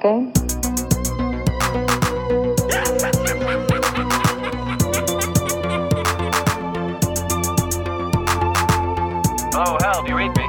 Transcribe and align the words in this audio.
a 0.00 0.08
game? 0.08 0.32
Hello, 9.52 9.76
Hal, 9.80 10.02
do 10.02 10.08
you 10.08 10.16
read 10.16 10.36
me? 10.36 10.46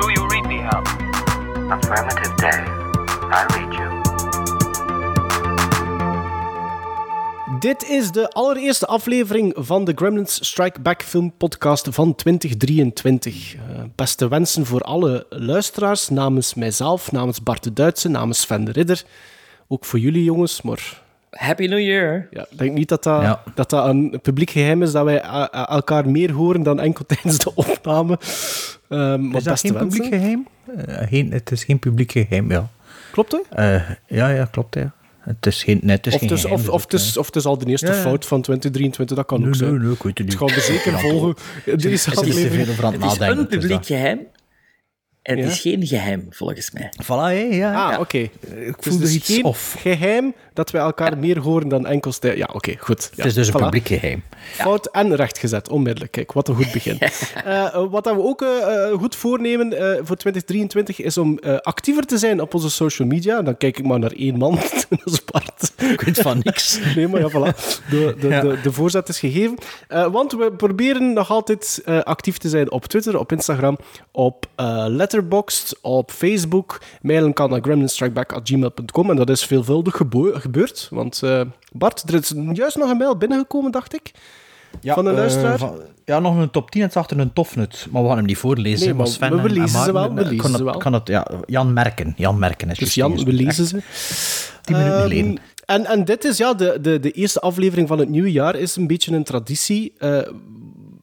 Do 0.00 0.10
you 0.10 0.28
read 0.28 0.46
me, 0.46 0.58
Hal? 0.58 0.82
Affirmative 1.70 2.36
day. 2.36 2.64
I 3.30 3.46
read 3.54 3.72
you. 3.74 4.02
Dit 7.60 7.88
is 7.88 8.10
de 8.12 8.30
allereerste 8.30 8.86
aflevering 8.86 9.52
van 9.56 9.84
de 9.84 9.92
Gremlins 9.94 10.46
Strike 10.46 10.80
Back 10.80 11.02
Film 11.02 11.32
Podcast 11.36 11.88
van 11.90 12.14
2023. 12.14 13.56
Beste 13.94 14.28
wensen 14.28 14.66
voor 14.66 14.80
alle 14.80 15.26
luisteraars, 15.30 16.08
namens 16.08 16.54
mijzelf, 16.54 17.12
namens 17.12 17.42
Bart 17.42 17.62
de 17.62 17.72
Duitse, 17.72 18.08
namens 18.08 18.40
Sven 18.40 18.64
de 18.64 18.72
Ridder. 18.72 19.02
Ook 19.68 19.84
voor 19.84 19.98
jullie 19.98 20.24
jongens, 20.24 20.62
maar 20.62 21.02
Happy 21.30 21.66
New 21.66 21.78
Year. 21.80 22.26
ja, 22.30 22.46
ik 22.50 22.58
denk 22.58 22.72
niet 22.74 22.88
dat 22.88 23.02
dat, 23.02 23.22
Ja. 23.22 23.42
dat 23.54 23.70
dat 23.70 23.86
een 23.86 24.18
publiek 24.22 24.50
geheim 24.50 24.82
is 24.82 24.92
dat 24.92 25.04
wij 25.04 25.20
elkaar 25.50 26.08
meer 26.08 26.32
horen 26.32 26.62
dan 26.62 26.80
enkel 26.80 27.06
tijdens 27.14 27.38
de 27.38 27.54
opname. 27.54 28.18
Ehm 28.88 29.28
maar 29.28 29.36
Is 29.36 29.44
dat 29.44 29.60
geen 29.60 29.72
wensen. 29.72 29.88
publiek 29.88 30.14
geheim? 30.14 30.46
Eh, 30.86 31.08
geen, 31.08 31.32
het 31.32 31.50
is 31.50 31.64
geen 31.64 31.78
publiek 31.78 32.12
geheim, 32.12 32.50
ja. 32.50 32.68
Klopt 33.12 33.32
hè? 33.32 33.38
Eh, 33.74 33.90
ja, 34.06 34.28
ja, 34.28 34.44
klopt, 34.44 34.74
ja. 34.74 34.92
Het 35.24 35.46
is 35.46 35.62
geen, 35.62 35.78
nee, 35.82 35.96
het 35.96 36.06
is 36.06 36.12
Of 36.14 36.18
geen 36.20 36.28
het 36.28 36.38
is, 36.38 36.44
geheim, 36.44 36.60
of, 36.60 36.64
dus 36.66 36.74
of, 36.74 36.82
het, 36.82 36.92
het 36.92 37.00
is, 37.00 37.16
of 37.16 37.26
het 37.26 37.36
is 37.36 37.44
al 37.44 37.58
de 37.58 37.66
eerste 37.66 37.86
Ja, 37.86 37.92
ja. 37.92 38.00
fout 38.00 38.26
van 38.26 38.42
2023, 38.42 39.16
dat 39.16 39.26
kan 39.26 39.38
Nee, 39.40 39.48
ook 39.48 39.54
zijn. 39.54 39.70
nee, 39.70 39.78
nee, 39.80 39.92
ik 39.92 40.02
weet 40.02 40.18
het 40.18 40.30
Het 40.32 40.40
niet. 40.40 40.50
gaan 40.50 40.58
we 40.58 40.60
zeker 40.72 40.98
volgen. 41.00 41.34
Het 41.64 41.84
is 41.84 42.08
over 42.68 42.84
aan 42.84 42.92
het 42.92 43.02
Het 43.02 43.10
is 43.12 43.18
een 43.28 43.36
dus 43.48 43.58
publiek 43.58 43.86
geheim. 43.86 44.18
En 45.22 45.36
het 45.36 45.46
Ja? 45.46 45.52
is 45.52 45.60
geen 45.60 45.86
geheim, 45.86 46.26
volgens 46.30 46.70
mij. 46.70 46.92
Voilà, 47.02 47.06
hé, 47.06 47.56
ja. 47.56 47.84
Ah, 47.84 47.90
Ja. 47.92 47.98
oké. 48.00 48.18
Ik 48.18 48.30
Het 48.40 48.58
is 48.66 48.74
voelde 48.78 48.98
dus 49.04 49.14
iets 49.14 49.26
geen 49.26 49.44
of. 49.44 49.76
geheim 49.78 50.34
dat 50.54 50.70
wij 50.70 50.80
elkaar 50.80 51.18
meer 51.18 51.38
horen 51.38 51.68
dan 51.68 51.86
enkel... 51.86 52.12
stij- 52.12 52.36
Ja, 52.36 52.48
oké, 52.52 52.74
goed. 52.78 53.02
Ja, 53.10 53.16
Het 53.16 53.26
is 53.26 53.34
dus 53.34 53.48
een 53.48 53.54
publiek 53.60 53.86
geheim. 53.88 54.22
Fout 54.52 54.86
en 54.86 55.14
rechtgezet, 55.16 55.68
onmiddellijk. 55.68 56.12
Kijk, 56.12 56.32
wat 56.32 56.48
een 56.48 56.54
goed 56.54 56.72
begin. 56.72 56.98
Eh, 57.44 57.84
wat 57.90 58.04
dat 58.04 58.14
we 58.14 58.22
ook 58.22 58.42
eh, 58.42 58.48
eh, 58.90 58.98
goed 58.98 59.16
voornemen 59.16 59.72
eh, 59.72 59.86
voor 60.02 60.16
2023 60.16 61.00
is 61.00 61.18
om 61.18 61.38
eh, 61.38 61.56
actiever 61.56 62.06
te 62.06 62.18
zijn 62.18 62.40
op 62.40 62.54
onze 62.54 62.70
social 62.70 63.08
media. 63.08 63.42
Dan 63.42 63.56
kijk 63.56 63.78
ik 63.78 63.84
maar 63.86 63.98
naar 63.98 64.12
één 64.12 64.38
man, 64.38 64.54
dat 64.90 65.00
is 65.04 65.24
Bart. 65.24 65.72
Ik 65.92 66.00
weet 66.00 66.18
van 66.18 66.40
niks. 66.42 66.78
Nee, 66.96 67.08
maar 67.08 67.20
ja, 67.20 67.28
voilà. 67.30 67.56
De, 67.90 68.16
de, 68.20 68.28
Ja. 68.28 68.40
de, 68.40 68.58
de 68.62 68.72
voorzet 68.72 69.08
is 69.08 69.18
gegeven. 69.18 69.56
Eh, 69.88 70.06
want 70.12 70.32
we 70.32 70.52
proberen 70.56 71.12
nog 71.12 71.30
altijd 71.30 71.82
eh, 71.84 71.98
actief 72.00 72.38
te 72.38 72.48
zijn 72.48 72.70
op 72.70 72.84
Twitter, 72.86 73.18
op 73.18 73.32
Instagram, 73.32 73.78
op 74.10 74.46
eh 74.54 74.84
Letterboxd, 74.88 75.78
op 75.80 76.10
Facebook. 76.10 76.80
Mailen 77.02 77.32
kan 77.32 77.50
naar 77.50 77.60
gremlinstrikeback.gmail.com 77.60 79.10
en 79.10 79.16
dat 79.16 79.30
is 79.30 79.44
veelvuldig 79.44 79.96
gebo- 79.96 80.32
gebeurd. 80.44 80.88
Want 80.90 81.20
eh, 81.22 81.40
Bart, 81.72 82.02
er 82.08 82.14
is 82.14 82.32
juist 82.52 82.76
nog 82.76 82.90
een 82.90 82.96
mail 82.96 83.16
binnengekomen, 83.16 83.70
dacht 83.72 83.94
ik. 83.94 84.10
Ja, 84.80 84.94
Van 84.94 85.06
een 85.06 85.12
eh, 85.12 85.18
luisteraar? 85.18 85.58
van- 85.58 85.80
ja, 86.04 86.18
nog 86.18 86.36
een 86.36 86.50
top 86.50 86.70
10 86.70 86.80
en 86.80 86.86
het 86.86 86.96
is 86.96 87.02
achter 87.02 87.18
een 87.18 87.32
tofnut. 87.32 87.86
Maar 87.90 88.02
we 88.02 88.08
gaan 88.08 88.16
hem 88.16 88.26
niet 88.26 88.36
voorlezen. 88.38 88.86
Nee, 88.86 88.94
maar 88.94 89.06
Sven 89.06 89.30
we- 89.30 89.36
we 89.36 89.42
en- 89.42 89.48
en 89.48 89.60
lezen 89.60 89.80
ze 89.80 89.92
wel, 89.92 90.14
we 90.14 90.20
eh, 90.20 90.28
lezen 90.30 90.50
ze 90.56 90.64
wel. 90.64 90.76
Kan 90.76 90.92
het, 90.92 91.08
ja, 91.08 91.26
Jan 91.46 91.72
Merken. 91.72 92.14
Jan 92.16 92.38
Merken 92.38 92.70
is 92.70 92.78
Dus 92.78 92.94
Jan, 92.94 93.24
we 93.24 93.32
lezen 93.32 93.66
ze. 93.66 93.78
Tien 94.62 94.76
minuten 94.76 94.94
Ehm, 94.98 95.02
geleden. 95.08 95.38
En, 95.66 95.86
en 95.86 96.04
dit 96.04 96.24
is 96.24 96.36
ja, 96.38 96.54
de, 96.54 96.78
de, 96.80 97.00
de 97.00 97.10
eerste 97.10 97.40
aflevering 97.40 97.88
van 97.88 97.98
het 97.98 98.08
nieuwe 98.08 98.32
jaar 98.32 98.56
is 98.56 98.76
een 98.76 98.86
beetje 98.86 99.12
een 99.12 99.24
traditie. 99.24 99.92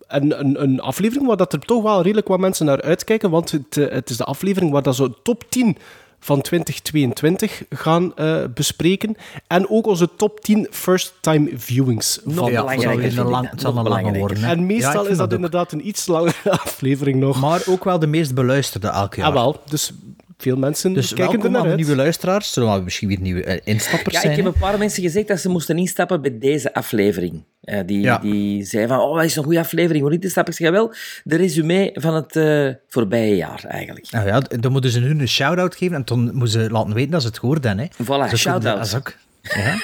en 0.07 0.39
een, 0.39 0.61
een 0.61 0.79
aflevering 0.79 1.27
waar 1.27 1.37
dat 1.37 1.53
er 1.53 1.59
toch 1.59 1.83
wel 1.83 2.01
redelijk 2.01 2.27
wat 2.27 2.39
mensen 2.39 2.65
naar 2.65 2.81
uitkijken, 2.81 3.29
want 3.29 3.51
het, 3.51 3.75
het 3.75 4.09
is 4.09 4.17
de 4.17 4.23
aflevering 4.23 4.71
waar 4.71 4.81
dat 4.81 4.95
zo 4.95 5.13
top 5.23 5.43
10 5.49 5.77
van 6.23 6.41
2022 6.41 7.63
gaan 7.69 8.15
eh, 8.15 8.43
bespreken. 8.53 9.15
En 9.47 9.69
ook 9.69 9.87
onze 9.87 10.09
top 10.17 10.39
10 10.39 10.67
first-time 10.71 11.49
viewings. 11.55 12.19
Nog 12.23 12.35
van 12.35 12.51
Ja, 12.51 12.65
het 12.67 12.81
zal 12.81 12.91
een 12.91 13.03
ik 13.03 13.15
lang, 13.15 13.31
dat. 13.43 13.51
het 13.51 13.61
zal 13.61 13.73
Nog 13.73 13.83
een 13.85 13.89
lange 13.89 14.17
worden. 14.17 14.43
En 14.43 14.65
meestal 14.65 15.05
is 15.05 15.17
dat 15.17 15.33
inderdaad 15.33 15.71
een 15.71 15.87
iets 15.87 16.07
langere 16.07 16.51
aflevering 16.65 17.19
nog. 17.19 17.39
Maar 17.41 17.61
ook 17.67 17.83
wel 17.83 17.99
de 17.99 18.07
meest 18.07 18.33
beluisterde 18.33 18.87
elk 18.87 19.15
jaar. 19.15 19.27
ah, 19.27 19.33
wel. 19.33 19.61
Dus 19.69 19.91
veel 20.41 20.55
mensen 20.57 20.93
Dus 20.93 21.07
kijken 21.07 21.25
er 21.25 21.31
welkom 21.31 21.51
naar 21.51 21.65
uit. 21.65 21.75
nieuwe 21.75 21.95
luisteraars. 21.95 22.53
Zullen 22.53 22.73
we 22.75 22.81
misschien 22.81 23.07
weer 23.07 23.19
nieuwe 23.19 23.43
eh, 23.43 23.59
instappers 23.63 24.15
Ja, 24.15 24.21
zijn? 24.21 24.37
ik 24.37 24.43
heb 24.43 24.53
een 24.53 24.59
paar 24.59 24.77
mensen 24.77 25.03
gezegd 25.03 25.27
dat 25.27 25.39
ze 25.39 25.49
moesten 25.49 25.77
instappen 25.77 26.21
bij 26.21 26.37
deze 26.39 26.73
aflevering. 26.73 27.43
Eh, 27.61 27.79
die, 27.85 28.01
Ja. 28.01 28.17
die 28.17 28.65
zeiden 28.65 28.95
van, 28.97 29.05
oh, 29.07 29.15
dat 29.15 29.25
is 29.25 29.35
een 29.35 29.43
goede 29.43 29.59
aflevering, 29.59 30.03
moet 30.03 30.11
niet 30.13 30.23
instappen. 30.23 30.53
Ik 30.53 30.59
zeg, 30.59 30.69
wel, 30.71 30.93
de 31.23 31.35
resume 31.35 31.89
van 31.93 32.15
het 32.15 32.35
eh, 32.35 32.67
voorbije 32.87 33.35
jaar, 33.35 33.63
eigenlijk. 33.67 34.11
Nou 34.11 34.27
ja, 34.27 34.39
dan 34.39 34.71
moeten 34.71 34.91
ze 34.91 34.99
nu 34.99 35.09
een 35.09 35.27
shout-out 35.27 35.75
geven 35.75 35.95
en 35.95 36.01
dan 36.05 36.23
moeten 36.23 36.61
ze 36.61 36.69
laten 36.71 36.93
weten 36.93 37.11
dat 37.11 37.21
ze 37.21 37.27
het 37.27 37.39
gehoord 37.39 37.63
hebben. 37.63 37.85
Hè. 37.97 38.03
Voilà, 38.05 38.07
ook- 38.31 38.37
shout-out. 38.37 38.77
dat 38.77 38.85
is 38.85 38.95
ook- 38.95 39.13
Ja. 39.41 39.75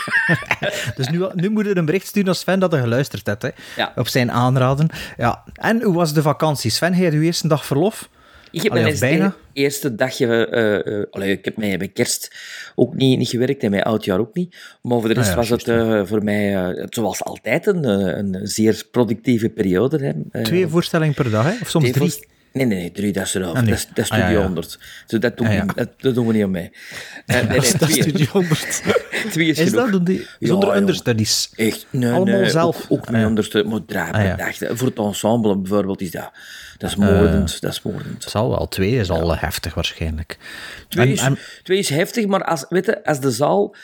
dus 0.96 1.10
nu, 1.10 1.26
nu 1.34 1.50
moet 1.50 1.66
je 1.66 1.78
een 1.78 1.86
bericht 1.86 2.08
sturen 2.08 2.30
als 2.30 2.40
Sven 2.40 2.60
dat 2.60 2.72
hij 2.72 2.82
geluisterd 2.82 3.26
hebt. 3.28 3.42
Hè. 3.42 3.50
Ja. 3.76 3.92
Op 3.96 4.08
zijn 4.08 4.32
aanraden. 4.32 4.88
Ja. 5.18 5.44
En 5.54 5.82
hoe 5.84 5.94
was 5.96 6.14
de 6.14 6.22
vakantie? 6.22 6.72
Sven, 6.72 7.04
had 7.04 7.14
uw 7.14 7.22
eerste 7.22 7.48
dag 7.48 7.66
verlof? 7.66 8.10
Ik 8.52 8.62
heb 8.62 8.72
Allee, 8.72 8.84
mijn 9.00 9.34
eerste, 9.54 9.96
dagje... 9.96 10.48
eh, 10.48 11.04
allee, 11.12 11.32
ik 11.32 11.46
heb 11.46 11.58
met, 11.58 11.80
met 11.80 11.94
kerst 11.94 12.32
ook 12.76 12.96
niet, 12.96 13.18
niet 13.18 13.30
gewerkt 13.30 13.64
en 13.64 13.72
met 13.72 13.84
oudjaar 13.84 14.20
ook 14.20 14.34
niet. 14.36 14.56
Maar 14.82 15.00
voor 15.00 15.08
de 15.08 15.14
rest 15.14 15.28
Ah 15.30 15.34
ja, 15.34 15.40
was 15.40 15.50
het 15.50 16.08
voor 16.08 16.24
mij, 16.24 16.76
zoals 16.90 17.24
altijd, 17.24 17.66
een, 17.68 17.84
een 18.20 18.48
zeer 18.48 18.84
productieve 18.92 19.50
periode. 19.50 20.16
Hè. 20.32 20.44
Twee 20.44 20.68
voorstellingen 20.68 21.14
per 21.14 21.30
dag, 21.30 21.44
hè? 21.46 21.56
of 21.62 21.70
soms 21.70 21.92
drie? 21.92 22.12
voor- 22.12 22.26
Nee, 22.52 22.66
nee, 22.66 22.78
nee, 22.78 22.92
drie, 22.92 23.12
dat 23.12 23.26
is 23.26 23.34
erover. 23.34 23.56
Ah, 23.56 23.62
nee. 23.62 23.70
Dat, 23.70 23.80
is, 23.80 23.88
dat 23.94 24.06
is 24.06 24.12
Ah, 24.12 24.18
ja, 24.18 24.24
Studio 24.24 24.40
ja. 24.40 24.46
100. 24.46 24.80
Zo, 25.08 25.18
dat, 25.18 25.38
doen, 25.38 25.48
Ah, 25.48 25.54
ja. 25.54 25.66
dat, 25.76 25.90
dat 25.98 26.16
doen 26.16 26.28
we 26.28 26.34
niet 26.34 26.44
aan 26.44 26.52
mee. 26.52 26.72
Nee, 27.26 27.44
nee, 27.44 27.60
Dat 27.80 27.90
is 27.90 27.94
Studio 27.96 28.26
100. 28.32 28.84
twee 29.32 29.48
is, 29.48 29.60
Is 29.60 29.70
genoeg. 29.70 29.92
dat 29.92 30.06
die, 30.06 30.28
zonder 30.40 30.76
understudies? 30.76 31.50
Echt, 31.56 31.86
nee, 31.90 32.12
Allemaal 32.12 32.46
zelf? 32.50 32.78
Ook, 32.78 32.92
ook 32.92 33.06
Ah, 33.06 33.12
met 33.12 33.22
maar 33.66 33.82
Ah, 34.08 34.12
per 34.12 34.24
ja. 34.24 34.36
dag. 34.36 34.78
Voor 34.78 34.88
het 34.88 34.98
ensemble 34.98 35.58
bijvoorbeeld 35.58 36.02
is 36.02 36.12
dat... 36.12 36.32
Dat 36.78 36.90
is 36.90 36.96
moordend, 36.96 37.62
dat 37.62 37.72
is 37.72 37.82
moordend. 37.82 38.24
Zal 38.24 38.50
wel. 38.50 38.68
Twee 38.68 38.92
is 39.00 39.10
al 39.10 39.34
eh, 39.34 39.42
heftig 39.42 39.74
waarschijnlijk. 39.74 40.38
Twee, 40.90 41.06
En- 41.06 41.12
is, 41.12 41.22
en- 41.22 41.38
twee 41.64 41.78
is 41.78 41.90
heftig, 41.90 42.26
maar 42.26 42.44
als, 42.44 42.66
weet 42.70 42.86
je, 42.86 43.04
als 43.06 43.20
de 43.20 43.32
zaal 43.32 43.76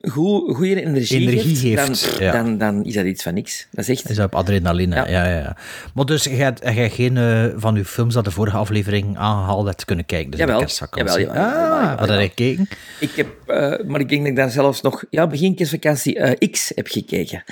goed, 0.00 0.56
goede 0.56 0.84
energie, 0.84 1.20
Energie 1.20 1.56
geeft, 1.56 2.02
geeft, 2.02 2.18
dan, 2.18 2.26
ja. 2.26 2.32
dan, 2.32 2.58
dan 2.58 2.84
is 2.84 2.94
dat 2.94 3.04
iets 3.04 3.22
van 3.22 3.34
niks. 3.34 3.66
Dat 3.70 3.88
is 3.88 3.98
echt... 3.98 4.10
Is 4.10 4.16
dat 4.16 4.26
op 4.26 4.34
adrenaline? 4.34 4.94
Ja. 4.94 5.08
Ja. 5.08 5.24
Ja, 5.24 5.38
ja, 5.38 5.56
Maar 5.94 6.04
dus, 6.04 6.24
jij 6.24 6.34
hebt 6.36 6.60
geen 6.94 7.16
eh, 7.16 7.44
van 7.56 7.76
uw 7.76 7.84
films 7.84 8.14
dat 8.14 8.24
de 8.24 8.30
vorige 8.30 8.56
aflevering 8.56 9.16
aangehaald 9.16 9.66
hebt 9.66 9.84
kunnen 9.84 10.06
kijken? 10.06 10.30
Dus 10.30 10.40
Jawel. 10.40 10.58
kerstvakantie. 10.58 11.20
Jawel, 11.20 11.34
jawel, 11.36 11.60
jawel, 11.60 11.88
ah, 11.88 11.98
wat 11.98 12.08
heb 12.08 12.20
je 12.20 12.26
gekeken? 12.28 12.68
Ik 13.00 13.10
heb, 13.14 13.28
eh, 13.46 13.86
maar 13.86 14.00
ik 14.00 14.08
denk 14.08 14.20
dat 14.20 14.30
ik 14.30 14.36
daar 14.36 14.50
zelfs 14.50 14.80
nog, 14.80 15.04
ja, 15.10 15.26
begin 15.26 15.54
kerstvakantie 15.54 16.18
eh, 16.18 16.50
X 16.50 16.72
heb 16.74 16.86
gekeken. 16.86 17.42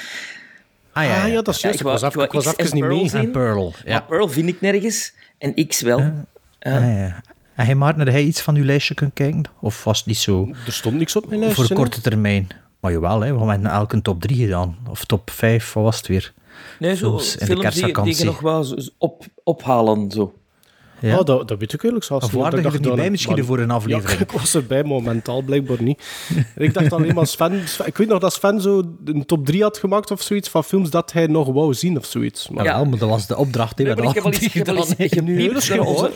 Ah 0.96 1.04
ja, 1.04 1.22
Ah 1.22 1.28
ja. 1.28 1.34
dat 1.42 1.54
is 1.54 1.60
juist. 1.60 1.80
ik 1.80 1.86
Ik 1.86 1.92
was, 1.92 2.02
ik 2.02 2.28
X 2.28 2.46
en 2.46 2.64
even 2.64 2.78
niet 2.78 2.84
mee. 2.86 3.08
zien. 3.08 3.20
En 3.20 3.30
Pearl. 3.30 3.70
Maar 3.84 3.92
Ja. 3.92 4.00
Pearl 4.00 4.28
vind 4.28 4.48
ik 4.48 4.60
nergens 4.60 5.12
en 5.38 5.66
X 5.68 5.80
wel. 5.80 5.98
Ah, 5.98 6.06
ja. 6.60 7.20
En 7.54 7.64
hij 7.64 7.74
Maarten, 7.74 8.02
had 8.02 8.12
hij 8.12 8.22
iets 8.22 8.40
van 8.40 8.54
uw 8.56 8.64
lijstje 8.64 8.94
kunnen 8.94 9.14
kijken? 9.14 9.42
Of 9.60 9.84
was 9.84 9.98
het 9.98 10.06
niet 10.06 10.16
zo 10.18 10.48
Er 10.66 10.72
stond 10.72 10.96
niks 10.96 11.16
op 11.16 11.26
mijn 11.28 11.40
lijstje. 11.40 11.64
voor 11.66 11.76
korte 11.76 12.00
termijn? 12.00 12.48
Maar 12.80 12.92
jawel, 12.92 13.20
hè, 13.20 13.38
we 13.38 13.44
hebben 13.44 13.70
elke 13.70 13.94
een 13.94 14.02
top 14.02 14.20
3 14.20 14.36
gedaan. 14.44 14.76
Of 14.90 15.04
top 15.04 15.30
5, 15.30 15.72
wat 15.72 15.84
was 15.84 15.96
het 15.96 16.06
weer? 16.06 16.32
Nee, 16.78 16.96
zo 16.96 17.08
Films 17.08 17.36
in 17.36 17.46
de 17.46 17.52
films 17.52 17.74
die, 17.74 18.02
die 18.02 18.16
je 18.18 18.24
nog 18.24 18.40
wel 18.40 18.76
op, 18.98 19.24
ophalen. 19.44 20.10
Zo. 20.10 20.34
Ja. 21.06 21.18
Oh, 21.18 21.24
dat, 21.24 21.48
dat 21.48 21.58
weet 21.58 21.72
ik 21.72 21.82
eerlijk 21.82 22.04
zelfs 22.04 22.24
Of 22.26 22.32
niet. 22.32 22.47
Ik 22.47 22.53
er 22.53 22.62
dacht 22.62 22.74
niet 22.74 22.84
dat- 22.84 22.94
bij 22.97 23.10
misschien 23.10 23.44
voor 23.44 23.58
een 23.58 23.70
aflevering? 23.70 24.18
Ja, 24.18 24.24
ik 24.26 24.30
was 24.30 24.54
erbij, 24.54 24.84
maar 24.84 25.03
mentaal 25.03 25.42
blijkbaar 25.42 25.82
niet. 25.82 26.03
En 26.54 26.64
ik 26.64 26.74
dacht 26.74 26.92
alleen 26.92 27.14
maar 27.14 27.26
Sven, 27.26 27.68
Sven- 27.68 27.86
Ik 27.86 27.97
weet 27.97 28.08
nog 28.08 28.18
dat 28.18 28.32
Sven 28.32 28.60
zo 28.60 28.82
een 29.04 29.26
top 29.26 29.47
3 29.47 29.62
had 29.62 29.78
gemaakt 29.78 30.10
of 30.10 30.22
zoiets 30.22 30.48
van 30.48 30.64
films 30.64 30.91
dat 30.91 31.12
hij 31.12 31.26
nog 31.26 31.48
wou 31.48 31.74
zien 31.74 31.97
of 31.98 32.04
zoiets. 32.04 32.48
Maar 32.48 32.64
Ja, 32.64 32.84
maar 32.84 32.98
dat 32.98 33.08
was 33.08 33.26
de 33.26 33.36
opdracht 33.36 33.78
Nee, 33.78 33.86
maar 33.86 33.98
ik 33.98 34.04
heb 34.04 34.14
wel 34.14 34.22
al 34.24 34.32
eens, 34.32 34.42
ik 34.44 35.12
heb 35.14 35.26
eens, 35.26 36.08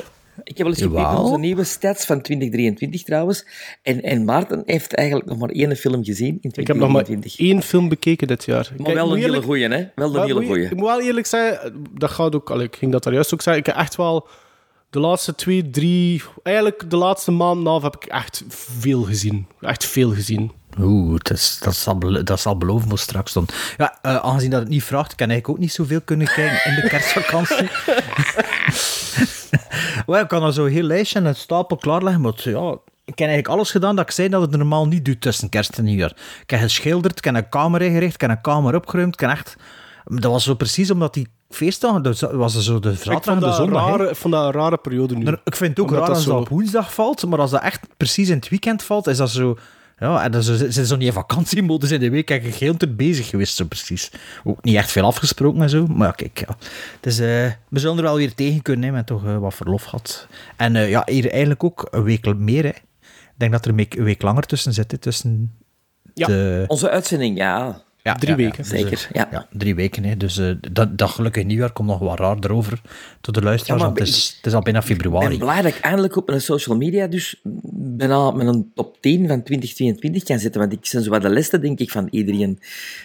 ik 0.44 0.56
heb 0.56 0.66
wel 0.66 0.74
gekeken 0.74 1.18
onze 1.18 1.38
nieuwe 1.38 1.64
stats 1.64 2.04
van 2.04 2.20
2023 2.20 3.02
trouwens. 3.02 3.46
En, 3.82 4.02
en 4.02 4.24
Maarten 4.24 4.62
heeft 4.66 4.94
eigenlijk 4.94 5.28
nog 5.28 5.38
maar 5.38 5.48
één 5.48 5.76
film 5.76 6.04
gezien 6.04 6.38
in 6.40 6.50
ik 6.54 6.66
heb 6.66 6.76
nog 6.76 6.90
maar 6.90 7.04
2023. 7.04 7.38
één 7.38 7.62
film 7.62 7.88
bekeken 7.88 8.26
dit 8.26 8.44
jaar. 8.44 8.68
Maar 8.76 8.84
Kijk, 8.84 8.96
wel 8.96 9.12
een 9.12 9.18
hele 9.18 9.42
goeie, 9.42 9.68
hè? 9.68 9.84
Wel 9.94 10.16
een 10.16 10.22
hele 10.22 10.46
goeie. 10.46 10.64
Ik 10.64 10.74
moet 10.76 10.86
wel 10.86 11.00
eerlijk 11.00 11.26
zeggen, 11.26 11.86
dat 11.98 12.10
gaat 12.10 12.34
ook... 12.34 12.50
allee, 12.50 12.66
ik 12.66 12.76
ging 12.76 12.92
dat 12.92 13.02
daar 13.02 13.12
juist 13.12 13.34
ook 13.34 13.42
zeggen. 13.42 13.62
Ik 13.62 13.68
heb 13.68 13.76
echt 13.76 13.96
wel... 13.96 14.28
De 14.90 15.00
laatste 15.00 15.34
twee, 15.34 15.70
drie... 15.70 16.22
Eigenlijk 16.42 16.90
de 16.90 16.96
laatste 16.96 17.30
maand 17.30 17.66
en 17.66 17.82
heb 17.82 17.96
ik 17.96 18.04
echt 18.04 18.44
veel 18.48 19.02
gezien. 19.02 19.46
Echt 19.60 19.84
veel 19.84 20.14
gezien. 20.14 20.52
Oeh, 20.78 21.18
dat, 21.22 21.36
is, 21.36 21.58
dat, 21.62 21.76
zal, 21.76 22.24
dat 22.24 22.40
zal 22.40 22.56
beloven 22.56 22.88
voor 22.88 22.98
straks 22.98 23.32
dan. 23.32 23.46
Ja, 23.76 23.98
eh, 24.02 24.16
aangezien 24.16 24.50
dat 24.50 24.60
het 24.60 24.68
niet 24.68 24.84
vraagt, 24.84 25.14
kan 25.14 25.30
ik 25.30 25.48
ook 25.48 25.58
niet 25.58 25.72
zoveel 25.72 26.00
kunnen 26.00 26.26
kijken 26.26 26.70
in 26.70 26.80
de 26.80 26.88
kerstvakantie. 26.88 27.56
well, 30.06 30.22
ik 30.22 30.28
kan 30.28 30.42
al 30.42 30.52
zo'n 30.52 30.68
heel 30.68 30.82
lijstje 30.82 31.18
en 31.18 31.24
een 31.24 31.34
stapel 31.34 31.76
klaarleggen, 31.76 32.22
maar 32.22 32.32
ja, 32.36 32.72
ik 33.04 33.18
heb 33.18 33.28
eigenlijk 33.28 33.48
alles 33.48 33.70
gedaan 33.70 33.96
dat 33.96 34.04
ik 34.04 34.10
zei 34.10 34.28
dat 34.28 34.40
het 34.40 34.50
normaal 34.50 34.86
niet 34.86 35.04
doet 35.04 35.20
tussen 35.20 35.48
kerst 35.48 35.78
en 35.78 35.84
nieuwjaar. 35.84 36.16
Ik 36.42 36.50
heb 36.50 36.60
geschilderd, 36.60 37.18
ik 37.18 37.24
heb 37.24 37.34
een 37.34 37.48
kamer 37.48 37.82
ingericht, 37.82 38.14
ik 38.14 38.20
heb 38.20 38.30
een 38.30 38.40
kamer 38.40 38.74
opgeruimd, 38.74 39.14
ik 39.14 39.20
heb 39.20 39.30
echt... 39.30 39.56
Dat 40.04 40.32
was 40.32 40.44
zo 40.44 40.54
precies 40.54 40.90
omdat 40.90 41.14
die 41.14 41.28
feestdagen, 41.50 42.02
dat 42.02 42.20
was 42.20 42.54
er 42.54 42.62
zo 42.62 42.78
de 42.78 42.96
vond 42.96 43.26
en 43.26 43.40
de 43.40 43.52
zondag. 43.52 43.84
hè. 43.84 43.90
rare, 43.90 44.08
ik 44.08 44.16
vond 44.16 44.34
dat 44.34 44.44
een 44.44 44.60
rare 44.60 44.76
periode 44.76 45.16
nu. 45.16 45.26
Ik 45.44 45.56
vind 45.56 45.70
het 45.70 45.80
ook 45.80 45.86
Omdat 45.86 45.98
raar 45.98 46.08
dat 46.08 46.16
als 46.16 46.24
dat 46.24 46.36
op 46.36 46.48
woensdag 46.48 46.94
valt, 46.94 47.26
maar 47.26 47.38
als 47.38 47.50
dat 47.50 47.62
echt 47.62 47.86
precies 47.96 48.28
in 48.28 48.36
het 48.36 48.48
weekend 48.48 48.82
valt, 48.82 49.06
is 49.06 49.16
dat 49.16 49.30
zo... 49.30 49.58
Ja, 49.98 50.22
en 50.22 50.32
dan 50.32 50.42
ze 50.42 50.86
zo 50.86 50.96
niet 50.96 51.06
in 51.06 51.12
vakantiemodus 51.12 51.90
in 51.90 52.00
de 52.00 52.10
week 52.10 52.30
en 52.30 52.40
heel 52.40 52.76
te 52.76 52.88
bezig 52.88 53.28
geweest, 53.28 53.56
zo 53.56 53.64
precies. 53.64 54.10
Ook 54.44 54.64
niet 54.64 54.76
echt 54.76 54.90
veel 54.90 55.04
afgesproken 55.04 55.62
en 55.62 55.70
zo, 55.70 55.86
maar 55.86 56.06
ja, 56.06 56.12
kijk, 56.12 56.38
ja. 56.38 56.56
Dus, 57.00 57.18
eh, 57.18 57.50
we 57.68 57.78
zullen 57.78 57.96
er 57.96 58.02
wel 58.02 58.16
weer 58.16 58.34
tegen 58.34 58.62
kunnen, 58.62 58.84
hè, 58.84 58.94
met 58.94 59.06
toch 59.06 59.24
eh, 59.26 59.38
wat 59.38 59.54
verlof 59.54 59.84
gehad. 59.84 60.26
En 60.56 60.76
eh, 60.76 60.90
ja, 60.90 61.02
hier 61.06 61.30
eigenlijk 61.30 61.64
ook 61.64 61.88
een 61.90 62.02
week 62.02 62.34
meer, 62.36 62.62
hè. 62.62 62.68
Ik 62.68 63.36
denk 63.36 63.52
dat 63.52 63.64
er 63.64 63.70
een 63.70 63.76
week, 63.76 63.94
een 63.94 64.04
week 64.04 64.22
langer 64.22 64.46
tussen 64.46 64.72
zit, 64.72 64.90
hè, 64.90 64.98
tussen 64.98 65.58
Ja. 66.14 66.26
de... 66.26 66.64
Onze 66.66 66.90
uitzending, 66.90 67.36
ja. 67.36 67.82
Ja, 68.10 68.18
Drie 68.18 68.34
weken. 68.34 68.56
Dus, 68.56 68.68
Zeker, 68.68 69.08
eh, 69.12 69.22
ja. 69.30 69.46
drie 69.52 69.74
weken. 69.74 70.04
Hè. 70.04 70.16
Dus 70.16 70.38
eh, 70.38 70.50
dat, 70.72 70.98
dat 70.98 71.10
gelukkig 71.10 71.44
nieuwjaar 71.44 71.72
komt 71.72 71.88
nog 71.88 71.98
wat 71.98 72.18
raar 72.18 72.36
erover 72.40 72.80
tot 73.20 73.34
de 73.34 73.42
luisteraars, 73.42 73.82
want 73.82 73.98
het 73.98 74.08
is, 74.08 74.34
het 74.36 74.46
is 74.46 74.52
al 74.54 74.60
bijna 74.62 74.78
Ik 74.78 74.86
ben 74.86 74.96
februari. 74.96 75.38
blij 75.38 75.62
dat 75.62 75.74
ik 75.74 75.80
eindelijk 75.80 76.16
op 76.16 76.26
mijn 76.28 76.40
social 76.40 76.76
media 76.76 77.06
dus 77.06 77.40
bijna 77.72 78.30
met 78.30 78.46
een 78.46 78.70
top 78.74 78.96
10 79.00 79.18
van 79.28 79.42
2022 79.42 80.22
kan 80.22 80.38
zetten. 80.38 80.60
Want 80.60 80.72
ik 80.72 80.88
ben 80.92 81.02
zo 81.02 81.10
wat 81.10 81.22
de 81.22 81.28
leste, 81.30 81.58
denk 81.58 81.78
ik, 81.78 81.90
van 81.90 82.08
iedereen 82.10 82.58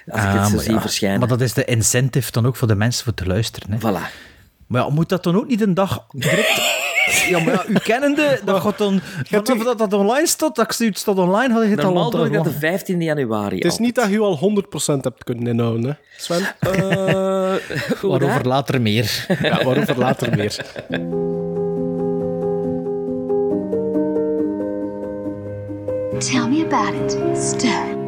als 0.07 0.21
ik 0.21 0.27
Ah, 0.27 0.41
het 0.41 0.51
zo 0.51 0.57
zie 0.71 0.79
verschijnen. 0.79 1.19
Maar 1.19 1.27
dat 1.27 1.41
is 1.41 1.53
de 1.53 1.65
incentive 1.65 2.31
dan 2.31 2.45
ook 2.45 2.55
voor 2.55 2.67
de 2.67 2.75
mensen 2.75 3.03
voor 3.03 3.13
te 3.13 3.25
luisteren. 3.25 3.71
Hè. 3.71 3.77
Voilà. 3.77 4.11
Maar 4.67 4.81
ja, 4.81 4.89
moet 4.89 5.09
dat 5.09 5.23
dan 5.23 5.35
ook 5.35 5.47
niet 5.47 5.61
een 5.61 5.73
dag 5.73 6.05
direct... 6.11 6.83
Ja, 7.05 7.39
maar 7.39 7.53
ja, 7.53 7.63
u 7.67 7.73
kennende, 7.73 8.39
dat 8.45 8.61
gaat 8.61 8.77
dan... 8.77 9.01
Vanaf 9.29 9.63
dat 9.63 9.77
dat 9.77 9.93
online 9.93 10.27
staat, 10.27 10.55
dat 10.55 10.77
het 10.77 10.97
staat 10.97 11.17
online, 11.17 11.53
had 11.53 11.63
je 11.63 11.69
het 11.69 11.79
al 11.79 11.85
Normaal 11.85 12.09
doe 12.09 12.25
ik 12.25 12.33
dat 12.33 12.43
de 12.43 12.93
15e 12.93 12.97
januari. 12.97 13.55
Het 13.55 13.65
is 13.65 13.77
niet 13.77 13.95
dat 13.95 14.09
je 14.09 14.19
al 14.19 14.63
100% 14.63 15.01
hebt 15.01 15.23
kunnen 15.23 15.47
inhouden, 15.47 15.85
hè, 15.85 15.91
Sven? 16.17 16.41
Uh, 16.65 17.55
Waarover 18.01 18.47
later 18.47 18.81
meer. 18.81 19.25
Ja, 19.41 19.63
waarover 19.63 19.97
later 19.97 20.35
meer. 20.35 20.55
Tell 26.19 26.47
me 26.47 26.65
about 26.65 26.93
it, 26.93 27.37
Stud. 27.37 28.04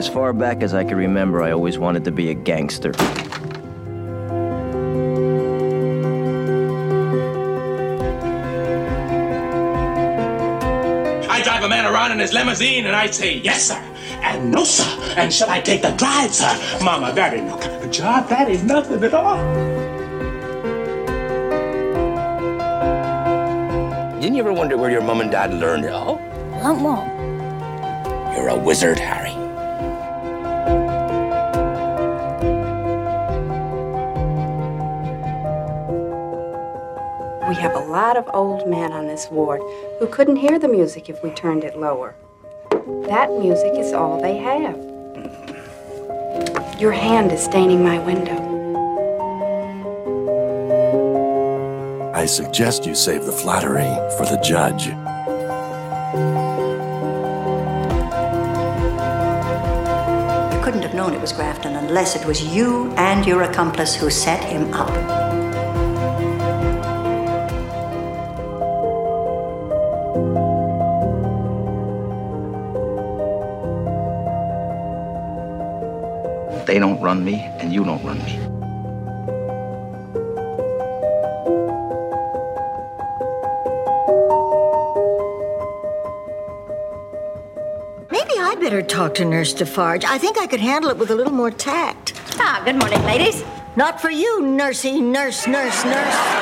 As 0.00 0.08
far 0.08 0.32
back 0.32 0.62
as 0.62 0.72
I 0.72 0.82
can 0.82 0.96
remember, 0.96 1.42
I 1.42 1.52
always 1.52 1.76
wanted 1.78 2.06
to 2.06 2.10
be 2.10 2.30
a 2.30 2.34
gangster. 2.34 2.92
I 11.28 11.42
drive 11.44 11.64
a 11.64 11.68
man 11.68 11.84
around 11.84 12.12
in 12.12 12.18
his 12.18 12.32
limousine 12.32 12.86
and 12.86 12.96
I 12.96 13.10
say, 13.10 13.40
yes, 13.40 13.68
sir, 13.68 13.74
and 14.22 14.50
no, 14.50 14.64
sir, 14.64 14.88
and 15.18 15.30
shall 15.30 15.50
I 15.50 15.60
take 15.60 15.82
the 15.82 15.90
drive, 15.90 16.32
sir? 16.32 16.78
Mama, 16.82 17.12
that 17.12 17.34
ain't 17.34 17.48
no 17.48 17.58
kind 17.58 17.76
of 17.76 17.82
a 17.82 17.90
job. 17.90 18.26
That 18.30 18.48
ain't 18.48 18.64
nothing 18.64 19.04
at 19.04 19.12
all. 19.12 19.36
Didn't 24.18 24.34
you 24.34 24.40
ever 24.40 24.54
wonder 24.54 24.78
where 24.78 24.90
your 24.90 25.02
mom 25.02 25.20
and 25.20 25.30
dad 25.30 25.52
learned 25.52 25.84
it 25.84 25.92
all? 25.92 26.14
Lump 26.62 26.78
Womp. 26.80 28.34
You're 28.34 28.48
a 28.48 28.56
wizard, 28.56 28.98
Harry. 28.98 29.19
Of 38.20 38.34
old 38.34 38.68
men 38.68 38.92
on 38.92 39.06
this 39.06 39.28
ward 39.30 39.62
who 39.98 40.06
couldn't 40.06 40.36
hear 40.36 40.58
the 40.58 40.68
music 40.68 41.08
if 41.08 41.22
we 41.22 41.30
turned 41.30 41.64
it 41.64 41.78
lower. 41.78 42.14
That 43.08 43.30
music 43.38 43.72
is 43.76 43.94
all 43.94 44.20
they 44.20 44.36
have. 44.36 44.76
Your 46.78 46.92
hand 46.92 47.32
is 47.32 47.42
staining 47.42 47.82
my 47.82 47.98
window. 47.98 48.38
I 52.14 52.26
suggest 52.26 52.84
you 52.84 52.94
save 52.94 53.24
the 53.24 53.32
flattery 53.32 53.90
for 54.18 54.26
the 54.26 54.38
judge. 54.44 54.88
You 60.54 60.60
couldn't 60.62 60.82
have 60.82 60.94
known 60.94 61.14
it 61.14 61.20
was 61.22 61.32
Grafton 61.32 61.74
unless 61.76 62.16
it 62.16 62.26
was 62.26 62.42
you 62.42 62.92
and 62.98 63.24
your 63.24 63.44
accomplice 63.44 63.94
who 63.94 64.10
set 64.10 64.44
him 64.44 64.74
up. 64.74 65.19
Don't 76.80 77.00
run 77.00 77.24
me, 77.24 77.34
and 77.58 77.72
you 77.72 77.84
don't 77.84 78.02
run 78.02 78.18
me. 78.18 78.38
Maybe 88.10 88.34
I'd 88.40 88.58
better 88.60 88.82
talk 88.82 89.14
to 89.16 89.24
Nurse 89.24 89.52
Defarge. 89.52 90.04
I 90.04 90.18
think 90.18 90.38
I 90.38 90.46
could 90.46 90.60
handle 90.60 90.90
it 90.90 90.96
with 90.96 91.10
a 91.10 91.14
little 91.14 91.32
more 91.32 91.50
tact. 91.50 92.14
Ah, 92.38 92.62
good 92.64 92.76
morning, 92.76 93.02
ladies. 93.04 93.44
Not 93.76 94.00
for 94.00 94.10
you, 94.10 94.40
nursey, 94.42 95.00
nurse, 95.00 95.46
nurse, 95.46 95.84
nurse. 95.84 96.39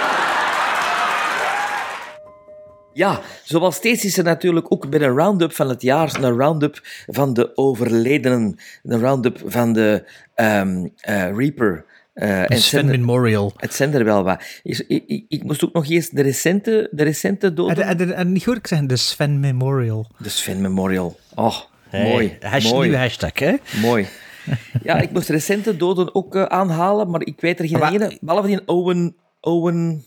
Ja, 2.99 3.21
zoals 3.45 3.75
steeds 3.77 4.05
is 4.05 4.19
er 4.19 4.25
natuurlijk 4.25 4.73
ook 4.73 4.91
bij 4.91 5.01
een 5.01 5.17
round-up 5.17 5.53
van 5.53 5.69
het 5.69 5.83
jaar 5.83 6.15
een 6.23 6.37
round-up 6.37 6.81
van 7.07 7.33
de 7.35 7.57
overledenen. 7.57 8.57
Een 8.83 9.01
round-up 9.01 9.43
van 9.47 9.73
de 9.73 10.05
ehm, 10.35 10.87
eh, 11.01 11.37
Reaper. 11.37 11.85
eh, 12.15 12.51
en 12.51 12.59
Sven 12.63 12.87
Memorial. 12.87 13.53
Het 13.57 13.75
zijn 13.75 13.95
er 13.95 14.05
wel 14.05 14.23
wat. 14.25 14.43
Ik, 14.63 14.85
ik, 14.89 15.25
ik- 15.29 15.43
moest 15.45 15.65
ook 15.65 15.73
nog 15.73 15.87
eerst 15.89 16.17
de 16.17 16.23
recente, 16.23 16.89
de 16.91 17.03
recente 17.05 17.53
doden... 17.55 18.15
En, 18.15 18.33
niet 18.33 18.45
hoor 18.45 18.57
ik 18.57 18.67
zeggen, 18.67 18.87
de 18.89 18.97
Sven 18.97 19.41
Memorial. 19.41 20.07
De 20.19 20.29
Sven 20.29 20.61
Memorial. 20.61 21.19
Oh, 21.35 21.57
Hey, 21.89 22.11
mooi. 22.13 22.37
hashtag- 22.41 22.73
mooi. 22.73 22.89
nieuwe 22.89 23.03
hashtag, 23.03 23.39
hè? 23.39 23.55
Mooi. 23.81 24.07
Ja, 24.83 25.01
ik 25.01 25.11
moest 25.11 25.29
recente 25.29 25.77
doden 25.77 26.15
ook 26.15 26.35
eh, 26.35 26.43
aanhalen, 26.43 27.11
maar 27.11 27.21
ik 27.25 27.41
weet 27.41 27.59
er 27.59 27.69
geen 27.69 27.79
Maar- 27.79 27.93
ene. 27.93 28.17
Behalve 28.21 28.49
die 28.49 28.67
Owen... 28.67 29.17
Owen... 29.41 30.05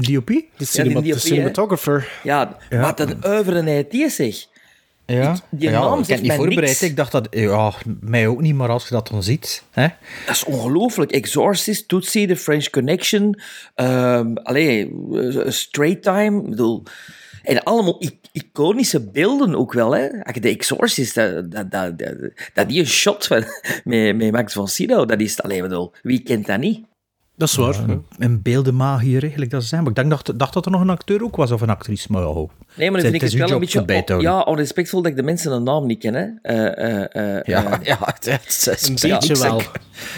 De 0.00 0.12
DOP? 0.12 0.26
De, 0.26 0.44
die 0.56 0.66
cinema- 0.66 1.00
de 1.00 1.06
DOP, 1.08 1.14
hè. 1.14 1.26
cinematographer. 1.26 2.08
Ja, 2.22 2.56
wat 2.70 3.00
een 3.00 3.24
uiverenheid 3.24 3.90
die 3.90 4.08
zeg. 4.08 4.46
Ja, 5.06 5.38
die 5.50 5.70
ja, 5.70 5.80
naam 5.80 6.00
ik 6.00 6.06
heb 6.06 6.18
niet 6.18 6.26
mij 6.26 6.36
voorbereid. 6.36 6.66
niks. 6.66 6.82
Ik 6.82 6.96
dacht 6.96 7.12
dat... 7.12 7.26
Ja, 7.30 7.72
mij 8.00 8.26
ook 8.26 8.40
niet, 8.40 8.54
maar 8.54 8.68
als 8.68 8.88
je 8.88 8.94
dat 8.94 9.08
dan 9.08 9.22
ziet... 9.22 9.62
Hè? 9.70 9.86
Dat 10.26 10.34
is 10.34 10.44
ongelooflijk. 10.44 11.10
Exorcist, 11.12 11.88
Tootsie, 11.88 12.26
The 12.26 12.36
French 12.36 12.70
Connection. 12.70 13.40
ehm 13.74 14.36
allee, 14.42 14.92
eh, 15.12 15.50
Straight 15.50 16.02
Time. 16.02 16.42
Ik 16.42 16.50
bedoel... 16.50 16.82
En 17.42 17.62
allemaal 17.62 18.02
iconische 18.32 19.10
beelden 19.10 19.54
ook 19.54 19.72
wel. 19.72 19.96
Hè. 19.96 20.08
De 20.40 20.48
Exorcist, 20.48 21.14
dat, 21.14 21.50
dat, 21.50 21.70
dat, 21.70 21.98
dat, 21.98 22.14
dat 22.54 22.68
die 22.68 22.80
een 22.80 22.86
shot 22.86 23.26
van, 23.26 23.44
met, 23.84 24.16
met 24.16 24.32
Max 24.32 24.52
von 24.52 24.68
Sydow, 24.68 25.08
dat 25.08 25.20
is... 25.20 25.42
Allee, 25.42 25.62
bedoel, 25.62 25.92
wie 26.02 26.22
kent 26.22 26.46
dat 26.46 26.58
niet? 26.58 26.84
Dat 27.36 27.48
is 27.48 27.54
waar. 27.54 27.74
Een 28.18 28.42
beeldenmagier, 28.42 29.20
eigenlijk, 29.22 29.50
dat 29.50 29.62
ze 29.62 29.68
zijn. 29.68 29.80
Maar 29.80 29.90
ik 29.90 29.96
denk, 29.96 30.10
dacht, 30.10 30.38
dacht 30.38 30.52
dat 30.52 30.64
er 30.64 30.70
nog 30.70 30.80
een 30.80 30.90
acteur 30.90 31.22
ook 31.22 31.36
was, 31.36 31.50
of 31.50 31.60
een 31.60 31.70
actrice. 31.70 32.12
Maar 32.12 32.20
ja, 32.22 32.26
ho. 32.26 32.34
Nee, 32.34 32.46
maar 32.50 32.76
Het 32.76 32.92
dan 32.92 33.00
vind 33.00 33.14
ik 33.14 33.22
is 33.22 33.30
het 33.32 33.40
wel 33.42 33.50
een 33.50 33.58
beetje 33.60 33.84
bij 33.84 34.02
houden. 34.06 34.20
ja, 34.30 34.40
onrespectvol 34.40 35.02
dat 35.02 35.10
ik 35.10 35.16
de 35.16 35.22
mensen 35.22 35.52
een 35.52 35.62
naam 35.62 35.86
niet 35.86 35.98
ken. 35.98 36.14
Hè. 36.14 36.26
Eh, 36.42 37.04
eh, 37.12 37.36
eh, 37.36 37.42
Ja, 37.44 37.78
ja, 37.82 37.98
het, 38.00 38.24
het, 38.24 38.64
het, 38.64 38.86
Een 38.86 38.92
het- 38.92 39.02
beetje 39.02 39.34
ik 39.34 39.40
wel. 39.40 39.62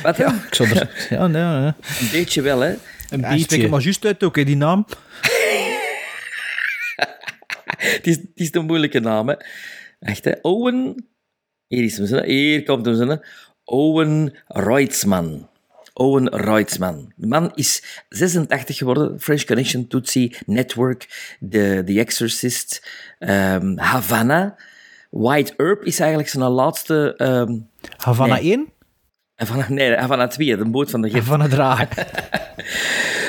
wat 0.02 0.16
dan? 0.16 0.34
Ik 0.34 0.54
zou 0.54 0.68
er... 0.68 0.90
Ja, 1.10 1.26
nee, 1.26 1.42
nee. 1.42 1.66
Een 2.00 2.08
beetje 2.12 2.42
wel, 2.42 2.60
hè. 2.60 2.74
Een 3.10 3.20
Ja, 3.20 3.30
beetje. 3.30 3.68
maar 3.68 3.80
juist 3.80 4.04
uit 4.04 4.22
ook, 4.24 4.36
hè, 4.36 4.44
die 4.44 4.56
naam. 4.56 4.86
Het 7.78 8.06
is, 8.06 8.16
het 8.16 8.26
is 8.34 8.54
een 8.54 8.64
moeilijke 8.66 9.00
naam, 9.00 9.28
hè. 9.28 9.34
Echt, 10.00 10.24
hè. 10.24 10.32
Owen... 10.42 11.06
Hier 11.66 11.84
is 11.84 11.96
hem. 11.98 12.24
Hier 12.24 12.62
komt 12.62 12.86
hem. 12.86 13.20
Owen 13.64 14.34
Reutzmann. 14.46 15.48
Owen 15.98 16.28
Reutzmann. 16.28 17.12
De 17.16 17.26
man 17.26 17.50
is 17.54 17.82
86 18.08 18.76
geworden. 18.76 19.20
French 19.20 19.44
Connection, 19.44 19.86
Tootsie, 19.86 20.36
Network, 20.46 21.06
The, 21.50 21.82
The 21.84 21.98
Exorcist, 22.00 22.88
ehm, 23.18 23.76
Havana. 23.76 24.56
White 25.10 25.54
Herb 25.56 25.84
is 25.84 25.98
eigenlijk 25.98 26.30
zijn 26.30 26.50
laatste... 26.50 27.14
ehm 27.16 27.58
Havana 27.96 28.34
Nee. 28.34 28.52
1? 28.52 28.68
Havana, 29.34 29.66
nee, 29.68 29.96
Havana 29.96 30.26
2, 30.26 30.56
de 30.56 30.64
boot 30.64 30.90
van 30.90 31.02
de 31.02 31.10
Gert. 31.10 31.24
Havana 31.24 31.48
Dragen. 31.48 32.06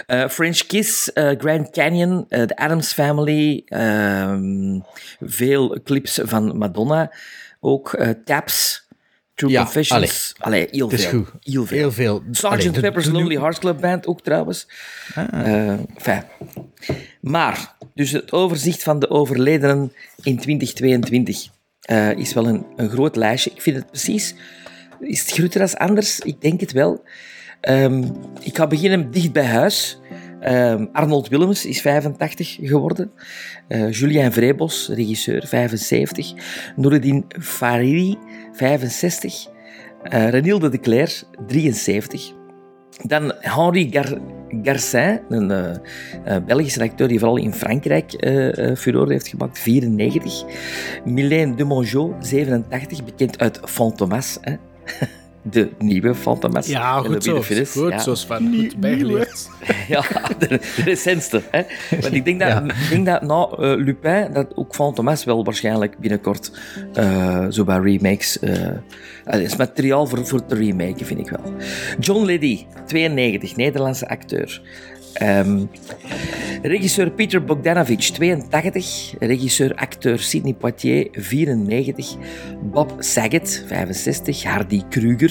Eh, 0.09 0.27
French 0.29 0.65
Kiss, 0.65 1.13
eh, 1.13 1.37
Grand 1.37 1.69
Canyon, 1.69 2.25
eh, 2.29 2.43
The 2.43 2.55
Addams 2.57 2.93
Family, 2.93 3.61
ehm, 3.65 4.79
veel 5.19 5.79
clips 5.83 6.19
van 6.23 6.57
Madonna, 6.57 7.11
ook 7.59 7.97
Taps, 8.25 8.87
True 9.39 9.51
Ja, 9.51 9.61
Confessions. 9.63 10.33
Allee, 10.37 10.67
heel 10.71 10.89
Het 10.89 10.99
is 10.99 11.05
veel. 11.05 11.23
goed. 11.23 11.33
Heel 11.43 11.65
veel. 11.65 11.77
Heel 11.77 11.91
veel. 11.91 12.23
Sgt. 12.31 12.43
Allee, 12.45 12.69
de- 12.71 12.79
Pepper's 12.79 13.05
de- 13.05 13.11
Lonely 13.11 13.35
Hearts 13.37 13.59
Club 13.59 13.81
Band 13.81 14.07
ook 14.07 14.21
trouwens. 14.21 14.67
Eh, 15.15 15.69
enfin. 15.95 16.23
Maar, 17.21 17.75
dus 17.93 18.11
het 18.11 18.31
overzicht 18.31 18.83
van 18.83 18.99
de 18.99 19.09
overledenen 19.09 19.93
in 20.23 20.37
2022. 20.39 21.47
eh, 21.81 22.11
is 22.17 22.33
wel 22.33 22.47
een, 22.47 22.65
een 22.75 22.89
groot 22.89 23.15
lijstje. 23.15 23.51
Ik 23.55 23.61
vind 23.61 23.75
het 23.75 23.85
precies... 23.87 24.35
Is 24.99 25.19
het 25.21 25.31
groter 25.31 25.61
als 25.61 25.75
anders? 25.75 26.19
Ik 26.19 26.41
denk 26.41 26.59
het 26.59 26.71
wel. 26.71 27.03
Ehm, 27.61 28.03
ik 28.41 28.57
ga 28.57 28.67
beginnen 28.67 29.11
dicht 29.11 29.31
bij 29.33 29.45
huis. 29.45 29.99
Ehm, 30.39 30.85
Arnold 30.93 31.27
Willems 31.27 31.65
is 31.65 31.81
85 31.81 32.57
geworden. 32.61 33.11
Eh 33.67 33.91
Julien 33.91 34.31
Vrebos, 34.33 34.89
regisseur, 34.93 35.47
75. 35.47 36.33
Noureddin 36.75 37.25
Fariri, 37.39 38.17
65. 38.59 39.47
Eh 40.03 40.29
Renilde 40.29 40.69
de 40.69 40.79
Cler, 40.79 41.23
73. 41.47 42.33
Dan 43.03 43.33
Henri 43.39 43.89
Gar 43.91 44.17
Garcin, 44.63 45.19
een 45.29 45.51
eh, 45.51 46.37
Belgische 46.45 46.81
acteur 46.81 47.07
die 47.07 47.19
vooral 47.19 47.37
in 47.37 47.53
Frankrijk 47.53 48.13
eh, 48.13 48.75
furore 48.75 49.11
heeft 49.11 49.27
gemaakt, 49.27 49.59
94. 49.59 50.43
Mylène 51.05 51.55
de 51.55 51.63
Mongeau, 51.63 52.13
87, 52.19 53.03
bekend 53.03 53.39
uit 53.39 53.59
Fantomas. 53.63 54.37
Hè? 54.41 54.55
De 55.41 55.69
nieuwe 55.77 56.15
Fantomas. 56.15 56.67
Ja, 56.67 56.97
goed 56.97 57.23
de 57.23 57.29
zo. 57.65 57.81
Goed 57.81 57.91
ja. 57.91 57.99
zo, 57.99 58.15
Sven. 58.15 58.55
Goed 58.55 58.77
bijgeleerd. 58.77 59.49
Ja, 59.87 60.03
de, 60.37 60.47
de 60.47 60.59
recentste. 60.83 61.41
Hè? 61.51 61.61
Want 62.01 62.13
ik 62.13 62.25
denk 62.25 62.39
dat, 62.39 62.63
ik 62.63 62.89
denk 62.89 63.05
dat 63.05 63.21
na 63.21 63.47
eh, 63.49 63.77
Lupin, 63.77 64.33
dat 64.33 64.47
ook 64.55 64.75
Fantomas 64.75 65.23
wel 65.23 65.43
waarschijnlijk 65.43 65.97
binnenkort 65.97 66.51
eh, 66.93 67.45
zo 67.49 67.63
bij 67.63 67.79
remakes... 67.79 68.39
eh 68.39 68.67
het 69.23 69.41
is 69.41 69.55
materiaal 69.55 70.07
voor, 70.07 70.25
voor 70.25 70.45
te 70.45 70.55
remaken, 70.55 71.05
vind 71.05 71.19
ik 71.19 71.29
wel. 71.29 71.53
John 71.99 72.25
Liddy, 72.25 72.65
92, 72.85 73.55
Nederlandse 73.55 74.07
acteur. 74.07 74.61
Ehm, 75.15 75.67
regisseur 76.63 77.09
Peter 77.09 77.39
Bogdanovich, 77.39 78.13
82. 78.13 79.15
Regisseur, 79.21 79.73
acteur 79.77 80.19
Sidney 80.19 80.53
Poitier, 80.53 81.09
94. 81.15 82.17
Bob 82.61 83.03
Saget, 83.03 83.47
65. 83.47 84.45
Hardy 84.47 84.83
Kruger, 84.89 85.29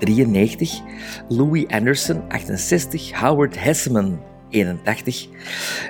93. 0.00 0.82
Louis 1.30 1.66
Anderson, 1.70 2.22
68. 2.30 3.12
Howard 3.20 3.56
Hesseman, 3.56 4.18
81. 4.50 5.28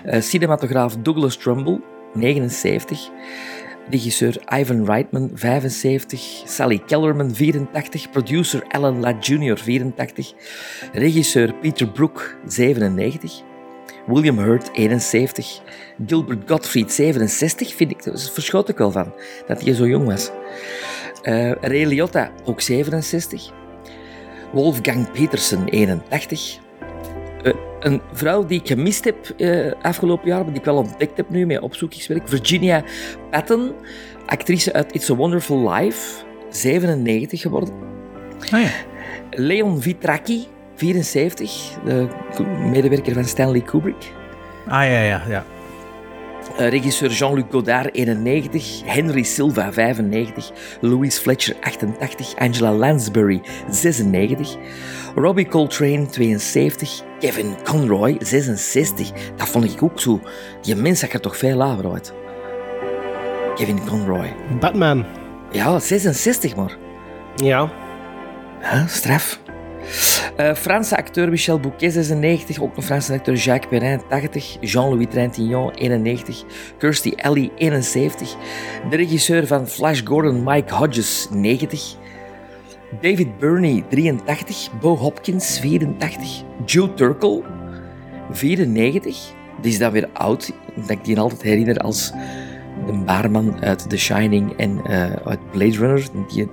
Eh, 0.04 0.20
cinematograaf 0.20 0.96
Douglas 1.02 1.38
Trumbull, 1.38 1.80
79. 2.14 3.10
Regisseur 3.90 4.34
Ivan 4.60 4.84
Reitman, 4.84 5.30
75. 5.34 6.42
Sally 6.46 6.78
Kellerman, 6.78 7.34
84. 7.34 8.10
Producer 8.10 8.62
Alan 8.70 9.00
Ladd 9.00 9.26
Jr., 9.26 9.56
84. 9.56 10.34
Regisseur 10.92 11.52
Peter 11.60 11.86
Brook, 11.86 12.36
97. 12.46 13.42
William 14.06 14.38
Hurt, 14.38 14.70
71. 14.72 15.62
Gilbert 16.06 16.48
Gottfried, 16.48 16.92
67. 16.92 17.74
Vind 17.74 17.90
ik, 17.90 18.04
daar 18.04 18.18
verschoot 18.18 18.68
ik 18.68 18.78
wel 18.78 18.90
van, 18.90 19.14
dat 19.46 19.62
hij 19.62 19.74
zo 19.74 19.86
jong 19.86 20.06
was. 20.06 20.30
Eh 21.22 21.52
Ray 21.52 21.84
Liotta, 21.84 22.30
ook 22.44 22.60
67. 22.60 23.50
Wolfgang 24.52 25.10
Petersen, 25.10 25.68
81. 25.68 26.58
Eh, 27.42 27.52
een 27.82 28.00
vrouw 28.12 28.46
die 28.46 28.60
ik 28.60 28.66
gemist 28.66 29.04
heb 29.04 29.28
eh, 29.36 29.72
afgelopen 29.82 30.28
jaar, 30.28 30.38
maar 30.38 30.52
die 30.52 30.58
ik 30.58 30.64
wel 30.64 30.76
ontdekt 30.76 31.16
heb 31.16 31.30
nu 31.30 31.46
met 31.46 31.60
opzoekingswerk. 31.60 32.28
Virginia 32.28 32.84
Patton, 33.30 33.72
actrice 34.26 34.72
uit 34.72 34.94
It's 34.94 35.10
a 35.10 35.14
Wonderful 35.14 35.72
Life, 35.72 36.24
97 36.48 37.40
geworden. 37.40 37.74
Ah 38.50 38.62
ja. 38.62 38.70
Leon 39.30 39.82
Vitracchi, 39.82 40.46
74, 40.74 41.78
de 41.84 42.08
medewerker 42.70 43.14
van 43.14 43.24
Stanley 43.24 43.60
Kubrick. 43.60 44.12
Ah 44.66 44.84
ja, 44.84 45.00
ja, 45.00 45.22
ja. 45.28 45.44
Eh, 46.58 46.68
regisseur 46.68 47.10
Jean-Luc 47.10 47.46
Godard, 47.50 47.94
91. 47.94 48.82
Henry 48.84 49.24
Silva, 49.24 49.72
95. 49.72 50.52
Louise 50.80 51.20
Fletcher, 51.20 51.56
88. 51.60 52.34
Angela 52.38 52.70
Lansbury, 52.70 53.40
96. 53.70 54.58
Robbie 55.14 55.46
Coltrane, 55.46 56.06
72. 56.06 57.02
Kevin 57.20 57.54
Conroy, 57.64 58.16
66. 58.20 59.12
Dat 59.36 59.48
vond 59.48 59.64
ik 59.64 59.82
ook 59.82 60.00
zo. 60.00 60.20
Die 60.62 60.76
mens 60.76 61.00
zag 61.00 61.12
er 61.12 61.20
toch 61.20 61.36
veel 61.36 61.56
lager 61.56 61.92
uit. 61.92 62.12
Kevin 63.54 63.86
Conroy. 63.86 64.34
Batman. 64.60 65.04
Ja, 65.52 65.78
66 65.78 66.56
maar. 66.56 66.76
Ja. 67.36 67.70
Huh, 68.60 68.86
straf. 68.86 69.41
Eh, 70.36 70.54
Franse 70.54 70.96
acteur 70.96 71.28
Michel 71.30 71.60
Bouquet, 71.60 71.92
96. 71.92 72.60
Ook 72.60 72.76
een 72.76 72.82
Franse 72.82 73.12
acteur 73.12 73.34
Jacques 73.34 73.68
Perrin, 73.68 74.00
80. 74.08 74.56
Jean-Louis 74.60 75.06
Trintignant, 75.10 75.76
91. 75.76 76.44
Kirstie 76.78 77.24
Alley, 77.24 77.50
71. 77.56 78.36
De 78.90 78.96
regisseur 78.96 79.46
van 79.46 79.68
Flash 79.68 80.00
Gordon, 80.04 80.42
Mike 80.44 80.74
Hodges, 80.74 81.28
90. 81.30 81.96
David 83.00 83.38
Burney, 83.38 83.84
83. 83.88 84.68
Bo 84.80 84.96
Hopkins, 84.96 85.58
84. 85.58 86.42
Joe 86.64 86.94
Turkel, 86.94 87.44
94. 88.30 89.18
Die 89.60 89.72
is 89.72 89.78
dan 89.78 89.92
weer 89.92 90.08
oud. 90.12 90.50
Dat 90.76 90.90
ik 90.90 91.04
die 91.04 91.18
altijd 91.20 91.42
herinner 91.42 91.76
als 91.76 92.12
de 92.86 92.92
baarman 92.92 93.56
uit 93.60 93.90
The 93.90 93.96
Shining 93.96 94.56
en 94.56 94.80
eh, 94.84 95.12
uit 95.24 95.50
Blade 95.50 95.76
Runner. 95.76 96.06
Die, 96.28 96.48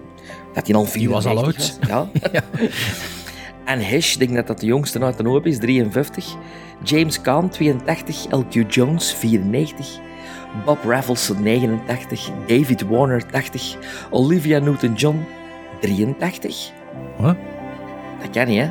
dat 0.53 0.67
hij 0.67 0.75
al 0.75 0.85
94 0.85 0.91
Die 0.99 1.09
was 1.09 1.25
al 1.25 1.37
oud. 1.43 1.55
was. 1.55 1.77
Ja. 1.87 2.09
En 3.69 3.79
Hesh, 3.79 4.13
ik 4.13 4.19
denk 4.19 4.35
dat 4.35 4.47
dat 4.47 4.59
de 4.59 4.65
jongste 4.65 5.03
uit 5.03 5.17
de 5.17 5.27
hoop 5.27 5.45
is, 5.45 5.57
53. 5.57 6.35
James 6.83 7.21
Caan, 7.21 7.49
82. 7.49 8.25
L.Q. 8.29 8.73
Jones, 8.73 9.13
94. 9.13 9.99
Bob 10.65 10.83
Raffleson, 10.83 11.43
89. 11.43 12.29
David 12.47 12.81
Warner, 12.81 13.25
80. 13.25 13.75
Olivia 14.09 14.59
Newton-John, 14.59 15.25
83. 15.79 16.71
Wat? 17.17 17.35
Dat 18.21 18.29
kan 18.31 18.47
niet, 18.47 18.59
hè? 18.59 18.69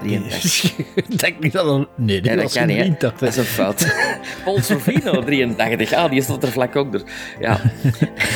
83. 0.00 0.74
denk 1.16 1.40
niet 1.40 1.52
dat 1.52 1.64
dat... 1.64 1.88
Nee, 1.96 2.20
Nee, 2.20 2.36
dat 2.36 2.52
kan 2.52 2.66
niet. 2.66 3.00
Dat, 3.00 3.18
Dat 3.18 3.28
is 3.28 3.36
een 3.36 3.44
fout. 3.44 3.94
Paul 4.44 4.60
Sorvino, 4.60 5.22
83. 5.22 5.92
Ah, 5.92 6.10
die 6.10 6.22
stond 6.22 6.42
er 6.42 6.52
vlak 6.52 6.76
ook 6.76 6.92
door. 6.92 7.02
Ja. 7.40 7.60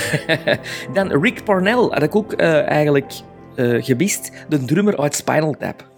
Dan 0.95 1.23
Rick 1.23 1.45
Parnell, 1.45 1.89
had 1.91 2.03
ik 2.03 2.17
ook 2.17 2.33
eh, 2.33 2.69
eigenlijk 2.69 3.13
eh 3.57 3.85
gemist. 3.85 4.31
De 4.49 4.65
drummer 4.65 4.99
uit 4.99 5.15
Spinal 5.15 5.55
Tap. 5.59 5.93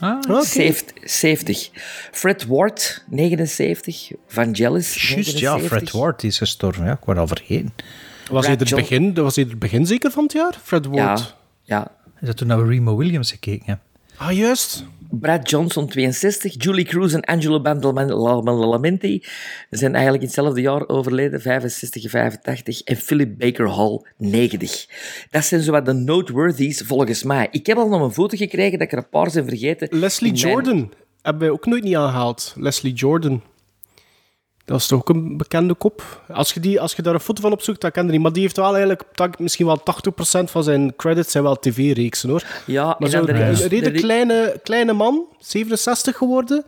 Ah, 0.00 0.40
Zeeft- 0.42 0.92
70. 1.04 1.70
Fred 2.12 2.46
Ward, 2.46 3.04
79. 3.08 4.10
Vangelis, 4.26 5.08
Juist, 5.08 5.38
ja, 5.38 5.52
79. 5.54 5.68
Fred 5.68 5.90
Ward 5.90 6.24
is 6.24 6.38
gestorven. 6.38 6.84
Ja, 6.84 6.92
ik 6.92 7.04
word 7.04 7.18
al 7.18 7.26
vergeten. 7.26 7.72
Was 8.30 8.46
hij, 8.46 8.56
er 8.56 8.74
begin, 8.74 9.14
was 9.14 9.36
hij 9.36 9.46
er 9.48 9.58
begin 9.58 9.86
zeker 9.86 10.10
van 10.10 10.22
het 10.22 10.32
jaar? 10.32 10.58
Fred 10.62 10.86
Ward. 10.86 10.98
Ja, 11.20 11.26
ja. 11.64 11.90
Is 12.20 12.26
dat 12.26 12.36
toen 12.36 12.46
naar 12.46 12.66
Remo 12.66 12.96
Williams 12.96 13.30
gekeken? 13.30 13.80
Ah, 14.16 14.32
juist. 14.32 14.84
Brad 15.10 15.50
Johnson, 15.50 15.86
62. 15.88 16.54
Julie 16.64 16.84
Cruz 16.84 17.14
en 17.14 17.20
Angelo 17.24 17.60
Badalamenti 17.60 19.24
zijn 19.70 19.92
eigenlijk 19.92 20.22
in 20.22 20.28
hetzelfde 20.28 20.60
jaar 20.60 20.88
overleden, 20.88 21.40
65 21.40 22.04
en 22.04 22.10
85. 22.10 22.80
En 22.82 22.96
Philip 22.96 23.38
Baker 23.38 23.68
Hall, 23.70 24.00
90. 24.16 24.86
Dat 25.30 25.44
zijn 25.44 25.60
zowat 25.62 25.86
de 25.86 25.92
noteworthies 25.92 26.80
volgens 26.80 27.22
mij. 27.22 27.48
Ik 27.50 27.66
heb 27.66 27.76
al 27.76 27.88
nog 27.88 28.00
een 28.02 28.12
foto 28.12 28.36
gekregen 28.36 28.78
dat 28.78 28.86
ik 28.86 28.92
er 28.92 28.98
een 28.98 29.08
paar 29.08 29.30
zijn 29.30 29.44
vergeten. 29.48 29.88
Leslie 29.90 30.32
mijn- 30.32 30.42
Jordan 30.44 30.92
hebben 31.22 31.42
wij 31.42 31.50
ook 31.50 31.66
nooit 31.66 31.84
niet 31.84 31.96
aangehaald. 31.96 32.54
Leslie 32.56 32.92
Jordan. 32.92 33.42
Dat 34.64 34.80
is 34.80 34.86
toch 34.86 34.98
ook 34.98 35.08
een 35.08 35.36
bekende 35.36 35.74
kop? 35.74 36.22
Als 36.32 36.52
je, 36.52 36.60
die, 36.60 36.80
als 36.80 36.92
je 36.94 37.02
daar 37.02 37.14
een 37.14 37.20
foto 37.20 37.40
van 37.42 37.52
opzoekt, 37.52 37.80
dan 37.80 37.90
ken 37.90 38.04
je 38.04 38.10
die. 38.10 38.20
Maar 38.20 38.32
die 38.32 38.42
heeft 38.42 38.56
wel 38.56 38.70
eigenlijk 38.76 39.38
misschien 39.38 39.66
wel 39.66 39.80
80% 39.80 40.44
van 40.44 40.62
zijn 40.64 40.96
credits 40.96 41.32
zijn 41.32 41.44
wel 41.44 41.58
tv-reeksen, 41.58 42.28
hoor. 42.30 42.42
Ja, 42.66 42.96
Maar 42.98 43.08
zo 43.08 43.18
een, 43.18 43.26
redelijk 43.26 43.94
re- 43.94 44.00
kleine, 44.00 44.60
kleine 44.62 44.92
man, 44.92 45.24
67 45.38 46.16
geworden. 46.16 46.64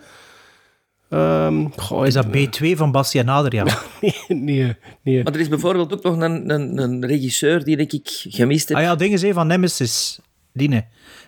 Ehm 1.08 1.66
goh, 1.76 2.06
Is 2.06 2.14
dat 2.14 2.26
B2 2.26 2.76
van 2.76 2.90
Bastiaan 2.92 3.28
Adriaan? 3.28 3.66
nee, 4.00 4.14
nee, 4.28 4.76
nee. 5.02 5.22
Maar 5.22 5.32
er 5.34 5.40
is 5.40 5.48
bijvoorbeeld 5.48 5.92
ook 5.92 6.02
nog 6.02 6.20
een, 6.20 6.50
een, 6.50 6.78
een 6.78 7.06
regisseur 7.06 7.64
die 7.64 7.76
denk 7.76 7.92
ik 7.92 8.08
gemist 8.28 8.68
heb. 8.68 8.76
Ah 8.76 8.82
ja, 8.82 8.94
dingen 8.94 9.18
zijn 9.18 9.34
van 9.34 9.46
Nemesis. 9.46 10.18
Dine. 10.52 10.84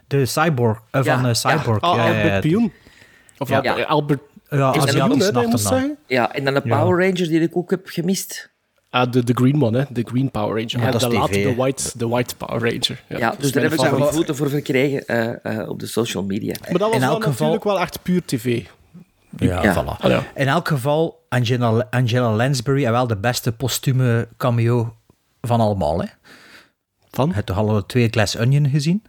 De 0.07 0.27
cyborg. 0.27 0.79
eh, 0.91 1.03
Ja, 1.03 1.17
van 1.21 1.29
eh, 1.29 1.35
Cyborg. 1.35 1.81
Ah, 1.81 1.97
ja, 1.97 2.05
ja, 2.07 2.13
Albert 2.15 2.33
ja. 2.35 2.41
Pioen. 2.41 2.73
Of 3.39 3.49
Ja. 3.49 3.57
Albert, 3.57 3.87
Albert 3.87 4.21
Ja, 4.57 4.75
Aziatisch. 4.75 5.69
Ja, 6.07 6.33
en 6.33 6.45
dan 6.45 6.55
de 6.55 6.61
Ja. 6.65 6.79
Power 6.81 6.99
Ranger 7.07 7.29
die 7.29 7.41
ik 7.41 7.57
ook 7.57 7.71
heb 7.71 7.87
gemist. 7.89 8.53
Ah, 8.91 9.13
de, 9.13 9.25
de 9.25 9.33
green 9.35 9.63
one, 9.63 9.79
hè. 9.79 9.85
De 9.89 10.03
Green 10.05 10.31
Power 10.31 10.49
Ranger. 10.57 10.79
Ja, 10.81 10.85
en 10.87 10.93
dat 10.93 11.01
de 11.01 11.09
TV, 11.27 11.43
de 11.45 11.55
white, 11.55 11.91
de 11.99 12.09
white 12.09 12.37
Power 12.37 12.61
Ranger. 12.63 13.03
Ja, 13.09 13.35
dus 13.39 13.53
daar 13.53 13.63
heb 13.63 13.73
ik 13.73 13.79
nog 13.83 13.91
een 14.01 14.13
foto 14.13 14.35
voor 14.35 14.49
verkregen 14.51 15.07
eh, 15.07 15.59
eh, 15.61 15.69
op 15.69 15.79
de 15.81 15.87
social 15.87 16.23
media. 16.23 16.55
Maar 16.61 16.71
dat 16.79 16.81
was 16.81 16.93
In 16.95 17.01
wel 17.01 17.11
elk 17.11 17.25
geval- 17.25 17.47
natuurlijk 17.47 17.65
wel 17.65 17.81
echt 17.81 18.03
puur 18.03 18.23
tv. 18.25 18.65
Ja, 19.37 19.63
Ja. 19.63 19.83
voilà. 19.85 20.01
Ah, 20.01 20.11
ja. 20.11 20.23
In 20.35 20.47
elk 20.49 20.69
geval, 20.69 21.25
Angela, 21.29 21.87
Angela 21.91 22.33
Lansbury 22.33 22.85
en 22.85 22.93
wel 22.93 23.07
de 23.07 23.17
beste 23.17 23.53
postume 23.53 24.29
cameo 24.37 24.95
van 25.41 25.61
allemaal. 25.61 26.01
Hè. 26.01 26.07
Van? 27.11 27.29
Je 27.29 27.35
hebt 27.35 27.47
toch 27.47 27.57
alle 27.59 27.87
twee 27.87 28.09
Glass 28.09 28.37
Onion 28.37 28.69
gezien? 28.69 29.03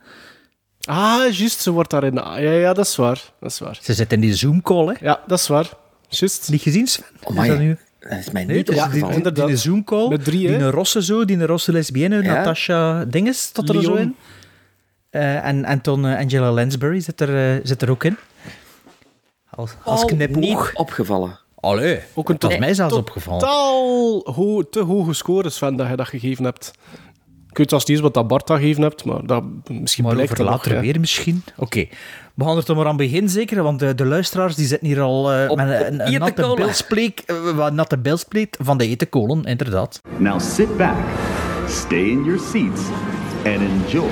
Ah, 0.86 1.32
juist, 1.32 1.60
ze 1.62 1.72
wordt 1.72 1.90
daarin... 1.90 2.18
ah, 2.18 2.40
Ja, 2.42 2.52
ja, 2.52 2.74
dat 2.74 2.86
is 2.86 2.96
waar. 2.96 3.22
Dat 3.40 3.52
is 3.52 3.60
waar. 3.60 3.78
Ze 3.82 3.94
zit 3.94 4.12
in 4.14 4.20
die 4.20 4.36
Zoom-call, 4.36 4.86
hè? 4.88 4.94
Ja, 5.00 5.20
dat 5.28 5.40
is 5.40 5.48
waar. 5.48 5.70
Juist. 6.10 6.50
Niet 6.52 6.62
gezien, 6.62 6.88
Sven? 6.88 7.06
Amai. 7.24 7.48
Is 7.50 7.56
dat 7.56 7.64
nu? 7.66 7.78
Dat 8.00 8.20
is 8.20 8.32
mij 8.32 8.46
Nee, 8.46 8.56
niet 8.58 8.70
is 8.70 8.76
die, 8.76 8.84
opgevallen. 8.84 9.14
die, 9.14 9.22
die, 9.24 9.32
inderdaad. 9.42 9.60
Zoom 9.60 9.84
call, 9.84 10.08
Met 10.08 10.24
drie, 10.24 10.40
die 10.48 10.56
een 10.56 10.72
rosse 10.72 11.04
zo, 11.04 11.26
die 11.26 11.38
een 11.38 11.46
rosse 11.46 11.72
lesbienne, 11.72 12.24
Ja. 12.24 12.34
Natasha 12.34 13.06
Dinges, 13.06 13.42
staat 13.42 13.70
er 13.70 13.82
zo 13.84 13.94
in. 13.94 14.16
Eh, 15.10 15.46
en 15.46 15.66
en 15.66 15.82
toen 15.82 16.06
eh, 16.06 16.18
Angela 16.20 16.52
Lansbury 16.52 17.00
zit 17.00 17.22
er, 17.22 17.56
eh, 17.56 17.60
zit 17.64 17.82
er 17.82 17.90
ook 17.90 18.04
in. 18.04 18.18
Als, 19.50 19.72
als 19.84 20.02
Al 20.02 20.08
knipoog. 20.08 20.36
niet 20.42 20.58
opgevallen. 20.74 21.40
Allee, 21.60 22.00
Ook 22.14 22.30
een 22.30 22.36
dat 22.40 22.50
is 22.50 22.56
to- 22.58 22.62
mij 22.64 22.74
zelfs 22.74 22.94
opgevallen. 22.94 23.40
totaal 23.40 24.32
ho 24.34 24.70
te 24.70 24.80
hoge 24.80 25.14
scores, 25.14 25.56
Sven, 25.56 25.76
dat 25.76 25.88
je 25.90 25.96
dat 25.96 26.08
gegeven 26.08 26.44
hebt. 26.44 26.72
Ik 27.56 27.62
weet 27.62 27.70
zelfs 27.70 27.86
niet 27.86 27.96
eens 27.96 28.06
wat 28.06 28.14
dat 28.14 28.28
Bart 28.28 28.50
gegeven 28.50 28.82
hebt, 28.82 29.06
maar 29.06 29.26
dat, 29.26 29.44
misschien 29.68 30.04
Maar 30.04 30.14
blijkt 30.14 30.38
dat 30.38 30.48
later 30.48 30.74
nog, 30.74 30.82
weer 30.82 31.00
misschien. 31.00 31.44
Oké, 31.58 31.86
we 32.34 32.44
gaan 32.44 32.58
er 32.58 32.66
toch 32.66 32.78
maar 32.78 32.86
aan 32.86 32.98
beginnen 32.98 33.32
zeker, 33.32 33.64
want 33.64 33.80
de, 33.80 33.96
de 33.96 34.06
luisteraars 34.06 34.56
die 34.56 34.66
zitten 34.68 34.88
hier 34.88 35.02
al 35.02 35.32
eh, 35.34 35.50
Op- 35.50 35.58
met 35.58 35.68
een, 35.68 35.94
een, 35.94 36.02
eten 36.02 36.20
natte 36.20 36.42
kolen. 36.42 36.56
beeldspleek, 36.56 37.20
eh, 37.26 37.36
wat 37.56 37.74
natte 37.74 37.98
beeldspleet 37.98 38.58
van 38.62 38.78
de 38.78 38.88
eten 38.88 39.10
kolen, 39.10 39.44
inderdaad. 39.44 40.02
Now 40.18 40.40
sit 40.40 40.78
back, 40.78 40.96
stay 41.68 42.04
in 42.10 42.24
your 42.24 42.40
seats, 42.40 42.82
and 43.46 43.60
enjoy 43.60 44.10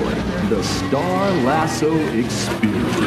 the 0.48 0.60
Star 0.62 1.30
Lasso 1.44 1.92
experience. 2.18 3.02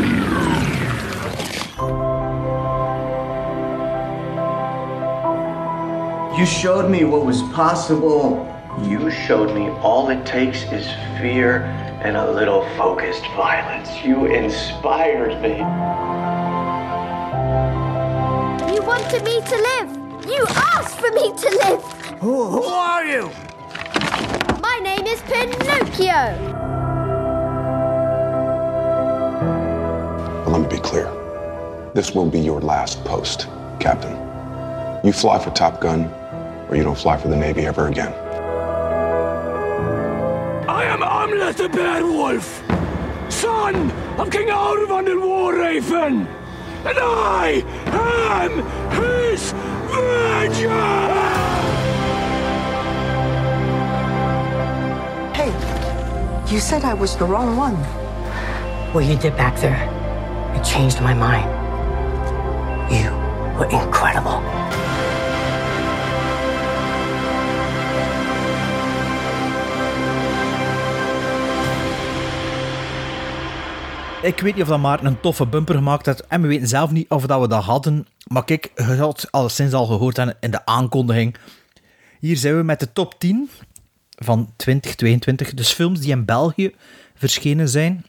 You 6.38 6.46
showed 6.46 6.90
me 6.90 7.04
what 7.04 7.26
was 7.26 7.42
possible. 7.56 8.56
You 8.84 9.10
showed 9.10 9.56
me 9.56 9.70
all 9.82 10.10
it 10.10 10.24
takes 10.24 10.64
is 10.72 10.86
fear 11.20 11.64
and 12.04 12.16
a 12.16 12.32
little 12.32 12.62
focused 12.78 13.26
violence. 13.36 13.90
You 14.06 14.28
inspired 14.28 15.42
me. 15.42 15.58
You 18.72 18.84
wanted 18.84 19.24
me 19.24 19.42
to 19.42 19.56
live. 19.58 20.30
You 20.30 20.46
asked 20.48 21.00
for 21.00 21.10
me 21.10 21.34
to 21.36 21.50
live. 21.66 21.84
Who, 22.20 22.52
who 22.52 22.64
are 22.66 23.04
you? 23.04 23.32
My 24.62 24.80
name 24.84 25.08
is 25.08 25.22
Pinocchio. 25.24 26.38
Well, 30.44 30.52
let 30.52 30.62
me 30.62 30.78
be 30.78 30.82
clear. 30.82 31.12
This 31.96 32.14
will 32.14 32.30
be 32.30 32.40
your 32.40 32.62
last 32.62 33.04
post, 33.04 33.48
Captain. 33.80 34.16
You 35.04 35.12
fly 35.14 35.40
for 35.40 35.50
Top 35.50 35.82
Gun, 35.82 36.06
or 36.70 36.76
you 36.76 36.84
don't 36.84 36.98
fly 36.98 37.18
for 37.18 37.28
the 37.28 37.36
Navy 37.36 37.66
ever 37.66 37.88
again. 37.88 38.14
I 40.68 40.84
am 40.84 41.02
Amlet 41.02 41.56
the 41.56 41.70
Bear 41.70 42.06
Wolf, 42.06 42.62
son 43.30 43.90
of 44.20 44.30
King 44.30 44.50
Arvan 44.50 45.06
the 45.06 45.18
War 45.18 45.56
Raven, 45.56 46.28
and 46.28 46.98
I 47.00 47.64
am 47.88 48.52
his 48.92 49.54
vengeance! 49.88 50.68
Hey, 55.38 56.54
you 56.54 56.60
said 56.60 56.84
I 56.84 56.94
was 56.94 57.16
the 57.16 57.26
wrong 57.26 57.56
one. 57.56 57.76
What 58.94 59.06
you 59.06 59.16
did 59.16 59.38
back 59.38 59.58
there, 59.62 59.88
it 60.54 60.66
changed 60.66 61.00
my 61.00 61.14
mind. 61.14 61.50
You 62.92 63.10
were 63.58 63.70
incredible. 63.72 64.42
Ik 74.22 74.40
weet 74.40 74.54
niet 74.54 74.64
of 74.64 74.70
dat 74.70 74.80
Maarten 74.80 75.08
een 75.08 75.20
toffe 75.20 75.46
bumper 75.46 75.76
gemaakt 75.76 76.06
heeft 76.06 76.28
en 76.28 76.42
we 76.42 76.48
weten 76.48 76.68
zelf 76.68 76.92
niet 76.92 77.10
of 77.10 77.26
dat 77.26 77.42
we 77.42 77.48
dat 77.48 77.64
hadden. 77.64 78.08
Maar 78.28 78.44
kijk, 78.44 78.72
je 78.76 78.84
had 78.84 79.28
alleszins 79.32 79.74
al 79.74 79.86
gehoord 79.86 80.18
in 80.40 80.52
de 80.52 80.66
aankondiging. 80.66 81.36
Hier 82.20 82.38
zijn 82.38 82.58
we 82.58 82.64
met 82.64 82.80
de 82.80 82.94
top 82.94 83.20
10 83.20 83.50
van 84.10 84.54
2022. 84.56 85.54
Dus 85.54 85.72
films 85.74 86.00
die 86.00 86.12
in 86.12 86.26
België 86.26 86.74
verschenen 87.16 87.70
zijn. 87.70 88.06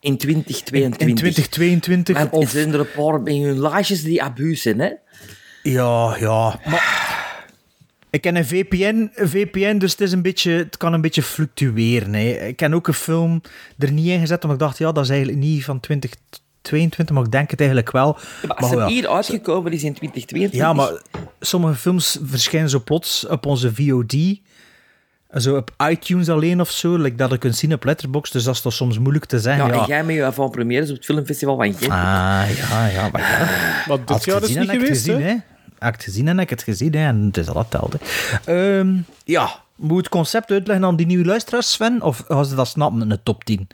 In 0.00 0.18
2022. 0.18 1.08
In 1.08 1.14
2022 1.14 2.18
Want 2.18 2.32
of... 2.32 2.50
zijn 2.50 2.72
er 2.72 2.80
een 2.80 2.90
paar 2.96 3.22
bij 3.22 3.36
hun 3.36 3.58
laagjes 3.58 4.02
die 4.02 4.22
abuus 4.22 4.62
zijn, 4.62 4.78
hè? 4.80 4.90
Ja, 5.62 6.16
ja. 6.18 6.60
Maar 6.64 7.07
ik 8.10 8.20
ken 8.20 8.36
een 8.36 8.46
VPN, 8.46 9.10
een 9.14 9.28
VPN, 9.28 9.78
dus 9.78 9.90
het, 9.90 10.00
is 10.00 10.12
een 10.12 10.22
beetje, 10.22 10.50
het 10.50 10.76
kan 10.76 10.92
een 10.92 11.00
beetje 11.00 11.22
fluctueren. 11.22 12.14
Hè. 12.14 12.46
Ik 12.46 12.60
heb 12.60 12.72
ook 12.72 12.88
een 12.88 12.94
film 12.94 13.42
er 13.78 13.92
niet 13.92 14.06
in 14.06 14.20
gezet, 14.20 14.42
omdat 14.42 14.60
ik 14.60 14.66
dacht, 14.66 14.78
ja, 14.78 14.92
dat 14.92 15.04
is 15.04 15.10
eigenlijk 15.10 15.38
niet 15.38 15.64
van 15.64 15.80
2022, 15.80 17.14
maar 17.14 17.24
ik 17.24 17.32
denk 17.32 17.50
het 17.50 17.60
eigenlijk 17.60 17.90
wel. 17.90 18.18
Maar 18.46 18.56
als 18.56 18.70
Maar 18.70 18.78
ja. 18.78 18.86
hier 18.86 19.08
uitgekomen 19.08 19.72
is 19.72 19.82
in 19.82 19.94
2022... 19.94 20.60
Ja, 20.60 20.72
maar 20.72 21.02
sommige 21.40 21.74
films 21.74 22.18
verschijnen 22.22 22.70
zo 22.70 22.80
plots 22.84 23.26
op 23.26 23.46
onze 23.46 23.74
VOD. 23.74 24.16
Zo 25.36 25.56
op 25.56 25.70
iTunes 25.90 26.28
alleen 26.28 26.60
of 26.60 26.70
zo, 26.70 26.96
like 26.96 27.16
dat 27.16 27.30
je 27.30 27.38
kunt 27.38 27.56
zien 27.56 27.72
op 27.72 27.84
Letterboxd. 27.84 28.32
Dus 28.32 28.44
dat 28.44 28.54
is 28.54 28.60
toch 28.60 28.72
soms 28.72 28.98
moeilijk 28.98 29.24
te 29.24 29.40
zeggen. 29.40 29.66
Ja, 29.66 29.74
Ja, 29.74 29.80
en 29.80 29.86
jij 29.86 30.04
met 30.04 30.14
je 30.14 30.24
avant-premières 30.24 30.90
op 30.90 30.96
het 30.96 31.04
filmfestival 31.04 31.56
van 31.56 31.74
Gent. 31.74 31.92
Ah, 31.92 32.44
ja, 32.56 32.86
ja. 32.86 33.08
Maar, 33.12 33.20
ja. 33.20 33.84
Maar 33.88 34.04
dit 34.04 34.24
jaar 34.24 34.42
is 34.42 34.48
niet 34.48 34.58
ik 34.62 34.70
geweest, 34.70 34.90
gezien, 34.90 35.22
hè? 35.22 35.36
Heb 35.78 35.92
het 35.94 36.02
gezien 36.04 36.28
en 36.28 36.34
heb 36.38 36.44
ik 36.44 36.50
het 36.50 36.62
gezien, 36.62 36.94
hè. 36.94 37.06
En 37.06 37.22
het 37.24 37.36
is 37.36 37.48
al 37.48 37.54
dat 37.54 37.70
telde. 37.70 37.98
Ehm, 38.44 38.94
ja, 39.24 39.50
moet 39.76 39.98
het 39.98 40.08
concept 40.08 40.50
uitleggen 40.50 40.84
aan 40.86 40.96
die 40.96 41.06
nieuwe 41.06 41.24
luisteraars, 41.24 41.72
Sven? 41.72 42.02
Of 42.02 42.24
gaan 42.28 42.44
ze 42.44 42.54
dat 42.54 42.68
snappen 42.68 43.02
in 43.02 43.08
de 43.08 43.22
top 43.22 43.44
10? 43.44 43.68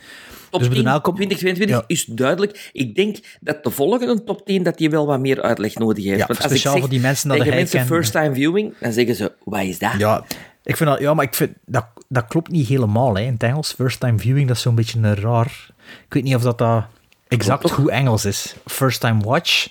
Top 0.50 0.60
Dus 0.60 0.68
we 0.68 0.74
10 0.74 0.84
doen 0.84 0.92
elke- 0.92 1.12
2022 1.12 1.76
Ja. 1.76 1.84
is 1.86 2.04
duidelijk. 2.04 2.70
Ik 2.72 2.94
denk 2.94 3.16
dat 3.40 3.64
de 3.64 3.70
volgende 3.70 4.24
top 4.24 4.46
10 4.46 4.62
dat 4.62 4.78
die 4.78 4.90
wel 4.90 5.06
wat 5.06 5.20
meer 5.20 5.42
uitleg 5.42 5.74
nodig 5.74 6.04
heeft. 6.04 6.18
Ja, 6.18 6.26
Want 6.26 6.38
als 6.38 6.48
speciaal 6.48 6.72
ik 6.74 6.78
zeg 6.78 6.80
voor 6.80 6.88
die 6.98 7.00
mensen 7.00 7.28
dat 7.28 7.38
tegen 7.38 7.54
mensen 7.54 7.76
kent. 7.78 7.90
first 7.90 8.12
time 8.12 8.34
viewing, 8.34 8.74
dan 8.80 8.92
zeggen 8.92 9.14
ze, 9.14 9.32
wat 9.44 9.62
is 9.62 9.78
dat? 9.78 9.92
Ja, 9.98 10.24
ik 10.62 10.76
vind 10.76 10.90
dat, 10.90 10.98
ja, 11.00 11.14
maar 11.14 11.24
ik 11.24 11.34
vind 11.34 11.52
dat, 11.66 11.86
dat 12.08 12.26
klopt 12.26 12.50
niet 12.50 12.68
helemaal 12.68 13.14
hè, 13.16 13.22
in 13.22 13.32
het 13.32 13.42
Engels. 13.42 13.72
First 13.72 14.00
time 14.00 14.18
viewing, 14.18 14.46
dat 14.48 14.56
is 14.56 14.62
zo'n 14.62 14.74
beetje 14.74 14.98
een 14.98 15.14
raar. 15.16 15.66
Ik 16.06 16.14
weet 16.14 16.22
niet 16.22 16.34
of 16.34 16.42
dat, 16.42 16.58
dat 16.58 16.84
exact 17.28 17.70
goed 17.70 17.88
Engels 17.88 18.24
is. 18.24 18.54
First 18.66 19.00
time 19.00 19.22
watch. 19.22 19.66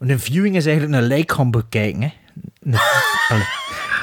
Want 0.00 0.12
Een 0.12 0.20
viewing 0.20 0.56
is 0.56 0.66
eigenlijk 0.66 1.02
een 1.02 1.08
lijk 1.08 1.32
gaan 1.32 1.50
bekijken. 1.50 2.02
Hè. 2.02 2.10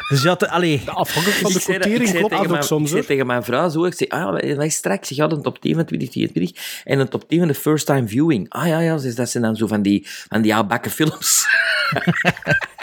Dus 0.10 0.22
ja, 0.22 0.36
te, 0.36 0.50
allee. 0.50 0.82
Afhankelijk 0.86 1.42
van 1.42 1.52
de 1.52 1.60
quotering 1.60 2.12
klopt 2.12 2.30
tegen 2.30 2.48
dat 2.48 2.58
ook 2.58 2.64
soms, 2.64 2.92
Ik 2.92 3.06
tegen 3.06 3.26
mijn 3.26 3.44
vrouw 3.44 3.70
zo, 3.70 3.86
ik 3.86 3.94
zei, 3.94 4.10
ah, 4.10 4.56
wij 4.58 4.70
straks, 4.70 5.12
ik 5.12 5.18
had 5.18 5.32
een 5.32 5.42
top 5.42 5.62
10 5.62 5.76
van 5.76 5.86
2022 5.86 6.82
en 6.84 7.00
een 7.00 7.08
top 7.08 7.30
10 7.30 7.40
van 7.40 7.48
de 7.48 7.54
first 7.54 7.86
time 7.86 8.08
viewing. 8.08 8.50
Ah 8.50 8.68
ja, 8.68 8.80
ja, 8.80 8.98
dus 8.98 9.16
dat 9.16 9.30
zijn 9.30 9.44
dan 9.44 9.56
zo 9.56 9.68
van 9.68 9.82
die, 9.82 10.08
van 10.30 10.42
die 10.42 10.56
oudbakken 10.56 10.92
films. 10.92 11.46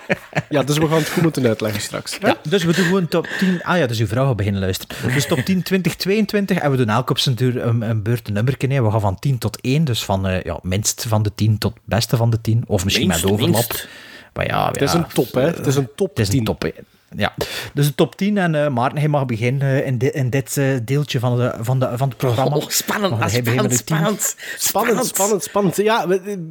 Ja, 0.48 0.62
dus 0.62 0.78
we 0.78 0.86
gaan 0.88 0.98
het 0.98 1.08
goed 1.08 1.22
moeten 1.22 1.46
uitleggen 1.46 1.80
straks. 1.82 2.18
hè? 2.20 2.28
Ja, 2.28 2.36
dus 2.48 2.64
we 2.64 2.72
doen 2.72 2.84
gewoon 2.84 3.08
top 3.08 3.26
10. 3.38 3.62
Ah 3.62 3.78
ja, 3.78 3.86
dus 3.86 3.98
uw 3.98 4.06
vrouw 4.06 4.26
gaat 4.26 4.36
beginnen 4.36 4.60
luisteren. 4.60 5.12
Dus 5.14 5.26
top 5.26 5.38
10 5.38 5.62
2022. 5.62 6.58
En 6.58 6.70
we 6.70 6.76
doen 6.76 6.88
elk 6.88 7.10
op 7.10 7.18
zijn 7.18 7.34
duur 7.34 7.62
een, 7.62 7.82
een 7.82 8.02
beurt 8.02 8.28
een 8.28 8.34
nummer. 8.34 8.84
We 8.84 8.90
gaan 8.90 9.00
van 9.00 9.18
10 9.18 9.38
tot 9.38 9.60
1. 9.60 9.84
Dus 9.84 10.04
van 10.04 10.26
eh, 10.26 10.42
ja, 10.42 10.58
minst 10.62 11.04
van 11.08 11.22
de 11.22 11.30
10 11.34 11.58
tot 11.58 11.72
beste 11.84 12.16
van 12.16 12.30
de 12.30 12.40
10. 12.40 12.64
Of 12.66 12.84
misschien 12.84 13.06
Minst, 13.08 13.22
met 13.24 13.32
overlap. 13.32 13.52
minst. 13.68 13.88
Maar 14.32 14.46
ja, 14.46 14.66
Het 14.72 14.82
is 14.82 14.92
ja, 14.92 14.98
een 14.98 15.06
top, 15.12 15.32
hè? 15.34 15.40
Het 15.46 15.66
is 15.66 15.76
een 15.76 15.88
top 15.96 16.08
Het 16.08 16.18
is 16.18 16.28
10. 16.28 16.38
een 16.38 16.44
top, 16.44 16.62
hè. 16.62 16.70
Ja, 17.16 17.34
dus 17.74 17.86
de 17.86 17.94
top 17.94 18.16
10. 18.16 18.38
En 18.38 18.54
eh 18.54 18.68
Maarten, 18.68 18.98
hij 18.98 19.08
mag 19.08 19.26
beginnen 19.26 19.80
eh, 19.80 19.86
in, 19.86 19.98
di- 19.98 20.06
in 20.12 20.30
dit 20.30 20.56
eh, 20.56 20.66
deeltje 20.82 21.18
van, 21.18 21.36
de, 21.36 21.54
van, 21.60 21.78
de, 21.78 21.90
van 21.96 22.08
het 22.08 22.16
programma. 22.16 22.56
Oh, 22.56 22.68
spannend, 22.68 23.12
ah, 23.12 23.18
beginnen 23.20 23.44
spannend, 23.52 23.68
met 23.68 23.78
de 23.78 23.84
10? 23.84 23.96
spannend, 23.96 24.36
Spannend, 24.58 25.06
spannend, 25.06 25.42
spannend. 25.42 25.76
Ja, 25.76 26.06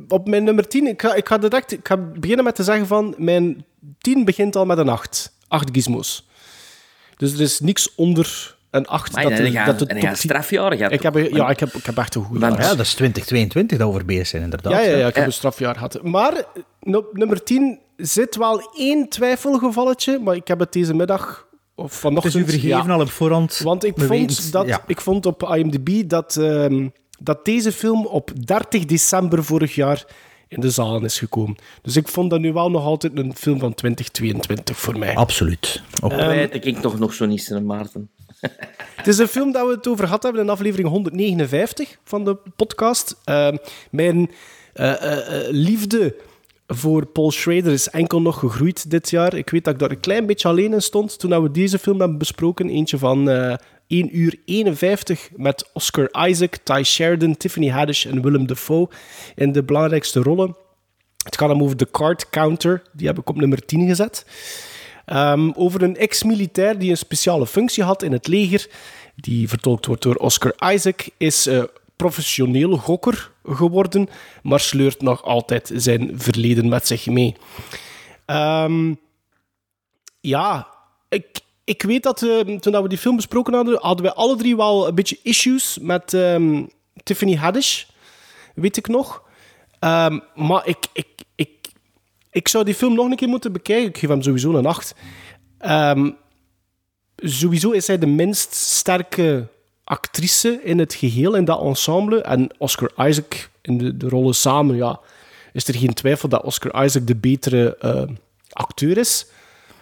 op 0.07 0.27
mijn 0.27 0.43
nummer 0.43 0.67
10, 0.67 0.87
ik 0.87 1.01
ga, 1.01 1.13
ik 1.13 1.27
ga 1.27 1.37
direct 1.37 1.71
ik 1.73 1.87
ga 1.87 1.97
beginnen 1.97 2.45
met 2.45 2.55
te 2.55 2.63
zeggen 2.63 2.87
van, 2.87 3.15
mijn 3.17 3.65
10 3.97 4.25
begint 4.25 4.55
al 4.55 4.65
met 4.65 4.77
een 4.77 4.89
8. 4.89 5.35
8 5.47 5.69
gizmos. 5.71 6.27
Dus 7.17 7.33
er 7.33 7.41
is 7.41 7.59
niks 7.59 7.95
onder 7.95 8.55
een 8.71 8.87
8 8.87 9.11
Maar 9.13 9.23
dat, 9.23 9.37
de, 9.37 9.51
gaat- 9.51 9.65
dat 9.65 9.79
de 9.79 9.85
en 9.85 9.91
hij 9.91 9.99
top 9.99 10.09
gaat 10.09 10.19
10 10.19 10.29
strafjaren 10.29 10.77
gehad. 10.77 10.91
Ik 10.91 11.01
heb, 11.03 11.15
een- 11.15 11.33
ja, 11.33 11.49
ik 11.49 11.59
heb, 11.59 11.73
ik 11.73 11.85
heb 11.85 11.97
echt 11.97 12.15
een 12.15 12.23
goede 12.23 12.39
Want- 12.39 12.53
jaar. 12.57 12.63
Ja, 12.63 12.75
dat 12.75 12.85
is 12.85 12.93
2022 12.93 13.77
dat 13.77 13.87
we 13.87 13.93
over 13.93 14.05
bezig 14.05 14.27
zijn, 14.27 14.43
inderdaad. 14.43 14.73
Ja, 14.73 14.79
ja, 14.79 14.85
ja, 14.97 14.97
ik 14.97 15.03
heb 15.03 15.15
Ja. 15.15 15.23
een 15.23 15.33
strafjaar 15.33 15.73
gehad. 15.73 15.99
Maar 16.03 16.33
eh, 16.33 16.95
op 16.95 17.07
nummer 17.17 17.43
10 17.43 17.79
zit 17.97 18.35
wel 18.35 18.71
één 18.77 19.09
twijfelgevalletje, 19.09 20.19
maar 20.19 20.35
ik 20.35 20.47
heb 20.47 20.59
het 20.59 20.73
deze 20.73 20.93
middag 20.93 21.47
of 21.75 21.83
Het 21.83 21.93
is 21.93 21.99
vanochtend... 21.99 22.35
u 22.35 22.43
vergeven 22.43 22.67
ja. 22.67 22.93
al 22.93 22.99
op 22.99 23.09
voorhand. 23.09 23.57
Want 23.63 23.83
ik 23.83 23.93
vond, 23.95 24.09
weten- 24.09 24.51
dat, 24.51 24.67
ja. 24.67 24.83
ik 24.87 25.01
vond 25.01 25.25
op 25.25 25.43
IMDb 25.43 26.09
dat, 26.09 26.35
ehm, 26.37 26.87
dat 27.19 27.45
deze 27.45 27.71
film 27.71 28.05
op 28.05 28.31
30 28.45 28.85
december 28.85 29.43
vorig 29.43 29.75
jaar 29.75 30.05
in 30.47 30.61
de 30.61 30.69
zalen 30.69 31.03
is 31.03 31.19
gekomen. 31.19 31.55
Dus 31.81 31.95
ik 31.95 32.07
vond 32.07 32.29
dat 32.29 32.39
nu 32.39 32.53
wel 32.53 32.71
nog 32.71 32.83
altijd 32.83 33.17
een 33.17 33.35
film 33.35 33.59
van 33.59 33.73
2022 33.73 34.77
voor 34.77 34.99
mij. 34.99 35.15
Absoluut. 35.15 35.81
Dat 35.99 36.13
weet 36.15 36.65
ik 36.65 36.77
toch 36.77 36.99
nog 36.99 37.13
zo 37.13 37.25
niet, 37.25 37.43
zijn 37.43 37.65
Maarten. 37.65 38.09
Het 38.95 39.07
is 39.07 39.17
een 39.17 39.27
film 39.27 39.51
dat 39.51 39.67
we 39.67 39.73
het 39.73 39.87
over 39.87 40.05
gehad 40.05 40.23
hebben 40.23 40.41
in 40.41 40.49
aflevering 40.49 40.89
159 40.89 41.97
van 42.03 42.23
de 42.25 42.37
podcast. 42.55 43.15
Ehm, 43.23 43.57
mijn 43.91 44.31
eh, 44.73 44.91
eh, 44.91 45.47
eh, 45.47 45.51
liefde 45.51 46.15
voor 46.75 47.05
Paul 47.05 47.31
Schrader 47.31 47.71
is 47.71 47.89
enkel 47.89 48.21
nog 48.21 48.39
gegroeid 48.39 48.89
dit 48.89 49.09
jaar. 49.09 49.33
Ik 49.33 49.49
weet 49.49 49.63
dat 49.63 49.73
ik 49.73 49.79
daar 49.79 49.91
een 49.91 49.99
klein 49.99 50.25
beetje 50.25 50.47
alleen 50.47 50.73
in 50.73 50.81
stond 50.81 51.19
toen 51.19 51.41
we 51.41 51.51
deze 51.51 51.79
film 51.79 51.99
hebben 51.99 52.17
besproken. 52.17 52.69
Eentje 52.69 52.97
van 52.97 53.29
eh 53.29 53.55
1 53.87 54.17
uur 54.17 54.39
51 54.45 55.29
met 55.35 55.69
Oscar 55.73 56.27
Isaac, 56.27 56.57
Ty 56.63 56.83
Sheridan, 56.83 57.37
Tiffany 57.37 57.69
Haddish 57.69 58.05
en 58.05 58.21
Willem 58.21 58.47
Dafoe 58.47 58.89
in 59.35 59.51
de 59.51 59.63
belangrijkste 59.63 60.19
rollen. 60.19 60.55
Het 61.23 61.37
gaat 61.37 61.49
hem 61.49 61.63
over 61.63 61.77
de 61.77 61.91
card 61.91 62.29
counter. 62.29 62.81
Die 62.93 63.07
heb 63.07 63.19
ik 63.19 63.29
op 63.29 63.35
nummer 63.35 63.65
10 63.65 63.87
gezet. 63.87 64.25
Ehm, 65.05 65.51
over 65.55 65.83
een 65.83 65.97
ex-militair 65.97 66.79
die 66.79 66.89
een 66.89 66.97
speciale 66.97 67.47
functie 67.47 67.83
had 67.83 68.03
in 68.03 68.11
het 68.11 68.27
leger, 68.27 68.69
die 69.15 69.49
vertolkt 69.49 69.85
wordt 69.85 70.01
door 70.01 70.15
Oscar 70.15 70.73
Isaac, 70.73 71.09
is 71.17 71.47
eh, 71.47 71.63
professioneel 71.95 72.77
gokker 72.77 73.31
geworden, 73.45 74.09
maar 74.43 74.59
sleurt 74.59 75.01
nog 75.01 75.23
altijd 75.23 75.71
zijn 75.75 76.11
verleden 76.19 76.69
met 76.69 76.87
zich 76.87 77.05
mee. 77.05 77.35
Ehm, 78.25 78.93
ja, 80.19 80.67
ik, 81.09 81.39
ik 81.63 81.81
weet 81.81 82.03
dat 82.03 82.21
eh, 82.21 82.39
toen 82.39 82.81
we 82.81 82.89
die 82.89 82.97
film 82.97 83.15
besproken 83.15 83.53
hadden, 83.53 83.77
hadden 83.81 84.05
wij 84.05 84.13
alle 84.13 84.35
drie 84.35 84.55
wel 84.55 84.87
een 84.87 84.95
beetje 84.95 85.19
issues 85.23 85.77
met 85.81 86.13
ehm, 86.13 86.63
Tiffany 87.03 87.35
Haddish, 87.35 87.83
weet 88.55 88.77
ik 88.77 88.87
nog. 88.87 89.23
Ehm, 89.79 90.19
maar 90.35 90.67
ik, 90.67 90.77
ik, 90.93 91.07
ik, 91.35 91.71
ik 92.31 92.47
zou 92.47 92.63
die 92.63 92.75
film 92.75 92.93
nog 92.93 93.09
een 93.09 93.15
keer 93.15 93.27
moeten 93.27 93.51
bekijken. 93.51 93.89
Ik 93.89 93.97
geef 93.97 94.09
hem 94.09 94.21
sowieso 94.21 94.53
een 94.53 94.65
8. 94.65 94.95
Ehm, 95.57 96.11
sowieso 97.15 97.71
is 97.71 97.85
zij 97.85 97.97
de 97.97 98.05
minst 98.05 98.53
sterke 98.53 99.47
actrice 99.83 100.59
in 100.63 100.79
het 100.79 100.93
geheel, 100.93 101.35
in 101.35 101.45
dat 101.45 101.61
ensemble. 101.61 102.21
En 102.21 102.49
Oscar 102.57 103.07
Isaac 103.07 103.49
in 103.61 103.77
de, 103.77 103.97
de 103.97 104.09
rollen 104.09 104.35
samen, 104.35 104.75
ja, 104.75 104.99
is 105.53 105.67
er 105.67 105.75
geen 105.75 105.93
twijfel 105.93 106.29
dat 106.29 106.43
Oscar 106.43 106.85
Isaac 106.85 107.07
de 107.07 107.15
betere 107.15 107.77
eh, 107.77 108.03
acteur 108.49 108.97
is. 108.97 109.25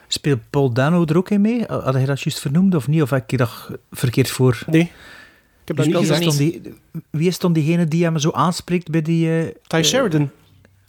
Speelt 0.07 0.39
Paul 0.49 0.71
Dano 0.73 1.05
er 1.05 1.17
ook 1.17 1.29
in 1.29 1.41
mee? 1.41 1.63
Had 1.67 1.93
hij 1.93 2.05
dat 2.05 2.21
juist 2.21 2.39
vernoemd 2.39 2.75
of 2.75 2.87
niet? 2.87 3.01
Of 3.01 3.09
heb 3.09 3.23
ik 3.31 3.37
dat 3.37 3.69
verkeerd 3.91 4.29
voor? 4.29 4.63
Nee. 4.67 4.81
Ik 4.81 5.67
heb 5.67 5.75
dat 5.77 5.85
Dus 5.85 5.85
niet 5.85 6.07
wie, 6.07 6.11
is 6.17 6.23
gezegd. 6.25 6.37
die, 6.37 6.73
wie 7.09 7.27
is 7.27 7.39
dan 7.39 7.53
diegene 7.53 7.85
die 7.87 8.03
hem 8.03 8.17
zo 8.19 8.31
aanspreekt 8.31 8.89
bij 8.89 9.01
die... 9.01 9.39
eh, 9.39 9.47
Ty 9.67 9.75
eh, 9.77 9.83
Sheridan. 9.83 10.29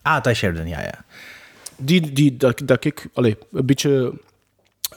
ah, 0.03 0.20
Ty 0.22 0.33
Sheridan, 0.33 0.68
ja, 0.68 0.81
ja. 0.81 1.05
Die, 1.77 2.12
die, 2.12 2.37
dat, 2.37 2.62
dat 2.64 2.85
ik 2.85 3.09
allee, 3.14 3.37
een 3.53 3.66
beetje 3.66 4.12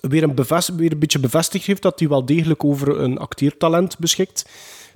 weer 0.01 0.23
een, 0.23 0.35
bevest, 0.35 0.75
weer 0.75 0.91
een 0.91 0.99
beetje 0.99 1.19
bevestigd 1.19 1.65
heeft 1.65 1.81
dat 1.81 1.99
hij 1.99 2.07
wel 2.07 2.25
degelijk 2.25 2.63
over 2.63 2.99
een 2.99 3.17
acteertalent 3.17 3.97
beschikt. 3.99 4.45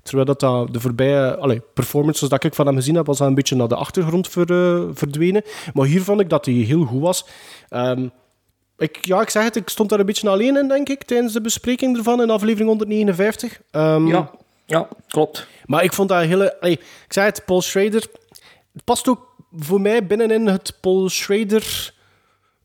Terwijl 0.04 0.26
dat, 0.26 0.40
dat 0.40 0.74
de 0.74 0.80
voorbije 0.80 1.38
allee, 1.38 1.62
performances 1.74 2.30
dat 2.30 2.44
ik 2.44 2.54
van 2.54 2.66
hem 2.66 2.76
gezien 2.76 2.96
heb, 2.96 3.06
was 3.06 3.18
dat 3.18 3.28
een 3.28 3.34
beetje 3.34 3.56
naar 3.56 3.68
de 3.68 3.76
achtergrond 3.76 4.28
ver, 4.28 4.52
eh, 4.52 4.84
verdwenen. 4.94 5.44
Maar 5.74 5.86
hier 5.86 6.04
vond 6.04 6.20
ik 6.22 6.30
dat 6.30 6.46
hij 6.46 6.54
heel 6.54 6.84
goed 6.84 7.02
was. 7.02 7.26
Ehm, 7.70 8.08
ik, 8.78 9.06
ja, 9.06 9.22
ik 9.22 9.30
zeg 9.30 9.44
het, 9.44 9.56
ik 9.56 9.70
stond 9.70 9.90
daar 9.90 10.00
een 10.00 10.06
beetje 10.06 10.30
alleen 10.30 10.58
in, 10.58 10.68
denk 10.68 10.90
ik, 10.90 11.04
tijdens 11.04 11.34
de 11.34 11.42
bespreking 11.42 11.98
ervan 11.98 12.22
in 12.22 12.30
aflevering 12.30 12.70
159. 12.70 13.62
Ehm, 13.72 14.08
Ja, 14.08 14.32
ja, 14.66 14.88
klopt. 15.08 15.48
maar 15.66 15.84
ik 15.84 15.94
vond 15.94 16.10
dat 16.10 16.22
een 16.22 16.28
hele... 16.28 16.60
allee, 16.60 16.74
ik 17.06 17.14
zei 17.14 17.26
het, 17.26 17.42
Paul 17.46 17.62
Schrader... 17.62 18.04
Het 18.74 18.84
past 18.84 19.08
ook 19.08 19.28
voor 19.56 19.82
mij 19.82 20.06
binnenin 20.08 20.48
het 20.48 20.78
Paul 20.82 21.10
Schrader... 21.10 21.94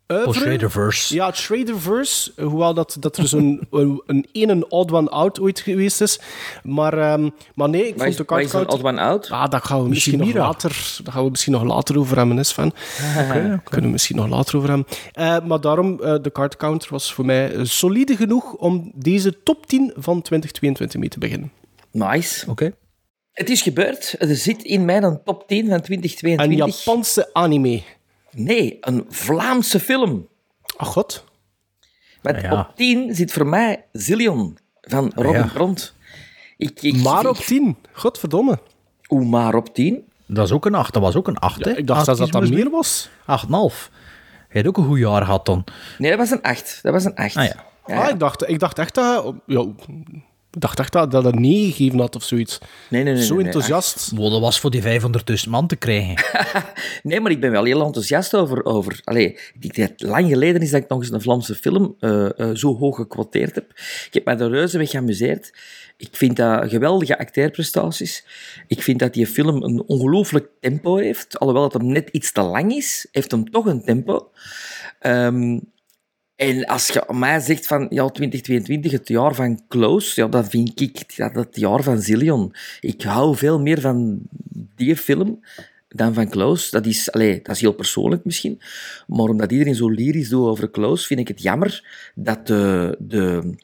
oeuvre. 0.08 0.30
Paul 0.30 0.32
Schraderverse. 0.32 1.14
Ja, 1.14 1.26
het 1.26 1.36
Schraderverse. 1.36 2.32
Hoewel 2.36 2.74
dat, 2.74 2.96
dat 3.00 3.16
er 3.16 3.28
zo'n 3.28 3.66
een, 3.70 4.02
een 4.06 4.26
ene 4.32 4.68
odd 4.68 4.92
one 4.92 5.08
out 5.08 5.40
ooit 5.40 5.60
geweest 5.60 6.00
is. 6.00 6.20
Maar, 6.62 6.98
ehm, 6.98 7.28
maar 7.54 7.68
nee, 7.68 7.86
ik 7.86 7.94
vond 7.96 8.08
is, 8.08 8.16
de 8.16 8.24
waar 8.26 8.40
is 8.40 8.52
een 8.52 8.58
card 8.58 8.72
odd 8.72 8.84
one 8.84 9.00
out? 9.00 9.30
Ah, 9.30 9.50
dat 9.50 9.64
gaan 9.64 9.82
we 9.82 9.88
misschien 9.88 10.18
nog 10.18 10.32
later, 10.32 10.98
dat 11.02 11.14
gaan 11.14 11.24
we 11.24 11.30
misschien 11.30 11.52
nog 11.52 11.62
later 11.62 11.98
over 11.98 12.16
hebben, 12.16 12.38
is 12.38 12.52
van. 12.52 12.72
Kunnen 13.64 13.86
we 13.86 13.88
misschien 13.88 14.16
nog 14.16 14.28
later 14.28 14.56
over 14.56 14.68
hebben. 14.68 14.86
Eh, 15.12 15.40
maar 15.44 15.60
daarom, 15.60 16.02
eh, 16.02 16.14
de 16.22 16.32
card 16.32 16.56
counter 16.56 16.90
was 16.90 17.12
voor 17.12 17.24
mij 17.24 17.54
eh, 17.54 17.60
solide 17.64 18.16
genoeg 18.16 18.52
om 18.52 18.92
deze 18.94 19.42
top 19.42 19.66
10 19.66 19.92
van 19.96 20.22
2022 20.22 21.00
mee 21.00 21.08
te 21.08 21.18
beginnen. 21.18 21.52
Nice. 21.90 22.50
Oké. 22.50 22.72
Het 23.32 23.50
is 23.50 23.62
gebeurd. 23.62 24.14
Er 24.18 24.36
zit 24.36 24.62
in 24.62 24.84
mijn 24.84 25.20
top 25.24 25.48
10 25.48 25.68
van 25.68 25.80
2022. 25.80 26.46
Een 26.46 26.70
Japanse 26.70 27.30
anime. 27.32 27.82
Nee, 28.34 28.78
een 28.80 29.04
Vlaamse 29.08 29.80
film. 29.80 30.28
Ach 30.76 30.88
god. 30.88 31.24
Met 32.22 32.40
Ja. 32.40 32.60
op 32.60 32.76
10 32.76 33.14
zit 33.14 33.32
voor 33.32 33.46
mij 33.46 33.84
Zillion 33.92 34.58
van 34.80 35.12
Robin 35.14 35.32
Ja. 35.40 35.50
Bront. 35.54 35.94
Ik, 36.56 36.82
ik, 36.82 36.96
Maar 37.02 37.26
op 37.26 37.36
ik- 37.36 37.44
10. 37.44 37.76
Godverdomme. 37.92 38.58
Hoe 39.02 39.24
maar 39.24 39.54
op 39.54 39.74
10? 39.74 40.04
Dat 40.26 40.44
is 40.46 40.52
ook 40.52 40.66
een 40.66 40.74
8. 40.74 40.92
Dat 40.92 41.02
was 41.02 41.16
ook 41.16 41.28
een 41.28 41.38
8, 41.38 41.64
hè? 41.64 41.76
Ik 41.76 41.86
dacht 41.86 42.04
zelfs 42.04 42.20
dat 42.20 42.32
dat 42.32 42.48
meer 42.48 42.70
was. 42.70 43.08
8,5. 43.26 43.90
Hij 44.48 44.60
had 44.62 44.66
ook 44.66 44.76
een 44.76 44.84
goed 44.86 44.98
jaar 44.98 45.24
gehad 45.24 45.46
dan. 45.46 45.64
Nee, 45.98 46.10
dat 46.10 46.18
was 46.18 46.30
een 46.30 46.42
8. 46.42 46.78
Dat 46.82 46.92
was 46.92 47.04
een 47.04 47.14
8. 47.14 47.36
Ah 47.36 47.44
ja. 47.44 47.64
Ah, 48.02 48.08
ik, 48.08 48.18
dacht, 48.18 48.48
ik 48.48 48.58
dacht 48.58 48.78
echt 48.78 48.94
dat... 48.94 49.34
Ja, 49.46 49.66
dacht 50.58 50.78
echt 50.78 50.92
dat 50.92 51.10
dat 51.10 51.24
een 51.24 51.40
9 51.40 51.72
gegeven 51.72 51.98
had 51.98 52.16
of 52.16 52.22
zoiets. 52.22 52.58
Nee, 52.88 53.02
nee, 53.02 53.14
nee. 53.14 53.22
Zo 53.22 53.34
nee, 53.34 53.44
nee, 53.44 53.52
enthousiast. 53.52 54.10
Wow, 54.14 54.32
dat 54.32 54.40
was 54.40 54.60
voor 54.60 54.70
die 54.70 54.82
500.000 54.82 55.48
man 55.48 55.66
te 55.66 55.76
krijgen. 55.76 56.16
Nee, 57.02 57.20
maar 57.20 57.30
ik 57.30 57.40
ben 57.40 57.50
wel 57.50 57.64
heel 57.64 57.84
enthousiast 57.84 58.34
over... 58.34 58.64
over 58.64 59.00
allee, 59.04 59.38
ik 59.60 59.76
het 59.76 60.02
lang 60.02 60.28
geleden 60.28 60.60
is 60.60 60.70
dat 60.70 60.82
ik 60.82 60.88
nog 60.88 61.00
eens 61.00 61.10
een 61.10 61.20
Vlaamse 61.20 61.54
film 61.54 61.96
eh, 62.00 62.38
eh, 62.38 62.50
zo 62.54 62.76
hoog 62.76 62.96
gequoteerd 62.96 63.54
heb. 63.54 63.70
Ik 64.06 64.08
heb 64.10 64.24
mij 64.24 64.38
er 64.38 64.50
reuze 64.50 64.86
geamuseerd. 64.86 65.52
Ik 65.96 66.08
vind 66.12 66.36
dat 66.36 66.70
geweldige 66.70 67.18
acteerprestaties. 67.18 68.24
Ik 68.66 68.82
vind 68.82 68.98
dat 68.98 69.14
die 69.14 69.26
film 69.26 69.62
een 69.62 69.82
ongelooflijk 69.86 70.48
tempo 70.60 70.96
heeft. 70.96 71.38
Alhoewel 71.38 71.64
het 71.64 71.72
hem 71.72 71.86
net 71.86 72.08
iets 72.12 72.32
te 72.32 72.42
lang 72.42 72.74
is, 72.74 73.06
heeft 73.12 73.30
hem 73.30 73.50
toch 73.50 73.66
een 73.66 73.84
tempo. 73.84 74.30
Ehm, 74.98 75.58
en 76.36 76.66
als 76.66 76.88
je 76.88 77.04
mij 77.08 77.40
zegt 77.40 77.66
van 77.66 77.86
ja, 77.90 78.08
2022, 78.08 78.92
het 78.92 79.08
jaar 79.08 79.34
van 79.34 79.60
Close, 79.68 80.20
ja, 80.20 80.28
dat 80.28 80.48
vind 80.48 80.80
ik 80.80 81.16
dat 81.16 81.34
het 81.34 81.56
jaar 81.56 81.82
van 81.82 82.00
Zillion. 82.00 82.54
Ik 82.80 83.02
hou 83.02 83.36
veel 83.36 83.60
meer 83.60 83.80
van 83.80 84.20
die 84.76 84.96
film 84.96 85.40
dan 85.88 86.14
van 86.14 86.28
Close. 86.28 86.70
Dat 86.70 86.86
is, 86.86 87.12
allee, 87.12 87.40
dat 87.42 87.54
is 87.54 87.60
heel 87.60 87.72
persoonlijk 87.72 88.24
misschien, 88.24 88.60
maar 89.06 89.28
omdat 89.28 89.52
iedereen 89.52 89.74
zo 89.74 89.88
lyrisch 89.88 90.28
doet 90.28 90.46
over 90.46 90.70
Close, 90.70 91.06
vind 91.06 91.20
ik 91.20 91.28
het 91.28 91.42
jammer 91.42 91.84
dat 92.14 92.46
de, 92.46 92.96
de, 92.98 93.54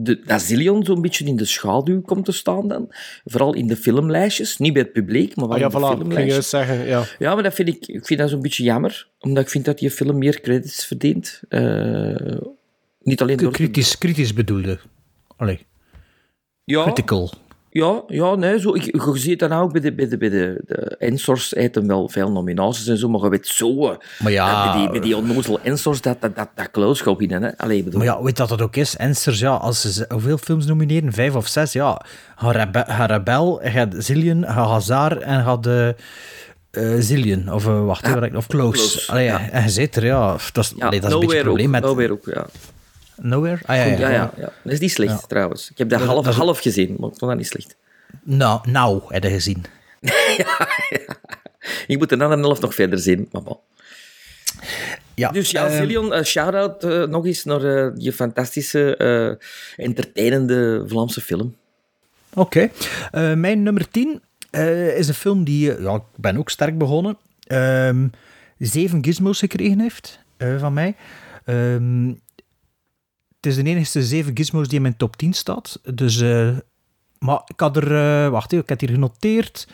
de, 0.00 0.20
dat 0.24 0.42
Zillion 0.42 0.84
zo'n 0.84 1.02
beetje 1.02 1.24
in 1.24 1.36
de 1.36 1.44
schaduw 1.44 2.00
komt 2.00 2.24
te 2.24 2.32
staan 2.32 2.68
dan. 2.68 2.92
Vooral 3.24 3.54
in 3.54 3.66
de 3.66 3.76
filmlijstjes, 3.76 4.58
niet 4.58 4.72
bij 4.72 4.82
het 4.82 4.92
publiek, 4.92 5.36
maar 5.36 5.48
wel 5.48 5.54
Ah, 5.56 5.60
ja, 5.60 5.66
in 5.66 5.72
de 5.72 5.78
voilà. 5.94 5.98
Filmlijstjes. 5.98 6.48
zeggen, 6.48 6.86
ja. 6.86 7.04
Ja, 7.18 7.34
maar 7.34 7.42
dat 7.42 7.54
vind 7.54 7.68
ik, 7.68 7.86
ik 7.86 8.06
vind 8.06 8.20
dat 8.20 8.30
zo'n 8.30 8.42
beetje 8.42 8.62
jammer, 8.62 9.08
omdat 9.18 9.42
ik 9.44 9.50
vind 9.50 9.64
dat 9.64 9.78
die 9.78 9.90
film 9.90 10.18
meer 10.18 10.40
credits 10.40 10.86
verdient. 10.86 11.40
Eh, 11.48 12.36
niet 13.00 13.20
alleen 13.22 13.36
door... 13.36 13.52
Kritisch, 13.52 13.98
kritisch 13.98 14.32
bedoelde. 14.34 14.78
Allee, 15.36 15.66
Ja, 16.64 16.82
critical. 16.82 17.30
Ja, 17.70 18.02
ja, 18.06 18.34
nee, 18.34 18.60
zo, 18.60 18.74
ik, 18.74 18.82
je 18.84 19.12
ziet 19.14 19.38
dat 19.38 19.48
nou 19.50 19.62
ook 19.64 19.72
bij 19.72 19.80
de, 19.80 19.92
bij 19.92 20.08
de, 20.08 20.16
bij 20.16 20.28
de, 20.28 20.60
de 20.66 20.96
Ensors, 20.98 21.52
hem 21.56 21.86
wel 21.86 22.08
veel 22.08 22.30
nominaties 22.32 22.86
en 22.86 22.96
zo, 22.98 23.08
maar 23.08 23.20
je 23.20 23.28
weet 23.28 23.46
zo, 23.46 23.88
eh, 23.88 23.96
Maar 24.18 24.32
ja, 24.32 24.76
die, 24.76 24.90
bij 24.90 25.00
die 25.00 25.16
onnozel 25.16 25.60
Ensors, 25.62 26.00
dat, 26.00 26.20
dat, 26.20 26.36
dat, 26.36 26.48
dat 26.54 26.98
gaat 27.00 27.16
winnen. 27.16 27.42
Hè. 27.42 27.58
Allee, 27.58 27.82
bedoel, 27.84 27.98
Maar 27.98 28.08
ja, 28.08 28.22
weet 28.22 28.36
dat 28.36 28.48
dat 28.48 28.62
ook 28.62 28.76
is? 28.76 28.96
Ensers, 28.96 29.38
ja, 29.38 29.54
als 29.54 29.80
ze 29.80 30.04
hoeveel 30.08 30.38
films 30.38 30.66
nomineren, 30.66 31.12
vijf 31.12 31.34
of 31.34 31.46
zes, 31.46 31.72
ja. 31.72 32.00
Ga 32.36 32.50
Rebe- 32.50 32.84
ga 32.88 33.06
Rebel, 33.06 33.60
gaat 33.62 33.94
Zillion, 33.98 34.44
ga 34.44 34.66
Hazard 34.66 35.22
en 35.22 35.44
gaat 35.44 35.62
de 35.62 35.94
eh, 36.70 36.94
Zillion, 36.98 37.52
of 37.52 37.66
uh, 37.66 37.84
wacht, 37.84 38.06
Ja, 38.06 38.28
of 38.34 38.46
Close. 38.46 38.78
Close, 38.78 39.10
Allee, 39.10 39.24
ja. 39.24 39.50
En 39.50 39.62
je 39.62 39.68
zit 39.68 39.96
er, 39.96 40.04
ja. 40.04 40.36
Dat 40.52 40.64
is, 40.64 40.72
ja, 40.76 40.86
allee, 40.86 41.00
dat 41.00 41.08
is 41.08 41.14
een 41.14 41.20
beetje 41.20 41.36
het 41.36 41.44
probleem 41.44 41.70
met... 41.70 41.82
Nowhere 41.82 42.12
ook, 42.12 42.24
ja. 42.24 42.46
Nowhere? 43.20 43.58
Ah, 43.66 43.76
ja, 43.76 43.84
ja, 43.84 43.90
Ja, 43.98 43.98
ja. 43.98 44.08
ja, 44.14 44.32
ja. 44.36 44.52
Dat 44.62 44.72
is 44.72 44.78
niet 44.78 44.90
slecht, 44.92 45.20
Ja. 45.20 45.26
trouwens. 45.26 45.70
Ik 45.70 45.78
heb 45.78 45.88
dat, 45.88 45.98
Dat- 45.98 46.08
half, 46.08 46.24
dat 46.24 46.32
is- 46.32 46.38
half 46.38 46.58
gezien, 46.60 46.88
maar 46.98 47.10
ik 47.10 47.18
vond 47.18 47.30
dat 47.30 47.36
niet 47.36 47.46
slecht. 47.46 47.76
Nou, 48.22 48.70
nou, 48.70 49.02
heb 49.08 49.22
je 49.22 49.28
gezien. 49.30 49.64
Ik 51.86 51.98
moet 51.98 52.08
de 52.08 52.18
andere 52.18 52.40
helft 52.40 52.60
nog 52.60 52.74
verder 52.74 52.98
zien, 52.98 53.28
maar 53.32 53.42
bon. 53.42 53.56
Ja, 55.14 55.30
Dus 55.30 55.50
ja, 55.50 55.66
ehm, 55.66 55.76
Zillion, 55.76 56.12
eh, 56.12 56.22
shout-out 56.24 56.84
eh, 56.84 57.02
nog 57.04 57.26
eens 57.26 57.44
naar 57.44 57.64
eh, 57.64 57.90
je 57.96 58.12
fantastische, 58.12 58.96
eh 58.96 59.84
entertainende 59.84 60.84
Vlaamse 60.86 61.20
film. 61.20 61.56
Oké. 62.34 62.70
Eh, 63.10 63.34
mijn 63.34 63.62
nummer 63.62 63.88
10 63.90 64.22
eh, 64.50 64.96
is 64.98 65.08
een 65.08 65.14
film 65.14 65.44
die, 65.44 65.80
ja, 65.82 65.94
ik 65.94 66.02
ben 66.16 66.36
ook 66.36 66.50
sterk 66.50 66.78
begonnen, 66.78 67.18
ehm, 67.46 68.08
zeven 68.58 69.04
gizmos 69.04 69.38
gekregen 69.38 69.80
heeft 69.80 70.18
eh, 70.36 70.58
van 70.58 70.72
mij. 70.72 70.94
Ehm, 71.44 72.06
het 72.08 72.18
is 73.46 73.56
de 73.56 73.62
enige 73.62 74.02
zeven 74.02 74.36
gizmos 74.36 74.66
die 74.68 74.76
in 74.76 74.82
mijn 74.82 74.96
top 74.96 75.16
10 75.16 75.32
staat. 75.32 75.80
Dus, 75.94 76.20
eh, 76.20 76.48
maar 77.18 77.42
ik 77.46 77.60
had 77.60 77.76
er, 77.76 77.96
eh, 77.96 78.30
wacht 78.30 78.52
even, 78.52 78.62
ik 78.62 78.68
heb 78.68 78.80
hier 78.80 78.90
genoteerd. 78.90 79.66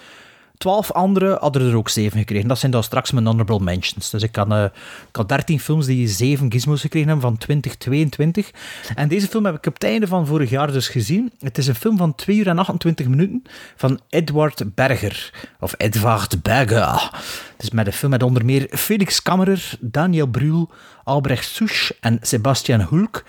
Twaalf 0.58 0.92
andere 0.92 1.36
hadden 1.40 1.68
er 1.68 1.76
ook 1.76 1.88
zeven 1.88 2.18
gekregen. 2.18 2.48
Dat 2.48 2.58
zijn 2.58 2.72
dan 2.72 2.82
straks 2.82 3.10
mijn 3.10 3.26
honorable 3.26 3.60
mentions. 3.60 4.10
Dus 4.10 4.22
ik 4.22 4.36
had, 4.36 4.50
eh, 4.50 4.64
ik 5.08 5.16
had 5.16 5.28
13 5.28 5.60
films 5.60 5.86
die 5.86 6.08
zeven 6.08 6.52
gizmos 6.52 6.80
gekregen 6.80 7.08
hebben 7.08 7.28
van 7.28 7.38
2022. 7.38 8.50
En 8.94 9.08
deze 9.08 9.28
film 9.28 9.44
heb 9.44 9.54
ik 9.54 9.66
op 9.66 9.74
het 9.74 9.84
einde 9.84 10.06
van 10.06 10.26
vorig 10.26 10.50
jaar 10.50 10.72
dus 10.72 10.88
gezien. 10.88 11.32
Het 11.38 11.58
is 11.58 11.66
een 11.66 11.74
film 11.74 11.96
van 11.96 12.14
2 12.14 12.36
uur 12.36 12.46
en 12.46 12.58
28 12.58 13.08
minuten 13.08 13.42
van 13.76 14.00
Edward 14.08 14.74
Berger. 14.74 15.32
Of 15.60 15.74
Edward 15.76 16.42
Berger. 16.42 17.10
Het 17.56 17.62
is 17.62 17.70
met 17.70 17.86
een 17.86 17.92
film 17.92 18.10
met 18.10 18.22
onder 18.22 18.44
meer 18.44 18.66
Felix 18.70 19.22
Kammerer, 19.22 19.70
Daniel 19.80 20.26
Brühl, 20.26 20.68
Albrecht 21.04 21.46
Souch 21.46 21.92
en 22.00 22.18
Sebastian 22.20 22.80
Hulk. 22.80 23.24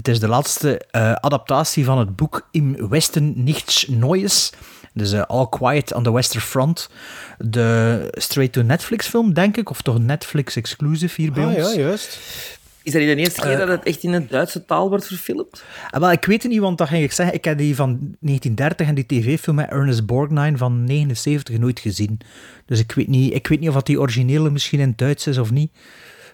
Het 0.00 0.08
is 0.08 0.20
de 0.20 0.28
laatste 0.28 0.80
eh, 0.90 1.12
adaptatie 1.12 1.84
van 1.84 1.98
het 1.98 2.16
boek 2.16 2.48
Im 2.50 2.88
Westen 2.88 3.32
nichts 3.44 3.86
Neues. 3.88 4.52
Dus 4.94 5.12
eh, 5.12 5.22
All 5.26 5.46
Quiet 5.48 5.94
on 5.94 6.02
the 6.02 6.12
Western 6.12 6.40
Front. 6.42 6.90
De 7.38 8.08
straight-to-Netflix 8.12 9.06
film, 9.06 9.34
denk 9.34 9.56
ik. 9.56 9.70
Of 9.70 9.82
toch 9.82 9.98
Netflix 9.98 10.56
exclusive 10.56 11.20
hier 11.20 11.32
bij 11.32 11.44
Ah, 11.44 11.54
ons. 11.54 11.74
ja, 11.74 11.80
juist. 11.80 12.18
Is 12.82 12.92
dat 12.92 13.02
niet 13.02 13.10
de 13.10 13.16
eerste 13.16 13.40
keer 13.40 13.50
Eh. 13.52 13.58
dat 13.58 13.68
het 13.68 13.82
echt 13.82 14.02
in 14.02 14.12
het 14.12 14.30
Duitse 14.30 14.64
taal 14.64 14.88
wordt 14.88 15.06
verfilmd? 15.06 15.62
Ah, 15.90 16.00
wel, 16.00 16.12
ik 16.12 16.24
weet 16.24 16.42
het 16.42 16.52
niet, 16.52 16.60
want 16.60 16.78
dat 16.78 16.88
ging 16.88 17.04
ik 17.04 17.12
zeggen. 17.12 17.34
Ik 17.34 17.44
heb 17.44 17.58
die 17.58 17.74
van 17.74 17.88
1930 18.20 18.86
en 18.86 18.94
die 18.94 19.06
tv-film 19.06 19.56
met 19.56 19.70
Ernest 19.70 20.06
Borgnine 20.06 20.56
van 20.56 20.84
79 20.84 21.58
nooit 21.58 21.80
gezien. 21.80 22.20
Dus 22.66 22.78
ik 22.78 22.92
weet 22.92 23.08
niet, 23.08 23.34
ik 23.34 23.46
weet 23.46 23.60
niet 23.60 23.68
of 23.68 23.74
dat 23.74 23.86
die 23.86 24.00
originele 24.00 24.50
misschien 24.50 24.80
in 24.80 24.88
het 24.88 24.98
Duits 24.98 25.26
is 25.26 25.38
of 25.38 25.50
niet. 25.50 25.72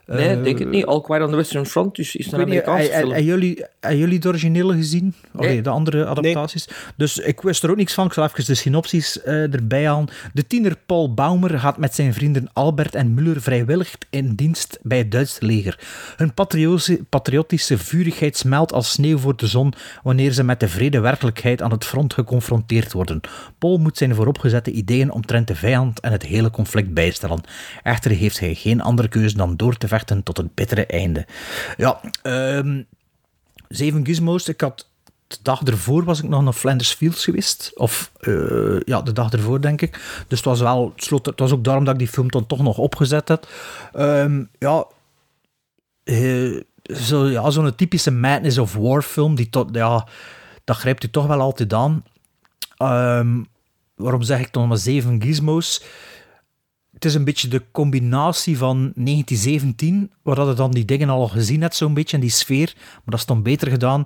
Nee, 0.06 0.28
Eh, 0.28 0.32
ik 0.32 0.44
denk 0.44 0.58
het 0.58 0.68
niet. 0.68 0.86
All 0.86 1.00
Quiet 1.00 1.22
on 1.22 1.30
the 1.30 1.36
Western 1.36 1.66
Front 1.66 1.96
dus 1.96 2.16
is 2.16 2.32
een 2.32 2.40
Amerikaanse 2.40 2.90
film. 2.90 3.06
Hebben 3.10 3.24
jullie, 3.24 3.64
jullie 3.80 4.18
de 4.18 4.28
originele 4.28 4.74
gezien? 4.74 5.14
De 5.62 5.68
andere 5.68 6.06
adaptaties? 6.06 6.68
Dus 6.96 7.18
ik 7.18 7.40
wist 7.40 7.62
er 7.62 7.70
ook 7.70 7.76
niks 7.76 7.94
van. 7.94 8.06
Ik 8.06 8.12
zal 8.12 8.24
even 8.24 8.44
de 8.44 8.54
synopsis 8.54 9.22
eh, 9.22 9.54
erbij 9.54 9.86
halen. 9.86 10.08
De 10.32 10.46
tiener 10.46 10.76
Paul 10.86 11.14
Baumer 11.14 11.58
gaat 11.58 11.78
met 11.78 11.94
zijn 11.94 12.14
vrienden 12.14 12.48
Albert 12.52 12.94
en 12.94 13.14
Muller 13.14 13.40
vrijwillig 13.42 13.94
in 14.10 14.34
dienst 14.34 14.78
bij 14.82 14.98
het 14.98 15.10
Duitse 15.10 15.46
leger. 15.46 15.78
Hun 16.16 16.34
patriotische, 16.34 17.00
patriotische 17.08 17.78
vurigheid 17.78 18.36
smelt 18.36 18.72
als 18.72 18.90
sneeuw 18.90 19.18
voor 19.18 19.36
de 19.36 19.46
zon 19.46 19.72
wanneer 20.02 20.32
ze 20.32 20.42
met 20.42 20.60
de 20.60 20.68
vrede 20.68 21.00
werkelijkheid 21.00 21.62
aan 21.62 21.70
het 21.70 21.84
front 21.84 22.14
geconfronteerd 22.14 22.92
worden. 22.92 23.20
Paul 23.58 23.78
moet 23.78 23.96
zijn 23.96 24.14
vooropgezette 24.14 24.70
ideeën 24.70 25.12
omtrent 25.12 25.48
de 25.48 25.54
vijand 25.54 26.00
en 26.00 26.12
het 26.12 26.22
hele 26.22 26.50
conflict 26.50 26.94
bijstellen. 26.94 27.40
Echter 27.82 28.10
heeft 28.10 28.40
hij 28.40 28.54
geen 28.54 28.80
andere 28.80 29.08
keuze 29.08 29.36
dan 29.36 29.56
door 29.56 29.76
te 29.76 29.78
vechten 29.78 29.94
tot 30.04 30.36
het 30.36 30.54
bittere 30.54 30.86
einde. 30.86 31.26
Ja, 31.76 32.00
ehm 32.22 32.82
Zeven 33.68 34.06
Gizmos. 34.06 34.48
Ik 34.48 34.60
had 34.60 34.88
de 35.26 35.36
dag 35.42 35.62
ervoor 35.62 36.04
was 36.04 36.22
ik 36.22 36.28
nog 36.28 36.42
naar 36.42 36.52
Flanders 36.52 36.92
Fields 36.92 37.24
geweest. 37.24 37.72
Of 37.74 38.10
eh, 38.20 38.80
ja, 38.80 39.02
de 39.02 39.12
dag 39.12 39.32
ervoor 39.32 39.60
denk 39.60 39.82
ik. 39.82 40.24
Dus 40.28 40.38
het 40.38 40.46
was 40.46 40.60
wel, 40.60 40.92
het, 40.96 41.38
was 41.40 41.52
ook 41.52 41.64
daarom 41.64 41.84
dat 41.84 41.92
ik 41.92 41.98
die 41.98 42.08
film 42.08 42.30
dan 42.30 42.46
toch 42.46 42.62
nog 42.62 42.78
opgezet 42.78 43.28
heb. 43.28 43.48
Ehm, 43.92 44.44
ja, 44.58 44.86
eh, 46.04 46.60
zo, 46.84 47.26
ja, 47.26 47.50
zo'n 47.50 47.74
typische 47.74 48.10
Madness 48.10 48.58
of 48.58 48.74
War 48.74 49.02
film, 49.02 49.34
die 49.34 49.50
tot, 49.50 49.68
ja, 49.72 50.06
dat 50.64 50.76
grijpt 50.76 51.04
u 51.04 51.10
toch 51.10 51.26
wel 51.26 51.40
altijd 51.40 51.72
aan. 51.72 52.04
Ehm, 52.76 53.42
waarom 53.94 54.22
zeg 54.22 54.40
ik 54.40 54.52
dan 54.52 54.68
maar 54.68 54.76
zeven 54.76 55.22
gizmos? 55.22 55.82
Het 56.96 57.04
is 57.04 57.14
een 57.14 57.24
beetje 57.24 57.48
de 57.48 57.62
combinatie 57.72 58.58
van 58.58 58.76
1917, 58.76 60.10
waar 60.22 60.34
dat 60.34 60.48
je 60.48 60.54
dan 60.54 60.70
die 60.70 60.84
dingen 60.84 61.08
al 61.08 61.28
gezien 61.28 61.60
hebt, 61.60 61.74
zo'n 61.74 61.94
beetje, 61.94 62.16
en 62.16 62.22
die 62.22 62.30
sfeer, 62.30 62.72
maar 62.76 63.02
dat 63.04 63.18
is 63.18 63.26
dan 63.26 63.42
beter 63.42 63.68
gedaan. 63.68 64.02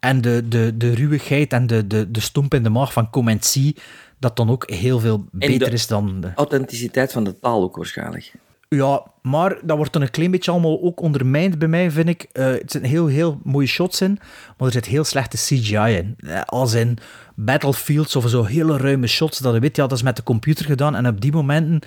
En 0.00 0.20
de, 0.20 0.48
de, 0.48 0.76
de 0.76 0.94
ruwigheid 0.94 1.52
en 1.52 1.66
de, 1.66 1.86
de, 1.86 2.10
de 2.10 2.20
stomp 2.20 2.54
in 2.54 2.62
de 2.62 2.68
maag 2.70 2.92
van 2.92 3.10
Comency, 3.10 3.74
dat 4.18 4.36
dan 4.36 4.50
ook 4.50 4.70
heel 4.70 5.00
veel 5.00 5.24
beter 5.30 5.72
is 5.72 5.86
dan... 5.86 6.20
De... 6.20 6.32
Authenticiteit 6.34 7.12
van 7.12 7.24
de 7.24 7.38
taal 7.38 7.62
ook 7.62 7.76
waarschijnlijk. 7.76 8.32
Ja, 8.68 9.02
maar 9.22 9.58
dat 9.62 9.76
wordt 9.76 9.92
dan 9.92 10.02
een 10.02 10.10
klein 10.10 10.30
beetje 10.30 10.50
allemaal 10.50 10.82
ook 10.82 11.00
ondermijnd 11.00 11.58
bij 11.58 11.68
mij, 11.68 11.90
vind 11.90 12.08
ik. 12.08 12.26
Eh 12.32 12.46
het 12.46 12.70
zitten 12.72 12.90
heel, 12.90 13.06
heel 13.06 13.40
mooie 13.42 13.66
shots 13.66 14.00
in, 14.00 14.18
maar 14.58 14.66
er 14.66 14.72
zit 14.72 14.86
heel 14.86 15.04
slechte 15.04 15.36
CGI 15.36 15.76
in. 15.96 16.16
Eh, 16.18 16.40
Als 16.42 16.72
in 16.72 16.98
Battlefields 17.34 18.16
of 18.16 18.28
zo 18.28 18.44
hele 18.44 18.76
ruime 18.76 19.06
shots, 19.06 19.38
dat 19.38 19.54
je 19.54 19.60
weet, 19.60 19.76
ja, 19.76 19.86
dat 19.86 19.96
is 19.98 20.04
met 20.04 20.16
de 20.16 20.22
computer 20.22 20.64
gedaan. 20.64 20.94
En 20.94 21.06
op 21.06 21.20
die 21.20 21.32
momenten, 21.32 21.80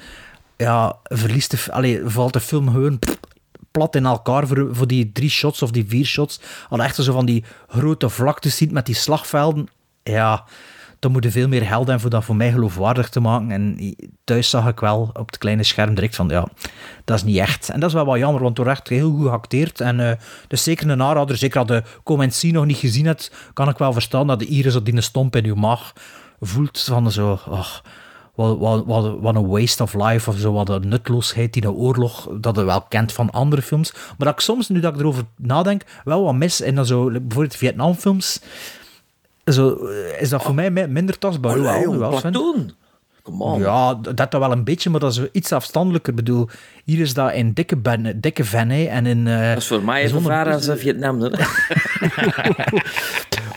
ja, 0.58 0.96
verliest 1.04 1.52
de, 1.52 2.02
valt 2.06 2.34
de 2.34 2.40
film 2.40 2.70
gewoon 2.72 3.00
plat 3.72 3.96
in 3.96 4.06
elkaar 4.06 4.48
voor, 4.48 4.68
voor 4.72 4.88
die 4.88 5.12
drie 5.12 5.30
shots 5.30 5.62
of 5.62 5.72
die 5.72 5.86
vier 5.88 6.06
shots. 6.06 6.40
Al 6.70 6.84
echt 6.84 6.96
zo 6.96 7.14
van 7.14 7.26
die 7.26 7.44
grote 7.68 8.10
vlaktes 8.10 8.58
ziet 8.58 8.72
met 8.72 8.86
die 8.86 8.96
slagvelden. 8.96 9.68
Ja, 10.04 10.46
dan 11.00 11.12
moet 11.12 11.26
veel 11.30 11.48
meer 11.48 11.62
geld 11.62 11.84
hebben 11.84 12.00
voor 12.00 12.10
dat 12.10 12.24
voor 12.24 12.36
mij 12.36 12.52
geloofwaardig 12.52 13.10
te 13.10 13.20
maken. 13.20 13.52
En 13.52 13.96
thuis 14.24 14.50
zag 14.50 14.68
ik 14.68 14.80
wel 14.80 15.10
op 15.14 15.26
het 15.26 15.38
kleine 15.38 15.64
scherm 15.64 15.94
direct 15.96 16.16
van, 16.16 16.28
ja, 16.30 16.48
dat 17.06 17.18
is 17.18 17.24
niet 17.24 17.38
echt. 17.38 17.70
En 17.70 17.80
dat 17.80 17.90
is 17.90 17.96
wel 17.96 18.06
wat 18.06 18.18
jammer, 18.18 18.42
want 18.42 18.58
wordt 18.58 18.72
echt 18.72 18.88
heel 18.88 19.12
goed 19.12 19.28
geacteerd. 19.28 19.82
En 19.82 20.00
eh 20.00 20.12
dus 20.48 20.64
zeker 20.64 20.90
een 20.90 21.04
aanrader, 21.04 21.38
zeker 21.38 21.60
als 21.60 21.68
de 21.68 21.84
Comency 22.04 22.52
nog 22.52 22.66
niet 22.66 22.78
gezien 22.78 23.06
hebt, 23.06 23.32
kan 23.54 23.70
ik 23.70 23.78
wel 23.78 23.94
verstaan 23.94 24.28
dat 24.28 24.40
de 24.40 24.46
iris 24.46 24.74
dat 24.74 24.86
die 24.86 24.96
een 24.96 25.04
stomp 25.04 25.36
in 25.36 25.44
je 25.44 25.56
maag 25.56 25.94
voelt 26.40 26.80
van 26.80 27.12
zo... 27.12 27.40
wat, 28.38 28.58
wat, 28.58 28.84
wat, 28.86 29.20
wat 29.20 29.36
een 29.36 29.48
waste 29.48 29.84
of 29.84 29.94
life 29.94 30.30
of 30.30 30.38
zo, 30.38 30.52
wat 30.54 30.70
een 30.70 30.88
nutloosheid 30.88 31.56
in 31.56 31.64
een 31.64 31.72
oorlog, 31.74 32.28
dat 32.40 32.56
je 32.56 32.64
wel 32.64 32.82
kent 32.82 33.12
van 33.14 33.30
andere 33.32 33.62
films. 33.62 33.92
Maar 33.94 34.16
dat 34.28 34.34
ik 34.34 34.40
soms, 34.40 34.70
nu 34.70 34.80
dat 34.80 34.94
ik 34.94 35.00
erover 35.00 35.24
nadenk, 35.36 35.82
wel 36.04 36.24
wat 36.24 36.36
mis 36.36 36.62
in 36.62 36.76
dan 36.76 36.86
zo, 36.86 37.10
bijvoorbeeld 37.10 37.56
Vietnamfilms, 37.56 38.40
zo, 39.46 39.76
is 40.20 40.30
dat 40.30 40.44
voor 40.44 40.56
mij 40.56 40.72
mi- 40.72 40.88
minder 40.88 41.18
tastbaar. 41.18 41.52
Allee, 41.52 41.86
Hoewel, 41.86 42.12
joh, 42.12 42.22
on. 42.42 43.60
Ja, 43.60 43.94
dat 43.94 44.32
dan 44.32 44.40
wel 44.40 44.52
een 44.52 44.64
beetje, 44.64 44.90
maar 44.90 45.00
dat 45.00 45.12
is 45.12 45.22
iets 45.32 45.52
afstandelijker. 45.52 46.10
Ik 46.10 46.16
bedoel, 46.16 46.48
hier 46.88 47.00
is 47.00 47.14
dat 47.14 47.34
in 47.34 47.54
dikke, 47.54 47.78
ben, 47.78 48.22
dikke 48.22 48.44
hè, 48.44 48.84
en 48.86 49.06
in... 49.06 49.28
eh, 49.28 49.50
Dat 49.50 49.58
is 49.58 49.68
voor 49.68 49.84
mij 49.84 50.08
zonder- 50.08 50.32
ver 50.32 50.54
als 50.54 50.68
eh, 50.68 50.76
Vietnam. 50.76 51.22
hè. 51.22 51.30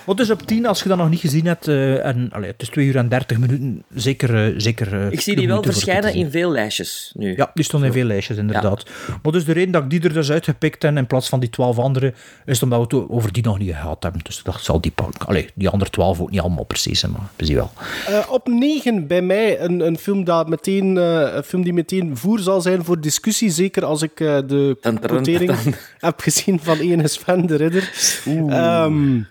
Wat 0.05 0.17
dus 0.17 0.31
op 0.31 0.43
10, 0.43 0.67
als 0.67 0.83
je 0.83 0.89
dat 0.89 0.99
nog 0.99 1.11
niet 1.11 1.21
gezien 1.21 1.47
hebt, 1.47 1.69
eh, 1.69 2.07
en 2.07 2.29
allee, 2.33 2.51
het 2.51 2.63
is 2.63 2.69
2 2.69 2.87
uur 2.87 2.97
en 2.97 3.09
30 3.09 3.39
minuten, 3.39 3.85
zeker. 3.95 4.61
zeker 4.61 5.13
Ik 5.13 5.21
zie 5.21 5.37
die 5.37 5.47
wel 5.47 5.63
voor 5.63 5.73
verschijnen 5.73 6.15
in 6.15 6.31
veel 6.31 6.51
lijstjes 6.51 7.13
nu. 7.15 7.37
Ja, 7.37 7.51
die 7.55 7.65
stond 7.65 7.85
in 7.85 7.93
veel 7.93 8.05
lijstjes, 8.05 8.37
inderdaad. 8.37 8.85
Maar 9.23 9.33
dus 9.33 9.45
de 9.45 9.53
reden 9.53 9.71
dat 9.73 9.83
ik 9.83 9.91
die 9.91 10.01
er 10.01 10.13
dus 10.13 10.31
uitgepikt 10.31 10.83
heb 10.83 10.97
in 10.97 11.07
plaats 11.07 11.29
van 11.29 11.41
die 11.41 11.51
12 11.51 11.79
andere, 11.79 12.15
is 12.47 12.63
omdat 12.63 12.91
we 12.91 12.97
het 12.97 13.11
over 13.11 13.33
die 13.33 13.43
nog 13.43 13.59
niet 13.59 13.71
gehad 13.75 14.03
hebben. 14.03 14.21
Dus 14.25 14.39
ik 14.39 14.45
dacht, 14.45 14.65
zal 14.65 14.81
die 14.81 14.93
pakken. 14.95 15.27
Allee, 15.27 15.49
die 15.55 15.69
andere 15.69 15.91
12 15.91 16.21
ook 16.21 16.31
niet 16.31 16.41
allemaal 16.41 16.65
precies, 16.65 17.07
maar 17.07 17.21
we 17.37 17.45
zien 17.45 17.57
wel. 17.57 17.71
Eh, 18.07 18.19
op 18.31 18.49
9 18.49 19.07
bij 19.07 19.23
mij 19.23 19.61
een, 19.61 19.81
een, 19.81 19.99
film 19.99 20.25
dat 20.25 20.49
meteen, 20.49 20.97
een 20.97 21.43
film 21.43 21.63
die 21.63 21.73
meteen 21.73 22.17
voer 22.17 22.39
zal 22.39 22.61
zijn 22.61 22.85
voor 22.85 23.01
discussie. 23.01 23.19
Zeker 23.29 23.85
als 23.85 24.03
ik 24.03 24.21
eh, 24.21 24.39
de 24.47 24.77
quotering 25.01 25.77
heb 25.99 26.21
gezien 26.21 26.61
van 26.61 26.79
ene 26.79 27.09
Sven 27.09 27.47
de 27.47 27.57
Ridder. 27.57 27.93
Ehm, 28.25 29.23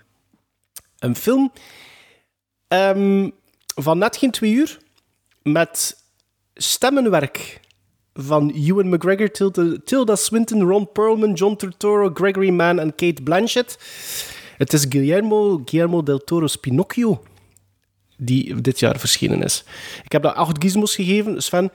een 0.99 1.15
film 1.15 1.51
ehm, 2.67 3.29
van 3.75 3.97
net 3.97 4.17
geen 4.17 4.31
twee 4.31 4.51
uur 4.51 4.77
met 5.43 6.03
stemmenwerk 6.53 7.59
van 8.13 8.49
Ewan 8.49 8.89
McGregor, 8.89 9.31
Tilda, 9.31 9.77
Tilda 9.83 10.15
Swinton, 10.15 10.61
Ron 10.61 10.91
Perlman, 10.91 11.33
John 11.33 11.55
Turturro, 11.55 12.11
Gregory 12.13 12.49
Mann 12.49 12.79
en 12.79 12.95
Kate 12.95 13.23
Blanchett. 13.23 13.77
Het 14.57 14.73
is 14.73 14.85
Guillermo, 14.89 15.61
Guillermo 15.65 16.03
del 16.03 16.23
Toro's 16.23 16.55
Pinocchio 16.55 17.21
die 18.19 18.61
dit 18.61 18.79
jaar 18.79 18.99
verschenen 18.99 19.43
is. 19.43 19.63
Ik 20.03 20.11
heb 20.11 20.21
dat 20.21 20.35
acht 20.35 20.63
gizmos 20.63 20.95
gegeven. 20.95 21.41
Sven, 21.41 21.71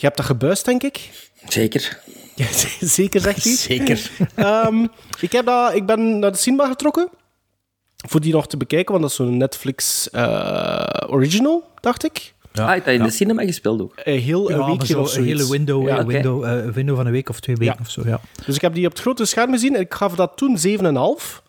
je 0.00 0.06
hebt 0.06 0.16
dat 0.16 0.26
gebuist, 0.26 0.64
denk 0.64 0.82
ik? 0.82 1.10
Zeker. 1.48 1.98
Ja, 2.34 2.46
zeker, 2.80 3.20
zegt 3.20 3.44
hij. 3.44 3.52
Zeker. 3.52 4.10
Ehm, 4.34 4.86
ik, 5.20 5.32
heb 5.32 5.46
dat, 5.46 5.74
ik 5.74 5.86
ben 5.86 6.18
naar 6.18 6.32
de 6.32 6.38
cinema 6.38 6.66
getrokken. 6.66 7.08
Voor 8.08 8.20
die 8.20 8.32
nog 8.32 8.46
te 8.46 8.56
bekijken, 8.56 8.90
want 8.90 9.00
dat 9.02 9.10
is 9.10 9.16
zo'n 9.16 9.36
Netflix 9.36 10.10
eh, 10.10 10.86
original, 11.06 11.70
dacht 11.80 12.04
ik. 12.04 12.32
Ah, 12.54 12.64
hij 12.64 12.72
heeft 12.72 12.84
dat 12.84 12.94
in 12.94 13.00
ja. 13.00 13.06
de 13.06 13.12
cinema 13.12 13.42
gespeeld 13.44 13.80
ook. 13.82 13.92
Een 14.04 14.18
heel 14.18 14.50
Ja, 14.50 14.56
een 14.56 14.66
weekje 14.66 14.86
zo 14.86 15.00
of 15.00 15.16
een 15.16 15.24
hele 15.24 15.48
window, 15.48 15.88
Ja. 15.88 15.98
een 15.98 16.06
window, 16.06 16.44
eh, 16.44 16.50
een 16.64 16.72
window 16.72 16.96
van 16.96 17.06
een 17.06 17.12
week 17.12 17.28
of 17.28 17.40
twee 17.40 17.56
weken 17.56 17.74
Ja. 17.78 17.84
of 17.84 17.90
zo, 17.90 18.02
ja. 18.04 18.20
Dus 18.46 18.54
ik 18.54 18.60
heb 18.60 18.74
die 18.74 18.86
op 18.86 18.92
het 18.92 19.00
grote 19.00 19.24
scherm 19.24 19.52
gezien 19.52 19.74
en 19.74 19.80
ik 19.80 19.94
gaf 19.94 20.14
dat 20.14 20.32
toen 20.36 20.58
7,5. 20.58 21.42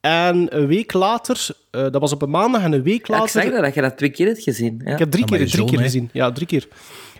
En 0.00 0.56
een 0.56 0.66
week 0.66 0.92
later, 0.92 1.46
eh, 1.70 1.82
dat 1.82 2.00
was 2.00 2.12
op 2.12 2.22
een 2.22 2.30
maandag, 2.30 2.62
en 2.62 2.72
een 2.72 2.82
week 2.82 3.06
Ja, 3.06 3.14
ik 3.14 3.20
later... 3.20 3.42
zag 3.42 3.50
dat, 3.52 3.62
dat 3.62 3.74
je 3.74 3.80
dat 3.80 3.96
twee 3.96 4.10
keer 4.10 4.26
hebt 4.26 4.42
gezien. 4.42 4.80
Ja. 4.84 4.92
Ik 4.92 4.98
heb 4.98 5.10
drie 5.10 5.24
Ja, 5.24 5.36
keer, 5.36 5.46
drie 5.46 5.58
zoon, 5.58 5.66
keer 5.66 5.78
gezien. 5.80 6.10
Ja, 6.12 6.32
drie 6.32 6.46
keer. 6.46 6.68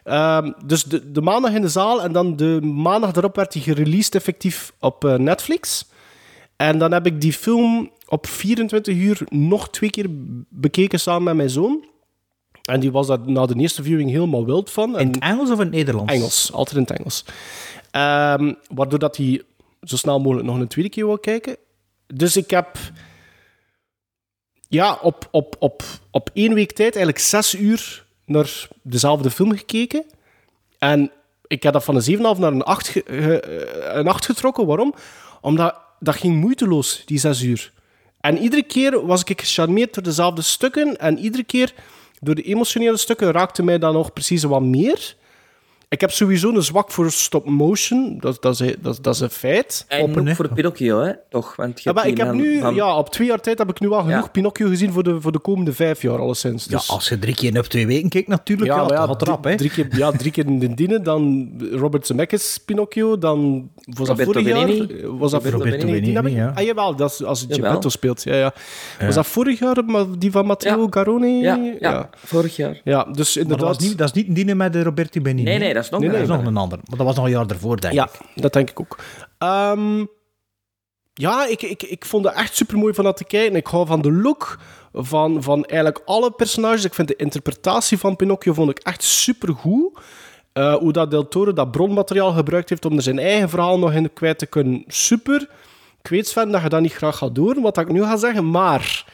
Ehm, 0.04 0.52
dus 0.64 0.84
de, 0.84 1.12
de 1.12 1.20
maandag 1.20 1.52
in 1.52 1.60
de 1.60 1.68
zaal 1.68 2.02
en 2.02 2.12
dan 2.12 2.36
de 2.36 2.60
maandag 2.60 3.12
daarop 3.12 3.36
werd 3.36 3.54
hij 3.54 3.62
gereleased 3.62 4.14
effectief 4.14 4.72
op 4.80 5.04
eh, 5.04 5.14
Netflix. 5.14 5.86
En 6.56 6.78
dan 6.78 6.92
heb 6.92 7.06
ik 7.06 7.20
die 7.20 7.32
film 7.32 7.90
op 8.08 8.26
24 8.26 8.96
uur 8.96 9.20
nog 9.28 9.70
twee 9.70 9.90
keer 9.90 10.06
bekeken 10.48 11.00
samen 11.00 11.22
met 11.22 11.36
mijn 11.36 11.50
zoon. 11.50 11.84
En 12.62 12.80
die 12.80 12.92
was 12.92 13.06
daar 13.06 13.18
na 13.30 13.46
de 13.46 13.54
eerste 13.54 13.82
viewing 13.82 14.10
helemaal 14.10 14.44
wild 14.44 14.70
van. 14.70 14.98
In 14.98 15.06
het 15.06 15.18
Engels 15.18 15.50
of 15.50 15.58
in 15.58 15.64
het 15.64 15.74
Nederlands? 15.74 16.12
Engels, 16.12 16.52
altijd 16.52 16.76
in 16.76 16.82
het 16.82 16.98
Engels. 16.98 17.24
Ehm, 17.90 18.54
waardoor 18.74 18.98
dat 18.98 19.16
hij 19.16 19.42
zo 19.82 19.96
snel 19.96 20.20
mogelijk 20.20 20.46
nog 20.46 20.58
een 20.58 20.68
tweede 20.68 20.90
keer 20.90 21.06
wil 21.06 21.18
kijken. 21.18 21.56
Dus 22.06 22.36
ik 22.36 22.50
heb 22.50 22.78
ja, 24.68 24.98
op, 25.02 25.28
op, 25.30 25.56
op, 25.58 25.82
op 26.10 26.30
één 26.32 26.54
week 26.54 26.72
tijd 26.72 26.94
eigenlijk 26.94 27.24
zes 27.24 27.54
uur 27.54 28.06
naar 28.24 28.68
dezelfde 28.82 29.30
film 29.30 29.56
gekeken. 29.56 30.04
En 30.78 31.10
ik 31.46 31.62
heb 31.62 31.72
dat 31.72 31.84
van 31.84 31.96
een 31.96 32.18
7,5 32.18 32.38
naar 32.40 32.52
een 32.52 32.62
8, 32.62 32.88
ge- 32.88 33.02
ge- 33.06 33.90
een 33.94 34.08
8 34.08 34.24
getrokken. 34.24 34.66
Waarom? 34.66 34.94
Omdat 35.40 35.76
dat 36.00 36.16
ging 36.16 36.40
moeiteloos, 36.40 37.02
die 37.06 37.18
zes 37.18 37.42
uur. 37.42 37.72
En 38.20 38.38
iedere 38.38 38.62
keer 38.62 39.06
was 39.06 39.24
ik 39.24 39.40
gecharmeerd 39.40 39.94
door 39.94 40.02
dezelfde 40.02 40.42
stukken. 40.42 40.96
En 40.98 41.18
iedere 41.18 41.44
keer 41.44 41.74
door 42.20 42.34
de 42.34 42.42
emotionele 42.42 42.96
stukken 42.96 43.30
raakte 43.32 43.62
mij 43.62 43.78
dan 43.78 43.92
nog 43.92 44.12
precies 44.12 44.42
wat 44.42 44.62
meer. 44.62 45.16
Ik 45.92 46.00
heb 46.00 46.10
sowieso 46.10 46.48
een 46.54 46.62
zwak 46.62 46.90
voor 46.90 47.10
stop-motion. 47.10 48.16
Dat, 48.20 48.42
dat, 48.42 48.60
is, 48.60 48.74
dat, 48.80 48.98
dat 49.00 49.14
is 49.14 49.20
een 49.20 49.30
feit. 49.30 49.84
En 49.88 50.02
Open, 50.02 50.28
ook 50.28 50.34
voor 50.34 50.48
Pinocchio, 50.52 51.00
hè? 51.00 51.12
Toch? 51.28 51.56
Want 51.56 51.82
je 51.82 51.88
Ja, 51.88 51.94
maar 51.94 52.04
hebt 52.04 52.18
ik 52.18 52.24
heb 52.24 52.34
nu, 52.34 52.60
van- 52.60 52.74
ja, 52.74 52.96
op 52.98 53.10
twee 53.10 53.26
jaar 53.28 53.40
tijd 53.40 53.58
heb 53.58 53.70
ik 53.70 53.80
nu 53.80 53.90
al 53.90 54.02
genoeg 54.02 54.22
Ja. 54.24 54.28
Pinocchio 54.28 54.68
gezien 54.68 54.92
voor 54.92 55.02
de, 55.02 55.20
voor 55.20 55.32
de 55.32 55.38
komende 55.38 55.72
vijf 55.72 56.02
jaar, 56.02 56.18
alleszins. 56.18 56.64
Ja, 56.64 56.76
Dus, 56.76 56.88
als 56.90 57.08
je 57.08 57.18
drie 57.18 57.34
keer 57.34 57.58
op 57.58 57.64
twee 57.64 57.86
weken 57.86 58.08
kijkt, 58.08 58.28
natuurlijk, 58.28 58.70
ja, 58.70 58.76
maar 58.76 58.92
ja, 58.92 59.06
gaat 59.06 59.44
hè. 59.44 59.56
drie, 59.56 59.70
keer, 59.70 59.86
ja, 59.96 60.10
drie 60.10 60.30
keer 60.32 60.46
in 60.46 60.58
de 60.58 60.74
Dine, 60.74 61.00
dan 61.00 61.50
Robert 61.72 62.06
Zemeckis 62.06 62.58
Pinocchio, 62.64 63.18
dan 63.18 63.70
was 63.84 64.06
dat 64.08 64.18
Roberto 64.18 64.32
vorig 64.32 64.46
Benigni. 64.66 64.96
jaar? 65.00 65.16
Was 65.18 65.30
dat 65.30 65.42
Roberto 65.44 65.58
vorig- 65.58 66.02
die 66.02 66.18
ik- 66.18 66.28
ja. 66.28 66.52
Ah, 66.54 66.64
jawel, 66.64 66.96
dat 66.96 67.10
is 67.10 67.24
als. 67.24 67.46
Geppetto 67.48 67.88
speelt. 67.88 68.22
Ja, 68.22 68.34
ja. 68.34 68.54
Was 69.00 69.14
dat 69.14 69.26
vorig 69.26 69.58
jaar, 69.58 69.84
maar 69.84 70.04
die 70.18 70.30
van 70.30 70.46
Matteo 70.46 70.80
Ja. 70.82 70.86
Garone? 70.90 71.26
Ja, 71.28 71.72
ja, 71.80 72.10
vorig 72.16 72.56
jaar. 72.56 72.80
Ja, 72.84 73.04
dus 73.04 73.14
Maar 73.14 73.24
dat, 73.24 73.36
inderdaad... 73.36 73.66
was 73.66 73.78
niet, 73.88 73.98
dat 73.98 74.16
is 74.16 74.22
niet 74.24 74.34
dienen 74.34 74.56
met 74.56 74.72
de 74.72 74.82
Roberto 74.82 75.20
Benigni. 75.20 75.50
Nee, 75.50 75.58
nee, 75.58 75.74
dat 75.74 75.84
is 75.84 75.90
nog 75.90 76.00
Nee, 76.00 76.08
een 76.08 76.14
dat 76.14 76.22
is 76.24 76.28
nee, 76.28 76.38
nog 76.38 76.46
een 76.46 76.56
ander. 76.56 76.78
Maar 76.88 76.96
dat 76.98 77.06
was 77.06 77.16
nog 77.16 77.24
een 77.24 77.30
jaar 77.30 77.46
ervoor, 77.46 77.80
denk 77.80 77.94
Ja, 77.94 78.04
ik. 78.34 78.42
dat 78.42 78.52
denk 78.52 78.70
ik 78.70 78.80
ook. 78.80 78.98
Ehm, 79.38 80.04
ja, 81.14 81.46
ik, 81.46 81.62
ik, 81.62 81.82
ik 81.82 82.04
vond 82.04 82.24
het 82.24 82.34
echt 82.34 82.56
super 82.56 82.78
mooi 82.78 82.94
van 82.94 83.04
dat 83.04 83.16
te 83.16 83.24
kijken. 83.24 83.56
Ik 83.56 83.66
hou 83.66 83.86
van 83.86 84.02
de 84.02 84.12
look 84.12 84.58
van, 84.92 85.42
van 85.42 85.64
eigenlijk 85.64 86.02
alle 86.04 86.30
personages. 86.30 86.84
Ik 86.84 86.94
vind 86.94 87.08
de 87.08 87.16
interpretatie 87.16 87.98
van 87.98 88.16
Pinocchio 88.16 88.52
vond 88.52 88.70
ik 88.70 88.78
echt 88.78 89.02
super 89.02 89.54
goed. 89.54 89.98
Hoe 90.52 90.92
dat 90.92 91.10
Del 91.10 91.28
Toro 91.28 91.52
dat 91.52 91.70
bronmateriaal 91.70 92.32
gebruikt 92.32 92.68
heeft 92.68 92.84
om 92.84 92.96
er 92.96 93.02
zijn 93.02 93.18
eigen 93.18 93.48
verhaal 93.48 93.78
nog 93.78 93.92
in 93.92 94.12
kwijt 94.12 94.38
te 94.38 94.46
kunnen, 94.46 94.84
super. 94.86 95.48
Ik 96.02 96.08
weet 96.08 96.26
Sven 96.26 96.50
dat 96.50 96.62
je 96.62 96.68
dat 96.68 96.80
niet 96.80 96.92
graag 96.92 97.16
gaat 97.16 97.34
doen, 97.34 97.62
wat 97.62 97.78
ik 97.78 97.92
nu 97.92 98.02
ga 98.02 98.16
zeggen, 98.16 98.50
maar 98.50 99.04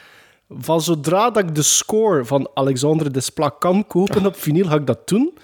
van 0.49 0.81
zodra 0.81 1.31
dat 1.31 1.43
ik 1.43 1.55
de 1.55 1.63
score 1.63 2.25
van 2.25 2.51
Alexandre 2.55 3.11
Desplat 3.11 3.55
kan 3.59 3.87
kopen 3.87 4.27
op 4.27 4.37
vinyl, 4.37 4.67
ga 4.67 4.75
ik 4.75 4.87
dat 4.87 5.09
doen. 5.09 5.39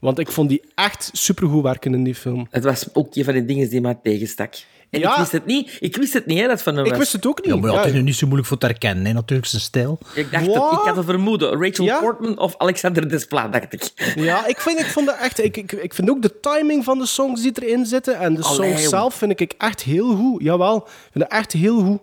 Want 0.00 0.18
ik 0.18 0.30
vond 0.30 0.48
die 0.48 0.62
echt 0.74 1.10
supergoed 1.12 1.62
werken 1.62 1.94
in 1.94 2.04
die 2.04 2.14
film. 2.14 2.46
Het 2.50 2.64
was 2.64 2.94
ook 2.94 3.14
een 3.14 3.24
van 3.24 3.34
de 3.34 3.44
dingen 3.44 3.68
die 3.68 3.80
mij 3.80 3.98
tegenstak. 4.02 4.54
En 4.90 5.00
Ja. 5.00 5.10
ik 5.12 5.18
wist 5.18 5.32
het 5.32 5.46
niet. 5.46 5.76
Ik 5.80 5.96
wist 5.96 6.12
het 6.12 6.26
niet, 6.26 6.38
hè, 6.40 6.46
dat 6.46 6.62
van 6.62 6.76
hem 6.76 6.84
Ik 6.84 6.94
wist 6.94 7.12
het 7.12 7.26
ook 7.26 7.44
niet. 7.44 7.54
Ja, 7.54 7.60
maar 7.60 7.72
ja, 7.72 7.82
het 7.84 7.94
is 7.94 8.02
niet 8.02 8.14
zo 8.14 8.24
moeilijk 8.26 8.48
voor 8.48 8.58
te 8.58 8.66
herkennen, 8.66 9.06
hè, 9.06 9.12
natuurlijk, 9.12 9.48
zijn 9.48 9.62
stijl. 9.62 9.98
Ik 10.14 10.30
dacht, 10.32 10.46
het, 10.46 10.54
ik 10.54 10.60
had 10.62 10.96
een 10.96 11.04
vermoeden. 11.04 11.62
Rachel 11.64 11.84
Ja? 11.84 12.00
Portman 12.00 12.38
of 12.38 12.54
Alexander 12.58 13.08
Desplat, 13.08 13.52
dacht 13.52 13.72
ik. 13.72 13.90
Ja, 14.16 14.46
ik 14.46 14.60
vind, 14.60 14.78
ik 14.78 14.86
vond 14.86 15.06
dat 15.06 15.16
echt... 15.20 15.44
Ik, 15.44 15.56
ik, 15.56 15.72
ik 15.72 15.94
vind 15.94 16.10
ook 16.10 16.22
de 16.22 16.40
timing 16.40 16.84
van 16.84 16.98
de 16.98 17.06
songs 17.06 17.42
die 17.42 17.52
erin 17.62 17.86
zitten 17.86 18.18
en 18.18 18.34
de 18.34 18.42
Allee, 18.42 18.70
songs 18.76 18.88
zelf 18.88 19.14
vind 19.14 19.40
ik 19.40 19.54
echt 19.58 19.82
heel 19.82 20.16
goed. 20.16 20.42
Jawel, 20.42 20.76
ik 20.76 20.82
vind 21.12 21.24
het 21.24 21.32
echt 21.32 21.52
heel 21.52 21.80
goed. 21.84 21.98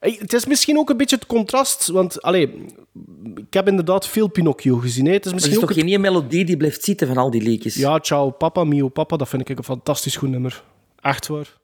Hey, 0.00 0.16
Het 0.20 0.32
is 0.32 0.46
misschien 0.46 0.78
ook 0.78 0.90
een 0.90 0.96
beetje 0.96 1.16
het 1.16 1.26
contrast, 1.26 1.86
want 1.86 2.22
allee, 2.22 2.64
ik 3.34 3.54
heb 3.54 3.68
inderdaad 3.68 4.08
veel 4.08 4.28
Pinocchio 4.28 4.76
gezien. 4.76 5.06
Hè. 5.06 5.12
Het 5.12 5.24
is 5.24 5.30
Er 5.30 5.36
is 5.36 5.42
misschien 5.42 5.62
ook 5.62 5.68
toch 5.72 5.76
het- 5.82 5.90
geen 5.90 6.00
melodie 6.00 6.44
die 6.44 6.56
blijft 6.56 6.84
zitten 6.84 7.06
van 7.06 7.16
al 7.16 7.30
die 7.30 7.42
liedjes? 7.42 7.74
Ja, 7.74 7.98
Ciao 7.98 8.30
Papa, 8.30 8.64
Mio 8.64 8.88
Papa, 8.88 9.16
dat 9.16 9.28
vind 9.28 9.48
ik 9.48 9.58
een 9.58 9.64
fantastisch 9.64 10.16
goed 10.16 10.28
nummer. 10.30 10.62
Echt 11.00 11.26
waar. 11.26 11.56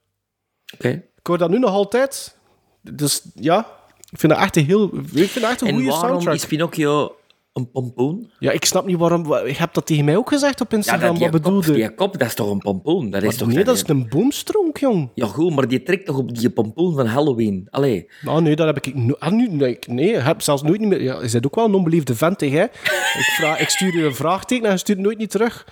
Oké. 0.74 0.88
Ik 0.88 1.26
hoor 1.26 1.38
dat 1.38 1.50
nu 1.50 1.58
nog 1.58 1.70
altijd. 1.70 2.36
Dus 2.80 3.22
ja, 3.34 3.66
ik 4.10 4.18
vind 4.18 4.32
dat 4.32 4.40
echt 4.42 4.56
een 4.56 4.64
heel... 4.64 4.84
Ik 5.12 5.28
vind 5.30 5.34
dat 5.40 5.50
echt 5.50 5.60
een 5.60 5.66
En 5.68 5.74
goede 5.74 5.88
waarom 5.88 6.08
soundtrack. 6.08 6.34
is 6.34 6.46
Pinocchio 6.46 7.16
een 7.54 7.70
pompoen? 7.70 8.30
Ja, 8.38 8.50
ik 8.50 8.64
snap 8.64 8.86
niet 8.86 8.96
waarom... 8.98 9.26
Je 9.46 9.54
hebt 9.56 9.74
dat 9.74 9.86
tegen 9.86 10.04
mij 10.04 10.16
ook 10.16 10.28
gezegd 10.28 10.60
op 10.60 10.70
Ja, 10.70 10.76
Instagram. 10.76 11.08
dat, 11.08 11.18
wat 11.18 11.30
kop, 11.30 11.42
bedoelde 11.42 11.72
die 11.72 11.94
kop, 11.94 12.18
dat 12.18 12.28
is 12.28 12.34
toch 12.34 12.50
een 12.50 12.58
pompoen? 12.58 13.10
Dat 13.10 13.22
is 13.22 13.36
toch 13.36 13.48
nee, 13.48 13.64
dat 13.64 13.74
is 13.76 13.82
een 13.86 14.08
boomstronk, 14.08 14.76
jong. 14.78 15.10
Ja, 15.14 15.26
goed, 15.26 15.54
maar 15.54 15.68
die 15.68 15.82
trekt 15.82 16.06
toch 16.06 16.16
op 16.16 16.34
die 16.38 16.50
pompoen 16.50 16.94
van 16.94 17.06
Halloween? 17.06 17.66
Allee. 17.70 18.08
Nou, 18.22 18.42
nee, 18.42 18.56
dat 18.56 18.66
heb 18.66 18.86
ik... 18.86 18.94
no- 18.94 19.16
ah, 19.18 19.32
nu, 19.32 19.48
nee, 19.48 19.70
ik- 19.70 19.86
nee, 19.86 20.12
ik 20.12 20.22
heb 20.22 20.42
zelfs 20.42 20.62
nooit 20.62 20.80
niet 20.80 20.88
meer... 20.88 21.02
Ja, 21.02 21.22
je 21.22 21.30
bent 21.30 21.46
ook 21.46 21.54
wel 21.54 21.64
een 21.64 21.74
onbeliefde 21.74 22.14
vent, 22.14 22.40
hè? 22.40 22.46
ik, 22.64 23.34
vraag, 23.38 23.60
ik 23.60 23.68
stuur 23.68 23.96
je 23.96 24.04
een 24.04 24.14
vraagteken 24.14 24.64
en 24.64 24.70
je 24.72 24.78
stuurt 24.78 24.98
het 24.98 25.06
nooit 25.06 25.18
niet 25.18 25.30
terug. 25.30 25.66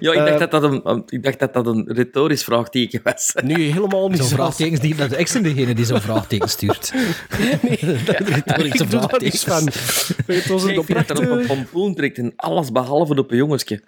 Ja, 0.00 0.12
ik 0.12 0.18
dacht, 0.18 0.30
Eh, 0.30 0.38
dat 0.38 0.50
dat 0.50 0.62
een, 0.62 1.02
ik 1.06 1.22
dacht 1.22 1.38
dat 1.38 1.54
dat 1.54 1.66
een 1.66 1.84
retorisch 1.92 2.44
vraagteken 2.44 3.00
was. 3.04 3.32
Nee, 3.44 3.72
helemaal 3.72 4.08
niet. 4.08 4.18
Zo'n 4.18 4.28
vraagtekens, 4.28 4.80
die, 4.80 4.94
dat 4.94 5.18
ik 5.18 5.30
ben 5.32 5.42
degene 5.42 5.74
die 5.74 5.84
zo'n 5.84 6.00
vraagteken 6.00 6.48
stuurt. 6.48 6.92
ik 7.70 7.80
doe 8.90 9.00
daar 9.00 9.14
niks 9.22 9.44
van. 9.44 9.68
Het 10.26 10.46
was 10.46 10.63
vind 10.72 11.08
dat 11.08 11.18
er 11.18 11.30
op 11.32 11.38
een 11.38 11.46
pompoen 11.46 11.94
trekt 11.94 12.18
en 12.18 12.32
alles 12.36 12.72
behalve 12.72 13.14
op 13.14 13.30
een 13.30 13.36
jongensje. 13.36 13.82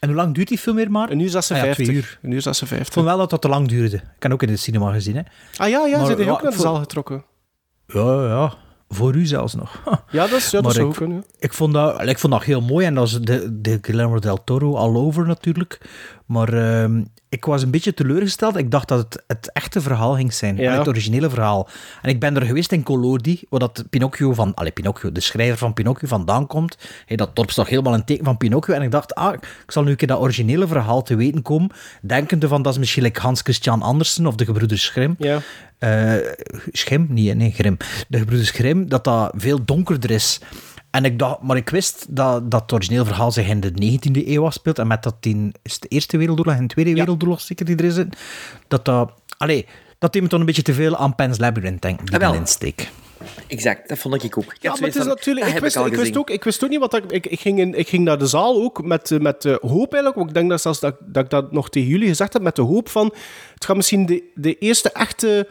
En 0.00 0.08
hoe 0.08 0.18
lang 0.18 0.34
duurt 0.34 0.48
die 0.48 0.58
film 0.58 0.76
weer 0.76 0.90
maar? 0.90 1.10
Een 1.10 1.18
uur 1.18 1.28
56. 1.30 1.78
Ah 1.88 1.92
ja, 1.94 1.98
uur. 2.00 2.18
Een 2.22 2.30
uur 2.30 2.36
Ik 2.36 2.42
56. 2.42 2.92
vond 2.94 3.06
wel 3.06 3.16
dat 3.18 3.30
dat 3.30 3.40
te 3.42 3.48
lang 3.48 3.68
duurde. 3.68 3.96
Ik 3.96 4.22
heb 4.22 4.32
ook 4.32 4.42
in 4.42 4.48
de 4.48 4.56
cinema 4.56 4.92
gezien, 4.92 5.14
hè. 5.16 5.22
Ah 5.56 5.68
ja, 5.68 5.86
ja, 5.86 5.98
Maar, 5.98 6.06
hij 6.16 6.24
ja, 6.24 6.30
ook 6.30 6.42
naar 6.42 6.50
de 6.50 6.56
voor- 6.56 6.66
zaal 6.66 6.76
getrokken? 6.76 7.24
Ja, 7.86 8.26
ja. 8.26 8.54
Voor 8.94 9.14
u 9.14 9.26
zelfs 9.26 9.54
nog. 9.54 9.82
Ja, 10.10 10.26
dat, 10.26 10.38
is, 10.38 10.50
ja, 10.50 10.60
dat 10.60 10.74
zou 10.74 10.88
ik- 10.88 10.94
kunnen. 10.96 11.24
Ik 11.38 11.52
vond 11.52 11.72
dat, 11.72 12.08
ik 12.08 12.18
vond 12.18 12.32
dat 12.32 12.42
heel 12.44 12.60
mooi 12.60 12.86
en 12.86 12.94
dat 12.94 13.06
is 13.06 13.12
de, 13.20 13.60
de 13.60 13.78
Guillermo 13.82 14.18
del 14.18 14.44
Toro 14.44 14.76
all 14.76 14.94
over 14.96 15.26
natuurlijk. 15.26 15.80
Maar 16.26 16.52
ehm, 16.52 17.04
ik 17.28 17.44
was 17.44 17.62
een 17.62 17.70
beetje 17.70 17.94
teleurgesteld. 17.94 18.56
Ik 18.56 18.70
dacht 18.70 18.88
dat 18.88 18.98
het 18.98 19.22
het 19.26 19.52
echte 19.52 19.80
verhaal 19.80 20.14
ging 20.14 20.32
zijn, 20.32 20.56
Ja. 20.56 20.78
het 20.78 20.88
originele 20.88 21.30
verhaal. 21.30 21.68
En 22.02 22.08
ik 22.10 22.20
ben 22.20 22.36
er 22.36 22.42
geweest 22.46 22.72
in 22.72 22.82
Collodi, 22.82 23.40
waar 23.48 23.60
dat 23.60 23.84
Pinocchio 23.90 24.32
van, 24.32 24.54
allee, 24.54 24.70
Pinocchio, 24.72 25.12
de 25.12 25.20
schrijver 25.20 25.58
van 25.58 25.72
Pinocchio 25.72 26.08
vandaan 26.08 26.46
komt. 26.46 26.78
Hey, 27.06 27.16
dat 27.16 27.36
dorp 27.36 27.48
is 27.48 27.54
toch 27.54 27.68
helemaal 27.68 27.94
een 27.94 28.04
teken 28.04 28.24
van 28.24 28.36
Pinocchio. 28.36 28.74
En 28.74 28.82
ik 28.82 28.90
dacht, 28.90 29.14
ah, 29.14 29.32
ik 29.34 29.70
zal 29.70 29.82
nu 29.82 29.90
een 29.90 29.96
keer 29.96 30.08
dat 30.08 30.20
originele 30.20 30.66
verhaal 30.66 31.02
te 31.02 31.16
weten 31.16 31.42
komen, 31.42 31.70
denkende 32.02 32.48
van 32.48 32.62
dat 32.62 32.72
is 32.72 32.78
misschien 32.78 33.02
like 33.02 33.20
Hans 33.20 33.40
Christian 33.40 33.82
Andersen 33.82 34.26
of 34.26 34.34
de 34.34 34.44
gebroeders 34.44 34.88
Grimm. 34.88 35.14
Ja. 35.18 35.38
Eh, 35.84 36.32
Schim? 36.72 37.06
Nee, 37.10 37.34
nee, 37.34 37.50
Grim. 37.50 37.76
De 38.08 38.18
gebroeders 38.18 38.50
Grim, 38.50 38.88
dat 38.88 39.04
dat 39.04 39.32
veel 39.36 39.64
donkerder 39.64 40.10
is. 40.10 40.40
En 40.90 41.04
ik 41.04 41.18
dacht, 41.18 41.42
maar 41.42 41.56
ik 41.56 41.68
wist 41.70 42.06
dat, 42.08 42.50
dat 42.50 42.62
het 42.62 42.72
origineel 42.72 43.04
verhaal 43.04 43.32
zich 43.32 43.48
in 43.48 43.60
de 43.60 43.70
19e 43.70 44.26
eeuw 44.28 44.44
afspeelt. 44.44 44.78
En 44.78 44.86
met 44.86 45.02
dat 45.02 45.16
in 45.20 45.54
is 45.62 45.78
de 45.78 45.88
Eerste 45.88 46.16
Wereldoorlog 46.16 46.54
en 46.54 46.60
de 46.66 46.74
Tweede 46.74 46.94
Wereldoorlog 46.94 47.40
zeker 47.40 47.64
die 47.64 47.76
er 47.76 47.84
is. 47.84 47.94
Dat 48.68 48.84
dat... 48.84 49.12
Allee, 49.38 49.66
dat 49.98 50.12
deed 50.12 50.22
me 50.22 50.28
toch 50.28 50.40
een 50.40 50.46
beetje 50.46 50.62
te 50.62 50.74
veel 50.74 50.96
aan 50.96 51.14
Pan's 51.14 51.38
Labyrinth, 51.38 51.82
denk 51.82 52.00
ik, 52.00 52.06
die 52.06 52.14
Ah, 52.14 52.20
wel. 52.20 52.34
insteek. 52.34 52.88
Exact, 53.46 53.88
dat 53.88 53.98
vond 53.98 54.22
ik 54.24 54.38
ook. 54.38 54.44
Ik 54.44 54.62
Ja, 54.62 54.70
maar 54.70 54.80
het 54.88 54.96
is 54.96 55.04
natuurlijk... 55.04 55.46
Ik 55.46 55.58
wist, 55.58 55.76
ik, 55.76 55.94
wist 55.94 56.16
ook, 56.16 56.30
ik 56.30 56.44
wist 56.44 56.64
ook 56.64 56.70
niet 56.70 56.78
wat 56.78 56.90
dat... 56.90 57.12
Ik, 57.12 57.26
ik, 57.26 57.40
ging 57.40 57.58
in, 57.58 57.74
ik 57.74 57.88
ging 57.88 58.04
naar 58.04 58.18
de 58.18 58.26
zaal 58.26 58.62
ook 58.62 58.84
met, 58.84 59.10
eh, 59.10 59.18
met 59.18 59.42
de 59.42 59.58
hoop 59.60 59.92
eigenlijk. 59.92 60.14
want 60.14 60.28
Ik 60.28 60.34
denk 60.34 60.50
dat, 60.50 60.60
zelfs 60.60 60.80
dat, 60.80 60.96
dat 61.00 61.24
ik 61.24 61.30
dat 61.30 61.52
nog 61.52 61.70
tegen 61.70 61.88
jullie 61.88 62.08
gezegd 62.08 62.32
heb. 62.32 62.42
Met 62.42 62.56
de 62.56 62.62
hoop 62.62 62.88
van... 62.88 63.14
Het 63.54 63.64
gaat 63.64 63.76
misschien 63.76 64.06
de, 64.06 64.22
de 64.34 64.58
eerste 64.58 64.90
echte 64.92 65.48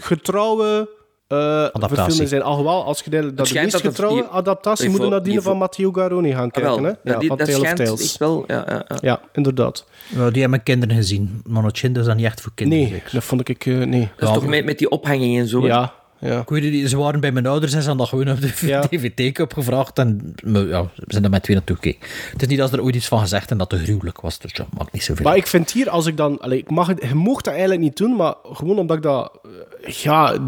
getrouwe... 0.00 0.88
eh 1.28 1.66
verfilming 1.72 2.28
zijn. 2.28 2.42
Alhoewel, 2.42 2.84
als 2.84 3.00
je 3.00 3.10
de, 3.10 3.34
dat 3.34 3.46
de 3.46 3.54
meest 3.54 3.72
dat 3.72 3.82
het- 3.82 3.90
getrouwe 3.90 4.20
die- 4.20 4.30
adaptatie 4.30 4.88
moet 4.88 4.96
je 4.98 5.04
vo- 5.04 5.10
naar 5.10 5.22
die 5.22 5.32
die 5.32 5.40
van 5.40 5.56
Matteo 5.56 5.92
Garoni 5.92 6.32
gaan 6.32 6.44
Ah, 6.44 6.50
kijken. 6.52 6.82
wel, 6.82 6.82
hè? 6.92 6.92
dat, 7.12 7.20
die, 7.20 7.28
van 7.28 7.38
dat 7.38 7.46
Tale 7.46 7.58
of 7.58 7.64
schijnt 7.64 7.84
Tales. 7.84 8.02
echt 8.02 8.16
wel... 8.18 8.44
Ja, 8.46 8.64
ja, 8.68 8.84
ja. 8.88 8.96
Ja, 9.00 9.20
inderdaad. 9.32 9.84
Ja, 10.08 10.16
die 10.16 10.22
hebben 10.24 10.50
mijn 10.50 10.62
kinderen 10.62 10.96
gezien. 10.96 11.40
Monochin, 11.46 11.92
dat 11.92 12.02
is 12.02 12.08
dan 12.08 12.16
niet 12.16 12.26
echt 12.26 12.40
voor 12.40 12.52
kinderen. 12.54 12.88
Nee, 12.90 13.02
dat 13.12 13.24
vond 13.24 13.48
ik... 13.48 13.66
eh, 13.66 13.74
nee. 13.76 14.10
Dat 14.16 14.28
is 14.28 14.34
toch 14.34 14.46
met, 14.46 14.64
met 14.64 14.78
die 14.78 14.88
ophanging 14.90 15.38
en 15.38 15.48
zo? 15.48 15.66
Ja, 15.66 15.92
ja. 16.24 16.40
Ik 16.40 16.48
weet 16.48 16.70
niet, 16.72 16.90
ze 16.90 16.96
waren 16.96 17.20
bij 17.20 17.32
mijn 17.32 17.46
ouders 17.46 17.72
en 17.72 17.82
ze 17.82 17.88
hadden 17.88 18.06
dat 18.06 18.18
gewoon 18.20 18.34
op 18.34 18.40
de 18.60 18.66
Ja. 18.66 18.80
dvd 18.90 19.40
opgevraagd 19.40 19.98
en 19.98 20.34
we- 20.42 20.58
ja, 20.58 20.82
we 20.82 21.04
zijn 21.06 21.24
er 21.24 21.30
met 21.30 21.42
twee 21.42 21.56
naartoe 21.56 21.76
gekeken. 21.76 22.08
Het 22.32 22.42
is 22.42 22.48
niet 22.48 22.58
dat 22.58 22.70
ze 22.70 22.76
er 22.76 22.82
ooit 22.82 22.94
iets 22.94 23.08
van 23.08 23.18
gezegd 23.20 23.50
en 23.50 23.58
dat 23.58 23.70
het 23.70 23.80
gruwelijk 23.82 24.20
was, 24.20 24.38
dus 24.38 24.52
dat 24.52 24.66
maakt 24.78 24.92
niet 24.92 25.02
zoveel. 25.04 25.24
Maar 25.24 25.36
ik 25.36 25.46
vind 25.46 25.70
hier, 25.72 25.90
als 25.90 26.06
ik 26.06 26.16
dan... 26.16 26.38
Allee, 26.40 26.58
ik 26.58 26.70
mag 26.70 26.86
het, 26.86 27.02
je 27.08 27.14
mocht 27.14 27.44
dat 27.44 27.52
eigenlijk 27.52 27.82
niet 27.82 27.96
doen, 27.96 28.16
maar 28.16 28.34
gewoon 28.52 28.78
omdat 28.78 28.96
ik 28.96 29.02
dat... 29.02 29.38
eh, 29.82 29.92
Ja, 29.92 30.38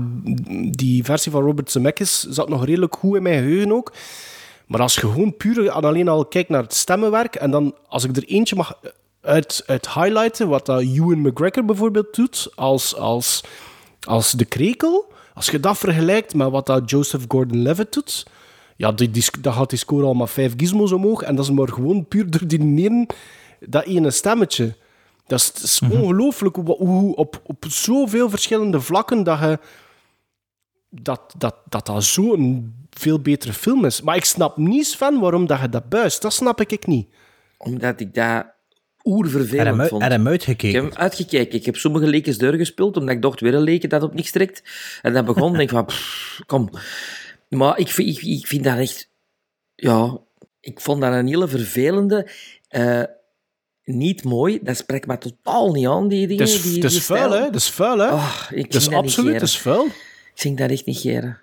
die 0.71 1.05
versie 1.05 1.33
van 1.33 1.43
Robert 1.43 1.71
Zemeckis 1.71 2.21
zat 2.23 2.49
nog 2.49 2.65
redelijk 2.65 2.97
goed 2.97 3.17
in 3.17 3.23
mijn 3.23 3.43
geheugen 3.43 3.73
ook. 3.73 3.93
Maar 4.67 4.81
als 4.81 4.95
je 4.95 5.01
gewoon 5.01 5.37
puur 5.37 5.67
en 5.67 5.73
alleen 5.85 6.09
al 6.09 6.27
kijkt 6.27 6.49
naar 6.49 6.63
het 6.63 6.75
stemmenwerk, 6.75 7.35
en 7.35 7.51
dan 7.51 7.75
als 7.89 8.05
ik 8.05 8.17
er 8.17 8.25
eentje 8.25 8.57
mag 8.57 8.79
uit, 9.21 9.63
uit 9.67 9.93
highlighten, 9.95 10.49
wat 10.49 10.67
dat 10.67 10.81
Ewan 10.81 11.21
McGregor 11.21 11.65
bijvoorbeeld 11.65 12.15
doet, 12.15 12.49
als, 12.55 12.97
als, 12.97 13.43
als 14.01 14.33
de 14.33 14.45
krekel, 14.45 15.13
als 15.37 15.51
je 15.51 15.61
dat 15.61 15.79
vergelijkt 15.79 16.35
met 16.35 16.51
wat 16.51 16.67
dat 16.67 16.91
Joseph 16.91 17.25
Gordon-Levitt 17.29 17.93
doet, 17.93 18.27
ja, 18.77 18.93
die, 18.93 19.11
die, 19.11 19.25
dan 19.41 19.53
gaat 19.53 19.71
die 19.71 19.79
score 19.79 20.05
al 20.05 20.15
maar 20.15 20.29
vijf 20.29 20.53
gizmos 20.57 20.93
omhoog, 20.93 21.23
en 21.23 21.37
dat 21.37 21.45
is 21.45 21.51
maar 21.51 21.69
gewoon 21.69 22.07
puur 22.07 22.31
door 22.31 22.47
die 22.47 22.59
neren, 22.59 23.07
dat 23.61 23.85
ene 23.85 24.11
stemmetje. 24.11 24.75
Dat 25.27 25.41
is, 25.41 25.63
is 25.63 25.81
ongelooflijk 25.81 26.57
hoe, 26.57 26.77
hoe 26.77 27.17
op, 27.17 27.41
op 27.45 27.65
zoveel 27.69 28.31
verschillende 28.31 28.81
vlakken 28.81 29.25
dat 29.25 29.39
je 29.39 29.59
dat 30.91 31.35
dat, 31.39 31.55
dat, 31.69 31.87
dat 31.87 32.05
zo'n 32.05 32.75
veel 32.91 33.21
betere 33.21 33.53
film 33.53 33.85
is. 33.85 34.01
Maar 34.01 34.17
ik 34.17 34.25
snap 34.25 34.57
niet 34.57 34.97
van 34.97 35.21
waarom 35.21 35.47
dat 35.47 35.61
je 35.61 35.69
dat 35.69 35.89
buist. 35.89 36.23
Dat 36.23 36.33
snap 36.33 36.61
ik, 36.61 36.73
ik 36.73 36.87
niet. 36.87 37.09
Omdat 37.59 38.01
ik 38.01 38.15
dat 38.15 38.25
Er 38.25 38.56
oervervelend 39.07 39.89
vond. 39.89 40.03
er 40.03 40.11
hem 40.11 40.21
Ik 40.23 40.29
uitgekeken. 40.29 40.83
heb 40.83 40.91
hem 40.93 41.01
uitgekeken. 41.01 41.59
Ik 41.59 41.65
heb 41.65 41.77
sommige 41.77 42.07
lekens 42.07 42.39
deur 42.39 42.55
gespeeld, 42.55 42.97
omdat 42.97 43.15
ik 43.15 43.23
dacht, 43.23 43.41
weer 43.41 43.55
een 43.55 43.61
leken 43.63 43.89
dat 43.89 44.03
op 44.03 44.15
niks 44.15 44.31
trekt. 44.31 44.63
En 45.03 45.13
dan 45.13 45.25
begon 45.25 45.51
denk 45.53 45.63
ik 45.63 45.69
van, 45.71 45.85
pff, 45.85 46.41
kom. 46.47 46.71
Maar 47.49 47.79
ik, 47.79 47.89
vind- 47.89 48.09
ik, 48.17 48.23
ik 48.23 48.47
vind 48.47 48.65
dat 48.65 48.79
echt... 48.79 49.11
Ja, 49.75 50.19
ik 50.61 50.81
vond 50.81 51.01
dat 51.01 51.13
een 51.13 51.27
hele 51.27 51.49
vervelende... 51.49 52.29
eh, 52.69 53.03
niet 53.85 54.25
mooi. 54.25 54.59
Dat 54.63 54.77
spreekt 54.77 55.07
me 55.07 55.19
totaal 55.19 55.73
niet 55.73 55.87
aan, 55.87 56.09
die 56.09 56.27
dingen. 56.27 56.45
Het 56.45 56.53
is, 56.55 56.63
die, 56.63 56.75
het 56.75 56.85
is 56.85 56.93
die 56.93 57.03
vuil, 57.03 57.21
stijl. 57.27 57.41
hè? 57.41 57.47
Het 57.47 57.55
is 57.55 57.71
vuil, 57.71 57.99
hè? 57.99 58.13
Oh, 58.13 58.41
ik 58.51 58.65
het 58.65 58.75
is 58.75 58.85
dat 58.85 58.95
absoluut, 58.95 59.33
het 59.33 59.43
is 59.43 59.59
vuil. 59.59 59.85
Ik 59.87 59.93
zie 60.43 60.55
dat 60.55 60.71
echt 60.71 60.87
niet 60.87 60.99
geren. 60.99 61.41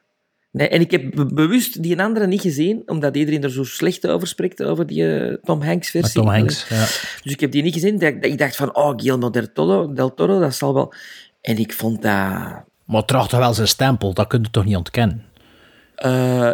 Nee, 0.53 0.67
en 0.67 0.81
ik 0.81 0.91
heb 0.91 1.11
be- 1.15 1.25
bewust 1.33 1.83
die 1.83 2.01
andere 2.01 2.27
niet 2.27 2.41
gezien, 2.41 2.81
omdat 2.85 3.15
iedereen 3.17 3.43
er 3.43 3.51
zo 3.51 3.63
slecht 3.63 4.07
over 4.07 4.27
spreekt, 4.27 4.63
over 4.63 4.87
die 4.87 5.17
eh, 5.17 5.35
Tom 5.43 5.61
Hanks 5.61 5.89
versie. 5.89 6.21
Met 6.21 6.27
Tom 6.27 6.35
Hanks, 6.39 6.67
ja. 6.69 6.79
Dus 7.23 7.31
ik 7.31 7.39
heb 7.39 7.51
die 7.51 7.63
niet 7.63 7.73
gezien. 7.73 8.01
Ik, 8.21 8.37
dacht 8.37 8.55
van, 8.55 8.75
oh, 8.75 8.89
Guillermo 8.89 9.29
del 9.29 9.51
Toro, 9.53 9.93
del 9.93 10.13
Toro, 10.13 10.39
dat 10.39 10.55
zal 10.55 10.73
wel... 10.73 10.93
En 11.41 11.57
ik 11.57 11.73
vond 11.73 12.01
dat... 12.01 12.11
Maar 12.11 12.65
het 12.99 13.07
draagt 13.07 13.29
toch 13.29 13.39
wel 13.39 13.53
zijn 13.53 13.67
stempel, 13.67 14.13
dat 14.13 14.27
kun 14.27 14.41
je 14.41 14.49
toch 14.51 14.65
niet 14.65 14.75
ontkennen? 14.75 15.23
eh, 15.95 16.51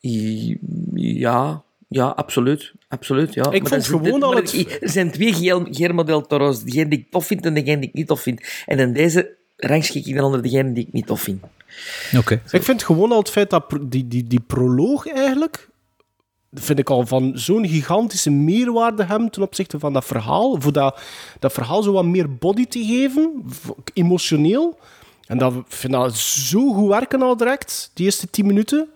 i- 0.00 0.58
ja, 0.94 1.62
ja, 1.88 2.06
absoluut. 2.06 2.72
Absoluut, 2.88 3.34
ja. 3.34 3.50
Ik 3.50 3.62
Maar 3.62 3.70
vond 3.70 3.86
gewoon 3.86 4.20
dat- 4.20 4.22
al 4.22 4.36
het- 4.36 4.78
Er 4.82 4.88
zijn 4.90 5.10
twee 5.10 5.32
Guillermo 5.34 5.64
Guillermo 5.70 6.04
del 6.04 6.26
Toro's. 6.26 6.62
Degene 6.62 6.88
die 6.88 6.98
ik 6.98 7.10
tof 7.10 7.26
vind 7.26 7.44
en 7.46 7.54
degene 7.54 7.78
die 7.80 7.88
ik 7.88 7.94
niet 7.94 8.06
tof 8.06 8.20
vind. 8.20 8.62
En 8.66 8.78
in 8.78 8.92
deze 8.92 9.35
rangschik 9.56 10.06
ik 10.06 10.14
dan 10.14 10.24
onder 10.24 10.42
degene 10.42 10.72
die 10.72 10.86
ik 10.86 10.92
niet 10.92 11.06
tof 11.06 11.20
vind. 11.20 11.42
Oké. 12.16 12.42
Ik 12.50 12.62
vind 12.62 12.82
gewoon 12.82 13.12
al 13.12 13.18
het 13.18 13.30
feit 13.30 13.50
dat 13.50 13.64
die, 13.80 14.08
die, 14.08 14.26
die 14.26 14.40
proloog 14.40 15.08
eigenlijk, 15.08 15.68
vind 16.52 16.78
ik 16.78 16.90
al 16.90 17.06
van 17.06 17.32
zo'n 17.34 17.66
gigantische 17.66 18.30
meerwaarde 18.30 19.04
hebben 19.04 19.30
ten 19.30 19.42
opzichte 19.42 19.78
van 19.78 19.92
dat 19.92 20.04
verhaal. 20.04 20.60
Voor 20.60 20.72
dat, 20.72 21.00
dat 21.38 21.52
verhaal 21.52 21.82
zo 21.82 21.92
wat 21.92 22.04
meer 22.04 22.36
body 22.36 22.66
te 22.66 22.84
geven, 22.84 23.44
emotioneel. 23.94 24.78
En 25.26 25.38
dat 25.38 25.54
vind 25.66 25.92
dat 25.92 26.16
zo 26.16 26.72
goed 26.72 26.88
werken 26.88 27.22
al 27.22 27.36
direct, 27.36 27.90
die 27.94 28.04
eerste 28.04 28.30
tien 28.30 28.46
minuten. 28.46 28.88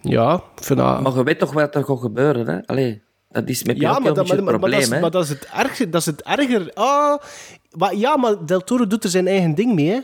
Ja, 0.00 0.42
vind 0.54 0.78
dat... 0.78 1.00
Maar 1.00 1.14
je 1.14 1.22
weet 1.22 1.38
toch 1.38 1.52
wat 1.52 1.74
er 1.74 1.84
gaat 1.84 2.00
gebeuren, 2.00 2.46
hè? 2.48 2.66
Allee, 2.66 3.02
dat 3.32 3.48
is 3.48 3.62
met 3.64 3.76
Ja, 3.76 3.88
maar, 3.90 3.98
een 3.98 4.04
dat, 4.04 4.14
beetje 4.14 4.42
maar, 4.42 4.52
dat 4.52 4.60
probleem, 4.60 4.80
is, 4.80 4.88
maar 4.88 5.10
dat 5.10 5.24
is 5.24 5.28
het 5.28 5.44
erger. 5.52 5.90
Dat 5.90 6.00
is 6.00 6.06
het 6.06 6.22
erger. 6.22 6.70
Ah, 6.74 7.18
maar, 7.70 7.94
ja, 7.94 8.16
maar 8.16 8.46
Del 8.46 8.60
Toro 8.64 8.86
doet 8.86 9.04
er 9.04 9.10
zijn 9.10 9.26
eigen 9.26 9.54
ding 9.54 9.74
mee. 9.74 9.88
Hè. 9.88 10.00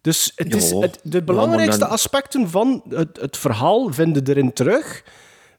Dus 0.00 0.32
het 0.34 0.54
is 0.54 0.70
het, 0.70 1.00
de 1.02 1.22
belangrijkste 1.22 1.78
dan- 1.80 1.88
aspecten 1.88 2.50
van 2.50 2.82
het, 2.88 3.20
het 3.20 3.36
verhaal 3.36 3.92
vinden 3.92 4.26
erin 4.26 4.52
terug. 4.52 5.04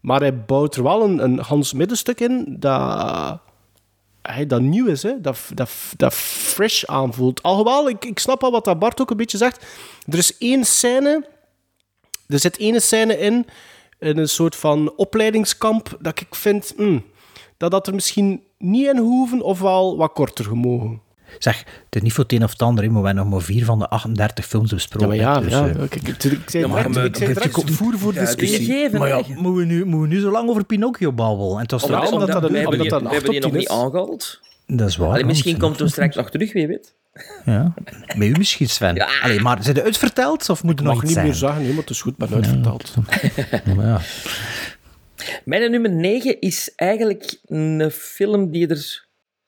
Maar 0.02 0.20
hij 0.20 0.38
bouwt 0.46 0.76
er 0.76 0.84
wel 0.84 1.04
een, 1.04 1.24
een 1.24 1.40
Hans 1.40 1.74
middenstuk 1.74 2.20
in 2.20 2.56
dat, 2.60 3.40
hij, 4.22 4.46
dat 4.46 4.62
nieuw 4.62 4.86
is, 4.88 5.04
hè? 5.04 5.22
Dat, 5.22 5.38
dat, 5.54 5.70
dat 5.98 6.14
fresh 6.14 6.84
aanvoelt. 6.84 7.44
Alhoewel, 7.44 7.90
ik, 7.90 8.06
ik 8.06 8.20
snap 8.20 8.44
al 8.44 8.52
wat 8.52 8.66
dat 8.66 8.80
Bart 8.80 9.02
ook 9.02 9.12
een 9.12 9.18
beetje 9.18 9.38
zegt. 9.38 9.66
Er 10.08 10.18
is 10.18 10.38
één 10.38 10.66
scène, 10.66 11.28
er 12.28 12.40
zit 12.40 12.58
één 12.58 12.82
scène 12.82 13.20
in, 13.20 13.46
in 14.00 14.18
een 14.18 14.30
soort 14.30 14.56
van 14.56 14.94
opleidingskamp, 14.96 15.98
dat 16.02 16.20
ik 16.22 16.36
vind 16.36 16.74
hmm, 16.78 17.04
dat 17.58 17.72
dat 17.72 17.88
er 17.88 17.94
misschien 17.94 18.42
niet 18.58 18.88
in 18.88 18.98
hoeven, 18.98 19.42
of 19.42 19.60
wel 19.60 19.98
wat 19.98 20.12
korter 20.14 20.46
gemogen. 20.46 21.02
Zeg, 21.40 21.58
het 21.86 21.96
is 21.96 22.02
niet 22.02 22.14
voor 22.14 22.24
het 22.24 22.34
een 22.34 22.44
of 22.44 22.52
het 22.52 22.62
ander, 22.62 22.92
maar 22.92 23.02
we 23.02 23.06
hebben 23.08 23.24
nog 23.24 23.34
maar 23.34 23.42
vier 23.44 23.66
van 23.66 23.80
de 23.80 23.90
38 23.90 24.46
films 24.46 24.72
besproken. 24.74 25.16
Ja, 25.18 25.34
maar 25.34 25.34
ja, 25.34 25.40
dus, 25.40 25.52
ja, 25.52 25.68
eh, 25.68 25.84
ik, 25.84 26.50
zei 26.50 27.10
direct, 27.10 27.64
we- 27.64 27.72
voer 27.74 27.98
voor 27.98 28.14
Ja, 28.14 28.20
discussie. 28.20 28.90
maar 28.98 29.08
ja, 29.08 29.22
moeten 29.28 29.56
we, 29.56 29.66
nu, 29.66 29.86
moeten 29.86 30.02
we 30.02 30.08
nu 30.16 30.20
zo 30.20 30.32
lang 30.32 30.50
over 30.50 30.64
Pinocchio 30.66 31.12
babbelen? 31.14 31.54
En 31.56 31.62
het 31.62 31.72
was 31.72 31.84
Omdat- 31.84 31.98
straks 32.00 32.14
omdat 32.14 32.28
dat 32.32 32.42
we 32.42 32.48
dat 32.48 32.58
hebben 32.58 32.80
die- 32.80 32.92
omdat 32.92 33.12
dat 33.92 34.40
Dat 34.78 34.90
is 34.90 34.96
waar. 34.96 35.08
Allee, 35.08 35.22
ja, 35.22 35.26
misschien 35.28 35.58
komt 35.58 35.80
hem 35.80 35.88
straks 35.88 36.16
nog 36.16 36.30
terug, 36.30 36.54
wie 36.54 36.68
weet. 36.68 36.96
Ja, 37.46 37.74
bij 38.18 38.28
u 38.28 38.38
misschien, 38.38 38.70
Sven. 38.70 39.22
Allee, 39.22 39.40
maar 39.40 39.64
zijn 39.64 39.76
de 39.76 39.84
uitverteld 39.84 40.50
of 40.50 40.64
moet 40.64 40.80
er 40.80 40.86
nog 40.86 41.04
niet 41.04 41.16
meer 41.16 41.34
zeggen, 41.34 41.62
nee, 41.62 41.70
maar 41.70 41.82
het 41.82 41.90
is 41.90 42.02
goed, 42.02 42.18
ben 42.18 42.34
uitverteld. 42.34 42.94
Maar 43.76 43.86
ja. 43.86 44.02
Mijn 45.46 45.72
nummer 45.72 45.92
9 45.92 46.40
is 46.40 46.74
eigenlijk 46.76 47.40
een 47.46 47.92
film 47.92 48.52
die 48.52 48.68
er 48.68 49.03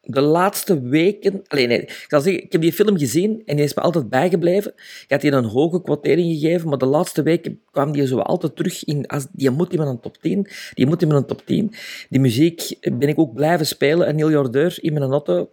de 0.06 0.22
laatste 0.22 0.82
weken... 0.82 1.42
Allee, 1.48 1.68
nee, 1.68 1.82
ik 1.82 2.06
zal 2.08 2.22
zeggen, 2.22 2.44
ik 2.44 2.52
heb 2.52 2.62
die 2.62 2.74
film 2.74 2.98
gezien 2.98 3.42
en 3.46 3.56
die 3.56 3.66
is 3.66 3.74
me 3.74 3.82
altijd 3.82 4.10
bijgebleven. 4.10 4.74
Ik 4.76 5.06
had 5.08 5.22
die 5.22 5.32
een 5.32 5.44
hoge 5.44 5.82
quotering 5.82 6.40
gegeven, 6.40 6.70
maar 6.70 6.78
de 6.78 6.86
laatste 6.86 7.24
weken 7.24 7.62
kwam 7.72 7.92
die 7.92 8.08
zo 8.08 8.18
altijd 8.18 8.56
terug 8.56 8.86
in... 8.86 9.08
Als, 9.08 9.28
die 9.32 9.50
moet 9.50 9.74
in 9.74 9.80
mijn 9.80 10.00
top 10.00 10.18
10, 10.22 10.48
die 10.74 10.86
moet 10.86 11.02
in 11.02 11.08
mijn 11.08 11.26
top 11.26 11.46
10. 11.46 11.74
Die 12.10 12.20
muziek 12.20 12.78
ben 12.82 13.10
ik 13.10 13.20
ook 13.20 13.34
blijven 13.34 13.66
spelen, 13.68 14.10
een 14.10 14.18
heel 14.18 14.30
jaar 14.30 14.52
deur 14.52 14.78
in 14.82 14.94
mijn 14.94 15.12
auto. 15.12 15.50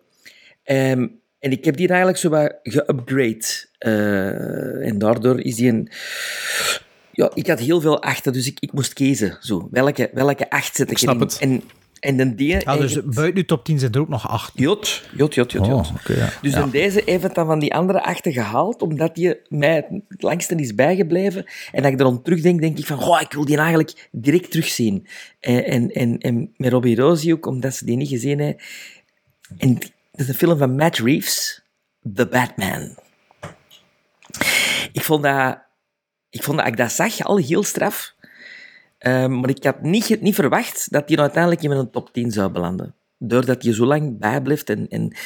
Ehm, 0.63 1.07
en 1.39 1.51
ik 1.51 1.65
heb 1.65 1.77
die 1.77 1.89
eigenlijk 1.89 2.19
zo 2.19 2.29
wat 2.29 2.59
geupgrade. 2.63 3.45
Eh, 3.79 4.89
en 4.89 4.99
daardoor 4.99 5.41
is 5.41 5.55
die 5.55 5.69
een... 5.69 5.89
Ja, 7.13 7.31
ik 7.35 7.47
had 7.47 7.59
heel 7.59 7.81
veel 7.81 8.03
achten, 8.03 8.33
dus 8.33 8.47
ik, 8.47 8.57
ik 8.61 8.73
moest 8.73 8.93
kiezen. 8.93 9.37
Zo. 9.41 9.69
Welke, 9.71 10.11
welke 10.13 10.51
acht 10.51 10.77
zet 10.77 10.91
ik, 10.91 10.99
snap 10.99 11.15
erin? 11.15 11.29
het. 11.29 11.39
En, 11.41 11.63
en 12.03 12.17
dan 12.17 12.35
die... 12.35 12.49
Ja, 12.61 12.77
dus 12.77 12.97
en- 12.97 13.11
buiten 13.15 13.37
uw 13.37 13.45
top 13.45 13.65
10 13.65 13.79
zijn 13.79 13.93
er 13.93 14.01
ook 14.01 14.09
nog 14.09 14.29
acht. 14.29 14.53
Jot, 14.55 15.03
jot, 15.17 15.35
jot, 15.35 15.53
jot. 15.53 15.67
Oh, 15.67 15.87
ja. 16.07 16.29
Dus 16.43 16.53
Ja. 16.53 16.59
dan 16.59 16.71
deze 16.71 17.03
heeft 17.05 17.23
het 17.23 17.35
dan 17.35 17.47
van 17.47 17.59
die 17.59 17.75
andere 17.75 18.03
achten 18.03 18.33
gehaald, 18.33 18.83
omdat 18.83 19.15
die 19.15 19.41
mij 19.49 19.87
het 20.09 20.23
langste 20.23 20.55
is 20.55 20.75
bijgebleven. 20.75 21.45
En 21.73 21.83
dat 21.83 21.93
ik 21.93 21.99
er 21.99 22.05
dan 22.05 22.23
terugdenk, 22.23 22.61
denk 22.61 22.79
ik 22.79 22.87
van, 22.87 22.99
goh, 22.99 23.21
ik 23.21 23.33
wil 23.33 23.45
die 23.45 23.57
eigenlijk 23.57 24.09
direct 24.11 24.51
terugzien. 24.51 25.07
En, 25.41 25.65
en, 25.65 25.91
en, 25.91 26.19
en 26.19 26.53
met 26.57 26.73
Robbie 26.73 26.97
Rosie 26.97 27.33
ook, 27.35 27.47
omdat 27.47 27.75
ze 27.75 27.85
die 27.85 27.97
niet 27.97 28.09
gezien 28.09 28.41
heeft. 28.41 28.65
En 29.59 29.75
dat 29.75 29.91
is 30.13 30.29
een 30.29 30.35
film 30.35 30.59
van 30.59 30.75
Matt 30.77 30.99
Reeves, 30.99 31.63
The 32.15 32.27
Batman. 32.27 32.97
Ik 34.93 35.03
vond 35.03 35.23
dat, 35.23 35.59
ik 36.31 36.43
vond 36.43 36.59
dat 36.59 36.67
ik 36.67 36.77
dat 36.77 36.93
zag 36.93 37.21
al 37.25 37.37
heel 37.37 37.63
straf. 37.63 38.15
Ehm, 39.03 39.41
maar 39.41 39.49
ik 39.49 39.65
had 39.65 39.83
niet, 39.83 40.21
niet 40.21 40.35
verwacht 40.35 40.93
dat 40.93 41.09
die 41.09 41.21
uiteindelijk 41.21 41.63
in 41.63 41.69
mijn 41.69 41.91
top 41.91 42.13
10 42.13 42.31
zou 42.31 42.51
belanden. 42.51 42.95
Doordat 43.19 43.65
je 43.65 43.75
zo 43.75 43.87
lang 43.87 44.19
bijblijft 44.19 44.71
en... 44.71 44.89
en, 44.89 45.17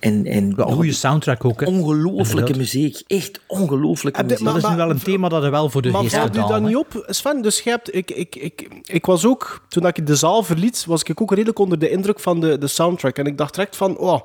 en, 0.00 0.26
en 0.26 0.52
Ja, 0.56 0.64
goede 0.64 0.92
soundtrack 0.92 1.44
ook. 1.44 1.60
Hè. 1.60 1.66
Ongelooflijke 1.66 2.56
muziek. 2.56 3.02
Echt 3.06 3.40
ongelooflijke 3.46 4.20
je- 4.20 4.26
muziek. 4.26 4.44
Dat 4.44 4.56
is 4.56 4.68
nu 4.68 4.76
wel 4.76 4.90
een 4.90 5.02
thema 5.02 5.28
dat 5.28 5.42
er 5.42 5.50
wel 5.50 5.70
voor 5.70 5.82
de 5.82 5.90
Maar 5.90 6.02
geest 6.02 6.14
valt 6.16 6.36
u 6.36 6.38
dat 6.38 6.62
niet 6.62 6.76
op, 6.76 7.04
Sven? 7.06 7.42
Dus 7.42 7.60
je 7.60 7.70
hebt, 7.70 7.94
ik, 7.94 8.10
ik, 8.10 8.36
ik, 8.36 8.68
ik 8.82 9.06
was 9.06 9.26
ook, 9.26 9.66
toen 9.68 9.86
ik 9.86 10.06
de 10.06 10.16
zaal 10.16 10.42
verliet, 10.42 10.84
was 10.84 11.02
ik 11.02 11.20
ook 11.20 11.30
redelijk 11.30 11.58
onder 11.58 11.78
de 11.78 11.90
indruk 11.90 12.20
van 12.20 12.40
de, 12.40 12.58
de 12.58 12.66
soundtrack. 12.66 13.18
En 13.18 13.26
ik 13.26 13.38
dacht 13.38 13.54
direct 13.54 13.76
van, 13.76 13.96
oh, 13.98 14.20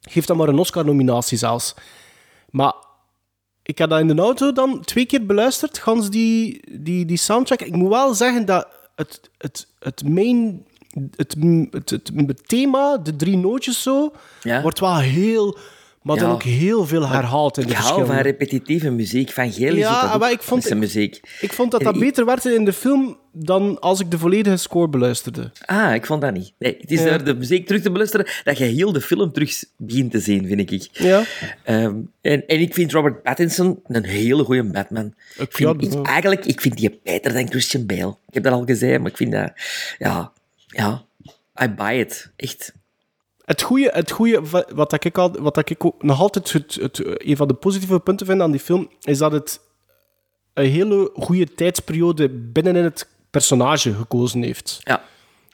geef 0.00 0.26
dan 0.26 0.36
maar 0.36 0.48
een 0.48 0.58
Oscar-nominatie 0.58 1.38
zelfs. 1.38 1.74
Maar 2.50 2.72
ik 3.68 3.78
heb 3.78 3.90
dat 3.90 4.00
in 4.00 4.06
de 4.06 4.22
auto 4.22 4.52
dan 4.52 4.80
twee 4.80 5.06
keer 5.06 5.26
beluisterd, 5.26 5.78
gans 5.78 6.10
die, 6.10 6.60
die, 6.70 7.04
die 7.04 7.16
soundtrack. 7.16 7.60
Ik 7.60 7.76
moet 7.76 7.88
wel 7.88 8.14
zeggen 8.14 8.44
dat 8.44 8.66
het, 8.94 9.30
het, 9.38 9.66
het 9.78 10.08
main... 10.08 10.66
Het, 11.16 11.36
het, 11.70 11.90
het, 11.90 12.10
het 12.26 12.48
thema, 12.48 12.96
de 12.96 13.16
drie 13.16 13.36
nootjes 13.36 13.82
zo, 13.82 14.12
Ja. 14.42 14.62
wordt 14.62 14.80
wel 14.80 14.98
heel... 14.98 15.58
Maar 16.02 16.16
dan 16.18 16.30
ook 16.30 16.42
heel 16.42 16.86
veel 16.86 17.08
herhaald 17.08 17.58
in 17.58 17.66
de 17.66 17.72
Ik 17.72 17.76
hou 17.76 18.06
van 18.06 18.16
repetitieve 18.16 18.90
muziek. 18.90 19.30
Van 19.30 19.52
Geel 19.52 19.74
Ja, 19.76 20.16
maar 20.18 20.30
ik 20.30 20.42
vond- 20.42 20.74
muziek. 20.74 21.20
Ik 21.40 21.52
vond 21.52 21.70
dat 21.70 21.80
dat 21.82 21.98
beter 21.98 22.24
werd 22.24 22.44
in 22.44 22.64
de 22.64 22.72
film 22.72 23.18
dan 23.32 23.80
als 23.80 24.00
ik 24.00 24.10
de 24.10 24.18
volledige 24.18 24.56
score 24.56 24.88
beluisterde. 24.88 25.50
Ah, 25.64 25.94
ik 25.94 26.06
vond 26.06 26.20
dat 26.20 26.32
niet. 26.32 26.52
Nee, 26.58 26.76
het 26.80 26.90
is 26.90 27.00
Ja. 27.02 27.08
door 27.08 27.24
de 27.24 27.34
muziek 27.34 27.66
terug 27.66 27.82
te 27.82 27.90
beluisteren 27.90 28.26
dat 28.44 28.58
je 28.58 28.64
heel 28.64 28.92
de 28.92 29.00
film 29.00 29.32
terug 29.32 29.64
begint 29.76 30.10
te 30.10 30.20
zien, 30.20 30.46
vind 30.46 30.70
ik. 30.70 30.88
Ja. 30.92 31.22
Ehm, 31.64 31.94
en, 32.20 32.46
en 32.46 32.60
ik 32.60 32.74
vind 32.74 32.92
Robert 32.92 33.22
Pattinson 33.22 33.80
een 33.86 34.04
hele 34.04 34.44
goede 34.44 34.64
Batman. 34.64 35.14
Ik 35.38 35.52
vind, 35.56 35.82
ik, 35.82 36.06
eigenlijk, 36.06 36.44
ik 36.44 36.60
vind 36.60 36.76
die 36.76 37.00
beter 37.04 37.32
dan 37.32 37.48
Christian 37.50 37.86
Bale. 37.86 38.16
Ik 38.28 38.34
heb 38.34 38.42
dat 38.42 38.52
al 38.52 38.64
gezegd, 38.64 38.98
maar 39.00 39.10
ik 39.10 39.16
vind 39.16 39.32
dat... 39.32 39.52
Ja, 39.98 40.32
ja, 40.66 41.02
I 41.62 41.68
buy 41.68 41.98
it. 41.98 42.30
Echt. 42.36 42.72
Het 43.48 43.62
goede, 43.62 43.90
het 43.92 44.10
goeie, 44.10 44.40
wa- 44.40 44.66
wat 44.74 44.90
dat 44.90 45.04
ik, 45.04 45.18
al, 45.18 45.32
wat 45.40 45.54
dat 45.54 45.70
ik 45.70 45.84
ook 45.84 46.02
nog 46.02 46.20
altijd 46.20 46.52
het, 46.52 46.74
het, 46.74 47.00
een 47.04 47.36
van 47.36 47.48
de 47.48 47.54
positieve 47.54 48.00
punten 48.00 48.26
vind 48.26 48.40
aan 48.40 48.50
die 48.50 48.60
film, 48.60 48.88
is 49.00 49.18
dat 49.18 49.32
het 49.32 49.60
een 50.54 50.70
hele 50.70 51.10
goede 51.14 51.54
tijdsperiode 51.54 52.28
binnenin 52.28 52.84
het 52.84 53.08
personage 53.30 53.94
gekozen 53.94 54.42
heeft. 54.42 54.76
Ja. 54.80 55.02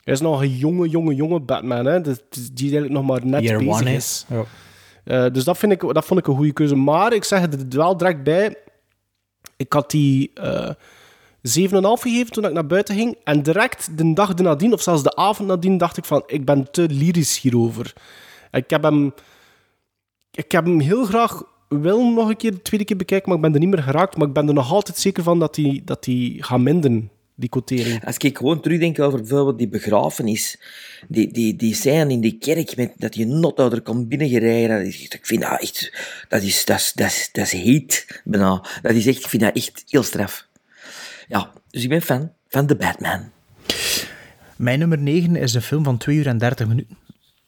Hij 0.03 0.13
is 0.13 0.21
nog 0.21 0.41
een 0.41 0.55
jonge, 0.57 0.89
jonge, 0.89 1.15
jonge 1.15 1.39
Batman, 1.39 1.85
hè? 1.85 2.01
Die 2.01 2.15
eigenlijk 2.57 2.91
nog 2.93 3.05
maar 3.05 3.25
net 3.25 3.43
Year 3.43 3.57
bezig 3.63 3.87
is. 3.87 4.25
Ja. 4.29 4.43
Eh, 5.03 5.33
dus 5.33 5.43
dat, 5.43 5.57
vind 5.57 5.71
ik, 5.71 5.93
dat 5.93 6.05
vond 6.05 6.19
ik 6.19 6.27
een 6.27 6.35
goede 6.35 6.53
keuze. 6.53 6.75
Maar 6.75 7.13
ik 7.13 7.23
zeg 7.23 7.41
er 7.41 7.49
wel 7.69 7.97
direct 7.97 8.23
bij. 8.23 8.55
Ik 9.57 9.73
had 9.73 9.91
die 9.91 10.31
eh 10.33 10.69
7,5 11.45 11.51
gegeven 12.01 12.31
toen 12.31 12.45
ik 12.45 12.53
naar 12.53 12.67
buiten 12.67 12.95
ging. 12.95 13.17
En 13.23 13.43
direct 13.43 13.97
de 13.97 14.13
dag 14.13 14.35
nadien, 14.35 14.73
of 14.73 14.81
zelfs 14.81 15.03
de 15.03 15.15
avond 15.15 15.47
nadien, 15.47 15.77
dacht 15.77 15.97
ik 15.97 16.05
van... 16.05 16.23
Ik 16.27 16.45
ben 16.45 16.71
te 16.71 16.87
lyrisch 16.89 17.39
hierover. 17.41 17.93
Ik 18.51 18.69
heb 18.69 18.83
hem... 18.83 19.13
Ik 20.31 20.51
heb 20.51 20.65
hem 20.65 20.79
heel 20.79 21.05
graag 21.05 21.43
willen 21.69 22.13
nog 22.13 22.29
een 22.29 22.37
keer, 22.37 22.51
de 22.51 22.61
tweede 22.61 22.85
keer 22.85 22.97
bekijken, 22.97 23.27
maar 23.27 23.37
ik 23.37 23.43
ben 23.43 23.53
er 23.53 23.59
niet 23.59 23.69
meer 23.75 23.83
geraakt. 23.83 24.17
Maar 24.17 24.27
ik 24.27 24.33
ben 24.33 24.47
er 24.47 24.53
nog 24.53 24.71
altijd 24.71 24.97
zeker 24.97 25.23
van 25.23 25.39
dat 25.39 25.55
hij 25.55 25.81
dat 25.85 26.03
die 26.03 26.43
gaat 26.43 26.59
minderen, 26.59 27.11
die. 27.67 27.99
Als 28.05 28.17
ik 28.17 28.37
gewoon 28.37 28.61
terugdenk 28.61 28.99
over 28.99 29.19
bijvoorbeeld 29.19 29.57
die 29.57 29.67
begrafenis, 29.67 30.59
die, 31.07 31.31
die, 31.31 31.55
die 31.55 31.73
scène 31.75 32.11
in 32.11 32.21
die 32.21 32.37
kerk 32.37 32.75
met 32.75 32.93
dat 32.97 33.15
je 33.15 33.25
dat 34.67 34.85
is, 34.85 35.01
echt- 35.01 35.13
ik 35.13 35.25
vind 35.25 35.41
dat 35.41 35.61
echt, 35.61 35.91
dat 36.29 36.41
is, 36.41 36.65
dat 36.65 36.77
is, 36.79 36.91
dat 36.93 37.07
is, 37.07 37.29
dat 37.31 37.49
heet, 37.49 38.21
bijna. 38.23 38.65
Dat 38.81 38.93
is 38.93 39.07
echt, 39.07 39.17
ik 39.19 39.27
vind 39.27 39.43
dat 39.43 39.55
echt 39.55 39.83
heel 39.87 40.03
straf. 40.03 40.47
Ja, 41.27 41.51
dus 41.69 41.83
ik 41.83 41.89
ben 41.89 42.01
fan 42.01 42.31
van 42.47 42.67
The 42.67 42.75
Batman. 42.75 43.31
Mijn 44.55 44.79
nummer 44.79 44.97
9 44.97 45.35
is 45.35 45.53
een 45.53 45.61
film 45.61 45.83
van 45.83 45.97
2 45.97 46.15
uur 46.15 46.27
en 46.27 46.37
30 46.37 46.67
minuten. 46.67 46.97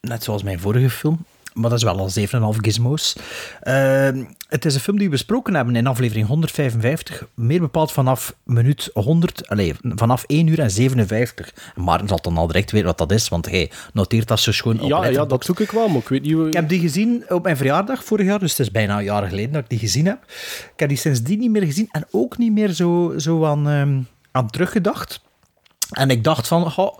Net 0.01 0.23
zoals 0.23 0.43
mijn 0.43 0.59
vorige 0.59 0.89
film. 0.89 1.25
Maar 1.58 1.70
dat 1.70 1.78
is 1.80 1.84
wel 1.84 1.97
al 1.99 2.10
7,5 2.53 2.60
gizmos. 2.62 3.16
Ehm, 3.62 4.24
het 4.49 4.66
is 4.66 4.74
een 4.76 4.80
film 4.82 4.97
die 4.97 5.05
we 5.05 5.12
besproken 5.12 5.53
hebben 5.55 5.76
in 5.76 5.88
aflevering 5.88 6.28
155, 6.28 7.28
meer 7.34 7.60
bepaald 7.60 7.91
vanaf 7.91 8.36
minuut 8.43 8.89
100, 8.93 9.49
allez, 9.49 9.74
vanaf 9.82 10.24
1 10.28 10.47
uur 10.47 10.60
en 10.60 10.72
57. 10.72 11.53
En 11.76 11.84
Maarten 11.84 12.08
zal 12.08 12.22
dan 12.22 12.38
al 12.38 12.47
direct 12.47 12.72
weten 12.72 12.88
wat 12.88 12.97
dat 12.97 13.12
is, 13.12 13.30
want 13.30 13.45
hij 13.45 13.72
noteert 13.93 14.28
dat 14.28 14.39
zo 14.39 14.51
schoon 14.51 14.80
op 14.80 14.89
Ja, 14.89 15.05
ja, 15.05 15.26
dat 15.26 15.45
zoek 15.45 15.60
ik 15.60 15.72
wel, 15.72 15.88
maar 15.88 16.01
ik 16.01 16.08
weet 16.10 16.22
niet... 16.22 16.34
hoe- 16.34 16.47
Ik 16.47 16.53
heb 16.53 16.70
die 16.70 16.80
gezien 16.80 17.24
op 17.30 17.43
mijn 17.43 17.58
verjaardag 17.58 18.03
vorig 18.03 18.26
jaar, 18.26 18.39
dus 18.39 18.49
het 18.51 18.60
is 18.60 18.72
bijna 18.72 18.97
een 18.97 19.03
jaar 19.03 19.28
geleden 19.28 19.51
dat 19.51 19.64
ik 19.64 19.70
die 19.70 19.80
gezien 19.80 20.05
heb. 20.05 20.24
Ik 20.74 20.80
heb 20.80 20.89
die 20.89 20.97
sindsdien 20.97 21.39
niet 21.39 21.51
meer 21.51 21.64
gezien 21.66 21.88
en 21.91 22.05
ook 22.12 22.38
niet 22.38 22.51
meer 22.51 22.70
zo, 22.70 23.14
zo 23.18 23.45
aan, 23.45 23.70
ehm, 23.70 23.99
aan 24.32 24.49
teruggedacht. 24.49 25.22
En 25.91 26.10
ik 26.10 26.24
dacht 26.24 26.47
van, 26.47 26.72
goh, 26.72 26.97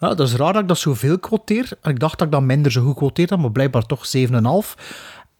ja, 0.00 0.14
dat 0.14 0.28
is 0.28 0.34
raar 0.34 0.52
dat 0.52 0.62
ik 0.62 0.68
dat 0.68 0.78
zoveel 0.78 1.18
quoteer. 1.18 1.68
Ik 1.82 1.98
dacht 1.98 2.18
dat 2.18 2.26
ik 2.26 2.32
dat 2.32 2.42
minder 2.42 2.72
zo 2.72 2.82
goed 2.82 2.96
quoteerd 2.96 3.30
had, 3.30 3.38
maar 3.38 3.52
blijkbaar 3.52 3.86
toch 3.86 4.12
7,5. 4.16 4.22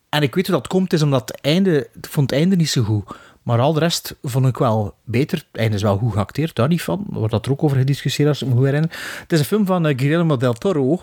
En 0.08 0.22
ik 0.22 0.34
weet 0.34 0.46
hoe 0.46 0.56
dat 0.56 0.66
komt, 0.66 0.92
is 0.92 1.02
omdat 1.02 1.28
het 1.28 1.40
einde, 1.40 1.88
vond 2.00 2.32
einde 2.32 2.56
niet 2.56 2.70
zo 2.70 2.82
goed. 2.82 3.04
Maar 3.42 3.60
al 3.60 3.72
de 3.72 3.80
rest 3.80 4.16
vond 4.22 4.46
ik 4.46 4.58
wel 4.58 4.94
beter. 5.04 5.38
Het 5.38 5.60
einde 5.60 5.76
is 5.76 5.82
wel 5.82 5.98
goed 5.98 6.12
geacteerd, 6.12 6.54
daar 6.56 6.68
niet 6.68 6.82
van. 6.82 7.06
Er 7.12 7.18
wordt 7.18 7.32
dat 7.32 7.46
er 7.46 7.52
ook 7.52 7.62
over 7.62 7.76
gediscussieerd, 7.76 8.28
als 8.28 8.42
ik 8.42 8.48
me 8.48 8.54
goed 8.54 8.64
herinner. 8.64 8.90
Het 9.20 9.32
is 9.32 9.38
een 9.38 9.44
film 9.44 9.66
van 9.66 9.86
eh, 9.86 9.98
Guillermo 9.98 10.36
del 10.36 10.52
Toro. 10.52 11.02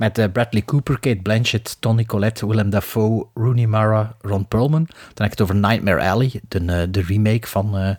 Met 0.00 0.18
eh, 0.18 0.24
Bradley 0.32 0.62
Cooper, 0.62 1.00
Kate 1.00 1.20
Blanchett, 1.22 1.76
Toni 1.80 2.06
Collette, 2.06 2.46
Willem 2.46 2.70
Dafoe, 2.70 3.26
Rooney 3.34 3.66
Mara, 3.66 4.16
Ron 4.20 4.48
Perlman. 4.48 4.84
Dan 4.88 5.14
heb 5.14 5.24
ik 5.24 5.30
het 5.30 5.40
over 5.40 5.54
Nightmare 5.54 6.10
Alley, 6.10 6.40
de, 6.48 6.58
eh, 6.58 6.82
de 6.90 7.02
remake 7.02 7.46
van, 7.46 7.78
eh, 7.78 7.90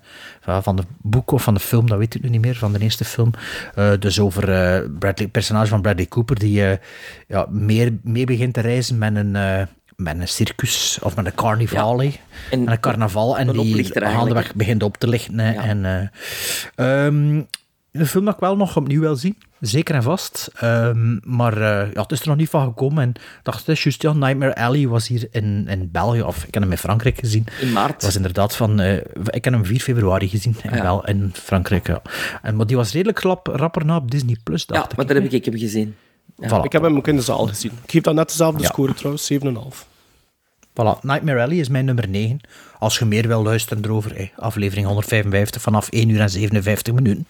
van, 0.42 0.64
van 0.64 0.76
de 0.76 0.84
boek 1.02 1.32
of 1.32 1.44
van 1.44 1.54
de 1.54 1.60
film, 1.60 1.88
dat 1.88 1.98
weet 1.98 2.16
ik 2.16 2.22
nu 2.22 2.30
niet 2.30 2.42
meer, 2.42 2.56
van 2.56 2.74
de 2.74 2.80
eerste 2.80 3.06
film. 3.06 3.32
Dus 4.00 4.20
over 4.20 4.42
Bradley, 4.90 5.14
het 5.16 5.32
personage 5.32 5.68
van 5.68 5.82
Bradley 5.82 6.06
Cooper, 6.06 6.40
die 6.40 6.64
ja, 7.28 7.46
meer 7.50 7.92
mee 8.04 8.26
begint 8.26 8.54
te 8.54 8.62
reizen 8.62 8.98
met 8.98 9.16
een, 9.16 9.32
met 9.96 10.20
een 10.20 10.28
circus 10.28 11.00
of 11.02 11.16
met 11.16 11.26
een. 11.26 11.34
En- 12.52 12.64
met 12.64 12.74
een 12.74 12.80
carnaval. 12.80 13.38
En 13.38 13.48
een 13.48 13.54
die 13.54 13.74
eigenlijk, 13.74 14.06
gaandeweg 14.12 14.56
begint 14.56 14.84
op 14.84 14.98
te 14.98 15.08
lichten. 15.08 15.40
En, 15.40 15.86
eh, 16.76 17.06
ehm, 17.06 17.42
film 18.06 18.26
dat 18.26 18.34
ik 18.34 18.40
wel 18.40 18.56
nog 18.58 18.78
opnieuw 18.78 19.02
wil 19.02 19.16
zien. 19.16 19.38
Zeker 19.62 19.96
en 19.96 20.04
vast. 20.04 20.50
Ehm, 20.56 21.18
maar 21.24 21.54
eh, 21.58 21.94
ja, 21.94 22.02
het 22.02 22.12
is 22.12 22.22
er 22.22 22.28
nog 22.28 22.38
niet 22.38 22.50
van 22.50 22.64
gekomen. 22.66 23.04
En 23.04 23.10
ik 23.10 23.40
dacht, 23.44 23.60
het 23.60 23.68
is 23.78 23.84
juist, 23.84 24.02
ja, 24.02 24.14
Nightmare 24.14 24.56
Alley 24.56 24.88
was 24.88 25.08
hier 25.08 25.28
in, 25.32 25.68
in 25.68 25.90
België, 25.92 26.22
of 26.22 26.44
ik 26.44 26.54
heb 26.54 26.64
hem 26.64 26.72
in 26.72 26.78
Frankrijk 26.78 27.20
gezien. 27.20 27.46
In 27.62 27.72
maart. 27.72 28.04
was 28.04 28.16
inderdaad 28.16 28.56
van, 28.56 28.80
eh, 28.80 28.94
ik 29.26 29.44
heb 29.44 29.54
hem 29.54 29.66
4 29.66 29.80
februari 29.80 30.30
gezien, 30.30 30.56
in, 30.64 30.76
Ja. 30.76 30.82
Bel, 30.82 31.06
in 31.08 31.32
Frankrijk. 31.34 31.88
Ja. 31.88 32.02
En, 32.42 32.56
maar 32.56 32.66
die 32.68 32.76
was 32.76 32.92
redelijk 32.92 33.20
rap, 33.20 33.48
rapper 33.48 33.86
na 33.86 33.96
op 33.96 34.12
Disney+. 34.12 34.36
Plus, 34.44 34.64
Ja, 34.68 34.88
maar 34.96 35.06
daar 35.06 35.16
heb 35.16 35.26
ik, 35.26 35.32
ik 35.32 35.46
hem 35.46 35.58
gezien. 35.58 35.96
Ja. 36.38 36.48
Voilà. 36.50 36.64
Ik 36.64 36.72
heb 36.72 36.82
hem 36.82 36.98
ook 36.98 37.08
in 37.08 37.16
de 37.16 37.22
zaal 37.22 37.48
gezien. 37.48 37.72
Ik 37.84 37.92
geef 37.92 38.02
dat 38.02 38.14
net 38.16 38.28
dezelfde 38.28 38.62
Ja. 38.62 38.68
score 38.68 38.94
trouwens, 38.94 39.26
7,5. 39.26 39.86
Voilà, 40.70 41.00
Nightmare 41.02 41.42
Alley 41.42 41.56
is 41.58 41.70
mijn 41.70 41.86
nummer 41.86 42.08
9. 42.10 42.40
Als 42.80 43.00
je 43.00 43.06
meer 43.06 43.28
wil 43.28 43.44
luisteren 43.44 43.84
erover, 43.86 44.16
eh, 44.16 44.28
aflevering 44.36 44.86
155 44.88 45.62
vanaf 45.62 45.88
1 45.90 46.10
uur 46.10 46.20
en 46.20 46.30
57 46.30 46.94
minuten. 46.94 47.26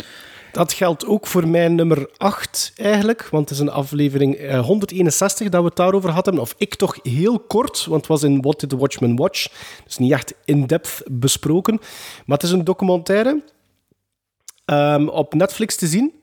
Dat 0.51 0.73
geldt 0.73 1.05
ook 1.05 1.27
voor 1.27 1.47
mijn 1.47 1.75
nummer 1.75 2.09
8 2.17 2.73
eigenlijk, 2.75 3.27
want 3.29 3.49
het 3.49 3.59
is 3.59 3.63
een 3.63 3.71
aflevering 3.71 4.35
eh, 4.35 4.59
161 4.59 5.49
dat 5.49 5.61
we 5.61 5.67
het 5.67 5.75
daarover 5.75 6.09
hadden. 6.09 6.39
Of 6.39 6.55
ik 6.57 6.75
toch 6.75 6.99
heel 7.03 7.39
kort, 7.39 7.85
want 7.85 8.01
het 8.01 8.09
was 8.09 8.23
in 8.23 8.41
What 8.41 8.59
Did 8.59 8.69
the 8.69 8.77
Watchmen 8.77 9.15
Watch. 9.15 9.47
Dus 9.85 9.97
niet 9.97 10.11
echt 10.11 10.33
in-depth 10.45 11.03
besproken. 11.11 11.79
Maar 12.25 12.37
het 12.37 12.45
is 12.45 12.51
een 12.51 12.63
documentaire 12.63 13.43
ehm, 14.65 15.07
op 15.07 15.33
Netflix 15.33 15.75
te 15.75 15.87
zien. 15.87 16.13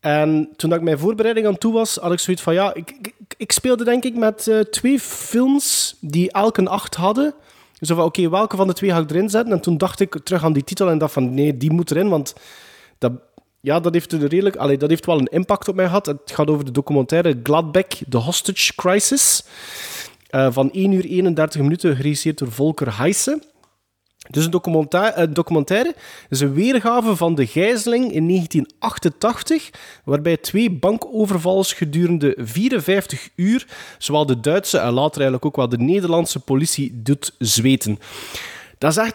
En 0.00 0.48
toen 0.56 0.72
ik 0.72 0.80
mijn 0.80 0.98
voorbereiding 0.98 1.46
aan 1.46 1.58
toe 1.58 1.72
was, 1.72 1.96
had 1.96 2.12
ik 2.12 2.18
zoiets 2.18 2.42
van, 2.42 2.54
ja, 2.54 2.74
ik, 2.74 3.12
ik, 3.36 3.52
speelde 3.52 3.84
denk 3.84 4.04
ik 4.04 4.14
met 4.14 4.48
eh, 4.48 4.60
twee 4.60 5.00
films 5.00 5.96
die 6.00 6.32
elk 6.32 6.56
een 6.56 6.68
8 6.68 6.94
hadden. 6.94 7.34
Zo 7.80 7.94
van, 7.94 8.04
oké, 8.04 8.28
welke 8.28 8.56
van 8.56 8.66
de 8.66 8.72
twee 8.72 8.90
ga 8.90 8.98
ik 8.98 9.10
erin 9.10 9.30
zetten? 9.30 9.52
En 9.52 9.60
toen 9.60 9.78
dacht 9.78 10.00
ik 10.00 10.18
terug 10.24 10.44
aan 10.44 10.52
die 10.52 10.64
titel 10.64 10.88
en 10.88 10.98
dacht 10.98 11.12
van, 11.12 11.34
nee, 11.34 11.56
die 11.56 11.70
moet 11.70 11.90
erin, 11.90 12.08
want 12.08 12.34
dat, 12.98 13.12
ja, 13.66 13.80
dat 13.80 13.92
heeft, 13.92 14.12
een 14.12 14.26
redelijk, 14.26 14.56
allee, 14.56 14.76
dat 14.76 14.88
heeft 14.88 15.06
wel 15.06 15.18
een 15.18 15.26
impact 15.26 15.68
op 15.68 15.74
mij 15.74 15.86
gehad. 15.86 16.06
Het 16.06 16.20
gaat 16.24 16.48
over 16.48 16.64
de 16.64 16.70
documentaire 16.70 17.40
Gladbeck, 17.42 17.98
The 18.08 18.16
Hostage 18.16 18.74
Crisis. 18.74 19.44
eh, 20.26 20.48
van 20.52 20.70
1 20.72 20.92
uur 20.92 21.04
31 21.04 21.60
minuten, 21.60 21.96
geregisseerd 21.96 22.38
door 22.38 22.52
Volker 22.52 22.96
Heijsen. 22.98 23.42
Dus 24.30 24.44
een 24.44 24.50
documenta- 24.50 25.18
een 25.18 25.34
documentaire 25.34 25.94
is 26.28 26.40
een 26.40 26.54
weergave 26.54 27.16
van 27.16 27.34
de 27.34 27.46
gijzeling 27.46 28.12
in 28.12 28.26
1988, 28.26 29.70
waarbij 30.04 30.36
twee 30.36 30.70
bankovervals 30.70 31.72
gedurende 31.72 32.34
54 32.38 33.28
uur 33.36 33.66
zowel 33.98 34.26
de 34.26 34.40
Duitse 34.40 34.78
en 34.78 34.92
later 34.92 35.14
eigenlijk 35.20 35.44
ook 35.44 35.56
wel 35.56 35.68
de 35.68 35.78
Nederlandse 35.78 36.40
politie 36.40 37.02
doet 37.02 37.34
zweten. 37.38 37.98
Dat 38.78 38.96
is 38.96 39.12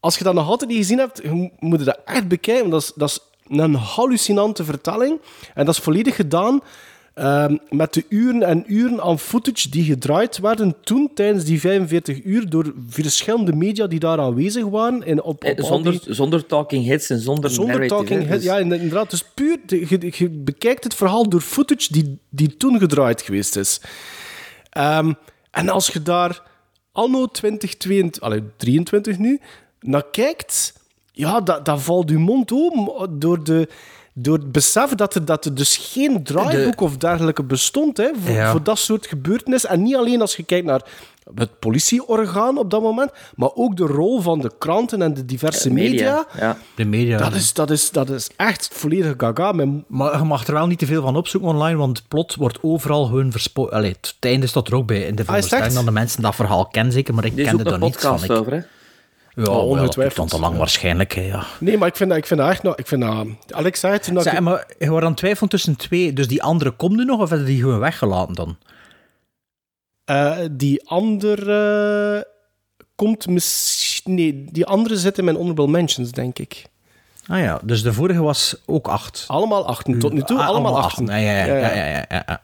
als 0.00 0.18
je 0.18 0.24
dat 0.24 0.34
nog 0.34 0.48
altijd 0.48 0.70
niet 0.70 0.78
gezien 0.78 0.98
hebt, 0.98 1.22
moet 1.58 1.78
je 1.78 1.84
dat 1.84 2.00
echt 2.04 2.28
bekijken. 2.28 2.70
Dat 2.70 2.82
is, 2.82 2.92
dat 2.94 3.08
is 3.08 3.20
een 3.48 3.74
hallucinante 3.74 4.64
vertelling. 4.64 5.20
En 5.54 5.64
dat 5.64 5.74
is 5.74 5.80
volledig 5.80 6.16
gedaan 6.16 6.60
ehm, 7.14 7.56
met 7.68 7.94
de 7.94 8.04
uren 8.08 8.42
en 8.42 8.64
uren 8.66 9.00
aan 9.02 9.18
footage 9.18 9.68
die 9.70 9.84
gedraaid 9.84 10.38
werden 10.38 10.74
toen 10.80 11.10
tijdens 11.14 11.44
die 11.44 11.60
45 11.60 12.24
uur 12.24 12.50
door 12.50 12.72
verschillende 12.88 13.52
media 13.52 13.86
die 13.86 13.98
daar 13.98 14.18
aanwezig 14.20 14.64
waren. 14.64 15.02
En 15.02 15.22
op, 15.22 15.44
Eh, 15.44 15.50
op 15.50 15.60
Zonder, 15.64 15.92
die- 16.04 16.14
zonder 16.14 16.46
talking 16.46 16.86
heads 16.86 17.10
en 17.10 17.18
zonder, 17.20 17.50
zonder 17.50 17.86
talking 17.88 18.20
hè, 18.20 18.26
head. 18.26 18.30
dus- 18.36 18.44
Ja, 18.44 18.58
inderdaad. 18.58 19.10
Dus 19.10 19.24
puur, 19.34 19.58
je, 19.66 20.12
je 20.18 20.28
bekijkt 20.30 20.84
het 20.84 20.94
verhaal 20.94 21.28
door 21.28 21.40
footage 21.40 21.92
die, 21.92 22.18
die 22.30 22.56
toen 22.56 22.78
gedraaid 22.78 23.22
geweest 23.22 23.56
is. 23.56 23.80
Ehm, 24.70 25.12
en 25.50 25.68
als 25.68 25.88
je 25.88 26.02
daar 26.02 26.42
anno 26.92 27.26
2022, 27.26 28.22
allee, 28.22 28.42
23 28.56 29.18
nu, 29.18 29.40
naar 29.80 30.04
kijkt, 30.10 30.72
ja, 31.18 31.40
dat, 31.40 31.64
dat 31.64 31.82
valt 31.82 32.10
je 32.10 32.18
mond 32.18 32.52
open 32.52 33.18
door, 33.18 33.44
de, 33.44 33.68
door 34.12 34.38
het 34.38 34.52
besef 34.52 34.94
dat 34.94 35.14
er, 35.14 35.24
dat 35.24 35.44
er 35.44 35.54
dus 35.54 35.76
geen 35.76 36.22
draaiboek 36.22 36.80
of 36.80 36.96
dergelijke 36.96 37.42
bestond 37.42 37.96
hè, 37.96 38.08
voor, 38.22 38.34
Ja. 38.34 38.50
voor 38.50 38.62
dat 38.62 38.78
soort 38.78 39.06
gebeurtenissen. 39.06 39.70
En 39.70 39.82
niet 39.82 39.96
alleen 39.96 40.20
als 40.20 40.36
je 40.36 40.42
kijkt 40.42 40.66
naar 40.66 40.82
het 41.34 41.58
politieorgaan 41.58 42.58
op 42.58 42.70
dat 42.70 42.82
moment, 42.82 43.10
maar 43.36 43.50
ook 43.54 43.76
de 43.76 43.84
rol 43.86 44.20
van 44.20 44.40
de 44.40 44.50
kranten 44.58 45.02
en 45.02 45.14
de 45.14 45.24
diverse 45.24 45.72
media. 45.72 46.26
Ja. 46.38 46.56
De 46.74 46.84
media. 46.84 47.18
Dat 47.18 47.34
is, 47.34 47.52
dat, 47.52 47.70
is, 47.70 47.90
dat 47.90 48.10
is 48.10 48.30
echt 48.36 48.68
volledig 48.72 49.14
gaga. 49.16 49.52
Mijn- 49.52 49.84
Maar 49.86 50.18
je 50.18 50.24
mag 50.24 50.46
er 50.46 50.52
wel 50.52 50.66
niet 50.66 50.78
te 50.78 50.86
veel 50.86 51.02
van 51.02 51.16
opzoeken 51.16 51.50
online, 51.50 51.76
want 51.78 52.02
plot 52.08 52.34
wordt 52.34 52.58
overal 52.62 53.04
gewoon 53.04 53.30
verspoord. 53.32 53.72
Allee, 53.72 53.90
het 54.00 54.16
einde 54.20 54.46
staat 54.46 54.68
er 54.68 54.74
ook 54.74 54.86
bij. 54.86 55.00
In 55.00 55.14
de 55.14 55.22
Ah, 55.26 55.40
dat 55.74 55.84
de 55.84 55.90
mensen 55.90 56.22
dat 56.22 56.34
verhaal 56.34 56.66
kennen, 56.66 56.92
zeker, 56.92 57.14
maar 57.14 57.24
ik 57.24 57.32
Er 57.32 57.38
is 57.38 57.44
kende 57.46 57.64
daar 57.64 57.78
niets 57.78 57.98
van. 58.02 58.10
podcast 58.10 58.30
Ik, 58.30 58.38
over, 58.38 58.52
hè? 58.52 58.60
Ja, 59.46 59.52
ongetwijfeld. 59.52 59.96
dat 60.04 60.12
stond 60.12 60.32
al 60.32 60.40
lang 60.40 60.56
waarschijnlijk. 60.56 61.12
hè, 61.14 61.20
Ja. 61.22 61.44
Nee, 61.60 61.78
maar 61.78 61.88
ik 61.88 61.96
vind 61.96 62.08
dat, 62.10 62.18
ik 62.18 62.26
vind 62.26 62.40
dat 62.40 62.48
echt... 62.50 62.62
nog- 62.62 62.76
Ik 62.76 62.86
vind 62.86 63.00
dat, 63.02 63.26
Alex 63.50 63.80
zei 63.80 63.92
het 63.92 64.02
toen 64.02 64.14
dat 64.14 64.22
Zeg, 64.22 64.32
ik- 64.32 64.40
maar 64.40 64.66
je 64.78 64.88
wordt 64.90 65.06
aan 65.06 65.14
twijfelen 65.14 65.48
tussen 65.50 65.76
twee. 65.76 66.12
Dus 66.12 66.28
die 66.28 66.42
andere 66.42 66.70
komt 66.70 66.96
nu 66.96 67.04
nog, 67.04 67.20
of 67.20 67.28
hebben 67.28 67.46
die 67.46 67.60
gewoon 67.60 67.78
weggelaten 67.78 68.34
dan? 68.34 68.56
Eh, 70.04 70.38
die 70.50 70.88
andere 70.88 72.26
komt 72.94 73.26
misschien... 73.26 74.14
Nee, 74.14 74.44
die 74.50 74.66
andere 74.66 74.96
zit 74.96 75.18
in 75.18 75.24
mijn 75.24 75.36
honorable 75.36 75.68
mentions, 75.68 76.10
denk 76.10 76.38
ik. 76.38 76.64
Ah 77.26 77.38
ja, 77.40 77.60
dus 77.64 77.82
de 77.82 77.92
vorige 77.92 78.22
was 78.22 78.62
ook 78.66 78.88
acht. 78.88 79.24
Allemaal 79.26 79.66
achten. 79.66 79.98
Tot 79.98 80.12
nu 80.12 80.22
toe, 80.22 80.38
Ah, 80.38 80.46
allemaal 80.46 80.76
acht. 80.76 80.84
achten. 80.86 81.06
Ja, 81.06 81.16
ja, 81.16 81.30
ja. 81.30 81.44
Ja, 81.46 81.54
ja, 81.56 81.74
ja. 81.74 81.84
ja, 81.86 82.04
ja, 82.08 82.22
ja. 82.26 82.42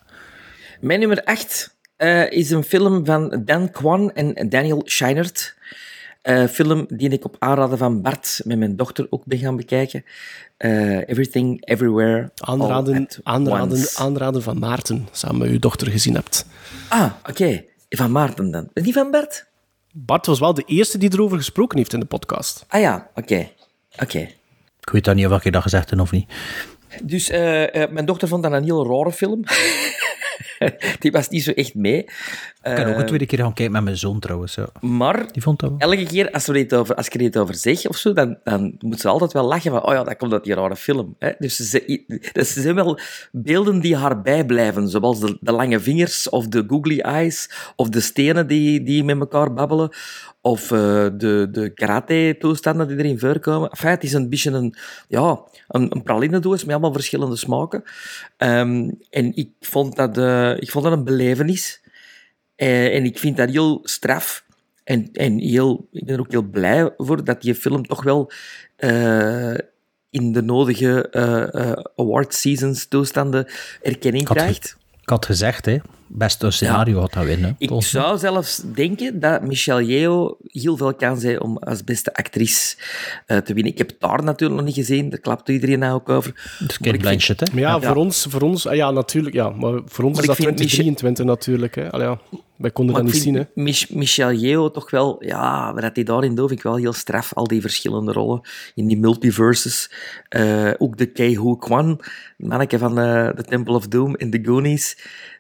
Mijn 0.81 0.99
nummer 1.01 1.25
8 1.25 1.77
is 2.29 2.51
een 2.51 2.65
film 2.65 3.05
van 3.07 3.43
Dan 3.45 3.71
Kwan 3.71 4.13
en 4.13 4.49
Daniel 4.49 4.83
Scheinert. 4.85 5.54
Eh, 6.25 6.47
film 6.47 6.87
die 6.89 7.09
ik 7.09 7.25
op 7.25 7.37
aanraden 7.39 7.79
van 7.79 8.03
Bart 8.03 8.41
met 8.45 8.59
mijn 8.59 8.77
dochter 8.77 9.07
ook 9.11 9.25
ben 9.25 9.39
gaan 9.39 9.57
bekijken. 9.57 10.05
Eh, 10.57 11.09
Everything, 11.09 11.67
Everywhere, 11.67 12.31
All 12.37 12.61
Aanraden, 12.61 13.03
at 13.03 13.21
aanraden, 13.23 13.79
Once. 13.79 13.99
aanraden 13.99 14.43
van 14.43 14.59
Maarten, 14.59 15.09
samen 15.13 15.39
met 15.39 15.49
uw 15.49 15.59
dochter 15.59 15.91
gezien 15.91 16.15
hebt. 16.15 16.47
Ah, 16.89 17.13
oké. 17.29 17.65
Van 17.89 18.13
Maarten 18.13 18.51
dan. 18.51 18.69
Niet 18.75 18.95
van 18.95 19.11
Bart? 19.11 19.47
Bart 19.93 20.27
was 20.27 20.39
wel 20.39 20.55
de 20.55 20.63
eerste 20.67 20.99
die 20.99 21.13
erover 21.13 21.37
gesproken 21.37 21.79
heeft 21.79 21.93
in 21.93 22.01
de 22.01 22.07
podcast. 22.07 22.65
Ah 22.69 22.81
ja, 22.81 23.11
oké. 23.15 23.49
Oké. 24.03 24.19
Ik 24.81 24.91
weet 24.93 25.05
dan 25.05 25.17
niet 25.17 25.27
of 25.27 25.45
ik 25.45 25.53
dat 25.53 25.63
gezegd 25.63 25.91
heb 25.91 26.01
of 26.01 26.11
niet. 26.11 26.33
Dus 27.03 27.29
eh, 27.29 27.83
eh, 27.83 27.91
mijn 27.91 28.07
dochter 28.07 28.29
vond 28.29 28.43
dat 28.43 28.53
een 28.53 28.65
heel 28.65 28.87
rare 28.87 29.13
film. 29.13 29.45
Die 31.01 31.13
was 31.13 31.29
niet 31.29 31.43
zo 31.43 31.51
echt 31.51 31.75
mee. 31.75 32.07
Ik 32.65 32.75
kan 32.75 32.87
ook 32.87 32.99
een 32.99 33.07
tweede 33.07 33.27
keer 33.27 33.39
gaan 33.39 33.53
kijken 33.53 33.73
met 33.73 33.85
mijn 33.85 33.97
zoon 33.97 34.19
trouwens. 34.21 34.55
Ja. 34.55 34.67
Maar 34.81 35.33
Die 35.33 35.43
vond 35.43 35.61
dat 35.61 35.71
wel. 35.71 35.79
elke 35.79 36.05
keer 36.05 36.31
als, 36.31 36.47
we 36.47 36.59
iets 36.59 36.75
over, 36.75 36.95
als 36.95 37.07
ik 37.07 37.15
er 37.15 37.21
iets 37.21 37.37
over 37.37 37.55
zeg 37.55 37.87
of 37.87 37.97
zo, 37.97 38.13
dan, 38.13 38.39
dan 38.45 38.75
moet 38.79 39.01
ze 39.01 39.09
altijd 39.09 39.33
wel 39.33 39.45
lachen 39.45 39.71
van, 39.71 39.87
oh 39.87 39.93
ja, 39.93 40.05
dat 40.05 40.17
komt 40.17 40.33
uit 40.33 40.45
die 40.45 40.55
rare 40.55 40.77
film. 40.77 41.15
Hè? 41.19 41.31
Dus 41.39 41.57
ze, 41.57 42.05
dat 42.33 42.47
zijn 42.47 42.75
wel 42.75 42.99
beelden 43.33 43.81
die 43.81 43.97
haar 43.97 44.23
bijblijven, 44.23 44.89
zoals 44.89 45.21
de, 45.21 45.37
de 45.41 45.53
lange 45.53 45.81
vingers 45.81 46.29
of 46.29 46.49
de 46.49 46.65
googly 46.69 46.99
eyes 46.99 47.51
of 47.77 47.89
de 47.89 48.01
stenen 48.01 48.47
die, 48.47 48.83
die 48.83 49.05
met 49.05 49.19
elkaar 49.21 49.53
babbelen 49.53 49.91
of 50.41 50.71
eh, 50.71 51.07
de, 51.17 51.49
de 51.51 51.71
karate-toestanden 51.75 52.89
die 52.89 52.97
erin 52.97 53.19
voorkomen. 53.19 53.71
Enfin, 53.71 53.91
het 53.91 54.03
is 54.03 54.13
een 54.13 54.29
beetje 54.29 54.51
een, 54.51 54.75
ja, 55.09 55.41
een, 55.69 55.87
een 55.95 56.03
pralinendoos 56.03 56.65
met 56.65 56.71
allemaal 56.73 56.93
verschillende 56.93 57.37
smaken. 57.37 57.83
Ehm, 58.37 58.91
en 59.11 59.37
ik 59.37 59.51
vond, 59.61 59.97
dat, 59.97 60.19
eh, 60.19 60.57
ik 60.57 60.71
vond 60.71 60.85
dat 60.85 60.93
een 60.93 61.05
belevenis. 61.05 61.83
Eh, 62.57 62.95
en 62.95 63.05
ik 63.05 63.19
vind 63.19 63.37
dat 63.37 63.51
heel 63.51 63.81
straf. 63.83 64.45
En, 64.85 65.09
en 65.13 65.39
heel, 65.39 65.89
ik 65.93 66.05
ben 66.05 66.15
er 66.15 66.21
ook 66.21 66.31
heel 66.31 66.43
blij 66.43 66.93
voor 66.97 67.25
dat 67.25 67.43
die 67.43 67.55
film 67.55 67.87
toch 67.87 68.03
wel 68.03 68.31
eh, 68.77 69.55
in 70.11 70.33
de 70.33 70.43
nodige 70.43 71.09
eh, 71.11 71.73
award 71.97 72.35
seasons 72.35 72.87
toestanden 72.87 73.47
erkenning 73.83 74.29
had, 74.29 74.37
krijgt. 74.37 74.77
Ik 75.03 75.09
had 75.09 75.27
gezegd, 75.27 75.67
hè, 75.67 75.79
beste 76.07 76.51
scenario 76.51 77.01
had 77.01 77.13
dat 77.13 77.25
winnen. 77.25 77.57
Ik 77.59 77.71
zou 77.79 78.19
zelfs 78.19 78.63
denken 78.75 79.21
dat 79.21 79.43
Michelle 79.43 79.85
Yeoh 79.85 80.41
heel 80.43 80.77
veel 80.77 80.95
kans 80.95 81.23
heeft 81.23 81.41
om 81.41 81.59
als 81.59 81.85
beste 81.85 82.15
actrice 82.15 82.77
uh, 83.27 83.39
te 83.39 83.55
winnen. 83.55 83.73
Ik 83.73 83.79
heb 83.79 83.93
daar 83.99 84.23
natuurlijk 84.23 84.61
nog 84.61 84.69
niet 84.69 84.87
gezien, 84.87 85.11
daar 85.11 85.19
klapt 85.19 85.49
iedereen 85.49 85.79
nou 85.79 85.95
ook 85.95 86.09
over. 86.09 86.59
Is 86.67 86.79
Kate 86.79 86.97
Blanchett, 86.97 87.41
hè? 87.41 87.47
Maar 87.53 87.63
ja, 87.63 87.81
voor 87.81 87.97
ons, 87.97 88.27
voor 88.29 88.41
ons 88.41 88.67
ah, 88.67 88.75
ja, 88.75 88.91
natuurlijk, 88.91 89.35
ja. 89.35 89.51
Maar 89.51 89.81
voor 89.85 90.05
ons 90.05 90.15
Maar 90.15 90.23
is 90.23 90.27
dat 90.27 90.37
vind 90.37 90.57
2023 90.57 91.25
natuurlijk, 91.25 91.75
hè. 91.75 91.91
Allee, 91.91 92.07
ja. 92.07 92.19
Wij 92.57 92.71
konden 92.71 92.95
Maar 92.95 93.05
dat 93.05 93.15
ik 93.15 93.17
niet 93.17 93.27
zien, 93.27 93.35
hè. 93.35 93.47
vind 93.55 93.67
Mich 93.67 93.91
Michelle 93.91 94.39
Yeoh 94.39 94.71
toch 94.71 94.91
wel, 94.91 95.25
ja, 95.25 95.75
wat 95.75 95.95
hij 95.95 96.05
daarin 96.05 96.35
doet, 96.35 96.49
vind 96.49 96.59
ik 96.61 96.67
wel 96.67 96.77
heel 96.77 96.93
straf. 96.93 97.35
Al 97.35 97.47
die 97.47 97.61
verschillende 97.61 98.13
rollen 98.13 98.41
in 98.75 98.87
die 98.87 98.99
multiverses. 98.99 99.91
Uh, 100.31 100.71
ook 100.79 100.97
de 100.97 101.07
Kei 101.07 101.39
Hu 101.39 101.57
Kwan, 101.59 102.01
manneke 102.37 102.79
van 102.79 102.99
uh, 102.99 103.29
The 103.29 103.43
Temple 103.43 103.75
of 103.75 103.89
Doom 103.89 104.17
in 104.17 104.31
The 104.31 104.41
Goonies, 104.43 104.97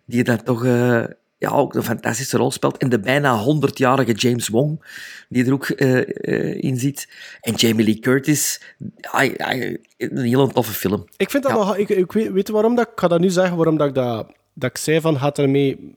die 0.07 0.25
dat 0.25 0.45
toch 0.45 0.65
uh, 0.65 1.05
ja, 1.39 1.51
ook 1.51 1.75
een 1.75 1.83
fantastische 1.83 2.37
rol 2.37 2.51
speelt. 2.51 2.77
En 2.77 2.89
de 2.89 3.01
bijna 3.01 3.45
100-jarige 3.45 4.13
James 4.13 4.49
Wong, 4.49 4.85
die 5.29 5.47
er 5.47 5.53
ook 5.53 5.69
in 5.69 6.79
zit. 6.79 7.09
En 7.41 7.55
Jamie 7.55 7.85
Lee 7.85 7.99
Curtis, 7.99 8.61
ja, 8.97 9.23
ja, 9.23 9.53
een 9.97 10.19
heel 10.19 10.49
toffe 10.49 10.73
film. 10.73 11.05
Ik 11.17 11.31
vind 11.31 11.43
dat 11.43 11.53
ja. 11.53 11.59
nog... 11.59 11.77
Ik, 11.77 11.89
ik 11.89 12.13
weet, 12.13 12.33
weet 12.33 12.49
waarom 12.49 12.75
dat... 12.75 12.87
Ik 12.87 13.01
ga 13.01 13.09
dat 13.09 13.21
nu 13.21 13.31
zeggen, 13.31 13.57
waarom 13.57 13.77
dat 13.77 13.89
ik 13.89 13.95
dat 13.95 14.27
dat 14.55 14.71
ik 14.71 14.77
zei 14.77 15.01
van, 15.01 15.19
gaat 15.19 15.39
ermee 15.39 15.95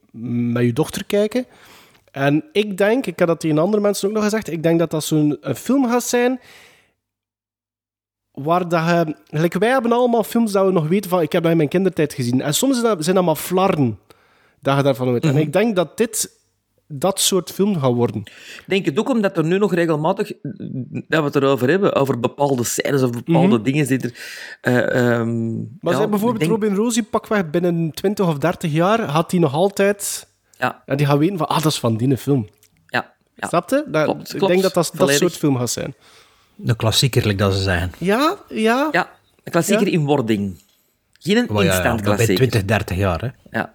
met 0.52 0.64
je 0.64 0.74
dochter 0.74 1.06
kijken. 1.06 1.46
En 2.12 2.44
ik 2.52 2.78
denk, 2.78 3.06
ik 3.06 3.20
heb 3.20 3.28
dat 3.28 3.40
tegen 3.40 3.58
andere 3.58 3.82
mensen 3.82 4.08
ook 4.08 4.14
nog 4.14 4.24
gezegd, 4.24 4.52
ik 4.52 4.64
denk 4.64 4.80
dat 4.80 4.92
dat 4.92 5.04
zo'n 5.04 5.38
film 5.56 5.88
gaat 5.88 6.04
zijn 6.04 6.40
waar 8.44 8.70
dat 8.70 8.86
je... 8.86 9.16
Gelijk, 9.30 9.54
wij 9.54 9.70
hebben 9.70 9.92
allemaal 9.92 10.24
films 10.24 10.52
dat 10.52 10.66
we 10.66 10.72
nog 10.72 10.88
weten 10.88 11.10
van, 11.10 11.22
ik 11.22 11.32
heb 11.32 11.42
dat 11.42 11.52
in 11.52 11.58
mijn 11.58 11.70
kindertijd 11.70 12.14
gezien. 12.14 12.42
En 12.42 12.54
soms 12.54 12.80
zijn 12.80 12.96
dat, 12.96 13.04
zijn 13.04 13.16
dat 13.16 13.26
maar 13.26 13.36
flarden 13.36 14.00
dat 14.60 14.78
je 14.78 14.84
daarvan 14.84 15.12
weet. 15.12 15.24
Mm 15.24 15.30
-hmm. 15.30 15.40
En 15.40 15.46
ik 15.46 15.54
denk 15.54 15.76
dat 15.76 15.98
dit 15.98 16.36
dat 16.88 17.20
soort 17.20 17.52
film 17.52 17.80
gaat 17.80 17.94
worden. 17.94 18.22
Ik 18.22 18.64
denk 18.66 18.86
het 18.86 19.00
ook 19.00 19.10
omdat 19.10 19.38
er 19.38 19.44
nu 19.44 19.58
nog 19.58 19.74
regelmatig, 19.74 20.32
dat 21.08 21.20
we 21.20 21.26
het 21.26 21.36
erover 21.36 21.70
hebben, 21.70 21.96
over 21.96 22.20
bepaalde 22.20 22.64
scènes 22.64 23.02
of 23.02 23.10
bepaalde 23.10 23.48
mm 23.48 23.54
-hmm. 23.54 23.64
dingen 23.64 23.88
die 23.88 24.00
er... 24.00 24.14
Uh, 24.94 25.18
um, 25.20 25.78
maar 25.80 25.94
ja, 25.94 26.00
zij 26.00 26.10
bijvoorbeeld 26.10 26.40
denk... 26.40 26.52
Robin 26.52 26.76
Rosie 26.76 27.04
pakweg 27.04 27.50
binnen 27.50 27.92
20 27.92 28.28
of 28.28 28.38
30 28.38 28.72
jaar, 28.72 29.02
had 29.02 29.32
hij 29.32 29.40
nog 29.40 29.54
altijd... 29.54 30.28
Ja. 30.60 30.84
En 30.86 30.98
die 30.98 31.06
gaat 31.06 31.18
weten 31.18 31.38
van, 31.38 31.48
ah, 31.48 31.62
dat 31.62 31.72
is 31.72 31.80
van 31.80 31.98
die 31.98 32.18
film. 32.18 32.48
Ja. 32.86 33.14
ja. 33.36 33.48
Snap 33.48 33.70
je? 33.70 33.84
Dat, 33.88 34.04
klopt, 34.04 34.34
ik 34.34 34.48
denk 34.48 34.62
dat 34.62 34.74
dat, 34.74 34.92
dat 34.94 35.12
soort 35.12 35.38
film 35.38 35.58
gaat 35.58 35.70
zijn. 35.70 35.96
De 36.60 36.76
klassieker, 36.76 37.38
dat 37.38 37.54
ze 37.54 37.62
zeggen. 37.62 37.92
Ja, 37.98 38.38
ja. 38.50 38.90
Ja, 38.92 39.10
een 39.44 39.52
klassieker 39.52 39.86
ja. 39.86 39.92
in 39.92 40.06
wording. 40.06 40.62
Geen 41.20 41.38
een 41.38 41.50
oh, 41.50 41.64
instant 41.64 42.00
ja, 42.00 42.06
klassieker. 42.06 42.38
Bij 42.38 42.48
20, 42.48 42.66
30 42.66 42.98
jaar, 42.98 43.22
hè. 43.22 43.58
Ja. 43.58 43.72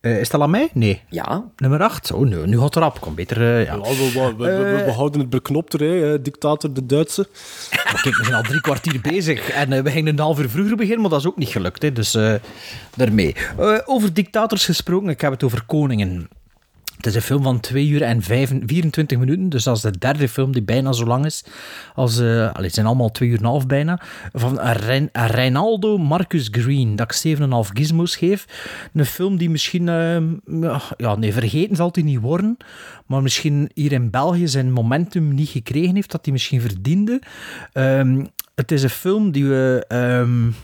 Uh, 0.00 0.20
is 0.20 0.28
dat 0.28 0.40
aan 0.40 0.50
mij? 0.50 0.68
Nee. 0.72 1.02
Ja. 1.08 1.44
Nummer 1.56 1.82
8. 1.82 2.12
Oh, 2.12 2.26
nu, 2.26 2.46
nu 2.46 2.56
gaat 2.56 2.74
het 2.74 2.76
erop. 2.76 3.00
Kom 3.00 3.14
beter. 3.14 3.40
Uh, 3.40 3.64
ja. 3.64 3.74
ja 3.74 3.80
we, 3.80 4.10
we, 4.12 4.34
we, 4.36 4.82
we, 4.84 4.90
houden 4.90 5.20
het 5.20 5.30
beknopt 5.30 5.72
er, 5.72 5.80
hè, 5.80 6.22
dictator 6.22 6.72
de 6.72 6.86
Duitse. 6.86 7.28
Maar 7.70 8.00
kijk, 8.02 8.16
we 8.16 8.24
zijn 8.24 8.36
al 8.36 8.42
drie 8.42 8.60
kwartier 8.60 9.00
bezig 9.00 9.50
en 9.50 9.82
we 9.82 9.90
gingen 9.90 10.12
een 10.12 10.18
half 10.18 10.40
uur 10.40 10.48
vroeger 10.48 10.76
beginnen, 10.76 11.00
maar 11.00 11.10
dat 11.10 11.20
is 11.20 11.26
ook 11.26 11.36
niet 11.36 11.48
gelukt. 11.48 11.82
Hè, 11.82 11.92
dus 11.92 12.18
daarmee. 12.96 13.34
over 13.84 14.12
dictators 14.12 14.64
gesproken, 14.64 15.08
ik 15.08 15.20
heb 15.20 15.30
het 15.30 15.42
over 15.42 15.62
koningen. 15.66 16.28
Het 16.98 17.06
is 17.06 17.14
een 17.14 17.22
film 17.22 17.42
van 17.42 17.60
2 17.60 17.88
uur 17.88 18.02
en 18.02 18.22
5, 18.22 18.52
24 18.66 19.18
minuten, 19.18 19.48
dus 19.48 19.64
dat 19.64 19.76
is 19.76 19.82
de 19.82 19.98
derde 19.98 20.28
film 20.28 20.52
die 20.52 20.62
bijna 20.62 20.92
zo 20.92 21.04
lang 21.04 21.24
is. 21.24 21.44
Als, 21.94 22.18
uh, 22.18 22.40
allez, 22.40 22.64
het 22.64 22.74
zijn 22.74 22.86
allemaal 22.86 23.10
2 23.10 23.28
uur 23.28 23.38
en 23.38 23.44
half 23.44 23.66
bijna. 23.66 24.00
Van 24.32 24.60
Rein, 24.60 25.08
Reinaldo 25.12 25.98
Marcus 25.98 26.48
Green, 26.50 26.96
dat 26.96 27.24
ik 27.24 27.38
7,5 27.38 27.46
gizmos 27.72 28.16
geef. 28.16 28.46
Een 28.92 29.04
film 29.04 29.36
die 29.36 29.50
misschien, 29.50 29.86
uh, 29.86 30.78
ja, 30.96 31.16
nee, 31.16 31.32
vergeten 31.32 31.76
zal 31.76 31.88
hij 31.92 32.02
niet 32.02 32.20
worden, 32.20 32.56
maar 33.06 33.22
misschien 33.22 33.70
hier 33.74 33.92
in 33.92 34.10
België 34.10 34.48
zijn 34.48 34.72
momentum 34.72 35.34
niet 35.34 35.48
gekregen 35.48 35.94
heeft, 35.94 36.10
dat 36.10 36.24
hij 36.24 36.32
misschien 36.32 36.60
verdiende. 36.60 37.22
Um, 37.72 38.26
het 38.54 38.72
is 38.72 38.82
een 38.82 38.90
film 38.90 39.30
die 39.30 39.46
we... 39.46 39.84
Um, 39.88 40.54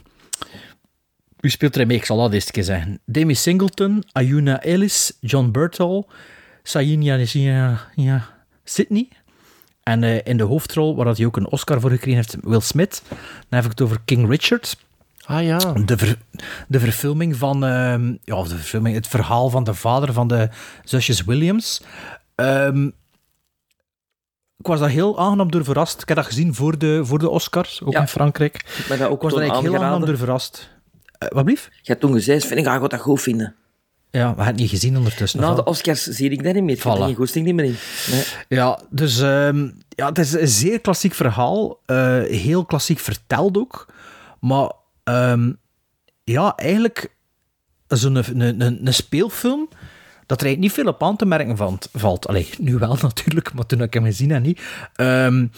wie 1.44 1.52
speelt 1.52 1.76
er 1.76 1.86
mee? 1.86 1.96
Ik 1.96 2.04
zal 2.04 2.16
dat 2.16 2.32
eens 2.32 2.50
keer 2.50 2.64
zeggen. 2.64 3.00
Demi 3.04 3.34
Singleton, 3.34 4.04
Ayuna 4.12 4.62
Ellis, 4.62 5.12
John 5.20 5.50
Burtall, 5.50 6.04
Sayina 6.62 7.18
ja, 7.94 8.28
Sydney. 8.64 9.08
En 9.82 10.02
uh, 10.02 10.18
in 10.24 10.36
de 10.36 10.42
hoofdrol, 10.42 10.96
waar 10.96 11.06
hij 11.06 11.26
ook 11.26 11.36
een 11.36 11.50
Oscar 11.50 11.80
voor 11.80 11.90
gekregen 11.90 12.14
heeft, 12.14 12.36
Will 12.40 12.60
Smith. 12.60 13.02
Dan 13.08 13.18
heb 13.48 13.64
ik 13.64 13.70
het 13.70 13.80
over 13.80 14.00
King 14.04 14.28
Richard. 14.28 14.76
Ah 15.24 15.44
ja. 15.44 15.58
De, 15.58 15.96
ver, 15.98 16.18
de 16.68 16.80
verfilming 16.80 17.36
van... 17.36 17.64
Uh, 17.64 18.14
ja, 18.24 18.42
de 18.42 18.48
verfilming, 18.48 18.94
het 18.94 19.08
verhaal 19.08 19.50
van 19.50 19.64
de 19.64 19.74
vader 19.74 20.12
van 20.12 20.28
de 20.28 20.48
zusjes 20.84 21.24
Williams. 21.24 21.82
Um, 22.36 22.92
ik 24.58 24.66
was 24.66 24.80
daar 24.80 24.88
heel 24.88 25.18
aangenaam 25.18 25.50
door 25.50 25.64
verrast. 25.64 26.02
Ik 26.02 26.08
heb 26.08 26.16
dat 26.16 26.26
gezien 26.26 26.54
voor 26.54 26.78
de, 26.78 27.04
voor 27.04 27.18
de 27.18 27.28
Oscars, 27.30 27.82
ook 27.82 27.92
ja. 27.92 28.00
in 28.00 28.08
Frankrijk. 28.08 28.54
Ik, 28.78 28.84
ben 28.88 28.98
dat 28.98 29.08
ook 29.08 29.16
ik 29.16 29.30
was 29.30 29.32
daar 29.32 29.42
heel 29.42 29.74
aangenaam 29.74 30.04
door 30.04 30.16
verrast. 30.16 30.72
Uh, 31.24 31.30
wat 31.30 31.44
blief? 31.44 31.68
Je 31.72 31.90
hebt 31.90 32.00
toen 32.00 32.12
gezegd, 32.12 32.46
vind 32.46 32.60
ik, 32.60 32.66
ga 32.66 32.74
ik 32.74 32.90
dat 32.90 33.00
goed 33.00 33.22
vinden. 33.22 33.54
Ja, 34.10 34.20
we 34.20 34.26
hebben 34.26 34.46
het 34.46 34.56
niet 34.56 34.70
gezien 34.70 34.96
ondertussen. 34.96 35.40
Na 35.40 35.54
de 35.54 35.64
Oscars 35.64 36.02
zie 36.02 36.30
ik 36.30 36.42
daar 36.42 36.52
niet 36.52 36.62
meer. 36.62 36.76
Ik 36.76 36.82
heb 36.82 36.92
er 36.92 37.02
geen 37.02 37.14
goesting 37.14 37.44
niet 37.46 37.54
meer 37.54 37.64
in. 37.64 37.76
Nee. 38.10 38.24
Ja, 38.48 38.80
dus 38.90 39.18
um, 39.18 39.78
ja, 39.88 40.08
het 40.08 40.18
is 40.18 40.32
een 40.32 40.48
zeer 40.48 40.80
klassiek 40.80 41.14
verhaal. 41.14 41.80
Uh, 41.86 42.22
heel 42.22 42.64
klassiek 42.64 42.98
verteld 42.98 43.58
ook. 43.58 43.86
Maar 44.40 44.72
um, 45.04 45.58
ja, 46.24 46.56
eigenlijk 46.56 47.14
zo'n 47.86 48.14
een, 48.14 48.40
een, 48.40 48.60
een, 48.60 48.86
een 48.86 48.94
speelfilm 48.94 49.68
dat 50.26 50.40
er 50.40 50.46
eigenlijk 50.46 50.58
niet 50.58 50.72
veel 50.72 50.92
op 50.92 51.02
aan 51.02 51.16
te 51.16 51.26
merken 51.26 51.56
van, 51.56 51.78
valt. 51.92 52.26
Allee, 52.26 52.48
nu 52.58 52.78
wel 52.78 52.98
natuurlijk, 53.02 53.52
maar 53.52 53.66
toen 53.66 53.82
ik 53.82 53.94
hem 53.94 54.04
gezien 54.04 54.30
heb 54.30 54.42
niet. 54.42 54.60
Um, 54.96 55.50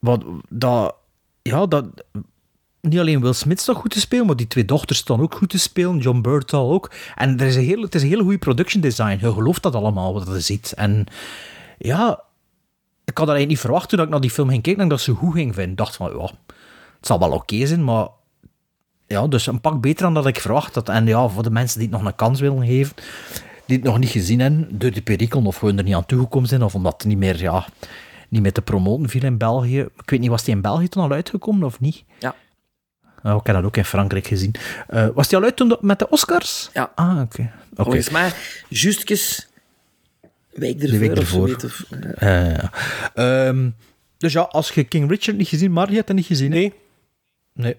wat, 0.00 0.24
dat, 0.48 0.94
ja, 1.42 1.66
dat, 1.66 1.84
niet 2.80 2.98
alleen 2.98 3.20
Will 3.20 3.32
Smith 3.32 3.64
toch 3.64 3.78
goed 3.78 3.90
te 3.90 4.00
spelen, 4.00 4.26
maar 4.26 4.36
die 4.36 4.46
twee 4.46 4.64
dochters 4.64 4.98
staan 4.98 5.20
ook 5.20 5.34
goed 5.34 5.48
te 5.48 5.58
spelen. 5.58 5.98
John 5.98 6.20
Burtall 6.20 6.60
ook. 6.60 6.90
En 7.14 7.40
er 7.40 7.46
is 7.46 7.56
een 7.56 7.64
heel, 7.64 7.82
het 7.82 7.94
is 7.94 8.02
een 8.02 8.08
hele 8.08 8.22
goede 8.22 8.38
production 8.38 8.82
design. 8.82 9.18
Je 9.20 9.32
gelooft 9.32 9.62
dat 9.62 9.74
allemaal, 9.74 10.14
wat 10.14 10.26
je 10.26 10.40
ziet. 10.40 10.72
En 10.76 11.06
ja, 11.78 12.22
ik 13.04 13.18
had 13.18 13.28
eigenlijk 13.28 13.48
niet 13.48 13.58
verwacht 13.58 13.88
toen 13.88 14.00
ik 14.00 14.08
naar 14.08 14.20
die 14.20 14.30
film 14.30 14.48
ging 14.48 14.62
kijken, 14.62 14.88
dat 14.88 15.00
zo 15.00 15.14
goed 15.14 15.32
ging 15.32 15.54
vinden. 15.54 15.70
Ik 15.70 15.76
dacht 15.76 15.96
van, 15.96 16.10
ja, 16.18 16.30
het 16.96 17.06
zal 17.06 17.18
wel 17.18 17.32
oké 17.32 17.66
zijn, 17.66 17.84
maar 17.84 18.08
ja, 19.06 19.26
dus 19.26 19.46
een 19.46 19.60
pak 19.60 19.80
beter 19.80 20.02
dan 20.02 20.14
dat 20.14 20.26
ik 20.26 20.40
verwacht 20.40 20.74
had. 20.74 20.88
En 20.88 21.06
ja, 21.06 21.28
voor 21.28 21.42
de 21.42 21.50
mensen 21.50 21.78
die 21.78 21.88
het 21.88 21.98
nog 21.98 22.06
een 22.06 22.14
kans 22.14 22.40
willen 22.40 22.66
geven, 22.66 22.96
die 23.66 23.76
het 23.76 23.86
nog 23.86 23.98
niet 23.98 24.10
gezien 24.10 24.40
hebben, 24.40 24.78
door 24.78 24.90
die 24.90 25.02
perikelen, 25.02 25.46
of 25.46 25.56
gewoon 25.56 25.78
er 25.78 25.84
niet 25.84 25.94
aan 25.94 26.06
toegekomen 26.06 26.48
zijn, 26.48 26.62
of 26.62 26.74
omdat 26.74 26.92
het 26.92 27.04
niet 27.04 27.18
meer, 27.18 27.40
ja, 27.40 27.66
niet 28.28 28.42
meer 28.42 28.52
te 28.52 28.62
promoten 28.62 29.08
viel 29.08 29.22
in 29.22 29.38
België. 29.38 29.78
Ik 29.78 30.10
weet 30.10 30.20
niet, 30.20 30.30
was 30.30 30.44
die 30.44 30.54
in 30.54 30.60
België 30.60 30.88
toen 30.88 31.02
al 31.02 31.12
uitgekomen 31.12 31.66
of 31.66 31.80
niet? 31.80 32.04
Ja. 33.22 33.32
Oh, 33.32 33.40
ik 33.40 33.46
heb 33.46 33.56
dat 33.56 33.64
ook 33.64 33.76
in 33.76 33.84
Frankrijk 33.84 34.26
gezien. 34.26 34.54
Uh, 34.90 35.06
was 35.14 35.28
die 35.28 35.38
al 35.38 35.44
uit 35.44 35.56
toen 35.56 35.76
met 35.80 35.98
de 35.98 36.08
Oscars? 36.08 36.70
Ja. 36.72 36.92
Ah, 36.94 37.10
oké. 37.10 37.20
Okay. 37.20 37.50
Okay. 37.70 37.84
Volgens 37.84 38.10
mij, 38.10 38.32
justjes 38.68 39.48
week 40.52 40.82
ervoor. 40.82 40.90
De 40.90 40.98
week 40.98 41.16
ervoor. 41.16 41.54
Of, 41.54 41.64
of, 41.64 41.84
uh. 42.20 42.46
Uh, 42.46 42.56
ja. 43.14 43.48
um, 43.48 43.74
dus 44.18 44.32
ja, 44.32 44.40
als 44.40 44.70
je 44.70 44.84
King 44.84 45.10
Richard 45.10 45.36
niet 45.36 45.48
gezien, 45.48 45.72
maar 45.72 45.88
je 45.88 45.94
hebt 45.94 46.08
het 46.08 46.16
niet 46.16 46.26
gezien. 46.26 46.50
Nee. 46.50 46.72
Nee. 47.52 47.76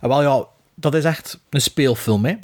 En 0.00 0.08
wel 0.08 0.22
ja, 0.22 0.46
dat 0.74 0.94
is 0.94 1.04
echt 1.04 1.40
een 1.50 1.60
speelfilm, 1.60 2.24
hè. 2.24 2.34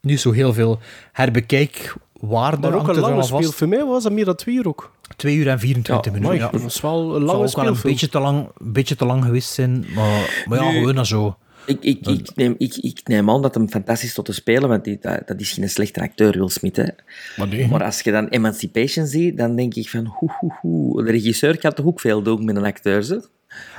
Niet 0.00 0.20
zo 0.20 0.30
heel 0.30 0.52
veel 0.52 0.78
herbekijkwaarde. 1.12 2.68
Maar 2.68 2.78
ook 2.78 2.88
een 2.88 2.98
lange 2.98 3.22
speelfilm, 3.22 3.72
hè? 3.72 3.86
Was 3.86 4.02
dat 4.02 4.12
meer 4.12 4.24
dan 4.24 4.34
twee 4.34 4.54
uur 4.54 4.68
ook? 4.68 4.96
2 5.16 5.36
uur 5.36 5.48
en 5.48 5.58
24 5.58 6.12
ja, 6.12 6.18
minuten. 6.18 6.44
Ja. 6.44 6.50
Dat 6.50 6.62
was 6.62 6.80
wel 6.80 7.16
een 7.16 7.22
lange 7.22 7.38
ook 7.38 7.48
speelfilm. 7.48 7.64
wel 7.64 7.74
een 7.74 7.90
beetje 7.90 8.08
te 8.08 8.18
lang, 8.18 8.48
een 8.58 8.72
beetje 8.72 8.96
te 8.96 9.04
lang 9.04 9.24
geweest 9.24 9.52
zijn, 9.52 9.86
maar, 9.94 10.44
maar 10.48 10.62
ja, 10.62 10.70
Nu- 10.70 10.78
gewoon 10.78 11.06
zo. 11.06 11.36
Ik, 11.68 11.78
ik, 11.80 12.06
ik, 12.06 12.30
neem, 12.34 12.54
ik, 12.58 12.76
ik 12.76 13.00
neem 13.04 13.30
aan 13.30 13.42
dat 13.42 13.54
hem 13.54 13.68
fantastisch 13.68 14.08
is 14.08 14.14
tot 14.14 14.24
te 14.24 14.32
spelen, 14.32 14.68
want 14.68 14.84
die, 14.84 14.98
dat, 15.00 15.26
dat 15.26 15.40
is 15.40 15.52
geen 15.52 15.70
slechte 15.70 16.00
acteur, 16.00 16.32
Will 16.32 16.48
Smith. 16.48 16.76
Hè. 16.76 16.86
Maar 17.36 17.48
nee. 17.48 17.68
Maar 17.68 17.84
als 17.84 18.00
je 18.00 18.10
dan 18.12 18.28
Emancipation 18.28 19.06
ziet, 19.06 19.36
dan 19.36 19.56
denk 19.56 19.74
ik 19.74 19.88
van, 19.88 20.06
hoe, 20.06 20.30
hoe, 20.38 20.52
hoe. 20.60 21.04
De 21.04 21.10
regisseur 21.10 21.58
kan 21.58 21.72
toch 21.74 21.86
ook 21.86 22.00
veel 22.00 22.22
doen 22.22 22.44
met 22.44 22.56
een 22.56 22.64
acteur, 22.64 23.06
hè? 23.08 23.14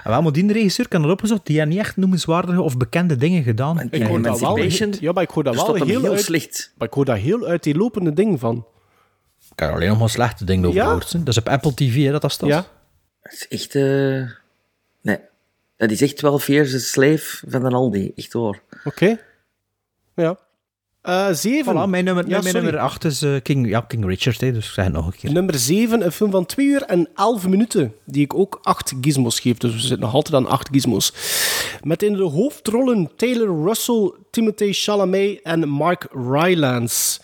En 0.04 0.12
wel, 0.12 0.22
maar 0.22 0.32
die 0.32 0.52
regisseur 0.52 0.88
kan 0.88 1.00
erop 1.02 1.12
opgezocht, 1.14 1.46
die 1.46 1.58
heeft 1.58 1.70
niet 1.70 1.80
echt 1.80 1.98
noemenswaardige 1.98 2.62
of 2.62 2.78
bekende 2.78 3.16
dingen 3.16 3.44
gedaan. 3.44 3.80
Ik 3.92 4.04
hoor 4.04 4.22
dat 4.22 4.40
wel, 4.40 4.58
Emancipation, 4.58 4.94
ja, 5.00 5.12
maar 5.12 5.24
ik 5.24 5.30
hoor 5.30 5.44
dat 5.44 5.56
wel 5.56 5.74
heel, 5.74 5.86
heel 5.86 6.12
uit, 6.12 6.22
slecht. 6.22 6.74
maar 6.78 6.88
ik 6.88 6.94
hoor 6.94 7.06
daar 7.06 7.18
heel 7.18 7.46
uit 7.46 7.64
die 7.64 7.76
lopende 7.76 8.14
ding 8.14 8.40
van. 8.40 8.66
Ik 9.52 9.62
er 9.62 9.72
alleen 9.74 9.90
nog 9.90 10.00
maar 10.00 10.10
slechte 10.10 10.44
dingen 10.46 10.66
over 10.66 10.80
Ja? 10.80 10.86
gehoord. 10.86 11.12
Dat 11.12 11.28
is 11.28 11.38
op 11.38 11.50
Apple 11.50 11.74
TV, 11.74 12.04
hè, 12.06 12.12
dat 12.12 12.22
dat 12.22 12.32
staat. 12.32 12.50
Ja. 12.50 12.66
Dat 13.22 13.34
is 13.34 13.48
echt... 13.48 13.76
eh. 13.76 14.30
Dat 15.80 15.92
is 15.92 16.02
echt 16.02 16.18
12 16.18 16.48
Years 16.48 16.74
a 16.74 16.78
Slave 16.78 17.40
van 17.48 17.66
een 17.66 17.74
Aldi. 17.74 18.12
Echt 18.16 18.34
hoor. 18.34 18.62
Oké. 18.84 19.20
Ja. 20.16 20.38
Eh, 21.02 21.28
zeven. 21.32 21.74
Voilà, 21.74 21.90
mijn 21.90 22.04
nummer, 22.04 22.28
Ja, 22.28 22.42
mijn 22.42 22.54
nummer 22.54 22.78
8 22.78 23.06
is 23.06 23.22
eh, 23.22 23.36
King, 23.44 23.68
ja, 23.68 23.82
King 23.82 24.06
Richard, 24.06 24.42
hè, 24.42 24.52
dus 24.52 24.66
ik 24.68 24.72
zeg 24.72 24.86
het 24.86 24.94
nog 24.94 25.06
een 25.06 25.16
keer. 25.16 25.32
Nummer 25.32 25.56
7, 25.56 26.06
een 26.06 26.12
film 26.12 26.32
van 26.32 26.46
2 26.46 26.66
uur 26.66 26.82
en 26.82 27.10
11 27.16 27.48
minuten, 27.48 27.94
die 28.06 28.24
ik 28.24 28.34
ook 28.34 28.60
8 28.62 28.94
gizmos 29.02 29.40
geef. 29.40 29.58
Dus 29.58 29.74
we 29.74 29.80
zitten 29.80 30.00
nog 30.00 30.14
altijd 30.14 30.36
aan 30.36 30.48
8 30.48 30.70
gizmos. 30.72 31.14
Met 31.84 32.04
in 32.04 32.14
de 32.14 32.24
hoofdrollen 32.24 33.12
Taylor 33.16 33.64
Russell, 33.64 34.12
Timothée 34.32 34.74
Chalamet 34.74 35.42
en 35.42 35.70
Mark 35.70 36.08
Rylance. 36.12 37.20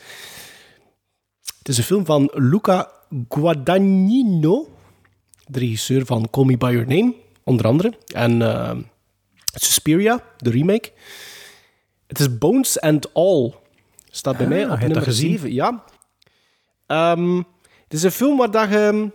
Het 1.57 1.67
is 1.67 1.77
een 1.77 1.83
film 1.83 2.05
van 2.05 2.31
Luca 2.33 2.91
Guadagnino, 3.29 4.69
de 5.45 5.59
regisseur 5.59 6.05
van 6.05 6.29
Call 6.29 6.45
Me 6.45 6.57
By 6.57 6.71
Your 6.71 6.87
Name, 6.87 7.13
onder 7.45 7.65
andere. 7.65 7.93
En 8.07 8.41
eh, 8.41 8.71
Suspiria, 9.53 10.23
de 10.37 10.49
remake. 10.49 10.91
Het 12.07 12.19
is 12.19 12.37
Bones 12.37 12.79
and 12.79 13.13
All. 13.13 13.53
Staat 14.11 14.37
bij 14.37 14.45
Ah, 14.45 14.51
mij 14.51 14.63
op 14.63 14.69
dat 14.69 14.79
nummer 14.79 15.01
gezien? 15.01 15.31
7. 15.31 15.53
Ja. 15.53 15.83
Ehm, 16.87 17.37
het 17.83 17.93
is 17.93 18.03
een 18.03 18.11
film 18.11 18.37
waar 18.37 18.51
dat 18.51 18.69
je... 18.69 19.11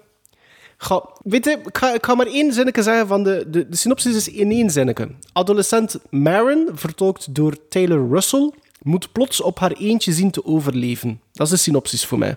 Ga, 0.77 1.09
weet 1.23 1.45
je, 1.45 1.51
ik 1.51 1.79
ga, 1.79 1.95
ik 1.95 2.05
ga 2.05 2.15
maar 2.15 2.27
één 2.27 2.53
zinnetje 2.53 2.83
zeggen 2.83 3.07
van 3.07 3.23
de, 3.23 3.45
de, 3.51 3.69
de 3.69 3.77
synopsis 3.77 4.15
is 4.15 4.29
in 4.29 4.51
één 4.51 4.71
zinnetje. 4.71 5.09
Adolescent 5.33 5.99
Maren, 6.11 6.69
vertolkt 6.73 7.35
door 7.35 7.69
Taylor 7.69 8.09
Russell, 8.09 8.53
moet 8.83 9.13
plots 9.13 9.41
op 9.41 9.59
haar 9.59 9.73
eentje 9.73 10.13
zien 10.13 10.31
te 10.31 10.45
overleven. 10.45 11.21
Dat 11.33 11.47
is 11.47 11.53
de 11.53 11.59
synopsis 11.59 12.05
voor 12.05 12.19
mij. 12.19 12.37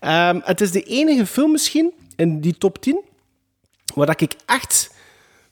Ehm, 0.00 0.40
het 0.44 0.60
is 0.60 0.70
de 0.70 0.82
enige 0.82 1.26
film 1.26 1.50
misschien 1.50 1.92
in 2.16 2.40
die 2.40 2.58
top 2.58 2.80
10 2.80 3.00
waar 3.94 4.06
dat 4.06 4.20
ik 4.20 4.34
echt 4.46 4.94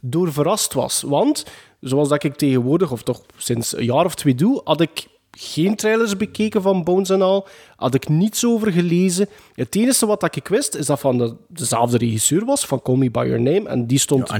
door 0.00 0.32
verrast 0.32 0.72
was. 0.72 1.02
Want, 1.02 1.44
zoals 1.80 2.08
dat 2.08 2.22
ik 2.24 2.34
tegenwoordig, 2.36 2.90
of 2.90 3.02
toch 3.02 3.22
sinds 3.36 3.76
een 3.76 3.84
jaar 3.84 4.04
of 4.04 4.14
twee 4.14 4.34
doe, 4.34 4.60
had 4.64 4.80
ik 4.80 5.06
geen 5.30 5.76
trailers 5.76 6.16
bekeken 6.16 6.62
van 6.62 6.84
Bones 6.84 7.10
en 7.10 7.22
al. 7.22 7.46
Had 7.76 7.94
ik 7.94 8.08
niets 8.08 8.44
over 8.46 8.72
gelezen. 8.72 9.28
Het 9.54 9.76
enige 9.76 10.06
wat 10.06 10.20
dat 10.20 10.36
ik 10.36 10.48
wist, 10.48 10.74
is 10.74 10.86
dat 10.86 11.00
van 11.00 11.18
de, 11.18 11.34
dezelfde 11.48 11.98
regisseur 11.98 12.44
was, 12.44 12.66
van 12.66 12.82
Call 12.82 12.96
Me 12.96 13.10
By 13.10 13.24
Your 13.26 13.40
Name. 13.40 13.68
En 13.68 13.86
die 13.86 13.98
stond... 13.98 14.30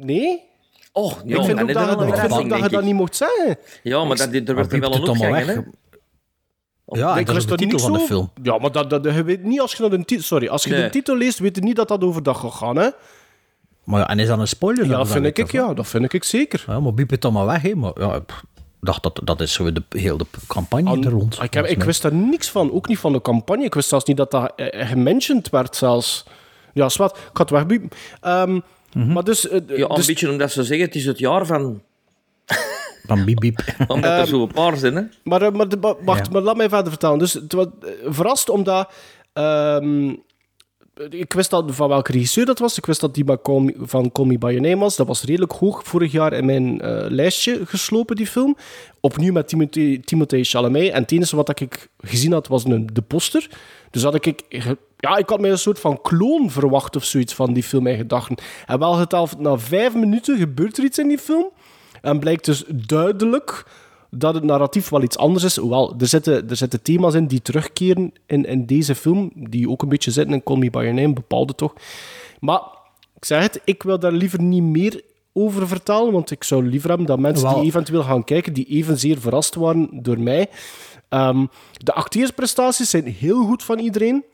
Nee? 0.00 0.40
Oh, 0.92 1.12
ik 1.24 1.34
vind 1.44 1.60
ook 1.60 1.72
dat, 1.72 1.98
je- 1.98 2.06
ik 2.06 2.14
vind 2.14 2.32
ook 2.32 2.48
dat 2.48 2.58
je 2.62 2.68
dat 2.68 2.84
niet 2.84 2.94
mocht 2.94 3.16
zeggen. 3.16 3.56
Ja, 3.82 4.04
maar 4.04 4.16
dat, 4.16 4.32
er 4.34 4.54
werd 4.54 4.72
er 4.72 4.80
wel 4.80 4.92
een 5.08 5.30
weg. 5.32 5.46
hè? 5.46 5.60
Ja, 6.86 7.16
Ik 7.16 7.26
dat 7.26 7.36
is 7.36 7.46
de 7.46 7.54
titel 7.56 7.78
van 7.78 7.92
de 7.92 7.98
film. 8.00 8.30
Ja, 8.42 8.58
maar 8.58 8.72
dat, 8.72 8.90
dat, 8.90 9.04
je 9.04 9.22
weet 9.22 9.42
niet 9.42 9.60
als 9.60 9.72
je 9.74 9.80
naar 9.82 9.90
de 9.98 10.04
titel... 10.04 10.24
Sorry, 10.24 10.48
als 10.48 10.64
je 10.64 10.70
Nee. 10.70 10.82
de 10.82 10.90
titel 10.90 11.16
leest, 11.16 11.38
weet 11.38 11.56
je 11.56 11.62
niet 11.62 11.76
dat 11.76 11.88
dat 11.88 12.04
over 12.04 12.22
dat 12.22 12.36
gaat 12.36 12.52
gaan, 12.52 12.76
hè? 12.76 12.88
Maar 13.84 14.00
ja, 14.00 14.08
en 14.08 14.18
is 14.18 14.26
dat 14.28 14.38
een 14.38 14.48
spoiler? 14.48 14.82
Ja, 14.84 14.88
dan? 14.90 14.98
dat 14.98 15.08
vind 15.08 15.22
weet 15.22 15.38
ik, 15.38 15.52
ja. 15.52 15.74
Dat 15.74 15.86
vind 15.86 16.12
ik 16.12 16.24
zeker. 16.24 16.64
Ja, 16.66 16.80
maar 16.80 16.94
biep 16.94 17.10
het 17.10 17.20
dan 17.20 17.32
maar 17.32 17.46
weg, 17.46 17.62
hè. 17.62 17.74
Maar 17.74 17.92
ja, 18.00 18.14
ik 18.14 18.42
dacht 18.80 19.02
dat 19.02 19.20
dat 19.24 19.40
is 19.40 19.52
zo 19.52 19.72
de, 19.72 19.82
heel 19.88 20.16
de 20.16 20.26
campagne 20.46 20.90
An- 20.90 21.04
er 21.04 21.10
rond. 21.10 21.42
ik, 21.42 21.54
heb, 21.54 21.66
ik 21.66 21.82
wist 21.82 22.02
daar 22.02 22.14
niks 22.14 22.50
van, 22.50 22.72
ook 22.72 22.88
niet 22.88 22.98
van 22.98 23.12
de 23.12 23.20
campagne. 23.20 23.64
Ik 23.64 23.74
wist 23.74 23.88
zelfs 23.88 24.04
niet 24.04 24.16
dat 24.16 24.30
dat 24.30 24.52
eh, 24.56 24.88
gementiond 24.88 25.50
werd 25.50 25.76
zelfs. 25.76 26.24
Ja, 26.72 26.88
zwart. 26.88 27.16
Ik 27.16 27.22
ga 27.32 27.42
het 27.42 27.50
wegbiepen. 27.50 27.88
Ehm, 28.20 28.60
Mhm. 28.92 29.12
Maar 29.12 29.24
dus... 29.24 29.48
eh, 29.48 29.60
Ja, 29.68 29.88
een 29.88 29.94
dus- 29.94 30.06
beetje 30.06 30.30
omdat 30.30 30.52
ze 30.52 30.62
zeggen, 30.64 30.86
het 30.86 30.94
is 30.94 31.04
het 31.06 31.18
jaar 31.18 31.46
van... 31.46 31.82
Van 33.06 33.24
biep 33.24 33.40
biep. 33.40 33.58
Omdat 33.88 34.10
er 34.10 34.18
Ehm, 34.18 34.26
zo 34.26 34.42
een 34.42 34.52
paar 34.52 34.76
zijn, 34.76 34.94
hè? 34.96 35.02
Maar, 35.24 35.42
eh, 35.42 35.50
maar, 35.52 35.66
wacht, 36.04 36.26
Ja. 36.26 36.32
maar 36.32 36.42
laat 36.42 36.56
mij 36.56 36.68
verder 36.68 36.88
vertellen. 36.88 37.18
Dus 37.18 37.32
het 37.32 37.52
was 37.52 37.66
eh, 37.82 37.88
verrast 38.06 38.48
omdat... 38.48 38.90
ehm, 39.32 40.14
ik 41.10 41.32
wist 41.32 41.50
dat, 41.50 41.64
van 41.66 41.88
welke 41.88 42.12
regisseur 42.12 42.46
dat 42.46 42.58
was. 42.58 42.78
Ik 42.78 42.86
wist 42.86 43.00
dat 43.00 43.14
die 43.14 43.24
van 43.78 44.12
Call 44.12 44.26
Me, 44.26 44.38
By 44.38 44.58
Your 44.60 44.78
was. 44.78 44.96
Dat 44.96 45.06
was 45.06 45.22
redelijk 45.22 45.52
hoog 45.52 45.82
vorig 45.84 46.12
jaar 46.12 46.32
in 46.32 46.44
mijn 46.44 46.80
eh, 46.80 47.04
lijstje 47.08 47.66
geslopen, 47.66 48.16
die 48.16 48.26
film. 48.26 48.56
Opnieuw 49.00 49.32
met 49.32 49.48
Timothée, 50.04 50.44
Chalamet. 50.44 50.92
En 50.92 51.02
het 51.02 51.12
enige 51.12 51.36
wat 51.36 51.60
ik 51.60 51.88
gezien 51.98 52.32
had, 52.32 52.46
was 52.46 52.64
een, 52.64 52.88
de 52.92 53.02
poster. 53.02 53.48
Dus 53.90 54.02
had 54.02 54.26
ik... 54.26 54.42
Ja, 54.96 55.16
ik 55.16 55.28
had 55.28 55.40
mij 55.40 55.50
een 55.50 55.58
soort 55.58 55.80
van 55.80 56.00
kloon 56.02 56.50
verwacht 56.50 56.96
of 56.96 57.04
zoiets 57.04 57.34
van 57.34 57.52
die 57.52 57.62
film 57.62 57.86
in 57.86 57.96
gedachten. 57.96 58.36
En 58.66 58.78
wel 58.78 58.92
geteld, 58.92 59.38
na 59.38 59.58
vijf 59.58 59.94
minuten 59.94 60.38
gebeurt 60.38 60.78
er 60.78 60.84
iets 60.84 60.98
in 60.98 61.08
die 61.08 61.18
film. 61.18 61.50
En 62.02 62.18
blijkt 62.18 62.44
dus 62.44 62.64
duidelijk 62.68 63.64
dat 64.16 64.34
het 64.34 64.44
narratief 64.44 64.88
wel 64.88 65.02
iets 65.02 65.16
anders 65.16 65.44
is. 65.44 65.56
Hoewel, 65.56 65.94
er 65.98 66.06
zitten, 66.06 66.48
er 66.48 66.56
zitten 66.56 66.82
thema's 66.82 67.14
in 67.14 67.26
die 67.26 67.42
terugkeren 67.42 68.12
in, 68.26 68.44
in 68.44 68.66
deze 68.66 68.94
film, 68.94 69.30
die 69.34 69.70
ook 69.70 69.82
een 69.82 69.88
beetje 69.88 70.10
zitten 70.10 70.34
in 70.34 70.42
Call 70.42 70.56
Me 70.56 70.70
By 70.70 70.78
Your 70.78 70.94
Name, 70.94 71.12
bepaalde 71.12 71.54
toch. 71.54 71.72
Maar, 72.40 72.60
ik 73.16 73.24
zeg 73.24 73.42
het, 73.42 73.60
ik 73.64 73.82
wil 73.82 73.98
daar 73.98 74.12
liever 74.12 74.42
niet 74.42 74.62
meer 74.62 75.02
over 75.32 75.68
vertellen, 75.68 76.12
want 76.12 76.30
ik 76.30 76.44
zou 76.44 76.66
liever 76.66 76.88
hebben 76.88 77.06
dat 77.06 77.18
mensen 77.18 77.54
die 77.54 77.64
eventueel 77.64 78.02
gaan 78.02 78.24
kijken, 78.24 78.52
die 78.52 78.66
evenzeer 78.66 79.20
verrast 79.20 79.54
waren 79.54 79.88
door 79.92 80.20
mij. 80.20 80.48
Ehm, 81.08 81.46
de 81.72 81.94
acteersprestaties 81.94 82.90
zijn 82.90 83.06
heel 83.06 83.44
goed 83.44 83.62
van 83.62 83.78
iedereen. 83.78 84.24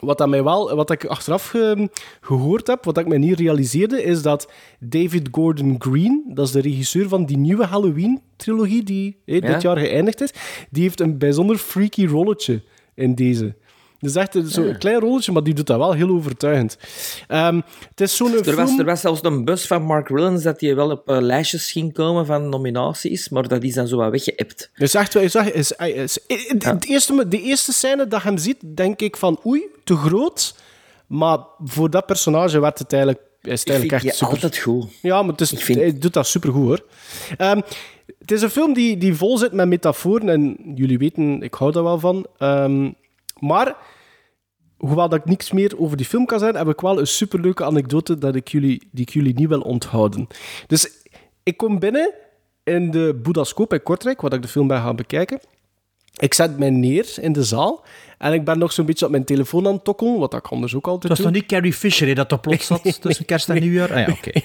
Wat, 0.00 0.18
dat 0.18 0.28
mij 0.28 0.44
wel, 0.44 0.74
wat 0.74 0.90
ik 0.90 1.04
achteraf 1.04 1.46
ge- 1.48 1.88
gehoord 2.20 2.66
heb, 2.66 2.84
wat 2.84 2.98
ik 2.98 3.06
mij 3.06 3.18
niet 3.18 3.38
realiseerde, 3.40 4.02
is 4.02 4.22
dat 4.22 4.50
David 4.80 5.28
Gordon 5.30 5.74
Green, 5.78 6.24
dat 6.34 6.46
is 6.46 6.52
de 6.52 6.60
regisseur 6.60 7.08
van 7.08 7.24
die 7.26 7.36
nieuwe 7.38 7.64
Halloween-trilogie 7.66 8.82
die 8.82 9.16
Ja. 9.24 9.40
dit 9.52 9.62
jaar 9.62 9.76
geëindigd 9.76 10.20
is, 10.20 10.30
die 10.70 10.82
heeft 10.82 11.00
een 11.00 11.18
bijzonder 11.18 11.56
freaky 11.56 12.06
rolletje 12.06 12.62
in 12.94 13.14
deze. 13.14 13.54
Dus 14.00 14.14
echt 14.14 14.34
een- 14.34 14.46
zo'n 14.46 14.66
Ja. 14.66 14.72
klein 14.74 15.00
rolletje, 15.00 15.32
maar 15.32 15.42
die 15.42 15.54
doet 15.54 15.66
dat 15.66 15.78
wel 15.78 15.92
heel 15.92 16.08
overtuigend. 16.08 16.76
Ehm, 17.28 17.60
het 17.90 18.00
is 18.00 18.16
zo'n 18.16 18.28
Er 18.32 18.54
was, 18.56 18.66
film... 18.68 18.78
er 18.78 18.84
was 18.84 19.00
zelfs 19.00 19.20
een 19.22 19.44
bus 19.44 19.66
van 19.66 19.82
Mark 19.82 20.08
Rylance 20.08 20.42
dat 20.44 20.60
hij 20.60 20.74
wel 20.74 20.90
op 20.90 21.08
eh, 21.08 21.20
lijstjes 21.20 21.72
ging 21.72 21.92
komen 21.92 22.26
van 22.26 22.48
nominaties, 22.48 23.28
maar 23.28 23.48
dat 23.48 23.62
is 23.62 23.74
dan 23.74 23.88
zo 23.88 23.96
wat 23.96 24.10
weggeëpt. 24.10 24.70
Is 24.76 24.94
echt, 24.94 25.14
wel- 25.14 25.22
is, 25.22 25.34
echt- 25.34 25.54
is, 25.54 25.72
is, 25.72 26.18
is- 26.26 26.54
het 26.58 26.84
eerste, 26.86 27.28
de 27.28 27.40
eerste 27.42 27.72
scène 27.72 28.06
dat 28.08 28.22
je 28.22 28.28
hem 28.28 28.38
ziet, 28.38 28.56
denk 28.74 29.00
ik 29.00 29.16
van 29.16 29.40
oei, 29.46 29.62
te 29.84 29.96
groot. 29.96 30.54
Maar 31.06 31.38
voor 31.64 31.90
dat 31.90 32.06
personage 32.06 32.60
werd 32.60 32.78
het 32.78 32.92
eigenlijk, 32.92 33.22
is 33.42 33.60
het 33.60 33.68
Ik 33.68 33.74
vind 33.74 33.80
eigenlijk 33.92 34.04
echt 34.04 34.16
super. 34.16 34.34
altijd 34.34 34.56
goed. 34.58 34.86
Ja, 35.02 35.22
maar 35.22 35.30
het 35.30 35.40
is, 35.40 35.50
vind- 35.56 35.78
hij 35.78 35.98
doet 35.98 36.12
dat 36.12 36.26
supergoed 36.26 36.64
hoor. 36.66 36.84
Ehm, 37.36 37.60
het 38.18 38.30
is 38.30 38.42
een 38.42 38.50
film 38.50 38.72
die, 38.72 38.96
die 38.96 39.14
vol 39.14 39.38
zit 39.38 39.52
met 39.52 39.68
metaforen 39.68 40.28
en 40.28 40.56
jullie 40.74 40.98
weten, 40.98 41.42
ik 41.42 41.54
hou 41.54 41.72
daar 41.72 41.82
wel 41.82 41.98
van. 41.98 42.26
Ehm, 42.38 42.90
maar, 43.40 43.76
hoewel 44.76 45.08
dat 45.08 45.18
ik 45.18 45.24
niks 45.24 45.52
meer 45.52 45.78
over 45.78 45.96
die 45.96 46.06
film 46.06 46.26
kan 46.26 46.38
zeggen, 46.38 46.58
heb 46.58 46.68
ik 46.68 46.80
wel 46.80 46.98
een 46.98 47.06
superleuke 47.06 47.64
anekdote 47.64 48.18
dat 48.18 48.34
ik 48.34 48.48
jullie, 48.48 48.88
die 48.92 49.02
ik 49.02 49.12
jullie 49.12 49.34
niet 49.34 49.48
wil 49.48 49.60
onthouden. 49.60 50.26
Dus 50.66 50.90
ik 51.42 51.56
kom 51.56 51.78
binnen 51.78 52.12
in 52.64 52.90
de 52.90 53.20
Boedascoop 53.22 53.72
in 53.72 53.82
Kortrijk, 53.82 54.20
waar 54.20 54.32
ik 54.32 54.42
de 54.42 54.48
film 54.48 54.66
ben 54.66 54.80
gaan 54.80 54.96
bekijken. 54.96 55.40
Ik 56.16 56.34
zet 56.34 56.58
mij 56.58 56.70
neer 56.70 57.14
in 57.20 57.32
de 57.32 57.44
zaal 57.44 57.84
en 58.18 58.32
ik 58.32 58.44
ben 58.44 58.58
nog 58.58 58.72
zo'n 58.72 58.86
beetje 58.86 59.04
op 59.04 59.10
mijn 59.10 59.24
telefoon 59.24 59.66
aan 59.66 59.72
het 59.72 59.84
tokkelen, 59.84 60.18
wat 60.18 60.34
ik 60.34 60.46
anders 60.46 60.74
ook 60.74 60.86
altijd 60.86 61.02
Het 61.02 61.10
was 61.12 61.18
doe. 61.20 61.26
nog 61.26 61.36
niet 61.40 61.46
Carrie 61.50 61.72
Fisher 61.72 62.06
hè, 62.08 62.14
dat 62.14 62.32
er 62.32 62.38
plots 62.38 62.66
zat 62.66 63.00
tussen 63.00 63.24
kerst 63.24 63.48
en 63.48 63.60
nieuwjaar? 63.60 63.92
Ah 63.92 64.06
ja, 64.06 64.12
oké. 64.12 64.40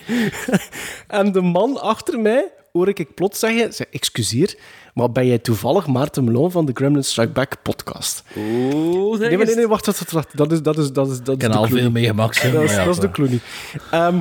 En 1.18 1.32
de 1.32 1.42
man 1.42 1.82
achter 1.82 2.20
mij 2.20 2.52
hoor 2.72 2.88
ik 2.88 3.16
plots 3.16 3.40
zeggen, 3.40 3.74
zeg, 3.74 3.88
excuseer, 3.88 4.56
maar 4.94 5.12
ben 5.12 5.28
jij 5.28 5.38
toevallig 5.38 5.88
Maarten 5.88 6.24
Melon 6.24 6.52
van 6.52 6.66
de 6.66 6.72
Gremlin 6.74 7.04
Strike 7.04 7.32
Back 7.32 7.62
podcast? 7.62 8.24
Oeh, 8.38 9.20
Nee, 9.20 9.38
maar 9.38 9.46
nee, 9.46 9.56
nee, 9.56 9.68
wacht, 9.68 9.86
wacht, 9.86 10.00
wacht, 10.00 10.12
wacht. 10.12 10.38
Dat 10.38 10.52
is, 10.52 10.62
dat 10.62 10.78
is, 10.78 10.92
dat 10.92 11.10
is, 11.10 11.18
dat 11.18 11.28
is 11.28 11.34
Ik 11.34 11.42
heb 11.42 11.52
de 11.52 11.58
al 11.58 11.68
veel 11.68 11.92
meegemaakt, 11.92 12.52
Dat 12.52 12.64
is, 12.64 12.72
ja, 12.72 12.84
dat 12.84 12.94
is 12.94 13.00
de. 13.00 13.12
Clooney. 13.12 13.40
Ehm, 13.92 14.20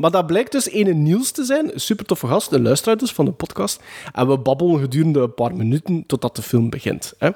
maar 0.00 0.10
dat 0.10 0.26
blijkt 0.26 0.52
dus 0.52 0.68
ene 0.68 0.92
Niels 0.92 1.30
te 1.30 1.44
zijn, 1.44 1.70
super 1.74 2.04
toffe 2.04 2.26
gast, 2.26 2.52
een 2.52 2.62
luisteraar 2.62 2.96
dus 2.96 3.12
van 3.12 3.24
de 3.24 3.30
podcast. 3.30 3.82
En 4.12 4.28
we 4.28 4.38
babbelen 4.38 4.80
gedurende 4.80 5.20
een 5.20 5.34
paar 5.34 5.54
minuten 5.54 6.04
totdat 6.06 6.36
de 6.36 6.42
film 6.42 6.70
begint. 6.70 7.14
Hè. 7.18 7.30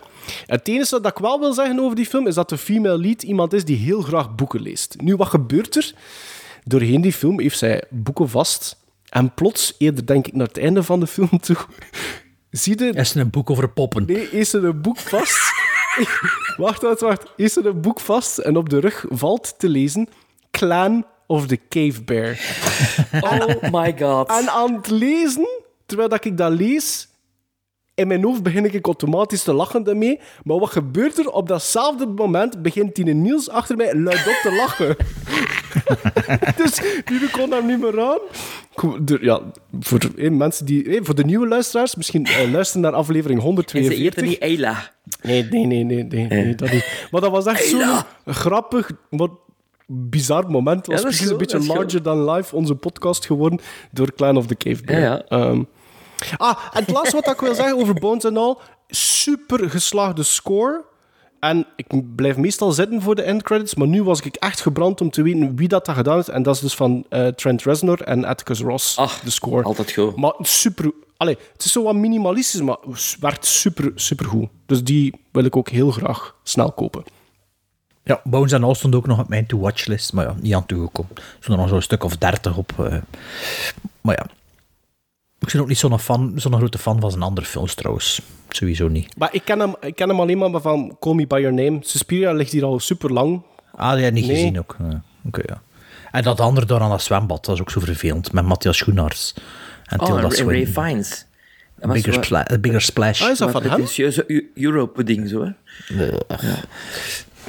Het 0.46 0.68
enige 0.68 1.00
dat 1.00 1.12
ik 1.12 1.18
wel 1.18 1.40
wil 1.40 1.52
zeggen 1.52 1.80
over 1.80 1.96
die 1.96 2.06
film 2.06 2.26
is 2.26 2.34
dat 2.34 2.48
de 2.48 2.58
female 2.58 2.98
lead 2.98 3.22
iemand 3.22 3.52
is 3.52 3.64
die 3.64 3.76
heel 3.76 4.00
graag 4.02 4.34
boeken 4.34 4.60
leest. 4.60 4.96
Nu, 5.00 5.16
wat 5.16 5.28
gebeurt 5.28 5.76
er? 5.76 5.92
Doorheen 6.64 7.00
die 7.00 7.12
film 7.12 7.40
heeft 7.40 7.58
zij 7.58 7.82
boeken 7.90 8.28
vast. 8.28 8.76
En 9.08 9.34
plots, 9.34 9.74
eerder 9.78 10.06
denk 10.06 10.26
ik 10.26 10.34
naar 10.34 10.46
het 10.46 10.58
einde 10.58 10.82
van 10.82 11.00
de 11.00 11.06
film 11.06 11.40
toe, 11.40 11.56
zie 12.56 12.84
je... 12.84 12.92
Is 12.92 13.14
er 13.14 13.20
een 13.20 13.30
boek 13.30 13.50
over 13.50 13.68
poppen? 13.68 14.04
Nee, 14.06 14.30
is 14.30 14.52
er 14.52 14.64
een 14.64 14.80
boek 14.80 14.98
vast. 14.98 15.52
wacht, 16.56 16.82
wacht, 16.82 17.00
wacht. 17.00 17.32
Is 17.36 17.56
er 17.56 17.66
een 17.66 17.80
boek 17.80 18.00
vast 18.00 18.38
en 18.38 18.56
op 18.56 18.68
de 18.68 18.78
rug 18.78 19.04
valt 19.08 19.54
te 19.58 19.68
lezen 19.68 20.08
Clan 20.50 21.04
of 21.26 21.46
the 21.46 21.60
Cave 21.68 22.02
Bear. 22.02 22.38
Oh 23.20 23.70
my 23.72 23.94
god. 23.98 24.28
En 24.28 24.48
aan 24.48 24.74
het 24.74 24.90
lezen, 24.90 25.48
terwijl 25.86 26.08
dat 26.08 26.24
ik 26.24 26.36
dat 26.36 26.52
lees, 26.52 27.08
in 27.94 28.06
mijn 28.08 28.22
hoofd 28.24 28.42
begin 28.42 28.64
ik 28.74 28.86
automatisch 28.86 29.42
te 29.42 29.52
lachen 29.52 29.82
daarmee. 29.82 30.20
Maar 30.44 30.58
wat 30.58 30.70
gebeurt 30.70 31.18
er? 31.18 31.30
Op 31.30 31.48
datzelfde 31.48 32.06
moment 32.06 32.62
begint 32.62 32.94
die 32.94 33.04
Niels 33.04 33.50
achter 33.50 33.76
mij 33.76 33.94
luidop 33.94 34.38
te 34.42 34.52
lachen. 34.56 34.96
dus 36.62 36.74
die 37.04 37.30
kon 37.30 37.50
hem 37.52 37.66
niet 37.66 37.80
meer 37.80 38.00
aan. 38.00 38.18
De- 39.04 39.18
Ja, 39.20 39.40
voor 39.80 39.98
eh, 40.16 40.30
mensen 40.30 40.66
die... 40.66 40.88
eh, 40.88 41.00
Voor 41.02 41.14
de 41.14 41.24
nieuwe 41.24 41.46
luisteraars, 41.48 41.94
misschien 41.94 42.24
eh, 42.26 42.50
luisteren 42.52 42.82
naar 42.82 42.92
aflevering 42.92 43.38
En 43.38 43.44
ze 43.44 43.46
142. 43.46 44.06
eten 44.06 44.24
niet 44.24 44.38
Eila. 44.38 44.90
Nee, 45.22 45.42
nee, 45.50 45.66
nee, 45.66 45.84
nee, 45.84 46.04
nee, 46.04 46.26
nee, 46.26 46.54
dat 46.54 46.70
niet. 46.72 47.06
Maar 47.10 47.20
dat 47.20 47.30
was 47.30 47.46
echt 47.46 47.64
zo'n 47.64 47.80
grappig, 48.26 48.90
wat 49.10 49.30
bizar 49.86 50.50
moment. 50.50 50.76
Het 50.76 50.86
was 50.86 51.00
Ja, 51.02 51.08
is 51.08 51.16
precies 51.16 51.32
een 51.32 51.38
beetje 51.38 51.58
is 51.58 51.66
larger 51.66 52.02
than 52.02 52.30
life, 52.30 52.56
onze 52.56 52.74
podcast 52.74 53.26
geworden, 53.26 53.60
door 53.92 54.12
Clan 54.14 54.36
of 54.36 54.46
the 54.46 54.56
Cave 54.56 54.82
ja. 55.00 55.22
Ehm, 55.28 55.62
Ah, 56.36 56.58
en 56.72 56.80
het 56.84 56.90
laatste 56.90 57.16
wat 57.16 57.34
ik 57.34 57.40
wil 57.40 57.54
zeggen 57.54 57.76
over 57.76 57.94
Bones 57.94 58.24
en 58.24 58.36
al. 58.36 58.60
Super 58.88 59.70
geslaagde 59.70 60.22
score. 60.22 60.84
En 61.40 61.66
ik 61.76 62.14
blijf 62.14 62.36
meestal 62.36 62.72
zitten 62.72 63.02
voor 63.02 63.14
de 63.14 63.22
endcredits, 63.22 63.74
maar 63.74 63.86
nu 63.86 64.02
was 64.02 64.20
ik 64.20 64.36
echt 64.36 64.60
gebrand 64.60 65.00
om 65.00 65.10
te 65.10 65.22
weten 65.22 65.56
wie 65.56 65.68
dat, 65.68 65.86
dat 65.86 65.94
gedaan 65.94 66.14
heeft. 66.16 66.28
En 66.28 66.42
dat 66.42 66.54
is 66.54 66.60
dus 66.60 66.74
van 66.74 67.06
eh, 67.08 67.26
Trent 67.26 67.62
Reznor 67.62 68.00
en 68.02 68.24
Atticus 68.24 68.60
Ross, 68.60 68.96
de 69.24 69.30
score. 69.30 69.62
Altijd 69.62 69.92
goed. 69.92 70.16
Maar 70.16 70.32
super... 70.38 70.92
Allee, 71.16 71.38
het 71.52 71.64
is 71.64 71.72
zo 71.72 71.82
wat 71.82 71.94
minimalistisch, 71.94 72.60
maar 72.60 72.76
het 72.90 73.16
werkt 73.20 73.46
super, 73.46 73.92
super 73.94 74.26
goed. 74.26 74.48
Dus 74.66 74.84
die 74.84 75.14
wil 75.32 75.44
ik 75.44 75.56
ook 75.56 75.68
heel 75.68 75.90
graag 75.90 76.34
snel 76.42 76.72
kopen. 76.72 77.04
Ja, 78.04 78.20
Bones 78.24 78.52
en 78.52 78.64
All 78.64 78.74
stond 78.74 78.94
ook 78.94 79.06
nog 79.06 79.18
op 79.18 79.28
mijn 79.28 79.46
to-watch-list, 79.46 80.12
maar 80.12 80.24
ja, 80.24 80.34
niet 80.40 80.54
aan 80.54 80.66
toegekomen. 80.66 81.10
Er 81.16 81.22
stonden 81.38 81.58
nog 81.64 81.68
zo'n 81.68 81.82
stuk 81.82 82.04
of 82.04 82.16
dertig 82.16 82.56
op. 82.56 82.72
eh. 82.78 82.96
maar 84.00 84.14
ja, 84.16 84.26
ik 85.46 85.52
ben 85.52 85.60
ook 85.60 85.68
niet 85.68 85.78
zo'n 85.78 85.98
fan, 85.98 86.32
zo'n 86.36 86.56
grote 86.56 86.78
fan 86.78 87.00
van 87.00 87.10
zijn 87.10 87.22
andere 87.22 87.46
films 87.46 87.74
trouwens. 87.74 88.20
Sowieso 88.48 88.88
niet. 88.88 89.16
Maar 89.18 89.28
ik 89.34 89.42
ken 89.44 89.60
hem, 89.60 89.74
ik 89.80 89.94
ken 89.96 90.08
hem 90.08 90.20
alleen 90.20 90.38
maar 90.38 90.60
van 90.60 90.96
Call 91.00 91.14
Me 91.14 91.26
By 91.26 91.38
Your 91.40 91.54
Name. 91.54 91.78
Suspiria 91.80 92.32
ligt 92.32 92.52
hier 92.52 92.64
al 92.64 92.80
super 92.80 93.12
lang. 93.12 93.42
Ah, 93.74 93.94
die 93.94 94.04
heb 94.04 94.12
niet 94.12 94.26
Nee. 94.26 94.34
gezien 94.36 94.58
ook. 94.58 94.76
Ja, 94.78 95.02
Oké, 95.26 95.40
ja. 95.46 95.62
En 96.10 96.22
dat 96.22 96.40
andere 96.40 96.66
door 96.66 96.80
aan 96.80 96.90
dat 96.90 97.02
zwembad, 97.02 97.44
dat 97.44 97.54
is 97.54 97.60
ook 97.60 97.70
zo 97.70 97.80
vervelend. 97.80 98.32
Met 98.32 98.44
Matthias 98.44 98.76
Schoenaars 98.76 99.34
en 99.86 100.00
Oh, 100.00 100.06
Tilda 100.06 100.20
en 100.22 100.28
Ray 100.28 100.36
Swinton. 100.64 100.84
Fiennes. 100.84 101.26
Dat 101.78 101.88
was 101.88 102.02
Bigger, 102.02 102.24
spla- 102.24 102.78
Splash. 102.78 103.22
Ah, 103.22 103.30
is 103.30 103.38
dat 103.38 103.50
van 103.50 103.60
hem? 103.62 103.70
Pretentieuze 103.70 104.24
Eu- 104.26 104.50
Euro-pudding, 104.54 105.28
zo, 105.28 105.42
hè. 105.44 105.50
Ja. 106.04 106.18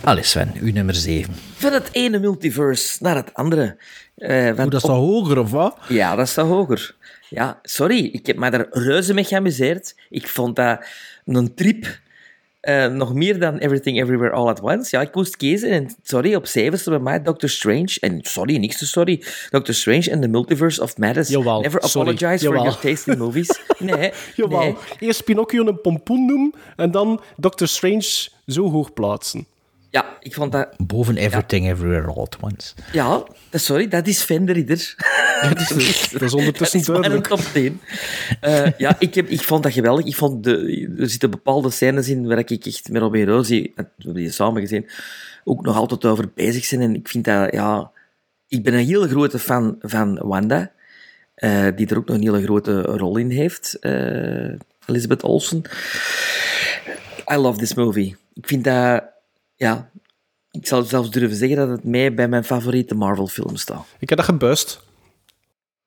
Allee 0.03 0.23
Sven, 0.23 0.51
uw 0.61 0.71
nummer 0.73 0.95
7. 0.95 1.33
Van 1.55 1.73
het 1.73 1.89
ene 1.91 2.19
multiverse 2.19 2.97
naar 3.03 3.15
het 3.15 3.33
andere. 3.33 3.77
Eh, 4.17 4.45
Hoe, 4.45 4.69
dat 4.69 4.73
is 4.73 4.83
op- 4.83 4.89
hoger 4.89 5.37
of 5.39 5.51
wat? 5.51 5.77
Ja, 5.87 6.15
dat 6.15 6.27
is 6.27 6.35
hoger. 6.35 6.95
Ja, 7.29 7.59
sorry, 7.63 8.09
ik 8.11 8.25
heb 8.25 8.37
mij 8.37 8.49
daar 8.49 8.67
reuze 8.71 9.13
mee 9.13 9.23
geamuseerd. 9.23 9.95
Ik 10.09 10.27
vond 10.27 10.55
dat 10.55 10.85
een 11.25 11.53
trip. 11.55 11.99
eh, 12.59 12.87
nog 12.87 13.13
meer 13.13 13.39
dan 13.39 13.57
Everything 13.57 14.01
Everywhere 14.01 14.31
All 14.33 14.47
at 14.47 14.61
Once. 14.61 14.95
Ja, 14.95 15.01
ik 15.03 15.15
moest 15.15 15.37
kiezen. 15.37 15.69
En 15.69 15.95
sorry, 16.03 16.35
op 16.35 16.45
zeven 16.45 16.79
stond 16.79 16.95
bij 16.95 17.05
mij 17.11 17.21
Doctor 17.21 17.49
Strange. 17.49 17.97
En 17.99 18.19
sorry, 18.21 18.57
niks 18.57 18.77
te 18.77 18.85
sorry. 18.85 19.23
Doctor 19.49 19.73
Strange 19.73 20.11
and 20.13 20.21
the 20.21 20.27
Multiverse 20.27 20.81
of 20.81 20.97
Madness. 20.97 21.29
Jawel, 21.29 21.61
Never 21.61 21.87
sorry. 21.87 22.09
apologize 22.09 22.45
for 22.45 22.55
Jawel. 22.55 22.63
your 22.63 22.79
taste 22.79 23.11
in 23.11 23.17
movies. 23.17 23.49
Nee, 23.79 24.11
Jawel. 24.35 24.59
nee. 24.59 24.75
Eerst 24.99 25.23
Pinocchio 25.23 25.65
een 25.67 25.81
pompoen 25.81 26.25
noemen 26.25 26.53
en 26.75 26.91
dan 26.91 27.21
Doctor 27.37 27.67
Strange 27.67 28.27
zo 28.47 28.69
hoog 28.71 28.93
plaatsen. 28.93 29.47
Ja, 29.95 30.17
ik 30.19 30.33
vond 30.33 30.51
dat... 30.51 30.67
Boven 30.77 31.17
Everything 31.17 31.67
Everywhere 31.69 32.07
All 32.07 32.15
at 32.21 32.37
Once. 32.41 32.73
Ja, 32.91 33.23
dat- 33.49 33.61
sorry, 33.61 33.87
dat 33.87 34.07
is 34.07 34.19
Sven 34.19 34.45
de 34.45 34.53
Ridder. 34.53 34.95
dat, 35.41 35.59
is, 35.77 36.09
dat 36.11 36.21
is 36.21 36.33
ondertussen 36.33 36.79
Dat 36.79 36.87
is 36.89 37.01
maar 37.01 37.11
een 37.11 37.21
duidelijk. 37.21 37.27
top 37.27 37.53
10. 37.53 37.81
Eh, 38.41 38.71
ja, 38.77 38.95
ik, 38.99 39.15
heb, 39.15 39.27
ik 39.29 39.41
vond 39.41 39.63
dat 39.63 39.73
geweldig. 39.73 40.05
Ik 40.05 40.15
vond 40.15 40.43
de, 40.43 40.87
er 40.99 41.09
zitten 41.09 41.29
bepaalde 41.29 41.69
scènes 41.69 42.07
in 42.09 42.27
waar 42.27 42.37
ik 42.37 42.49
echt 42.65 42.89
met 42.89 43.01
Robin 43.01 43.25
Rosie, 43.27 43.71
we 43.75 43.85
hebben 43.97 44.13
die 44.13 44.31
samen 44.31 44.61
gezien, 44.61 44.89
ook 45.43 45.61
nog 45.65 45.75
altijd 45.75 46.05
over 46.05 46.25
bezig 46.35 46.65
zijn. 46.65 46.81
En 46.81 46.95
ik 46.95 47.07
vind 47.07 47.25
dat, 47.25 47.53
ja... 47.53 47.91
Ik 48.47 48.63
ben 48.63 48.73
een 48.73 48.85
hele 48.85 49.07
grote 49.07 49.39
fan 49.39 49.75
van 49.81 50.19
Wanda, 50.23 50.71
eh, 51.35 51.67
die 51.75 51.87
er 51.87 51.97
ook 51.97 52.07
nog 52.07 52.15
een 52.17 52.23
hele 52.23 52.43
grote 52.43 52.81
rol 52.81 53.17
in 53.17 53.29
heeft. 53.29 53.77
eh, 53.79 54.53
Elizabeth 54.85 55.23
Olsen. 55.23 55.61
I 57.31 57.35
love 57.35 57.57
this 57.59 57.73
movie. 57.73 58.15
Ik 58.33 58.47
vind 58.47 58.63
dat... 58.63 59.03
Ja, 59.55 59.89
ik 60.51 60.67
zou 60.67 60.85
zelfs 60.85 61.09
durven 61.11 61.37
zeggen 61.37 61.57
dat 61.57 61.69
het 61.69 61.83
mij 61.83 62.13
bij 62.13 62.27
mijn 62.27 62.43
favoriete 62.43 62.95
Marvel-film 62.95 63.55
staat. 63.55 63.85
Ik 63.99 64.09
heb 64.09 64.17
dat 64.17 64.27
gebuist. 64.27 64.83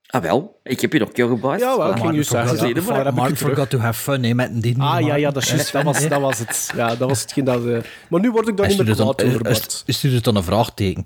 Ah, 0.07 0.23
wel. 0.23 0.61
Ik 0.63 0.81
heb 0.81 0.93
je 0.93 0.99
nog 0.99 1.09
jou 1.13 1.31
gebaasd. 1.31 1.61
Ja, 1.61 1.77
wel, 1.77 1.91
ik 1.91 1.99
ging 1.99 2.15
je 2.15 2.23
zeggen. 2.23 2.75
Mark 2.85 3.29
het 3.29 3.39
terug? 3.39 3.39
forgot 3.55 3.71
to 3.71 3.79
have 3.79 4.01
fun, 4.03 4.23
hè, 4.25 4.35
met 4.35 4.63
die 4.63 4.79
Ah 4.79 5.01
ja, 5.07 5.15
ja, 5.15 5.31
dat 5.31 5.43
is 5.43 5.49
juist. 5.51 5.73
Dat 5.73 5.83
was, 5.83 6.09
dat 6.09 6.21
was 6.21 6.39
het. 6.39 6.73
Ja, 6.77 6.89
dat 6.97 7.09
was 7.09 7.21
hetgeen 7.21 7.45
dat... 7.45 7.67
eh, 7.67 7.79
Maar 8.09 8.21
nu 8.21 8.31
word 8.31 8.49
ik 8.49 8.57
daar 8.57 8.69
niet 8.69 8.77
meer 8.77 8.95
kwaad 8.95 9.19
dan, 9.19 9.27
over, 9.29 9.43
Bart. 9.43 9.73
st- 9.73 9.85
stuurde 9.87 10.21
dan 10.21 10.37
een 10.37 10.43
vraagteken. 10.43 11.05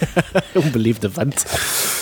Onbeleefde 0.54 1.10
vent. 1.10 1.40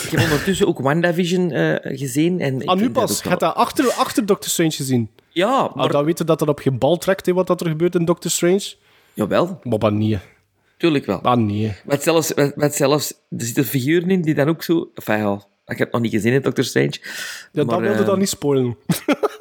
Ik 0.04 0.10
heb 0.10 0.20
ondertussen 0.20 0.66
ook 0.66 0.78
WandaVision 0.78 1.50
eh 1.50 1.96
gezien. 1.98 2.40
En 2.40 2.60
ik 2.60 2.68
Ah, 2.68 2.76
nu 2.76 2.90
pas. 2.90 3.22
Je 3.22 3.28
hebt 3.28 3.40
dat 3.40 3.54
achter, 3.54 3.92
achter 3.92 4.26
Doctor 4.26 4.50
Strange 4.50 4.70
gezien. 4.72 5.10
Ja, 5.30 5.60
Maar 5.60 5.70
maar... 5.74 5.88
dan 5.88 6.04
weten 6.04 6.26
dat 6.26 6.38
dat 6.38 6.48
op 6.48 6.58
geen 6.58 6.78
bal 6.78 6.96
trekt, 6.98 7.26
hè, 7.26 7.32
wat 7.32 7.46
dat 7.46 7.60
er 7.60 7.68
gebeurt 7.68 7.94
in 7.94 8.04
Doctor 8.04 8.30
Strange. 8.30 8.74
Jawel, 9.14 9.60
Maar 9.62 9.78
maar 9.78 9.92
nee. 9.92 10.18
tuurlijk 10.76 11.06
wel. 11.06 11.20
Maar 11.22 11.38
nee. 11.38 11.74
Met 11.84 12.02
zelfs, 12.02 12.34
met, 12.34 12.56
met 12.56 12.74
zelfs... 12.74 13.10
Er 13.10 13.44
zitten 13.44 13.64
figuren 13.64 14.10
in 14.10 14.22
die 14.22 14.34
dan 14.34 14.48
ook 14.48 14.62
zo... 14.62 14.90
Enfin, 14.94 15.18
ja, 15.18 15.34
ik 15.66 15.78
heb 15.78 15.78
het 15.78 15.92
nog 15.92 16.00
niet 16.00 16.12
gezien 16.12 16.32
in 16.32 16.42
Doctor 16.42 16.64
Strange. 16.64 16.98
Ja, 17.52 17.64
maar, 17.64 17.64
dat 17.64 17.80
wilde 17.80 17.98
eh, 17.98 18.06
dan 18.06 18.18
niet 18.18 18.28
spoilen. 18.28 18.76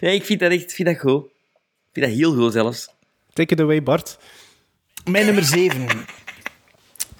Ja, 0.00 0.08
ik 0.08 0.24
vind 0.24 0.40
dat 0.40 0.50
echt 0.50 0.62
ik 0.62 0.70
vind 0.70 0.88
dat 0.88 0.98
goed. 0.98 1.24
Ik 1.24 1.92
vind 1.92 2.06
dat 2.06 2.14
heel 2.14 2.34
goed 2.34 2.52
zelfs. 2.52 2.88
Take 3.32 3.54
it 3.54 3.60
away, 3.60 3.82
Bart. 3.82 4.18
Mijn 5.04 5.24
nummer 5.24 5.44
7. 5.44 5.86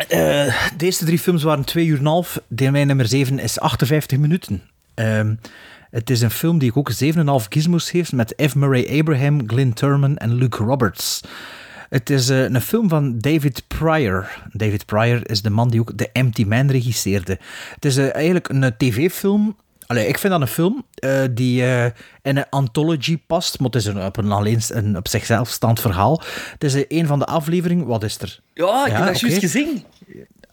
de 0.06 0.84
eerste 0.84 1.04
drie 1.04 1.18
films 1.18 1.42
waren 1.42 1.64
2 1.64 1.86
uur 1.86 1.94
en 1.94 2.00
een 2.00 2.06
half. 2.06 2.40
De, 2.48 2.70
mijn 2.70 2.86
nummer 2.86 3.06
7 3.08 3.38
is 3.38 3.60
58 3.60 4.18
minuten. 4.18 4.62
Ehm, 4.94 5.34
het 5.90 6.10
is 6.10 6.20
een 6.20 6.30
film 6.30 6.58
die 6.58 6.68
ik 6.68 6.76
ook 6.76 6.92
7,5 6.92 6.98
gizmos 7.48 7.90
heeft 7.90 8.12
met 8.12 8.42
F. 8.48 8.54
Murray 8.54 8.98
Abraham, 8.98 9.48
Glyn 9.48 9.72
Turman 9.72 10.16
en 10.16 10.34
Luke 10.34 10.62
Roberts. 10.64 11.20
Het 11.88 12.10
is 12.10 12.28
eh, 12.28 12.42
een 12.42 12.60
film 12.60 12.88
van 12.88 13.18
David 13.18 13.64
Pryor. 13.66 14.42
David 14.52 14.86
Pryor 14.86 15.30
is 15.30 15.42
de 15.42 15.50
man 15.50 15.68
die 15.68 15.80
ook 15.80 15.92
The 15.96 16.10
Empty 16.12 16.44
Man 16.44 16.70
regisseerde. 16.70 17.38
Het 17.74 17.84
is 17.84 17.96
eh, 17.96 18.14
eigenlijk 18.14 18.48
een 18.48 18.62
eh, 18.64 18.70
tv-film. 18.78 19.56
Allee, 19.86 20.06
ik 20.06 20.18
vind 20.18 20.32
dat 20.32 20.40
een 20.42 20.46
film 20.48 20.84
die 21.30 21.62
in 22.22 22.36
een 22.36 22.48
anthology 22.50 23.18
past, 23.26 23.58
maar 23.58 23.66
het 23.70 23.76
is 23.76 23.84
een, 23.84 24.02
op, 24.04 24.16
een 24.16 24.32
alleen, 24.32 24.60
een 24.68 24.96
op 24.96 25.08
zichzelf 25.08 25.48
staand 25.48 25.80
verhaal. 25.80 26.22
Het 26.52 26.64
is 26.64 26.84
een 26.88 27.06
van 27.06 27.18
de 27.18 27.24
afleveringen. 27.24 27.86
Wat 27.86 28.02
is 28.04 28.18
er? 28.18 28.40
Ja, 28.54 28.86
ik 28.86 28.92
Ja, 28.92 28.98
heb 28.98 29.06
dat 29.06 29.20
juist 29.20 29.38
gezien. 29.38 29.84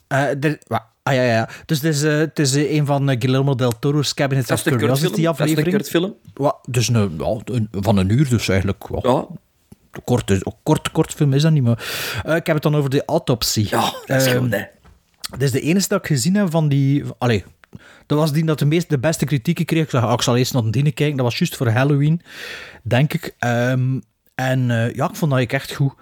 Er- 0.07 0.59
ah 1.05 1.13
ja, 1.13 1.21
ja. 1.23 1.49
Dus 1.65 1.81
het 1.81 1.95
is, 1.95 2.03
eh, 2.03 2.17
het 2.17 2.39
is 2.39 2.55
eh, 2.55 2.73
een 2.75 2.85
van 2.85 3.09
eh, 3.09 3.15
Guillermo 3.19 3.55
del 3.55 3.79
Toro's 3.79 4.13
Cabinet 4.13 4.51
of 4.51 4.65
een 4.65 4.77
Curiosity 4.77 4.87
kortfilm. 4.87 5.11
Dat 5.11 5.17
is 5.17 5.23
een 5.23 5.27
aflevering. 5.47 5.75
kortfilm. 5.75 6.15
Wa- 6.33 6.55
dus 6.69 6.87
een, 6.87 7.15
ja, 7.19 7.39
een- 7.45 7.67
van 7.71 7.97
een 7.97 8.09
uur, 8.11 8.29
dus 8.29 8.47
eigenlijk. 8.47 8.83
Ja. 8.89 9.09
Ja, 9.09 9.27
Kort, 10.03 10.37
kort, 10.63 10.91
kort 10.91 11.13
film 11.13 11.33
is 11.33 11.41
dat 11.41 11.51
niet, 11.51 11.63
maar... 11.63 11.77
ik 12.35 12.45
heb 12.45 12.53
het 12.55 12.61
dan 12.63 12.75
over 12.75 12.89
de 12.89 13.03
autopsie. 13.05 13.67
ja 13.69 13.93
dat 14.05 14.21
is 14.21 14.25
Ehm, 14.27 14.37
goed, 14.37 14.51
hè. 14.53 14.63
Het 15.31 15.41
is 15.41 15.51
de 15.51 15.61
enige 15.61 15.87
dat 15.87 15.99
ik 15.99 16.05
gezien 16.07 16.35
heb 16.35 16.51
van 16.51 16.67
die... 16.67 17.03
Allee, 17.17 17.43
dat 18.05 18.17
was 18.17 18.31
die 18.31 18.45
dat 18.45 18.59
de, 18.59 18.65
meest, 18.65 18.89
de 18.89 18.99
beste 18.99 19.25
kritieken 19.25 19.65
kreeg. 19.65 19.83
Ik 19.83 19.89
zei, 19.89 20.05
ah, 20.05 20.13
ik 20.13 20.21
zal 20.21 20.35
eerst 20.37 20.53
naar 20.53 20.71
die 20.71 20.91
kijken. 20.91 21.15
Dat 21.17 21.25
was 21.25 21.37
juist 21.37 21.55
voor 21.55 21.69
Halloween, 21.69 22.21
denk 22.83 23.13
ik. 23.13 23.35
Ehm, 23.39 23.99
en 24.35 24.71
eh, 24.71 24.93
ja, 24.93 25.09
ik 25.09 25.15
vond 25.15 25.31
dat 25.31 25.39
ik 25.39 25.53
echt 25.53 25.73
goed. 25.73 25.93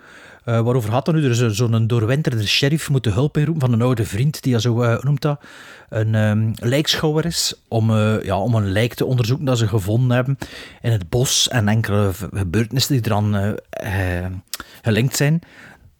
Eh, 0.43 0.61
waarover 0.61 0.91
gaat 0.91 1.05
dat 1.05 1.15
nu? 1.15 1.23
Er 1.23 1.29
is 1.29 1.57
zo'n 1.57 1.87
doorwinterde 1.87 2.47
sheriff 2.47 2.89
moet 2.89 3.03
de 3.03 3.09
hulp 3.09 3.37
inroepen 3.37 3.61
van 3.61 3.73
een 3.73 3.81
oude 3.81 4.05
vriend 4.05 4.41
die, 4.41 4.59
zo 4.59 4.81
eh, 4.81 5.03
noemt 5.03 5.21
dat, 5.21 5.41
een 5.89 6.15
ehm, 6.15 6.51
lijkschouwer 6.55 7.25
is, 7.25 7.53
om, 7.67 7.91
ja, 8.23 8.39
om 8.39 8.55
een 8.55 8.71
lijk 8.71 8.93
te 8.93 9.05
onderzoeken 9.05 9.45
dat 9.45 9.57
ze 9.57 9.67
gevonden 9.67 10.15
hebben 10.15 10.37
in 10.81 10.91
het 10.91 11.09
bos 11.09 11.47
en 11.47 11.67
enkele 11.67 12.11
gebeurtenissen 12.33 13.01
die 13.01 13.11
eraan 13.11 13.55
gelinkt 14.81 15.15
zijn. 15.15 15.41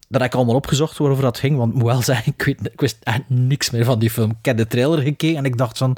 Dat 0.08 0.20
heb 0.20 0.30
ik 0.30 0.36
allemaal 0.36 0.54
opgezocht 0.54 0.98
waarover 0.98 1.24
dat 1.24 1.38
ging, 1.38 1.56
want 1.56 1.74
moet 1.74 1.82
wel 1.82 2.02
zeggen, 2.02 2.32
ik, 2.36 2.42
weet, 2.42 2.66
ik 2.72 2.80
wist 2.80 2.96
echt 3.02 3.22
niks 3.26 3.70
meer 3.70 3.84
van 3.84 3.98
die 3.98 4.10
film. 4.10 4.30
Ik 4.30 4.44
heb 4.44 4.56
de 4.56 4.66
trailer 4.66 4.98
gekeken 4.98 5.36
en 5.36 5.44
ik 5.44 5.56
dacht 5.56 5.78
van, 5.78 5.96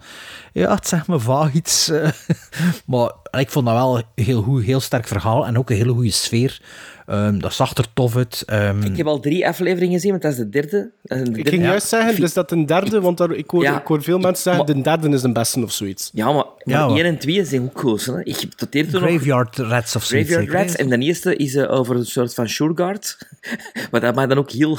ja, 0.60 0.74
het 0.74 0.88
zegt 0.88 1.06
me 1.08 1.18
vaag 1.20 1.52
iets. 1.52 1.88
eh. 1.88 2.08
maar 2.86 3.12
ik 3.38 3.50
vond 3.50 3.66
dat 3.66 3.74
wel 3.74 3.96
een 3.98 4.24
heel 4.24 4.42
goed, 4.42 4.62
heel 4.64 4.80
sterk 4.80 5.06
verhaal 5.06 5.46
en 5.46 5.58
ook 5.58 5.70
een 5.70 5.76
hele 5.76 5.92
goede 5.92 6.10
sfeer. 6.10 6.60
Ehm, 7.06 7.38
dat 7.38 7.52
zag 7.54 7.76
er 7.76 7.86
tof 7.94 8.16
uit. 8.16 8.42
Ehm, 8.46 8.82
Ik 8.82 8.96
heb 8.96 9.06
al 9.06 9.20
drie 9.20 9.46
afleveringen 9.48 9.94
gezien, 9.94 10.10
want 10.10 10.22
dat 10.22 10.32
is 10.32 10.38
de 10.38 10.48
derde. 10.48 10.90
Dat 11.02 11.18
is 11.18 11.24
de 11.28 11.38
Ik 11.38 11.48
ging 11.48 11.62
Ja. 11.62 11.68
juist 11.68 11.88
zeggen, 11.88 12.20
dus 12.20 12.32
dat 12.32 12.50
een 12.50 12.66
derde, 12.66 13.00
want 13.00 13.18
daar, 13.18 13.30
ik, 13.32 13.50
hoor, 13.50 13.62
Ja. 13.62 13.80
ik 13.80 13.86
hoor 13.86 14.02
veel 14.02 14.18
mensen 14.18 14.42
zeggen, 14.42 14.64
Maar- 14.64 14.74
de 14.74 14.80
derde 14.82 15.08
is 15.16 15.20
de 15.22 15.32
beste 15.32 15.62
of 15.62 15.72
zoiets. 15.72 16.10
Ja, 16.12 16.24
maar, 16.32 16.34
Ja, 16.34 16.78
maar 16.78 16.88
maar- 16.88 16.96
1 16.98 17.04
en 17.04 17.18
2 17.18 17.44
zijn 17.44 17.62
ook 17.62 17.80
goed. 17.80 18.04
Hè. 18.04 18.20
Ik 18.24 18.36
heb 18.40 18.50
tot 18.52 18.72
hier 18.72 18.90
toe 18.90 19.00
nog... 19.00 19.08
Graveyard 19.08 19.56
Rats 19.56 19.96
of 19.96 20.04
zoiets. 20.04 20.30
Graveyard 20.30 20.52
zeker, 20.52 20.66
Rats. 20.66 20.92
En 20.92 21.00
de 21.00 21.06
eerste 21.06 21.36
is 21.36 21.54
eh, 21.54 21.70
over 21.72 21.96
een 21.96 22.06
soort 22.06 22.34
van 22.34 22.48
Sureguard. 22.48 23.18
maar 23.90 24.00
dat 24.00 24.14
maakt 24.14 24.28
dan 24.28 24.38
ook 24.38 24.50
heel, 24.50 24.78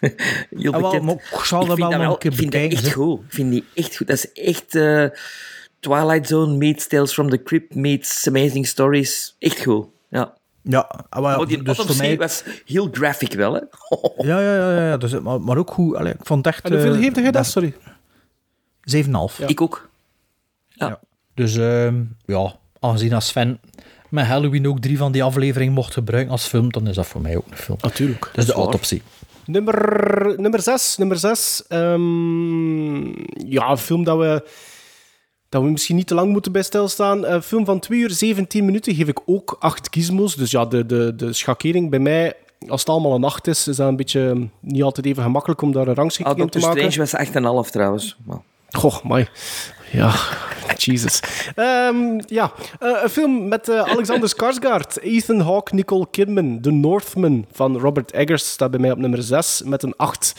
heel 0.60 0.72
Ah, 0.72 0.80
wel, 0.80 0.90
bekend. 0.90 1.02
maar 1.02 1.14
ik 1.14 1.44
zal 1.44 1.66
dat 1.66 1.76
vind 1.76 1.88
wel 1.88 2.12
een 2.12 2.18
keer 2.18 2.30
ik 2.30 2.36
vind 2.36 2.52
dat 2.52 2.60
bekijken, 2.60 2.78
echt 2.78 2.92
goed. 2.92 3.20
Ik 3.20 3.32
vind 3.32 3.50
die 3.50 3.64
echt 3.74 3.96
goed. 3.96 4.06
Dat 4.06 4.16
is 4.16 4.32
echt 4.32 4.74
eh, 4.74 5.06
Twilight 5.80 6.28
Zone 6.28 6.56
meets 6.56 6.86
Tales 6.86 7.12
from 7.12 7.30
the 7.30 7.42
Crypt 7.42 7.74
meets 7.74 8.28
Amazing 8.28 8.66
Stories. 8.66 9.36
Echt 9.38 9.62
goed. 9.62 9.86
Ja. 10.08 10.38
Ja, 10.62 11.04
ah, 11.08 11.22
Maar 11.22 11.46
die 11.46 11.62
dus 11.62 11.76
voor 11.76 11.76
autopsie 11.76 12.08
mij... 12.08 12.16
was 12.16 12.44
heel 12.64 12.88
graphic 12.92 13.32
wel, 13.32 13.54
hè. 13.54 13.60
Ja, 14.30 14.40
ja, 14.40 14.54
ja, 14.54 14.86
ja 14.86 14.96
dus, 14.96 15.20
maar, 15.20 15.40
maar 15.40 15.56
ook 15.56 15.70
goed. 15.70 15.96
Allee, 15.96 16.12
ik 16.12 16.26
vond 16.26 16.46
echt... 16.46 16.64
En 16.64 16.72
hoeveel 16.72 16.94
eh, 16.94 17.00
heeft 17.00 17.16
hij 17.16 17.30
dat? 17.30 17.46
Sorry. 17.46 17.74
7,5. 18.96 19.46
Ik 19.46 19.60
ook. 19.60 19.88
Dus 21.34 21.56
ehm, 21.56 22.02
ja, 22.24 22.56
aangezien 22.80 23.12
als 23.12 23.26
Sven 23.26 23.60
met 24.08 24.26
Halloween 24.26 24.68
ook 24.68 24.80
drie 24.80 24.98
van 24.98 25.12
die 25.12 25.22
afleveringen 25.22 25.72
mocht 25.72 25.92
gebruiken 25.92 26.32
als 26.32 26.46
film, 26.46 26.72
dan 26.72 26.88
is 26.88 26.94
dat 26.94 27.06
voor 27.06 27.20
mij 27.20 27.36
ook 27.36 27.46
een 27.50 27.56
film. 27.56 27.78
Natuurlijk. 27.80 28.30
Dus 28.32 28.46
de 28.46 28.52
waar. 28.52 28.62
autopsie. 28.62 29.02
Nummer, 29.46 30.34
nummer 30.40 30.62
zes. 30.62 30.96
Nummer 30.96 31.18
zes. 31.18 31.62
ehm, 31.68 33.04
ja, 33.50 33.70
een 33.70 33.78
film 33.78 34.04
dat 34.04 34.18
we 34.18 34.48
dat 35.48 35.62
we 35.62 35.68
misschien 35.70 35.96
niet 35.96 36.06
te 36.06 36.14
lang 36.14 36.32
moeten 36.32 36.52
bij 36.52 36.62
stilstaan. 36.62 37.26
Een 37.26 37.42
film 37.42 37.64
van 37.64 37.78
2 37.80 37.98
uur 38.00 38.10
17 38.10 38.64
minuten 38.64 38.94
geef 38.94 39.08
ik 39.08 39.20
ook 39.26 39.56
8 39.58 39.88
gizmos. 39.90 40.34
Dus 40.34 40.50
ja, 40.50 40.64
de, 40.66 40.86
de, 40.86 41.14
de 41.16 41.32
schakering 41.32 41.90
bij 41.90 41.98
mij, 41.98 42.34
als 42.68 42.80
het 42.80 42.88
allemaal 42.88 43.14
een 43.14 43.24
8 43.24 43.46
is, 43.46 43.68
is 43.68 43.76
dat 43.76 43.88
een 43.88 43.96
beetje 43.96 44.20
hm, 44.30 44.46
niet 44.60 44.82
altijd 44.82 45.06
even 45.06 45.22
gemakkelijk 45.22 45.62
om 45.62 45.72
daar 45.72 45.88
een 45.88 45.94
rangschikking 45.94 46.36
Ah, 46.38 46.42
in 46.44 46.50
te 46.50 46.58
maken. 46.58 46.92
Strange 46.92 47.10
was 47.10 47.64
8,5 47.66 47.70
trouwens. 47.70 48.16
Maar- 48.26 48.42
Goh, 48.70 49.04
my. 49.04 49.28
Ja, 49.90 50.14
Jesus. 50.76 51.20
Ehm, 51.54 52.20
ja, 52.26 52.52
eh, 52.78 53.02
een 53.02 53.08
film 53.08 53.48
met 53.48 53.68
eh, 53.68 53.80
Alexander 53.80 54.28
Skarsgård, 54.28 55.02
Ethan 55.02 55.40
Hawke, 55.40 55.74
Nicole 55.74 56.06
Kidman, 56.10 56.60
The 56.60 56.70
Northman 56.70 57.46
van 57.52 57.78
Robert 57.78 58.10
Eggers 58.10 58.50
staat 58.50 58.70
bij 58.70 58.80
mij 58.80 58.90
op 58.90 58.98
nummer 58.98 59.22
6 59.22 59.62
met 59.64 59.82
een 59.82 59.94
8. 59.96 60.34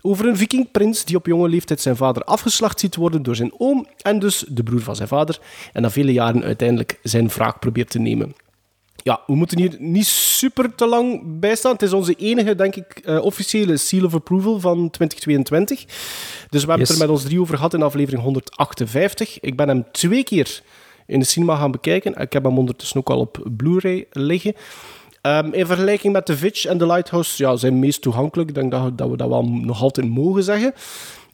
Over 0.00 0.26
een 0.26 0.36
vikingprins 0.36 1.04
die 1.04 1.16
op 1.16 1.26
jonge 1.26 1.48
leeftijd 1.48 1.80
zijn 1.80 1.96
vader 1.96 2.22
afgeslacht 2.22 2.80
ziet 2.80 2.96
worden 2.96 3.22
door 3.22 3.36
zijn 3.36 3.52
oom 3.58 3.86
en 4.00 4.18
dus 4.18 4.44
de 4.48 4.62
broer 4.62 4.80
van 4.80 4.96
zijn 4.96 5.08
vader 5.08 5.38
en 5.72 5.82
na 5.82 5.90
vele 5.90 6.12
jaren 6.12 6.42
uiteindelijk 6.42 6.98
zijn 7.02 7.28
wraak 7.28 7.60
probeert 7.60 7.90
te 7.90 7.98
nemen. 7.98 8.34
Ja, 9.02 9.20
we 9.26 9.34
moeten 9.34 9.58
hier 9.58 9.76
niet 9.78 10.06
super 10.06 10.74
te 10.74 10.86
lang 10.86 11.20
bij 11.24 11.54
staan. 11.56 11.72
Het 11.72 11.82
is 11.82 11.92
onze 11.92 12.14
enige, 12.14 12.54
denk 12.54 12.76
ik, 12.76 13.00
eh, 13.04 13.24
officiële 13.24 13.76
seal 13.76 14.04
of 14.04 14.14
approval 14.14 14.60
van 14.60 14.90
2022. 14.90 15.84
Dus 15.84 15.90
we 16.50 16.58
hebben 16.58 16.78
Yes. 16.78 16.88
het 16.88 16.98
er 16.98 17.06
met 17.06 17.14
ons 17.16 17.24
drie 17.24 17.40
over 17.40 17.56
gehad 17.56 17.74
in 17.74 17.82
aflevering 17.82 18.22
158. 18.22 19.40
Ik 19.40 19.56
ben 19.56 19.68
hem 19.68 19.84
twee 19.92 20.24
keer 20.24 20.62
in 21.06 21.18
de 21.18 21.24
cinema 21.24 21.56
gaan 21.56 21.70
bekijken. 21.70 22.14
Ik 22.14 22.32
heb 22.32 22.44
hem 22.44 22.58
ondertussen 22.58 22.96
ook 22.98 23.10
al 23.10 23.18
op 23.20 23.46
Blu-ray 23.56 24.06
liggen. 24.10 24.54
Ehm, 25.20 25.52
in 25.52 25.66
vergelijking 25.66 26.12
met 26.12 26.26
The 26.26 26.34
Witch 26.34 26.64
en 26.64 26.78
The 26.78 26.86
Lighthouse 26.86 27.42
ja, 27.42 27.56
zijn 27.56 27.78
meest 27.78 28.02
toegankelijk. 28.02 28.48
Ik 28.48 28.54
denk 28.54 28.70
dat, 28.70 28.98
dat 28.98 29.08
we 29.10 29.16
dat 29.16 29.28
wel 29.28 29.44
nog 29.44 29.82
altijd 29.82 30.08
mogen 30.08 30.42
zeggen. 30.42 30.72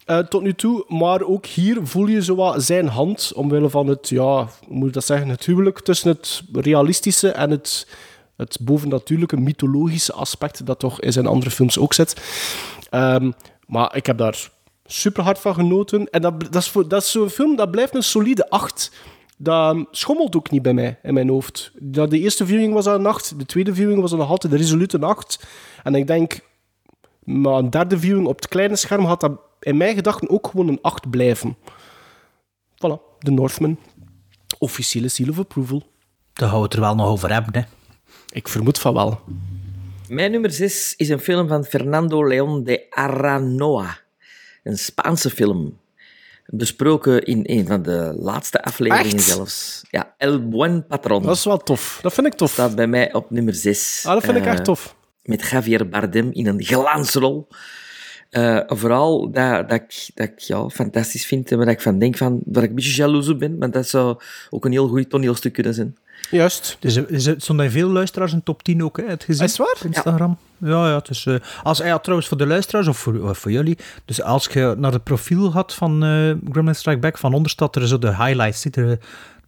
Eh, 0.09 0.19
tot 0.19 0.43
nu 0.43 0.55
toe. 0.55 0.85
Maar 0.87 1.23
ook 1.23 1.47
hier 1.47 1.79
voel 1.83 2.07
je 2.07 2.23
zo 2.23 2.35
wat 2.35 2.63
zijn 2.63 2.87
hand, 2.87 3.33
omwille 3.35 3.71
van 3.71 3.87
het, 3.87 4.09
ja, 4.09 4.49
moet 4.69 4.93
dat 4.93 5.05
zeggen, 5.05 5.29
het 5.29 5.45
huwelijk 5.47 5.81
tussen 5.81 6.09
het 6.11 6.43
realistische 6.53 7.31
en 7.31 7.51
het, 7.51 7.89
het 8.37 8.59
bovennatuurlijke, 8.61 9.37
mythologische 9.37 10.13
aspect 10.13 10.67
dat 10.67 10.79
toch 10.79 11.01
in 11.01 11.13
zijn 11.13 11.27
andere 11.27 11.51
films 11.51 11.79
ook 11.79 11.95
zit. 11.95 12.17
Ehm, 12.91 13.31
maar 13.67 13.97
ik 13.97 14.07
heb 14.07 14.19
daar 14.19 14.51
super 14.85 15.23
hard 15.23 15.39
van 15.39 15.55
genoten. 15.55 16.11
En 16.11 16.23
dat, 16.23 16.53
dat 16.53 16.63
is, 16.63 16.73
dat 16.73 17.03
is 17.03 17.11
zo'n 17.11 17.31
film, 17.31 17.57
dat 17.57 17.71
blijft 17.71 17.95
een 17.95 18.03
solide 18.03 18.51
8. 18.51 18.93
Dat 19.37 19.87
schommelt 19.91 20.37
ook 20.37 20.51
niet 20.51 20.63
bij 20.63 20.75
mij, 20.75 20.99
in 21.03 21.15
mijn 21.15 21.29
hoofd. 21.29 21.71
Dat 21.75 22.11
de 22.11 22.19
eerste 22.19 22.47
viewing 22.47 22.75
was 22.75 22.87
een 22.87 23.07
8, 23.07 23.39
de 23.39 23.47
tweede 23.47 23.75
viewing 23.75 24.01
was 24.01 24.13
nog 24.13 24.31
altijd 24.31 24.53
de 24.53 24.59
resolute 24.59 24.99
8. 24.99 25.47
En 25.83 25.95
ik 25.95 26.07
denk, 26.07 26.41
maar 27.25 27.55
een 27.55 27.71
derde 27.71 27.99
viewing 27.99 28.27
op 28.27 28.37
het 28.37 28.49
kleine 28.49 28.77
scherm 28.77 29.05
had 29.05 29.21
dat 29.21 29.47
in 29.61 29.77
mijn 29.77 29.95
gedachten 29.95 30.31
ook 30.31 30.47
gewoon 30.47 30.69
een 30.69 30.79
8 30.83 31.11
blijven. 31.11 31.57
Voilà, 32.75 33.19
The 33.19 33.31
Northman. 33.31 33.79
Officiële 34.59 35.09
seal 35.09 35.29
of 35.29 35.39
approval. 35.39 35.83
Daar 36.33 36.49
gaan 36.49 36.59
we 36.59 36.65
het 36.65 36.75
er 36.75 36.81
wel 36.81 36.95
nog 36.95 37.07
over 37.07 37.33
hebben, 37.33 37.55
hè. 37.55 37.63
Ik 38.29 38.49
vermoed 38.49 38.79
van 38.79 38.95
wel. 38.95 39.21
Mijn 40.09 40.31
nummer 40.31 40.51
6 40.51 40.95
is 40.97 41.09
een 41.09 41.21
film 41.21 41.49
van 41.49 41.65
Fernando 41.65 42.27
León 42.27 42.65
de 42.65 42.87
Aranoa. 42.91 43.99
Een 44.63 44.79
Spaanse 44.79 45.31
film. 45.31 45.79
Besproken 46.47 47.25
in 47.25 47.41
een 47.45 47.67
van 47.67 47.83
de 47.83 48.15
laatste 48.19 48.63
afleveringen 48.63 49.17
Echt? 49.17 49.25
zelfs. 49.25 49.85
Ja, 49.91 50.15
El 50.19 50.49
Buen 50.49 50.87
Patron. 50.87 51.23
Dat 51.23 51.37
is 51.37 51.45
wel 51.45 51.59
tof. 51.59 51.99
Dat 52.03 52.13
vind 52.15 52.27
ik 52.27 52.35
tof. 52.35 52.51
Staat 52.51 52.75
bij 52.77 52.87
mij 52.87 53.13
op 53.13 53.31
nummer 53.31 53.55
6. 53.55 54.05
Ah, 54.07 54.13
dat 54.13 54.25
vind 54.25 54.37
ik 54.37 54.47
echt 54.47 54.65
tof. 54.65 54.97
Met 55.23 55.49
Javier 55.49 55.89
Bardem 55.89 56.33
in 56.33 56.47
een 56.47 56.63
glansrol. 56.65 57.49
Eh, 58.31 58.59
vooral 58.67 59.31
dat, 59.31 59.69
dat, 59.69 59.81
ik, 59.81 60.11
dat 60.15 60.27
ik 60.29 60.39
ja, 60.39 60.69
fantastisch 60.69 61.27
vind 61.27 61.51
en 61.53 61.59
waar 61.59 61.69
ik 61.69 61.81
van 61.81 61.99
denk 61.99 62.17
van, 62.17 62.41
waar 62.45 62.63
ik 62.63 62.69
een 62.69 62.75
beetje 62.75 62.95
jaloers 62.95 63.29
op 63.29 63.39
ben, 63.39 63.59
want 63.59 63.73
dat 63.73 63.89
zou 63.89 64.17
ook 64.51 64.65
een 64.65 64.73
heel 64.73 64.89
goed 64.89 65.11
toneelstuk 65.11 65.53
kunnen 65.53 65.75
zijn. 65.75 65.97
Juist. 66.31 66.77
Dus 66.81 66.97
er 66.97 67.11
is- 67.11 67.35
stonden 67.37 67.71
veel 67.71 67.89
luisteraars 67.89 68.33
in 68.33 68.43
top 68.43 68.63
10 68.63 68.85
ook, 68.85 68.97
hè, 68.97 69.05
het 69.07 69.25
gezien. 69.25 69.45
Is 69.45 69.51
het 69.51 69.61
waar? 69.67 69.77
Op 69.79 69.85
Instagram. 69.85 70.37
Ja, 70.59 70.89
ja. 70.89 70.97
het 70.97 71.25
eh, 71.27 71.35
als, 71.63 71.79
ja, 71.79 71.99
trouwens, 71.99 72.29
voor 72.29 72.39
de 72.39 72.47
luisteraars 72.47 72.87
of 72.89 72.99
voor, 72.99 73.29
of 73.29 73.39
voor 73.39 73.51
jullie. 73.51 73.79
Dus 74.05 74.23
als 74.23 74.47
je 74.47 74.75
naar 74.79 74.93
het 74.93 75.05
profiel 75.05 75.51
gaat 75.51 75.75
van 75.75 76.05
eh 76.05 76.35
Gremlin 76.53 76.75
Strike 76.75 76.99
Back, 76.99 77.19
van 77.19 77.35
onder 77.35 77.51
staat 77.51 77.77
er 77.77 77.89
zo 77.89 77.99
de 77.99 78.17
highlights, 78.17 78.63
de 78.63 78.99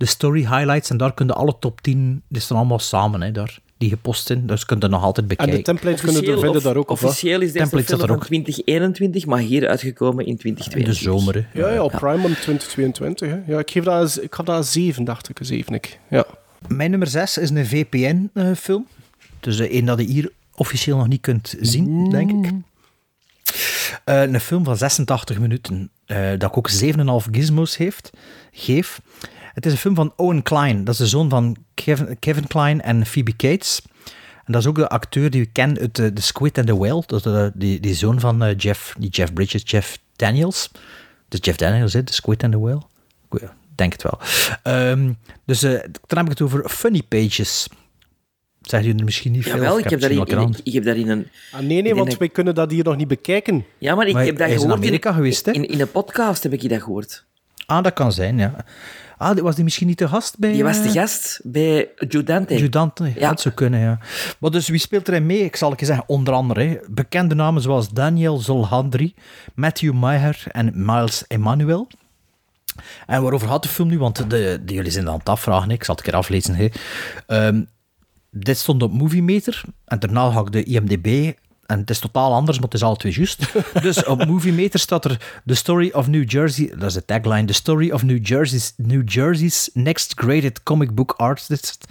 story 0.07 0.41
highlights. 0.41 0.91
En 0.91 0.97
daar 0.97 1.15
kun 1.15 1.27
je 1.27 1.33
alle 1.33 1.57
top 1.61 1.81
10, 1.81 2.23
die 2.29 2.43
staan 2.43 2.57
allemaal 2.57 2.79
samen, 2.79 3.21
hè, 3.21 3.33
daar, 3.33 3.59
die 3.81 3.89
gepost 3.89 4.27
zijn. 4.27 4.47
Dus 4.47 4.65
kun 4.67 4.77
je 4.81 4.89
nog 4.89 5.03
altijd 5.03 5.19
En 5.19 5.27
bekijken. 5.37 5.57
de 5.57 5.63
templates 5.63 6.01
kunnen 6.01 6.21
we 6.21 6.27
vinden 6.33 6.51
of- 6.57 6.63
daar 6.63 6.77
ook 6.77 6.91
op. 6.91 7.03
Officieel 7.03 7.41
is 7.41 7.53
deze 7.53 7.59
Template 7.59 7.85
film 7.87 8.01
van 8.01 8.11
ook. 8.11 8.25
2021, 8.25 9.27
maar 9.27 9.39
hier 9.39 9.69
uitgekomen 9.69 10.25
in 10.25 10.31
in 10.31 10.37
2022. 10.37 10.95
de 11.15 11.19
zomer, 11.19 11.35
hè. 11.53 11.61
Ja, 11.61 11.73
ja, 11.75 11.83
op 11.83 11.91
Prime 11.91 12.25
om 12.27 12.35
2022. 12.35 13.29
Hè. 13.29 13.39
Ja, 13.53 13.59
ik, 13.59 13.71
geef 13.71 13.85
dat, 13.85 14.17
een- 14.17 14.23
ik 14.25 14.35
gaf 14.35 14.47
dat 14.47 14.57
een 14.57 14.65
7, 14.65 15.05
dacht 15.05 15.29
ik. 15.29 15.39
Een 15.41 15.47
7 15.47 15.75
ik. 15.75 15.99
Ja. 16.11 16.25
Mijn 16.69 16.91
nummer 16.91 17.09
6 17.09 17.39
is 17.39 17.51
een 17.51 17.67
VPN-film. 17.67 18.87
dus 19.41 19.59
eh, 19.59 19.71
één 19.71 19.85
dat 19.85 19.99
je 20.01 20.07
hier 20.07 20.33
officieel 20.55 20.97
nog 20.97 21.09
niet 21.09 21.21
kunt 21.21 21.55
zien, 21.61 22.11
denk 22.11 22.47
ik. 22.47 22.53
Eh, 24.05 24.23
een 24.23 24.41
film 24.41 24.65
van 24.65 24.77
86 24.77 25.39
minuten, 25.39 25.91
eh, 26.07 26.29
dat 26.39 26.43
ik 26.51 26.57
ook 26.57 26.69
7,5 26.69 27.29
gizmos 27.31 27.77
heeft, 27.77 28.11
geef. 28.53 29.01
Het 29.55 29.67
is 29.67 29.73
een 29.73 29.79
film 29.79 29.95
van 29.95 30.13
Owen 30.17 30.43
Klein. 30.43 30.85
Dat 30.85 30.95
is 30.95 31.01
de 31.01 31.07
zoon 31.07 31.29
van 31.29 31.57
Kevin, 31.75 32.19
Kevin 32.19 32.47
Klein 32.47 32.83
en 32.83 33.07
Phoebe 33.07 33.37
Cates. 33.37 33.83
En 34.45 34.53
dat 34.53 34.63
is 34.63 34.69
ook 34.69 34.77
de 34.77 34.89
acteur 34.89 35.31
die 35.31 35.41
we 35.41 35.47
kennen 35.53 35.79
uit 35.79 35.99
eh, 35.99 36.07
The 36.07 36.23
Squid 36.23 36.59
and 36.59 36.67
the 36.67 36.77
Whale. 36.77 37.03
Dat 37.07 37.19
is 37.27 37.33
de, 37.33 37.53
die, 37.55 37.81
die 37.81 37.95
zoon 37.95 38.21
van 38.21 38.43
eh, 38.43 38.55
Jeff, 38.57 38.95
die 38.99 39.11
Jeff 39.11 39.33
Bridges, 39.33 39.63
Jeff 39.65 39.99
Daniels. 40.17 40.71
Dus 41.29 41.39
Jeff 41.43 41.59
Daniels, 41.59 41.93
hè, 41.93 42.03
The 42.03 42.13
Squid 42.13 42.43
and 42.45 42.53
the 42.53 42.59
Whale. 42.61 42.83
Ik 43.31 43.49
denk 43.75 43.93
het 43.93 44.03
wel. 44.03 44.19
Ehm, 44.63 45.13
dus 45.45 45.63
eh, 45.63 45.71
dan 46.07 46.19
heb 46.19 46.25
ik 46.25 46.31
het 46.31 46.41
over 46.43 46.69
Funny 46.69 47.03
Pages. 47.09 47.69
Zeggen 48.61 48.83
jullie 48.83 48.99
er 48.99 49.05
misschien 49.05 49.33
niet 49.33 49.43
veel? 49.43 49.55
Jawel, 49.55 49.79
ik 49.79 49.83
heb, 49.83 49.93
het 49.93 50.01
daar 50.01 50.11
misschien 50.11 50.39
in, 50.39 50.43
wel 50.43 50.61
ik, 50.65 50.85
heb 50.85 50.97
een... 51.09 51.29
Ah, 51.53 51.61
nee, 51.61 51.83
nee, 51.83 51.95
want 51.95 52.13
een- 52.13 52.19
wij 52.19 52.29
kunnen 52.29 52.55
dat 52.55 52.71
hier 52.71 52.85
nog 52.85 52.97
niet 52.97 53.09
bekijken. 53.09 53.65
Ja, 53.79 53.95
maar 53.95 54.07
ik 54.07 54.13
Maar 54.15 54.25
heb 54.25 54.37
dat 54.39 54.47
is 54.47 54.53
in 54.55 54.61
gehoord 54.61 54.79
Amerika 54.79 55.13
geweest, 55.13 55.47
hè? 55.47 55.53
In, 55.53 55.69
in 55.69 55.81
een 55.81 55.91
podcast 55.91 56.43
heb 56.43 56.53
ik 56.53 56.63
je 56.63 56.69
dat 56.69 56.83
gehoord. 56.83 57.25
Ah, 57.67 57.83
dat 57.83 57.93
kan 57.93 58.13
zijn, 58.13 58.39
ja. 58.39 58.65
Ah, 59.21 59.39
was 59.39 59.55
die 59.55 59.65
misschien 59.65 59.87
niet 59.87 59.97
te 59.97 60.09
gast 60.09 60.39
bij... 60.39 60.57
Je 60.57 60.63
was 60.63 60.83
de 60.83 60.89
eh, 60.89 60.95
gast 60.95 61.41
bij 61.45 61.89
Judante. 62.09 62.59
Judante, 62.59 63.13
ja. 63.17 63.29
dat 63.29 63.41
zou 63.41 63.55
kunnen, 63.55 63.81
ja. 63.81 63.99
Maar 64.39 64.51
dus 64.51 64.69
wie 64.69 64.79
speelt 64.79 65.09
erin 65.09 65.27
mee? 65.27 65.45
Ik 65.45 65.57
zal 65.57 65.71
het 65.71 65.81
je 65.81 65.87
zeggen, 65.87 66.05
onder 66.09 66.35
andere 66.35 66.63
hè, 66.63 66.79
bekende 66.91 67.35
namen 67.35 67.63
zoals 67.63 67.91
Daniel 67.91 68.39
Zolhandri, 68.39 69.15
Matthew 69.55 69.95
Meyer 69.95 70.43
en 70.47 70.73
Miles 70.75 71.25
Emmanuel. 71.27 71.89
En 73.07 73.23
waarover 73.23 73.49
gaat 73.49 73.63
de 73.63 73.69
film 73.69 73.89
nu? 73.89 73.99
Want 73.99 74.31
de, 74.31 74.61
de, 74.65 74.75
jullie 74.75 74.91
zijn 74.91 75.09
aan 75.09 75.19
het 75.19 75.29
afvragen, 75.29 75.71
ik 75.71 75.85
zal 75.85 75.95
het 75.95 76.05
een 76.05 76.11
keer 76.11 76.21
aflezen. 76.21 76.55
Hè. 76.55 76.69
Ehm, 77.27 77.63
dit 78.31 78.59
stond 78.59 78.83
op 78.83 78.93
Movie 78.93 79.23
Meter 79.23 79.63
en 79.85 79.99
daarna 79.99 80.31
ga 80.31 80.41
ik 80.41 80.53
de 80.53 80.65
IMDb 80.65 81.33
en 81.71 81.79
het 81.79 81.91
is 81.91 81.99
totaal 81.99 82.33
anders, 82.33 82.57
maar 82.57 82.67
het 82.67 82.75
is 82.75 82.83
alle 82.83 82.97
twee 82.97 83.13
juist. 83.13 83.53
dus 83.83 84.05
op 84.05 84.27
Movie 84.27 84.53
Meter 84.53 84.81
staat 84.81 85.05
er 85.05 85.41
The 85.47 85.55
Story 85.55 85.91
of 85.93 86.07
New 86.09 86.31
Jersey, 86.31 86.73
dat 86.77 86.83
is 86.83 86.95
de 86.95 87.05
tagline, 87.05 87.45
The 87.45 87.53
Story 87.53 87.91
of 87.91 88.03
New 88.03 88.27
Jersey's, 88.27 88.73
New 88.77 89.11
Jersey's 89.11 89.71
Next 89.75 90.13
Graded 90.17 90.63
Comic 90.63 90.95
Book 90.95 91.15
Artist. 91.17 91.87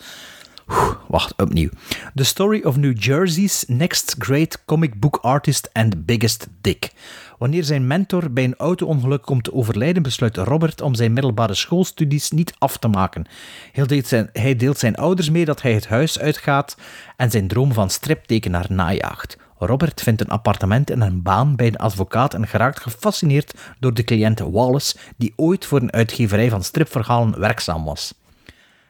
Oeh, 0.70 0.96
Wacht, 1.08 1.34
opnieuw. 1.38 1.70
The 2.16 2.24
story 2.24 2.62
of 2.64 2.78
New 2.78 2.94
Jersey's 3.04 3.64
next 3.68 4.16
great 4.20 4.66
comic 4.66 5.00
book 5.00 5.20
artist 5.22 5.70
and 5.74 6.06
biggest 6.06 6.48
dick. 6.62 6.92
Wanneer 7.38 7.64
zijn 7.64 7.88
mentor 7.88 8.32
bij 8.32 8.44
een 8.44 8.56
auto-ongeluk 8.56 9.22
komt 9.22 9.44
te 9.44 9.54
overlijden, 9.54 10.04
besluit 10.04 10.38
Robert 10.38 10.82
om 10.82 10.96
zijn 10.96 11.14
middelbare 11.14 11.54
schoolstudies 11.54 12.32
niet 12.32 12.54
af 12.58 12.78
te 12.78 12.88
maken. 12.88 13.26
Hij 13.72 13.86
deelt, 13.86 14.08
zijn, 14.08 14.30
hij 14.34 14.56
deelt 14.56 14.78
zijn 14.78 14.96
ouders 14.96 15.30
mee 15.30 15.46
dat 15.46 15.62
hij 15.62 15.74
het 15.74 15.88
huis 15.88 16.20
uitgaat 16.20 16.78
en 17.18 17.32
zijn 17.32 17.48
droom 17.48 17.74
van 17.74 17.90
striptekenaar 17.90 18.66
najaagt. 18.70 19.38
Robert 19.60 20.02
vindt 20.02 20.22
een 20.22 20.30
appartement 20.30 20.90
en 20.90 21.02
een 21.02 21.22
baan 21.22 21.56
bij 21.56 21.68
een 21.68 21.76
advocaat 21.76 22.34
en 22.34 22.48
geraakt 22.48 22.80
gefascineerd 22.80 23.54
door 23.80 23.94
de 23.94 24.04
cliënt 24.04 24.40
Wallace, 24.40 24.96
die 25.18 25.34
ooit 25.36 25.66
voor 25.66 25.82
een 25.82 25.92
uitgeverij 25.92 26.50
van 26.50 26.64
stripverhalen 26.64 27.40
werkzaam 27.40 27.84
was. 27.84 28.14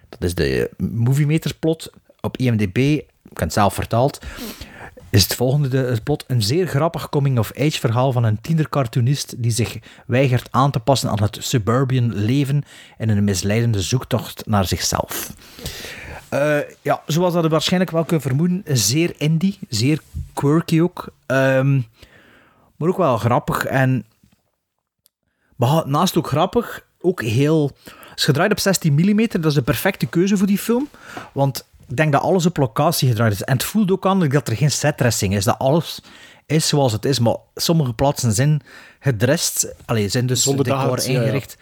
Dat 0.09 0.23
is 0.23 0.35
de 0.35 0.69
Movie 0.77 1.25
Meter 1.25 1.55
plot 1.59 1.91
op 2.21 2.37
IMDb. 2.37 2.77
Ik 2.77 3.37
heb 3.37 3.39
het 3.39 3.53
zelf 3.53 3.73
vertaald. 3.73 4.19
Is 5.09 5.23
het 5.23 5.35
volgende 5.35 5.67
de, 5.67 5.99
plot 6.03 6.23
een 6.27 6.41
zeer 6.41 6.67
grappig 6.67 7.09
coming-of-age 7.09 7.79
verhaal 7.79 8.11
van 8.11 8.23
een 8.23 8.41
tienercartoonist 8.41 9.33
die 9.37 9.51
zich 9.51 9.77
weigert 10.05 10.47
aan 10.51 10.71
te 10.71 10.79
passen 10.79 11.09
aan 11.09 11.23
het 11.23 11.37
suburban 11.41 12.13
leven 12.13 12.63
in 12.97 13.09
een 13.09 13.23
misleidende 13.23 13.81
zoektocht 13.81 14.45
naar 14.45 14.65
zichzelf. 14.65 15.33
Eh, 16.29 16.57
ja, 16.81 17.01
zoals 17.05 17.33
dat 17.33 17.43
je 17.43 17.49
waarschijnlijk 17.49 17.91
wel 17.91 18.03
kunt 18.05 18.21
vermoeden, 18.21 18.63
zeer 18.67 19.13
indie, 19.17 19.59
zeer 19.69 19.99
quirky 20.33 20.81
ook. 20.81 21.07
Ehm, 21.25 21.75
maar 22.75 22.89
ook 22.89 22.97
wel 22.97 23.17
grappig. 23.17 23.65
En 23.65 24.05
naast 25.85 26.17
ook 26.17 26.27
grappig, 26.27 26.85
ook 27.01 27.21
heel... 27.21 27.71
Het 27.83 28.17
is 28.17 28.23
gedraaid 28.25 28.51
op 28.51 28.59
16 28.59 28.93
mm, 28.93 29.27
dat 29.27 29.45
is 29.45 29.53
de 29.53 29.61
perfecte 29.61 30.05
keuze 30.05 30.37
voor 30.37 30.47
die 30.47 30.57
film. 30.57 30.89
Want 31.33 31.67
ik 31.87 31.97
denk 31.97 32.11
dat 32.11 32.21
alles 32.21 32.45
op 32.45 32.57
locatie 32.57 33.09
gedraaid 33.09 33.31
is. 33.33 33.43
En 33.43 33.53
het 33.53 33.63
voelt 33.63 33.91
ook 33.91 34.05
aan 34.05 34.19
dat 34.29 34.47
er 34.47 34.55
geen 34.55 34.71
setdressing 34.71 35.35
is. 35.35 35.43
Dat 35.43 35.57
alles 35.59 36.01
is 36.45 36.67
zoals 36.67 36.91
het 36.91 37.05
is. 37.05 37.19
Maar 37.19 37.35
sommige 37.55 37.93
plaatsen 37.93 38.31
zijn 38.33 38.61
gedrest. 38.99 39.73
Allee, 39.85 40.09
zijn 40.09 40.25
dus 40.25 40.43
Zonder 40.43 40.65
dat 40.65 40.79
decor 40.79 40.95
het- 40.95 41.05
ja, 41.05 41.11
ja. 41.11 41.19
ingericht. 41.19 41.57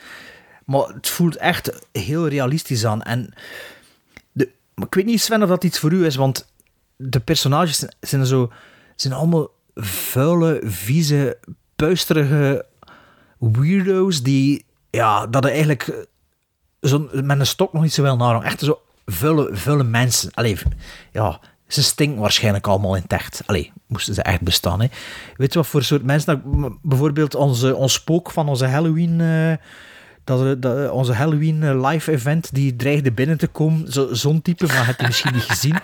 Maar 0.65 0.87
het 0.87 1.09
voelt 1.09 1.35
echt 1.35 1.79
heel 1.91 2.27
realistisch 2.27 2.85
aan. 2.85 3.01
En 3.03 3.33
maar 4.77 4.87
ik 4.87 4.93
weet 4.93 5.05
niet, 5.05 5.21
Sven, 5.21 5.43
of 5.43 5.49
dat 5.49 5.63
iets 5.63 5.79
voor 5.79 5.91
u 5.91 6.05
is, 6.05 6.15
want 6.15 6.53
de 6.95 7.19
personages 7.19 7.77
zijn, 7.77 7.91
zijn 7.99 8.25
zo... 8.25 8.51
zijn 8.95 9.13
allemaal 9.13 9.49
vuile, 9.75 10.61
vieze, 10.63 11.37
puisterige 11.75 12.65
weirdo's 13.39 14.23
die... 14.23 14.65
Ja, 14.89 15.27
dat 15.27 15.45
eigenlijk 15.45 16.07
zo, 16.81 17.09
met 17.11 17.39
een 17.39 17.47
stok 17.47 17.73
nog 17.73 17.81
niet 17.81 17.93
zo 17.93 18.01
wel 18.01 18.17
naar. 18.17 18.41
Echt 18.41 18.59
zo 18.59 18.81
vuile, 19.05 19.49
vuile 19.51 19.83
mensen. 19.83 20.31
Allee, 20.33 20.57
ja, 21.11 21.39
ze 21.67 21.83
stinken 21.83 22.21
waarschijnlijk 22.21 22.67
allemaal 22.67 22.95
in 22.95 23.01
het 23.01 23.13
echt. 23.13 23.41
Allee, 23.45 23.71
moesten 23.87 24.13
ze 24.13 24.21
echt 24.21 24.41
bestaan. 24.41 24.81
Hè. 24.81 24.87
Weet 25.37 25.53
je 25.53 25.59
wat 25.59 25.67
voor 25.67 25.83
soort 25.83 26.03
mensen... 26.03 26.43
Bijvoorbeeld 26.81 27.35
onze, 27.35 27.75
ons 27.75 27.93
spook 27.93 28.31
van 28.31 28.49
onze 28.49 28.65
Halloween... 28.65 29.21
eh, 29.21 29.53
dat, 30.27 30.61
dat, 30.61 30.89
onze 30.91 31.13
Halloween 31.13 31.63
eh, 31.63 31.89
live 31.89 32.11
event, 32.11 32.53
die 32.53 32.75
dreigde 32.75 33.11
binnen 33.11 33.37
te 33.37 33.47
komen. 33.47 33.91
Zo- 33.91 34.13
Zo'n 34.13 34.41
type, 34.41 34.65
maar 34.65 34.85
heb 34.85 34.99
je 34.99 35.05
misschien 35.05 35.33
niet 35.33 35.43
gezien. 35.43 35.75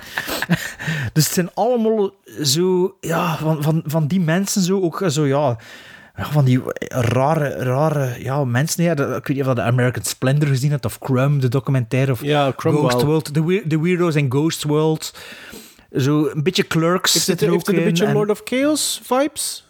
dus 1.14 1.24
het 1.26 1.34
zijn 1.34 1.50
allemaal 1.54 2.12
zo... 2.44 2.96
Ja, 3.02 3.38
van, 3.38 3.64
van, 3.64 3.84
van 3.86 4.08
die 4.08 4.20
mensen 4.20 4.62
zo 4.62 4.82
ook 4.82 5.04
zo, 5.08 5.26
ja... 5.26 5.58
van 6.16 6.46
die 6.46 6.62
rare, 6.88 7.50
rare 7.50 8.16
ja, 8.24 8.44
mensen. 8.46 8.84
Ja, 8.84 8.94
dat- 8.94 9.08
ik 9.18 9.28
weet 9.28 9.38
niet 9.38 9.40
of 9.40 9.46
dat 9.46 9.56
de 9.56 9.62
American 9.72 10.04
Splendor 10.04 10.48
gezien 10.48 10.72
hebt, 10.72 10.86
of 10.86 11.00
Crumb, 11.00 11.42
de 11.42 11.50
documentaire, 11.50 12.12
of 12.12 12.24
Ja, 12.24 12.54
Crumb 12.56 12.78
Ghost. 12.78 13.02
World. 13.02 13.30
We- 13.32 13.64
de 13.66 13.80
Weirdos 13.80 14.16
in 14.16 14.32
Ghost 14.32 14.64
World. 14.64 15.14
Zo 15.98 16.28
een 16.34 16.44
beetje 16.44 16.68
Clerks 16.68 17.14
Heeft 17.14 17.26
zit 17.26 17.40
het, 17.40 17.50
er 17.50 17.54
ook 17.56 17.60
het 17.60 17.68
een 17.68 17.76
in. 17.78 17.84
beetje 17.84 18.06
en- 18.06 18.14
Lord 18.14 18.30
of 18.30 18.42
Chaos 18.44 19.02
vibes? 19.04 19.68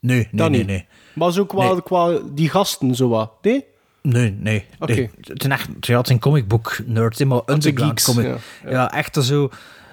Nee, 0.00 0.28
nee, 0.30 0.48
nee, 0.48 0.64
nee. 0.64 0.86
Maar 1.14 1.32
zo 1.32 1.44
qua, 1.46 1.72
Nee. 1.72 1.82
qua 1.82 2.18
die 2.34 2.48
gasten, 2.48 2.94
zo 2.94 3.08
wat. 3.08 3.32
Nee? 3.42 3.64
Nee, 4.02 4.36
nee. 4.38 4.66
Oké. 4.78 4.92
nee. 4.92 5.10
Het 5.20 5.42
zijn 5.42 5.52
echt 5.52 5.68
ja, 5.80 5.96
het 5.96 6.06
zijn 6.06 6.18
comicbook 6.18 6.78
nerds, 6.86 7.18
hè, 7.18 7.24
maar 7.24 7.40
underground 7.46 8.02
comic. 8.02 8.26
ja, 8.26 8.36
Ja, 8.64 8.70
ja. 8.70 8.92
echt 8.92 9.24
zo, 9.24 9.50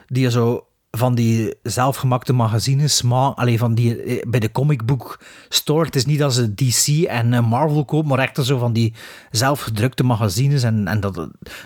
die 0.07 0.31
zo 0.31 0.63
van 0.91 1.15
die 1.15 1.55
zelfgemaakte 1.63 2.33
magazines, 2.33 3.01
maar 3.01 3.33
alleen 3.33 3.57
van 3.57 3.75
die 3.75 4.03
eh, 4.03 4.29
bij 4.29 4.39
de 4.39 4.51
comicbook 4.51 5.19
store. 5.49 5.85
Het 5.85 5.95
is 5.95 6.05
niet 6.05 6.19
dat 6.19 6.33
ze 6.33 6.53
DC 6.53 7.03
en 7.03 7.33
eh, 7.33 7.49
Marvel 7.49 7.85
kopen, 7.85 8.09
maar 8.09 8.19
echt 8.19 8.45
zo 8.45 8.57
van 8.57 8.73
die 8.73 8.93
zelfgedrukte 9.31 10.03
magazines. 10.03 10.63
En, 10.63 10.87
en 10.87 10.99
dat, 10.99 11.15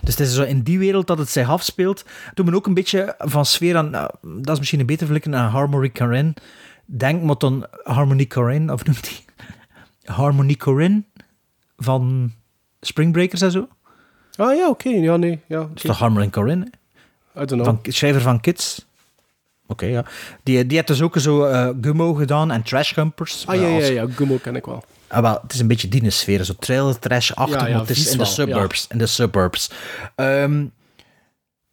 dus 0.01 0.17
het 0.17 0.19
is 0.19 0.33
zo 0.33 0.43
in 0.43 0.61
die 0.61 0.79
wereld 0.79 1.07
dat 1.07 1.17
het 1.17 1.29
zich 1.29 1.49
afspeelt. 1.49 2.05
Doe 2.33 2.45
me 2.45 2.55
ook 2.55 2.67
een 2.67 2.73
beetje 2.73 3.15
van 3.17 3.45
sfeer 3.45 3.77
aan, 3.77 3.89
nou, 3.89 4.09
dat 4.21 4.53
is 4.53 4.59
misschien 4.59 4.79
een 4.79 4.85
beter 4.85 5.07
vergelijken 5.07 5.41
aan 5.41 5.51
Harmony 5.51 5.91
Corinne. 5.91 6.33
Denk 6.85 7.23
maar 7.23 7.37
dan 7.37 7.65
Harmony 7.83 8.27
Corinne, 8.27 8.73
of 8.73 8.85
noemt 8.85 9.03
die? 9.03 9.25
Harmony 10.03 10.55
Corinne 10.55 11.03
van 11.83 12.31
Springbreakers 12.81 13.41
en 13.41 13.51
zo. 13.51 13.67
Ah 14.35 14.55
ja, 14.55 14.69
oké. 14.69 14.89
Ja, 14.89 15.17
nee. 15.17 15.39
Ja, 15.47 15.59
Dat 15.59 15.69
is 15.75 15.81
toch 15.81 16.29
Corinne? 16.29 16.65
I 16.65 17.45
don't 17.45 17.49
know. 17.49 17.65
Van, 17.65 17.79
schrijver 17.83 18.21
van 18.21 18.39
Kids. 18.39 18.85
Oké, 19.67 19.85
ja. 19.85 20.05
Die, 20.43 20.65
die 20.65 20.75
heeft 20.75 20.87
dus 20.87 21.01
ook 21.01 21.19
zo 21.19 21.43
eh, 21.43 21.69
Gummo 21.81 22.13
gedaan 22.13 22.51
en 22.51 22.63
Trash 22.63 22.95
Humpers. 22.95 23.47
Ah 23.47 23.55
ja, 23.55 23.67
ja, 23.67 23.85
ja. 23.85 24.07
Gummo 24.15 24.37
ken 24.37 24.55
ik 24.55 24.65
wel. 24.65 24.83
Ah, 25.07 25.21
wel, 25.21 25.39
het 25.41 25.53
is 25.53 25.59
een 25.59 25.67
beetje 25.67 25.87
die 25.87 26.09
sfeer, 26.09 26.43
zo 26.43 26.53
trailer 26.59 26.99
trash-achtig, 26.99 27.59
Ja, 27.59 27.67
ja, 27.67 27.71
maar 27.71 27.81
het 27.81 27.89
is 27.89 28.11
in 28.11 28.17
de 28.17 28.25
suburbs. 28.25 28.87
In 28.89 28.97
de 28.97 29.05
suburbs. 29.05 29.69
Ehm 30.15 30.65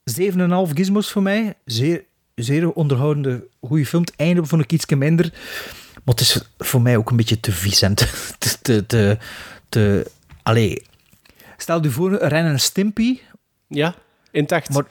7,5 0.04 0.72
gizmos 0.74 1.10
voor 1.10 1.22
mij. 1.22 1.54
Zeer, 1.64 2.04
zeer 2.34 2.70
onderhoudende, 2.70 3.46
goede 3.60 3.86
film. 3.86 4.02
Het 4.02 4.16
einde 4.16 4.44
vond 4.44 4.62
ik 4.62 4.72
iets 4.72 4.86
minder. 4.86 5.32
Maar 6.04 6.14
het 6.14 6.20
is 6.20 6.42
voor 6.58 6.82
mij 6.82 6.96
ook 6.96 7.10
een 7.10 7.16
beetje 7.16 7.40
te 7.40 7.52
vies 7.52 7.82
en 7.82 7.94
te... 7.94 8.08
te, 8.62 8.86
te, 8.86 9.18
te, 9.70 10.10
allee. 10.42 10.82
Stel 11.56 11.82
je 11.82 11.90
voor, 11.90 12.14
Ren 12.14 12.46
en 12.46 12.60
Stimpy. 12.60 13.20
Ja, 13.68 13.94
in 14.30 14.42
het 14.42 14.52
echt. 14.52 14.70
Maar, 14.70 14.84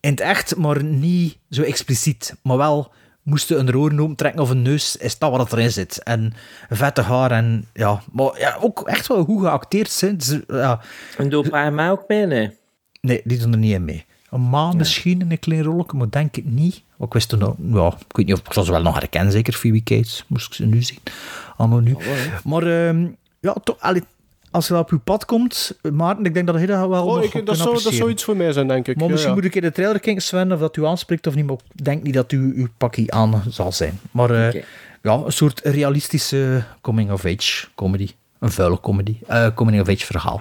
in 0.00 0.10
het 0.10 0.20
echt, 0.20 0.56
maar 0.56 0.84
niet 0.84 1.36
zo 1.50 1.62
expliciet. 1.62 2.34
Maar 2.42 2.56
wel 2.56 2.92
moesten 3.22 3.58
een 3.58 4.00
open 4.00 4.14
trekken 4.14 4.42
of 4.42 4.50
een 4.50 4.62
neus, 4.62 4.96
is 4.96 5.18
dat 5.18 5.30
wat 5.30 5.52
erin 5.52 5.70
zit. 5.70 6.02
En 6.02 6.32
vette 6.68 7.02
haar 7.02 7.30
en 7.30 7.68
ja, 7.72 8.02
maar 8.12 8.38
ja, 8.40 8.58
ook 8.60 8.88
echt 8.88 9.06
wel 9.06 9.24
goed 9.24 9.42
geacteerd. 9.42 10.00
Hè. 10.00 10.16
Dus, 10.16 10.38
ja. 10.48 10.80
En 11.16 11.28
doe 11.28 11.48
pa 11.48 11.70
mij 11.70 11.90
ook 11.90 12.04
mee, 12.08 12.26
nee? 12.26 12.56
Nee, 13.00 13.20
die 13.24 13.38
doen 13.38 13.52
er 13.52 13.58
niet 13.58 13.72
in 13.72 13.84
mee. 13.84 14.04
Een 14.30 14.40
maan 14.40 14.76
misschien 14.76 15.20
in 15.20 15.30
een 15.30 15.38
klein 15.38 15.62
rolletje, 15.62 15.96
maar 15.96 16.10
denk 16.10 16.36
ik 16.36 16.44
niet. 16.44 16.82
Ik 16.98 17.12
wist 17.12 17.28
toen 17.28 17.38
nog, 17.38 17.54
ja, 17.72 17.86
ik 17.86 18.16
weet 18.16 18.26
niet 18.26 18.34
of 18.34 18.46
ik 18.46 18.52
ze 18.52 18.70
wel 18.70 18.82
nog 18.82 18.98
herkennen, 18.98 19.32
zeker 19.32 19.52
Phoebe 19.52 19.82
Cates, 19.82 20.24
moest 20.26 20.46
ik 20.46 20.54
ze 20.54 20.66
nu 20.66 20.82
zien. 20.82 20.98
Allemaal 21.56 21.78
nu. 21.78 21.96
Maar 22.44 22.62
ehm, 22.62 23.06
ja, 23.40 23.56
toch, 23.64 23.76
als 24.58 24.66
je 24.68 24.72
dat 24.74 24.82
op 24.82 24.90
je 24.90 24.98
pad 24.98 25.24
komt, 25.24 25.78
Maarten, 25.92 26.24
ik 26.24 26.34
denk 26.34 26.46
dat 26.46 26.54
hij 26.56 26.66
dat 26.66 26.88
wel 26.88 27.04
Oh, 27.06 27.14
nog 27.14 27.24
ik, 27.24 27.30
kan 27.30 27.44
dat, 27.44 27.56
zou, 27.56 27.82
dat 27.82 27.92
zou 27.92 28.10
iets 28.10 28.24
voor 28.24 28.36
mij 28.36 28.52
zijn, 28.52 28.68
denk 28.68 28.88
ik. 28.88 28.94
Maar 28.96 29.04
Ja, 29.04 29.10
misschien 29.10 29.34
ja. 29.34 29.40
moet 29.40 29.46
ik 29.48 29.54
in 29.54 29.62
de 29.62 29.72
trailer 29.72 30.00
kijken, 30.00 30.22
Sven, 30.22 30.52
of 30.52 30.58
dat 30.60 30.76
u 30.76 30.86
aanspreekt 30.86 31.26
of 31.26 31.34
niet. 31.34 31.46
Maar 31.46 31.56
ik 31.74 31.84
denk 31.84 32.02
niet 32.02 32.14
dat 32.14 32.32
u 32.32 32.52
uw 32.56 32.66
pakje 32.78 33.10
aan 33.10 33.42
zal 33.48 33.72
zijn. 33.72 34.00
Maar 34.10 34.30
eh, 34.30 34.62
ja, 35.02 35.12
een 35.12 35.32
soort 35.32 35.60
realistische 35.64 36.62
coming-of-age 36.80 37.66
comedy. 37.74 38.10
Een 38.38 38.50
vuile 38.50 38.80
comedy. 38.80 39.16
eh 39.26 39.46
coming-of-age 39.54 40.06
verhaal. 40.06 40.40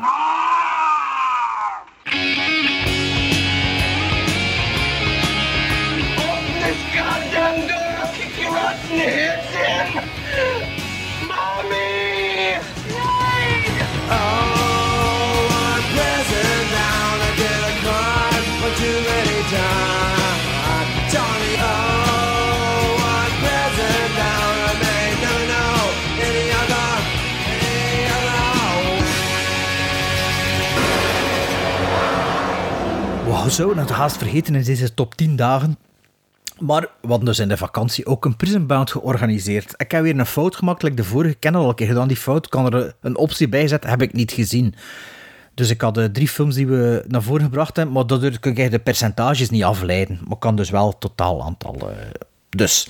Other 33.47 33.65
Wauw, 33.65 33.75
zo, 33.75 33.81
dat 33.81 33.89
haast 33.89 34.17
vergeten 34.17 34.55
in 34.55 34.63
deze 34.63 34.93
top 34.93 35.15
10 35.15 35.35
dagen. 35.35 35.77
Maar 36.59 36.81
we 37.01 37.07
hadden 37.07 37.25
dus 37.25 37.39
in 37.39 37.47
de 37.47 37.57
vakantie 37.57 38.05
ook 38.05 38.25
een 38.25 38.35
Prison 38.35 38.67
Bound 38.67 38.91
georganiseerd. 38.91 39.73
Ik 39.77 39.91
heb 39.91 40.03
weer 40.03 40.19
een 40.19 40.25
fout 40.25 40.55
gemaakt, 40.55 40.83
like 40.83 40.95
de 40.95 41.03
vorige 41.03 41.35
kennen 41.35 41.61
al 41.61 41.69
een 41.69 41.75
keer 41.75 41.87
gedaan. 41.87 42.07
Die 42.07 42.17
fout 42.17 42.49
kan 42.49 42.73
er 42.73 42.95
een 43.01 43.17
optie 43.17 43.49
bij 43.49 43.67
zetten, 43.67 43.89
heb 43.89 44.01
ik 44.01 44.13
niet 44.13 44.31
gezien. 44.31 44.75
Dus 45.53 45.69
ik 45.69 45.81
had 45.81 45.97
eh, 45.97 46.05
drie 46.05 46.27
films 46.27 46.55
die 46.55 46.67
we 46.67 47.03
naar 47.07 47.21
voren 47.21 47.43
gebracht 47.43 47.75
hebben, 47.75 47.93
maar 47.93 48.07
daardoor 48.07 48.39
kun 48.39 48.55
je 48.55 48.69
de 48.69 48.79
percentages 48.79 49.49
niet 49.49 49.63
afleiden. 49.63 50.19
Maar 50.27 50.37
kan 50.37 50.55
dus 50.55 50.69
wel 50.69 50.87
het 50.87 50.99
totaal 50.99 51.43
aantal. 51.43 51.89
eh, 51.89 51.95
dus, 52.49 52.87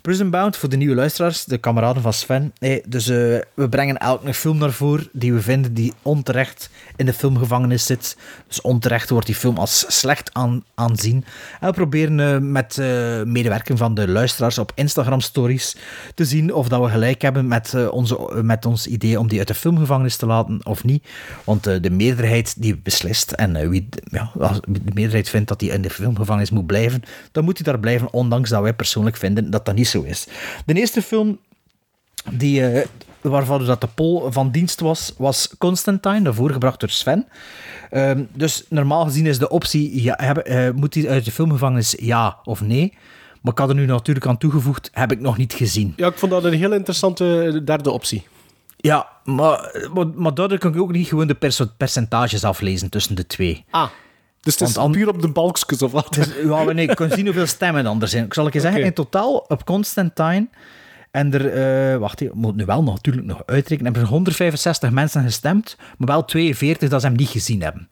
Prison 0.00 0.30
Bound, 0.30 0.56
voor 0.56 0.68
de 0.68 0.76
nieuwe 0.76 0.94
luisteraars, 0.94 1.44
de 1.44 1.58
kameraden 1.58 2.02
van 2.02 2.12
Sven. 2.12 2.52
Nee, 2.58 2.82
dus 2.86 3.08
eh, 3.08 3.16
we 3.54 3.68
brengen 3.70 3.96
elk 3.96 4.24
een 4.24 4.34
film 4.34 4.58
naar 4.58 4.72
voren 4.72 5.08
die 5.12 5.32
we 5.32 5.40
vinden 5.40 5.74
die 5.74 5.92
onterecht 6.02 6.70
in 7.00 7.06
de 7.06 7.12
filmgevangenis 7.12 7.86
zit. 7.86 8.16
Dus 8.46 8.60
onterecht 8.60 9.10
wordt 9.10 9.26
die 9.26 9.34
film 9.34 9.56
als 9.56 9.84
slecht 9.88 10.34
aan, 10.34 10.64
aanzien. 10.74 11.24
En 11.60 11.68
we 11.68 11.74
proberen 11.74 12.20
eh, 12.20 12.38
met 12.38 12.78
eh, 12.78 13.22
medewerking 13.22 13.78
van 13.78 13.94
de 13.94 14.08
luisteraars 14.08 14.58
op 14.58 14.72
Instagram 14.74 15.20
stories 15.20 15.76
te 16.14 16.24
zien 16.24 16.54
of 16.54 16.68
dat 16.68 16.80
we 16.80 16.88
gelijk 16.88 17.22
hebben 17.22 17.48
met, 17.48 17.74
eh, 17.74 17.92
onze, 17.92 18.42
met 18.42 18.66
ons 18.66 18.86
idee 18.86 19.18
om 19.18 19.28
die 19.28 19.38
uit 19.38 19.48
de 19.48 19.54
filmgevangenis 19.54 20.16
te 20.16 20.26
laten 20.26 20.66
of 20.66 20.84
niet. 20.84 21.06
Want 21.44 21.64
de 21.64 21.90
meerderheid 21.90 22.62
die 22.62 22.76
beslist 22.76 23.32
en 23.32 23.68
wie, 23.68 23.88
ja, 24.04 24.30
de 24.68 24.80
meerderheid 24.94 25.28
vindt 25.28 25.48
dat 25.48 25.60
hij 25.60 25.70
in 25.70 25.82
de 25.82 25.90
filmgevangenis 25.90 26.50
moet 26.50 26.66
blijven, 26.66 27.02
dan 27.32 27.44
moet 27.44 27.58
hij 27.58 27.72
daar 27.72 27.80
blijven, 27.80 28.12
ondanks 28.12 28.50
dat 28.50 28.62
wij 28.62 28.74
persoonlijk 28.74 29.16
vinden 29.16 29.50
dat 29.50 29.64
dat 29.64 29.74
niet 29.74 29.88
zo 29.88 30.02
is. 30.02 30.26
De 30.66 30.74
eerste 30.74 31.02
film 31.02 31.38
die, 32.32 32.66
eh, 32.66 32.86
waarvan 33.20 33.64
dat 33.64 33.80
de 33.80 33.88
poll 33.94 34.30
van 34.32 34.50
dienst 34.50 34.80
was, 34.80 35.14
was 35.18 35.54
Constantine, 35.58 36.22
daarvoor 36.22 36.50
gebracht 36.50 36.80
door 36.80 36.88
Sven. 36.88 37.26
Ehm, 37.90 38.22
dus 38.32 38.64
normaal 38.68 39.04
gezien 39.04 39.26
is 39.26 39.38
de 39.38 39.48
optie, 39.48 40.02
ja, 40.02 40.14
heb, 40.22 40.36
eh, 40.36 40.70
moet 40.70 40.94
hij 40.94 41.08
uit 41.08 41.24
de 41.24 41.32
filmgevangenis 41.32 41.96
ja 42.00 42.38
of 42.44 42.60
nee? 42.60 42.92
Maar 43.40 43.52
ik 43.52 43.58
had 43.58 43.68
er 43.68 43.74
nu 43.74 43.86
natuurlijk 43.86 44.26
aan 44.26 44.38
toegevoegd, 44.38 44.90
heb 44.92 45.12
ik 45.12 45.20
nog 45.20 45.36
niet 45.36 45.52
gezien. 45.52 45.92
Ja, 45.96 46.06
ik 46.06 46.18
vond 46.18 46.32
dat 46.32 46.44
een 46.44 46.52
heel 46.52 46.72
interessante 46.72 47.42
eh, 47.42 47.60
derde 47.64 47.90
optie. 47.90 48.26
Ja, 48.76 49.08
maar, 49.24 49.88
maar, 49.94 50.06
maar 50.06 50.34
daardoor 50.34 50.58
kan 50.58 50.74
ik 50.74 50.80
ook 50.80 50.92
niet 50.92 51.08
gewoon 51.08 51.26
de 51.26 51.66
percentages 51.76 52.44
aflezen 52.44 52.90
tussen 52.90 53.14
de 53.14 53.26
twee. 53.26 53.64
Ah, 53.70 53.88
dus 54.40 54.58
het 54.58 54.68
is 54.68 54.74
Want 54.74 54.92
puur 54.92 55.08
op 55.08 55.22
de 55.22 55.28
balkjes 55.28 55.82
of 55.82 55.92
wat? 55.92 56.14
Dus, 56.14 56.28
ja, 56.44 56.62
nee, 56.62 56.88
ik 56.88 56.96
kan 56.96 57.10
zien 57.10 57.24
hoeveel 57.24 57.46
stemmen 57.46 57.84
dan 57.84 58.02
er 58.02 58.08
zijn. 58.08 58.24
Ik 58.24 58.34
zal 58.34 58.46
ik 58.46 58.52
je 58.52 58.60
zeggen, 58.60 58.82
in 58.82 58.92
totaal 58.92 59.36
op 59.48 59.64
Constantine... 59.64 60.48
En 61.10 61.32
er, 61.34 61.52
eh, 61.52 61.98
wacht, 61.98 62.20
ik 62.20 62.34
moet 62.34 62.56
nu 62.56 62.64
wel 62.64 62.82
natuurlijk 62.82 63.26
nog 63.26 63.42
uitrekenen. 63.46 63.94
Er 63.94 64.06
165 64.06 64.90
mensen 64.90 65.22
gestemd, 65.22 65.76
maar 65.98 66.08
wel 66.08 66.24
42 66.24 66.88
dat 66.88 67.00
ze 67.00 67.06
hem 67.06 67.16
niet 67.16 67.28
gezien 67.28 67.62
hebben. 67.62 67.88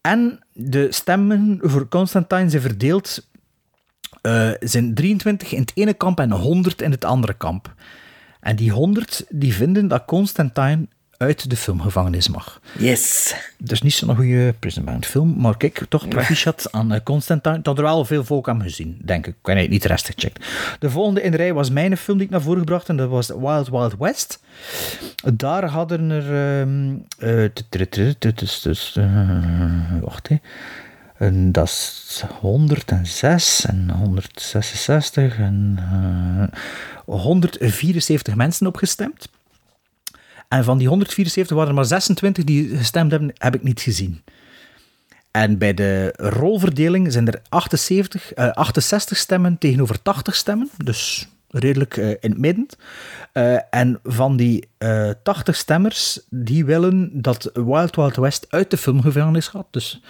En 0.00 0.38
de 0.52 0.92
stemmen 0.92 1.58
voor 1.62 1.88
Constantine 1.88 2.50
zijn 2.50 2.62
verdeeld. 2.62 3.28
eh, 4.22 4.50
zijn 4.60 4.94
23 4.94 5.52
in 5.52 5.60
het 5.60 5.72
ene 5.74 5.94
kamp 5.94 6.20
en 6.20 6.30
100 6.30 6.82
in 6.82 6.90
het 6.90 7.04
andere 7.04 7.34
kamp. 7.34 7.74
En 8.40 8.56
die 8.56 8.70
100 8.70 9.24
die 9.28 9.54
vinden 9.54 9.88
dat 9.88 10.04
Constantine 10.04 10.88
uit 11.18 11.50
de 11.50 11.56
filmgevangenis 11.56 12.28
mag. 12.28 12.60
Yes. 12.78 13.34
Dus 13.58 13.82
niet 13.82 13.94
zo'n 13.94 14.16
goede 14.16 14.54
Prison 14.58 14.84
Bound 14.84 15.06
film, 15.06 15.34
maar 15.36 15.56
kijk, 15.56 15.84
toch 15.88 16.08
proficiat 16.08 16.72
aan 16.72 16.92
uh, 16.92 16.98
Constantine. 17.04 17.62
Dat 17.62 17.78
er 17.78 17.84
wel 17.84 18.04
veel 18.04 18.24
volk 18.24 18.48
aan 18.48 18.62
gezien, 18.62 18.98
denk 19.04 19.26
ik. 19.26 19.34
Ik 19.42 19.56
heb 19.56 19.68
niet 19.68 19.82
de 19.82 19.88
rest 19.88 20.06
gecheckt. 20.06 20.46
De 20.78 20.90
volgende 20.90 21.22
in 21.22 21.30
de 21.30 21.36
rij 21.36 21.52
was 21.52 21.70
mijn 21.70 21.96
film 21.96 22.18
die 22.18 22.26
ik 22.26 22.32
naar 22.32 22.42
voren 22.42 22.58
gebracht 22.58 22.88
en 22.88 22.96
dat 22.96 23.08
was 23.08 23.28
Wild 23.28 23.68
Wild 23.68 23.94
West. 23.98 24.40
Daar 25.34 25.64
hadden 25.64 26.10
er... 26.10 26.68
Wacht, 30.00 30.28
hè. 30.28 30.36
En 31.18 31.52
dat 31.52 31.68
is 31.68 32.24
106 32.40 33.64
en 33.66 33.90
166 33.90 35.38
en 35.38 35.78
uh, 37.06 37.16
174 37.16 38.34
mensen 38.34 38.66
opgestemd. 38.66 39.28
En 40.48 40.64
van 40.64 40.78
die 40.78 40.88
174 40.88 41.56
waren 41.56 41.70
er 41.70 41.76
maar 41.76 41.84
26 41.84 42.44
die 42.44 42.76
gestemd 42.76 43.10
hebben, 43.10 43.30
heb 43.34 43.54
ik 43.54 43.62
niet 43.62 43.80
gezien. 43.80 44.22
En 45.30 45.58
bij 45.58 45.74
de 45.74 46.14
rolverdeling 46.16 47.12
zijn 47.12 47.26
er 47.26 47.40
78, 47.48 48.36
uh, 48.36 48.50
68 48.50 49.16
stemmen 49.16 49.58
tegenover 49.58 50.02
80 50.02 50.34
stemmen. 50.34 50.70
Dus 50.84 51.28
redelijk 51.48 51.96
uh, 51.96 52.08
in 52.08 52.30
het 52.30 52.38
midden. 52.38 52.66
Uh, 53.32 53.58
en 53.70 54.00
van 54.04 54.36
die 54.36 54.68
uh, 54.78 55.10
80 55.22 55.56
stemmers, 55.56 56.20
die 56.30 56.64
willen 56.64 57.10
dat 57.12 57.50
Wild 57.54 57.96
Wild 57.96 58.16
West 58.16 58.46
uit 58.48 58.70
de 58.70 58.76
filmgevangenis 58.76 59.48
gaat. 59.48 59.66
Dus 59.70 60.00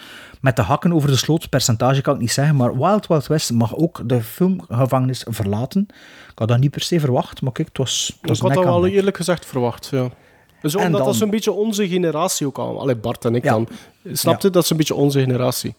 met 0.41 0.55
de 0.55 0.61
hakken 0.61 0.93
over 0.93 1.09
de 1.09 1.15
sloot, 1.15 1.49
percentage 1.49 2.01
kan 2.01 2.13
ik 2.13 2.21
niet 2.21 2.31
zeggen, 2.31 2.55
maar 2.55 2.77
Wild 2.77 3.07
Wild 3.07 3.27
West 3.27 3.51
mag 3.51 3.75
ook 3.75 4.09
de 4.09 4.21
filmgevangenis 4.21 5.25
verlaten. 5.29 5.87
Ik 6.31 6.39
had 6.39 6.47
dat 6.47 6.59
niet 6.59 6.71
per 6.71 6.81
se 6.81 6.99
verwacht, 6.99 7.41
maar 7.41 7.51
kijk, 7.51 7.67
het 7.67 7.77
was, 7.77 8.17
het 8.21 8.29
was 8.29 8.37
Ik 8.37 8.43
had 8.43 8.53
dat 8.53 8.63
wel 8.63 8.87
eerlijk 8.87 9.17
gezegd 9.17 9.45
verwacht, 9.45 9.87
ja. 9.91 10.09
Dus 10.61 10.75
omdat 10.75 10.91
dan, 10.91 11.05
dat 11.05 11.15
zo'n 11.15 11.29
beetje 11.29 11.51
onze 11.51 11.87
generatie 11.87 12.47
ook 12.47 12.57
al... 12.57 12.79
Allee, 12.79 12.95
Bart 12.95 13.25
en 13.25 13.35
ik 13.35 13.43
ja, 13.43 13.51
dan. 13.51 13.67
Snapte 14.13 14.47
ja. 14.47 14.53
dat 14.53 14.63
is 14.63 14.69
een 14.69 14.77
beetje 14.77 14.95
onze 14.95 15.19
generatie. 15.19 15.75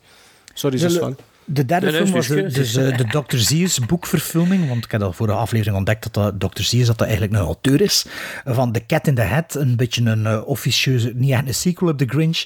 Sorry, 0.55 0.79
zus 0.79 0.97
van. 0.97 1.17
De 1.51 1.65
derde 1.65 1.93
film 1.93 2.11
was 2.11 2.27
de, 2.27 2.47
dus, 2.47 2.77
uh, 2.77 2.97
de 2.97 3.05
Dr. 3.05 3.37
Seuss 3.37 3.79
boekverfilming, 3.79 4.69
want 4.69 4.85
ik 4.85 4.91
heb 4.91 5.03
al 5.03 5.13
voor 5.13 5.27
de 5.27 5.33
aflevering 5.33 5.77
ontdekt 5.77 6.13
dat 6.13 6.39
dat 6.39 6.53
Dr. 6.53 6.63
Seuss 6.63 6.87
dat 6.87 6.99
dat 6.99 7.07
eigenlijk 7.07 7.37
een 7.39 7.47
auteur 7.47 7.81
is, 7.81 8.07
van 8.45 8.73
The 8.73 8.87
Cat 8.87 9.07
in 9.07 9.15
the 9.15 9.23
Hat, 9.23 9.55
een 9.55 9.77
beetje 9.77 10.05
een 10.05 10.23
uh, 10.23 10.41
officieuze, 10.45 11.13
niet 11.15 11.31
echt 11.31 11.47
een 11.47 11.55
sequel 11.55 11.89
op 11.91 11.99
The 11.99 12.05
Grinch, 12.07 12.45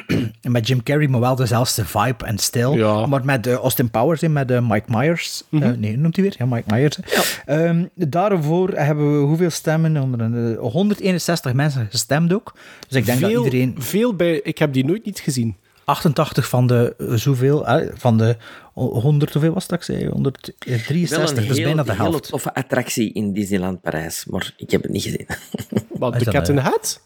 met 0.42 0.66
Jim 0.66 0.82
Carrey, 0.82 1.08
maar 1.08 1.20
wel 1.20 1.34
dezelfde 1.34 1.84
vibe 1.84 2.24
en 2.24 2.38
stijl, 2.38 2.76
ja. 2.76 3.06
maar 3.06 3.24
met 3.24 3.46
uh, 3.46 3.54
Austin 3.54 3.90
Powers 3.90 4.22
in, 4.22 4.32
met 4.32 4.60
Mike 4.60 4.86
Myers, 4.86 5.42
mm 5.48 5.62
-hmm. 5.62 5.80
nee, 5.80 5.98
noemt 5.98 6.16
hij 6.16 6.24
weer? 6.24 6.34
Ja, 6.38 6.46
Mike 6.46 6.74
Myers. 6.74 6.98
Ja. 7.46 7.68
Um, 7.68 7.88
daarvoor 7.94 8.70
hebben 8.70 9.18
we 9.18 9.26
hoeveel 9.26 9.50
stemmen? 9.50 9.96
Onder 9.96 10.56
161 10.58 11.52
mensen 11.52 11.86
gestemd 11.90 12.32
ook, 12.32 12.54
dus 12.88 12.98
ik 12.98 13.06
denk 13.06 13.18
veel, 13.18 13.28
dat 13.28 13.44
iedereen... 13.44 13.74
Veel 13.78 14.14
bij, 14.14 14.40
ik 14.42 14.58
heb 14.58 14.72
die 14.72 14.84
nooit 14.84 15.04
niet 15.04 15.20
gezien. 15.20 15.56
88 15.92 16.48
van 16.48 16.66
de 16.66 16.94
uh, 16.98 17.14
zoveel, 17.14 17.68
uh, 17.68 17.88
van 17.94 18.18
de 18.18 18.36
100, 18.72 19.32
hoeveel 19.32 19.52
was 19.52 19.66
dat 19.66 19.78
ik 19.78 19.84
zei? 19.84 20.08
163, 20.08 21.46
dus 21.46 21.60
bijna 21.60 21.82
de 21.82 21.92
helft. 21.92 21.98
Een 21.98 22.04
hele 22.04 22.20
toffe 22.20 22.54
attractie 22.54 23.12
in 23.12 23.32
Disneyland 23.32 23.80
Parijs, 23.80 24.24
maar 24.24 24.54
ik 24.56 24.70
heb 24.70 24.82
het 24.82 24.90
niet 24.90 25.02
gezien. 25.02 25.26
Wat, 25.88 26.18
de 26.18 26.24
Cat 26.24 26.48
in 26.48 26.54
the 26.54 26.60
Hat? 26.60 27.00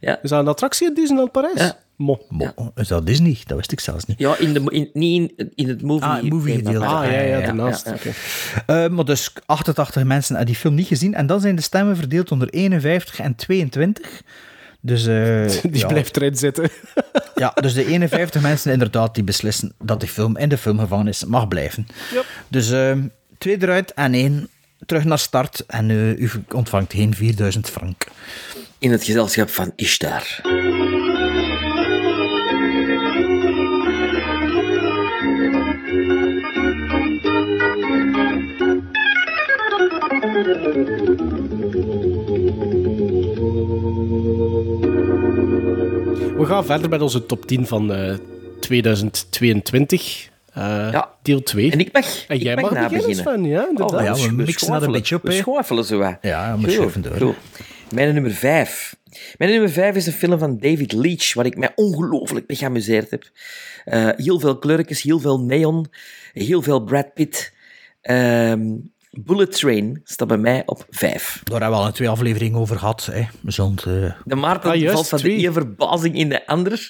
Ja. 0.00 0.22
Is 0.22 0.30
dat 0.30 0.40
een 0.40 0.48
attractie 0.48 0.88
in 0.88 0.94
Disneyland 0.94 1.32
Parijs? 1.32 1.60
Ja. 1.60 1.78
Mo. 1.96 2.20
Mo. 2.28 2.44
Ja. 2.44 2.70
Is 2.74 2.88
dat 2.88 3.06
Disney? 3.06 3.38
Dat 3.46 3.56
wist 3.56 3.72
ik 3.72 3.80
zelfs 3.80 4.04
niet. 4.04 4.18
Ja, 4.18 4.38
in 4.38 4.52
de, 4.52 4.60
in, 4.60 4.90
niet 4.92 5.32
in, 5.36 5.52
in 5.54 5.68
het 5.68 5.82
movie. 5.82 6.08
Ah, 6.08 6.22
movie 6.22 6.54
gedeelte. 6.54 6.86
Ah, 6.86 7.04
ja, 7.04 7.20
ja, 7.20 7.40
daarnaast. 7.40 7.86
Ja, 7.86 7.96
ja. 8.02 8.10
Okay. 8.66 8.84
Uh, 8.84 8.90
maar 8.90 9.04
dus 9.04 9.32
88 9.46 10.04
mensen 10.04 10.36
hebben 10.36 10.52
die 10.52 10.60
film 10.60 10.74
niet 10.74 10.86
gezien. 10.86 11.14
En 11.14 11.26
dan 11.26 11.40
zijn 11.40 11.56
de 11.56 11.62
stemmen 11.62 11.96
verdeeld 11.96 12.30
onder 12.30 12.48
51 12.48 13.20
en 13.20 13.34
22. 13.34 14.22
Dus, 14.80 15.06
uh, 15.06 15.48
die 15.72 15.78
ja. 15.78 15.86
blijft 15.86 16.16
erin 16.16 16.36
zitten. 16.36 16.70
Ja, 17.36 17.52
dus 17.60 17.74
de 17.74 17.86
51 17.86 18.42
mensen 18.42 18.72
inderdaad 18.72 19.14
die 19.14 19.24
beslissen 19.24 19.72
dat 19.78 20.00
die 20.00 20.08
film 20.08 20.36
in 20.36 20.48
de 20.48 20.58
filmgevangenis 20.58 21.24
mag 21.24 21.48
blijven. 21.48 21.86
Yep. 22.12 22.24
Dus 22.48 22.70
uh, 22.70 22.96
twee 23.38 23.62
eruit 23.62 23.94
en 23.94 24.14
één 24.14 24.48
terug 24.86 25.04
naar 25.04 25.18
start. 25.18 25.64
En 25.66 25.88
uh, 25.88 26.18
u 26.18 26.30
ontvangt 26.52 26.92
geen 26.92 27.14
4000 27.14 27.70
frank. 27.70 28.06
In 28.78 28.92
het 28.92 29.04
gezelschap 29.04 29.50
van 29.50 29.72
Ishtar. 29.76 30.40
We 46.36 46.46
gaan 46.46 46.64
verder 46.64 46.88
met 46.88 47.00
onze 47.00 47.26
top 47.26 47.46
10 47.46 47.66
van 47.66 47.92
uh, 47.92 48.14
2022. 48.60 50.28
Uh, 50.58 50.64
ja. 50.92 51.10
Deel 51.22 51.42
2. 51.42 51.70
En 51.70 51.78
ik 51.78 51.92
mag, 51.92 52.26
en 52.26 52.38
jij 52.38 52.52
ik 52.52 52.60
mag, 52.60 52.70
mag 52.70 52.88
beginnen, 52.90 53.16
Sven. 53.16 53.44
Ja. 53.44 53.68
Oh, 53.74 54.02
ja, 54.02 54.14
we 54.14 54.32
mixen 54.32 54.72
dat 54.72 54.82
een 54.82 54.92
beetje 54.92 55.16
op. 55.16 55.22
We 55.22 55.32
schwafelen 55.32 55.84
zo 55.84 55.98
wat. 55.98 56.16
Ja, 56.20 56.58
we 56.58 56.70
schuiven 56.70 57.02
door. 57.02 57.16
Goed. 57.16 57.36
Mijn 57.94 58.14
nummer 58.14 58.32
5. 58.32 58.96
Mijn 59.36 59.50
nummer 59.50 59.70
5 59.70 59.96
is 59.96 60.06
een 60.06 60.12
film 60.12 60.38
van 60.38 60.58
David 60.58 60.92
Leitch, 60.92 61.34
waar 61.34 61.46
ik 61.46 61.56
mij 61.56 61.72
ongelooflijk 61.74 62.48
mee 62.48 62.56
geamuseerd 62.56 63.10
heb. 63.10 63.30
Uh, 63.86 64.08
heel 64.16 64.40
veel 64.40 64.58
kleurtjes, 64.58 65.02
heel 65.02 65.20
veel 65.20 65.40
neon, 65.40 65.86
heel 66.32 66.62
veel 66.62 66.80
Brad 66.80 67.14
Pitt. 67.14 67.52
Um, 68.02 68.94
Bullet 69.18 69.52
Train 69.52 70.00
staat 70.04 70.28
bij 70.28 70.36
mij 70.36 70.62
op 70.66 70.86
5. 70.90 71.40
Daar 71.44 71.60
hebben 71.60 71.78
we 71.78 71.84
al 71.84 71.86
een 71.86 71.92
twee 71.92 72.08
afleveringen 72.08 72.58
over 72.58 72.78
gehad. 72.78 73.08
Hè. 73.12 73.22
Zond, 73.44 73.84
uh... 73.84 74.12
De 74.24 74.34
Maarten 74.34 74.70
ah, 74.70 74.92
valt 74.92 75.08
van 75.08 75.18
twee. 75.18 75.36
de 75.36 75.42
ene 75.42 75.52
verbazing 75.52 76.14
in 76.14 76.28
de 76.28 76.46
ander. 76.46 76.88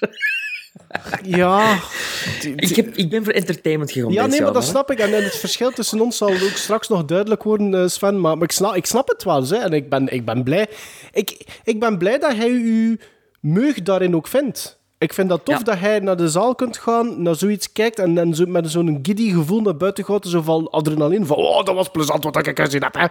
Ja. 1.23 1.79
Ik, 2.57 2.77
heb, 2.77 2.95
ik 2.95 3.11
ben 3.11 3.25
voor 3.25 3.33
entertainment 3.33 3.93
gegaan. 3.93 4.13
Ja, 4.13 4.27
nee, 4.27 4.43
maar 4.43 4.53
dat 4.53 4.65
snap 4.65 4.91
ik. 4.91 4.99
En, 4.99 5.15
en, 5.15 5.25
het 5.25 5.37
verschil 5.37 5.71
tussen 5.71 6.01
ons 6.01 6.17
zal 6.17 6.29
ook 6.29 6.55
straks 6.55 6.89
nog 6.89 7.05
duidelijk 7.05 7.43
worden, 7.43 7.91
Sven. 7.91 8.21
Maar, 8.21 8.37
maar 8.37 8.45
ik, 8.45 8.53
snap, 8.53 8.75
ik 8.75 8.87
snap 8.87 9.09
het 9.09 9.25
wel. 9.25 9.49
Hè. 9.49 9.57
En 9.57 9.73
ik 9.73 9.91
ben, 9.91 10.09
ik 10.09 10.25
ben 10.25 10.45
blij. 10.45 10.67
Ik, 11.13 11.47
ik 11.65 11.81
ben 11.81 11.99
blij 11.99 12.19
dat 12.19 12.37
hij 12.37 12.49
uw 12.49 12.97
meug 13.41 13.83
daarin 13.83 14.17
ook 14.17 14.29
vindt. 14.29 14.81
Ik 14.99 15.13
vind 15.13 15.29
dat 15.29 15.45
tof 15.45 15.59
ja. 15.59 15.65
dat 15.65 15.79
hij 15.79 15.99
naar 15.99 16.17
de 16.17 16.29
zaal 16.29 16.55
kunt 16.55 16.79
gaan, 16.79 17.23
naar 17.23 17.35
zoiets 17.35 17.73
kijkt 17.73 17.99
en, 17.99 18.35
zo, 18.35 18.47
met 18.47 18.71
zo'n 18.71 18.99
giddy 19.03 19.31
gevoel 19.31 19.61
naar 19.61 19.77
buiten 19.77 20.05
gaat. 20.05 20.27
Zo 20.27 20.43
van 20.43 20.71
adrenaline, 20.71 21.25
van 21.25 21.37
oh, 21.37 21.65
dat 21.65 21.75
was 21.75 21.89
plezant 21.89 22.25
wat 22.25 22.47
ik 22.47 22.61
gezien 22.61 22.83
heb. 22.83 22.95
Hè. 22.95 23.07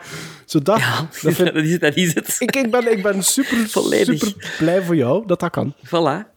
Zo 0.46 0.60
dat, 0.60 0.80
ja, 0.80 1.08
dat, 1.22 1.34
vind, 1.36 1.54
dat, 1.54 1.64
is 1.64 1.72
het, 1.72 1.82
dat 1.82 1.96
is 1.96 2.14
het. 2.14 2.36
Ik, 2.40 2.56
ik, 2.56 2.72
ben, 2.72 2.92
ik 2.92 3.04
ben 3.04 3.24
super, 3.24 3.58
super 3.68 4.34
blij 4.58 4.84
voor 4.84 4.96
jou 4.96 5.24
dat 5.28 5.40
dat 5.40 5.52
kan. 5.52 5.74
Voilà. 5.86 6.34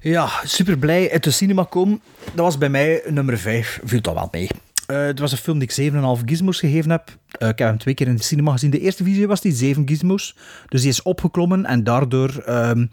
Ja, 0.00 0.28
super 0.44 0.78
blij 0.78 1.12
uit 1.12 1.24
de 1.24 1.30
cinema 1.30 1.64
komen. 1.64 2.00
Dat 2.22 2.44
was 2.44 2.58
bij 2.58 2.68
mij 2.68 3.02
nummer 3.06 3.38
5, 3.38 3.80
viel 3.84 4.00
dat 4.00 4.14
wel 4.14 4.28
mee. 4.30 4.48
Uh, 4.90 5.06
het 5.06 5.18
was 5.18 5.32
een 5.32 5.38
film 5.38 5.58
die 5.58 5.68
ik 5.68 5.92
7,5 5.92 6.24
gizmos 6.24 6.58
gegeven 6.58 6.90
heb. 6.90 7.08
Uh, 7.38 7.48
ik 7.48 7.58
heb 7.58 7.68
hem 7.68 7.78
twee 7.78 7.94
keer 7.94 8.06
in 8.06 8.16
de 8.16 8.22
cinema 8.22 8.52
gezien. 8.52 8.70
De 8.70 8.80
eerste 8.80 9.04
visie 9.04 9.26
was 9.26 9.40
die 9.40 9.52
7 9.52 9.88
gizmos. 9.88 10.36
Dus 10.68 10.80
die 10.80 10.90
is 10.90 11.02
opgeklommen 11.02 11.64
en 11.64 11.84
daardoor... 11.84 12.44
Um, 12.48 12.90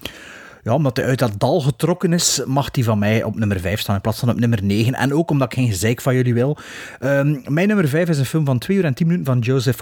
ja, 0.64 0.74
omdat 0.74 0.98
hij 0.98 1.06
uit 1.06 1.20
dat 1.20 1.34
dal 1.40 1.62
getrokken 1.62 2.14
is, 2.14 2.42
mag 2.46 2.70
hij 2.72 2.84
van 2.84 3.00
mij 3.00 3.24
op 3.24 3.36
nummer 3.36 3.60
5 3.60 3.80
staan 3.80 3.96
in 3.96 4.02
plaats 4.02 4.20
van 4.20 4.30
op 4.30 4.40
nummer 4.40 4.64
9. 4.64 4.94
En 4.94 5.14
ook 5.14 5.30
omdat 5.30 5.52
ik 5.52 5.58
geen 5.60 5.68
gezeik 5.68 6.02
van 6.02 6.16
jullie 6.16 6.34
wil. 6.34 6.58
Um, 7.00 7.42
mijn 7.48 7.68
nummer 7.68 7.88
5 7.88 8.10
is 8.10 8.18
een 8.18 8.26
film 8.26 8.46
van 8.46 8.60
2 8.60 8.78
uur 8.78 8.86
en 8.86 8.94
10 8.94 9.08
minuten 9.08 9.26
van 9.26 9.40
Joseph 9.40 9.82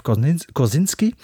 Kosinski. 0.52 1.14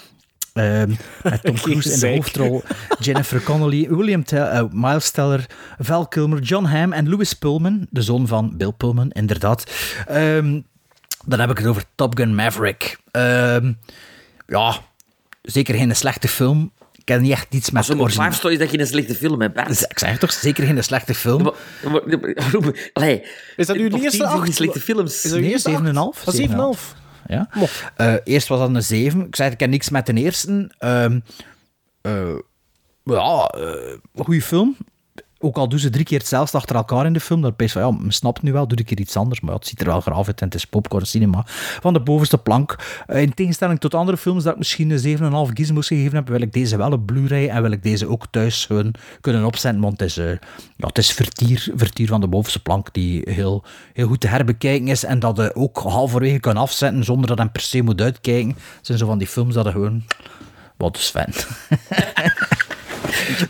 Um, 0.54 0.96
met 1.22 1.42
Tom 1.42 1.54
Cruise 1.64 1.92
in 1.92 2.00
de 2.00 2.08
hoofdrol, 2.08 2.62
Jennifer 2.98 3.42
Connelly, 3.42 3.88
William 3.88 4.24
Tell, 4.24 4.54
uh, 4.54 4.62
Miles 4.70 5.10
Teller, 5.10 5.46
Val 5.78 6.06
Kilmer, 6.06 6.40
John 6.40 6.64
Hamm 6.64 6.92
en 6.92 7.08
Louis 7.08 7.32
Pullman, 7.32 7.86
de 7.90 8.02
zoon 8.02 8.26
van 8.26 8.56
Bill 8.56 8.72
Pullman, 8.76 9.10
inderdaad. 9.10 9.70
Um, 10.10 10.66
dan 11.26 11.40
heb 11.40 11.50
ik 11.50 11.58
het 11.58 11.66
over 11.66 11.84
Top 11.94 12.16
Gun 12.16 12.34
Maverick. 12.34 12.98
Um, 13.12 13.78
ja, 14.46 14.78
zeker 15.42 15.74
geen 15.74 15.96
slechte 15.96 16.28
film. 16.28 16.72
Ik 17.08 17.14
heb 17.14 17.22
niet 17.22 17.32
echt 17.32 17.54
iets 17.54 17.70
met... 17.70 17.88
Als 17.88 18.00
op 18.00 18.10
vijf 18.10 18.34
story 18.34 18.52
is 18.52 18.58
dat 18.58 18.70
je 18.70 18.78
een 18.78 18.86
slechte 18.86 19.14
film 19.14 19.40
hebt, 19.40 19.54
Bert. 19.54 19.90
Ik 19.90 19.98
zeg 19.98 20.18
toch, 20.18 20.32
zeker 20.32 20.66
geen 20.66 20.84
slechte 20.84 21.14
film. 21.14 21.52
Allee, 22.92 23.22
is 23.56 23.66
dat 23.66 23.76
uw 23.76 23.88
eerste 23.88 24.26
acht? 24.26 24.54
slechte 24.54 24.80
films? 24.80 25.24
Is 25.24 25.30
dat 25.30 25.40
nee, 25.40 25.92
7,5. 26.46 26.76
7,5. 26.76 26.98
Ja. 27.26 27.48
Uh, 27.96 28.14
eerst 28.24 28.48
was 28.48 28.58
dat 28.58 28.74
een 28.74 28.82
7. 28.82 29.26
Ik 29.26 29.36
zei, 29.36 29.50
ik 29.50 29.60
heb 29.60 29.70
niks 29.70 29.88
met 29.88 30.06
de 30.06 30.12
eerste. 30.12 30.70
Um, 30.78 31.22
uh, 32.02 32.38
ja, 33.04 33.54
uh, 33.58 34.24
goede 34.24 34.42
film. 34.42 34.76
Ook 35.40 35.56
al 35.56 35.68
doen 35.68 35.78
ze 35.78 35.90
drie 35.90 36.04
keer 36.04 36.18
hetzelfde 36.18 36.56
achter 36.56 36.76
elkaar 36.76 37.06
in 37.06 37.12
de 37.12 37.20
film, 37.20 37.40
dan 37.40 37.52
je 37.56 37.68
van, 37.68 37.82
ja, 37.82 37.90
me 37.90 38.12
snapt 38.12 38.42
nu 38.42 38.52
wel, 38.52 38.68
doe 38.68 38.78
ik 38.78 38.88
hier 38.88 39.00
iets 39.00 39.16
anders, 39.16 39.40
maar 39.40 39.54
het 39.54 39.66
ziet 39.66 39.80
er 39.80 39.86
wel 39.86 40.00
graaf 40.00 40.26
uit 40.26 40.40
en 40.40 40.46
het 40.46 40.54
is 40.54 40.64
popcorn 40.64 41.06
cinema 41.06 41.42
van 41.80 41.92
de 41.92 42.00
bovenste 42.00 42.38
plank. 42.38 42.76
in 43.06 43.34
tegenstelling 43.34 43.80
tot 43.80 43.94
andere 43.94 44.16
films 44.16 44.42
dat 44.42 44.52
ik 44.52 44.58
misschien 44.58 44.90
een 44.90 45.46
7,5 45.48 45.52
gizmos 45.52 45.86
gegeven 45.86 46.14
heb, 46.14 46.28
wil 46.28 46.40
ik 46.40 46.52
deze 46.52 46.76
wel 46.76 46.92
op 46.92 47.06
Blu-ray 47.06 47.48
en 47.48 47.62
wil 47.62 47.70
ik 47.70 47.82
deze 47.82 48.08
ook 48.08 48.26
thuis 48.30 48.66
gewoon 48.66 48.94
kunnen 49.20 49.44
opzetten, 49.44 49.80
want 49.80 50.00
het 50.00 50.08
is, 50.08 50.14
ja, 50.76 50.86
het 50.86 50.98
is 50.98 51.12
vertier, 51.12 51.68
vertier 51.74 52.06
van 52.06 52.20
de 52.20 52.28
bovenste 52.28 52.62
plank 52.62 52.94
die 52.94 53.22
heel, 53.24 53.64
heel 53.92 54.06
goed 54.06 54.20
te 54.20 54.28
herbekijken 54.28 54.88
is 54.88 55.04
en 55.04 55.18
dat 55.18 55.36
je 55.36 55.54
ook 55.54 55.78
halverwege 55.78 56.38
kan 56.38 56.56
afzetten 56.56 57.04
zonder 57.04 57.26
dat 57.26 57.38
je 57.38 57.48
per 57.48 57.60
se 57.60 57.82
moet 57.82 58.00
uitkijken. 58.00 58.48
Het 58.48 58.86
zijn 58.86 58.98
zo 58.98 59.06
van 59.06 59.18
die 59.18 59.26
films 59.26 59.54
dat 59.54 59.64
je 59.64 59.70
gewoon... 59.70 60.04
Wat 60.76 60.96
is 60.96 61.06
Sven? 61.06 61.32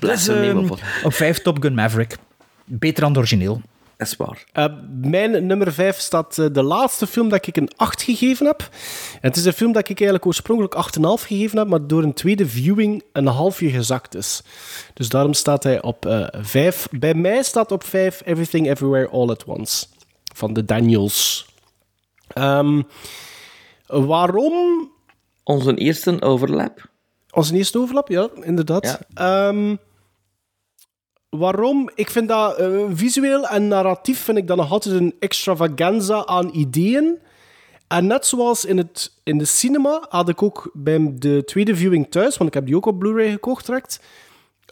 Dus, 0.00 0.28
ehm, 0.28 0.70
op. 1.04 1.12
5 1.12 1.38
Top 1.38 1.62
Gun 1.62 1.74
Maverick. 1.74 2.16
Beter 2.64 3.00
dan 3.00 3.08
het 3.08 3.18
origineel. 3.18 3.60
Dat 3.96 4.06
is 4.06 4.16
waar. 4.16 4.44
Eh, 4.52 4.64
mijn 5.02 5.46
nummer 5.46 5.72
5 5.72 5.98
staat 5.98 6.38
eh, 6.38 6.46
de 6.52 6.62
laatste 6.62 7.06
film 7.06 7.28
dat 7.28 7.46
ik 7.46 7.56
een 7.56 7.70
8 7.76 8.02
gegeven 8.02 8.46
heb. 8.46 8.60
En 9.12 9.28
het 9.28 9.36
is 9.36 9.44
een 9.44 9.52
film 9.52 9.72
dat 9.72 9.88
ik 9.88 9.96
eigenlijk 9.96 10.26
oorspronkelijk 10.26 10.74
8,5 10.74 11.26
gegeven 11.26 11.58
heb, 11.58 11.68
maar 11.68 11.86
door 11.86 12.02
een 12.02 12.14
tweede 12.14 12.46
viewing 12.48 13.02
een 13.12 13.26
halfje 13.26 13.70
gezakt 13.70 14.14
is. 14.14 14.42
Dus 14.94 15.08
daarom 15.08 15.32
staat 15.34 15.62
hij 15.62 15.82
op 15.82 16.06
eh 16.06 16.26
5. 16.40 16.88
Bij 16.90 17.14
mij 17.14 17.42
staat 17.42 17.72
op 17.72 17.84
5 17.84 18.22
Everything 18.24 18.68
Everywhere 18.68 19.08
All 19.08 19.28
at 19.28 19.44
Once 19.44 19.86
van 20.34 20.52
de 20.52 20.64
Daniels. 20.64 21.46
Ehm, 22.28 22.82
waarom? 23.86 24.90
Onze 25.44 25.74
eerste 25.74 26.22
overlap. 26.22 26.88
Onze 27.30 27.54
eerste 27.54 27.78
overlap, 27.78 28.08
ja, 28.08 28.28
inderdaad. 28.40 28.98
Ehm, 29.14 29.76
waarom? 31.28 31.90
Ik 31.94 32.10
vind 32.10 32.28
dat 32.28 32.56
eh, 32.56 32.84
visueel 32.90 33.46
en 33.46 33.68
narratief 33.68 34.20
vind 34.20 34.38
ik 34.38 34.46
dat 34.46 34.56
nog 34.56 34.70
altijd 34.70 34.94
een 34.94 35.14
extravaganza 35.18 36.26
aan 36.26 36.50
ideeën. 36.52 37.18
En 37.88 38.06
net 38.06 38.26
zoals 38.26 38.64
in, 38.64 38.76
het, 38.76 39.12
in 39.22 39.38
de 39.38 39.44
cinema 39.44 40.06
had 40.08 40.28
ik 40.28 40.42
ook 40.42 40.70
bij 40.72 41.12
de 41.14 41.44
tweede 41.44 41.76
viewing 41.76 42.10
thuis, 42.10 42.36
want 42.36 42.48
ik 42.48 42.54
heb 42.54 42.66
die 42.66 42.76
ook 42.76 42.86
op 42.86 42.98
Blu-ray 42.98 43.30
gekocht 43.30 43.66
direct, 43.66 44.00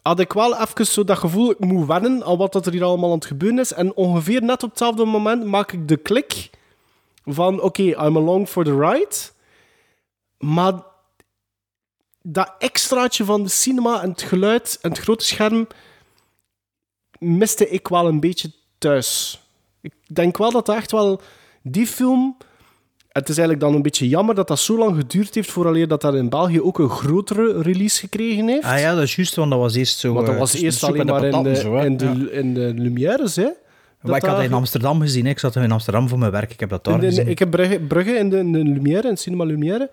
had 0.03 0.21
ik 0.21 0.33
wel 0.33 0.61
even 0.61 0.87
zo 0.87 1.05
dat 1.05 1.19
gevoel, 1.19 1.51
ik 1.51 1.59
moet 1.59 1.87
wennen 1.87 2.25
aan 2.25 2.37
wat 2.37 2.53
dat 2.53 2.67
er 2.67 2.73
hier 2.73 2.85
allemaal 2.85 3.11
aan 3.11 3.17
het 3.17 3.27
gebeuren 3.27 3.59
is. 3.59 3.73
En 3.73 3.95
ongeveer 3.95 4.43
net 4.43 4.63
op 4.63 4.69
hetzelfde 4.69 5.05
moment 5.05 5.45
maak 5.45 5.73
ik 5.73 5.89
de 5.89 5.97
klik 5.97 6.51
van, 7.25 7.61
oké, 7.61 7.83
I'm 7.83 8.17
along 8.17 8.49
for 8.49 8.65
the 8.65 8.79
ride. 8.79 9.17
Maar 10.39 10.73
dat 12.29 12.55
extraatje 12.59 13.25
van 13.25 13.43
de 13.43 13.49
cinema 13.49 14.03
en 14.03 14.11
het 14.11 14.23
geluid 14.23 14.79
en 14.83 14.91
het 14.91 14.99
grote 14.99 15.25
scherm 15.25 15.67
miste 17.19 17.69
ik 17.69 17.89
wel 17.89 18.07
een 18.07 18.21
beetje 18.21 18.51
thuis. 18.79 19.41
Ik 19.81 19.93
denk 20.07 20.37
wel 20.39 20.51
dat 20.51 20.67
dat 20.67 20.77
echt 20.77 20.93
wel 20.93 21.21
die 21.63 21.87
film. 21.87 22.37
Het 23.09 23.29
is 23.29 23.39
eigenlijk 23.39 23.67
dan 23.67 23.75
een 23.75 23.83
beetje 23.83 24.09
jammer 24.09 24.35
dat 24.35 24.49
dat 24.49 24.59
zo 24.59 24.79
lang 24.79 24.97
geduurd 24.97 25.35
heeft 25.35 25.51
vooraleer 25.51 25.89
dat 25.89 26.01
dat 26.01 26.15
in 26.15 26.29
België 26.29 26.61
ook 26.61 26.79
een 26.79 26.89
grotere 26.91 27.63
release 27.63 27.99
gekregen 28.01 28.49
heeft. 28.49 28.65
Ah 28.65 28.79
ja, 28.81 28.95
dat 28.95 29.03
is 29.03 29.17
juist, 29.17 29.35
want 29.35 29.51
dat 29.51 29.59
was 29.61 29.75
eerst 29.75 29.99
zo... 29.99 30.13
Want 30.13 30.27
dat 30.27 30.35
eh, 30.35 30.41
was 30.41 30.55
eerst 30.55 30.85
alleen 30.85 31.07
maar 31.07 31.25
in 31.25 31.43
de, 31.43 31.55
zo, 31.57 31.77
in 31.77 31.97
de, 31.97 32.05
Ja. 32.05 32.31
in 32.31 32.55
de 32.55 32.73
Lumières, 32.77 33.37
hè? 33.37 33.49
Maar 34.01 34.17
ik 34.17 34.23
had 34.25 34.37
dat 34.37 34.45
in 34.45 34.53
Amsterdam 34.53 35.01
gezien. 35.01 35.25
hè. 35.25 35.31
Ik 35.31 35.39
zat 35.39 35.57
in 35.57 35.73
Amsterdam 35.73 36.09
voor 36.09 36.19
mijn 36.19 36.31
werk. 36.31 36.53
Ik 36.53 36.61
heb 36.61 36.69
dat 36.69 36.85
daar 36.85 37.01
de- 37.01 37.07
gezien. 37.07 37.29
ik 37.29 37.39
heb 37.39 37.51
Brugge, 37.51 37.81
Brugge 37.81 38.13
in 38.13 38.31
de, 38.31 38.39
in 38.39 38.53
de 38.53 38.59
Lumière, 38.59 39.09
in 39.09 39.17
Cinema 39.17 39.45
Lumière. 39.45 39.91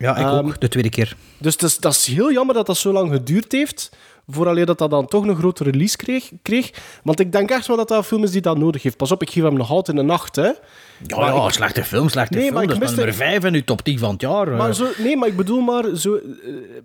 Ja, 0.00 0.16
ik 0.16 0.26
Ehm, 0.26 0.46
ook. 0.46 0.60
De 0.60 0.68
tweede 0.68 0.88
keer. 0.88 1.16
Dus 1.38 1.52
het 1.52 1.62
is, 1.62 1.78
dat 1.78 1.92
is 1.92 2.06
heel 2.06 2.32
jammer 2.32 2.54
dat 2.54 2.66
dat 2.66 2.76
zo 2.76 2.92
lang 2.92 3.12
geduurd 3.12 3.52
heeft. 3.52 3.90
Vooraleer 4.28 4.66
dat 4.66 4.78
dat 4.78 4.90
dan 4.90 5.06
toch 5.06 5.24
een 5.26 5.36
grote 5.36 5.64
release 5.64 5.96
kreeg, 5.96 6.30
kreeg. 6.42 6.70
Want 7.02 7.20
ik 7.20 7.32
denk 7.32 7.50
echt 7.50 7.66
wel 7.66 7.76
dat 7.76 7.88
dat 7.88 7.98
een 7.98 8.04
film 8.04 8.22
is 8.22 8.30
die 8.30 8.40
dat 8.40 8.58
nodig 8.58 8.82
heeft. 8.82 8.96
Pas 8.96 9.12
op, 9.12 9.22
ik 9.22 9.30
geef 9.30 9.42
hem 9.42 9.56
nog 9.56 9.70
altijd 9.70 9.98
een 9.98 10.06
nacht. 10.06 10.36
Hè. 10.36 10.42
Ja, 10.42 11.16
Maar 11.16 11.34
ja, 11.34 11.44
ik- 11.46 11.52
slechte 11.52 11.84
film, 11.84 12.08
slechte 12.08 12.32
Nee, 12.34 12.42
film. 12.42 12.54
maar 12.54 12.62
ik 12.62 12.68
Dat 12.80 12.82
is 12.90 12.96
nummer 12.96 13.14
5 13.14 13.44
in 13.44 13.54
uw 13.54 13.64
top 13.64 13.82
10 13.82 13.98
van 13.98 14.10
het 14.12 14.20
jaar. 14.20 14.48
Maar 14.48 14.68
eh. 14.68 14.74
zo, 14.74 14.86
nee, 14.98 15.16
maar 15.16 15.28
ik 15.28 15.36
bedoel 15.36 15.60
maar... 15.60 15.84
Zo, 15.96 16.20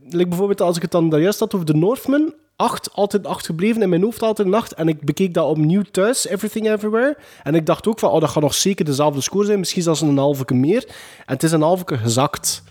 like 0.09 0.27
bijvoorbeeld 0.27 0.61
als 0.61 0.75
ik 0.75 0.81
het 0.81 0.91
dan 0.91 1.09
daar 1.09 1.19
juist 1.21 1.39
had 1.39 1.53
over 1.53 1.65
The 1.67 1.73
Northman. 1.73 2.33
Acht, 2.55 2.89
altijd 2.93 3.25
acht 3.27 3.45
gebleven. 3.45 3.81
In 3.81 3.89
mijn 3.89 4.03
hoofd 4.03 4.21
altijd 4.21 4.47
een 4.47 4.53
acht. 4.53 4.73
En 4.73 4.87
ik 4.87 5.01
bekeek 5.01 5.33
dat 5.33 5.47
opnieuw 5.49 5.81
thuis, 5.91 6.27
Everything 6.27 6.69
Everywhere. 6.71 7.17
En 7.43 7.55
ik 7.55 7.65
dacht 7.65 7.87
ook 7.87 7.99
van, 7.99 8.09
oh, 8.09 8.19
dat 8.21 8.29
gaat 8.29 8.43
nog 8.43 8.53
zeker 8.53 8.85
dezelfde 8.85 9.21
score 9.21 9.45
zijn. 9.45 9.59
Misschien 9.59 9.81
zelfs 9.83 10.01
een 10.01 10.17
halve 10.17 10.53
meer. 10.53 10.83
En 11.17 11.33
het 11.33 11.43
is 11.43 11.51
een 11.51 11.61
halve 11.61 11.97
gezakt. 11.97 12.63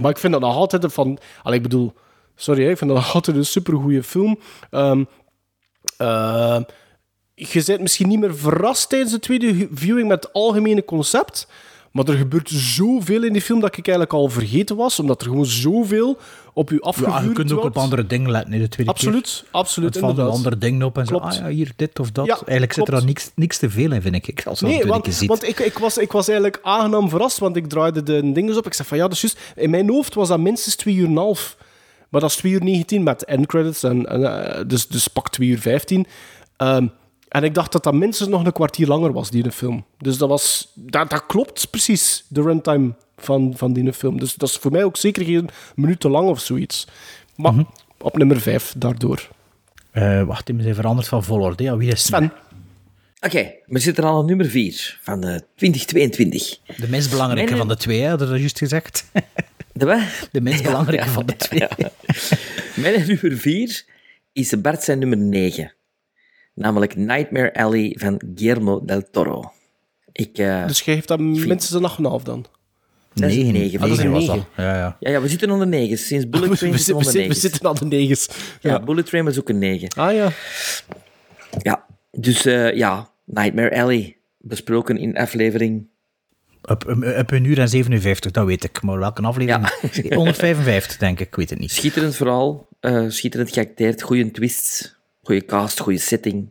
Maar 0.00 0.10
ik 0.10 0.18
vind 0.18 0.32
dat 0.32 0.42
nog 0.42 0.54
altijd 0.54 0.92
van... 0.92 1.18
Allee, 1.42 1.56
ik 1.56 1.62
bedoel... 1.62 1.92
Sorry, 2.34 2.68
ik 2.68 2.78
vind 2.78 2.90
dat 2.90 2.98
nog 2.98 3.14
altijd 3.14 3.36
een 3.36 3.46
supergoeie 3.46 4.02
film. 4.02 4.38
Ehm 4.70 5.02
eh, 5.96 6.60
je 7.34 7.62
bent 7.66 7.80
misschien 7.80 8.08
niet 8.08 8.20
meer 8.20 8.36
verrast 8.36 8.88
tijdens 8.88 9.12
de 9.12 9.18
tweede 9.18 9.68
viewing 9.72 10.08
met 10.08 10.24
het 10.24 10.32
algemene 10.32 10.84
concept. 10.84 11.48
Maar 11.92 12.08
er 12.08 12.16
gebeurt 12.16 12.48
zoveel 12.50 13.22
in 13.22 13.32
die 13.32 13.42
film 13.42 13.60
dat 13.60 13.76
ik 13.76 13.88
eigenlijk 13.88 14.12
al 14.12 14.28
vergeten 14.28 14.76
was. 14.76 14.98
Omdat 14.98 15.20
er 15.20 15.28
gewoon 15.28 15.46
zoveel 15.46 16.18
op 16.56 16.70
u 16.70 16.80
afgevuurd 16.80 17.12
ja, 17.16 17.22
je 17.22 17.32
kunt 17.32 17.52
ook 17.52 17.60
wordt. 17.60 17.76
op 17.76 17.82
andere 17.82 18.06
dingen 18.06 18.30
letten, 18.30 18.52
hè, 18.52 18.58
de 18.58 18.68
tweede 18.68 18.92
Absoluut, 18.92 19.40
keer. 19.40 19.48
absoluut, 19.50 19.94
Het 19.94 20.02
valt 20.04 20.18
een 20.18 20.26
andere 20.26 20.58
dingen 20.58 20.82
op 20.82 20.98
en 20.98 21.06
zo. 21.06 21.16
Ah 21.16 21.32
ja, 21.32 21.48
hier 21.48 21.72
dit 21.76 21.98
of 22.00 22.10
dat. 22.12 22.26
Ja, 22.26 22.34
Eigenlijk 22.34 22.72
zit 22.72 22.88
er 22.88 23.04
niks, 23.04 23.30
niks 23.34 23.58
te 23.58 23.70
veel 23.70 23.92
in, 23.92 24.02
vind 24.02 24.28
ik. 24.28 24.46
Als 24.46 24.60
Nee, 24.60 24.78
dat 24.78 24.86
want, 24.88 25.14
ziet. 25.14 25.28
want 25.28 25.48
ik, 25.48 25.58
ik, 25.58 25.78
was, 25.78 25.98
ik 25.98 26.12
was 26.12 26.28
eigenlijk 26.28 26.58
aangenaam 26.62 27.08
verrast, 27.08 27.38
want 27.38 27.56
ik 27.56 27.66
draaide 27.68 28.02
de 28.02 28.32
dingen 28.32 28.56
op. 28.56 28.66
Ik 28.66 28.74
zei 28.74 28.88
van 28.88 28.96
ja, 28.96 29.02
dat 29.02 29.12
is 29.12 29.20
juist. 29.20 29.38
In 29.56 29.70
mijn 29.70 29.88
hoofd 29.88 30.14
was 30.14 30.28
dat 30.28 30.38
minstens 30.38 30.74
2 30.74 30.94
uur 30.94 31.04
en 31.04 31.10
een 31.10 31.16
half. 31.16 31.56
Maar 32.08 32.20
dat 32.20 32.30
is 32.30 32.36
2 32.36 32.52
uur 32.52 32.62
19 32.64 33.02
met 33.02 33.24
endcredits, 33.24 33.82
en, 33.82 34.06
en, 34.06 34.44
eh, 34.54 34.64
dus, 34.66 34.86
dus 34.86 35.08
pak 35.08 35.28
2 35.28 35.48
uur 35.48 35.58
15. 35.58 36.06
Ehm, 36.56 36.86
en 37.28 37.44
ik 37.44 37.54
dacht 37.54 37.72
dat 37.72 37.82
dat 37.84 37.94
minstens 37.94 38.28
nog 38.28 38.44
een 38.44 38.52
kwartier 38.52 38.86
langer 38.86 39.12
was, 39.12 39.30
die 39.30 39.50
film. 39.50 39.84
Dus 39.98 40.18
dat, 40.18 40.28
was, 40.28 40.72
dat, 40.74 41.10
dat 41.10 41.26
klopt 41.26 41.70
precies, 41.70 42.24
de 42.28 42.42
runtime 42.42 42.94
van, 43.16 43.52
van 43.56 43.72
die 43.72 43.92
film. 43.92 44.18
Dus 44.18 44.34
dat 44.34 44.48
is 44.48 44.56
voor 44.56 44.70
mij 44.70 44.84
ook 44.84 44.96
zeker 44.96 45.24
geen 45.24 45.48
minuut 45.74 46.00
te 46.00 46.08
lang 46.08 46.28
of 46.28 46.40
zoiets. 46.40 46.86
Maar 47.36 47.52
Mhm. 47.52 47.64
op 47.98 48.16
nummer 48.16 48.40
5 48.40 48.74
daardoor. 48.76 49.28
Eh, 49.90 50.22
wacht, 50.22 50.46
die 50.46 50.62
zijn 50.62 50.74
veranderd 50.74 51.08
van 51.08 51.24
volgorde. 51.24 51.62
Ja, 51.62 51.76
wie 51.76 51.92
is 51.92 52.04
Sven? 52.04 52.32
Oké, 53.20 53.52
we 53.66 53.78
zitten 53.78 54.04
al 54.04 54.18
aan 54.18 54.26
nummer 54.26 54.46
4 54.46 54.98
van 55.02 55.20
de 55.20 55.42
2022. 55.56 56.58
De 56.76 56.88
minst 56.88 57.10
belangrijke 57.10 57.44
Mijn- 57.48 57.58
van 57.66 57.68
de 57.68 57.76
twee, 57.76 58.00
hè, 58.00 58.08
had 58.08 58.20
je 58.20 58.26
dat 58.26 58.38
juist 58.38 58.58
gezegd. 58.58 59.10
De 59.72 59.86
wat? 59.86 60.00
De 60.32 60.40
minst 60.40 60.62
belangrijke 60.62 61.08
van 61.08 61.26
de 61.26 61.36
twee. 61.36 61.68
Mijn 62.76 63.06
nummer 63.06 63.36
4 63.38 63.84
is 64.32 64.60
Bart 64.60 64.82
zijn 64.82 64.98
nummer 64.98 65.18
9. 65.18 65.74
Namelijk 66.54 66.96
Nightmare 66.96 67.54
Alley 67.54 67.96
van 67.98 68.20
Guillermo 68.34 68.84
del 68.84 69.10
Toro. 69.10 69.52
Ik, 70.12 70.38
eh, 70.38 70.66
Dus 70.66 70.80
jij 70.80 70.94
geeft 70.94 71.08
dat 71.08 71.18
minstens 71.18 71.70
een 71.70 71.84
8,5 71.84 72.22
dan? 72.24 72.46
Dat 73.20 73.30
is 73.30 73.36
een 73.36 73.52
Negen. 73.52 73.60
9. 73.60 73.80
Ah, 73.80 73.88
dat 73.88 73.98
is 73.98 74.04
een 74.04 74.10
was 74.10 74.20
negen. 74.26 74.36
dat. 74.36 74.46
Ja, 74.64 74.74
ja. 74.76 74.96
Ja, 75.00 75.10
ja, 75.10 75.20
we 75.20 75.28
zitten 75.28 75.50
onder 75.50 75.66
9. 75.66 75.98
Sinds 75.98 76.28
Bullet 76.30 76.58
Train 76.58 76.72
we, 76.72 76.78
zitten 76.78 76.94
we 76.94 77.00
onder 77.00 77.14
9. 77.14 77.28
we 77.28 77.34
zitten 77.40 77.88
negens. 77.88 78.28
Ja, 78.60 78.70
Ja. 78.70 78.80
Bullet 78.80 79.06
Train 79.06 79.24
was 79.24 79.38
ook 79.38 79.48
een 79.48 79.58
9. 79.58 79.88
Ah 79.96 80.14
ja. 80.14 80.30
Ja, 81.62 81.84
dus 82.10 82.44
eh, 82.44 82.74
ja, 82.76 83.10
Nightmare 83.24 83.80
Alley. 83.82 84.16
Besproken 84.38 84.98
in 84.98 85.16
aflevering. 85.16 85.86
Op, 86.62 86.86
op, 86.88 87.04
op 87.18 87.30
een 87.30 87.44
uur 87.44 87.58
en 87.58 87.68
57, 87.68 88.30
dat 88.30 88.46
weet 88.46 88.64
ik. 88.64 88.82
Maar 88.82 88.98
welke 88.98 89.22
aflevering? 89.22 90.14
155, 90.14 90.96
denk 91.06 91.20
ik. 91.20 91.26
Ik 91.26 91.34
weet 91.34 91.50
het 91.50 91.58
niet. 91.58 91.70
Schitterend 91.72 92.16
verhaal. 92.16 92.68
eh, 92.80 93.04
schitterend 93.08 93.52
geacteerd. 93.52 94.02
Goede 94.02 94.30
twists. 94.30 94.94
Goede 95.22 95.44
cast. 95.44 95.80
Goede 95.80 95.98
setting. 95.98 96.48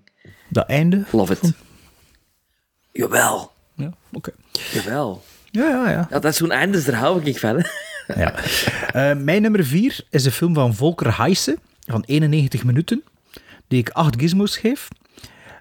Dat 0.50 0.68
einde? 0.68 1.04
Love 1.12 1.34
it. 1.34 1.52
Jawel. 2.92 3.52
Ja, 3.76 3.94
oké. 4.14 4.32
Jawel. 4.74 5.24
Ja, 5.56 5.69
ja, 5.69 5.90
ja. 5.90 6.07
Ja, 6.10 6.19
dat 6.19 6.26
is 6.32 6.38
zo'n 6.38 6.52
einde, 6.52 6.84
daar 6.84 6.95
hou 6.95 7.22
ik 7.23 7.40
van. 7.40 7.56
hè. 7.57 7.64
Ja. 8.22 8.34
Eh, 8.94 9.18
mijn 9.18 9.41
nummer 9.41 9.65
4 9.65 9.99
is 10.10 10.26
een 10.26 10.32
film 10.32 10.53
van 10.53 10.73
Volker 10.76 11.18
Heijsen 11.18 11.57
van 11.88 12.03
91 12.06 12.64
minuten, 12.64 13.03
die 13.68 13.80
ik 13.80 13.90
8 13.90 14.15
gizmos 14.19 14.57
geef. 14.57 14.88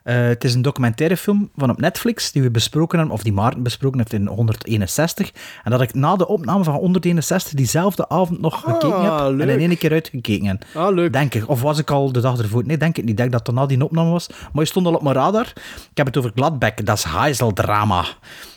Eh, 0.03 0.17
het 0.27 0.45
is 0.45 0.55
een 0.55 0.63
documentaire 0.63 1.17
film 1.17 1.51
van 1.57 1.71
op 1.71 1.81
Netflix 1.81 2.33
die 2.33 2.43
we 2.43 2.51
besproken 2.51 2.99
hebben, 2.99 3.17
of 3.17 3.23
die 3.23 3.33
Maarten 3.33 3.63
besproken 3.63 3.99
heeft 3.99 4.13
in 4.13 4.27
161. 4.27 5.31
En 5.65 5.71
dat 5.71 5.81
ik 5.81 5.95
na 5.95 6.17
de 6.17 6.27
opname 6.29 6.65
van 6.65 6.75
161 6.75 7.53
diezelfde 7.53 8.09
avond 8.09 8.41
nog 8.41 8.61
gekeken 8.61 9.03
heb 9.03 9.41
en 9.41 9.49
in 9.49 9.59
één 9.69 9.79
keer 9.79 9.93
uitgekeken 9.93 10.47
heb. 10.47 10.65
Ah, 10.75 10.95
leuk. 10.95 11.13
Denk 11.13 11.35
ik. 11.35 11.49
Of 11.49 11.61
was 11.63 11.79
ik 11.79 11.91
al 11.91 12.13
de 12.13 12.21
dag 12.21 12.39
ervoor? 12.39 12.67
Nee, 12.67 12.77
denk 12.77 12.97
ik 12.97 13.03
niet. 13.03 13.11
Ik 13.11 13.17
denk 13.17 13.33
dat 13.33 13.47
het 13.47 13.57
na 13.57 13.67
die 13.67 13.85
opname 13.85 14.11
was. 14.11 14.27
Maar 14.27 14.63
je 14.63 14.65
stond 14.71 14.87
al 14.87 14.95
op 14.95 15.03
mijn 15.03 15.15
radar. 15.15 15.47
Ik 15.91 15.97
heb 15.97 16.07
het 16.07 16.17
over 16.17 16.31
Gladbeck. 16.35 16.87
Dat 16.87 16.97
is 16.99 17.05
Heiseldrama. 17.05 18.05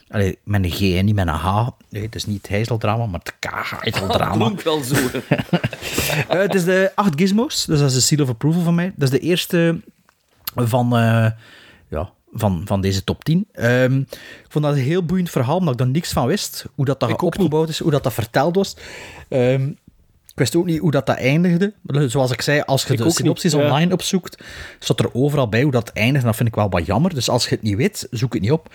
Allee, 0.09 0.38
met 0.43 0.63
een 0.63 0.71
G, 0.71 0.79
hè, 0.79 1.01
niet 1.01 1.15
met 1.15 1.27
een 1.27 1.34
H. 1.34 1.67
Nee, 1.89 2.03
het 2.03 2.15
is 2.15 2.25
niet 2.25 2.47
Heiseldrama, 2.47 3.05
maar 3.05 3.19
het 3.23 3.34
K. 3.39 3.79
Heiseldrama. 3.81 4.35
Klonk 4.35 4.61
wel 4.61 4.84
zo. 4.84 4.95
Eh, 6.27 6.39
het 6.39 6.53
is 6.53 6.63
de 6.63 6.91
8 6.95 7.13
gizmos, 7.15 7.65
dus 7.65 7.79
dat 7.79 7.88
is 7.88 7.93
de 7.93 8.01
seal 8.01 8.23
of 8.23 8.29
approval 8.29 8.61
van 8.61 8.75
mij. 8.75 8.93
Dat 8.95 9.11
is 9.11 9.19
de 9.19 9.25
eerste 9.25 9.79
van, 10.55 10.97
eh, 10.97 11.31
ja, 11.88 12.09
van, 12.34 12.61
van 12.65 12.81
deze 12.81 13.03
top 13.03 13.23
10. 13.23 13.47
Ehm, 13.51 13.99
ik 13.99 14.45
vond 14.47 14.65
dat 14.65 14.73
een 14.73 14.81
heel 14.81 15.03
boeiend 15.03 15.29
verhaal, 15.29 15.57
omdat 15.57 15.73
ik 15.73 15.79
er 15.79 15.88
niks 15.88 16.11
van 16.11 16.27
wist. 16.27 16.65
Hoe 16.75 16.85
dat, 16.85 16.99
dat 16.99 17.21
opgebouwd 17.21 17.69
is, 17.69 17.79
hoe 17.79 17.91
dat, 17.91 18.03
dat 18.03 18.13
verteld 18.13 18.55
was. 18.55 18.75
Ehm, 19.29 19.67
ik 20.27 20.43
wist 20.43 20.55
ook 20.55 20.65
niet 20.65 20.79
hoe 20.79 20.91
dat, 20.91 21.05
dat 21.05 21.17
eindigde. 21.17 21.73
Zoals 22.07 22.31
ik 22.31 22.41
zei, 22.41 22.61
als 22.61 22.84
je 22.84 22.93
Ik 22.93 22.99
de 22.99 23.11
synopsis 23.11 23.53
niet, 23.53 23.61
ja. 23.61 23.67
online 23.67 23.93
opzoekt, 23.93 24.43
staat 24.79 24.99
er 24.99 25.13
overal 25.13 25.49
bij 25.49 25.61
hoe 25.61 25.71
dat 25.71 25.89
eindigt. 25.89 26.21
En 26.21 26.27
dat 26.27 26.35
vind 26.35 26.49
ik 26.49 26.55
wel 26.55 26.69
wat 26.69 26.85
jammer. 26.85 27.13
Dus 27.13 27.29
als 27.29 27.43
je 27.43 27.49
het 27.55 27.63
niet 27.63 27.75
weet, 27.75 28.07
zoek 28.11 28.34
het 28.34 28.41
niet 28.41 28.51
op. 28.51 28.69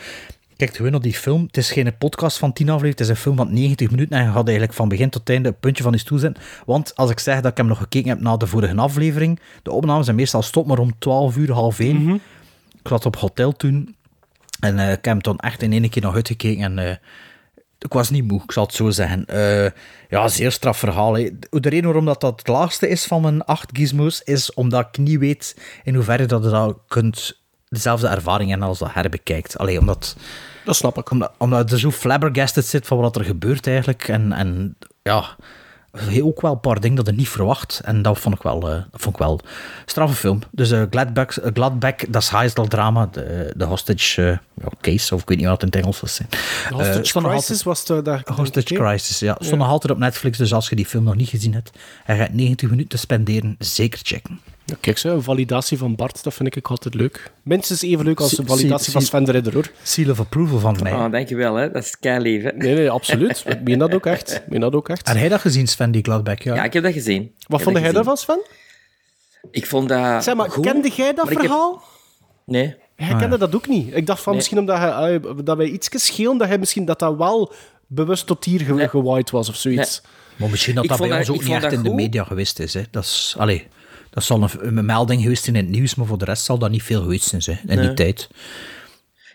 Kijk 0.56 0.76
gewoon 0.76 0.94
op 0.94 1.02
die 1.02 1.14
film. 1.14 1.42
Het 1.46 1.56
is 1.56 1.70
geen 1.70 1.96
podcast 1.98 2.38
van 2.38 2.52
10 2.52 2.68
afleveringen, 2.68 2.98
het 2.98 3.00
is 3.00 3.08
een 3.08 3.22
film 3.22 3.36
van 3.36 3.52
90 3.52 3.90
minuten. 3.90 4.18
En 4.18 4.24
je 4.24 4.30
gaat 4.30 4.44
eigenlijk 4.44 4.76
van 4.76 4.88
begin 4.88 5.10
tot 5.10 5.28
einde 5.28 5.48
een 5.48 5.58
puntje 5.60 5.82
van 5.82 5.92
je 5.92 5.98
stoel 5.98 6.18
zetten. 6.18 6.42
Want 6.66 6.96
als 6.96 7.10
ik 7.10 7.18
zeg 7.18 7.40
dat 7.40 7.50
ik 7.50 7.56
hem 7.56 7.66
nog 7.66 7.78
gekeken 7.78 8.08
heb 8.08 8.20
na 8.20 8.36
de 8.36 8.46
vorige 8.46 8.76
aflevering, 8.76 9.40
de 9.62 9.70
opnames 9.70 10.04
zijn 10.04 10.16
meestal 10.16 10.42
stop 10.42 10.66
maar 10.66 10.78
om 10.78 10.98
12 10.98 11.36
uur, 11.36 11.52
half 11.52 11.78
1. 11.78 12.20
Ik 12.82 12.88
zat 12.88 13.06
op 13.06 13.16
hotel 13.16 13.52
toen. 13.52 13.96
En 14.60 14.78
eh, 14.78 14.84
ik 14.84 15.04
heb 15.04 15.04
hem 15.04 15.22
toen 15.22 15.38
echt 15.38 15.62
in 15.62 15.72
één 15.72 15.90
keer 15.90 16.02
nog 16.02 16.14
uitgekeken. 16.14 16.64
En 16.64 16.78
eh, 16.78 16.96
ik 17.78 17.92
was 17.92 18.10
niet 18.10 18.28
moe, 18.28 18.42
ik 18.42 18.52
zal 18.52 18.64
het 18.64 18.74
zo 18.74 18.90
zeggen. 18.90 19.26
Eh, 19.26 19.70
ja, 20.08 20.28
zeer 20.28 20.52
straf 20.52 20.78
verhaal. 20.78 21.12
De 21.12 21.38
reden 21.50 21.84
waarom 21.84 22.04
dat, 22.04 22.20
dat 22.20 22.38
het 22.38 22.48
laagste 22.48 22.88
is 22.88 23.04
van 23.04 23.22
mijn 23.22 23.44
acht 23.44 23.70
gizmos, 23.72 24.22
is 24.22 24.54
omdat 24.54 24.88
ik 24.88 24.98
niet 24.98 25.18
weet 25.18 25.56
in 25.82 25.94
hoeverre 25.94 26.26
dat 26.26 26.44
je 26.44 26.50
dat 26.50 26.78
kunt 26.88 27.41
dezelfde 27.72 28.06
ervaring 28.06 28.50
hebben 28.50 28.68
als 28.68 28.78
dat 28.78 28.92
herbekijkt. 28.94 29.58
Allee, 29.58 29.78
omdat... 29.78 30.16
Dat 30.64 30.76
snap 30.76 30.98
ik. 30.98 31.10
Omdat, 31.10 31.32
omdat 31.38 31.72
er 31.72 31.78
zo 31.78 31.90
flabbergasted 31.90 32.66
zit 32.66 32.86
van 32.86 32.98
wat 32.98 33.16
er 33.16 33.24
gebeurt 33.24 33.66
eigenlijk. 33.66 34.08
En, 34.08 34.32
en 34.32 34.76
ja, 35.02 35.24
ook 36.22 36.40
wel 36.40 36.52
een 36.52 36.60
paar 36.60 36.80
dingen 36.80 36.96
dat 36.96 37.06
je 37.06 37.12
niet 37.12 37.28
verwacht. 37.28 37.80
En 37.84 38.02
dat 38.02 38.18
vond 38.18 38.34
ik 38.34 38.42
wel, 38.42 38.70
eh, 38.70 38.74
dat 38.90 39.00
vond 39.00 39.14
ik 39.14 39.20
wel 39.22 39.32
een 39.32 39.48
straffe 39.86 40.14
film. 40.16 40.38
Dus 40.50 40.70
uh, 40.70 40.82
Gladback, 40.90 41.36
uh, 41.36 41.46
Gladback, 41.54 42.12
dat 42.12 42.22
is 42.22 42.28
Heisel 42.28 42.66
drama, 42.66 43.08
de, 43.12 43.52
de 43.56 43.64
hostage 43.64 44.40
eh, 44.62 44.66
case, 44.80 45.14
of 45.14 45.22
ik 45.22 45.28
weet 45.28 45.38
niet 45.38 45.46
wat 45.46 45.60
het 45.60 45.62
in 45.62 45.68
het 45.78 45.86
Engels 45.86 46.00
was. 46.00 46.14
zijn. 46.14 46.28
De 46.30 46.74
Hostage 46.74 47.18
Eh, 47.18 47.24
Crisis 47.24 47.62
was 47.62 47.84
de, 47.84 48.02
daar... 48.02 48.22
Hostage 48.34 48.74
Crisis, 48.74 49.18
ja. 49.18 49.32
Stond 49.34 49.50
Ja. 49.50 49.56
nog 49.56 49.68
altijd 49.68 49.92
op 49.92 49.98
Netflix, 49.98 50.38
dus 50.38 50.54
als 50.54 50.68
je 50.68 50.76
die 50.76 50.86
film 50.86 51.04
nog 51.04 51.14
niet 51.16 51.28
gezien 51.28 51.54
hebt 51.54 51.70
en 52.04 52.16
je 52.16 52.22
gaat 52.22 52.32
90 52.32 52.70
minuten 52.70 52.98
spenderen, 52.98 53.54
zeker 53.58 54.00
checken. 54.02 54.40
Ja, 54.72 54.78
kijk, 54.80 54.98
zo, 54.98 55.14
een 55.14 55.22
validatie 55.22 55.78
van 55.78 55.94
Bart, 55.94 56.22
dat 56.24 56.34
vind 56.34 56.56
ik 56.56 56.70
ook 56.70 56.94
leuk. 56.94 57.32
Minstens 57.42 57.82
even 57.82 58.04
leuk 58.04 58.20
als 58.20 58.30
de 58.32 58.42
validatie 58.46 58.92
van 58.92 59.02
Sven 59.02 59.24
de 59.24 59.32
Ridder, 59.32 59.52
hoor. 59.52 59.70
Seal 59.82 60.10
of 60.10 60.20
approval 60.20 60.58
van 60.58 60.76
mij. 60.82 60.92
Oh, 60.92 61.10
dankjewel, 61.10 61.54
hè. 61.54 61.70
Dat 61.70 61.84
is 61.84 61.98
kei 61.98 62.20
lief, 62.20 62.42
hè. 62.42 62.50
Nee, 62.50 62.74
nee, 62.74 62.90
absoluut. 62.90 63.42
Ik 63.46 63.62
meen 63.62 63.78
dat 63.78 63.94
ook 63.94 64.06
echt. 64.06 64.34
Ik 64.34 64.42
meen 64.48 64.60
dat 64.60 64.74
ook 64.74 64.88
echt. 64.88 65.08
En 65.08 65.16
hij 65.16 65.28
dat 65.28 65.40
gezien, 65.40 65.66
Sven, 65.68 65.90
die 65.90 66.02
Gladback? 66.02 66.42
Ja. 66.42 66.54
Ja, 66.54 66.64
ik 66.64 66.72
heb 66.72 66.82
dat 66.82 66.92
gezien. 66.92 67.32
Wat 67.46 67.62
vond 67.62 67.78
jij 67.78 67.92
daarvan, 67.92 68.16
Sven? 68.16 68.40
Ik 69.50 69.66
vond 69.66 69.88
dat 69.88 70.24
Zeg 70.24 70.34
maar, 70.34 70.50
goed, 70.50 70.64
kende 70.66 70.88
jij 70.88 71.14
dat 71.14 71.28
heb- 71.28 71.38
verhaal? 71.38 71.82
Nee. 72.46 72.74
Jij 72.96 73.16
kende 73.16 73.38
dat 73.38 73.54
ook 73.54 73.68
niet. 73.68 73.94
Ik 73.94 74.06
dacht 74.06 74.18
van 74.22 74.32
Nee. 74.32 74.36
misschien 74.36 74.58
omdat 74.58 74.78
hij, 74.78 75.20
dat 75.44 75.56
wij 75.56 75.66
iets 75.66 75.88
schelen, 75.92 76.38
dat 76.38 76.48
hij 76.48 76.58
misschien 76.58 76.84
dat 76.84 76.98
dat 76.98 77.16
wel 77.16 77.52
bewust 77.86 78.26
tot 78.26 78.44
hier 78.44 78.60
ge 78.60 78.88
gewaaid 78.88 79.30
was 79.30 79.48
of 79.48 79.56
zoiets. 79.56 80.02
Maar 80.36 80.50
misschien 80.50 80.74
dat 80.74 80.84
Ik 80.84 80.90
dat 80.90 80.98
bij 80.98 81.08
dat- 81.08 81.18
ons 81.18 81.30
ook 81.30 81.42
niet 81.44 81.52
echt 81.62 81.72
in 81.72 81.82
de 81.82 81.94
media 81.94 82.24
geweest 82.24 82.58
is. 82.58 82.74
Hè. 82.74 82.82
Dat, 82.90 83.02
is 83.04 83.34
allee, 83.38 83.66
dat 84.12 84.24
zal 84.24 84.42
een, 84.42 84.76
een 84.76 84.84
melding 84.84 85.22
geweest 85.22 85.46
in 85.46 85.54
het 85.56 85.68
nieuws, 85.68 85.94
maar 85.94 86.06
voor 86.06 86.18
de 86.18 86.24
rest 86.24 86.44
zal 86.44 86.58
dat 86.58 86.70
niet 86.70 86.82
veel 86.82 87.00
geweest 87.02 87.28
zijn 87.28 87.42
hè, 87.44 87.72
in 87.72 87.78
Nee. 87.78 87.86
die 87.86 87.94
tijd. 87.94 88.28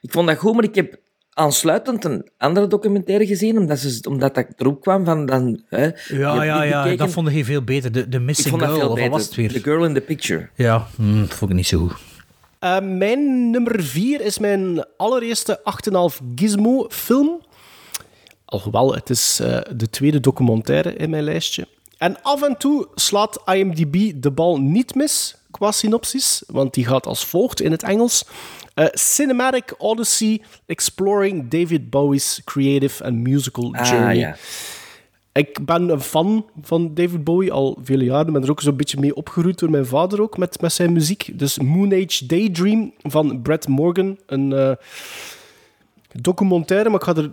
Ik 0.01 0.11
vond 0.11 0.27
dat 0.27 0.37
goed, 0.37 0.53
maar 0.53 0.63
ik 0.63 0.75
heb 0.75 0.95
aansluitend 1.33 2.03
een 2.05 2.29
andere 2.37 2.67
documentaire 2.67 3.25
gezien, 3.25 3.57
omdat, 3.57 3.79
ze, 3.79 3.99
omdat 4.09 4.35
dat 4.35 4.45
erop 4.57 4.81
kwam 4.81 5.05
van 5.05 5.25
dan... 5.25 5.61
Hè, 5.69 5.83
Ja, 6.07 6.43
ja, 6.43 6.63
ja, 6.63 6.81
bekeken. 6.81 7.05
dat 7.05 7.13
vond 7.13 7.27
ik 7.29 7.45
veel 7.45 7.61
beter. 7.63 7.91
De, 7.91 8.09
de 8.09 8.17
Ik 8.17 8.23
Missing 8.23 8.49
vond 8.49 8.61
dat 8.61 8.69
Girl, 8.71 8.81
veel 8.81 8.91
of 8.93 8.99
wat 8.99 9.09
was 9.09 9.25
het 9.25 9.35
weer? 9.35 9.51
The 9.51 9.59
Girl 9.63 9.85
in 9.85 9.93
the 9.93 10.01
Picture. 10.01 10.49
Ja, 10.55 10.87
hm, 10.95 11.19
dat 11.19 11.33
vond 11.33 11.51
ik 11.51 11.57
niet 11.57 11.67
zo 11.67 11.79
goed. 11.79 11.93
Eh, 12.59 12.79
mijn 12.81 13.49
nummer 13.51 13.83
4 13.83 14.21
is 14.21 14.39
mijn 14.39 14.85
allereerste 14.97 15.59
8,5 15.63 16.19
Gizmo-film. 16.35 17.41
Alhoewel, 18.45 18.93
het 18.95 19.09
is 19.09 19.39
eh, 19.39 19.59
de 19.75 19.89
tweede 19.89 20.19
documentaire 20.19 20.93
in 20.95 21.09
mijn 21.09 21.23
lijstje. 21.23 21.67
En 21.97 22.21
af 22.21 22.41
en 22.43 22.57
toe 22.57 22.87
slaat 22.95 23.41
IMDb 23.53 24.11
de 24.21 24.31
bal 24.31 24.57
niet 24.59 24.95
mis 24.95 25.35
qua 25.51 25.71
synopsis, 25.71 26.43
want 26.47 26.73
die 26.73 26.85
gaat 26.85 27.05
als 27.05 27.25
volgt 27.25 27.61
in 27.61 27.71
het 27.71 27.83
Engels. 27.83 28.25
Eh, 28.73 28.85
Cinematic 28.93 29.73
Odyssey 29.77 30.41
Exploring 30.65 31.47
David 31.49 31.89
Bowie's 31.89 32.41
Creative 32.45 33.03
and 33.03 33.15
Musical 33.15 33.73
Ah, 33.75 33.89
Journey. 33.89 34.15
ja. 34.17 34.35
Ik 35.31 35.65
ben 35.65 35.89
een 35.89 36.01
fan 36.01 36.45
van 36.61 36.93
David 36.93 37.23
Bowie 37.23 37.51
al 37.51 37.77
vele 37.83 38.03
jaren. 38.03 38.27
Ik 38.27 38.33
ben 38.33 38.43
er 38.43 38.49
ook 38.49 38.61
zo'n 38.61 38.75
beetje 38.77 38.99
mee 38.99 39.15
opgegroeid 39.15 39.59
door 39.59 39.69
mijn 39.69 39.85
vader 39.85 40.21
ook 40.21 40.37
met, 40.37 40.61
met 40.61 40.73
zijn 40.73 40.93
muziek. 40.93 41.29
Dus 41.33 41.59
Moon 41.59 41.93
Age 41.93 42.25
Daydream 42.25 42.93
van 43.03 43.41
Brett 43.41 43.67
Morgan. 43.67 44.17
Een 44.25 44.53
eh, 44.53 44.71
documentaire, 46.21 46.89
maar 46.89 46.99
ik 46.99 47.05
ga 47.05 47.15
er 47.15 47.31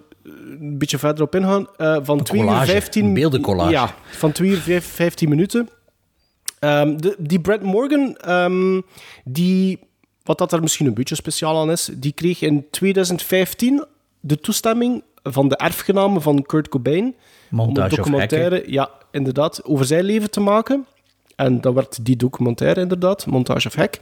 een 0.60 0.78
beetje 0.78 0.98
verder 0.98 1.24
op 1.24 1.34
ingaan. 1.34 1.66
eh, 1.76 1.96
van 2.02 2.22
2 2.22 2.40
uur 2.40 2.46
collage, 2.46 2.70
15 2.70 3.04
een 3.04 3.14
beeldencollage. 3.14 3.70
Ja, 3.70 3.94
van 4.10 4.32
2 4.32 4.50
uur 4.50 4.56
vijf- 4.58 4.86
15 4.94 5.28
minuten. 5.28 5.68
Ehm, 6.58 6.96
de, 6.96 7.16
die 7.18 7.40
Brett 7.40 7.62
Morgan, 7.62 8.16
ehm, 8.16 8.80
die, 9.24 9.78
wat 10.22 10.38
dat 10.38 10.52
er 10.52 10.60
misschien 10.60 10.86
een 10.86 10.94
beetje 10.94 11.14
speciaal 11.14 11.58
aan 11.60 11.70
is, 11.70 11.90
die 11.94 12.12
kreeg 12.12 12.40
in 12.40 12.66
2015 12.70 13.84
de 14.20 14.40
toestemming 14.40 15.02
van 15.22 15.48
de 15.48 15.56
erfgenamen 15.56 16.22
van 16.22 16.42
Kurt 16.42 16.68
Cobain 16.68 17.14
Montage 17.50 17.80
om 17.80 17.84
een 17.84 17.96
documentaire, 17.96 18.62
ja, 18.66 18.90
inderdaad, 19.10 19.64
over 19.64 19.84
zijn 19.84 20.04
leven 20.04 20.30
te 20.30 20.40
maken. 20.40 20.86
En 21.36 21.60
dat 21.60 21.74
werd 21.74 22.04
die 22.04 22.16
documentaire 22.16 22.80
inderdaad, 22.80 23.26
Montage 23.26 23.66
of 23.68 23.74
Hack. 23.74 23.98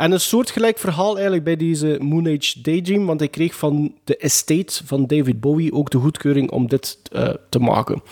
En 0.00 0.12
een 0.12 0.20
soortgelijk 0.20 0.78
verhaal 0.78 1.12
eigenlijk 1.14 1.44
bij 1.44 1.56
deze 1.56 1.98
Moon 2.02 2.26
Age 2.26 2.60
Daydream, 2.62 3.06
want 3.06 3.20
hij 3.20 3.28
kreeg 3.28 3.54
van 3.54 3.94
de 4.04 4.16
estate 4.16 4.86
van 4.86 5.06
David 5.06 5.40
Bowie 5.40 5.72
ook 5.72 5.90
de 5.90 5.98
goedkeuring 5.98 6.50
om 6.50 6.68
dit 6.68 6.98
eh, 7.12 7.28
te 7.48 7.58
maken. 7.58 8.02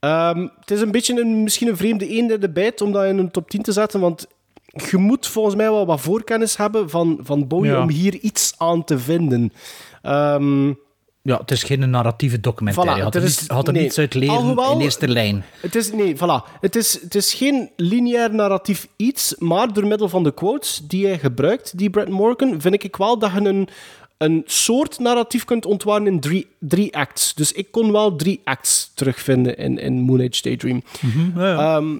Ehm, 0.00 0.46
het 0.60 0.70
is 0.70 0.80
een 0.80 0.90
beetje 0.90 1.20
een, 1.20 1.42
misschien 1.42 1.68
een 1.68 1.76
vreemde 1.76 2.08
eend 2.08 2.30
in 2.30 2.40
de 2.40 2.50
bijt 2.50 2.80
om 2.80 2.92
dat 2.92 3.04
in 3.04 3.18
een 3.18 3.30
top 3.30 3.50
10 3.50 3.62
te 3.62 3.72
zetten, 3.72 4.00
want 4.00 4.26
je 4.90 4.96
moet 4.96 5.26
volgens 5.26 5.54
mij 5.54 5.70
wel 5.70 5.86
wat 5.86 6.00
voorkennis 6.00 6.56
hebben 6.56 6.90
van, 6.90 7.18
van 7.22 7.46
Bowie 7.46 7.70
Ja. 7.70 7.82
om 7.82 7.88
hier 7.88 8.14
iets 8.14 8.54
aan 8.58 8.84
te 8.84 8.98
vinden. 8.98 9.52
Ehm, 10.02 10.72
Ja, 11.22 11.38
het 11.38 11.50
is 11.50 11.62
geen 11.62 11.90
narratieve 11.90 12.40
documentaire. 12.40 13.00
Voilà, 13.00 13.02
had 13.02 13.14
er 13.14 13.22
is- 13.22 13.40
niet, 13.40 13.50
had 13.50 13.66
er 13.66 13.72
nee. 13.72 13.82
niets 13.82 13.98
uit 13.98 14.14
leren 14.14 14.36
Alhoewel- 14.36 14.72
in 14.72 14.80
eerste 14.80 15.08
lijn. 15.08 15.44
Het 15.60 15.74
is, 15.74 15.92
nee, 15.92 16.16
voilà. 16.16 16.58
Het 16.60 16.76
is, 16.76 17.00
het 17.02 17.14
is 17.14 17.34
geen 17.34 17.70
lineair 17.76 18.34
narratief 18.34 18.88
iets, 18.96 19.34
maar 19.38 19.72
door 19.72 19.86
middel 19.86 20.08
van 20.08 20.22
de 20.22 20.34
quotes 20.34 20.80
die 20.84 21.06
hij 21.06 21.18
gebruikt, 21.18 21.78
die 21.78 21.90
Brett 21.90 22.08
Morgan, 22.08 22.60
vind 22.60 22.82
ik 22.84 22.96
wel 22.96 23.18
dat 23.18 23.32
je 23.32 23.40
een, 23.40 23.68
een 24.18 24.42
soort 24.46 24.98
narratief 24.98 25.44
kunt 25.44 25.66
ontwaren 25.66 26.06
in 26.06 26.20
drie, 26.20 26.46
drie 26.58 26.96
acts. 26.96 27.34
Dus 27.34 27.52
ik 27.52 27.70
kon 27.70 27.92
wel 27.92 28.16
drie 28.16 28.40
acts 28.44 28.90
terugvinden 28.94 29.56
in, 29.56 29.78
in 29.78 30.00
Moon 30.00 30.20
Age 30.20 30.42
Daydream. 30.42 30.82
Ehm, 31.36 31.96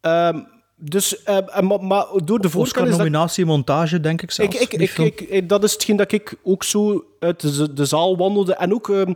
ehm, 0.00 0.38
dus, 0.80 1.22
eh, 1.22 1.36
eh, 1.36 1.60
maar, 1.60 1.84
maar 1.84 2.06
door 2.24 2.40
de 2.40 2.50
voorkennis... 2.50 2.52
dat- 2.52 2.60
Oscar-nominatie, 2.60 3.44
montage, 3.46 4.00
denk 4.00 4.22
ik 4.22 4.30
zelfs. 4.30 4.56
ik, 4.58 4.72
ik, 4.72 5.20
ik, 5.20 5.48
dat 5.48 5.64
is 5.64 5.72
hetgeen 5.72 5.96
dat 5.96 6.12
ik 6.12 6.34
ook 6.42 6.64
zo 6.64 7.04
uit 7.18 7.40
de, 7.40 7.72
de 7.72 7.84
zaal 7.84 8.16
wandelde. 8.16 8.54
En 8.54 8.74
ook 8.74 8.88
ehm, 8.88 9.12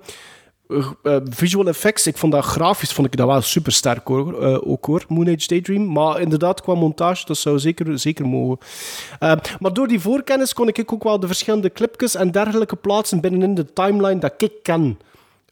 eh, 1.03 1.17
visual 1.25 1.67
effects. 1.67 2.07
Ik 2.07 2.17
vond 2.19 2.33
dat 2.33 2.45
grafisch 2.45 2.93
vond 2.93 3.07
ik 3.07 3.17
dat 3.17 3.27
wel 3.27 3.41
super 3.41 3.73
sterk 3.73 4.07
hoor. 4.07 4.37
Ook 4.65 4.85
hoor, 4.85 5.05
Moon 5.09 5.29
Age 5.29 5.47
Daydream. 5.47 5.93
Maar 5.93 6.21
inderdaad, 6.21 6.61
qua 6.63 6.75
montage, 6.75 7.27
dat 7.27 7.37
zou 7.37 7.59
zeker, 7.59 7.99
zeker 7.99 8.27
mogen. 8.27 8.59
Maar 9.59 9.73
door 9.73 9.89
die 9.89 10.01
voorkennis 10.01 10.53
kon 10.55 10.69
ik 10.69 10.93
ook 10.93 11.03
wel 11.05 11.21
de 11.21 11.27
verschillende 11.27 11.73
clipjes 11.73 12.15
en 12.15 12.31
dergelijke 12.31 12.77
plaatsen 12.77 13.21
binnenin 13.21 13.55
de 13.55 13.73
timeline 13.73 14.21
dat 14.21 14.35
ik 14.37 14.53
ken. 14.63 14.99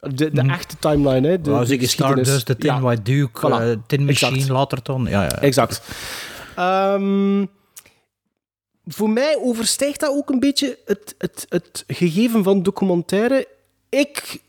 De, 0.00 0.30
de 0.30 0.40
echte 0.48 0.76
timeline, 0.78 1.28
hè. 1.28 1.40
De, 1.40 1.50
geschiedenis. 1.56 1.90
Stardust, 1.92 2.46
de 2.46 2.56
Tin 2.56 2.72
Ja. 2.74 2.80
White 2.80 3.02
Duke, 3.02 3.40
Voilà. 3.48 3.62
eh, 3.62 3.76
Tin 3.86 4.04
Machine 4.04 4.32
Exact. 4.36 4.48
later 4.52 4.78
dan. 4.82 5.06
Ja, 5.08 5.22
ja. 5.22 5.40
Exact. 5.40 5.82
Ehm, 6.56 7.46
voor 8.86 9.10
mij 9.10 9.36
overstijgt 9.42 10.00
dat 10.00 10.10
ook 10.10 10.30
een 10.30 10.40
beetje 10.40 10.78
het, 10.86 11.14
het, 11.18 11.46
het 11.48 11.84
gegeven 11.86 12.42
van 12.42 12.62
documentaire. 12.62 13.46
Ik, 13.88 14.40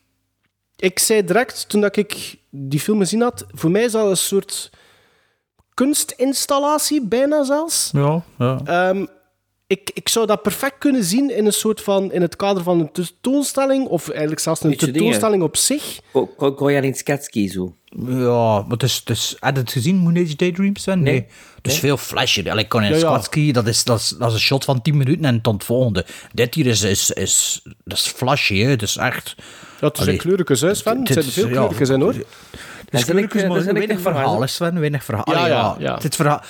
ik 0.75 0.99
zei 0.99 1.25
direct, 1.25 1.69
toen 1.69 1.81
dat 1.81 1.95
ik 1.97 2.35
die 2.49 2.79
film 2.79 2.99
gezien 2.99 3.21
had, 3.21 3.45
voor 3.51 3.71
mij 3.71 3.83
is 3.83 3.91
dat 3.91 4.09
een 4.09 4.17
soort 4.17 4.69
kunstinstallatie, 5.73 7.07
bijna 7.07 7.43
zelfs. 7.43 7.89
Ja, 7.93 8.21
ja. 8.37 8.59
Ehm, 8.65 9.05
ik, 9.71 9.91
ik 9.93 10.09
zou 10.09 10.25
dat 10.25 10.41
perfect 10.41 10.77
kunnen 10.77 11.03
zien 11.03 11.35
in 11.35 11.45
een 11.45 11.53
soort 11.53 11.81
van, 11.81 12.11
in 12.11 12.21
het 12.21 12.35
kader 12.35 12.63
van 12.63 12.79
een 12.79 12.91
tentoonstelling, 12.91 13.87
of 13.87 14.09
eigenlijk 14.09 14.39
zelfs 14.41 14.63
een 14.63 14.77
tentoonstelling 14.77 15.43
op 15.43 15.57
zich. 15.57 15.99
Ko- 16.11 16.27
Ko- 16.37 16.53
Koyalinskatski 16.53 17.49
zo. 17.49 17.75
Ja, 18.07 18.61
maar 18.61 18.65
het 18.69 18.83
is, 18.83 18.95
het 18.95 19.09
is, 19.09 19.35
je 19.39 19.45
het 19.51 19.71
gezien, 19.71 19.97
Moon 19.97 20.17
Age 20.17 20.35
Daydreams? 20.35 20.81
Sven? 20.81 21.01
Nee. 21.01 21.13
Nee. 21.13 21.25
Het 21.55 21.65
is 21.67 21.71
Nee. 21.71 21.81
veel 21.81 21.97
flasher. 21.97 22.49
Allee, 22.51 22.67
Conan 22.67 22.89
Ja, 22.89 22.97
ja. 22.97 23.51
Dat 23.51 23.67
is, 23.67 23.83
dat, 23.83 23.99
is, 23.99 24.09
dat 24.19 24.27
is 24.27 24.33
een 24.33 24.39
shot 24.39 24.63
van 24.65 24.81
10 24.81 24.97
minuten 24.97 25.25
en 25.25 25.41
tot 25.41 25.53
het 25.53 25.63
volgende. 25.63 26.05
Dit 26.33 26.55
hier 26.55 26.67
is, 26.67 26.81
is, 26.81 27.11
is, 27.11 27.61
dat 27.83 27.97
is 27.97 28.07
flashy, 28.07 28.57
hè. 28.59 28.69
Het 28.69 28.81
is 28.81 28.97
echt... 28.97 29.35
Ja, 29.79 29.87
het 29.87 29.97
zijn 29.97 30.17
kleurtjes, 30.17 30.61
hè, 30.61 30.73
Sven? 30.73 30.99
Het 30.99 31.07
zijn 31.13 31.25
veel 31.25 31.47
ja. 31.47 31.53
kleurtjes 31.53 31.89
in, 31.89 32.01
hoor. 32.01 32.13
Ik, 32.13 32.25
kleurtjes, 33.05 33.41
eh, 33.41 33.49
maar 33.49 33.57
ik 33.59 33.71
weinig 33.71 34.01
verhaal, 34.01 34.33
hè. 34.33 34.39
hè, 34.41 34.47
Sven. 34.47 34.79
Weinig 34.79 35.03
verhaal. 35.03 35.33
Ja, 35.35 35.47
ja, 35.47 35.75
ja. 35.79 35.99
Het 36.01 36.15
verhaal... 36.15 36.41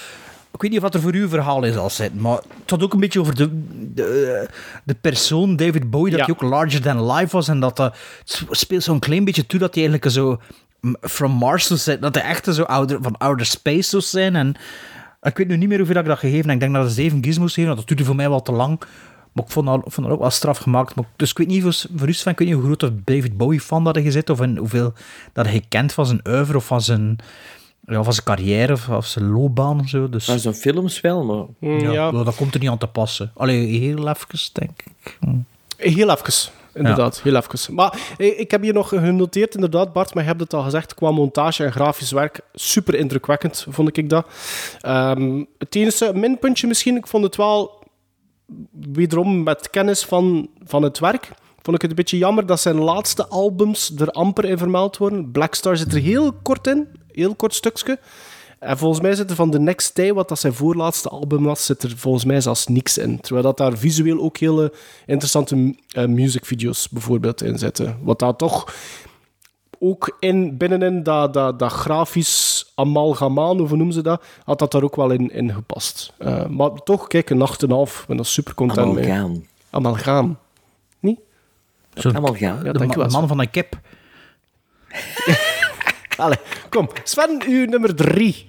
Ik 0.53 0.61
weet 0.61 0.71
niet 0.71 0.81
wat 0.81 0.93
er 0.93 1.01
voor 1.01 1.15
u 1.15 1.29
verhaal 1.29 1.63
is 1.63 1.75
als 1.75 1.97
het, 1.97 2.19
maar 2.21 2.35
het 2.61 2.69
had 2.69 2.83
ook 2.83 2.93
een 2.93 2.99
beetje 2.99 3.19
over 3.19 3.35
de, 3.35 3.49
de, 3.93 4.47
de 4.83 4.93
persoon 4.93 5.55
David 5.55 5.89
Bowie, 5.89 6.11
dat 6.11 6.19
Ja. 6.19 6.25
hij 6.25 6.33
ook 6.33 6.49
larger 6.51 6.81
than 6.81 7.11
life 7.11 7.35
was 7.35 7.47
en 7.47 7.59
dat 7.59 7.75
dat 7.77 7.95
het 8.25 8.45
speelt 8.49 8.83
zo'n 8.83 8.99
klein 8.99 9.25
beetje 9.25 9.45
toe 9.45 9.59
dat 9.59 9.75
hij 9.75 9.83
eigenlijk 9.83 10.13
zo 10.15 10.39
from 11.01 11.31
Mars 11.31 11.65
zou 11.67 11.79
zijn, 11.79 11.99
dat 11.99 12.15
hij 12.15 12.23
echt 12.23 12.45
zo 12.53 12.63
ouder, 12.63 12.97
van 13.01 13.17
outer 13.17 13.45
space 13.45 13.89
zou 13.89 14.01
zijn 14.01 14.35
en 14.35 14.55
ik 15.21 15.37
weet 15.37 15.47
nu 15.47 15.57
niet 15.57 15.69
meer 15.69 15.77
hoeveel 15.77 15.95
ik 15.95 16.05
dat 16.05 16.19
gegeven 16.19 16.45
heb. 16.45 16.53
Ik 16.53 16.59
denk 16.59 16.73
dat 16.73 16.83
het 16.83 16.93
zeven 16.93 17.23
gizmos 17.23 17.53
geven, 17.53 17.75
dat 17.75 17.87
duurde 17.87 18.05
voor 18.05 18.15
mij 18.15 18.29
wel 18.29 18.41
te 18.41 18.51
lang. 18.51 18.79
Maar 19.31 19.45
ik 19.45 19.51
vond 19.51 19.65
dat, 19.65 19.81
vond 19.85 20.07
dat 20.07 20.15
ook 20.15 20.21
wel 20.21 20.29
straf 20.29 20.57
gemaakt. 20.57 20.95
Maar, 20.95 21.05
dus 21.15 21.29
ik 21.31 21.37
weet 21.37 21.47
niet, 21.47 21.61
voor, 21.63 21.75
voor 21.95 22.07
u 22.07 22.13
Sven, 22.13 22.31
ik 22.31 22.39
weet 22.39 22.47
niet 22.47 22.57
hoe 22.57 22.65
groot 22.75 22.91
David 23.05 23.37
Bowie 23.37 23.59
fan 23.59 23.83
dat 23.83 23.95
je 23.95 24.11
zit, 24.11 24.29
of 24.29 24.41
in 24.41 24.57
hoeveel 24.57 24.93
dat 25.33 25.45
hij 25.45 25.65
kent 25.69 25.93
van 25.93 26.05
zijn 26.05 26.21
oeuvre 26.27 26.57
of 26.57 26.65
van 26.65 26.81
zijn, 26.81 27.17
ja, 27.91 28.03
van 28.03 28.13
zijn 28.13 28.25
carrière 28.25 28.73
of, 28.73 28.89
of 28.89 29.05
zijn 29.05 29.31
loopbaan 29.31 29.79
of 29.79 29.89
zo. 29.89 30.09
Dus, 30.09 30.27
Maar 30.27 30.39
zo'n 30.39 30.53
films 30.53 31.01
wel, 31.01 31.23
maar... 31.23 31.45
Mm, 31.59 31.91
ja, 31.91 32.11
dat 32.11 32.35
komt 32.35 32.53
er 32.53 32.59
niet 32.59 32.69
aan 32.69 32.77
te 32.77 32.87
passen. 32.87 33.31
Allee, 33.35 33.79
heel 33.79 34.07
even, 34.07 34.27
denk 34.53 34.81
ik. 34.85 35.17
Hm. 35.19 35.35
Heel 35.77 36.09
even. 36.09 36.51
inderdaad. 36.73 37.21
Heel 37.21 37.35
even. 37.35 37.73
Maar 37.73 37.99
eh, 38.17 38.39
ik 38.39 38.51
heb 38.51 38.61
hier 38.61 38.73
nog 38.73 38.87
genoteerd, 38.87 39.55
inderdaad, 39.55 39.93
Bart, 39.93 40.13
maar 40.13 40.23
je 40.23 40.29
hebt 40.29 40.41
het 40.41 40.53
al 40.53 40.63
gezegd, 40.63 40.93
qua 40.93 41.11
montage 41.11 41.63
en 41.63 41.71
grafisch 41.71 42.11
werk, 42.11 42.39
super 42.53 42.95
indrukwekkend, 42.95 43.65
vond 43.69 43.97
ik 43.97 44.09
dat. 44.09 44.27
Ehm, 44.81 45.43
het 45.57 45.75
enige 45.75 46.11
minpuntje 46.15 46.67
misschien, 46.67 46.95
ik 46.95 47.07
vond 47.07 47.23
het 47.23 47.35
wel, 47.35 47.83
wederom 48.71 49.43
met 49.43 49.69
kennis 49.69 50.03
van, 50.03 50.49
van 50.63 50.83
het 50.83 50.99
werk, 50.99 51.31
vond 51.61 51.75
ik 51.75 51.81
het 51.81 51.89
een 51.89 51.95
beetje 51.95 52.17
jammer 52.17 52.45
dat 52.45 52.59
zijn 52.59 52.79
laatste 52.79 53.27
albums 53.27 53.93
er 53.97 54.11
amper 54.11 54.45
in 54.45 54.57
vermeld 54.57 54.97
worden. 54.97 55.31
Blackstar 55.31 55.77
zit 55.77 55.93
er 55.93 56.01
heel 56.01 56.33
kort 56.33 56.67
in, 56.67 56.87
heel 57.13 57.35
kort 57.35 57.53
stukje. 57.53 57.99
En 58.59 58.77
volgens 58.77 59.01
mij 59.01 59.15
zit 59.15 59.29
er 59.29 59.35
van 59.35 59.51
The 59.51 59.59
Next 59.59 59.95
Day, 59.95 60.13
wat 60.13 60.29
dat 60.29 60.39
zijn 60.39 60.53
voorlaatste 60.53 61.09
album 61.09 61.43
was, 61.43 61.65
zit 61.65 61.83
er 61.83 61.97
volgens 61.97 62.25
mij 62.25 62.41
zelfs 62.41 62.67
niks 62.67 62.97
in. 62.97 63.19
Terwijl 63.19 63.45
dat 63.45 63.57
daar 63.57 63.77
visueel 63.77 64.19
ook 64.19 64.37
hele 64.37 64.73
interessante 65.05 65.55
uh, 65.55 66.05
musicvideo's 66.05 66.89
bijvoorbeeld 66.89 67.43
in 67.43 67.57
zitten. 67.57 67.97
Wat 68.01 68.19
daar 68.19 68.35
toch 68.35 68.73
ook 69.79 70.15
in, 70.19 70.57
binnenin 70.57 71.03
dat, 71.03 71.33
dat, 71.33 71.59
dat 71.59 71.71
grafisch 71.71 72.71
amalgamaan, 72.75 73.61
of 73.61 73.67
hoe 73.67 73.77
noemen 73.77 73.95
ze 73.95 74.01
dat, 74.01 74.23
had 74.43 74.59
dat 74.59 74.71
daar 74.71 74.83
ook 74.83 74.95
wel 74.95 75.11
in, 75.11 75.31
in 75.31 75.53
gepast. 75.53 76.13
Uh, 76.19 76.45
maar 76.45 76.73
toch, 76.73 77.07
kijk, 77.07 77.29
een 77.29 77.37
nacht 77.37 77.63
en 77.63 77.69
een 77.69 77.75
half, 77.75 78.01
ik 78.01 78.07
ben 78.07 78.17
er 78.17 78.25
super 78.25 78.53
content 78.53 78.93
mee. 78.93 79.03
Amalgaam. 79.03 79.45
Amalgaam. 79.69 80.37
Niet? 80.99 81.19
Amalgaam. 82.13 82.65
Ja, 82.65 82.71
de, 82.71 82.85
ma- 82.85 82.95
wel. 82.95 83.07
man 83.07 83.27
van 83.27 83.39
een 83.39 83.49
kip. 83.49 83.79
Allee, 86.21 86.37
kom. 86.69 86.89
Sven, 87.03 87.41
uw 87.47 87.65
nummer 87.65 87.95
drie. 87.95 88.45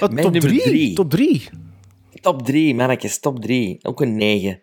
Wat, 0.00 0.12
Mijn 0.12 0.22
top 0.24 0.32
nummer 0.32 0.50
drie? 0.50 0.62
drie. 0.62 0.94
Top 0.94 1.10
drie. 1.10 1.48
Top 2.20 2.42
3, 2.42 2.74
mannetjes, 2.74 3.18
top 3.18 3.40
3. 3.40 3.78
Ook 3.82 4.00
een 4.00 4.16
9. 4.16 4.60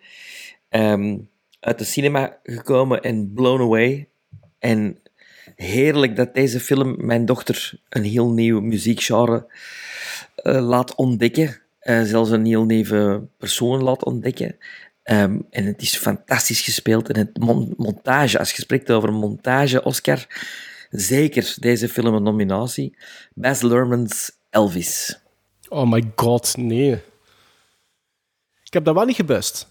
Ehm, 0.69 1.17
uit 1.59 1.77
de 1.77 1.83
cinema 1.83 2.37
gekomen 2.43 3.01
en 3.01 3.31
blown 3.33 3.61
away. 3.61 4.07
En 4.59 4.97
heerlijk 5.55 6.15
dat 6.15 6.33
deze 6.33 6.59
film 6.59 6.95
mijn 7.05 7.25
dochter 7.25 7.79
een 7.89 8.03
heel 8.03 8.29
nieuw 8.31 8.59
muziekgenre 8.61 9.47
eh, 10.35 10.67
laat 10.67 10.95
ontdekken. 10.95 11.61
Eh, 11.79 12.01
zelfs 12.03 12.29
een 12.29 12.45
heel 12.45 12.65
nieuwe 12.65 13.27
persoon 13.37 13.83
laat 13.83 14.03
ontdekken. 14.05 14.55
Ehm, 15.03 15.39
en 15.49 15.65
het 15.65 15.81
is 15.81 15.97
fantastisch 15.97 16.61
gespeeld. 16.61 17.09
En 17.09 17.17
het 17.17 17.37
mon- 17.37 17.73
montage, 17.77 18.39
als 18.39 18.51
je 18.51 18.61
spreekt 18.61 18.91
over 18.91 19.13
montage, 19.13 19.83
Oscar, 19.83 20.25
zeker 20.93 21.55
deze 21.59 21.89
film 21.89 22.13
een 22.13 22.23
nominatie. 22.23 22.97
Baz 23.33 23.61
Luhrmann's 23.61 24.31
Elvis. 24.49 25.19
Oh 25.69 25.91
my 25.91 26.11
god, 26.15 26.57
nee. 26.57 26.91
Ik 28.63 28.73
heb 28.73 28.85
dat 28.85 28.95
wel 28.95 29.05
niet 29.05 29.15
gebust. 29.15 29.67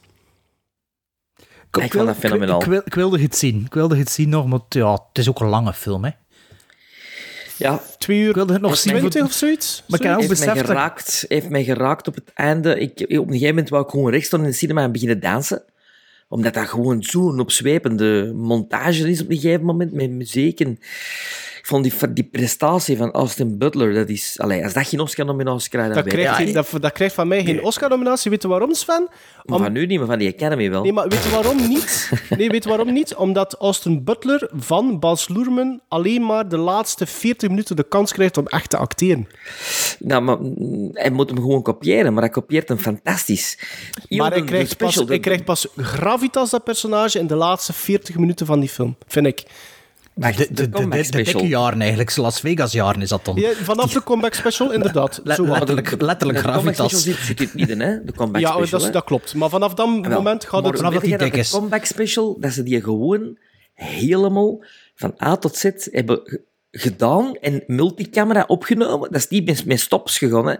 Ik 1.70 1.92
vond 1.92 2.06
dat 2.06 2.16
fenomenaal. 2.16 2.60
Ik, 2.60 2.66
wil, 2.66 2.82
ik 2.84 2.94
wilde 2.94 3.20
het 3.20 3.36
zien. 3.36 3.64
Ik 3.64 3.74
wilde 3.74 3.96
het 3.96 4.10
zien 4.10 4.28
nog, 4.28 4.46
maar 4.46 4.60
ja, 4.68 4.92
het 4.92 5.18
is 5.18 5.28
ook 5.28 5.40
een 5.40 5.48
lange 5.48 5.72
film, 5.72 6.04
hè. 6.04 6.10
Ja, 7.56 7.82
Twee 7.98 8.18
uur 8.18 8.28
Ik 8.28 8.34
wilde 8.34 8.52
het 8.52 8.62
nog 8.62 8.76
zien. 8.76 8.96
20 8.96 9.22
of 9.22 9.32
zoiets? 9.32 9.82
Maar 9.88 10.00
ik 10.00 10.06
heb 10.06 10.14
ook 10.14 10.22
heeft 10.22 10.38
mij, 10.38 10.38
beseft 10.38 10.66
dat... 10.66 10.76
geraakt, 10.76 11.24
heeft 11.28 11.48
mij 11.48 11.64
geraakt 11.64 12.08
op 12.08 12.14
het 12.14 12.32
einde. 12.34 12.78
Ik, 12.78 13.00
op 13.00 13.08
een 13.08 13.26
gegeven 13.26 13.48
moment 13.48 13.68
wou 13.68 13.84
ik 13.84 13.90
gewoon 13.90 14.10
rechts 14.10 14.26
staan 14.26 14.40
in 14.40 14.50
de 14.50 14.52
cinema 14.52 14.82
en 14.82 14.92
beginnen 14.92 15.20
dansen. 15.20 15.64
Omdat 16.32 16.54
dat 16.54 16.68
gewoon 16.68 17.02
zo'n 17.02 17.40
opzwepende 17.40 18.32
montage 18.34 19.10
is 19.10 19.22
op 19.22 19.30
een 19.30 19.38
gegeven 19.38 19.64
moment, 19.64 19.92
met 19.92 20.10
muziek. 20.10 20.60
En 20.60 20.78
ik 21.62 21.68
vond 21.68 21.82
die, 21.84 22.12
die 22.12 22.24
prestatie 22.24 22.97
van 22.97 23.10
Austin 23.10 23.59
Butler, 23.59 23.94
dat 23.94 24.09
is... 24.09 24.39
Allee, 24.40 24.64
als 24.64 24.72
dat 24.72 24.86
geen 24.86 25.01
Oscar-nominatie 25.01 25.70
krijgt, 25.70 25.94
dan 25.94 26.02
Dat 26.05 26.12
krijgt, 26.12 26.39
ik 26.39 26.44
geen- 26.44 26.55
dat, 26.55 26.68
dat 26.80 26.93
krijgt 26.93 27.14
van 27.14 27.28
mij 27.28 27.44
geen 27.44 27.62
Oscar-nominatie. 27.62 28.30
Weet 28.30 28.43
je 28.43 28.48
waarom, 28.48 28.74
Sven? 28.74 29.09
Maar 29.44 29.59
van 29.59 29.72
nu 29.72 29.86
niet, 29.86 29.98
maar 29.98 30.06
van 30.09 30.18
die 30.18 30.32
Academy 30.34 30.70
wel. 30.70 30.82
Nee, 30.82 30.93
maar 30.93 31.09
weet 31.09 31.22
je 31.24 31.30
waarom 31.30 31.68
niet? 31.68 32.10
Nee, 32.39 32.48
weet 32.51 32.62
je 32.62 32.68
waarom 32.68 32.93
niet? 32.93 33.14
Omdat 33.14 33.55
Austin 33.59 34.05
Butler 34.05 34.51
van 34.55 34.98
Bas 34.98 35.28
Luhrmann 35.28 35.80
alleen 35.89 36.26
maar 36.26 36.48
de 36.48 36.56
laatste 36.56 37.06
40 37.06 37.48
minuten 37.48 37.76
de 37.76 37.82
kans 37.89 38.12
krijgt 38.12 38.36
om 38.36 38.47
echt 38.47 38.70
te 38.70 38.76
acteren. 38.76 39.28
Nou, 39.98 40.22
maar 40.22 40.40
mm, 40.40 40.90
hij 40.93 41.10
moet 41.10 41.28
hem 41.28 41.39
gewoon 41.39 41.62
kopiëren, 41.62 42.12
maar 42.12 42.22
hij 42.22 42.32
kopieert 42.32 42.68
hem 42.68 42.78
fantastisch. 42.78 43.59
Heel 44.09 44.18
maar 44.18 44.30
hij 44.32 44.43
krijgt, 44.44 44.76
pas, 44.76 44.94
hij 44.94 45.18
krijgt 45.20 45.44
pas 45.44 45.66
gravitas, 45.76 46.51
dat 46.51 46.64
personage, 46.64 47.18
in 47.18 47.26
de 47.26 47.34
laatste 47.34 47.72
40 47.72 48.16
minuten 48.16 48.47
van 48.47 48.60
die 48.60 48.68
film, 48.68 48.97
vind 49.06 49.26
ik. 49.26 49.44
Wacht, 50.14 50.36
De, 50.39 50.47
de, 50.51 50.55
de, 50.55 50.68
de, 50.68 50.89
dikke 50.89 51.05
special. 51.05 51.44
jaren 51.44 51.80
eigenlijk, 51.80 52.16
Las 52.16 52.40
Vegas 52.40 52.72
jaren 52.72 53.02
is 53.02 53.09
dat 53.09 53.24
dan. 53.24 53.36
Ja, 53.36 53.52
vanaf 53.52 53.93
de 53.93 54.02
comeback 54.02 54.34
special, 54.34 54.72
inderdaad. 54.72 55.20
Le- 55.24 55.34
Zo 55.34 55.44
letterlijk, 55.47 56.01
letterlijk 56.01 56.39
De 56.39 56.44
comeback 56.44 56.74
special 56.74 56.89
gravitas. 56.89 57.02
zit, 57.02 57.16
zit 57.16 57.40
in 57.40 57.47
het 57.47 57.55
midden, 57.55 57.80
hè? 57.80 58.05
De 58.05 58.12
comeback 58.12 58.40
Ja, 58.43 58.48
special, 58.48 58.70
dat, 58.70 58.80
is- 58.80 58.86
hè. 58.86 58.93
dat 58.93 59.05
klopt. 59.05 59.34
Maar 59.34 59.48
vanaf 59.48 59.74
dat 59.74 59.86
Wel, 59.86 60.01
moment 60.10 60.44
gaat 60.44 60.62
maar 60.62 60.70
het... 60.70 60.80
vanaf 60.80 60.94
dat 60.94 61.06
jij 61.06 61.18
dik 61.18 61.32
de 61.34 61.48
comeback 61.51 61.84
special, 61.84 62.36
dat 62.40 62.52
ze 62.52 62.62
die 62.62 62.80
gewoon 62.82 63.39
helemaal 63.74 64.64
van 64.94 65.14
A 65.22 65.36
tot 65.36 65.56
Z 65.56 65.70
hebben 65.90 66.40
gedaan 66.70 67.34
en 67.40 67.62
multicamera 67.66 68.44
opgenomen. 68.47 69.12
Dat 69.12 69.20
is 69.20 69.28
niet 69.28 69.47
met, 69.47 69.64
met 69.64 69.80
stops 69.80 70.18
gegaan, 70.18 70.47
hè. 70.47 70.55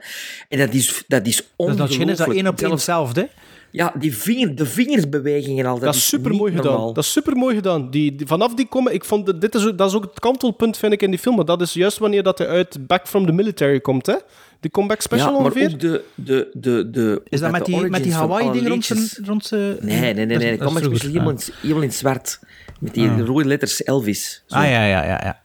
En 0.49 0.59
dat 0.59 0.73
is, 0.75 1.05
dat 1.07 1.27
is 1.27 1.37
Dus 1.37 1.47
ongelooflijk. 1.57 1.79
dat 1.89 1.93
schijn 1.93 2.09
is 2.09 2.17
dat 2.17 2.35
één 2.35 2.47
op 2.47 2.61
één 2.61 2.71
hetzelfde. 2.71 3.29
Ja, 3.75 3.93
die 3.99 4.17
vinger, 4.17 4.55
de 4.55 4.67
vingersbewegingen 4.67 5.67
al, 5.67 5.75
dat, 5.75 5.83
Dat 5.85 5.95
is 5.95 6.09
super 6.09 6.31
mooi 6.35 6.51
niet 6.53 6.61
gedaan. 6.61 6.73
normaal. 6.77 6.93
Dat 6.93 7.05
is 7.05 7.13
super 7.13 7.37
mooi 7.37 7.55
gedaan. 7.55 7.91
Die, 7.91 8.15
die- 8.15 8.27
vanaf 8.27 8.55
die 8.55 8.67
komen, 8.69 8.95
ik 8.95 9.05
vond 9.05 9.27
dat- 9.27 9.41
dit 9.41 9.55
is, 9.55 9.67
ook- 9.67 9.79
dat 9.79 9.89
is 9.89 9.97
ook 9.97 10.03
het 10.03 10.21
kantelpunt 10.21 10.77
vind 10.77 10.93
ik 10.93 11.03
in 11.03 11.11
die 11.11 11.19
film. 11.19 11.37
Maar 11.37 11.45
dat 11.45 11.61
is 11.61 11.73
juist 11.73 11.99
wanneer 11.99 12.23
dat 12.23 12.39
hij 12.39 12.47
uit 12.49 12.87
Back 12.87 13.07
from 13.09 13.27
the 13.27 13.33
Military 13.33 13.81
komt, 13.81 14.07
hè? 14.07 14.15
Die 14.61 14.71
comeback 14.71 15.01
special 15.01 15.27
ja, 15.33 15.33
maar 15.39 15.45
ongeveer. 15.45 15.73
ook 15.73 15.81
de... 15.81 16.03
de, 16.15 16.49
de, 16.53 16.91
de 16.91 17.23
Is 17.29 17.41
dat 17.41 17.51
met 17.51 17.65
de 17.65 17.73
die, 17.73 17.89
met 17.89 18.03
die 18.03 18.15
Hawaii-dingen 18.15 18.69
rond 18.71 18.85
zijn... 18.85 19.09
Rond 19.25 19.45
zijn 19.47 19.77
Nee, 19.81 20.01
nee, 20.01 20.15
nee. 20.15 20.27
nee. 20.27 20.37
De 20.39 20.45
Dat 20.45 20.51
is 20.53 20.59
comeback 20.59 20.69
special 20.69 20.91
vroeger. 20.91 21.09
helemaal 21.09 21.31
in, 21.33 21.53
helemaal 21.61 21.83
in 21.83 21.93
zwart. 21.93 22.41
Met 22.81 22.95
die 22.95 23.09
Ah. 23.09 23.21
rode 23.27 23.45
letters 23.45 23.83
Elvis. 23.83 24.43
Zo. 24.47 24.55
Ah, 24.55 24.65
ja, 24.65 24.85
ja, 24.87 25.05
ja. 25.05 25.21
ja. 25.23 25.41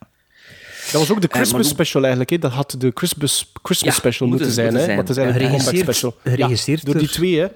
Dat 0.91 1.01
was 1.01 1.11
ook 1.11 1.21
de 1.21 1.27
maar 1.31 1.37
Christmas 1.37 1.67
special 1.67 2.01
eigenlijk. 2.01 2.29
Hè? 2.31 2.37
Dat 2.37 2.51
had 2.51 2.75
de 2.79 2.91
Christmas, 2.93 3.51
Christmas 3.63 3.93
Ja, 3.93 3.99
special 3.99 4.27
moet 4.27 4.37
moeten 4.37 4.53
zijn. 4.55 4.65
moeten 4.73 4.79
hè? 4.89 4.93
zijn. 4.93 4.97
Want 4.97 5.07
het 5.07 5.17
is 5.17 5.23
eigenlijk 5.23 5.53
de 5.53 5.63
comeback 5.65 5.83
special. 5.83 6.15
geregisseerd 6.23 6.81
Ja, 6.81 6.85
door 6.91 6.97
die 7.01 7.09
twee, 7.09 7.39
hè? 7.39 7.47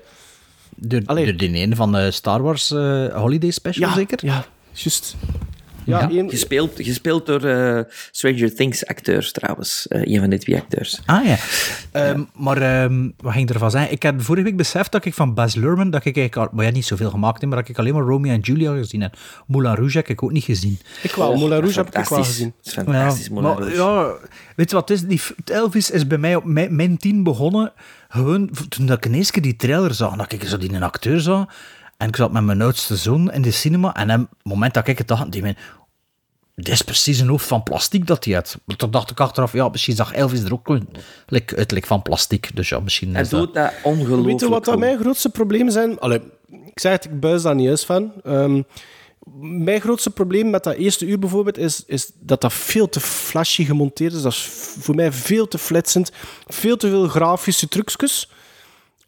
De, 0.84 1.02
Allee. 1.06 1.26
de, 1.26 1.36
de 1.36 1.58
ene 1.58 1.76
van 1.76 1.92
de 1.92 2.12
Star 2.12 2.42
Wars 2.42 2.72
eh, 2.72 3.06
Holiday 3.16 3.52
Special, 3.52 3.90
Ja, 3.90 3.96
zeker? 3.96 4.20
Ja, 4.22 4.46
juist. 4.74 5.16
Ja, 5.86 6.10
Gespeeld, 6.28 6.72
gespeeld 6.76 7.26
door 7.26 7.44
eh, 7.44 7.80
Stranger 8.12 8.56
Things 8.56 8.86
acteurs 8.86 9.32
trouwens. 9.32 9.88
Eh, 9.88 10.02
een 10.14 10.20
van 10.20 10.30
de 10.30 10.38
twee 10.38 10.56
acteurs. 10.58 11.02
Ah 11.06 11.26
ja. 11.26 11.38
Ehm, 11.92 12.24
maar 12.36 12.62
ehm, 12.62 13.10
wat 13.18 13.34
ging 13.34 13.50
ervan 13.50 13.72
zeggen? 13.72 13.92
Ik 13.92 14.04
heb 14.04 14.22
vorige 14.22 14.44
week 14.46 14.58
beseft 14.58 14.92
dat 14.92 15.06
ik 15.06 15.14
van 15.14 15.34
Baz 15.34 15.56
Luhrmann, 15.56 15.90
dat 15.90 16.06
ik 16.06 16.18
eigenlijk, 16.18 16.50
al- 16.50 16.56
maar 16.58 16.66
ja, 16.66 16.72
niet 16.72 16.86
zoveel 16.86 17.10
gemaakt 17.10 17.42
heb, 17.42 17.50
maar 17.50 17.60
dat 17.60 17.70
ik 17.70 17.78
alleen 17.80 17.94
maar 17.94 18.04
Romeo 18.04 18.34
en 18.34 18.40
Julia 18.40 18.74
gezien 18.74 19.02
heb. 19.02 19.18
Moulin 19.48 19.76
Rouge 19.76 19.98
heb 19.98 20.08
ik 20.08 20.24
ook 20.24 20.32
niet 20.32 20.44
gezien. 20.44 20.80
ik 21.04 21.12
wel. 21.12 21.28
Oh, 21.30 21.34
Moulin 21.34 21.50
dat 21.50 21.60
Rouge 21.60 21.78
heb 21.78 21.88
ik 21.88 21.98
ook 22.00 22.10
wel 22.10 22.24
gezien. 22.24 22.54
Het 22.58 22.68
is 22.68 22.74
fantastisch, 22.74 23.26
ja, 23.28 23.34
Moulin 23.34 23.50
maar, 23.54 23.60
Rouge. 23.76 23.76
ja, 23.76 24.28
weet 24.56 24.70
je 24.70 24.76
wat 24.76 24.90
het 24.90 24.98
is? 24.98 25.08
Die, 25.08 25.22
Elvis 25.46 25.92
is 25.92 26.08
bij 26.08 26.18
mij 26.18 26.36
op 26.36 26.44
mijn, 26.44 26.76
mijn 26.76 26.98
tien 26.98 27.24
begonnen. 27.24 27.74
Gewoon 28.12 28.50
toen 28.70 28.92
ik 28.92 29.06
ineens 29.06 29.32
keer 29.32 29.42
die 29.42 29.56
trailer 29.56 29.94
zag, 29.94 30.16
dat 30.16 30.32
ik 30.32 30.44
zo 30.44 30.58
die 30.58 30.74
een 30.74 30.84
acteur 30.84 31.20
zag. 31.20 31.46
En 31.98 32.08
ik 32.08 32.16
zat 32.16 32.32
met 32.32 32.44
mijn 32.44 32.62
oudste 32.62 32.96
zoon 32.96 33.32
in 33.32 33.42
de 33.42 33.52
cinema. 33.52 33.96
En 33.96 34.12
op 34.12 34.28
het 34.30 34.44
moment 34.44 34.74
dat 34.74 34.88
ik 34.88 34.98
het 34.98 35.08
dacht, 35.08 35.32
die 35.32 35.42
mijn, 35.42 35.58
dit 36.56 36.68
is 36.74 36.82
precies 36.82 37.20
een 37.20 37.28
hoofd 37.28 37.46
van 37.46 37.64
plastic 37.64 38.08
dat 38.08 38.26
hij 38.26 38.34
had. 38.34 38.58
Maar 38.66 38.76
toen 38.76 38.92
dacht 38.92 39.12
ik 39.12 39.20
achteraf, 39.20 39.54
ja, 39.54 39.70
misschien 39.70 39.96
zag 39.96 40.14
Elvis 40.14 40.44
er 40.44 40.54
ook 40.54 40.68
een, 40.68 40.90
like, 41.28 41.56
het 41.56 41.72
lijkt 41.72 41.88
van 41.88 42.02
plastic. 42.02 42.56
Dus 42.56 42.70
ja, 42.70 42.80
misschien 42.80 43.16
Hij 43.16 43.24
doet 43.24 43.54
dat 43.54 43.74
ongelooflijk 43.84 44.26
Weet 44.26 44.40
je 44.40 44.50
wat 44.50 44.66
dat 44.66 44.80
mijn 44.80 45.00
grootste 45.00 45.30
problemen 45.30 45.72
zijn? 45.72 46.00
Allee, 46.00 46.22
ik 46.66 46.80
zeg 46.80 46.92
het, 46.92 47.06
ik 47.06 47.20
buis 47.20 47.42
daar 47.42 47.56
niet 47.56 47.70
eens 47.70 47.86
van. 47.86 48.12
Ehm, 48.24 48.62
mijn 49.40 49.82
grootste 49.82 50.10
probleem 50.10 50.50
met 50.50 50.64
dat 50.64 50.76
eerste 50.76 51.06
uur 51.06 51.20
bijvoorbeeld 51.20 51.58
is, 51.58 51.84
is 51.86 52.12
dat 52.20 52.42
dat 52.42 52.54
veel 52.54 52.90
te 52.90 53.00
flashy 53.00 53.66
gemonteerd 53.66 54.14
is. 54.14 54.22
Dat 54.22 54.32
is 54.32 54.50
voor 54.80 54.96
mij 54.96 55.12
veel 55.12 55.48
te 55.48 55.58
flitsend. 55.58 56.12
Veel 56.48 56.78
te 56.78 56.90
veel 56.90 57.08
grafische 57.08 57.68
trucjes. 57.68 58.30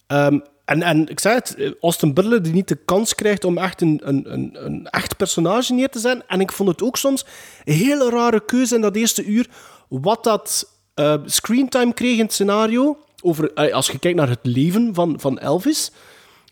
Ehm, 0.07 0.39
en, 0.65 0.81
en 0.81 1.07
ik 1.07 1.19
zei 1.19 1.35
het, 1.35 1.55
eh, 1.55 1.71
Austin 1.81 2.13
Butler 2.13 2.41
die 2.41 2.53
niet 2.53 2.67
de 2.67 2.79
kans 2.85 3.15
krijgt 3.15 3.45
om 3.45 3.57
echt 3.57 3.81
een, 3.81 4.01
een, 4.03 4.33
een, 4.33 4.65
een 4.65 4.87
echt 4.87 5.17
personage 5.17 5.73
neer 5.73 5.89
te 5.89 5.99
zetten. 5.99 6.27
En 6.27 6.39
ik 6.39 6.51
vond 6.51 6.69
het 6.69 6.81
ook 6.81 6.97
soms 6.97 7.25
een 7.63 7.73
hele 7.73 8.09
rare 8.09 8.45
keuze 8.45 8.75
in 8.75 8.81
dat 8.81 8.95
eerste 8.95 9.25
uur. 9.25 9.47
Wat 9.87 10.23
dat 10.23 10.69
eh, 10.93 11.15
screentime 11.25 11.93
kreeg 11.93 12.17
in 12.17 12.23
het 12.23 12.33
scenario. 12.33 12.97
Over, 13.21 13.53
eh, 13.53 13.73
als 13.73 13.87
je 13.87 13.99
kijkt 13.99 14.17
naar 14.17 14.29
het 14.29 14.39
leven 14.45 14.93
van, 14.93 15.19
van 15.19 15.39
Elvis. 15.39 15.91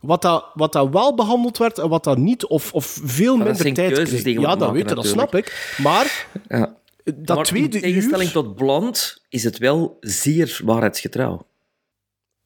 Wat 0.02 0.22
dat, 0.22 0.46
wat 0.54 0.74
dat 0.74 0.90
wel 0.90 1.16
behandeld 1.16 1.58
werd 1.58 1.78
en 1.78 1.90
wat 1.90 2.04
dat 2.04 2.18
niet. 2.18 2.46
Of, 2.46 2.74
of 2.74 3.00
veel 3.04 3.38
dat 3.38 3.46
minder 3.46 3.62
zijn 3.62 3.74
tijd 3.74 3.94
kreeg. 3.94 4.24
die 4.24 4.40
Ja, 4.40 4.56
dat 4.56 4.72
weet 4.72 4.90
je, 4.90 4.96
dat 4.96 5.06
snap 5.06 5.36
ik. 5.36 5.76
Maar 5.78 6.28
Ja. 6.48 6.76
dat 7.16 7.36
maar 7.36 7.46
tweede 7.46 7.76
in 7.76 7.82
tegenstelling 7.82 8.28
uur... 8.28 8.34
tot 8.34 8.56
Blond 8.56 9.22
is 9.30 9.44
het 9.44 9.58
wel 9.58 9.98
zeer 10.00 10.60
waarheidsgetrouw. 10.64 11.46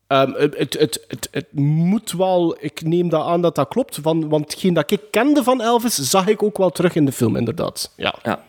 Ehm, 0.08 0.32
het, 0.32 0.58
het, 0.58 0.74
het, 0.74 1.06
het, 1.08 1.28
het 1.32 1.54
moet 1.60 2.12
wel, 2.12 2.58
ik 2.60 2.82
neem 2.82 3.10
dat 3.10 3.26
aan 3.26 3.42
dat 3.42 3.56
dat 3.56 3.68
klopt, 3.68 4.00
van, 4.02 4.30
want 4.30 4.52
hetgeen 4.52 4.74
dat 4.74 4.92
ik 4.92 5.02
kende 5.12 5.44
van 5.44 5.62
Elvis, 5.62 5.96
zag 5.96 6.28
ik 6.28 6.44
ook 6.44 6.58
wel 6.58 6.70
terug 6.70 6.96
in 6.96 7.06
de 7.06 7.12
film, 7.12 7.36
inderdaad. 7.36 7.94
Ja. 7.96 8.16
Ja. 8.24 8.44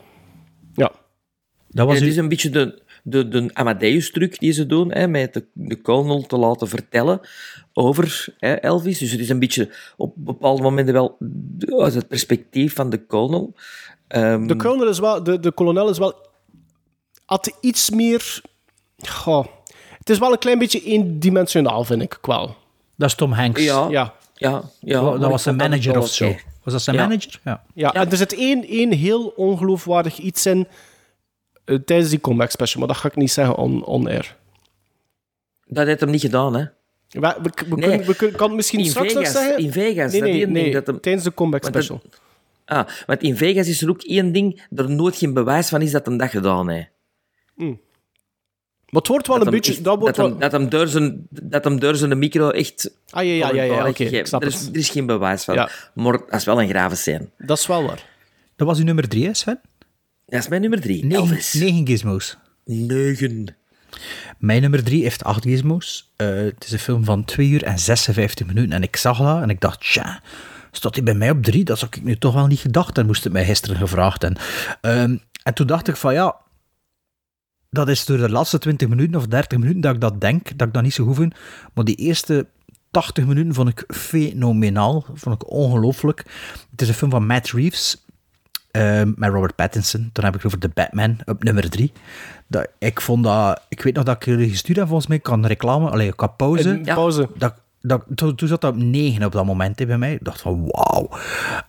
ja. 0.74 0.92
Dat 1.68 1.86
was 1.86 1.98
het 1.98 2.08
is 2.08 2.16
een 2.16 2.28
beetje 2.28 2.50
de, 2.50 2.82
de, 3.08 3.28
de 3.28 3.50
Amadeus-truc 3.52 4.38
die 4.38 4.52
ze 4.52 4.66
doen, 4.66 4.92
hè, 4.92 5.08
met 5.08 5.34
de, 5.34 5.44
de 5.52 5.76
kolonel 5.76 6.22
te 6.22 6.36
laten 6.36 6.68
vertellen 6.68 7.20
over 7.72 8.34
hè, 8.38 8.54
Elvis. 8.54 8.98
Dus 8.98 9.10
het 9.10 9.20
is 9.20 9.28
een 9.28 9.38
beetje 9.38 9.74
op 9.96 10.12
bepaalde 10.16 10.62
momenten 10.62 10.94
wel 10.94 11.16
uit 11.82 11.94
het 11.94 12.08
perspectief 12.08 12.74
van 12.74 12.90
de 12.90 13.06
kolonel. 13.06 13.54
Ehm, 14.08 14.46
De 14.46 14.56
kolonel 14.56 14.88
is 14.88 14.98
wel, 14.98 15.22
de, 15.22 15.40
de 15.40 15.52
kolonel 15.52 15.88
is 15.88 15.98
wel, 15.98 16.14
had 17.24 17.56
iets 17.60 17.90
meer, 17.90 18.40
goh, 19.08 19.46
het 19.98 20.10
is 20.10 20.18
wel 20.18 20.32
een 20.32 20.38
klein 20.38 20.58
beetje 20.58 20.82
eendimensionaal, 20.84 21.84
vind 21.84 22.02
ik 22.02 22.18
wel. 22.22 22.56
Dat 22.96 23.08
is 23.08 23.14
Tom 23.14 23.32
Hanks. 23.32 23.62
Ja. 23.64 23.88
Ja. 23.90 24.14
ja, 24.34 24.62
ja, 24.80 25.00
dat 25.00 25.20
maar 25.20 25.30
was 25.30 25.42
zijn 25.42 25.56
manager 25.56 25.98
of 25.98 26.08
zo. 26.08 26.34
Was 26.62 26.72
dat 26.72 26.82
zijn 26.82 26.96
Ja. 26.96 27.02
manager? 27.06 27.40
Ja. 27.44 27.64
Ja, 27.74 27.94
en 27.94 28.10
er 28.10 28.16
zit 28.16 28.34
één, 28.34 28.64
één 28.64 28.92
heel 28.92 29.26
ongeloofwaardig 29.36 30.18
iets 30.18 30.46
in 30.46 30.66
tijdens 31.84 32.09
die 32.10 32.20
comeback 32.20 32.51
special, 32.51 32.78
maar 32.78 32.88
dat 32.88 32.97
ga 32.97 33.09
ik 33.09 33.16
niet 33.16 33.30
zeggen 33.32 33.56
on, 33.56 33.84
on 33.84 34.09
air. 34.09 34.36
Dat 35.66 35.86
heeft 35.86 36.01
hem 36.01 36.10
niet 36.10 36.20
gedaan, 36.20 36.55
hè? 36.56 36.64
We, 37.09 37.20
we, 37.20 37.36
we, 37.43 37.76
Nee. 37.76 37.88
kunnen, 37.88 38.06
we 38.06 38.14
kunnen, 38.16 38.36
kan 38.36 38.47
het 38.47 38.56
misschien 38.56 38.78
In 38.78 38.86
straks 38.86 39.12
nog 39.14 39.22
Vegas, 39.26 39.43
zeggen? 39.43 39.64
in 39.64 39.72
Vegas, 39.72 40.12
Nee, 40.12 40.20
dat 40.20 40.30
nee, 40.30 40.43
een 40.43 40.52
ding 40.52 40.64
nee, 40.64 40.72
dat 40.72 40.86
hem- 40.86 41.01
tijdens 41.01 41.24
de 41.24 41.34
comeback 41.34 41.62
dat- 41.62 41.70
special. 41.72 42.02
Ah, 42.64 42.86
want 43.06 43.22
in 43.22 43.36
Vegas 43.36 43.68
is 43.68 43.82
er 43.82 43.88
ook 43.88 44.02
één 44.02 44.32
ding, 44.32 44.62
er 44.76 44.90
nooit 44.90 45.16
geen 45.16 45.32
bewijs 45.34 45.68
van 45.68 45.82
is 45.82 45.90
dat 45.90 46.06
hem 46.06 46.16
dat 46.16 46.30
gedaan 46.30 46.68
heeft. 46.68 46.88
Maar 48.90 49.01
het 49.02 49.06
wordt 49.09 49.26
wel 49.26 49.38
dat 49.38 49.47
een 49.47 49.52
hem 49.52 49.62
beetje... 49.62 49.82
dat 49.82 49.98
wordt 49.98 50.16
dat, 50.16 50.24
wel, 50.30 50.30
hem, 50.30 50.40
dat, 50.40 50.52
hem 50.60 50.68
door 50.68 50.86
zijn, 50.88 51.26
dat 51.30 51.64
hem 51.64 51.80
door 51.80 51.94
zijn 51.97 52.18
micro 52.18 52.51
echt... 52.51 52.90
ah, 53.10 53.24
ja, 53.24 53.32
ja, 53.32 53.52
ja, 53.52 53.62
ja, 53.62 53.88
oké, 53.88 54.05
ik 54.05 54.26
snap 54.26 54.43
er, 54.43 54.48
is, 54.48 54.60
het. 54.60 54.68
er 54.68 54.76
is 54.76 54.88
geen 54.90 55.06
bewijs 55.06 55.44
van. 55.44 55.55
Ja. 55.55 55.70
Maar 55.94 56.12
dat 56.12 56.32
is 56.34 56.44
wel 56.44 56.62
een 56.62 56.68
grave 56.68 56.97
scène. 56.97 57.28
Dat 57.38 57.59
is 57.59 57.66
wel 57.66 57.82
waar. 57.86 58.06
Dat 58.56 58.66
was 58.66 58.78
uw 58.78 58.84
nummer 58.84 59.09
drie, 59.09 59.34
Sven? 59.34 59.60
Dat 60.27 60.40
is 60.40 60.48
mijn 60.48 60.61
nummer 60.61 60.81
drie, 60.81 61.05
Negen, 61.05 61.23
Elvis. 61.23 61.53
negen 61.53 61.86
gizmos. 61.86 62.36
Negen. 62.65 63.57
Mijn 64.39 64.61
nummer 64.61 64.85
drie 64.85 65.03
heeft 65.03 65.24
acht 65.24 65.44
gizmos. 65.44 66.12
Eh, 66.16 66.28
het 66.28 66.65
is 66.65 66.73
een 66.73 66.78
film 66.78 67.05
van 67.05 67.24
2 67.24 67.48
uur 67.48 67.62
en 67.62 67.78
56 67.78 68.47
minuten. 68.47 68.73
En 68.73 68.82
ik 68.82 68.97
zag 68.97 69.19
dat 69.19 69.43
en 69.43 69.51
ik 69.51 69.61
dacht, 69.61 69.81
tja, 69.81 70.23
staat 70.70 70.94
hij 70.94 71.05
bij 71.05 71.15
mij 71.15 71.31
op 71.31 71.43
drie? 71.43 71.65
Dat 71.65 71.81
had 71.81 71.94
ik 71.94 72.03
nu 72.03 72.16
toch 72.16 72.35
wel 72.35 72.47
niet 72.47 72.59
gedacht. 72.59 72.98
En 72.98 73.07
moest 73.07 73.24
het 73.24 73.32
mij 73.32 73.44
gisteren 73.44 73.77
gevraagd. 73.77 74.24
En, 74.24 74.36
ehm, 74.81 75.16
en 75.43 75.55
toen 75.55 75.66
dacht 75.66 75.89
ik 75.89 75.97
van, 75.97 76.15
ja, 76.15 76.36
dat 77.70 77.89
is 77.89 78.05
door 78.05 78.19
de 78.19 78.31
laatste 78.31 78.59
20 78.59 78.89
minuten 78.89 79.16
of 79.16 79.27
30 79.27 79.59
minuten 79.59 79.81
dat 79.81 79.94
ik 79.94 80.01
dat 80.01 80.20
denk, 80.20 80.59
dat 80.59 80.66
ik 80.69 80.74
dat 80.74 80.82
niet 80.82 80.94
zo 80.94 81.05
goed 81.05 81.16
vind. 81.16 81.35
Maar 81.74 81.85
die 81.85 81.97
eerste 81.97 82.47
80 82.90 83.27
minuten 83.27 83.55
vond 83.55 83.69
ik 83.69 83.85
fenomenaal. 83.89 85.05
Vond 85.15 85.43
ik 85.43 85.51
ongelooflijk. 85.51 86.24
Het 86.70 86.82
is 86.82 86.89
een 86.89 86.94
film 86.94 87.11
van 87.11 87.27
Matt 87.27 87.51
Reeves. 87.51 88.05
Ehm, 88.77 89.12
met 89.16 89.31
Robert 89.31 89.55
Pattinson. 89.55 90.11
Dan 90.12 90.24
heb 90.24 90.35
ik 90.35 90.43
het 90.43 90.47
over 90.47 90.59
The 90.59 90.74
Batman 90.74 91.16
op 91.24 91.44
nummer 91.44 91.70
3. 91.70 91.93
Dat, 92.47 92.69
ik 92.78 93.01
vond 93.01 93.24
dat... 93.24 93.61
Ik 93.69 93.82
weet 93.82 93.94
nog 93.94 94.05
dat 94.05 94.16
ik 94.16 94.24
jullie 94.24 94.51
gestuurd 94.51 94.78
heb, 94.78 94.86
volgens 94.86 95.07
mij, 95.07 95.19
kan 95.19 95.47
reclame... 95.47 95.90
Allee, 95.90 96.15
qua 96.15 96.27
pauze. 96.27 96.70
En 96.70 96.82
pauze. 96.82 97.28
Dat, 97.36 97.55
dat, 97.81 98.05
toen, 98.15 98.35
toen 98.35 98.48
zat 98.48 98.61
dat 98.61 98.73
op 98.74 98.81
9 98.81 99.24
op 99.24 99.32
dat 99.32 99.44
moment 99.44 99.86
bij 99.86 99.98
mij. 99.98 100.12
Ik 100.12 100.24
dacht 100.24 100.40
van, 100.40 100.69
wauw. 100.70 101.09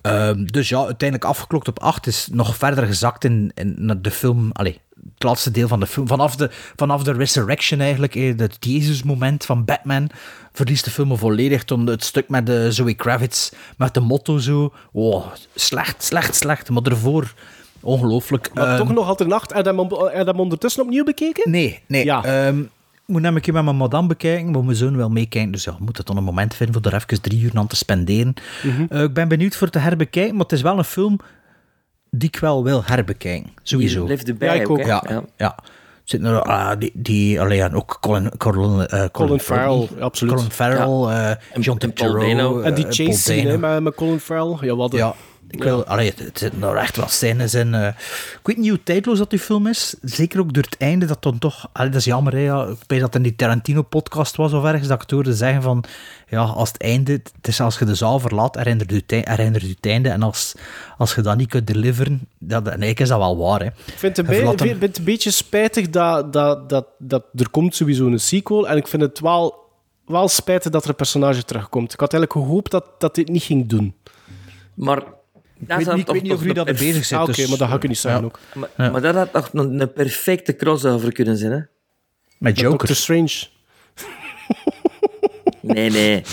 Ehm, 0.02 0.46
dus 0.46 0.70
ja, 0.70 0.78
uiteindelijk 0.78 1.30
afgeklokt 1.30 1.68
op 1.68 1.80
8 1.80 2.08
is 2.08 2.28
nog 2.32 2.56
verder 2.56 2.86
gezakt 2.86 3.24
in, 3.24 3.52
in 3.54 3.76
naar 3.78 4.02
de 4.02 4.12
film... 4.12 4.50
Allee, 4.52 4.82
het 5.14 5.24
laatste 5.24 5.52
deel 5.52 5.68
van 5.68 5.80
de 5.80 5.88
film. 5.88 6.08
Vanaf 6.08 6.36
de, 6.36 6.50
vanaf 6.76 7.04
de 7.04 7.12
Resurrection 7.12 7.80
eigenlijk, 7.80 8.16
eh, 8.16 8.38
het 8.38 8.58
Jezus-moment 8.60 9.46
van 9.46 9.66
Batman, 9.66 10.10
verliest 10.54 10.84
de 10.84 10.92
film 10.92 11.08
me 11.08 11.18
volledig. 11.18 11.64
Toen 11.64 11.88
het 11.88 12.04
stuk 12.04 12.30
met 12.30 12.46
de 12.46 12.72
Zoe 12.72 12.94
Kravitz, 12.94 13.52
met 13.78 13.94
de 13.94 14.00
motto 14.00 14.38
zo. 14.38 14.74
Oh, 14.92 15.26
slecht, 15.56 16.04
slecht, 16.04 16.36
slecht. 16.36 16.70
Maar 16.70 16.84
ervoor, 16.84 17.34
ongelooflijk. 17.80 18.50
Maar 18.54 18.68
Ehm, 18.68 18.78
toch 18.78 18.94
nog 18.94 19.08
altijd 19.08 19.30
nacht. 19.30 19.54
Je 19.56 19.62
hem, 19.62 20.28
hem 20.28 20.40
ondertussen 20.40 20.84
opnieuw 20.84 21.04
bekeken? 21.04 21.52
Nee, 21.52 21.80
nee. 21.88 22.06
Ja. 22.06 22.24
Ehm, 22.24 22.60
ik 23.08 23.14
moet 23.14 23.22
namelijk 23.22 23.52
met 23.52 23.64
mijn 23.64 23.78
madame 23.78 24.08
bekijken, 24.08 24.52
maar 24.52 24.64
mijn 24.64 24.78
zoon 24.78 24.96
wil 24.96 25.10
meekijken. 25.10 25.52
Dus 25.52 25.64
ja, 25.64 25.72
we 25.72 25.84
moeten 25.84 26.06
dan 26.06 26.18
een 26.18 26.24
moment 26.24 26.56
vinden 26.56 26.82
voor 26.82 26.92
er 26.92 26.98
even 27.02 27.22
drie 27.22 27.42
uur 27.42 27.52
aan 27.54 27.68
te 27.68 27.76
spenderen. 27.76 28.34
Mhm. 28.64 28.86
Eh, 28.90 29.04
ik 29.04 29.14
ben 29.14 29.28
benieuwd 29.28 29.56
voor 29.56 29.70
te 29.70 29.80
herbekijken, 29.80 30.34
maar 30.34 30.44
het 30.44 30.52
is 30.52 30.62
wel 30.62 30.78
een 30.78 30.84
film 30.84 31.20
die 32.12 32.30
ik 32.30 32.40
wel 32.40 32.64
wil 32.64 32.84
herbekijken. 32.86 33.50
Sowieso. 33.64 34.04
Blijft 34.04 34.28
erbij 34.28 34.58
Ja, 34.58 34.64
ook. 34.66 34.86
Ja, 34.86 35.04
ja. 35.38 35.56
Er 35.56 36.14
Zit 36.14 36.24
er, 36.24 36.42
ah, 36.42 36.80
die, 36.80 36.92
die 36.94 37.42
alleen 37.42 37.62
en 37.62 37.74
ook 37.76 37.98
Colin, 38.02 38.32
Colin, 38.38 38.88
eh, 38.88 39.06
Colin 39.12 39.40
Farrell, 39.40 39.86
Farrell, 39.88 40.04
absoluut. 40.04 40.34
Colin 40.34 40.52
Farrell, 40.52 41.16
eh, 41.16 41.30
En- 41.30 41.62
John 41.62 41.78
en 41.80 41.94
Turturro, 41.94 42.20
Dano. 42.20 42.60
En 42.62 42.74
die 42.74 42.86
eh, 42.88 42.92
chase 42.92 43.20
scene 43.20 43.58
met, 43.58 43.82
met 43.82 43.96
Colin 43.96 44.20
Farrell. 44.20 44.58
Ja, 44.68 44.76
wat 44.76 44.92
een- 44.94 44.98
Ja, 45.00 45.16
ik 45.50 45.64
wil, 45.64 45.86
allee, 45.86 46.10
het, 46.10 46.20
het 46.20 46.38
zitten 46.40 46.64
er 46.64 46.76
echt 46.76 46.96
wel 46.98 47.08
scènes 47.08 47.54
in. 47.54 47.74
eh. 47.74 47.88
ik 47.88 48.40
weet 48.44 48.58
niet 48.58 48.70
hoe 48.70 48.84
tijdloos 48.84 49.18
dat 49.18 49.30
die 49.30 49.40
film 49.40 49.68
is. 49.68 49.96
Zeker 50.02 50.40
ook 50.40 50.54
door 50.54 50.64
het 50.64 50.78
einde, 50.78 51.06
dat 51.06 51.24
dan 51.24 51.38
toch... 51.38 51.70
Allee, 51.72 51.90
dat 51.90 52.00
is 52.00 52.06
jammer, 52.06 52.34
hè. 52.34 52.40
Ja. 52.40 52.64
Ik 52.64 52.78
weet 52.88 53.00
dat 53.00 53.14
het 53.14 53.16
in 53.16 53.22
die 53.22 53.36
Tarantino-podcast 53.36 54.36
was 54.36 54.54
of 54.54 54.64
ergens, 54.64 54.88
dat 54.88 54.96
ik 54.96 55.02
het 55.02 55.12
hoorde 55.12 55.34
zeggen 55.34 55.62
van... 55.62 55.84
Ja, 56.30 56.42
als 56.42 56.68
het 56.72 56.82
einde... 56.82 57.12
Het 57.12 57.48
is 57.48 57.60
als 57.62 57.80
je 57.80 57.86
de 57.86 57.96
zaal 57.96 58.20
verlaat, 58.20 58.56
herinnert 58.56 58.90
je 58.92 58.96
het 58.98 59.12
ei- 59.12 59.22
herinnert 59.26 59.64
je 59.64 59.70
het 59.70 59.86
einde. 59.86 60.10
En 60.10 60.22
als, 60.24 60.54
als 60.98 61.16
je 61.16 61.22
dat 61.22 61.38
niet 61.38 61.50
kunt 61.50 61.68
deliveren, 61.68 62.20
dat, 62.40 62.50
dan 62.64 62.66
eigenlijk 62.66 63.00
is 63.00 63.08
dat 63.10 63.18
wel 63.18 63.38
waar, 63.38 63.60
hè. 63.60 63.66
Ik 63.66 63.74
vind 63.96 64.18
het, 64.18 64.26
Hij 64.28 64.36
een, 64.36 64.42
verlaat 64.42 64.58
be- 64.62 64.68
hem- 64.68 64.78
vind 64.80 64.82
het 64.90 64.98
een 64.98 65.04
beetje 65.04 65.32
spijtig 65.32 65.90
dat, 65.90 66.34
dat, 66.34 66.70
dat, 66.70 66.86
dat 67.00 67.24
er 67.36 67.50
komt 67.50 67.76
sowieso 67.76 68.06
een 68.06 68.20
sequel. 68.20 68.68
En 68.68 68.78
ik 68.78 68.88
vind 68.88 69.02
het 69.02 69.20
wel, 69.20 69.56
wel 70.06 70.28
spijtig 70.28 70.72
dat 70.72 70.84
er 70.84 70.90
een 70.90 70.96
personage 70.96 71.44
terugkomt. 71.44 71.94
Ik 71.94 72.00
had 72.00 72.14
eigenlijk 72.14 72.46
gehoopt 72.48 72.72
dat, 72.72 72.86
dat 72.98 73.16
dit 73.16 73.28
niet 73.28 73.44
ging 73.44 73.68
doen. 73.70 73.96
Maar... 74.74 75.16
Ik 75.60 75.68
weet, 75.68 75.78
niet, 75.94 75.98
ik 75.98 76.08
weet 76.14 76.24
niet 76.24 76.32
of 76.32 76.40
jullie 76.40 76.54
dat 76.54 76.66
bezig 76.66 77.06
zijn. 77.06 77.22
Ah, 77.22 77.30
Oké, 77.30 77.48
maar 77.48 77.58
dat 77.58 77.70
ga 77.70 77.76
ik 77.76 77.88
niet 77.88 77.98
zeggen 77.98 78.22
ja. 78.22 78.28
ook. 78.28 78.40
Maar, 78.54 78.70
Ja. 78.78 78.92
maar 78.92 79.02
dat 79.02 79.16
had 79.16 79.34
toch 79.34 79.50
een, 79.54 79.80
een 79.82 79.94
perfecte 79.94 80.56
crossover 80.56 81.12
kunnen 81.12 81.38
zijn, 81.38 81.52
hè? 81.52 81.58
Met 81.58 81.68
Met 82.38 82.60
Joker. 82.60 82.78
Doctor 82.78 82.96
Strange. 82.96 83.44
Nee, 85.62 85.90
nee. 85.90 86.24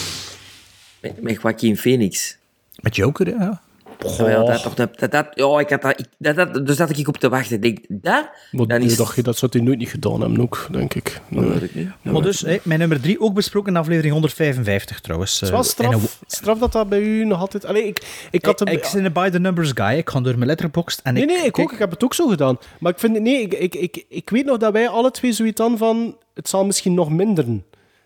Met, 1.00 1.22
met 1.22 1.38
Joaquin 1.42 1.76
Phoenix. 1.76 2.36
Met 2.80 2.96
Joker, 2.96 3.26
hè, 3.26 3.32
ja. 3.44 3.62
Oh, 4.04 4.16
ja, 4.18 4.44
dat, 4.44 4.62
toch, 4.62 4.74
dat, 4.74 4.98
dat, 4.98 5.10
dat, 5.10 5.26
ja, 5.34 5.58
ik 5.60 5.70
had 5.70 5.82
dat, 5.82 5.98
ik, 6.00 6.06
dat, 6.18 6.36
dat, 6.36 6.66
dus 6.66 6.76
zat 6.76 6.98
ik 6.98 7.08
op 7.08 7.16
te 7.16 7.28
wachten. 7.28 7.56
Ik 7.56 7.62
denk, 7.62 7.78
dat, 7.88 8.28
Maar 8.50 8.66
dan 8.66 8.78
nee, 8.78 8.88
is... 8.88 8.96
dat, 8.96 9.14
dat 9.22 9.36
zou 9.36 9.50
hij 9.54 9.60
nooit 9.66 9.78
niet 9.78 9.88
gedaan 9.88 10.20
hebben, 10.20 10.40
ook, 10.40 10.68
denk 10.70 10.94
ik. 10.94 11.20
Nee. 11.28 11.42
Dat 11.44 11.52
weet 11.52 11.62
ik 11.62 11.74
niet. 11.74 11.88
Maar 12.02 12.22
dus, 12.22 12.44
mijn 12.62 12.78
nummer 12.78 13.00
3, 13.00 13.20
ook 13.20 13.34
besproken 13.34 13.72
in 13.72 13.78
aflevering 13.78 14.12
155 14.12 15.00
trouwens. 15.00 15.32
Het 15.40 15.42
is 15.42 15.50
wel 15.50 15.58
Eh, 15.58 15.64
een- 15.66 16.00
straf, 16.00 16.18
straf 16.26 16.58
dat 16.58 16.72
dat 16.72 16.88
bij 16.88 17.00
u 17.00 17.24
nog 17.24 17.40
altijd... 17.40 17.64
Allee, 17.66 17.86
ik, 17.86 18.26
ik 18.30 18.44
had 18.44 18.60
Ik, 18.60 18.68
hem... 18.68 18.76
ik 18.76 18.88
ben 18.92 19.04
een 19.04 19.12
by 19.12 19.28
the 19.30 19.38
numbers 19.40 19.70
guy. 19.74 19.96
Ik 19.96 20.10
ga 20.10 20.20
door 20.20 20.34
mijn 20.34 20.46
letterboxd 20.46 21.00
en 21.02 21.14
Nee, 21.14 21.22
ik... 21.22 21.28
nee, 21.28 21.36
ik 21.36 21.42
kijk- 21.52 21.58
ook. 21.66 21.72
Ik 21.72 21.78
heb 21.78 21.90
het 21.90 22.04
ook 22.04 22.14
zo 22.14 22.26
gedaan. 22.28 22.58
Maar 22.80 22.92
ik 22.92 22.98
vind... 22.98 23.20
Nee, 23.20 23.40
ik, 23.42 23.54
ik, 23.54 23.74
ik, 23.74 24.04
ik 24.08 24.30
weet 24.30 24.44
nog 24.44 24.56
dat 24.56 24.72
wij 24.72 24.88
alle 24.88 25.10
twee 25.10 25.32
zoiets 25.32 25.56
dan 25.56 25.78
van... 25.78 26.16
Het 26.34 26.48
zal 26.48 26.64
misschien 26.64 26.94
nog 26.94 27.10
minderen. 27.10 27.64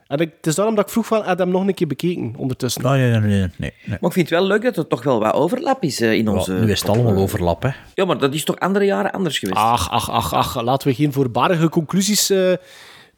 En 0.08 0.18
ik, 0.18 0.32
het 0.36 0.46
is 0.46 0.54
daarom 0.54 0.74
dat 0.74 0.84
ik 0.84 0.90
vroeg 0.90 1.06
van... 1.06 1.24
Heb 1.24 1.38
je 1.38 1.44
hem 1.44 1.52
nog 1.52 1.66
een 1.66 1.74
keer 1.74 1.86
bekeken 1.86 2.34
ondertussen? 2.36 2.84
Oh, 2.84 2.90
nee, 2.90 3.10
nee, 3.10 3.20
nee, 3.20 3.30
nee, 3.30 3.50
nee. 3.56 3.72
Maar 3.86 3.98
ik 4.00 4.12
vind 4.12 4.30
het 4.30 4.38
wel 4.38 4.46
leuk 4.46 4.62
dat 4.62 4.76
er 4.76 4.86
toch 4.86 5.02
wel 5.02 5.20
wat 5.20 5.32
overlap 5.34 5.82
is 5.82 6.00
eh, 6.00 6.12
in 6.12 6.24
Ja, 6.24 6.30
onze... 6.32 6.52
nu 6.52 6.70
is 6.70 6.80
het 6.80 6.88
allemaal 6.88 7.16
overlap, 7.16 7.62
hè. 7.62 7.70
Ja, 7.94 8.04
maar 8.04 8.18
dat 8.18 8.34
is 8.34 8.44
toch 8.44 8.58
andere 8.58 8.84
jaren 8.84 9.12
anders 9.12 9.38
geweest? 9.38 9.58
Ach, 9.58 9.90
ach, 9.90 10.10
ach, 10.10 10.32
ach. 10.34 10.62
Laten 10.62 10.88
we 10.88 10.94
geen 10.94 11.12
voorbarige 11.12 11.68
conclusies 11.68 12.30
eh, 12.30 12.52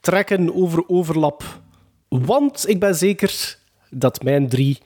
trekken 0.01 0.55
over 0.55 0.89
overlap. 0.89 1.43
Want 2.09 2.69
ik 2.69 2.81
ben 2.81 2.95
zeker 2.95 3.57
dat 3.91 4.23
mijn 4.23 4.49
drie 4.49 4.79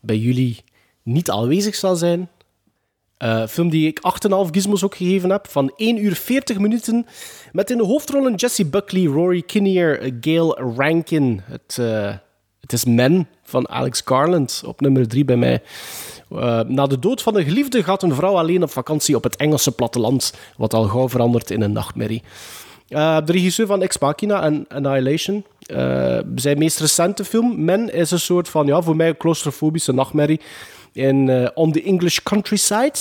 bij 0.00 0.18
jullie 0.18 0.64
niet 1.02 1.30
aanwezig 1.30 1.74
zal 1.74 1.96
zijn. 1.96 2.28
Eh, 3.22 3.46
film 3.46 3.68
die 3.68 3.86
ik 3.86 3.98
8,5 4.00 4.50
gizmos 4.50 4.84
ook 4.84 4.94
gegeven 4.94 5.30
heb, 5.30 5.46
van 5.48 5.72
1 5.76 6.04
uur 6.04 6.14
40 6.14 6.58
minuten. 6.58 7.06
Met 7.52 7.70
in 7.70 7.76
de 7.76 7.84
hoofdrollen 7.84 8.34
Jesse 8.34 8.66
Buckley, 8.66 9.04
Rory 9.04 9.42
Kinnear, 9.42 10.10
Gail 10.20 10.58
Rankin. 10.76 11.40
Het, 11.44 11.78
eh, 11.78 12.14
het 12.60 12.72
is 12.72 12.84
Men 12.84 13.28
van 13.42 13.68
Alex 13.68 14.02
Garland 14.04 14.62
op 14.66 14.80
nummer 14.80 15.08
3 15.08 15.24
bij 15.24 15.36
mij. 15.36 15.62
Eh, 16.30 16.60
na 16.60 16.86
de 16.86 16.98
dood 16.98 17.22
van 17.22 17.36
een 17.36 17.44
geliefde 17.44 17.82
gaat 17.82 18.02
een 18.02 18.14
vrouw 18.14 18.36
alleen 18.36 18.62
op 18.62 18.70
vakantie 18.70 19.16
op 19.16 19.22
het 19.22 19.36
Engelse 19.36 19.72
platteland, 19.72 20.34
wat 20.56 20.74
al 20.74 20.84
gauw 20.84 21.08
verandert 21.08 21.50
in 21.50 21.62
een 21.62 21.72
nachtmerrie. 21.72 22.22
De 22.88 23.22
regisseur 23.26 23.66
van 23.66 23.82
Ex 23.82 23.98
Machina 23.98 24.42
en 24.42 24.64
Annihilation. 24.68 25.44
zijn 26.34 26.58
meest 26.58 26.80
recente 26.80 27.24
film, 27.24 27.64
Men, 27.64 27.92
is 27.92 28.10
een 28.10 28.20
soort 28.20 28.48
van, 28.48 28.66
ja, 28.66 28.82
voor 28.82 28.96
mij 28.96 29.08
een 29.08 29.16
claustrofobische 29.16 29.92
nachtmerrie 29.92 30.40
in 30.92 31.28
eh, 31.28 31.48
On 31.54 31.72
the 31.72 31.82
English 31.82 32.18
Countryside. 32.22 32.98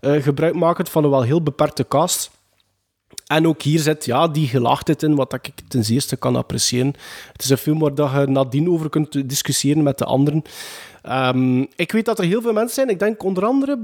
Eh 0.00 0.22
gebruikmakend 0.22 0.88
van 0.88 1.04
een 1.04 1.10
wel 1.10 1.22
heel 1.22 1.42
beperkte 1.42 1.88
cast. 1.88 2.30
En 3.26 3.46
ook 3.46 3.62
hier 3.62 3.78
zit 3.78 4.04
ja, 4.04 4.28
die 4.28 4.48
gelaagdheid 4.48 5.02
in, 5.02 5.14
wat 5.14 5.32
ik 5.32 5.50
ten 5.68 5.84
zeerste 5.84 6.16
kan 6.16 6.36
appreciëren. 6.36 6.94
Het 7.32 7.42
is 7.42 7.50
een 7.50 7.56
film 7.56 7.78
waar 7.78 8.20
je 8.20 8.26
nadien 8.26 8.70
over 8.70 8.90
kunt 8.90 9.28
discussiëren 9.28 9.82
met 9.82 9.98
de 9.98 10.04
anderen. 10.04 10.42
Ehm, 11.02 11.60
ik 11.60 11.92
weet 11.92 12.04
dat 12.04 12.18
er 12.18 12.24
heel 12.24 12.42
veel 12.42 12.52
mensen 12.52 12.74
zijn. 12.74 12.88
Ik 12.88 12.98
denk 12.98 13.22
onder 13.22 13.44
andere 13.44 13.78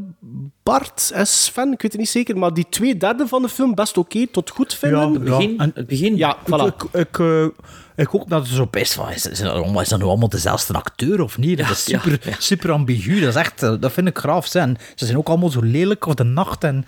Bart 0.62 1.10
en 1.14 1.26
Sven, 1.26 1.72
ik 1.72 1.82
weet 1.82 1.92
het 1.92 2.00
niet 2.00 2.10
zeker, 2.10 2.38
maar 2.38 2.54
die 2.54 2.66
twee 2.70 2.96
derde 2.96 3.26
van 3.28 3.42
de 3.42 3.48
film 3.48 3.74
best 3.74 3.96
oké 3.98 4.26
tot 4.26 4.50
goed 4.50 4.74
vinden. 4.74 5.24
Ja, 5.24 5.38
ja. 5.40 5.48
En- 5.58 5.72
het 5.74 5.86
begin. 5.86 6.16
Ja, 6.16 6.36
voilà. 6.44 6.66
Ik, 6.66 6.82
ik, 7.00 7.18
eh, 7.18 7.44
ik 7.96 8.14
ook 8.14 8.28
dat 8.28 8.42
het 8.46 8.56
zo 8.56 8.68
best 8.70 8.92
van 8.94 9.10
is. 9.10 9.26
Is 9.26 9.38
dat, 9.40 9.52
allemaal- 9.52 9.80
is 9.80 9.88
dat 9.88 9.98
nu 9.98 10.04
allemaal 10.04 10.28
dezelfde 10.28 10.72
acteur 10.74 11.20
of 11.22 11.38
niet? 11.38 11.58
Dat 11.58 11.70
is 11.70 11.84
super, 11.84 12.18
ja. 12.22 12.34
super 12.38 12.70
ambigu. 12.70 13.20
Dat 13.20 13.28
is 13.28 13.34
echt, 13.34 13.62
eh, 13.62 13.74
dat 13.80 13.92
vind 13.92 14.08
ik 14.08 14.18
graaf 14.18 14.46
zijn. 14.46 14.78
Ze 14.94 15.04
zijn 15.04 15.18
ook 15.18 15.28
allemaal 15.28 15.50
zo 15.50 15.60
lelijk 15.62 16.06
of 16.06 16.14
de 16.14 16.24
nacht. 16.24 16.64
En 16.64 16.84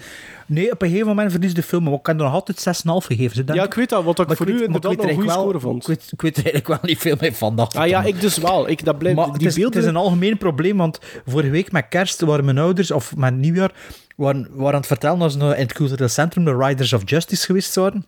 nee, 0.46 0.72
op 0.72 0.82
een 0.82 0.88
gegeven 0.88 1.08
moment 1.08 1.30
verliest 1.30 1.56
de 1.56 1.62
film. 1.62 1.82
Maar 1.84 1.92
ik 1.92 2.02
kan 2.02 2.16
er 2.18 2.24
nog 2.24 2.32
altijd 2.32 2.60
6,5 2.60 3.06
gegeven. 3.06 3.36
Ze, 3.36 3.54
Ja, 3.54 3.64
ik 3.64 3.74
weet 3.74 3.88
dat, 3.88 4.04
wat 4.04 4.18
ik 4.18 4.26
Maar 4.26 4.36
voor 4.36 4.46
weet- 4.46 4.54
u 4.60 4.64
inderdaad 4.64 4.92
een 4.92 5.08
er 5.08 5.14
goede 5.14 5.30
score 5.30 5.60
vond. 5.60 5.82
Ik 5.82 5.86
weet, 5.88 6.08
ik 6.12 6.22
weet 6.22 6.36
er 6.36 6.44
eigenlijk 6.44 6.66
wel 6.66 6.90
niet 6.90 6.98
veel 6.98 7.16
meer 7.20 7.34
van. 7.34 7.56
Dat 7.56 7.76
Ah 7.76 7.86
ja, 7.88 8.02
ik 8.02 8.20
dus 8.20 8.36
wel. 8.38 8.68
Ik, 8.68 8.84
dat 8.84 8.98
blijft, 8.98 9.16
maar 9.16 9.24
die 9.26 9.34
het, 9.34 9.42
is, 9.42 9.54
beelden... 9.54 9.72
het 9.74 9.82
is 9.82 9.88
een 9.88 9.96
algemeen 9.96 10.38
probleem, 10.38 10.76
want 10.76 10.98
vorige 11.26 11.50
week 11.50 11.72
met 11.72 11.86
kerst 11.88 12.20
waren 12.20 12.44
mijn 12.44 12.58
ouders, 12.58 12.90
of 12.90 13.16
met 13.16 13.36
nieuwjaar, 13.36 13.63
waren, 14.16 14.46
waren 14.50 14.72
aan 14.72 14.78
het 14.78 14.86
vertellen 14.86 15.18
dat 15.18 15.32
ze 15.32 15.38
in 15.38 15.44
het 15.48 15.72
cultureel 15.72 16.08
centrum 16.08 16.44
de 16.44 16.56
Riders 16.56 16.92
of 16.92 17.02
Justice 17.04 17.44
geweest 17.44 17.74
waren. 17.74 18.06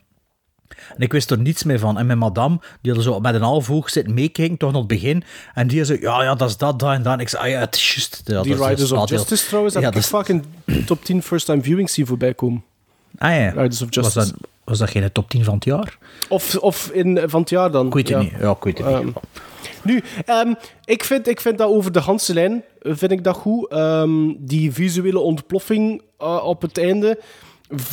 En 0.69 1.03
ik 1.03 1.13
wist 1.13 1.31
er 1.31 1.39
niets 1.39 1.63
meer 1.63 1.79
van. 1.79 1.99
En 1.99 2.07
mijn 2.07 2.19
madame, 2.19 2.59
die 2.81 2.93
hadden 2.93 3.13
zo 3.13 3.21
met 3.21 3.35
een 3.35 3.43
half 3.43 3.71
oog 3.71 3.91
zitten 3.91 4.15
meekijken, 4.15 4.57
toch 4.57 4.71
nog 4.73 4.79
het 4.79 4.89
begin. 4.89 5.23
En 5.55 5.67
die 5.67 5.85
zei, 5.85 6.01
ja, 6.01 6.23
ja, 6.23 6.35
dat 6.35 6.49
is 6.49 6.57
dat, 6.57 6.79
dat 6.79 6.93
en 6.93 7.03
dat. 7.03 7.21
Ik 7.21 7.29
zei, 7.29 7.43
ah 7.43 7.49
ja, 7.51 7.59
het 7.59 7.75
is 7.75 7.95
juist. 7.95 8.21
Ja, 8.25 8.43
die 8.43 8.53
is- 8.55 8.59
Riders 8.61 8.93
of 8.93 8.99
nadeel. 8.99 9.17
Justice 9.19 9.47
trouwens, 9.47 9.75
heb 9.75 9.83
Ja, 9.83 9.89
ik 9.89 9.95
dat 9.95 10.05
is- 10.05 10.09
vaak 10.11 10.29
in 10.29 10.45
top 10.87 11.05
10 11.05 11.23
first-time 11.23 11.63
viewings 11.63 11.93
zien 11.93 12.07
voorbij 12.07 12.35
komen. 12.35 12.65
Ah 13.19 13.31
ja. 13.31 13.49
Riders 13.49 13.83
of 13.83 13.89
Was 13.95 14.05
Justice. 14.05 14.33
dat, 14.33 14.49
was 14.67 14.79
dat 14.79 14.91
geen 14.91 15.13
top 15.13 15.31
10 15.31 15.45
van 15.45 15.55
het 15.55 15.65
jaar? 15.65 15.99
Of, 16.29 16.57
of 16.57 16.91
in, 16.93 17.21
van 17.27 17.41
het 17.41 17.51
jaar 17.51 17.71
dan. 17.71 17.87
Ik 17.87 17.95
weet 17.95 18.09
het 18.09 18.17
ja. 18.17 18.23
niet. 18.23 18.41
Ja, 18.41 18.51
ik 18.51 18.65
weet 18.65 18.79
het 18.79 18.87
Ehm, 18.87 19.05
niet. 19.05 19.15
Nu, 19.83 20.03
ehm, 20.27 20.53
ik, 20.85 21.05
vind, 21.05 21.29
ik 21.29 21.41
vind 21.41 21.59
dat 21.59 21.69
over 21.69 21.93
de 21.93 22.03
ganse 22.03 22.35
lijn 22.35 22.65
eh, 22.83 22.93
vind 22.95 23.11
ik 23.13 23.25
dat 23.25 23.37
goed. 23.37 23.71
Ehm, 23.71 24.33
die 24.39 24.73
visuele 24.73 25.19
ontploffing 25.19 26.03
eh, 26.19 26.45
op 26.45 26.63
het 26.63 26.79
einde 26.79 27.19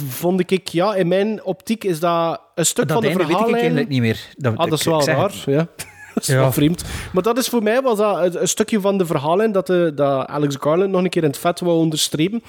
vond 0.07 0.51
ik, 0.51 0.67
ja, 0.67 0.95
in 0.95 1.07
mijn 1.07 1.43
optiek 1.43 1.83
is 1.83 1.99
dat 1.99 2.41
een 2.55 2.65
stuk 2.65 2.87
Dat 2.87 2.93
van 2.93 3.01
de 3.01 3.07
einde 3.07 3.23
weet 3.23 3.31
ik 3.31 3.37
verhaallijn... 3.37 3.61
eigenlijk 3.63 3.89
niet 3.89 4.01
meer. 4.01 4.29
Dat, 4.37 4.57
Ah, 4.57 4.69
dat 4.69 4.79
is 4.79 4.85
wel 4.85 5.05
raar, 5.05 5.33
ja. 5.45 5.67
Dat 6.23 6.23
is 6.23 6.29
Ja. 6.29 6.39
wel 6.39 6.51
vreemd. 6.51 6.83
Maar 7.13 7.23
dat 7.23 7.37
is 7.37 7.47
voor 7.47 7.63
mij 7.63 7.81
was 7.81 7.97
dat 7.97 8.35
een, 8.35 8.47
stukje 8.47 8.81
van 8.81 8.97
de 8.97 9.05
verhaallijn 9.05 9.51
dat, 9.51 9.67
de, 9.67 9.91
dat 9.95 10.27
Alex 10.27 10.55
Garland 10.59 10.91
nog 10.91 11.03
een 11.03 11.09
keer 11.09 11.23
in 11.23 11.29
het 11.29 11.37
vet 11.37 11.59
wou 11.59 11.77
onderstrepen. 11.77 12.43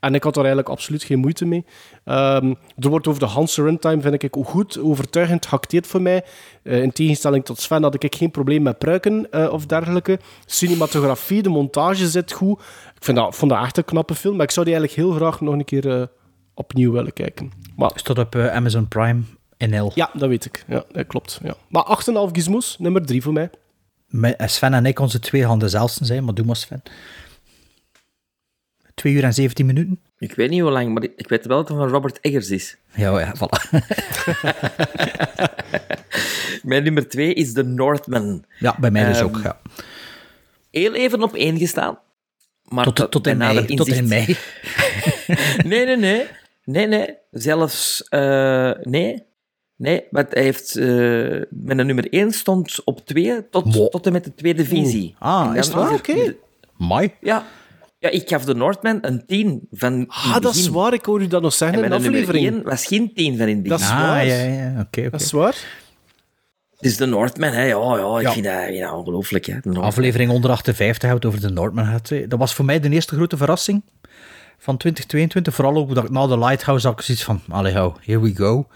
En 0.00 0.14
ik 0.14 0.22
had 0.22 0.32
er 0.32 0.38
eigenlijk 0.40 0.68
absoluut 0.68 1.02
geen 1.02 1.18
moeite 1.18 1.44
mee. 1.46 1.64
Ehm, 2.04 2.54
er 2.78 2.88
wordt 2.88 3.06
over 3.08 3.20
de 3.20 3.26
Hanse 3.26 3.62
runtime, 3.62 4.00
vind 4.02 4.22
ik, 4.22 4.36
ook 4.36 4.48
goed, 4.48 4.78
overtuigend 4.78 5.46
geacteerd 5.46 5.86
voor 5.86 6.02
mij. 6.02 6.24
Eh, 6.62 6.82
in 6.82 6.92
tegenstelling 6.92 7.44
tot 7.44 7.60
Sven 7.60 7.82
had 7.82 8.02
ik 8.02 8.14
geen 8.14 8.30
probleem 8.30 8.62
met 8.62 8.78
pruiken 8.78 9.30
eh, 9.30 9.52
of 9.52 9.66
dergelijke. 9.66 10.18
Cinematografie, 10.46 11.42
de 11.42 11.48
montage 11.48 12.08
zit 12.08 12.32
goed. 12.32 12.58
Ik 12.96 13.04
vind 13.04 13.16
dat, 13.16 13.36
vond 13.36 13.50
dat 13.50 13.62
echt 13.62 13.76
een 13.76 13.84
knappe 13.84 14.14
film, 14.14 14.36
maar 14.36 14.44
ik 14.44 14.50
zou 14.50 14.66
die 14.66 14.74
eigenlijk 14.74 15.06
heel 15.08 15.16
graag 15.18 15.40
nog 15.40 15.54
een 15.54 15.64
keer 15.64 15.88
eh, 16.00 16.06
opnieuw 16.54 16.92
willen 16.92 17.12
kijken. 17.12 17.52
Maar 17.76 17.90
Staat 17.94 18.18
op 18.18 18.34
eh, 18.34 18.46
Amazon 18.54 18.88
Prime 18.88 19.20
NL. 19.68 19.92
ja, 19.94 20.10
dat 20.14 20.28
weet 20.28 20.44
ik. 20.44 20.64
Ja, 20.66 20.84
dat 20.92 21.06
klopt. 21.06 21.40
Ja. 21.42 21.54
Maar 21.68 21.98
8,5 22.28 22.30
gizmos, 22.32 22.76
nummer 22.78 23.06
3 23.06 23.22
voor 23.22 23.32
mij. 23.32 23.50
Met 24.06 24.36
eh, 24.36 24.46
Sven 24.46 24.74
en 24.74 24.86
ik, 24.86 24.98
onze 24.98 25.18
twee 25.18 25.44
handen 25.44 25.70
zelfs 25.70 25.96
zijn, 25.96 26.24
maar 26.24 26.34
doe 26.34 26.46
maar 26.46 26.56
Sven. 26.56 26.82
2 28.94 29.12
uur 29.12 29.24
en 29.24 29.34
17 29.34 29.66
minuten. 29.66 30.00
Ik 30.18 30.34
weet 30.34 30.50
niet 30.50 30.60
hoe 30.60 30.70
lang, 30.70 30.92
maar 30.94 31.02
ik 31.16 31.28
weet 31.28 31.46
wel 31.46 31.56
dat 31.56 31.68
het 31.68 31.76
van 31.76 31.88
Robert 31.88 32.18
Eggers 32.20 32.50
is. 32.50 32.76
Ja, 32.94 33.20
ja, 33.20 33.34
voilà. 33.36 33.68
Mijn 36.62 36.82
nummer 36.82 37.08
twee 37.08 37.34
is 37.34 37.52
The 37.52 37.62
Northman. 37.62 38.44
Ja, 38.58 38.76
bij 38.80 38.90
mij 38.90 39.04
dus 39.04 39.16
Ehm, 39.18 39.26
ook. 39.26 39.40
Ja. 39.42 39.60
Heel 40.70 40.94
even 40.94 41.22
op 41.22 41.34
één 41.34 41.58
gestaan. 41.58 41.98
Maar 42.64 42.84
Tot, 42.84 42.96
dat- 42.96 43.10
tot, 43.10 43.26
in 43.26 43.36
mei, 43.36 43.54
nader 43.54 43.76
tot 43.76 43.86
in 43.88 43.94
inzicht- 43.96 44.08
mei. 44.08 44.36
Nee, 45.70 45.84
nee, 45.84 45.96
nee. 45.96 46.26
Nee, 46.64 46.86
nee. 46.86 47.14
Zelfs... 47.30 48.02
eh, 48.08 48.70
nee. 48.82 49.22
Nee, 49.80 50.04
want 50.10 50.26
hij 50.34 50.42
heeft... 50.42 50.76
eh 50.76 50.86
mijn 51.50 51.86
nummer 51.86 52.12
1 52.12 52.32
stond 52.32 52.84
op 52.84 53.06
2 53.06 53.48
tot, 53.50 53.90
tot 53.90 54.06
en 54.06 54.12
met 54.12 54.24
de 54.24 54.34
tweede 54.34 54.64
visie. 54.64 55.14
Ah, 55.18 55.46
En 55.50 55.56
is 55.56 55.66
het 55.66 55.74
waar? 55.74 56.02
de- 56.02 56.36
Mai. 56.76 57.14
Ja. 57.20 57.44
Ja, 57.98 58.08
ik 58.10 58.28
gaf 58.28 58.44
de 58.44 58.54
Northman 58.54 58.98
een 59.00 59.26
10 59.26 59.66
van 59.70 60.04
Ah, 60.08 60.34
het 60.34 60.42
dat 60.42 60.54
is 60.54 60.68
waar. 60.68 60.92
Ik 60.92 61.04
hoor 61.04 61.20
u 61.22 61.26
dat 61.26 61.42
nog 61.42 61.52
zeggen 61.52 61.78
En 61.78 61.84
in 61.84 61.90
de 61.90 61.98
mijn 61.98 62.12
nummer 62.12 62.28
aflevering. 62.28 62.56
1 62.56 62.64
was 62.70 62.86
geen 62.86 63.14
10 63.14 63.36
van 63.38 63.46
in 63.48 63.54
het 63.54 63.62
begin. 63.62 63.68
Dat 63.78 63.80
is 63.80 63.88
waar. 63.88 64.20
Ah, 64.20 64.26
ja, 64.26 64.34
ja, 64.42 64.70
oké. 64.70 64.80
oké. 65.00 65.10
Dat 65.10 65.20
is 65.20 65.30
waar. 65.32 65.56
Het 66.76 66.90
is 66.90 66.96
de 66.96 67.06
Northman, 67.06 67.52
hè. 67.52 67.62
Ja, 67.64 67.96
ja, 67.96 68.16
ik 68.18 68.22
Ja. 68.22 68.32
vind 68.32 68.44
dat 68.44 68.68
ja, 68.74 68.94
ongelooflijk, 68.96 69.46
hè. 69.46 69.54
De 69.62 69.70
De 69.72 69.80
aflevering 69.80 70.30
onder 70.30 70.50
58 70.50 71.08
houdt 71.08 71.24
over 71.24 71.40
de 71.40 71.50
Noordman. 71.50 71.84
hè. 71.86 72.26
Dat 72.26 72.38
was 72.38 72.54
voor 72.54 72.64
mij 72.64 72.80
de 72.80 72.88
eerste 72.90 73.14
grote 73.14 73.36
verrassing 73.36 73.82
van 74.58 74.76
2022. 74.76 75.54
Vooral 75.54 75.76
ook 75.76 75.94
dat 75.94 76.04
ik 76.04 76.10
na 76.10 76.26
de 76.26 76.38
Lighthouse 76.38 76.86
had 76.86 76.98
ik 76.98 77.04
zoiets 77.04 77.24
van, 77.24 77.40
allee 77.48 77.72
hou, 77.72 77.92
here 78.00 78.20
we 78.20 78.34
go. 78.36 78.66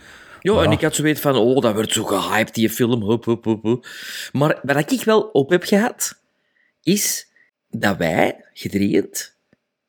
Ja, 0.53 0.63
en 0.63 0.71
ik 0.71 0.81
had 0.81 0.95
zoiets 0.95 1.21
van, 1.21 1.37
oh, 1.37 1.61
dat 1.61 1.75
wordt 1.75 1.93
zo 1.93 2.05
gehyped, 2.05 2.55
die 2.55 2.71
film. 2.71 3.03
Hop, 3.03 3.25
hop, 3.25 3.45
hop, 3.45 3.63
hop. 3.63 3.87
Maar 4.33 4.59
wat 4.63 4.93
ik 4.93 5.05
wel 5.05 5.21
op 5.21 5.51
heb 5.51 5.63
gehad, 5.63 6.21
is 6.83 7.29
dat 7.69 7.97
wij, 7.97 8.45
gedreend, 8.53 9.37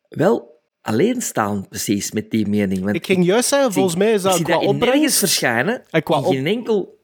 wel 0.09 0.61
alleen 0.81 1.21
staan 1.21 1.67
precies 1.67 2.11
met 2.11 2.31
die 2.31 2.47
mening. 2.47 2.83
Want 2.83 2.95
Ik 2.95 3.05
ging 3.05 3.25
juist 3.25 3.47
zeggen, 3.47 3.73
volgens 3.73 3.95
mij 3.95 4.13
is 4.13 4.21
dat 4.21 4.31
ik 4.31 4.37
zie 4.37 4.45
qua 4.45 4.57
opbrengst... 4.57 5.17
verschijnen. 5.17 5.83
En 5.89 6.03
qua 6.03 6.17
in 6.17 6.23
geen 6.23 6.47
enkel 6.47 6.99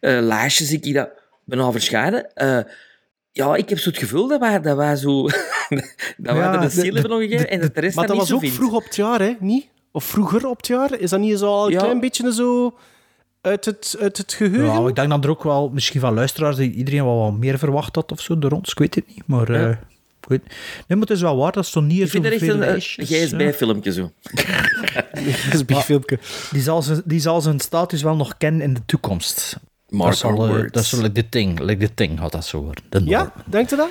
eh 0.00 0.18
lijstje 0.20 0.64
zie 0.64 0.80
ik 0.80 0.94
dat 0.94 1.10
bijna 1.44 1.72
verschijnen. 1.72 2.34
Eh, 2.34 2.60
ja, 3.30 3.56
ik 3.56 3.68
heb 3.68 3.78
zo 3.78 3.88
het 3.88 3.98
gevoel 3.98 4.28
dat 4.28 4.40
wij, 4.40 4.60
dat 4.60 4.76
wij 4.76 4.96
zo... 4.96 5.22
dat 5.28 5.32
wij 6.16 6.34
Ja, 6.34 6.62
er 6.62 6.62
een 6.62 6.94
hebben 6.94 7.10
nog 7.10 7.20
gegeven 7.20 7.50
en 7.50 7.60
dat 7.60 7.74
de 7.74 7.80
rest 7.80 7.96
Maar 7.96 8.06
dat 8.06 8.16
was 8.16 8.28
zo 8.28 8.34
ook 8.34 8.40
vindt. 8.40 8.56
vroeg 8.56 8.72
op 8.72 8.84
het 8.84 8.96
jaar, 8.96 9.20
hè? 9.20 9.34
Niet? 9.40 9.66
Of 9.92 10.04
vroeger 10.04 10.46
op 10.48 10.56
het 10.56 10.66
jaar? 10.66 10.98
Is 11.00 11.10
dat 11.10 11.20
niet 11.20 11.38
zo 11.38 11.46
al 11.46 11.66
een 11.66 11.72
Ja. 11.72 11.78
klein 11.78 12.00
beetje 12.00 12.32
zo 12.32 12.74
uit 13.40 13.64
het, 13.64 13.96
uit 14.00 14.16
het 14.16 14.32
geheugen? 14.32 14.82
Ja, 14.82 14.88
ik 14.88 14.94
denk 14.94 15.08
dat 15.10 15.24
er 15.24 15.30
ook 15.30 15.42
wel, 15.42 15.68
misschien 15.72 16.00
van 16.00 16.14
luisteraars, 16.14 16.56
die 16.56 16.72
iedereen 16.72 17.04
wel 17.04 17.18
wat 17.18 17.32
meer 17.38 17.58
verwacht 17.58 17.94
had 17.94 18.12
of 18.12 18.20
zo 18.20 18.38
door 18.38 18.50
ons. 18.50 18.70
Ik 18.70 18.78
weet 18.78 18.94
het 18.94 19.06
niet, 19.06 19.22
maar... 19.26 19.52
Ja. 19.52 19.68
eh, 19.68 19.76
ik 20.20 20.28
weet, 20.28 20.42
nee, 20.46 20.98
maar 20.98 20.98
het 21.06 21.10
is 21.10 21.20
wel 21.20 21.36
waar, 21.36 21.52
dat 21.52 21.66
stond 21.66 21.86
niet 21.86 21.96
Ik 21.96 22.02
in 22.02 22.08
vind 22.08 22.24
dat 22.24 22.32
echt 22.32 22.42
een 22.42 22.50
eh, 22.50 22.56
lijstjes, 22.58 23.10
eh. 23.10 23.22
GSB-filmpje 23.22 23.92
zo. 23.92 24.10
Dat 24.32 25.24
is 25.52 25.60
een 25.60 25.66
big 25.66 25.84
filmpje. 25.84 26.18
Die 26.50 26.62
zal, 26.62 26.82
zijn, 26.82 27.02
die 27.04 27.20
zal 27.20 27.40
zijn 27.40 27.60
status 27.60 28.02
wel 28.02 28.16
nog 28.16 28.36
kennen 28.36 28.62
in 28.62 28.74
de 28.74 28.80
toekomst. 28.86 29.58
Mark 29.88 30.10
dat, 30.10 30.18
zal, 30.18 30.30
eh, 30.30 30.36
words. 30.50 30.72
dat 30.72 30.82
is 30.82 30.92
like 30.92 31.12
the 31.12 31.28
thing, 31.28 31.60
like 31.60 31.86
the 31.86 31.94
thing 31.94 32.18
had 32.18 32.32
dat 32.32 32.44
zo 32.44 32.60
worden. 32.62 32.84
De 32.88 33.04
Ja, 33.04 33.32
denkt 33.46 33.72
u 33.72 33.76
dat? 33.76 33.90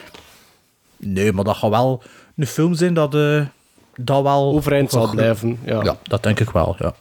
Nee, 0.98 1.32
maar 1.34 1.44
dat 1.44 1.56
gaat 1.57 1.69
wel 1.69 2.03
een 2.36 2.48
film 2.48 2.74
zijn 2.74 2.94
dat, 2.94 3.15
eh 3.15 3.45
dat 3.99 4.24
wel... 4.24 4.53
Overeind 4.53 4.91
zal 4.91 5.02
wel- 5.06 5.11
blijven. 5.11 5.60
Ja. 5.65 5.84
Ja, 5.84 5.98
dat 6.03 6.24
denk 6.24 6.40
ik 6.40 6.49
wel, 6.49 6.76
ja. 6.80 6.94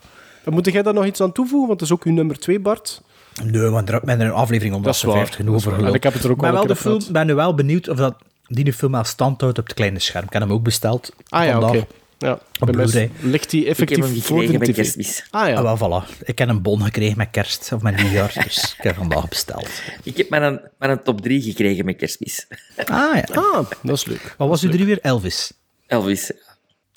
En 0.44 0.52
Moet 0.52 0.72
jij 0.72 0.82
daar 0.82 0.94
nog 0.94 1.06
iets 1.06 1.20
aan 1.20 1.32
toevoegen? 1.32 1.66
Want 1.68 1.78
dat 1.78 1.88
is 1.88 1.94
ook 1.94 2.04
uw 2.04 2.12
nummer 2.12 2.38
2, 2.38 2.60
Bart. 2.60 3.02
Nee, 3.44 3.62
want 3.62 3.88
er 3.90 4.00
ben 4.04 4.20
er 4.20 4.26
een 4.26 4.32
aflevering 4.32 4.74
om 4.74 4.82
Dat 4.82 4.94
is 4.94 5.02
waar, 5.02 5.16
50 5.16 5.36
genoeg 5.36 5.54
over. 5.54 5.84
En 5.86 5.94
ik 5.94 6.02
heb 6.02 6.12
het 6.12 6.24
er 6.24 6.30
ook 6.30 6.36
maar 6.36 6.46
al 6.46 6.52
wel 6.52 6.62
een 6.62 6.68
de 6.68 6.76
film, 6.76 7.02
ben 7.12 7.26
nu 7.26 7.34
wel 7.34 7.54
benieuwd 7.54 7.88
of 7.88 7.96
dat 7.96 8.14
die 8.46 8.64
de 8.64 8.72
film 8.72 8.92
wel 8.92 9.04
stand 9.04 9.40
houdt 9.40 9.58
op 9.58 9.64
het 9.64 9.74
kleine 9.74 9.98
scherm. 9.98 10.24
Ik 10.24 10.32
heb 10.32 10.42
hem 10.42 10.52
ook 10.52 10.62
besteld. 10.62 11.12
Ah 11.28 11.44
ja, 11.44 11.56
oké. 11.58 11.66
vandaag. 11.66 11.84
Ja, 12.18 12.38
Op 12.60 12.70
Blu-ray. 12.72 13.10
ligt 13.20 13.50
die 13.50 13.64
Ik 13.64 13.78
heb 13.78 13.88
hem 13.88 13.98
effectief 13.98 14.24
voor 14.26 14.36
de 14.40 14.46
gekregen 14.46 14.58
met 14.58 14.68
tv. 14.68 14.74
kerstmis. 14.74 15.26
Ah 15.30 15.48
ja. 15.48 15.54
Ah, 15.60 15.78
wel, 15.78 16.02
voilà. 16.02 16.18
Ik 16.24 16.38
heb 16.38 16.48
een 16.48 16.62
bon 16.62 16.82
gekregen 16.82 17.16
met 17.16 17.28
kerst, 17.30 17.72
of 17.74 17.82
met 17.82 17.96
nieuwjaar, 18.02 18.32
dus 18.44 18.74
ik 18.78 18.82
heb 18.84 18.96
vandaag 18.96 19.28
besteld. 19.28 19.68
Ik 20.02 20.16
heb 20.16 20.28
mijn, 20.30 20.60
mijn 20.78 21.02
top 21.02 21.20
3 21.20 21.42
gekregen 21.42 21.84
met 21.84 21.96
kerstmis. 21.96 22.46
Ah 22.76 23.14
ja. 23.14 23.24
Ah, 23.34 23.66
dat 23.82 23.96
is 23.96 24.04
leuk. 24.04 24.34
Wat 24.38 24.48
was 24.48 24.62
u 24.62 24.68
drie 24.68 24.84
weer? 24.84 24.98
Elvis. 25.02 25.52
Elvis. 25.86 26.30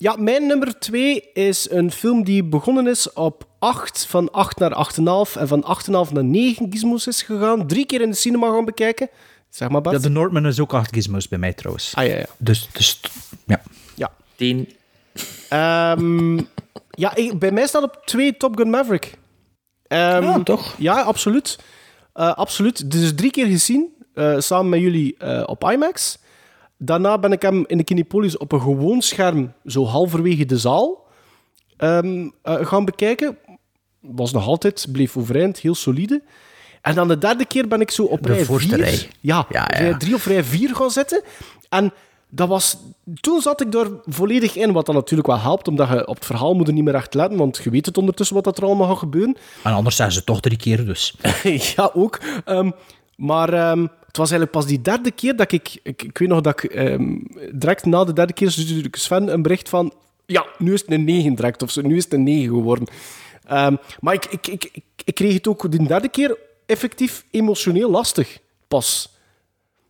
Ja, 0.02 0.16
mijn 0.18 0.46
nummer 0.46 0.78
2 0.78 1.22
is 1.32 1.70
een 1.70 1.90
film 1.90 2.24
die 2.24 2.44
begonnen 2.44 2.86
is 2.86 3.12
op 3.12 3.44
8, 3.58 4.06
van 4.06 4.30
8 4.30 4.58
naar 4.58 4.72
8,5 5.26 5.36
en 5.36 5.48
van 5.48 5.64
8,5 6.06 6.12
naar 6.12 6.24
9 6.24 6.66
gizmos 6.70 7.06
is 7.06 7.22
gegaan. 7.22 7.66
Drie 7.66 7.86
keer 7.86 8.00
in 8.00 8.10
de 8.10 8.16
cinema 8.16 8.46
gaan 8.50 8.64
bekijken. 8.64 9.08
Zeg 9.48 9.68
maar, 9.68 9.80
Bart. 9.80 9.96
Ja, 9.96 10.02
de 10.02 10.08
Noordman 10.08 10.46
is 10.46 10.60
ook 10.60 10.74
acht 10.74 10.94
gizmos 10.94 11.28
bij 11.28 11.38
mij 11.38 11.52
trouwens. 11.52 11.92
Ah 11.94 12.06
ja, 12.06 12.14
ja. 12.16 12.26
Dus, 12.38 12.68
dus 12.72 13.00
ja. 13.46 13.62
Ja. 13.94 14.10
10. 14.36 14.68
Ehm, 15.48 16.36
ja, 16.90 17.14
ik- 17.14 17.38
bij 17.38 17.50
mij 17.50 17.66
staat 17.66 17.82
op 17.82 18.02
2 18.04 18.36
Top 18.36 18.56
Gun 18.56 18.70
Maverick. 18.70 19.14
Ehm, 19.86 20.22
Ja, 20.22 20.42
toch? 20.42 20.74
Ja, 20.78 21.00
absoluut. 21.02 21.58
Eh, 22.12 22.34
absoluut. 22.34 22.90
Dus 22.90 23.14
drie 23.14 23.30
keer 23.30 23.46
gezien, 23.46 23.88
eh, 24.14 24.38
samen 24.38 24.68
met 24.68 24.80
jullie 24.80 25.16
eh, 25.18 25.42
op 25.46 25.70
IMAX. 25.70 26.18
Daarna 26.82 27.18
ben 27.18 27.32
ik 27.32 27.42
hem 27.42 27.64
in 27.66 27.76
de 27.76 27.84
Kinepolis 27.84 28.36
op 28.36 28.52
een 28.52 28.60
gewoon 28.60 29.00
scherm, 29.02 29.52
zo 29.66 29.84
halverwege 29.84 30.46
de 30.46 30.58
zaal, 30.58 31.06
ehm, 31.76 32.28
eh, 32.42 32.66
gaan 32.66 32.84
bekijken. 32.84 33.38
Was 34.00 34.32
nog 34.32 34.46
altijd, 34.46 34.86
bleef 34.92 35.16
overeind, 35.16 35.58
heel 35.58 35.74
solide. 35.74 36.22
En 36.82 36.94
dan 36.94 37.08
de 37.08 37.18
derde 37.18 37.44
keer 37.44 37.68
ben 37.68 37.80
ik 37.80 37.90
zo 37.90 38.04
op 38.04 38.22
De 38.22 38.32
rij 38.32 38.44
voorste 38.44 38.74
4. 38.74 38.84
rij. 38.84 39.08
Ja, 39.20 39.46
Ja, 39.48 39.68
ja. 39.70 39.78
rij 39.78 39.94
3 39.94 40.14
of 40.14 40.26
rij 40.26 40.44
4 40.44 40.74
gaan 40.74 40.90
zitten. 40.90 41.22
En 41.68 41.92
dat 42.28 42.48
was, 42.48 42.76
toen 43.20 43.40
zat 43.40 43.60
ik 43.60 43.74
er 43.74 43.90
volledig 44.04 44.56
in, 44.56 44.72
wat 44.72 44.86
dan 44.86 44.94
natuurlijk 44.94 45.28
wel 45.28 45.38
helpt, 45.38 45.68
omdat 45.68 45.88
je 45.88 46.06
op 46.06 46.14
het 46.14 46.24
verhaal 46.24 46.54
moet 46.54 46.66
er 46.68 46.72
niet 46.74 46.84
meer 46.84 46.94
echt 46.94 47.14
letten, 47.14 47.38
want 47.38 47.60
je 47.64 47.70
weet 47.70 47.86
het 47.86 47.98
ondertussen 47.98 48.36
wat 48.36 48.44
dat 48.44 48.58
er 48.58 48.64
allemaal 48.64 48.88
gaat 48.88 48.98
gebeuren. 48.98 49.36
En 49.62 49.72
anders 49.72 49.96
zijn 49.96 50.12
ze 50.12 50.24
toch 50.24 50.40
drie 50.40 50.56
keer, 50.56 50.84
dus. 50.84 51.14
ja, 51.76 51.90
ook. 51.94 52.20
Ehm, 52.44 52.70
maar 53.16 53.52
ehm, 53.52 53.86
het 54.10 54.18
was 54.18 54.30
eigenlijk 54.30 54.50
pas 54.50 54.66
die 54.66 54.80
derde 54.80 55.10
keer 55.10 55.36
dat 55.36 55.52
ik... 55.52 55.80
Ik, 55.82 56.02
ik 56.02 56.18
weet 56.18 56.28
nog 56.28 56.40
dat 56.40 56.62
ik 56.62 56.70
ehm, 56.70 57.16
direct 57.52 57.84
na 57.84 58.04
de 58.04 58.12
derde 58.12 58.32
keer 58.32 58.50
stuurde 58.50 58.88
ik 58.88 58.96
Sven 58.96 59.32
een 59.32 59.42
bericht 59.42 59.68
van... 59.68 59.92
Ja, 60.26 60.46
nu 60.58 60.72
is 60.72 60.80
het 60.80 60.90
een 60.90 61.04
9 61.04 61.34
direct, 61.34 61.62
of 61.62 61.70
zo. 61.70 61.80
Nu 61.80 61.96
is 61.96 62.04
het 62.04 62.12
een 62.12 62.22
9 62.22 62.54
geworden. 62.54 62.86
Ehm, 63.46 63.76
maar 64.00 64.14
ik, 64.14 64.24
ik, 64.24 64.46
ik, 64.46 64.68
ik, 64.72 64.82
ik 65.04 65.14
kreeg 65.14 65.34
het 65.34 65.48
ook 65.48 65.70
de 65.70 65.86
derde 65.86 66.08
keer 66.08 66.36
effectief 66.66 67.24
emotioneel 67.30 67.90
lastig. 67.90 68.38
Pas. 68.68 69.14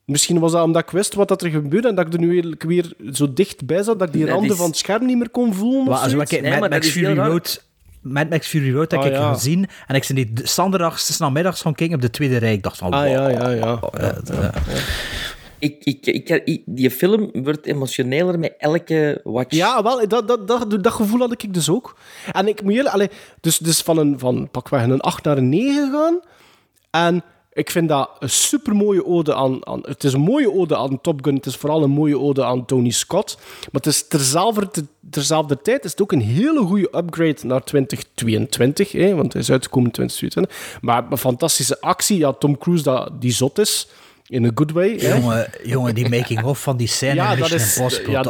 Misschien 0.04 0.38
was 0.38 0.52
dat 0.52 0.64
omdat 0.64 0.82
ik 0.82 0.90
wist 0.90 1.14
wat 1.14 1.28
dat 1.28 1.42
er 1.42 1.50
gebeurde 1.50 1.88
en 1.88 1.94
dat 1.94 2.06
ik 2.06 2.12
er 2.12 2.18
nu 2.18 2.28
weer, 2.28 2.54
weer 2.58 2.92
zo 3.12 3.32
dichtbij 3.32 3.82
zat 3.82 3.98
dat 3.98 4.08
ik 4.08 4.14
die 4.14 4.24
Dat 4.24 4.34
randen 4.34 4.50
is- 4.50 4.56
van 4.56 4.66
het 4.66 4.76
scherm 4.76 5.06
niet 5.06 5.16
meer 5.18 5.30
kon 5.30 5.54
voelen. 5.54 5.84
Maar 5.84 5.92
of 5.94 6.02
als 6.02 6.12
ik 6.12 6.30
is 6.82 6.94
heel 6.94 7.14
Fury. 7.14 7.18
Road... 7.18 7.64
Mad 8.00 8.28
Max 8.30 8.46
Fury 8.46 8.74
Road 8.74 8.90
heb 8.90 9.00
Ah, 9.00 9.06
ik 9.06 9.12
ja. 9.12 9.32
gezien 9.32 9.66
en 9.86 9.94
ik 9.94 10.04
ben 10.06 10.16
die 10.16 10.30
zanderdags, 10.42 11.18
namiddags 11.18 11.60
gaan 11.60 11.74
kijken 11.74 11.96
op 11.96 12.02
de 12.02 12.10
tweede 12.10 12.36
rij. 12.36 12.52
Ik 12.52 12.62
dacht 12.62 12.76
van, 12.78 12.90
Ah, 12.92 13.00
wow. 13.02 13.10
ja, 13.12 13.28
ja, 13.28 13.48
ja. 13.50 13.80
Eh, 13.92 14.48
Ik, 15.58 15.76
ik, 15.84 16.06
ik, 16.06 16.28
ik- 16.44 16.62
die 16.66 16.90
film 16.90 17.30
wordt 17.32 17.66
emotioneler 17.66 18.38
met 18.38 18.54
elke 18.58 19.20
watch. 19.24 19.54
Ja, 19.54 19.82
wel, 19.82 20.08
dat, 20.08 20.28
dat, 20.28 20.48
dat, 20.48 20.70
dat 20.84 20.92
gevoel 20.92 21.18
had 21.20 21.32
ik 21.42 21.54
dus 21.54 21.68
ook. 21.70 21.96
En 22.32 22.48
ik 22.48 22.62
moet 22.62 22.72
eerlijk... 22.72 22.94
Allee, 22.94 23.08
dus, 23.40 23.58
dus 23.58 23.80
van, 23.80 23.98
een, 23.98 24.18
van 24.18 24.48
pakweg 24.50 24.82
een 24.82 25.00
8 25.00 25.24
naar 25.24 25.36
een 25.36 25.48
9 25.48 25.86
gegaan. 25.90 26.20
En 26.90 27.22
ik 27.60 27.70
vind 27.70 27.88
dat 27.88 28.10
een 28.18 28.30
supermooie 28.30 29.06
ode 29.06 29.34
aan, 29.34 29.66
aan... 29.66 29.80
Het 29.82 30.04
is 30.04 30.12
een 30.12 30.20
mooie 30.20 30.52
ode 30.52 30.76
aan 30.76 31.00
Top 31.00 31.24
Gun. 31.24 31.34
Het 31.34 31.46
is 31.46 31.56
vooral 31.56 31.82
een 31.82 31.90
mooie 31.90 32.18
ode 32.18 32.44
aan 32.44 32.64
Tony 32.64 32.90
Scott. 32.90 33.36
Maar 33.38 33.68
het 33.82 33.86
is 33.86 34.08
terzelfde, 34.08 34.86
terzelfde 35.10 35.62
tijd 35.62 35.84
is 35.84 35.90
het 35.90 36.02
ook 36.02 36.12
een 36.12 36.20
hele 36.20 36.60
goede 36.60 36.88
upgrade 36.96 37.38
naar 37.42 37.64
2022. 37.64 38.92
Hè, 38.92 39.14
want 39.14 39.32
hij 39.32 39.42
is 39.42 39.50
uitgekomen 39.50 39.86
in 39.86 39.94
2022. 39.94 40.80
Maar 40.80 41.06
een 41.10 41.18
fantastische 41.18 41.80
actie. 41.80 42.18
Ja, 42.18 42.32
Tom 42.32 42.58
Cruise 42.58 42.82
dat, 42.82 43.20
die 43.20 43.32
zot 43.32 43.58
is. 43.58 43.88
In 44.30 44.44
a 44.44 44.50
good 44.54 44.70
way. 44.72 44.96
hè. 44.98 45.14
Jongen, 45.14 45.46
jongen, 45.64 45.94
die 45.94 46.08
making-of 46.08 46.60
van 46.62 46.76
die 46.76 46.86
scène 46.86 47.14
Ja, 47.14 47.32
in 47.32 47.38
dat 47.38 47.50
is- 47.52 47.74
ja, 47.74 47.82
dat 47.82 47.92
is- 47.92 47.98
ik 47.98 48.04
heb 48.06 48.10
ja, 48.14 48.22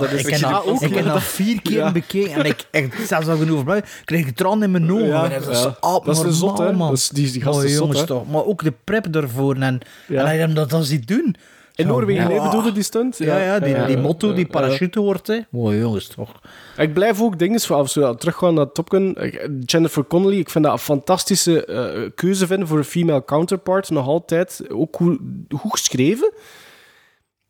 dat, 0.63 0.83
ik 0.83 0.95
heb 0.95 1.05
dat 1.05 1.23
vier 1.39 1.63
keer 1.63 1.77
Ja. 1.77 1.93
bekeken 1.93 2.33
en 2.33 2.45
ik, 2.45 2.67
ik, 2.71 2.95
zelfs 3.07 3.27
als 3.29 3.41
ik 3.41 3.47
erover 3.47 3.65
blijf, 3.65 4.03
kreeg 4.05 4.27
ik 4.27 4.37
tran 4.37 4.63
in 4.63 4.71
mijn 4.71 4.93
ogen. 4.93 5.07
Ja, 5.07 5.29
dat 5.29 5.31
is 5.31 5.47
ja. 5.47 5.47
Dat 5.47 5.57
is 5.59 5.65
een 5.65 5.75
abnormaal, 5.81 6.33
zot, 6.33 6.59
hè. 6.59 6.73
man. 6.73 6.89
Dat 6.89 6.97
is- 6.99 7.09
die- 7.09 7.33
die 7.33 7.43
gast 7.43 7.59
Oh, 7.59 7.65
is 7.65 7.71
zot, 7.71 7.81
jongens, 7.81 8.01
hè. 8.01 8.07
toch. 8.07 8.31
Maar 8.31 8.45
ook 8.45 8.63
de 8.65 8.73
prep 8.85 9.07
ervoor 9.15 9.55
en, 9.55 9.63
en 10.09 10.25
hij 10.27 10.39
hem 10.39 10.55
dat 10.55 10.71
dan 10.71 10.85
ziet 10.85 11.09
doen. 11.09 11.37
In 11.81 11.87
Noorwegen, 11.87 12.29
wow. 12.29 12.45
bedoelde 12.45 12.73
die 12.73 12.83
stunt? 12.83 13.19
Ja, 13.19 13.39
ja, 13.39 13.59
die, 13.59 13.69
Ja, 13.75 13.87
die 13.87 13.97
motto, 13.97 14.33
die 14.33 14.47
parachute 14.47 15.01
wordt, 15.01 15.27
hè. 15.27 15.39
Oh, 15.53 15.75
jongens, 15.75 16.07
toch. 16.07 16.41
Ik 16.77 16.95
blijf 16.95 17.23
ook 17.23 17.39
dingen, 17.39 17.61
als 17.69 17.95
we 17.95 18.15
teruggaan 18.19 18.55
naar 18.55 18.73
Top 18.73 18.91
Gun, 18.91 19.17
ik- 19.17 19.49
Jennifer 19.65 20.05
Connelly, 20.05 20.39
ik 20.39 20.51
vind 20.51 20.65
dat 20.65 20.73
een 20.73 20.79
fantastische 20.79 21.65
eh, 21.65 22.11
keuze 22.15 22.47
vinden 22.47 22.69
voor 22.69 22.79
een 22.79 22.85
female 22.85 23.25
counterpart, 23.25 23.91
nog 23.91 24.07
altijd. 24.07 24.61
Ook 24.71 24.97
goed, 24.97 25.19
goed 25.49 25.71
geschreven. 25.71 26.33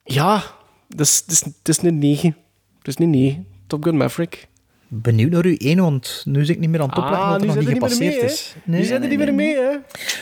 Ja, 0.05 0.43
dat 0.89 1.07
is, 1.07 1.25
dat 1.25 1.35
is, 1.35 1.41
het 1.59 1.69
is 1.69 1.83
een 1.83 1.99
9. 1.99 2.37
Het 2.79 2.89
is 2.89 2.99
een 2.99 3.11
9. 3.11 3.47
Top 3.67 3.83
Gun 3.85 3.97
Maverick. 3.97 4.49
Benieuwd 4.89 5.31
naar 5.31 5.47
u 5.47 5.55
één, 5.57 5.81
want 5.81 6.23
nu 6.27 6.45
zit 6.45 6.55
ik 6.55 6.61
niet 6.61 6.71
meer 6.71 6.81
aan 6.81 6.89
het 6.89 6.99
opleggen 6.99 7.23
Ah, 7.25 7.31
wat 7.31 7.41
er 7.41 7.47
nu 7.47 7.47
nog 7.47 7.57
niet 7.57 7.67
er 7.67 7.73
niet 7.73 7.81
meer 7.81 7.91
gepasseerd 7.91 8.23
mee, 8.23 8.31
is. 8.31 8.55
Nu 8.65 8.83
zijn 8.85 9.03
er 9.03 9.09
niet 9.09 9.19
meer 9.19 9.35
mee, 9.35 9.55
hè? 9.57 9.77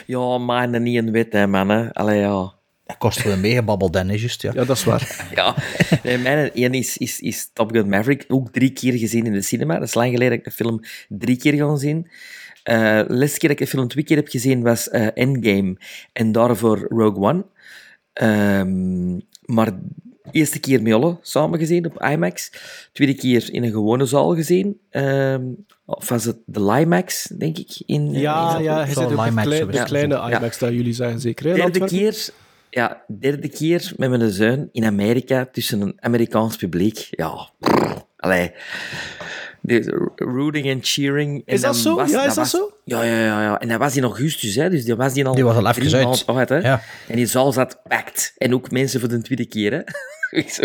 Ja, 0.07 0.39
maar 0.39 0.81
niet 0.81 0.97
een 0.99 1.13
wet, 1.13 1.33
hè, 1.33 1.47
man. 1.47 1.69
Hè. 1.69 1.93
Allee, 1.95 2.19
ja. 2.21 2.53
Dat 2.89 2.99
kost 2.99 3.23
wel 3.23 3.33
een 3.33 4.09
hè, 4.09 4.15
juist, 4.15 4.43
ja. 4.43 4.51
Ja, 4.55 4.65
dat 4.65 4.77
is 4.77 4.85
waar. 4.85 5.27
Ja, 5.35 5.55
nee, 6.03 6.19
mijn 6.19 6.53
één 6.53 6.73
is, 6.73 6.97
is, 6.97 7.21
is 7.21 7.51
Top 7.53 7.71
Gun 7.73 7.89
Maverick. 7.89 8.25
Ook 8.29 8.53
drie 8.53 8.71
keer 8.73 8.93
gezien 8.93 9.27
in 9.27 9.33
de 9.33 9.43
cinema. 9.43 9.79
Dat 9.79 9.89
is 9.89 9.95
lang 9.95 10.11
geleden 10.11 10.29
dat 10.29 10.39
ik 10.39 10.45
de 10.45 10.51
film 10.65 10.81
drie 11.09 11.37
keer 11.37 11.55
gaan 11.55 11.79
zien. 11.79 12.11
Eh, 12.63 12.77
de 12.99 13.15
laatste 13.15 13.39
keer 13.39 13.49
dat 13.49 13.59
ik 13.61 13.65
de 13.65 13.71
film 13.77 13.89
twee 13.89 14.05
keer 14.05 14.17
heb 14.17 14.29
gezien 14.29 14.63
was 14.63 14.89
eh, 14.89 15.07
Endgame 15.15 15.77
en 16.13 16.33
daarvoor 16.33 16.87
Rogue 16.89 17.23
One. 17.23 17.45
Ehm, 18.13 19.15
maar 19.45 19.67
de 19.67 20.31
eerste 20.39 20.59
keer 20.61 20.83
met 20.83 20.93
Jolle 20.93 21.17
samen 21.23 21.59
gezien 21.59 21.87
op 21.87 22.03
IMAX. 22.03 22.53
Tweede 22.93 23.15
keer 23.15 23.53
in 23.53 23.63
een 23.65 23.71
gewone 23.71 24.07
zaal 24.07 24.35
gezien. 24.35 24.79
Ehm, 24.91 25.43
of 25.85 26.09
was 26.09 26.25
het 26.25 26.37
de 26.47 26.65
Limax, 26.65 27.23
denk 27.39 27.59
ik? 27.59 27.83
In, 27.87 28.11
Ja, 28.13 28.57
in- 28.57 28.63
ja, 28.63 28.77
hij 28.77 28.87
zit 28.87 28.97
op 28.99 29.09
de, 29.09 29.15
IMAX 29.15 29.43
klei- 29.47 29.59
geweest. 29.61 29.79
de 29.79 29.85
kleine 29.85 30.15
Ja. 30.15 30.37
IMAX 30.37 30.59
dat 30.59 30.71
jullie 30.73 30.93
zeggen, 30.93 31.21
zeker. 31.21 31.47
hè, 31.49 31.55
Derde 31.55 31.85
keer, 31.85 32.29
ja, 32.71 33.03
derde 33.21 33.49
keer 33.49 33.93
met 33.97 34.11
mijn 34.11 34.31
zoon 34.31 34.69
in 34.73 34.85
Amerika 34.85 35.49
tussen 35.53 35.81
een 35.81 35.97
Amerikaans 36.01 36.57
publiek. 36.57 37.09
Ja, 37.11 37.51
pff, 37.61 38.05
allee. 38.17 38.53
De 39.61 40.11
rooting 40.17 40.67
en 40.67 40.79
cheering. 40.83 41.43
En 41.47 41.55
Is 41.55 41.61
dat 41.61 41.77
zo? 41.77 41.95
Was, 41.97 42.11
Ja, 42.11 42.19
is 42.21 42.27
dat 42.27 42.35
was- 42.37 42.51
zo? 42.51 42.73
Ja, 42.85 43.03
ja, 43.03 43.19
ja, 43.21 43.43
ja. 43.43 43.59
En 43.61 43.69
dat 43.69 43.79
was 43.79 43.97
in 43.97 44.03
augustus, 44.03 44.55
hè, 44.55 44.71
dus 44.71 44.85
die 44.85 44.95
was 44.95 45.13
die 45.13 45.27
al, 45.27 45.35
Die 45.35 45.45
was 45.45 45.57
al 45.57 45.69
even 45.69 45.83
drie 45.89 46.07
uit. 46.37 46.49
Hè. 46.49 46.57
Ja. 46.57 46.83
En 47.09 47.17
die 47.17 47.27
zaal 47.27 47.53
zat 47.53 47.81
packed. 47.89 48.35
En 48.39 48.55
ook 48.55 48.71
mensen 48.71 49.01
voor 49.01 49.09
de 49.09 49.23
tweede 49.23 49.47
keer. 49.47 49.73
Hè. 49.73 49.83
Zo. 50.49 50.65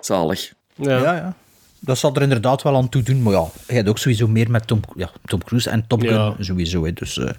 Zalig. 0.00 0.52
Ja. 0.74 0.98
Ja, 0.98 1.14
ja. 1.14 1.36
Dat 1.84 1.98
zal 1.98 2.14
er 2.14 2.22
inderdaad 2.22 2.62
wel 2.62 2.76
aan 2.76 2.88
toe 2.88 3.02
doen. 3.02 3.22
Maar 3.22 3.32
ja, 3.32 3.46
je 3.66 3.74
hebt 3.74 3.88
ook 3.88 3.98
sowieso 3.98 4.28
meer 4.28 4.50
met 4.50 4.66
Tom, 4.66 4.80
ja, 4.96 5.10
Tom 5.24 5.44
Cruise 5.44 5.70
en 5.70 5.86
Top 5.86 6.00
Gun 6.00 6.10
Ja. 6.14 6.34
sowieso. 6.38 6.84
Hè. 6.84 6.92
Dus 6.92 7.18
eh, 7.18 7.30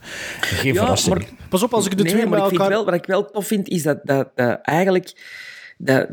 geen 0.41 0.73
Ja, 0.73 0.79
verrassing. 0.79 1.15
maar- 1.17 1.27
Pas 1.49 1.63
op, 1.63 1.73
als 1.73 1.85
ik 1.85 1.97
de 1.97 2.03
nee, 2.03 2.11
twee 2.11 2.25
maar 2.25 2.29
bij 2.31 2.39
ik 2.39 2.47
vind 2.47 2.61
elkaar... 2.61 2.75
wel, 2.75 2.85
wat 2.85 2.93
ik 2.93 3.05
wel 3.05 3.25
tof 3.31 3.47
vind, 3.47 3.67
is 3.67 3.83
dat, 3.83 3.99
dat, 4.03 4.29
dat 4.35 4.59
eigenlijk 4.61 5.13
dat 5.77 6.07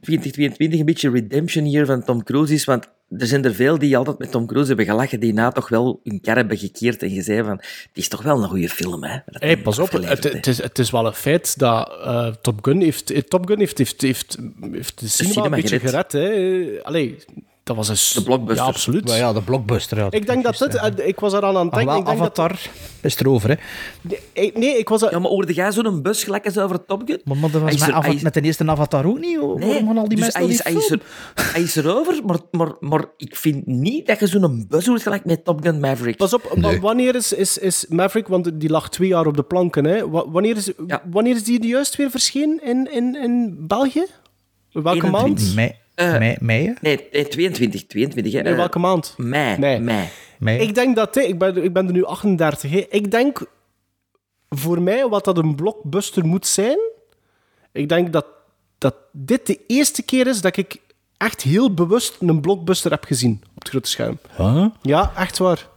2022 0.00 0.78
een 0.78 0.84
beetje 0.86 1.10
redemption 1.10 1.64
hier 1.64 1.86
van 1.86 2.04
Tom 2.04 2.22
Cruise 2.24 2.54
is, 2.54 2.64
want 2.64 2.86
er 3.18 3.26
zijn 3.26 3.44
er 3.44 3.54
veel 3.54 3.78
die 3.78 3.96
altijd 3.96 4.18
met 4.18 4.30
Tom 4.30 4.46
Cruise 4.46 4.68
hebben 4.68 4.86
gelachen, 4.86 5.20
die 5.20 5.32
na 5.32 5.50
toch 5.50 5.68
wel 5.68 6.00
hun 6.04 6.20
kar 6.20 6.36
hebben 6.36 6.58
gekeerd 6.58 7.02
en 7.02 7.10
gezegd 7.10 7.44
van, 7.46 7.56
het 7.56 7.88
is 7.92 8.08
toch 8.08 8.22
wel 8.22 8.42
een 8.42 8.48
goede 8.48 8.68
film, 8.68 9.04
hè? 9.04 9.08
Hey, 9.10 9.22
hij 9.48 9.58
pas 9.58 9.78
op, 9.78 9.90
het, 9.92 10.24
het, 10.24 10.46
is, 10.46 10.62
het 10.62 10.78
is 10.78 10.90
wel 10.90 11.06
een 11.06 11.12
feit 11.14 11.58
dat 11.58 11.88
eh, 12.04 12.26
Top 12.26 12.64
Gun 12.64 12.80
heeft, 12.80 13.30
Top 13.30 13.46
Gun 13.46 13.58
heeft, 13.58 13.78
heeft, 13.78 14.00
heeft, 14.02 14.38
heeft 14.70 15.00
de 15.00 15.08
cinema, 15.08 15.32
cinema 15.34 15.56
een 15.56 15.60
beetje 15.62 15.78
gered. 15.80 16.06
gered. 16.10 16.12
hè. 16.76 16.82
Allee, 16.84 17.16
dat 17.68 17.76
was 17.76 17.88
een... 17.88 18.20
De 18.22 18.22
blockbuster. 18.28 18.64
Ja, 18.64 18.70
absoluut. 18.70 19.04
Maar 19.08 19.16
ja, 19.16 19.32
de 19.32 19.42
blockbuster. 19.42 19.98
Ja, 19.98 20.06
Ik 20.10 20.26
denk 20.26 20.44
dat 20.44 20.58
dit... 20.58 21.06
Ik 21.06 21.20
was 21.20 21.32
eraan 21.32 21.56
aan 21.56 21.64
het 21.66 21.74
denken... 21.74 21.86
wel, 21.92 21.98
ik 21.98 22.04
denk 22.06 22.18
dat- 22.18 22.38
Avatar 22.38 22.60
is 23.00 23.20
erover, 23.20 23.48
hè. 23.48 23.54
Nee, 24.34 24.52
nee, 24.54 24.78
ik 24.78 24.88
was... 24.88 25.02
er- 25.02 25.10
Ja, 25.10 25.18
maar 25.18 25.30
hoorde 25.30 25.52
jij 25.54 25.72
zo'n 25.72 26.02
bus 26.02 26.24
gelijk 26.24 26.44
eens 26.44 26.58
over 26.58 26.84
Top 26.84 27.02
Gun? 27.04 27.20
Maar, 27.24 27.36
maar 27.36 27.50
dat 27.50 27.62
was 27.62 27.78
met, 27.78 27.88
er- 27.88 28.02
hij 28.02 28.18
met 28.22 28.34
de 28.34 28.40
eerste 28.40 28.66
Avatar 28.66 29.06
ook 29.06 29.18
niet. 29.18 29.36
hoor. 29.38 29.60
Waarom 29.60 29.86
gaan 29.86 29.98
al 29.98 30.08
die 30.08 30.18
dus 30.18 30.20
mensen 30.34 30.40
hij 30.40 30.48
is, 30.50 30.62
hij, 30.62 30.72
is 30.72 30.90
er, 30.90 31.00
hij 31.52 31.62
is 31.62 31.76
erover, 31.76 32.20
maar, 32.24 32.38
maar, 32.50 32.72
maar 32.80 33.04
ik 33.16 33.36
vind 33.36 33.66
niet 33.66 34.06
dat 34.06 34.20
je 34.20 34.26
zo'n 34.26 34.66
bus 34.68 34.86
hoort 34.86 35.02
gelijk 35.02 35.24
met 35.24 35.44
Top 35.44 35.62
Gun 35.62 35.80
Maverick. 35.80 36.16
Pas 36.16 36.32
op, 36.34 36.52
Nee. 36.56 36.80
wanneer 36.80 37.14
is, 37.14 37.32
is, 37.32 37.58
is 37.58 37.86
Maverick, 37.88 38.28
want 38.28 38.60
die 38.60 38.70
lag 38.70 38.90
twee 38.90 39.08
jaar 39.08 39.26
op 39.26 39.36
de 39.36 39.42
planken, 39.42 39.84
hè? 39.84 40.08
Wa- 40.10 40.30
Wanneer 40.30 40.56
is, 40.56 40.70
Ja. 40.86 41.02
wanneer 41.10 41.34
is 41.34 41.44
die 41.44 41.66
juist 41.66 41.96
weer 41.96 42.10
verschenen 42.10 42.60
in, 42.64 42.92
in, 42.92 43.22
in 43.22 43.54
België? 43.66 44.04
Welke 44.72 45.06
21. 45.06 45.10
maand? 45.22 45.54
Mei, 45.54 45.74
Eh, 45.98 46.18
mei, 46.18 46.36
mei? 46.40 46.74
Nee, 46.80 47.08
nee, 47.12 47.28
22, 47.28 47.86
22. 47.86 48.32
Hè. 48.32 48.42
Nee, 48.42 48.52
Eh, 48.52 48.58
welke 48.58 48.78
maand? 48.78 49.14
Mei. 49.16 49.58
Mei. 49.58 49.80
mei. 49.80 50.08
mei. 50.38 50.58
Ik 50.60 50.74
denk 50.74 50.96
dat, 50.96 51.14
hè, 51.14 51.20
ik, 51.20 51.38
ben, 51.38 51.64
ik 51.64 51.72
ben 51.72 51.86
er 51.86 51.92
nu 51.92 52.04
38, 52.04 52.70
hè. 52.70 52.84
ik 52.90 53.10
denk 53.10 53.46
voor 54.48 54.82
mij 54.82 55.08
wat 55.08 55.24
dat 55.24 55.38
een 55.38 55.54
blockbuster 55.54 56.26
moet 56.26 56.46
zijn, 56.46 56.78
ik 57.72 57.88
denk 57.88 58.12
dat, 58.12 58.26
dat 58.78 58.94
dit 59.12 59.46
de 59.46 59.60
eerste 59.66 60.02
keer 60.02 60.26
is 60.26 60.40
dat 60.40 60.56
ik 60.56 60.76
echt 61.16 61.42
heel 61.42 61.74
bewust 61.74 62.16
een 62.20 62.40
blockbuster 62.40 62.90
heb 62.90 63.04
gezien 63.04 63.40
op 63.54 63.58
het 63.62 63.68
grote 63.68 63.88
scherm. 63.88 64.18
Huh? 64.36 64.66
Ja, 64.82 65.12
echt 65.16 65.38
waar. 65.38 65.68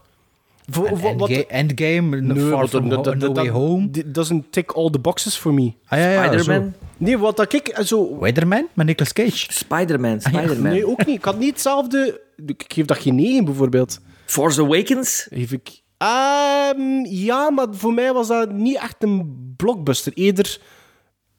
Voor, 0.72 0.85
En 0.85 0.99
wat- 1.02 1.15
wat- 1.18 1.30
Endga- 1.30 1.48
Endgame, 1.48 2.22
Nee, 2.22 2.49
Far 2.49 2.60
wat- 2.60 2.69
From 2.69 2.89
dat- 2.89 3.15
No 3.15 3.31
Way 3.34 3.48
Home. 3.49 3.89
Doesn't 4.06 4.52
tick 4.52 4.72
all 4.72 4.89
the 4.89 4.99
boxes 4.99 5.35
for 5.38 5.53
me. 5.53 5.73
Ah, 5.88 5.99
ja, 5.99 6.11
ja, 6.11 6.23
Spider-Man. 6.27 6.73
Nee, 6.98 7.18
wat 7.18 7.38
dat 7.38 7.53
ik 7.53 7.68
eh, 7.68 7.84
zo... 7.85 8.14
Spider-Man 8.22 8.68
met 8.73 8.85
Nicolas 8.85 9.14
Cage. 9.14 9.53
Spider-Man, 9.53 10.22
Spider-Man. 10.22 10.72
Nee, 10.72 10.88
ook 10.88 11.06
niet. 11.06 11.18
Ik 11.18 11.26
had 11.26 11.38
niet 11.39 11.49
hetzelfde... 11.49 12.22
Ik 12.45 12.64
geef 12.68 12.85
dat 12.85 12.98
geen 12.98 13.15
9, 13.15 13.45
bijvoorbeeld. 13.45 13.99
Force 14.26 14.61
Awakens? 14.61 15.27
Geef 15.31 15.52
ik... 15.52 15.81
Ehm, 15.98 17.06
ja, 17.06 17.49
maar 17.49 17.68
voor 17.72 17.93
mij 17.93 18.14
was 18.14 18.27
dat 18.27 18.52
niet 18.52 18.77
echt 18.77 18.95
een 18.99 19.35
blockbuster. 19.57 20.11
Eerder 20.15 20.57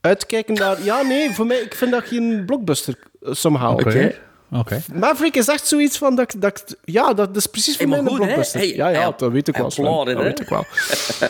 uitkijken 0.01 0.55
naar... 0.55 0.83
Ja, 0.85 1.03
nee, 1.03 1.31
voor 1.31 1.47
mij... 1.47 1.57
Ik 1.59 1.75
vind 1.75 1.91
dat 1.91 2.05
geen 2.05 2.43
blockbuster, 2.47 2.99
eh, 3.21 3.33
somehow. 3.33 3.73
Oké. 3.73 4.15
Oké. 4.53 4.83
Maverick 4.95 5.37
is 5.37 5.49
echt 5.49 5.67
zoiets 5.67 5.99
van... 5.99 6.15
Dat, 6.17 6.35
ik- 6.35 6.41
dat, 6.41 6.77
ja, 6.85 7.15
dat 7.15 7.37
is 7.37 7.47
precies 7.47 7.77
voor 7.77 7.87
Hey, 7.87 7.95
mij 7.95 8.03
maar 8.03 8.13
een 8.13 8.19
blockbuster. 8.19 8.61
Hey, 8.61 8.75
ja, 8.75 8.89
ja, 8.89 9.13
dat 9.17 9.33
weet 9.33 9.49
ik 9.49 9.57
wel. 9.57 10.05
Dat 10.05 10.17
weet 10.17 10.41
ik 10.41 10.49
wel. 10.49 10.65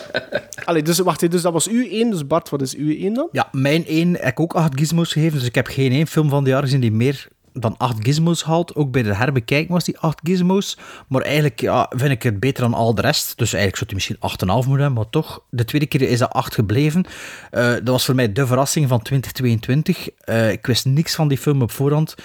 Allee, 0.65 0.81
dus 0.81 0.99
wacht, 0.99 1.21
hè, 1.21 1.27
dus 1.27 1.41
dat 1.41 1.53
was 1.53 1.67
u 1.67 1.91
één. 1.91 2.09
Dus 2.09 2.27
Bart, 2.27 2.49
wat 2.49 2.61
is 2.61 2.75
u 2.75 2.99
één 3.01 3.13
dan? 3.13 3.27
Ja, 3.31 3.47
mijn 3.51 3.85
één 3.85 4.13
heb 4.13 4.27
ik 4.27 4.39
ook 4.39 4.53
acht 4.53 4.79
gizmos 4.79 5.11
gegeven, 5.11 5.37
dus 5.37 5.47
ik 5.47 5.55
heb 5.55 5.67
geen 5.67 5.91
één 5.91 6.07
film 6.07 6.29
van 6.29 6.43
de 6.43 6.49
jaar 6.49 6.61
gezien 6.61 6.79
die 6.79 6.91
meer 6.91 7.27
dan 7.53 7.75
acht 7.77 7.95
gizmos 7.99 8.43
haalt. 8.43 8.75
Ook 8.75 8.91
bij 8.91 9.03
de 9.03 9.15
herbekijking 9.15 9.69
was 9.71 9.83
die 9.83 9.97
acht 9.99 10.19
gizmos. 10.23 10.77
Maar 11.07 11.21
eigenlijk 11.21 11.61
ja, 11.61 11.91
vind 11.95 12.11
ik 12.11 12.23
het 12.23 12.39
beter 12.39 12.63
dan 12.63 12.73
al 12.73 12.95
de 12.95 13.01
rest. 13.01 13.37
Dus 13.37 13.53
eigenlijk 13.53 13.75
zou 13.77 13.85
hij 13.85 13.95
misschien 13.95 14.61
8,5 14.61 14.67
moeten 14.67 14.83
hebben, 14.85 14.93
maar 14.93 15.09
toch. 15.09 15.43
De 15.49 15.65
tweede 15.65 15.87
keer 15.87 16.01
is 16.01 16.19
dat 16.19 16.29
8 16.29 16.53
gebleven. 16.53 17.05
Eh, 17.51 17.71
dat 17.71 17.87
was 17.87 18.05
voor 18.05 18.15
mij 18.15 18.33
de 18.33 18.47
verrassing 18.47 18.87
van 18.87 19.01
2022. 19.01 20.09
Eh, 20.19 20.51
ik 20.51 20.65
wist 20.65 20.85
niks 20.85 21.15
van 21.15 21.27
die 21.27 21.37
film 21.37 21.61
op 21.61 21.71
voorhand. 21.71 22.15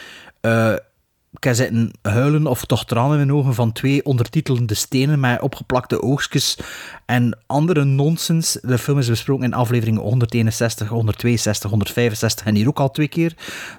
Eh, 0.41 0.73
ik 1.33 1.45
heb 1.45 1.55
zitten 1.55 1.91
huilen 2.03 2.47
of 2.47 2.65
toch 2.65 2.85
tranen 2.85 3.11
in 3.11 3.27
mijn 3.27 3.39
ogen 3.39 3.55
van 3.55 3.73
twee 3.73 4.05
ondertitelende 4.05 4.75
stenen 4.75 5.21
met 5.21 5.41
opgeplakte 5.41 6.03
oogstjes 6.03 6.59
en 7.07 7.39
andere 7.47 7.85
nonsens. 7.85 8.59
De 8.63 8.79
film 8.79 8.99
is 8.99 9.09
besproken 9.09 9.45
in 9.45 9.55
afleveringen 9.55 10.01
161, 10.01 10.89
162, 10.89 11.71
165 11.71 12.47
en 12.47 12.55
hier 12.55 12.69
ook 12.69 12.81
al 12.81 12.91
twee 12.91 13.09
keer. 13.09 13.35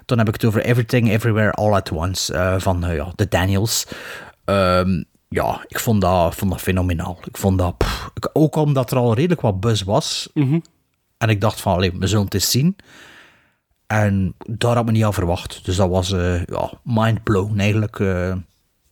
Dan 0.06 0.18
heb 0.18 0.28
ik 0.28 0.34
het 0.34 0.44
over 0.44 0.64
Everything 0.64 1.08
Everywhere 1.08 1.52
All 1.52 1.72
at 1.72 1.90
Once 1.90 2.34
eh, 2.34 2.54
van 2.58 2.84
eh, 2.84 2.96
ja, 2.96 3.12
de 3.14 3.28
Daniels. 3.28 3.86
Ehm, 4.44 5.02
ja, 5.28 5.64
ik 5.68 5.78
vond 5.78 6.00
dat, 6.00 6.34
vond 6.34 6.50
dat 6.50 6.60
fenomenaal. 6.60 7.18
Ik 7.24 7.36
vond 7.36 7.58
dat, 7.58 7.76
pff, 7.76 8.10
ook 8.32 8.56
omdat 8.56 8.90
er 8.90 8.96
al 8.96 9.14
redelijk 9.14 9.40
wat 9.40 9.60
buzz 9.60 9.82
was. 9.82 10.30
En 11.18 11.28
ik 11.28 11.40
dacht 11.40 11.60
van, 11.60 11.74
allee, 11.74 11.92
we 11.98 12.06
zullen 12.06 12.24
het 12.24 12.34
eens 12.34 12.50
zien. 12.50 12.76
En 13.90 14.34
daar 14.46 14.70
had 14.70 14.80
ik 14.80 14.84
me 14.84 14.92
niet 14.92 15.04
aan 15.04 15.14
verwacht. 15.14 15.60
Dus 15.64 15.76
dat 15.76 15.88
was 15.88 16.12
eh 16.12 16.44
ja, 16.44 16.70
mind 16.82 17.22
blown 17.22 17.58
eigenlijk. 17.58 17.98
eh. 18.00 18.32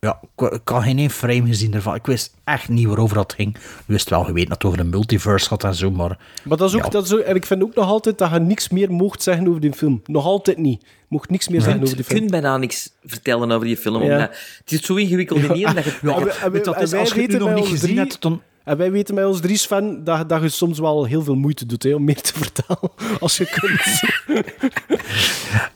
ja, 0.01 0.21
ik, 0.37 0.51
ik 0.53 0.69
had 0.69 0.83
geen 0.83 0.99
één 0.99 1.11
frame 1.11 1.47
gezien 1.47 1.75
ervan. 1.75 1.95
Ik 1.95 2.07
wist 2.07 2.35
echt 2.45 2.69
niet 2.69 2.87
waarover 2.87 3.17
dat 3.17 3.33
ging. 3.33 3.55
Ik 3.57 3.63
wist 3.87 4.09
wel 4.11 4.25
geweten 4.25 4.49
dat 4.49 4.57
het 4.63 4.65
over 4.67 4.79
de 4.79 4.85
multiverse 4.91 5.49
gaat 5.49 5.65
en 5.65 5.75
zo, 5.75 5.91
maar... 5.91 6.19
Maar 6.45 6.57
dat 6.57 6.69
is 6.69 6.77
ook, 6.77 6.83
Ja. 6.85 6.89
dat 6.89 7.05
is 7.05 7.15
ook, 7.15 7.21
en 7.21 7.35
ik 7.37 7.47
vind 7.47 7.63
ook 7.63 7.75
nog 7.75 7.87
altijd 7.87 8.19
dat 8.19 8.31
je 8.31 8.39
niks 8.39 8.69
meer 8.69 8.93
mocht 8.93 9.23
zeggen 9.23 9.49
over 9.49 9.61
die 9.61 9.73
film. 9.73 10.03
Nog 10.05 10.25
altijd 10.25 10.57
niet. 10.59 10.85
Mocht 11.09 11.31
niks 11.31 11.49
meer 11.49 11.61
zeggen 11.61 11.83
over 11.83 11.89
die 11.97 12.05
Je 12.05 12.05
film. 12.11 12.19
kunt 12.19 12.31
bijna 12.31 12.57
niks 12.57 12.91
vertellen 13.05 13.51
over 13.53 13.67
die 13.67 13.77
film. 13.77 14.03
Ja. 14.03 14.13
omdat 14.13 14.31
het 14.59 14.73
is 14.73 14.81
zo 14.83 14.95
ingewikkeld 14.95 15.41
in 15.41 15.51
één 15.51 15.75
dat 15.75 15.85
je... 15.85 15.99
Ja, 16.03 16.15
En 16.17 16.25
we- 16.25 16.31
en 16.59 16.63
dat 16.63 16.81
is, 16.81 16.93
als 16.93 17.13
je 17.13 17.21
het 17.21 17.39
nog 17.39 17.55
niet 17.55 17.65
gezien 17.67 17.79
drie- 17.79 17.99
hebt, 17.99 18.23
dan... 18.23 18.43
En 18.69 18.77
wij 18.77 18.91
weten 18.91 19.15
bij 19.15 19.25
ons 19.25 19.41
Dries 19.41 19.67
fan 19.67 20.05
dat, 20.05 20.29
dat 20.29 20.43
je 20.43 20.49
soms 20.49 20.79
wel 20.79 21.05
heel 21.05 21.23
veel 21.23 21.35
moeite 21.35 21.67
doet 21.67 21.83
hè, 21.83 21.95
om 21.95 22.05
meer 22.05 22.21
te 22.23 22.33
vertellen 22.43 22.91
als 23.21 23.37
je 23.37 23.47
kunt. 23.47 24.01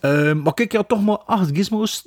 Eh, 0.01 0.32
maar 0.32 0.55
kijk, 0.55 0.73
ja, 0.73 0.82
toch 0.82 1.02
maar 1.05 1.19
acht 1.19 1.51
gizmos. 1.52 2.06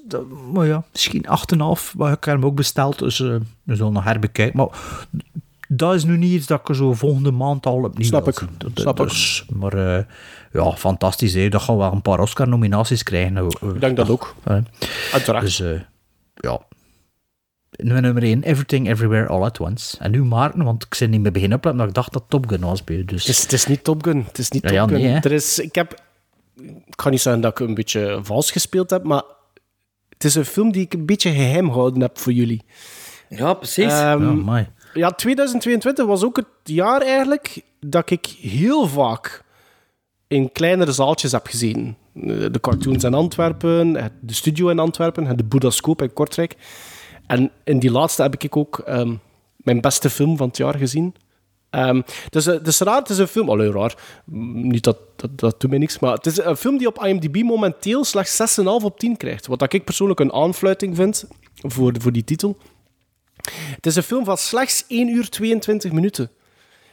Maar 0.53 0.65
ja, 0.65 0.83
misschien 0.91 1.25
8,5. 1.25 1.95
Maar 1.97 2.11
ik 2.11 2.23
heb 2.23 2.35
hem 2.35 2.45
ook 2.45 2.55
besteld, 2.55 2.99
dus 2.99 3.19
eh, 3.19 3.35
we 3.63 3.75
zullen 3.75 3.93
nog 3.93 4.03
herbekijken. 4.03 4.57
Maar 4.57 4.67
dat 5.67 5.93
is 5.93 6.03
nu 6.03 6.17
niet 6.17 6.31
iets 6.31 6.47
dat 6.47 6.59
ik 6.59 6.69
er 6.69 6.75
zo 6.75 6.93
volgende 6.93 7.31
maand 7.31 7.65
al 7.65 7.83
opnieuw 7.83 8.07
Snap 8.07 8.27
ik. 8.27 8.39
Dat- 8.57 8.71
snap 8.73 8.99
ik. 8.99 9.07
dus, 9.09 9.45
Maar 9.53 9.73
eh, 9.97 10.03
ja, 10.53 10.71
fantastisch. 10.71 11.33
Hè. 11.33 11.49
Dat 11.49 11.61
gaan 11.61 11.75
we 11.75 11.81
wel 11.81 11.91
een 11.91 12.01
paar 12.01 12.19
Oscar-nominaties 12.19 13.03
krijgen. 13.03 13.37
Ik 13.73 13.79
denk 13.81 13.97
dat 13.97 14.09
ook. 14.09 14.35
Uiteraard. 15.13 15.45
dus 15.45 15.63
ja. 16.35 16.61
Nummer 17.77 18.01
nummer 18.01 18.23
1, 18.23 18.43
Everything 18.43 18.87
Everywhere 18.89 19.27
All 19.27 19.43
at 19.43 19.59
Once. 19.59 19.97
En 19.99 20.11
nu 20.11 20.23
Maarten, 20.23 20.63
want 20.63 20.83
ik 20.83 20.93
zit 20.95 21.09
niet 21.09 21.21
meer 21.21 21.31
beginnen 21.31 21.57
opletten, 21.57 21.81
maar 21.81 21.89
ik 21.89 21.95
dacht 21.97 22.13
dat 22.13 22.23
Top 22.27 22.47
Gun 22.49 22.61
was 22.61 22.83
bij 22.83 22.95
je. 22.95 23.05
Dus. 23.05 23.21
Het 23.21 23.29
is, 23.35 23.41
het 23.41 23.53
is 23.53 23.65
niet 23.67 23.83
Top 23.83 24.03
Gun. 24.03 24.23
Het 24.27 24.37
is 24.37 24.49
niet 24.49 24.61
Ja, 24.63 24.67
Top 24.69 24.77
ja, 24.77 24.95
Gun. 24.97 25.11
nee, 25.11 25.19
er 25.21 25.31
is, 25.31 25.59
ik 25.59 25.75
heb... 25.75 26.03
Ik 26.85 27.01
ga 27.01 27.09
niet 27.09 27.21
zeggen 27.21 27.41
dat 27.41 27.59
ik 27.59 27.67
een 27.67 27.73
beetje 27.73 28.19
vals 28.23 28.51
gespeeld 28.51 28.89
heb, 28.89 29.03
maar 29.03 29.23
het 30.09 30.23
is 30.23 30.35
een 30.35 30.45
film 30.45 30.71
die 30.71 30.81
ik 30.81 30.93
een 30.93 31.05
beetje 31.05 31.31
geheim 31.31 31.71
gehouden 31.71 32.01
heb 32.01 32.17
voor 32.19 32.31
jullie. 32.33 32.63
Ja, 33.29 33.53
precies. 33.53 33.83
Ehm, 33.91 34.23
Ja, 34.23 34.29
amai. 34.29 34.67
Ja, 34.93 35.09
2022 35.11 36.05
was 36.05 36.23
ook 36.23 36.35
het 36.35 36.45
jaar 36.63 37.01
eigenlijk 37.01 37.61
dat 37.79 38.09
ik 38.09 38.25
heel 38.41 38.87
vaak 38.87 39.43
in 40.27 40.51
kleinere 40.51 40.91
zaaltjes 40.91 41.31
heb 41.31 41.47
gezien. 41.47 41.95
Eh, 42.15 42.21
De 42.51 42.59
cartoons 42.61 43.03
in 43.03 43.13
Antwerpen, 43.13 43.95
het- 43.95 44.11
de 44.21 44.33
studio 44.33 44.69
in 44.69 44.79
Antwerpen, 44.79 45.25
het 45.25 45.37
de 45.37 45.43
Boedascoop 45.43 46.01
in 46.01 46.13
Kortrijk. 46.13 46.55
En 47.27 47.51
in 47.63 47.79
die 47.79 47.91
laatste 47.91 48.21
heb 48.21 48.35
ik 48.43 48.57
ook 48.57 48.79
ehm, 48.79 49.13
mijn 49.57 49.81
beste 49.81 50.09
film 50.09 50.37
van 50.37 50.47
het 50.47 50.57
jaar 50.57 50.75
gezien. 50.77 51.15
Ehm, 51.69 52.01
het, 52.23 52.35
is, 52.35 52.45
het 52.45 52.67
is 52.67 52.79
raar, 52.79 52.97
het 52.99 53.09
is 53.09 53.17
een 53.17 53.27
film... 53.27 53.49
Allee, 53.49 53.71
raar. 53.71 53.95
Mm, 54.25 54.67
Niet 54.67 54.83
dat, 54.83 54.97
dat, 55.15 55.39
dat 55.39 55.59
doet 55.61 55.69
mij 55.69 55.79
niks, 55.79 55.99
maar 55.99 56.13
het 56.13 56.25
is 56.25 56.37
een 56.37 56.55
film 56.57 56.77
die 56.77 56.87
op 56.87 57.03
IMDb 57.05 57.43
momenteel 57.43 58.03
slechts 58.03 58.57
6,5 58.59 58.65
op 58.65 58.99
10 58.99 59.17
krijgt. 59.17 59.47
Wat 59.47 59.73
ik 59.73 59.83
persoonlijk 59.83 60.19
een 60.19 60.33
aanfluiting 60.33 60.95
vind 60.95 61.25
voor, 61.55 61.93
voor 62.01 62.11
die 62.11 62.23
titel. 62.23 62.57
Het 63.75 63.85
is 63.85 63.95
een 63.95 64.03
film 64.03 64.25
van 64.25 64.37
slechts 64.37 64.85
1 64.87 65.09
uur 65.09 65.29
22 65.29 65.91
minuten. 65.91 66.29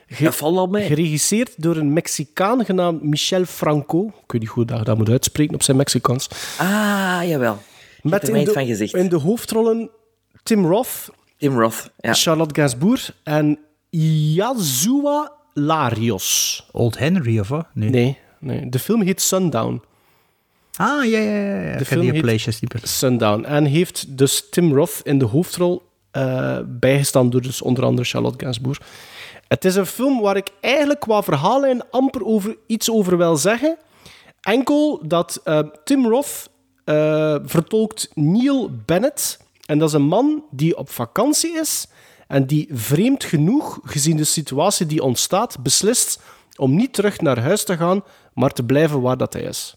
Ge- 0.06 0.24
Dat 0.24 0.36
valt 0.36 0.56
al 0.56 0.66
mee. 0.66 0.86
Geregisseerd 0.86 1.62
door 1.62 1.76
een 1.76 1.92
Mexicaan 1.92 2.64
genaamd 2.64 3.02
Michel 3.02 3.44
Franco. 3.44 4.06
Ik 4.06 4.32
weet 4.32 4.40
niet 4.40 4.50
hoe 4.50 4.64
dat 4.64 4.86
dat 4.86 4.96
moet 4.98 5.09
uitspreken 5.09 5.54
op 5.54 5.62
zijn 5.62 5.76
Mexicaans. 5.76 6.28
Ah, 6.59 7.20
jawel. 7.24 7.59
In 8.02 8.10
de, 8.10 8.50
van 8.52 8.66
gezegd. 8.66 8.94
in 8.94 9.09
de 9.09 9.16
hoofdrollen 9.16 9.90
Tim 10.43 10.66
Roth, 10.66 11.09
Tim 11.39 11.60
Roth. 11.60 11.90
Ja. 12.01 12.14
Charlotte 12.14 12.55
Gainsbourg 12.55 13.14
en 13.23 13.59
Yazua 14.35 15.32
Larios. 15.55 16.69
Old 16.73 16.98
Henry 16.98 17.39
of 17.39 17.48
wat? 17.48 17.66
Nee. 17.73 17.90
Nee, 17.90 18.19
nee, 18.39 18.69
de 18.69 18.78
film 18.78 19.02
heet 19.02 19.20
Sundown. 19.20 19.82
Ah, 20.77 21.05
ja, 21.05 21.19
ja, 21.19 21.32
ja. 21.32 21.60
ja. 21.60 21.77
De 21.77 21.85
film 21.85 22.10
die 22.10 22.31
heet. 22.31 22.59
Sundown. 22.82 23.44
En 23.44 23.64
heeft 23.64 24.19
dus 24.19 24.48
Tim 24.51 24.74
Roth 24.74 25.01
in 25.02 25.19
de 25.19 25.24
hoofdrol 25.24 25.82
eh, 26.10 26.59
bijgestaan 26.66 27.31
door 27.31 27.43
dus 27.43 27.62
onder 27.62 27.85
andere 27.85 28.09
Charlotte 28.09 28.44
Gainsbourg. 28.44 28.81
Het 29.48 29.64
is 29.64 29.74
een 29.74 29.86
film 29.86 30.20
waar 30.20 30.36
ik 30.36 30.48
eigenlijk 30.60 31.01
qua 31.01 31.23
verhaallijn 31.23 31.90
amper 31.90 32.24
over, 32.24 32.56
iets 32.66 32.90
over 32.90 33.16
wil 33.16 33.36
zeggen. 33.36 33.77
Enkel 34.40 35.02
dat 35.06 35.40
eh, 35.44 35.59
Tim 35.85 36.06
Roth 36.06 36.51
eh, 36.85 37.36
vertolkt 37.44 38.10
Neil 38.14 38.70
Bennett. 38.86 39.39
En 39.66 39.78
dat 39.78 39.89
is 39.89 39.94
een 39.94 40.02
man 40.02 40.44
die 40.51 40.76
op 40.76 40.90
vakantie 40.90 41.59
is 41.59 41.86
en 42.26 42.47
die 42.47 42.68
vreemd 42.70 43.24
genoeg, 43.24 43.80
gezien 43.84 44.16
de 44.16 44.24
situatie 44.24 44.86
die 44.86 45.02
ontstaat, 45.02 45.62
beslist 45.62 46.20
om 46.56 46.74
niet 46.74 46.93
terug 46.93 47.20
naar 47.20 47.39
huis 47.39 47.64
te 47.64 47.76
gaan, 47.76 48.05
maar 48.34 48.51
te 48.51 48.64
blijven 48.64 49.01
waar 49.01 49.16
dat 49.16 49.32
hij 49.32 49.43
is. 49.43 49.76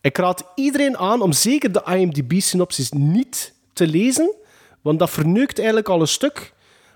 Ik 0.00 0.16
raad 0.16 0.44
iedereen 0.54 0.98
aan 0.98 1.20
om 1.20 1.32
zeker 1.32 1.72
de 1.72 1.82
IMDb-synopsis 1.84 2.90
niet 2.90 3.54
te 3.72 3.86
lezen, 3.86 4.34
want 4.80 4.98
dat 4.98 5.10
verneukt 5.10 5.56
eigenlijk 5.56 5.88
al 5.88 6.00
een 6.00 6.08
stuk 6.08 6.52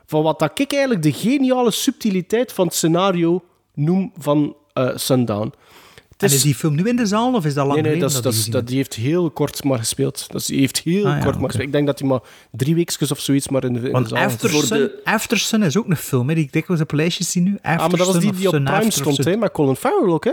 van 0.06 0.22
wat 0.22 0.42
ik 0.42 0.72
eigenlijk 0.72 1.02
de 1.02 1.12
geniale 1.12 1.70
subtiliteit 1.70 2.52
van 2.52 2.66
het 2.66 2.74
scenario 2.74 3.44
noem 3.74 4.12
van 4.18 4.56
eh, 4.72 4.90
Sundown. 4.94 5.52
Het 6.16 6.30
En 6.30 6.36
is 6.36 6.42
die 6.42 6.54
film 6.54 6.74
nu 6.74 6.88
in 6.88 6.96
de 6.96 7.06
zaal 7.06 7.34
of 7.34 7.44
is 7.44 7.54
dat 7.54 7.66
lang 7.66 7.80
nee, 7.82 7.82
nee, 7.92 8.00
geleden 8.00 8.00
dat, 8.00 8.10
is- 8.10 8.16
je 8.16 8.22
dat, 8.22 8.32
die 8.32 8.32
is- 8.32 8.36
gezien 8.38 8.52
dat, 8.52 8.66
die 8.66 8.76
heeft 8.76 8.94
heel 8.94 9.30
kort 9.30 9.64
maar 9.64 9.78
gespeeld. 9.78 10.24
Dat 10.28 10.40
is, 10.40 10.46
die 10.46 10.58
heeft 10.60 10.78
heel 10.78 11.06
Ah, 11.06 11.16
ja, 11.16 11.22
kort 11.22 11.24
maar 11.24 11.34
oké. 11.34 11.44
gespeeld. 11.44 11.66
Ik 11.66 11.72
denk 11.72 11.86
dat 11.86 11.98
hij 11.98 12.08
maar 12.08 12.20
drie 12.52 12.74
weekjes 12.74 13.10
of 13.10 13.20
zoiets 13.20 13.48
maar 13.48 13.64
in 13.64 13.72
de, 13.72 13.78
in 13.78 13.84
de 13.84 13.90
Want 13.90 14.08
zaal 14.08 14.18
heeft. 14.18 14.32
Aftersun, 14.44 14.90
Aftersun 15.04 15.62
is 15.62 15.76
ook 15.76 15.88
een 15.88 15.96
film 15.96 16.28
hè, 16.28 16.34
die 16.34 16.44
ik 16.44 16.52
dikwijls 16.52 16.82
op 16.82 16.92
lijstjes 16.92 17.30
zie 17.30 17.42
nu. 17.42 17.58
Ah, 17.62 17.76
maar 17.78 17.88
dat 17.88 17.98
was 17.98 17.98
die 17.98 18.06
Aftersun 18.14 18.36
die 18.38 18.46
op 18.48 18.54
Sun 18.54 18.64
Prime 18.64 18.78
After 18.78 18.92
stond, 18.92 19.24
hè, 19.24 19.36
met 19.36 19.52
Colin 19.52 19.76
Farrell 19.76 20.08
ook, 20.12 20.24
hè? 20.24 20.32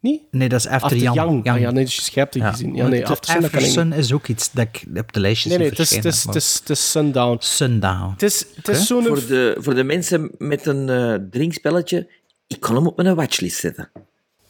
Niet? 0.00 0.22
Nee, 0.30 0.48
dat 0.48 0.58
is 0.60 0.66
After, 0.66 0.96
Young. 0.96 1.16
Young. 1.16 1.30
Young. 1.44 1.48
Ah, 1.48 1.60
ja, 1.60 1.70
nee, 1.70 1.84
dus 1.84 2.08
je 2.12 2.20
hebt 2.20 2.32
die 2.32 2.42
Ja. 2.42 2.50
gezien. 2.50 2.74
Ja, 2.74 2.86
nee, 2.88 2.98
Want 3.00 3.10
After 3.12 3.32
Sun, 3.32 3.40
dat 3.40 3.50
kan 3.50 3.58
Aftersun 3.60 3.88
niet. 3.88 3.98
is 3.98 4.12
ook 4.12 4.26
iets 4.28 4.50
dat 4.52 4.66
ik 4.72 4.84
op 4.98 5.12
de 5.12 5.20
lijstjes 5.20 5.52
Nee, 5.52 5.58
nee, 5.60 5.68
zie 5.74 5.76
het 5.78 5.86
is, 5.90 5.96
het 5.96 6.04
is, 6.14 6.24
het 6.24 6.34
is, 6.34 6.54
het 6.60 6.70
is 6.70 6.90
Sundown. 6.90 7.36
Sundown. 7.40 8.10
Het 8.12 8.22
is, 8.22 8.46
het 8.54 8.68
is 8.68 8.86
zo'n... 8.86 9.04
Voor 9.06 9.26
de, 9.26 9.56
voor 9.58 9.74
de 9.74 9.84
mensen 9.84 10.30
met 10.38 10.66
een 10.66 10.88
eh, 10.88 11.14
drinkspelletje, 11.30 12.08
ik 12.46 12.60
kon 12.60 12.74
hem 12.74 12.86
op 12.86 12.96
mijn 12.96 13.14
watchlist 13.14 13.58
zetten. 13.60 13.90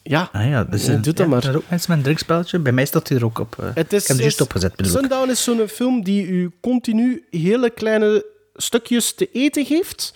Ja, 0.07 0.29
Ah, 0.31 0.49
ja, 0.49 0.63
dus, 0.63 0.87
eh, 0.87 0.93
doe 0.93 1.01
dat 1.01 1.17
ja, 1.17 1.25
maar. 1.25 1.37
Er 1.37 1.43
zijn 1.43 1.55
ook 1.55 1.63
mensen 1.69 1.89
met 1.89 1.97
een 1.97 2.03
drinkspelletje. 2.03 2.59
Bij 2.59 2.71
mij 2.71 2.85
staat 2.85 3.07
hij 3.09 3.17
er 3.17 3.25
ook 3.25 3.39
op. 3.39 3.55
eh. 3.59 3.65
Het 3.73 3.93
is, 3.93 4.01
ik 4.01 4.07
heb 4.07 4.15
hem 4.15 4.17
juist 4.25 4.39
is- 4.39 4.45
opgezet, 4.45 4.75
bedoel. 4.75 4.91
Sundown 4.91 5.29
is 5.29 5.43
zo'n 5.43 5.67
film 5.67 6.03
die 6.03 6.27
u 6.27 6.51
continu 6.61 7.25
hele 7.29 7.69
kleine 7.69 8.25
stukjes 8.55 9.13
te 9.13 9.29
eten 9.33 9.65
geeft. 9.65 10.13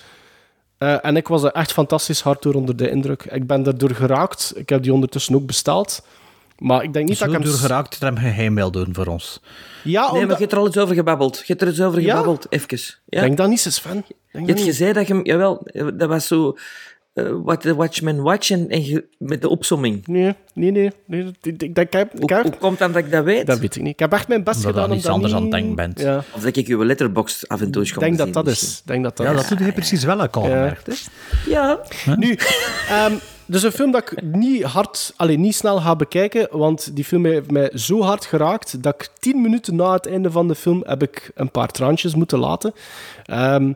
Eh, 0.78 1.06
en 1.06 1.16
ik 1.18 1.28
was 1.28 1.44
er 1.44 1.52
echt 1.52 1.72
fantastisch 1.72 2.22
hard 2.22 2.42
door 2.42 2.54
onder 2.54 2.76
de 2.76 2.90
indruk. 2.90 3.24
Ik 3.32 3.48
ben 3.48 3.64
daardoor 3.64 3.90
geraakt. 3.96 4.54
Ik 4.56 4.70
heb 4.70 4.84
die 4.84 4.94
ondertussen 4.94 5.36
ook 5.36 5.46
besteld. 5.46 6.06
Maar 6.58 6.84
ik 6.84 6.94
denk 6.94 7.08
niet 7.08 7.18
Zo 7.18 7.26
dat 7.26 7.34
ik 7.36 7.40
hem... 7.42 7.50
door 7.50 7.60
geraakt 7.60 7.92
dat 7.92 8.00
hij 8.00 8.10
hem 8.10 8.18
geheim 8.18 8.56
wil 8.56 8.72
doen 8.72 8.88
voor 8.92 9.06
ons. 9.06 9.42
Ja, 9.84 10.12
Nee, 10.12 10.22
maar 10.26 10.32
je 10.36 10.40
hebt 10.42 10.52
er 10.52 10.58
al 10.58 10.66
eens 10.66 10.78
over 10.78 10.96
gebabbeld. 10.96 11.38
Je 11.38 11.44
hebt 11.48 11.62
er 11.62 11.68
eens 11.68 11.82
over 11.82 12.02
Ja? 12.02 12.10
gebabbeld, 12.10 12.46
even. 12.50 12.80
Ja. 13.06 13.22
Denk 13.22 13.38
dat 13.38 13.50
niet 13.50 13.66
eens, 13.66 13.76
Sven. 13.76 14.06
Denk 14.32 14.46
Je 14.48 14.54
hebt 14.54 14.66
gezegd 14.66 14.94
dat 14.96 15.08
je 15.08 15.14
hem... 15.14 15.26
Jawel, 15.26 15.68
dat 15.94 16.10
was 16.10 16.28
zo... 16.28 16.58
eh 17.14 17.26
What 17.44 17.62
the 17.62 17.76
Watchmen 17.76 18.22
Watch 18.22 18.50
en, 18.52 18.70
en 18.70 18.86
je- 18.86 19.06
met 19.18 19.42
de 19.42 19.50
opsomming. 19.50 20.08
Nee, 20.08 20.36
nee, 20.54 20.72
nee. 20.72 20.92
nee. 21.06 21.22
Ik, 21.22 21.36
ik, 21.42 21.62
ik, 21.64 21.78
ik 21.78 21.94
heb, 21.94 22.14
ik 22.14 22.20
Hoe, 22.20 22.34
heb- 22.34 22.44
hoe 22.44 22.58
komt 22.58 22.78
dat 22.80 22.94
dat 22.94 23.04
ik 23.04 23.12
dat 23.12 23.24
weet? 23.24 23.48
dat 23.48 23.60
weet 23.60 23.76
ik 23.76 23.82
niet. 23.82 23.94
Ik 23.94 24.00
heb 24.00 24.14
echt 24.14 24.28
mijn 24.28 24.44
best 24.44 24.66
Omdat 24.66 24.82
gedaan 24.82 24.96
je 24.98 25.02
dat 25.02 25.12
anders 25.12 25.32
niet... 25.34 25.42
aan 25.42 25.48
het 25.48 25.56
denken 25.58 25.76
bent. 25.76 26.00
Ja. 26.00 26.18
Of 26.36 26.42
dat 26.42 26.56
ik 26.56 26.68
je 26.68 26.86
letterbox 26.86 27.48
af 27.48 27.62
en 27.62 27.72
toe 27.72 27.82
eens 27.82 27.92
Ik 27.92 28.00
denk 28.00 28.18
dat 28.18 28.26
zien 28.26 28.34
dat 28.34 28.46
misschien. 28.46 28.68
is. 28.70 28.82
Denk 28.86 29.04
dat 29.04 29.18
dat 29.18 29.26
Ja, 29.26 29.32
is. 29.34 29.40
dat 29.40 29.50
doet 29.50 29.60
hij 29.60 29.72
precies 29.72 30.04
wel 30.04 30.22
ook 30.22 30.36
al 30.36 30.44
Ja. 30.48 30.50
gemerkt. 30.50 31.10
Ja. 31.48 31.80
Nu, 32.16 32.38
ehm, 32.90 33.14
dus 33.46 33.64
een 33.64 33.72
film 33.72 33.92
dat 33.92 34.12
ik 34.12 34.22
niet 34.24 34.64
hard, 34.64 35.14
alleen 35.16 35.42
niet 35.42 35.56
snel 35.56 35.80
ga 35.80 35.96
bekijken, 35.96 36.48
want 36.52 36.96
die 36.96 37.04
film 37.06 37.26
heeft 37.26 37.52
mij 37.52 37.72
zo 37.74 38.02
hard 38.02 38.26
geraakt 38.26 38.84
dat 38.84 38.94
ik 38.96 39.10
tien 39.20 39.42
minuten 39.42 39.76
na 39.76 39.94
het 39.94 40.08
einde 40.08 40.32
van 40.32 40.48
de 40.48 40.56
film 40.56 40.84
heb 40.88 41.02
ik 41.04 41.32
een 41.36 41.52
paar 41.52 41.68
traantjes 41.72 42.16
moeten 42.16 42.40
laten. 42.40 42.74
Ehm, 43.26 43.74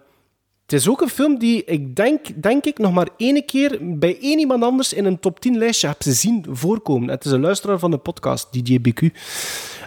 het 0.63 0.73
is 0.73 0.89
ook 0.89 1.01
een 1.01 1.09
film 1.09 1.39
die 1.39 1.63
ik 1.63 1.95
denk, 1.95 2.41
denk 2.41 2.65
ik 2.65 2.77
nog 2.77 2.93
maar 2.93 3.07
één 3.17 3.45
keer 3.45 3.77
bij 3.81 4.19
één 4.19 4.39
iemand 4.39 4.63
anders 4.63 4.93
in 4.93 5.05
een 5.05 5.19
top 5.19 5.39
10 5.39 5.57
lijstje 5.57 5.87
heb 5.87 5.97
zien 5.99 6.45
voorkomen. 6.49 7.09
Het 7.09 7.25
is 7.25 7.31
een 7.31 7.41
luisteraar 7.41 7.79
van 7.79 7.91
de 7.91 7.97
podcast, 7.97 8.53
DJ 8.53 8.79
BQ. 8.81 9.17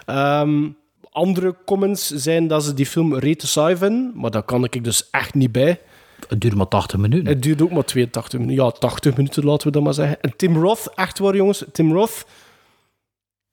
Ehm, 0.05 0.69
andere 1.09 1.55
comments 1.65 2.07
zijn 2.07 2.47
dat 2.47 2.63
ze 2.63 2.73
die 2.73 2.85
film 2.85 3.15
rete 3.15 3.47
saai 3.47 3.77
vinden, 3.77 4.11
maar 4.15 4.31
daar 4.31 4.43
kan 4.43 4.63
ik 4.63 4.83
dus 4.83 5.09
echt 5.09 5.33
niet 5.33 5.51
bij. 5.51 5.81
Het 6.27 6.41
duurt 6.41 6.55
maar 6.55 6.67
80 6.67 6.99
minuten. 6.99 7.27
Het 7.27 7.41
duurt 7.41 7.61
ook 7.61 7.71
maar 7.71 7.85
82 7.85 8.39
minuten. 8.39 8.63
Ja, 8.63 8.71
80 8.71 9.17
minuten, 9.17 9.45
laten 9.45 9.67
we 9.67 9.73
dat 9.73 9.83
maar 9.83 9.93
zeggen. 9.93 10.21
En 10.21 10.33
Tim 10.35 10.57
Roth, 10.57 10.91
echt 10.95 11.19
waar 11.19 11.35
jongens, 11.35 11.63
Tim 11.71 11.93
Roth 11.93 12.25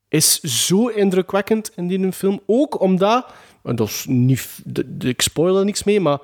is 0.09 0.41
zo 0.41 0.87
indrukwekkend 0.87 1.73
in 1.77 1.87
die 1.87 2.13
film. 2.13 2.41
Ook 2.47 2.81
omdat, 2.81 3.27
en 3.63 3.77
dat 3.77 3.89
is 3.89 4.05
niet, 4.09 4.63
ik 4.99 5.23
spoil 5.23 5.59
er 5.59 5.65
niks 5.65 5.85
mee, 5.85 6.01
maar 6.01 6.19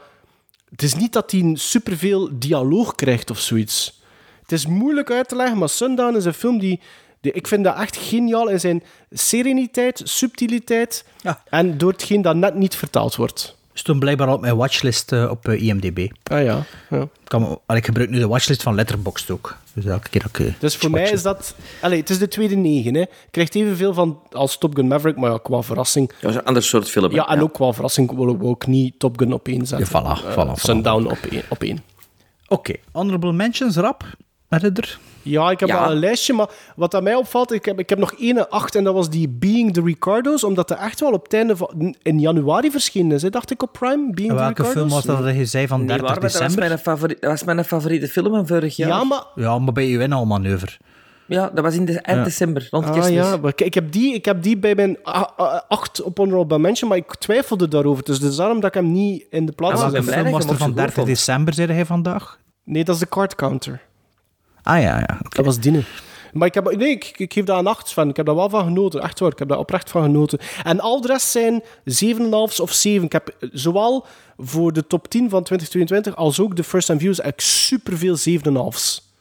het 0.70 0.82
is 0.82 0.94
niet 0.94 1.12
dat 1.12 1.30
hij 1.30 1.52
superveel 1.55 2.28
dialoog 2.38 2.94
krijgt 2.94 3.30
of 3.30 3.38
zoiets. 3.38 4.02
Het 4.42 4.52
is 4.52 4.66
moeilijk 4.66 5.10
uit 5.10 5.28
te 5.28 5.36
leggen, 5.36 5.59
maar 5.59 5.68
Sundown 5.68 6.16
is 6.16 6.24
een 6.24 6.34
film 6.34 6.59
die, 6.59 6.80
die 7.20 7.32
ik 7.32 7.47
vind 7.47 7.64
dat 7.64 7.76
echt 7.76 7.97
geniaal 7.97 8.48
in 8.48 8.60
zijn 8.60 8.82
sereniteit, 9.10 10.01
subtiliteit 10.05 11.05
en 11.48 11.78
door 11.78 11.92
hetgeen 11.92 12.22
dat 12.22 12.36
net 12.36 12.55
niet 12.55 12.74
vertaald 12.74 13.16
wordt. 13.16 13.59
Stond 13.81 13.98
blijkbaar 13.98 14.28
op 14.32 14.40
mijn 14.40 14.57
watchlist 14.57 15.12
eh, 15.12 15.31
op 15.31 15.48
eh, 15.48 15.62
IMDb. 15.62 16.09
Ah 16.23 16.44
ja. 16.44 16.62
ja. 16.90 17.09
Kan, 17.24 17.61
ik 17.66 17.85
gebruik 17.85 18.11
nu 18.11 18.19
de 18.19 18.27
watchlist 18.27 18.62
van 18.62 18.74
Letterboxd 18.74 19.31
ook. 19.31 19.57
Dus 19.73 19.85
elke 19.85 20.09
keer 20.09 20.23
dat 20.23 20.39
ik... 20.39 20.47
eh, 20.47 20.52
Dus 20.59 20.77
voor 20.77 20.90
mij 20.90 21.11
is 21.11 21.23
dat... 21.23 21.55
Allee, 21.81 21.98
het 22.01 22.11
is 22.11 22.19
de 22.19 22.28
tweede 22.28 22.55
negen. 22.57 22.94
Hè. 22.94 23.05
Krijgt 23.31 23.55
evenveel 23.55 23.94
van 23.94 24.20
als 24.31 24.59
Top 24.59 24.74
Gun 24.74 24.86
Maverick, 24.89 25.16
maar 25.16 25.31
ja, 25.31 25.39
qua 25.43 25.62
verrassing... 25.62 26.12
Ja, 26.20 26.28
een 26.28 26.44
ander 26.44 26.62
soort 26.62 26.89
film. 26.90 27.12
Ja, 27.12 27.28
en 27.28 27.43
ook 27.43 27.52
qua 27.52 27.73
verrassing 27.73 28.16
wil 28.16 28.28
ik 28.28 28.43
ook 28.43 28.66
niet 28.66 28.98
Top 28.98 29.19
Gun 29.19 29.32
op 29.32 29.48
één 29.48 29.66
zetten. 29.66 29.89
Ja, 30.02 30.16
voilà, 30.16 30.23
voilà, 30.23 30.48
voilà. 30.51 30.61
Sundown 30.61 31.05
op 31.07 31.19
één. 31.31 31.43
Op 31.48 31.62
één. 31.62 31.82
Oké, 32.48 32.74
honorable 32.93 33.32
mentions, 33.32 33.77
rap. 33.77 34.05
Met 34.48 34.62
het 34.62 34.78
er? 34.78 34.98
Ja, 35.22 35.51
ik 35.51 35.60
heb 35.60 35.68
Ja. 35.68 35.84
al 35.84 35.90
een 35.90 35.98
lijstje, 35.98 36.32
maar 36.32 36.48
wat 36.76 36.94
aan 36.94 37.02
mij 37.02 37.14
opvalt, 37.14 37.52
ik 37.52 37.64
heb, 37.64 37.78
ik 37.78 37.88
heb 37.88 37.98
nog 37.98 38.12
één 38.12 38.48
acht 38.51 38.74
en 38.74 38.84
dat 38.84 38.94
was 38.94 39.10
die 39.10 39.28
Being 39.28 39.72
the 39.72 39.82
Ricardos, 39.82 40.44
omdat 40.44 40.68
dat 40.68 40.78
echt 40.78 41.01
wel 41.01 41.12
op 41.12 41.22
het 41.22 41.32
einde 41.34 41.56
van... 41.56 41.94
In 42.02 42.18
januari 42.20 42.70
verschenen 42.70 43.12
is, 43.12 43.22
hè, 43.22 43.30
dacht 43.30 43.51
ik 43.51 43.62
op 43.62 43.72
Prime. 43.72 44.10
Being 44.14 44.30
En 44.30 44.36
welke 44.36 44.48
Ricardos. 44.48 44.72
film 44.72 44.88
was 44.88 45.05
dat 45.05 45.22
dat 45.24 45.34
je 45.36 45.44
zei 45.44 45.66
van 45.66 45.78
Nee, 45.78 45.86
30 45.86 46.06
waar, 46.06 46.12
maar 46.20 46.20
dat 46.30 46.32
was 46.32 46.40
december? 46.40 46.68
mijn, 46.68 46.80
favoriet, 46.80 47.20
dat 47.20 47.30
was 47.30 47.44
mijn 47.44 47.64
favoriete 47.64 48.09
film 48.09 48.30
van 48.34 48.47
vorig 48.47 48.76
jaar. 48.76 48.88
Ja, 48.88 49.05
maar... 49.05 49.24
Ja, 49.34 49.59
maar 49.59 49.72
bij 49.72 49.88
UN 49.90 50.12
al 50.12 50.24
manoeuvre. 50.26 50.70
Ja, 51.26 51.51
dat 51.55 51.64
was 51.64 51.74
in 51.74 51.84
de, 51.84 52.01
eind 52.01 52.18
Ja. 52.18 52.24
december, 52.24 52.66
rond 52.70 52.84
Ah, 52.84 52.92
kerstmis. 52.92 53.18
ja, 53.18 53.36
maar 53.36 53.52
ik 53.56 53.74
heb, 53.74 53.92
die, 53.92 54.14
ik 54.14 54.24
heb 54.24 54.42
die 54.42 54.59
bij 54.59 54.74
mijn 54.74 54.97
acht 55.68 56.02
op 56.02 56.16
Honorable 56.18 56.59
Mention, 56.59 56.88
maar 56.88 56.98
ik 56.98 57.14
twijfelde 57.14 57.68
daarover. 57.68 58.05
Dus 58.05 58.18
het 58.18 58.30
is 58.30 58.36
daarom 58.36 58.60
dat 58.60 58.68
ik 58.68 58.74
hem 58.82 58.92
niet 58.92 59.24
in 59.30 59.47
de 59.47 59.52
plaats 59.52 59.82
heb. 59.82 59.90
welke 59.90 60.10
film 60.12 60.30
was 60.30 60.47
er 60.47 60.56
van 60.56 60.72
30 60.74 61.05
december, 61.05 61.55
zei 61.55 61.72
hij 61.72 61.86
vandaag? 61.86 62.38
Nee, 62.64 62.84
dat 62.84 62.94
is 62.94 63.01
de 63.01 63.09
card 63.09 63.34
counter. 63.34 63.80
Ah 64.62 64.80
ja, 64.80 64.98
ja. 64.98 65.18
Dat 65.28 65.44
was 65.44 65.58
Dine. 65.58 65.82
Maar 66.32 66.48
ik, 66.48 66.54
heb, 66.54 66.76
nee, 66.76 66.90
ik, 66.90 67.12
ik 67.16 67.32
geef 67.32 67.44
daar 67.44 67.58
een 67.58 67.66
8 67.66 67.92
van. 67.92 68.08
Ik 68.08 68.16
heb 68.16 68.26
daar 68.26 68.34
wel 68.34 68.48
van 68.48 68.64
genoten. 68.64 69.02
Echt 69.02 69.18
waar, 69.18 69.32
ik 69.32 69.38
heb 69.38 69.48
daar 69.48 69.58
oprecht 69.58 69.90
van 69.90 70.02
genoten. 70.02 70.38
En 70.62 70.80
al 70.80 71.00
de 71.00 71.06
rest 71.06 71.28
zijn 71.28 71.62
7,5 71.62 72.60
of 72.60 72.72
7. 72.72 73.04
Ik 73.04 73.12
heb 73.12 73.36
zowel 73.52 74.06
voor 74.36 74.72
de 74.72 74.86
top 74.86 75.08
10 75.08 75.30
van 75.30 75.42
2022 75.42 76.16
als 76.16 76.40
ook 76.40 76.56
de 76.56 76.64
first 76.64 76.86
time 76.86 77.00
views 77.00 77.16
heb 77.16 77.32
ik 77.32 77.40
superveel 77.40 78.16
7,5's. 78.16 79.14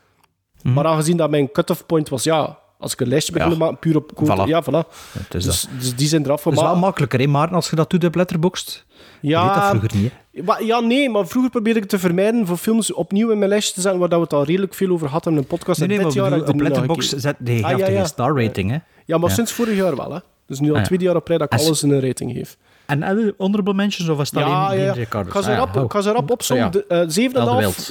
Mhm. 0.61 0.73
Maar 0.73 0.85
aangezien 0.85 1.17
dat 1.17 1.29
mijn 1.29 1.51
cut-off 1.51 1.85
point 1.85 2.09
was, 2.09 2.23
ja, 2.23 2.58
als 2.79 2.93
ik 2.93 2.99
een 2.99 3.07
lijstje 3.07 3.33
begin 3.33 3.47
Ja. 3.47 3.53
te 3.53 3.59
maken, 3.59 3.77
puur 3.79 3.95
op 3.95 4.15
quote, 4.15 4.43
Voilà. 4.45 4.47
ja, 4.47 4.63
voilà. 4.63 4.87
Dus, 5.29 5.67
dus 5.79 5.95
die 5.95 6.07
zijn 6.07 6.23
eraf. 6.25 6.43
Het 6.43 6.53
is 6.53 6.61
wel 6.61 6.75
makkelijker, 6.75 7.19
hè, 7.19 7.27
Maarten, 7.27 7.55
als 7.55 7.69
je 7.69 7.75
dat 7.75 7.89
doet 7.89 8.03
op 8.05 8.15
Letterboxd. 8.15 8.85
Ja, 9.21 9.41
Je 9.53 9.59
dat 9.59 9.69
vroeger 9.69 9.89
niet, 9.97 10.11
hè? 10.31 10.43
Maar, 10.43 10.63
ja, 10.63 10.79
nee, 10.79 11.09
maar 11.09 11.27
vroeger 11.27 11.51
probeerde 11.51 11.79
ik 11.79 11.85
te 11.85 11.99
vermijden 11.99 12.45
voor 12.47 12.57
films 12.57 12.93
opnieuw 12.93 13.29
in 13.31 13.37
mijn 13.37 13.49
lijstje 13.49 13.73
te 13.73 13.81
zetten, 13.81 13.99
waar 13.99 14.09
dat 14.09 14.17
we 14.17 14.23
het 14.23 14.33
al 14.33 14.43
redelijk 14.43 14.73
veel 14.73 14.89
over 14.91 15.07
hadden 15.07 15.33
in 15.33 15.39
een 15.39 15.45
podcast. 15.45 15.79
Nee, 15.79 15.89
En 15.89 15.95
nee, 15.95 16.03
dit 16.05 16.15
maar 16.15 16.23
jaar 16.29 16.39
bedoel, 16.39 16.53
op 16.53 16.59
er 16.59 16.65
Letterboxd 16.69 17.13
zet, 17.17 17.39
nee, 17.39 17.57
je 17.57 17.63
Ah, 17.65 17.77
ja, 17.77 17.85
geen 17.85 18.05
star 18.05 18.43
rating, 18.43 18.71
hè? 18.71 18.77
Ja, 19.05 19.17
maar 19.17 19.31
sinds 19.31 19.51
vorig 19.51 19.75
jaar 19.75 19.95
wel, 19.95 20.11
hè. 20.13 20.19
Dus 20.47 20.59
nu 20.59 20.67
al 20.69 20.73
Ah, 20.75 20.79
ja. 20.81 20.85
tweede 20.87 21.03
jaar 21.03 21.15
op 21.15 21.27
rij 21.27 21.37
dat 21.37 21.53
ik 21.53 21.59
alles 21.59 21.83
in 21.83 21.91
een 21.91 22.01
rating 22.01 22.31
geef. 22.31 22.57
En 22.89 23.03
eh, 23.03 23.27
honorable 23.37 23.73
mentions, 23.73 24.09
of 24.09 24.17
was 24.17 24.29
het 24.31 24.39
Ja, 24.39 24.45
alleen 24.65 24.79
ja, 24.79 24.93
ja. 24.93 24.93
Ik 25.01 25.07
ga 25.09 25.23
ze 25.23 25.37
Ah, 25.37 25.45
ja. 25.45 25.55
rap, 25.55 25.75
Oh. 25.75 25.83
ik 25.83 25.91
ga 25.91 26.01
ze 26.01 26.11
rap 26.11 26.31
opzommen. 26.31 26.65
Ja. 26.65 26.71
De, 26.71 26.85
eh, 26.87 27.07
7,5 27.07 27.57
Wild. 27.59 27.89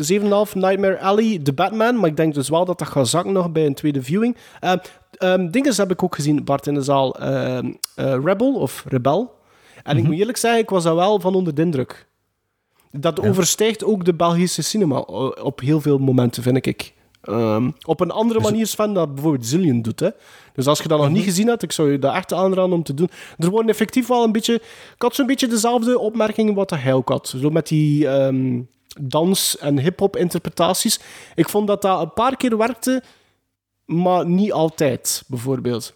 7,5 0.48 0.54
Nightmare 0.54 0.98
Alley, 1.00 1.38
The 1.42 1.52
Batman. 1.52 1.98
Maar 2.00 2.08
ik 2.08 2.16
denk 2.16 2.34
dus 2.34 2.48
wel 2.48 2.64
dat 2.64 2.78
dat 2.78 2.88
gaat 2.88 3.08
zakken 3.08 3.32
nog 3.32 3.52
bij 3.52 3.66
een 3.66 3.74
tweede 3.74 4.02
viewing. 4.02 4.36
Uh, 4.64 4.72
um, 5.18 5.50
Dinges 5.50 5.76
heb 5.76 5.90
ik 5.90 6.02
ook 6.02 6.14
gezien, 6.14 6.44
Bart, 6.44 6.66
in 6.66 6.74
de 6.74 6.82
zaal. 6.82 7.18
Ehm, 7.18 7.72
eh, 7.94 8.14
Rebel, 8.24 8.54
of 8.54 8.84
Rebel. 8.88 9.34
En 9.82 9.96
ik 9.96 10.02
Mhm. 10.02 10.10
moet 10.10 10.18
eerlijk 10.20 10.38
zeggen, 10.38 10.60
ik 10.60 10.70
was 10.70 10.84
daar 10.84 10.94
wel 10.94 11.20
van 11.20 11.34
onder 11.34 11.54
de 11.54 11.62
indruk. 11.62 12.06
Dat 12.90 13.20
overstijgt 13.20 13.84
ook 13.84 14.04
de 14.04 14.14
Belgische 14.14 14.62
cinema 14.62 14.96
eh, 14.96 15.30
op 15.42 15.60
heel 15.60 15.80
veel 15.80 15.98
momenten, 15.98 16.42
vind 16.42 16.66
ik. 16.66 16.94
Ehm, 17.22 17.70
op 17.84 18.00
een 18.00 18.10
andere 18.10 18.40
manier, 18.40 18.66
Sven, 18.66 18.92
dat 18.92 19.14
bijvoorbeeld 19.14 19.46
Zillion 19.46 19.82
doet. 19.82 20.00
Hè? 20.00 20.08
Dus 20.52 20.66
als 20.66 20.80
je 20.80 20.88
dat 20.88 20.98
nog 20.98 21.10
niet 21.10 21.24
gezien 21.24 21.46
hebt, 21.46 21.62
ik 21.62 21.72
zou 21.72 21.92
je 21.92 21.98
dat 21.98 22.14
echt 22.14 22.32
aanraden 22.32 22.72
om 22.72 22.82
te 22.82 22.94
doen. 22.94 23.10
Er 23.38 23.50
worden 23.50 23.70
effectief 23.70 24.06
wel 24.06 24.24
een 24.24 24.32
beetje... 24.32 24.54
Ik 24.94 25.02
had 25.02 25.14
zo'n 25.14 25.26
beetje 25.26 25.46
dezelfde 25.46 25.98
opmerkingen 25.98 26.54
wat 26.54 26.70
hij 26.70 26.92
ook 26.92 27.08
had. 27.08 27.34
Zo 27.36 27.50
met 27.50 27.68
die 27.68 28.08
ehm, 28.08 28.60
dans- 29.00 29.58
en 29.58 29.78
hip-hop 29.78 30.16
interpretaties. 30.16 31.00
Ik 31.34 31.48
vond 31.48 31.66
dat 31.66 31.82
dat 31.82 32.00
een 32.00 32.12
paar 32.12 32.36
keer 32.36 32.56
werkte, 32.56 33.02
maar 33.84 34.26
niet 34.26 34.52
altijd, 34.52 35.22
bijvoorbeeld. 35.26 35.94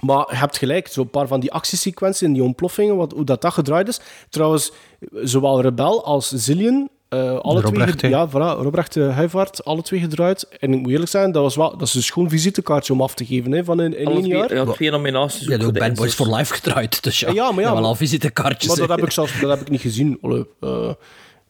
Maar 0.00 0.26
je 0.30 0.36
hebt 0.36 0.58
gelijk, 0.58 0.88
zo'n 0.88 1.10
paar 1.10 1.26
van 1.26 1.40
die 1.40 1.52
actiesequenties 1.52 2.22
en 2.22 2.32
die 2.32 2.42
ontploffingen, 2.42 2.96
wat, 2.96 3.12
hoe 3.12 3.24
dat, 3.24 3.40
dat 3.42 3.52
gedraaid 3.52 3.88
is. 3.88 4.00
Trouwens, 4.30 4.72
zowel 5.12 5.60
Rebel 5.60 6.04
als 6.04 6.28
Zillion, 6.28 6.88
eh, 7.08 7.38
alle 7.38 7.60
twee, 7.60 7.72
Robrecht, 7.72 8.02
hè? 8.02 8.08
ja, 8.08 8.28
voilà, 8.28 8.60
Robrecht 8.62 8.96
uh, 8.96 9.14
Huivaert, 9.14 9.64
alle 9.64 9.82
twee 9.82 10.00
gedraaid. 10.00 10.48
En 10.60 10.72
ik 10.72 10.80
moet 10.80 10.90
eerlijk 10.90 11.10
zijn, 11.10 11.32
dat, 11.32 11.42
was 11.42 11.56
wel, 11.56 11.76
dat 11.76 11.88
is 11.88 11.94
een 11.94 12.02
schoon 12.02 12.28
visitekaartje 12.28 12.92
om 12.92 13.00
af 13.02 13.14
te 13.14 13.24
geven 13.24 13.52
hè, 13.52 13.64
van 13.64 13.80
in, 13.80 13.98
in 13.98 14.06
één 14.06 14.18
twee- 14.22 14.28
jaar. 14.36 14.54
ja, 14.54 14.64
twee 14.64 14.90
nominaties. 14.90 15.46
Ja, 15.46 15.54
ook 15.54 15.60
Bad 15.60 15.72
Boys 15.72 15.88
Enzos. 15.88 16.14
for 16.14 16.36
Life 16.36 16.54
gedraaid. 16.54 17.02
Dus 17.02 17.20
ja, 17.20 17.30
Ja, 17.32 17.52
maar 17.52 17.64
ja, 17.64 17.70
al 17.70 17.94
visitekaartjes. 17.94 18.68
Maar 18.68 18.86
dat 18.86 18.96
heb 18.96 19.06
ik, 19.06 19.12
zelfs, 19.12 19.40
dat 19.40 19.50
heb 19.50 19.60
ik 19.60 19.70
niet 19.70 19.80
gezien. 19.80 20.18
Allee, 20.22 20.46
eh, 20.60 20.90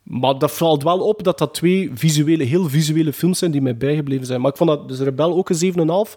maar 0.03 0.39
dat 0.39 0.53
valt 0.53 0.83
wel 0.83 0.99
op 0.99 1.23
dat 1.23 1.39
dat 1.39 1.55
twee 1.55 1.91
visuele, 1.95 2.45
heel 2.45 2.69
visuele 2.69 3.13
films 3.13 3.39
zijn 3.39 3.51
die 3.51 3.61
mij 3.63 3.77
bijgebleven 3.77 4.27
zijn. 4.27 4.41
Maar 4.41 4.51
ik 4.51 4.57
vond 4.57 4.71
dat 4.71 4.89
dus 4.89 4.99
Rebel 4.99 5.37
ook 5.37 5.49
een 5.51 5.57
7,5. 5.57 6.17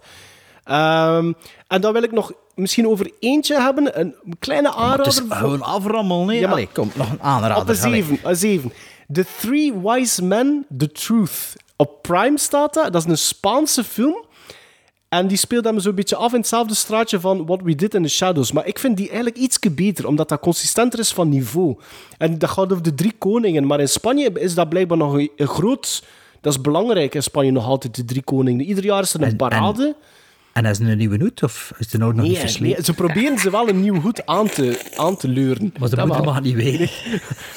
Ehm 0.64 1.32
en 1.68 1.82
dan 1.82 1.94
wil 1.94 2.04
ik 2.04 2.12
nog 2.12 2.32
misschien 2.56 2.88
over 2.88 3.12
eentje 3.20 3.62
hebben. 3.62 4.00
Een 4.00 4.16
kleine 4.40 4.68
Maar 4.70 4.78
aanrader. 4.78 5.06
het 5.06 5.14
is 5.14 5.20
voor- 5.28 5.36
gewoon 5.36 5.62
aframmel, 5.62 6.26
nee? 6.26 6.36
Ja, 6.36 6.42
maar- 6.42 6.52
Allee, 6.52 6.68
kom, 6.74 6.92
nog 6.96 7.12
een 7.12 7.22
aanrader. 7.22 7.62
Op 7.62 7.70
een 7.70 7.82
allee. 7.82 8.04
7. 8.04 8.20
Een 8.30 8.36
7. 8.36 8.72
The 9.12 9.26
Three 9.40 9.74
Wise 9.74 10.24
Men, 10.24 10.66
The 10.78 10.92
Truth. 10.92 11.56
Op 11.76 12.02
Prime 12.02 12.38
staat 12.38 12.74
dat. 12.74 12.94
Dat 12.94 13.06
is 13.06 13.10
een 13.10 13.18
Spaanse 13.18 13.84
film. 13.84 14.26
En 15.10 15.28
die 15.28 15.38
speelt 15.38 15.66
hem 15.66 15.80
zo'n 15.80 15.96
beetje 15.96 16.16
af 16.16 16.32
in 16.32 16.40
hetzelfde 16.40 16.76
straatje 16.76 17.20
van 17.20 17.46
What 17.46 17.62
We 17.62 17.76
Did 17.76 17.94
in 17.94 18.04
the 18.04 18.10
Shadows. 18.10 18.52
Maar 18.52 18.68
ik 18.68 18.80
vind 18.80 18.98
die 18.98 19.08
eigenlijk 19.08 19.38
iets 19.38 19.60
beter, 19.60 20.08
omdat 20.08 20.30
dat 20.30 20.40
consistenter 20.40 21.00
is 21.00 21.14
van 21.14 21.30
niveau. 21.30 21.78
En 22.18 22.38
dat 22.38 22.50
gaat 22.50 22.72
over 22.72 22.84
de 22.84 22.94
drie 22.94 23.14
koningen. 23.18 23.68
Maar 23.68 23.80
in 23.80 23.90
Spanje 23.90 24.32
is 24.34 24.54
dat 24.54 24.70
blijkbaar 24.70 24.98
nog 24.98 25.14
een, 25.14 25.32
groot... 25.38 26.04
Dat 26.42 26.54
is 26.54 26.62
belangrijk 26.62 27.16
in 27.16 27.24
Spanje 27.24 27.52
nog 27.52 27.66
altijd, 27.66 27.96
de 27.96 28.06
drie 28.06 28.24
koningen. 28.24 28.66
Ieder 28.66 28.84
jaar 28.84 29.02
is 29.02 29.14
er 29.14 29.22
een 29.22 29.36
parade. 29.36 29.84
En 29.84 29.96
is 30.54 30.78
het 30.78 30.88
een 30.88 30.98
nieuwe 30.98 31.18
hoed, 31.20 31.44
of 31.44 31.72
is 31.78 31.92
het 31.92 32.02
nou 32.02 32.14
nog 32.14 32.22
niet 32.24 32.32
Nee, 32.32 32.42
verslepen? 32.42 32.76
nee, 32.76 32.86
ze 32.86 32.94
proberen 32.94 33.40
ze 33.40 33.50
wel 33.52 33.70
een 33.70 33.82
nieuw 33.82 34.00
goed 34.02 34.26
aan 34.26 34.48
te, 34.50 34.80
aan 34.96 35.18
te 35.18 35.28
leuren. 35.28 35.74
Maar 35.80 35.90
de 35.90 35.96
Dat 35.96 36.06
moeder 36.06 36.26
mag 36.26 36.42
niet 36.42 36.56
weten. 36.56 36.90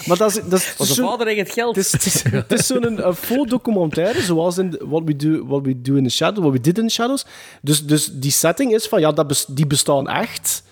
Maar 0.07 0.17
dat 0.17 0.31
is, 0.31 0.43
dat 0.49 0.61
is 0.79 0.95
zo- 0.95 1.09
vader 1.09 1.27
heeft 1.27 1.41
het 1.41 1.53
geld. 1.53 1.77
Het 1.77 1.85
is, 1.85 1.93
het 1.93 2.07
is, 2.07 2.23
het 2.23 2.53
is 2.53 2.67
zo'n 2.67 3.07
een 3.07 3.15
faux 3.15 3.51
documentaire, 3.51 4.21
zoals 4.23 4.59
in 4.59 4.81
What 4.85 5.03
We, 5.05 5.17
do, 5.17 5.47
What 5.47 5.63
We 5.65 5.81
Do 5.83 5.95
in 5.95 6.05
the 6.05 6.11
Shadows, 6.11 6.39
What 6.39 6.53
We 6.53 6.61
Did 6.61 6.79
in 6.79 6.87
the 6.87 6.93
Shadows. 6.95 7.27
Dus, 7.63 7.87
dus 7.87 8.07
die 8.13 8.31
setting 8.31 8.73
is 8.75 8.87
van, 8.87 9.01
ja, 9.01 9.13
dat 9.13 9.27
bes- 9.27 9.47
die 9.49 9.67
bestaan 9.67 10.09
echt. 10.09 10.63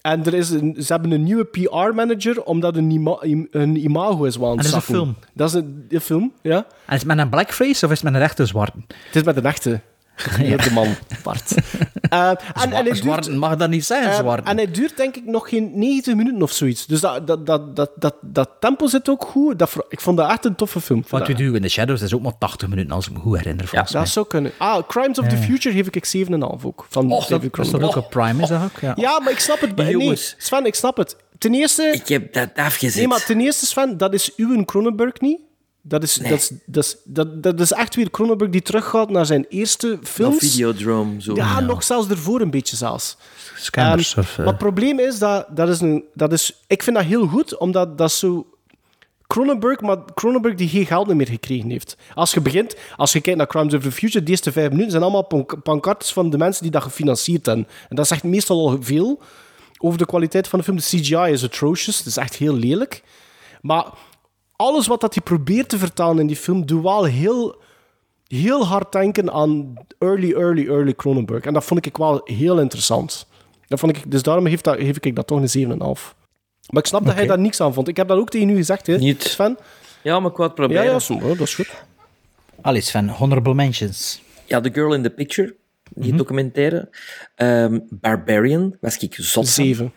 En 0.00 0.24
er 0.24 0.34
is 0.34 0.50
een, 0.50 0.76
ze 0.78 0.92
hebben 0.92 1.10
een 1.10 1.22
nieuwe 1.22 1.44
PR-manager, 1.44 2.42
omdat 2.42 2.76
een, 2.76 2.90
ima, 2.90 3.16
een 3.50 3.76
imago 3.84 4.24
is 4.24 4.36
wel 4.36 4.50
En 4.50 4.56
dat 4.56 4.64
is 4.64 4.72
een 4.72 4.80
film? 4.82 5.16
Dat 5.34 5.48
is 5.48 5.54
een, 5.54 5.86
een 5.88 6.00
film, 6.00 6.32
ja. 6.42 6.56
En 6.56 6.94
is 6.94 6.98
het 6.98 7.04
met 7.06 7.18
een 7.18 7.28
blackface 7.28 7.84
of 7.86 7.90
is 7.92 8.00
het 8.00 8.02
met 8.02 8.14
een 8.14 8.20
echte 8.20 8.46
zwarte? 8.46 8.76
Het 9.06 9.16
is 9.16 9.22
met 9.22 9.36
een 9.36 9.44
echte. 9.46 9.80
Ja. 10.38 10.56
De 10.56 10.70
man, 10.70 10.94
Bart. 11.22 11.54
Eh, 12.08 12.28
en, 12.28 12.36
en 12.54 12.70
hij 12.70 12.82
duurt- 12.82 12.96
Zwarte 12.96 13.30
mag 13.30 13.56
dat 13.56 13.68
niet 13.70 13.84
zijn, 13.84 14.04
Eh, 14.08 14.14
zwarte. 14.18 14.50
en 14.50 14.56
hij 14.56 14.70
duurt 14.70 14.96
denk 14.96 15.16
ik 15.16 15.24
nog 15.26 15.48
geen 15.48 15.70
90 15.74 16.14
minuten 16.14 16.42
of 16.42 16.52
zoiets. 16.52 16.86
Dus 16.86 17.00
dat, 17.00 17.26
dat, 17.26 17.46
dat, 17.46 17.76
dat, 17.76 17.90
dat, 17.96 18.14
dat 18.20 18.50
tempo 18.60 18.86
zit 18.86 19.08
ook 19.08 19.24
goed. 19.24 19.58
Dat, 19.58 19.72
ik 19.88 20.00
vond 20.00 20.16
dat 20.16 20.30
echt 20.30 20.44
een 20.44 20.54
toffe 20.54 20.80
film. 20.80 21.04
What 21.08 21.26
We 21.26 21.34
Dat- 21.34 21.42
Do 21.42 21.52
in 21.52 21.62
the 21.62 21.68
Shadows 21.68 21.98
dat 22.00 22.08
is 22.08 22.14
ook 22.14 22.22
maar 22.22 22.38
80 22.38 22.68
minuten, 22.68 22.90
als 22.94 23.06
ik 23.06 23.12
me 23.12 23.18
goed 23.18 23.36
herinner. 23.36 23.68
mij. 23.72 23.84
dat 23.92 24.08
zou 24.08 24.26
kunnen. 24.26 24.52
Ah, 24.58 24.82
Crimes 24.88 25.18
of 25.18 25.26
the 25.28 25.36
Ja. 25.36 25.42
Future 25.42 25.74
geef 25.74 25.86
ik 25.90 26.04
7,5 26.04 26.64
ook. 26.64 26.86
Van 26.88 27.12
Och, 27.12 27.26
David 27.26 27.30
dat 27.30 27.42
is 27.42 27.50
Cronenberg. 27.50 27.82
toch 27.82 27.96
ook 27.96 28.04
op 28.04 28.10
Prime, 28.10 28.42
is 28.42 28.48
dat 28.48 28.62
ook? 28.62 28.80
Ja. 28.80 28.92
Ja, 28.96 29.20
maar 29.20 29.32
ik 29.32 29.38
snap 29.38 29.60
het. 29.60 29.76
Nee, 29.76 29.90
Jongens. 29.90 30.34
Sven, 30.38 30.66
ik 30.66 30.74
snap 30.74 30.96
het. 30.96 31.16
Ten 31.38 31.54
eerste... 31.54 31.82
Ik 31.92 32.08
heb 32.08 32.32
dat 32.32 32.48
afgezet. 32.54 32.94
Nee, 32.96 33.08
maar 33.08 33.24
ten 33.24 33.40
eerste, 33.40 33.66
Sven, 33.66 33.96
dat 33.96 34.14
is 34.14 34.34
uw 34.36 34.64
Cronenberg 34.64 35.20
niet. 35.20 35.40
Dat 35.84 36.02
is, 36.02 36.14
dat, 36.14 36.30
is, 36.30 36.52
dat, 36.64 36.84
is, 36.84 36.96
dat, 37.04 37.42
dat 37.42 37.60
is 37.60 37.72
echt 37.72 37.94
weer 37.94 38.10
Cronenberg 38.10 38.50
die 38.50 38.62
teruggaat 38.62 39.10
naar 39.10 39.26
zijn 39.26 39.46
eerste 39.48 39.98
films. 40.02 40.38
Videodrome, 40.38 41.22
zo. 41.22 41.34
Ja, 41.34 41.60
nog 41.60 41.82
zelfs 41.82 42.08
ervoor 42.08 42.40
een 42.40 42.50
beetje 42.50 42.76
zelfs. 42.76 43.16
Of, 44.18 44.30
eh, 44.30 44.36
Maar 44.38 44.46
het 44.46 44.58
probleem 44.58 44.98
is 44.98 45.18
dat, 45.18 45.46
dat 45.56 45.68
is 45.68 45.80
een, 45.80 46.04
dat 46.14 46.32
is... 46.32 46.62
Ik 46.66 46.82
vind 46.82 46.96
dat 46.96 47.04
heel 47.04 47.26
goed, 47.26 47.56
omdat 47.58 47.98
dat 47.98 48.12
zo... 48.12 48.46
Cronenberg, 49.26 49.80
maar 49.80 49.96
Cronenberg 50.14 50.54
die 50.54 50.68
geen 50.68 50.86
geld 50.86 51.14
meer 51.14 51.26
gekregen 51.26 51.70
heeft. 51.70 51.96
Als 52.14 52.32
je 52.32 52.40
begint, 52.40 52.76
als 52.96 53.12
je 53.12 53.20
kijkt 53.20 53.38
naar 53.38 53.46
Crimes 53.46 53.74
of 53.74 53.82
the 53.82 53.92
Future, 53.92 54.24
de 54.24 54.30
eerste 54.30 54.52
vijf 54.52 54.68
minuten 54.70 54.90
zijn 54.90 55.02
allemaal 55.02 55.22
pank- 55.24 55.62
pancartes 55.62 56.12
van 56.12 56.30
de 56.30 56.38
mensen 56.38 56.62
die 56.62 56.70
dat 56.70 56.82
gefinancierd 56.82 57.46
hebben. 57.46 57.66
En 57.88 57.96
dat 57.96 58.06
zegt 58.06 58.22
meestal 58.22 58.68
al 58.68 58.76
veel 58.80 59.20
over 59.78 59.98
de 59.98 60.06
kwaliteit 60.06 60.48
van 60.48 60.58
de 60.58 60.64
film. 60.64 60.76
De 60.76 60.82
CGI 60.82 61.32
is 61.32 61.44
atrocious, 61.44 61.98
het 61.98 62.06
is 62.06 62.16
echt 62.16 62.34
heel 62.34 62.54
lelijk. 62.54 63.02
Maar 63.60 63.84
alles 64.62 64.86
wat 64.86 65.00
dat 65.00 65.14
hij 65.14 65.22
probeert 65.22 65.68
te 65.68 65.78
vertalen 65.78 66.18
in 66.18 66.26
die 66.26 66.36
film, 66.36 66.66
doet 66.66 66.82
wel 66.82 67.04
heel, 67.04 67.60
heel 68.26 68.66
hard 68.66 68.92
denken 68.92 69.32
aan 69.32 69.74
early, 69.98 70.32
early, 70.32 70.68
early 70.68 70.94
Cronenberg. 70.94 71.44
En 71.44 71.52
dat 71.54 71.64
vond 71.64 71.86
ik 71.86 71.96
wel 71.96 72.20
heel 72.24 72.60
interessant. 72.60 73.26
Dat 73.68 73.78
vond 73.78 73.96
ik, 73.96 74.10
dus 74.10 74.22
daarom 74.22 74.46
geef, 74.46 74.60
dat, 74.60 74.76
geef 74.76 74.96
ik 75.00 75.16
dat 75.16 75.26
toch 75.26 75.54
een 75.54 75.68
7,5. 75.68 75.76
Maar 76.70 76.82
ik 76.82 76.86
snap 76.88 77.04
dat 77.04 77.14
hij 77.14 77.26
daar 77.26 77.38
niks 77.38 77.60
aan 77.60 77.74
vond. 77.74 77.88
Ik 77.88 77.96
heb 77.96 78.08
dat 78.08 78.18
ook 78.18 78.30
tegen 78.30 78.48
u 78.48 78.54
gezegd, 78.56 78.86
hè, 78.86 78.96
Niet. 78.98 79.22
Sven. 79.22 79.58
Ja, 80.02 80.20
maar 80.20 80.30
ik 80.30 80.36
wou 80.36 80.48
het 80.50 80.58
Ja, 80.58 80.64
proberen. 80.66 80.92
ja, 80.92 80.98
zo, 80.98 81.18
dat 81.18 81.40
is 81.40 81.54
goed. 81.54 81.70
Allee, 82.60 82.80
Sven, 82.80 83.08
honorable 83.08 83.54
mentions. 83.54 84.22
Ja, 84.46 84.60
The 84.60 84.70
Girl 84.72 84.94
in 84.94 85.02
the 85.02 85.10
Picture, 85.10 85.54
die 85.94 86.08
Mhm. 86.08 86.16
documentaire. 86.16 86.88
Ehm, 87.34 87.78
Barbarian, 87.90 88.76
was 88.80 88.96
ik 88.96 89.14
zot 89.18 89.50
van. 89.50 89.92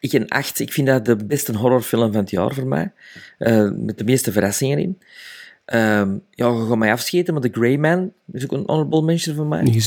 7. 0.00 0.10
Ik 0.10 0.12
een 0.12 0.28
8. 0.28 0.58
Ik 0.60 0.72
vind 0.72 0.86
dat 0.86 1.04
de 1.04 1.16
beste 1.16 1.56
horrorfilm 1.56 2.12
van 2.12 2.20
het 2.20 2.30
jaar 2.30 2.54
voor 2.54 2.66
mij. 2.66 2.92
Eh, 3.38 3.70
met 3.74 3.98
de 3.98 4.04
meeste 4.04 4.32
verrassingen 4.32 4.78
in. 4.78 4.98
Ehm, 5.64 6.10
ja, 6.30 6.46
je 6.46 6.66
gaat 6.68 6.76
mij 6.76 6.92
afscheten, 6.92 7.34
maar 7.34 7.42
The 7.42 7.48
Grey 7.52 7.76
Man 7.76 8.12
is 8.32 8.44
ook 8.44 8.52
een 8.52 8.62
honorable 8.66 9.02
mention 9.02 9.34
voor 9.36 9.46
mij. 9.46 9.82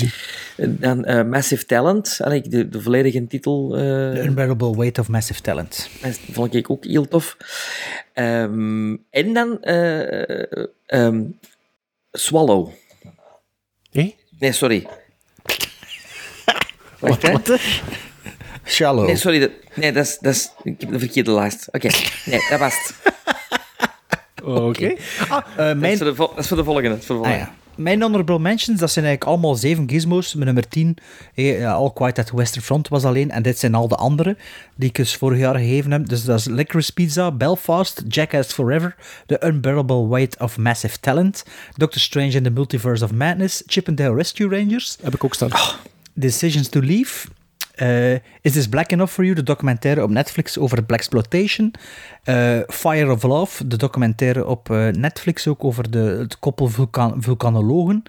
En 0.57 0.77
Dan 0.79 1.05
eh, 1.05 1.23
Massive 1.23 1.65
Talent, 1.65 2.17
Allee, 2.23 2.41
de, 2.41 2.69
de 2.69 2.81
volledige 2.81 3.27
titel. 3.27 3.75
eh, 3.75 3.81
The 3.81 4.21
Unbearable 4.23 4.77
Weight 4.77 4.99
of 4.99 5.07
Massive 5.09 5.41
Talent. 5.41 5.89
dat 6.01 6.19
vond 6.31 6.55
ik 6.55 6.69
ook 6.69 6.85
heel 6.85 7.07
tof. 7.07 7.37
Ehm, 8.13 8.95
en 9.09 9.33
dan 9.33 9.61
eh, 9.61 10.65
ehm, 10.85 11.23
Swallow. 12.11 12.69
Hé? 13.91 14.15
Nee, 14.39 14.51
sorry. 14.51 14.87
Wacht, 16.99 17.21
hè. 17.21 17.33
Shallow. 18.71 19.05
Nee, 19.05 19.15
sorry. 19.15 19.39
Dat, 19.39 19.51
nee, 19.73 19.91
dat 19.91 20.05
is, 20.05 20.17
dat 20.21 20.33
is... 20.33 20.51
Ik 20.63 20.81
heb 20.81 20.91
de 20.91 20.99
verkeerde 20.99 21.31
lijst. 21.31 21.67
Oké, 21.71 21.89
nee, 22.25 22.39
dat 22.49 22.59
was 22.59 22.73
het. 22.73 23.13
Oké. 24.43 24.95
Ah, 25.29 25.37
eh, 25.37 25.57
Dat, 25.57 25.77
mijn, 25.77 25.91
is 25.91 25.97
voor 25.97 26.07
de, 26.07 26.15
vol- 26.15 26.27
dat 26.29 26.37
is 26.37 26.47
voor 26.47 26.57
de 26.57 26.63
volgende. 26.63 26.89
Voor 26.89 26.97
de 26.99 27.03
Ah, 27.05 27.07
volgende. 27.07 27.37
ja. 27.37 27.53
Mijn 27.75 28.01
honorable 28.01 28.39
mentions, 28.39 28.79
dat 28.79 28.91
zijn 28.91 29.05
eigenlijk 29.05 29.33
allemaal 29.35 29.55
zeven 29.55 29.89
gizmos. 29.89 30.33
Mijn 30.33 30.45
nummer 30.45 30.67
10, 30.67 30.97
eh, 31.35 31.73
All 31.73 31.91
Quiet 31.93 32.19
at 32.19 32.25
the 32.25 32.35
Western 32.35 32.63
Front 32.63 32.87
was 32.87 33.03
alleen. 33.03 33.31
En 33.31 33.41
dit 33.43 33.59
zijn 33.59 33.75
al 33.75 33.87
de 33.87 33.95
andere 33.95 34.37
die 34.75 34.89
ik 34.89 34.95
dus 34.95 35.15
vorig 35.15 35.39
jaar 35.39 35.55
gegeven 35.55 35.91
heb. 35.91 36.07
Dus 36.09 36.23
dat 36.23 36.39
is 36.39 36.45
Licorice 36.45 36.93
Pizza, 36.93 37.31
Belfast, 37.31 38.03
Jackass 38.07 38.53
Forever, 38.53 38.95
The 39.25 39.41
Unbearable 39.45 40.07
Weight 40.07 40.39
of 40.39 40.57
Massive 40.57 40.99
Talent, 40.99 41.43
Doctor 41.77 42.01
Strange 42.01 42.31
in 42.31 42.43
the 42.43 42.49
Multiverse 42.49 43.03
of 43.03 43.11
Madness, 43.13 43.63
Chip 43.65 43.87
and 43.87 43.97
Dale 43.97 44.15
Rescue 44.15 44.49
Rangers, 44.49 44.97
Heb 45.01 45.13
ik 45.13 45.23
ook 45.23 45.33
staan. 45.33 45.49
Decisions 46.13 46.67
to 46.69 46.79
Leave. 46.79 47.27
Eh, 47.75 48.13
Is 48.13 48.51
This 48.51 48.67
Black 48.67 48.91
Enough 48.91 49.11
for 49.11 49.23
You? 49.23 49.35
De 49.35 49.43
documentaire 49.43 50.03
op 50.03 50.09
Netflix 50.09 50.57
over 50.57 50.83
Blaxploitation. 50.83 51.73
Eh 52.23 52.59
Fire 52.67 53.11
of 53.11 53.23
Love, 53.23 53.67
de 53.67 53.77
documentaire 53.77 54.47
op 54.47 54.69
eh, 54.69 54.87
Netflix 54.87 55.47
ook 55.47 55.63
over 55.63 55.91
de, 55.91 55.99
het 55.99 56.39
koppel 56.39 56.67
vulkan, 56.67 57.15
vulkanologen. 57.19 58.03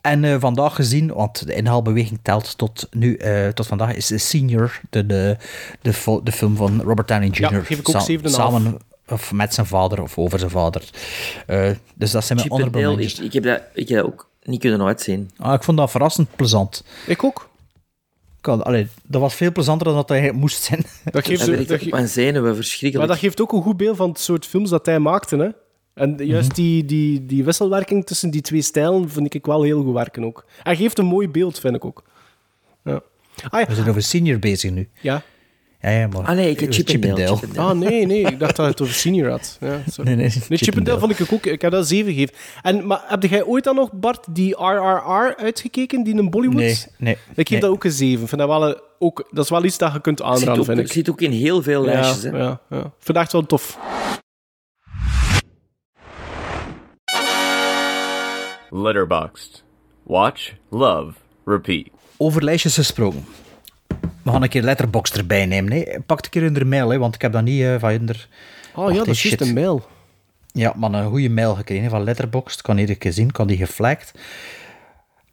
En 0.00 0.24
eh, 0.24 0.36
vandaag 0.38 0.74
gezien, 0.74 1.12
want 1.12 1.46
de 1.46 1.54
inhaalbeweging 1.54 2.18
telt 2.22 2.58
tot 2.58 2.88
nu, 2.90 3.16
eh, 3.16 3.48
tot 3.48 3.66
vandaag, 3.66 3.94
is 3.94 4.06
The 4.06 4.18
Senior, 4.18 4.80
de, 4.90 5.06
de, 5.06 5.36
de, 6.22 6.32
film 6.32 6.56
van 6.56 6.82
Robert 6.82 7.08
Downey 7.08 7.28
Jr. 7.28 7.40
Ja, 7.40 7.60
geef 7.60 7.78
ik 7.78 7.88
ook 7.88 8.10
7,5. 8.10 8.20
Samen 8.24 8.78
of 9.08 9.32
met 9.32 9.54
zijn 9.54 9.66
vader 9.66 10.02
of 10.02 10.18
over 10.18 10.38
zijn 10.38 10.50
vader. 10.50 10.90
Eh, 11.46 11.70
dus 11.94 12.10
dat 12.10 12.24
zijn 12.24 12.38
mijn 12.38 12.50
Chip 12.50 12.50
and 12.50 12.50
honorable 12.50 12.80
Dale, 12.80 12.96
mentions. 12.96 13.18
ik, 13.18 13.24
ik, 13.24 13.32
heb 13.32 13.42
dat, 13.42 13.62
ik 13.72 13.88
heb 13.88 13.98
dat 13.98 14.06
ook 14.06 14.28
niet 14.42 14.60
kunnen 14.60 14.82
uitzien. 14.82 15.30
Ah, 15.36 15.54
ik 15.54 15.62
vond 15.62 15.78
dat 15.78 15.90
verrassend 15.90 16.28
plezant. 16.36 16.84
Ik 17.06 17.24
ook. 17.24 17.48
Had- 18.46 18.64
allee, 18.64 18.86
dat 19.06 19.20
was 19.20 19.34
veel 19.34 19.52
plezanter 19.52 19.86
dan 19.86 19.96
dat 19.96 20.08
hij 20.08 20.32
moest 20.32 20.62
zijn. 20.62 20.84
Dat 21.04 21.26
geeft, 21.26 21.68
dat 21.68 21.80
ge- 21.80 21.88
mijn 21.90 22.08
zenuwen 22.08 22.54
verschrikkelijk. 22.54 22.98
maar 22.98 23.16
dat 23.16 23.24
geeft 23.24 23.40
ook 23.40 23.52
een 23.52 23.62
goed 23.62 23.76
beeld 23.76 23.96
van 23.96 24.08
het 24.08 24.18
soort 24.18 24.46
films 24.46 24.70
dat 24.70 24.86
hij 24.86 24.98
maakte. 24.98 25.36
Hè? 25.36 25.48
En 25.94 26.16
juist 26.26 26.48
Mhm. 26.48 26.56
die, 26.56 26.84
die, 26.84 27.26
die 27.26 27.44
wisselwerking 27.44 28.06
tussen 28.06 28.30
die 28.30 28.40
twee 28.40 28.62
stijlen 28.62 29.10
vind 29.10 29.34
ik 29.34 29.46
wel 29.46 29.62
heel 29.62 29.82
goed 29.82 29.92
werken 29.94 30.24
ook. 30.24 30.44
Hij 30.62 30.76
geeft 30.76 30.98
een 30.98 31.04
mooi 31.06 31.28
beeld, 31.28 31.58
vind 31.60 31.74
ik 31.74 31.84
ook. 31.84 32.02
Ja. 32.84 33.00
Ah, 33.50 33.60
ja. 33.60 33.66
We 33.66 33.74
zijn 33.74 33.88
over 33.88 34.02
senior 34.02 34.38
bezig 34.38 34.70
nu. 34.70 34.88
ja. 35.00 35.22
Ja, 35.84 35.90
ja, 35.90 36.06
maar... 36.06 36.22
Ah 36.26 36.36
nee, 36.36 36.50
ik 36.50 36.60
heb 36.60 36.72
Chip 36.72 36.88
and 36.88 37.02
Dale. 37.02 37.36
Chip 37.36 37.44
and 37.44 37.54
Dale. 37.54 37.68
Ah, 37.68 37.78
nee, 37.78 38.06
nee. 38.06 38.20
Ik 38.20 38.38
dacht 38.38 38.56
dat 38.56 38.66
het 38.66 38.80
over 38.80 38.94
senior 38.94 39.30
had. 39.30 39.56
Ja, 39.60 39.80
sorry. 39.90 40.10
Nee, 40.10 40.16
nee, 40.16 40.42
Nee, 40.48 40.58
Chip 40.58 40.76
and 40.76 40.86
Dale 40.86 40.98
vond 40.98 41.20
ik 41.20 41.32
ook... 41.32 41.46
Ik 41.46 41.62
heb 41.62 41.70
dat 41.70 41.86
7 41.88 42.12
gegeven. 42.12 42.34
En, 42.62 42.86
maar 42.86 43.02
heb 43.06 43.22
jij 43.22 43.44
ooit 43.44 43.64
dan 43.64 43.74
nog, 43.74 43.92
Bart, 43.92 44.34
die 44.34 44.54
RRR 44.56 45.36
uitgekeken, 45.36 46.02
die 46.02 46.16
in 46.16 46.30
Bollywood? 46.30 46.56
Nee, 46.56 46.76
nee. 46.98 47.12
Ik 47.14 47.18
geef 47.34 47.50
nee. 47.50 47.60
dat 47.60 47.70
ook 47.70 47.84
een 47.84 47.90
7. 47.90 48.22
Ik 48.22 48.28
Vind 48.28 48.40
dat, 48.40 48.50
wel 48.50 48.68
een, 48.68 48.76
ook, 48.98 49.28
dat 49.30 49.44
is 49.44 49.50
wel 49.50 49.64
iets 49.64 49.78
dat 49.78 49.92
je 49.92 50.00
kunt 50.00 50.22
aanraden, 50.22 50.58
ook, 50.58 50.64
vind 50.64 50.78
ik. 50.78 50.92
zit 50.92 51.10
ook 51.10 51.20
in 51.20 51.30
heel 51.30 51.62
veel 51.62 51.84
lijstjes. 51.84 52.22
ja, 52.22 52.30
Hè. 52.30 52.38
ja, 52.38 52.60
ja. 53.04 53.14
Echt 53.14 53.32
wel 53.32 53.46
tof. 53.46 53.78
Letterboxd. 58.70 59.64
Watch, 60.02 60.52
love, 60.70 61.12
repeat. 61.44 61.86
Over 62.16 62.44
lijstjes 62.44 62.74
gesproken. 62.74 63.24
We 64.24 64.30
gaan 64.30 64.42
een 64.42 64.48
keer 64.48 64.62
Letterboxd 64.62 65.16
erbij 65.16 65.46
nemen. 65.46 65.72
Hè. 65.72 66.00
Pak 66.06 66.24
een 66.24 66.30
keer 66.30 66.42
in 66.42 66.52
de 66.54 66.64
mail, 66.64 66.88
hè, 66.90 66.98
want 66.98 67.14
ik 67.14 67.22
heb 67.22 67.32
dat 67.32 67.42
niet 67.42 67.62
eh, 67.62 67.74
van 67.78 68.06
de... 68.06 68.14
Oh 68.74 68.90
ja, 68.90 68.96
dat 68.96 69.06
is 69.06 69.22
juist 69.22 69.40
een 69.40 69.54
mail. 69.54 69.86
Ja, 70.52 70.72
maar 70.76 70.92
een 70.92 71.10
goede 71.10 71.28
mail 71.30 71.54
gekregen 71.54 71.90
van 71.90 72.04
Letterboxd. 72.04 72.62
Kan 72.62 72.78
iedere 72.78 72.98
keer 72.98 73.12
zien, 73.12 73.32
kan 73.32 73.46
die 73.46 73.56
geflagd. 73.56 74.12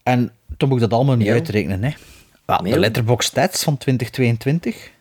En 0.04 0.32
toen 0.58 0.70
moet 0.70 0.82
ik 0.82 0.90
dat 0.90 0.94
allemaal 0.98 1.16
niet 1.16 1.26
Mail? 1.26 1.38
uitrekenen. 1.38 1.84
Hè. 1.84 1.92
Wel, 2.46 2.58
de? 2.64 2.80
Letterboxd 2.80 3.30
stats 3.30 3.64
van 3.64 3.78
2022. 3.78 4.92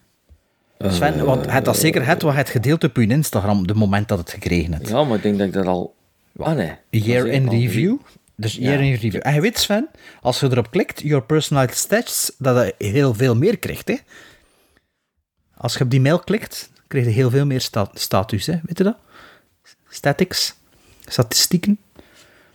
Sven, 0.78 1.14
Eh, 1.14 1.22
want 1.22 1.50
het 1.52 1.64
dat 1.64 1.76
zeker 1.76 2.06
het 2.06 2.22
wat 2.22 2.34
het 2.34 2.48
gedeeld 2.48 2.84
op 2.84 2.96
je 2.96 3.06
Instagram, 3.06 3.66
de 3.66 3.74
moment 3.74 4.08
dat 4.08 4.18
het 4.18 4.30
gekregen 4.30 4.72
hebt. 4.72 4.88
Ja, 4.88 5.04
maar 5.04 5.16
ik 5.16 5.22
denk 5.22 5.38
dat 5.38 5.46
ik 5.46 5.52
dat 5.52 5.66
al... 5.66 5.94
Ah 6.36 6.56
nee. 6.56 6.72
Year 6.90 7.26
is 7.26 7.34
in 7.34 7.48
review. 7.48 7.96
Dus 8.40 8.54
Ja. 8.54 8.60
year 8.60 8.80
in 8.80 8.90
review. 8.94 9.20
En 9.22 9.34
je 9.34 9.40
weet, 9.40 9.58
Sven, 9.58 9.88
als 10.20 10.40
je 10.40 10.46
erop 10.50 10.70
klikt, 10.70 11.00
your 11.00 11.24
personalized 11.24 11.76
stats, 11.78 12.32
dat 12.38 12.74
je 12.78 12.86
heel 12.86 13.14
veel 13.14 13.36
meer 13.36 13.58
krijgt. 13.58 13.88
Hè? 13.88 13.96
Als 15.56 15.74
je 15.74 15.84
op 15.84 15.90
die 15.90 16.00
mail 16.00 16.18
klikt, 16.18 16.70
krijg 16.86 17.04
je 17.04 17.10
heel 17.10 17.30
veel 17.30 17.46
meer 17.46 17.60
sta- 17.60 17.90
status. 17.94 18.46
Hè? 18.46 18.52
Weet 18.62 18.78
je 18.78 18.84
dat? 18.84 18.96
Statics, 19.88 20.54
statistieken, 21.06 21.78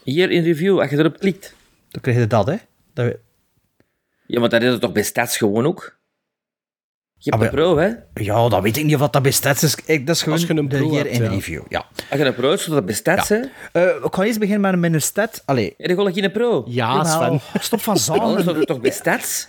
Hier 0.03 0.31
in 0.31 0.43
review, 0.43 0.79
als 0.79 0.89
je 0.89 0.97
erop 0.97 1.19
klikt. 1.19 1.53
dan 1.89 2.01
krijg 2.01 2.17
je 2.17 2.27
dat. 2.27 2.45
Hè? 2.47 2.55
dat 2.93 3.15
Ja, 4.27 4.39
maar 4.39 4.49
dat 4.49 4.61
is 4.61 4.71
het 4.71 4.81
toch 4.81 4.91
bij 4.91 5.03
Stats 5.03 5.37
gewoon 5.37 5.65
ook? 5.65 5.97
Je 7.25 7.31
hebt 7.31 7.43
Ah, 7.43 7.49
een 7.49 7.55
pro, 7.55 7.77
hè? 7.77 7.89
ja, 8.13 8.49
dat 8.49 8.61
weet 8.61 8.77
ik 8.77 8.83
niet 8.85 8.95
of 9.01 9.09
dat 9.09 9.21
bij 9.21 9.31
stats 9.31 9.63
is. 9.63 9.75
Ik, 9.85 10.07
dat 10.07 10.15
is 10.15 10.21
gewoon 10.21 10.37
Als 10.37 10.47
je 10.47 10.53
een 10.55 10.69
de 10.69 10.77
pro 10.77 10.93
hebt, 10.93 11.09
in 11.09 11.23
ja. 11.23 11.29
review. 11.29 11.61
Ja. 11.69 11.85
Als 12.09 12.19
je 12.19 12.25
een 12.25 12.35
pro 12.35 12.49
hebt, 12.49 12.61
zodat 12.61 12.75
dat 12.77 12.85
bij 12.85 12.95
Stats, 12.95 13.29
hè? 13.29 13.39
Eh, 13.71 13.83
ik 14.03 14.13
ga 14.15 14.23
eerst 14.23 14.39
beginnen 14.39 14.79
met 14.79 14.89
mijn 14.91 15.01
stat. 15.01 15.41
Allee, 15.45 15.73
Heb 15.77 15.89
je 15.89 15.95
gewoon 15.95 16.13
geen 16.13 16.31
pro? 16.31 16.63
Ja. 16.67 17.03
Sven. 17.03 17.39
stop 17.59 17.81
van 17.81 17.93
Dan 17.99 18.03
zalen. 18.03 18.41
staat 18.41 18.55
het 18.55 18.67
toch 18.67 18.79
bij 18.81 18.91
Stats? 18.91 19.47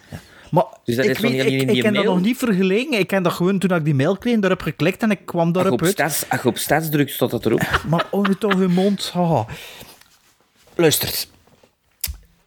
Maar 0.51 0.65
Dus 0.85 0.97
dat 0.97 1.05
ik, 1.05 1.11
is 1.11 1.19
van 1.19 1.31
weet, 1.31 1.43
jullie 1.43 1.57
ik, 1.61 1.69
in 1.69 1.77
ik 1.77 1.83
heb 1.83 1.95
dat 1.95 2.05
nog 2.05 2.21
niet 2.21 2.37
vergeleken. 2.37 2.99
Ik 2.99 3.11
heb 3.11 3.25
dat 3.25 3.33
gewoon 3.33 3.59
toen 3.59 3.71
ik 3.77 3.85
die 3.85 3.95
mail 3.95 4.17
kreeg, 4.17 4.39
daarop 4.39 4.61
geklikt 4.63 5.03
en 5.03 5.11
ik 5.11 5.21
kwam 5.25 5.47
je 5.47 5.53
daarop 5.53 5.73
op 5.73 5.83
uit. 5.83 5.91
Stats, 5.93 6.25
als 6.29 6.43
je 6.43 6.49
op 6.49 6.59
Stats 6.59 6.91
drukt, 6.91 7.11
staat 7.11 7.31
dat 7.31 7.47
erop. 7.47 7.83
Maar 7.89 8.07
oh, 8.11 8.27
nu 8.27 8.35
toch 8.35 8.55
uw 8.55 8.69
mond. 8.69 9.11
haha. 9.15 9.47
Luister. 10.75 11.25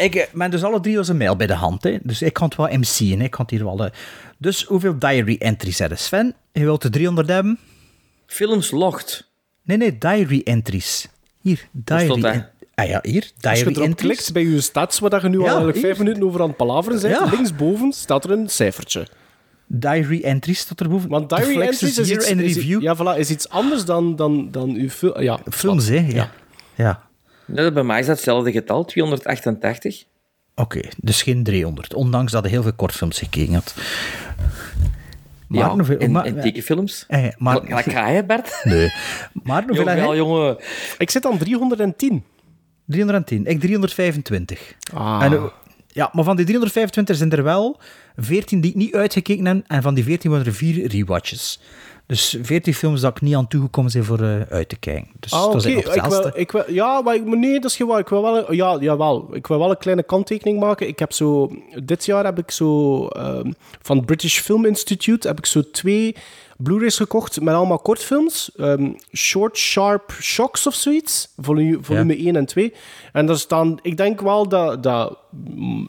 Ik 0.06 0.16
eh, 0.16 0.26
ben 0.34 0.52
dus 0.52 0.64
alle 0.64 0.80
drie 0.80 0.98
onze 0.98 1.14
mail 1.14 1.36
bij 1.36 1.48
de 1.48 1.54
hand. 1.54 1.84
Hè. 1.84 1.98
Dus 2.04 2.22
ik 2.22 2.34
kan 2.34 2.48
het 2.48 2.58
wel 2.58 2.68
MC'en. 2.68 3.22
Ik 3.22 3.32
kan 3.32 3.42
het 3.42 3.50
hier 3.50 3.64
wel... 3.64 3.86
eh. 3.86 3.92
Dus 4.38 4.64
hoeveel 4.64 5.00
diary 5.00 5.36
entries 5.40 5.80
hebben? 5.80 5.98
Sven, 5.98 6.34
je 6.52 6.64
wilt 6.64 6.82
de 6.82 6.90
300 6.90 7.28
hebben? 7.30 7.60
Films 8.26 8.72
logt. 8.72 9.30
Nee, 9.64 9.78
nee, 9.78 9.98
diary 9.98 10.42
entries. 10.44 11.08
Hier, 11.42 11.68
diary... 11.72 12.06
stond 12.06 12.22
dat? 12.22 12.34
en- 12.34 12.50
Ah 12.76 12.88
ja, 12.88 13.00
hier, 13.02 13.22
Als 13.22 13.28
je 13.28 13.34
diary 13.64 13.72
erop 13.72 13.84
entries. 13.84 14.16
klikt 14.16 14.34
bij 14.34 14.44
je 14.44 14.62
stats, 14.62 15.00
waar 15.00 15.22
je 15.22 15.30
nu 15.30 15.36
al 15.38 15.42
Ja, 15.44 15.48
eigenlijk 15.48 15.78
hier. 15.78 15.86
vijf 15.86 15.98
minuten 15.98 16.24
over 16.24 16.42
aan 16.42 16.48
het 16.48 16.58
palaveren 16.58 17.02
bent, 17.02 17.14
Ja. 17.14 17.26
linksboven 17.26 17.92
staat 17.92 18.24
er 18.24 18.32
een 18.32 18.50
cijfertje. 18.50 19.08
Diary 19.68 20.22
entries 20.24 20.64
tot 20.66 20.82
erboven. 20.82 21.10
Want 21.10 21.30
diary 21.30 21.62
entries 21.62 21.98
is 21.98 22.12
iets, 22.12 22.30
in 22.30 22.40
is- 22.40 22.56
review. 22.56 22.82
ja, 22.82 22.96
voilà, 22.98 23.18
is 23.20 23.30
iets 23.30 23.50
anders 23.50 23.86
dan, 23.86 24.16
dan, 24.16 24.52
dan 24.52 24.70
uw 24.70 24.90
film. 24.90 25.22
Ja, 25.22 25.40
Films, 25.50 25.88
hè? 25.88 26.06
Ja. 26.10 26.32
ja. 26.76 27.08
Ja, 27.54 27.72
bij 27.72 27.84
mij 27.84 28.00
is 28.00 28.06
dat 28.06 28.16
hetzelfde 28.16 28.52
getal, 28.52 28.86
288. 28.86 30.04
Oké, 30.56 30.82
dus 30.98 31.22
geen 31.22 31.44
300. 31.44 31.94
Ondanks 31.94 32.32
dat 32.32 32.44
je 32.44 32.50
heel 32.50 32.62
veel 32.62 32.74
kortfilms 32.74 33.20
gekeken 33.20 33.54
had. 33.54 33.74
Maar 35.48 35.60
ja, 35.60 35.70
hoeveel... 35.70 35.98
en, 35.98 36.12
maar, 36.12 36.26
en 36.26 36.42
tekenfilms. 36.42 37.06
eh, 37.08 37.28
maar, 37.38 37.64
Maar 37.70 37.84
ga 37.84 38.10
je, 38.10 38.26
Bert? 38.26 38.60
Nee. 38.64 38.92
Maar 39.44 39.64
hoeveel 39.68 40.16
jongen. 40.16 40.58
Ik 40.98 41.10
zit 41.10 41.26
aan 41.26 41.38
310. 41.38 42.24
310. 42.86 43.46
Ik 43.46 43.60
325. 43.60 44.76
Ah. 44.94 45.20
En, 45.24 45.34
eh, 45.34 45.44
ja, 45.88 46.10
maar 46.14 46.24
van 46.24 46.36
die 46.36 46.46
325 46.46 47.16
zijn 47.16 47.32
er 47.32 47.44
wel 47.44 47.80
14 48.16 48.62
die 48.62 48.70
ik 48.72 48.78
niet 48.78 48.94
uitgekeken 48.96 49.46
heb. 49.46 49.64
En 49.68 49.82
van 49.82 49.94
die 49.94 50.04
14 50.04 50.32
waren 50.32 50.46
er 50.46 50.54
4 50.54 50.88
rewatches. 50.88 51.60
Dus 52.10 52.38
14 52.42 52.74
films 52.74 53.02
dat 53.02 53.16
ik 53.16 53.22
niet 53.22 53.36
aan 53.36 53.48
toegekomen 53.48 53.92
zijn 53.92 54.04
voor 54.04 54.20
eh, 54.22 54.42
uit 54.50 54.70
te 54.70 54.76
kijken. 54.80 55.08
Dus 55.20 55.32
Ah, 55.32 55.52
dat 55.52 55.66
is 55.66 55.74
Ik 55.76 55.84
wil, 56.10 56.32
ik 56.34 56.52
wil, 56.52 56.64
ja, 56.72 57.02
maar 57.02 57.16
ik, 57.16 57.26
nee, 57.26 57.60
dat 57.60 57.72
is 57.72 57.78
waar. 57.78 58.00
Ik 58.00 58.08
wil 58.10 58.22
wel, 58.22 58.38
een- 58.50 58.56
ja, 58.56 58.78
jawel. 58.80 59.28
Ik 59.36 59.48
wil 59.48 59.60
wel 59.60 59.70
een 59.70 59.78
kleine 59.78 60.04
kanttekening 60.04 60.60
maken. 60.60 60.88
Ik 60.88 61.00
heb 61.00 61.14
zo, 61.14 61.52
dit 61.84 62.06
jaar 62.06 62.26
heb 62.26 62.38
ik 62.38 62.52
zo, 62.52 63.06
ehm, 63.08 63.52
van 63.82 63.98
het 63.98 64.06
British 64.06 64.40
Film 64.40 64.66
Institute, 64.66 65.28
heb 65.28 65.38
ik 65.38 65.46
zo 65.46 65.62
twee 65.72 66.16
Blu-rays 66.64 66.98
gekocht 66.98 67.42
met 67.42 67.54
allemaal 67.54 67.80
kortfilms. 67.80 68.52
Ehm, 68.58 68.92
Short 69.16 69.58
Sharp 69.58 70.12
Shocks 70.22 70.68
of 70.68 70.74
zoiets. 70.74 71.34
Volume, 71.38 71.78
volume 71.82 72.18
1 72.26 72.36
en 72.36 72.46
2. 72.46 72.74
En 73.14 73.26
daar 73.26 73.38
staan, 73.38 73.78
ik 73.82 73.98
denk 73.98 74.22
wel 74.22 74.48
dat, 74.48 74.84
dat, 74.84 75.18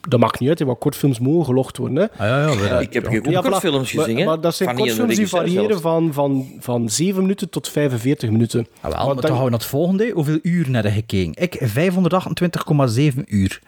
dat 0.08 0.20
maakt 0.20 0.40
niet 0.40 0.48
uit, 0.48 0.58
hè, 0.58 0.64
wat 0.64 0.78
kortfilms 0.78 1.18
mogen 1.18 1.44
gelogd 1.44 1.76
worden. 1.76 1.96
Hè. 1.96 2.10
Ah, 2.12 2.18
ja, 2.54 2.64
ja, 2.64 2.78
ik 2.78 2.92
heb 2.92 3.10
ja. 3.10 3.18
ook 3.18 3.26
Ja, 3.26 3.40
kortfilms 3.40 3.90
gezien, 3.90 4.24
maar, 4.24 4.40
dat 4.40 4.54
zijn 4.54 4.68
Van 4.68 4.78
kortfilms 4.78 5.16
die 5.16 5.28
variëren 5.28 5.80
van, 5.80 6.12
van, 6.12 6.46
van 6.60 6.88
7 6.88 7.22
minuten 7.22 7.50
tot 7.50 7.68
45 7.68 8.30
minuten. 8.30 8.60
Ah, 8.60 8.82
wel, 8.82 8.90
Maar 8.92 9.06
maar 9.06 9.14
dan- 9.22 9.30
gaan 9.30 9.44
we 9.44 9.50
naar 9.50 9.58
het 9.58 9.68
volgende. 9.68 10.10
Hoeveel 10.10 10.38
uur 10.42 10.70
naar 10.70 10.82
de 10.82 10.90
gekeken? 10.90 11.42
Ik 11.42 11.58
528,7 11.62 13.24
uur. 13.26 13.60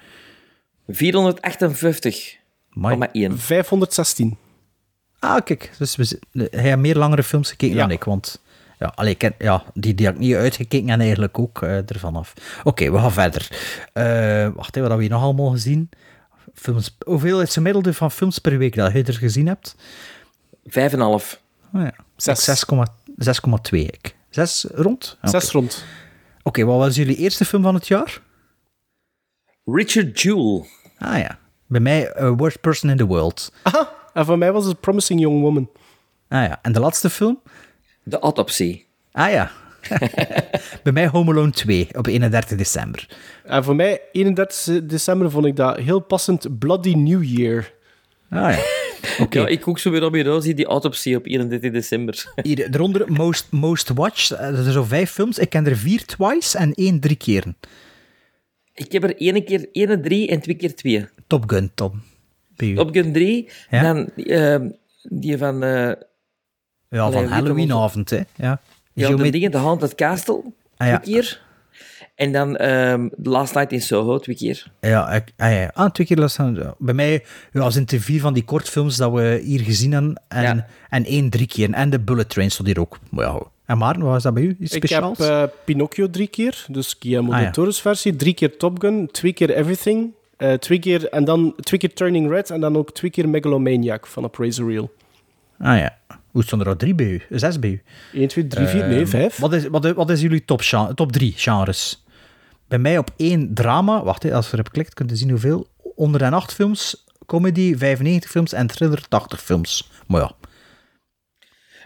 458,1. 0.86 2.38
Amai. 2.74 3.30
516. 3.36 4.36
Ah, 5.23 5.44
kijk. 5.44 5.70
Dus 5.78 5.97
we, 5.97 6.20
hij 6.32 6.62
heeft 6.62 6.78
meer 6.78 6.97
langere 6.97 7.23
films 7.23 7.51
gekeken 7.51 7.77
dan 7.77 7.90
ik. 7.90 8.05
Want 8.05 8.43
ja, 8.78 8.93
allee, 8.94 9.16
ik 9.19 9.32
ja, 9.39 9.65
die, 9.74 9.94
die 9.94 10.07
heb 10.07 10.15
ik 10.15 10.20
niet 10.20 10.35
uitgekeken 10.35 10.89
en 10.89 11.01
eigenlijk 11.01 11.39
ook 11.39 11.62
eh, 11.62 11.90
ervan 11.90 12.16
af. 12.16 12.35
Oké, 12.65 12.90
we 12.90 12.99
gaan 12.99 13.12
verder. 13.12 13.49
Eh, 13.93 14.05
wacht, 14.55 14.74
hè, 14.74 14.81
wat 14.81 14.90
hebben 14.90 14.97
we 14.97 15.03
hier 15.03 15.12
nog 15.12 15.23
allemaal 15.23 15.51
gezien? 15.51 15.90
Films, 16.55 16.97
hoeveel 17.05 17.36
is 17.36 17.43
het 17.43 17.53
gemiddelde 17.53 17.94
van 17.94 18.11
films 18.11 18.39
per 18.39 18.59
week 18.59 18.74
dat 18.74 18.93
je 18.93 19.03
er 19.03 19.15
gezien 19.15 19.47
hebt? 19.47 19.74
5,5. 20.65 20.81
Oh 21.03 21.19
ja. 21.73 21.94
6,2 23.73 23.78
ik. 23.78 24.15
6 24.31 24.66
rond? 24.74 25.16
Oké. 25.19 25.31
Zes 25.31 25.51
rond. 25.51 25.85
Oké, 26.43 26.65
wat 26.65 26.78
was 26.78 26.97
jullie 26.97 27.16
eerste 27.16 27.44
film 27.44 27.62
van 27.62 27.74
het 27.74 27.89
jaar? 27.89 28.20
Richard 29.65 30.20
Jewell. 30.20 30.69
Ah 30.99 31.19
ja. 31.19 31.39
Bij 31.66 31.81
mij 31.81 32.12
eh, 32.12 32.32
Worst 32.36 32.61
Person 32.61 32.90
in 32.90 32.97
the 32.97 33.07
World. 33.07 33.53
Aha, 33.62 33.93
en 34.14 34.24
voor 34.24 34.39
mij 34.39 34.52
was 34.52 34.64
het 34.66 34.80
Promising 34.80 35.20
Young 35.20 35.40
Woman. 35.40 35.70
Ah 36.28 36.47
ja. 36.47 36.59
En 36.62 36.72
de 36.72 36.80
laatste 36.80 37.10
film? 37.10 37.40
De 38.02 38.18
Autopsie. 38.18 38.86
Ah 39.12 39.30
ja. 39.30 39.51
Bij 40.82 40.93
mij 40.93 41.06
Home 41.06 41.30
Alone 41.30 41.51
2 41.51 41.89
op 41.93 42.06
31 42.06 42.59
december. 42.59 43.09
En 43.44 43.64
voor 43.64 43.76
mij, 43.76 44.01
31 44.12 44.86
december, 44.86 45.30
vond 45.30 45.47
ik 45.47 45.56
dat 45.56 45.76
heel 45.76 46.01
passend 46.01 46.59
Bloody 46.59 46.94
New 46.94 47.24
Year. 47.24 47.72
Ah 48.30 48.56
ja. 48.56 48.59
Oké. 49.24 49.40
Ja, 49.40 49.47
ik 49.47 49.68
ook 49.68 49.78
zo 49.78 49.90
weer 49.90 50.05
op 50.05 50.14
je 50.14 50.40
zie 50.40 50.55
die 50.55 50.66
Autopsie 50.66 51.16
op 51.16 51.26
31 51.26 51.72
december. 51.72 52.32
Hier, 52.43 52.74
eronder 52.74 53.12
Most, 53.12 53.47
most 53.51 53.89
Watched. 53.89 54.39
Eh, 54.39 54.47
Er 54.48 54.56
zijn 54.56 54.72
zo 54.72 54.82
vijf 54.82 55.10
films. 55.10 55.39
Ik 55.39 55.51
ken 55.51 55.66
er 55.66 55.76
vier 55.76 56.05
twice 56.05 56.59
en 56.59 56.72
één 56.72 57.01
drie 57.01 57.16
keren. 57.16 57.56
Ik 58.74 58.93
heb 58.93 59.02
er 59.02 59.16
één 59.16 59.44
keer 59.44 59.68
ene 59.72 60.01
drie 60.01 60.28
en 60.28 60.40
twee 60.40 60.56
keer 60.56 60.74
twee. 60.74 61.06
Top 61.26 61.51
Gun, 61.51 61.70
Tom. 61.74 62.02
U. 62.70 62.74
Top 62.74 62.94
Gun 62.94 63.12
3. 63.12 63.48
Ja? 63.70 63.82
Dan 63.82 64.10
ehm, 64.16 64.68
die 65.02 65.39
van... 65.39 65.62
eh 65.62 65.93
Ja, 66.89 67.10
van 67.10 67.26
Halloweenavond, 67.26 68.10
hè. 68.10 68.16
Ja. 68.36 68.60
ja, 68.93 69.06
Geomet- 69.06 69.24
de 69.24 69.30
dingen, 69.30 69.51
de 69.51 69.59
Haunted 69.59 69.94
Castle. 69.94 70.43
Ah, 70.76 70.86
ja. 70.89 70.98
Twee 70.98 71.14
keer. 71.14 71.40
En 72.14 72.32
dan 72.32 72.56
ehm 72.56 73.09
The 73.22 73.28
Last 73.30 73.55
Night 73.55 73.72
in 73.72 73.82
Soho, 73.82 74.18
twee 74.18 74.36
keer. 74.36 74.72
Ja, 74.80 75.12
ik, 75.12 75.32
ah, 75.36 75.51
ja. 75.52 75.70
Ah, 75.74 75.90
twee 75.90 76.06
keer 76.06 76.16
last 76.16 76.36
ja. 76.36 76.74
Bij 76.78 76.94
mij 76.94 77.24
ja, 77.52 77.70
zijn 77.70 77.82
het 77.84 77.93
er 77.93 78.01
vier 78.01 78.20
van 78.20 78.34
die 78.34 78.44
kortfilms 78.44 78.97
dat 78.97 79.12
we 79.12 79.40
hier 79.44 79.60
gezien 79.60 79.93
hebben. 79.93 80.22
En, 80.28 80.43
Ja. 80.43 80.66
en 80.89 81.05
één 81.05 81.30
drie 81.30 81.47
keer. 81.47 81.70
En 81.72 81.90
de 81.90 82.01
Bullet 82.01 82.28
Train 82.28 82.51
stond 82.51 82.68
hier 82.68 82.80
ook. 82.80 82.98
Maar 83.10 83.24
ja. 83.24 83.40
En 83.66 83.78
Maarten, 83.78 84.02
wat 84.02 84.12
was 84.12 84.22
dat 84.22 84.34
bij 84.34 84.43
u? 84.43 84.56
Iets 84.60 84.74
Ik 84.74 84.89
heb 84.89 85.18
eh, 85.18 85.43
Pinocchio 85.64 86.10
drie 86.10 86.26
keer, 86.28 86.64
dus 86.68 86.97
Guillermo 86.98 87.30
Ah, 87.30 87.36
del 87.36 87.47
ja. 87.47 87.51
Toro's 87.52 87.80
versie. 87.80 88.16
Drie 88.16 88.34
keer 88.34 88.56
Top 88.56 88.80
Gun, 88.80 89.09
twee 89.12 89.32
keer 89.32 89.51
Everything. 89.51 90.12
Eh, 90.43 90.52
twee 90.59 90.78
keer, 90.78 91.09
en 91.09 91.24
dan 91.24 91.55
twee 91.60 91.81
keer 91.81 91.94
Turning 91.94 92.31
Red 92.31 92.51
en 92.51 92.60
dan 92.60 92.77
ook 92.77 92.93
twee 92.93 93.10
keer 93.10 93.28
Megalomaniac 93.28 94.06
van 94.06 94.24
Appraiser 94.24 94.66
Reel. 94.66 94.93
Ah 95.59 95.78
ja. 95.78 95.97
Hoe 96.31 96.43
stonden 96.43 96.66
er 96.66 96.73
al 96.73 96.78
drie 96.78 96.94
bij 96.94 97.06
u? 97.06 97.23
Zes 97.31 97.59
bij 97.59 97.70
u? 97.70 97.82
1, 98.12 98.28
2, 98.28 98.47
3, 98.47 98.66
4, 98.66 98.86
nee, 98.86 98.98
Ehm, 98.98 99.06
5. 99.06 99.36
Wat 99.39 99.52
is, 99.52 99.66
wat, 99.66 99.85
is- 99.85 99.93
wat 99.93 100.10
is 100.10 100.20
jullie 100.20 100.44
top, 100.44 100.60
top 100.94 101.12
drie 101.12 101.32
genres? 101.36 102.05
Bij 102.69 102.78
mij 102.78 102.98
op 102.98 103.10
één 103.16 103.55
drama. 103.55 104.02
Wacht, 104.05 104.32
als 104.32 104.47
je 104.47 104.52
erop 104.52 104.73
klikt, 104.73 104.94
kun 104.94 105.06
je 105.09 105.16
zien 105.16 105.31
hoeveel. 105.31 105.66
108 105.94 106.52
films, 106.55 107.05
comedy 107.27 107.77
95 107.77 108.31
films 108.31 108.52
en 108.52 108.66
thriller 108.66 109.09
80 109.09 109.43
films. 109.43 109.90
Maar 110.06 110.20
ja, 110.20 110.32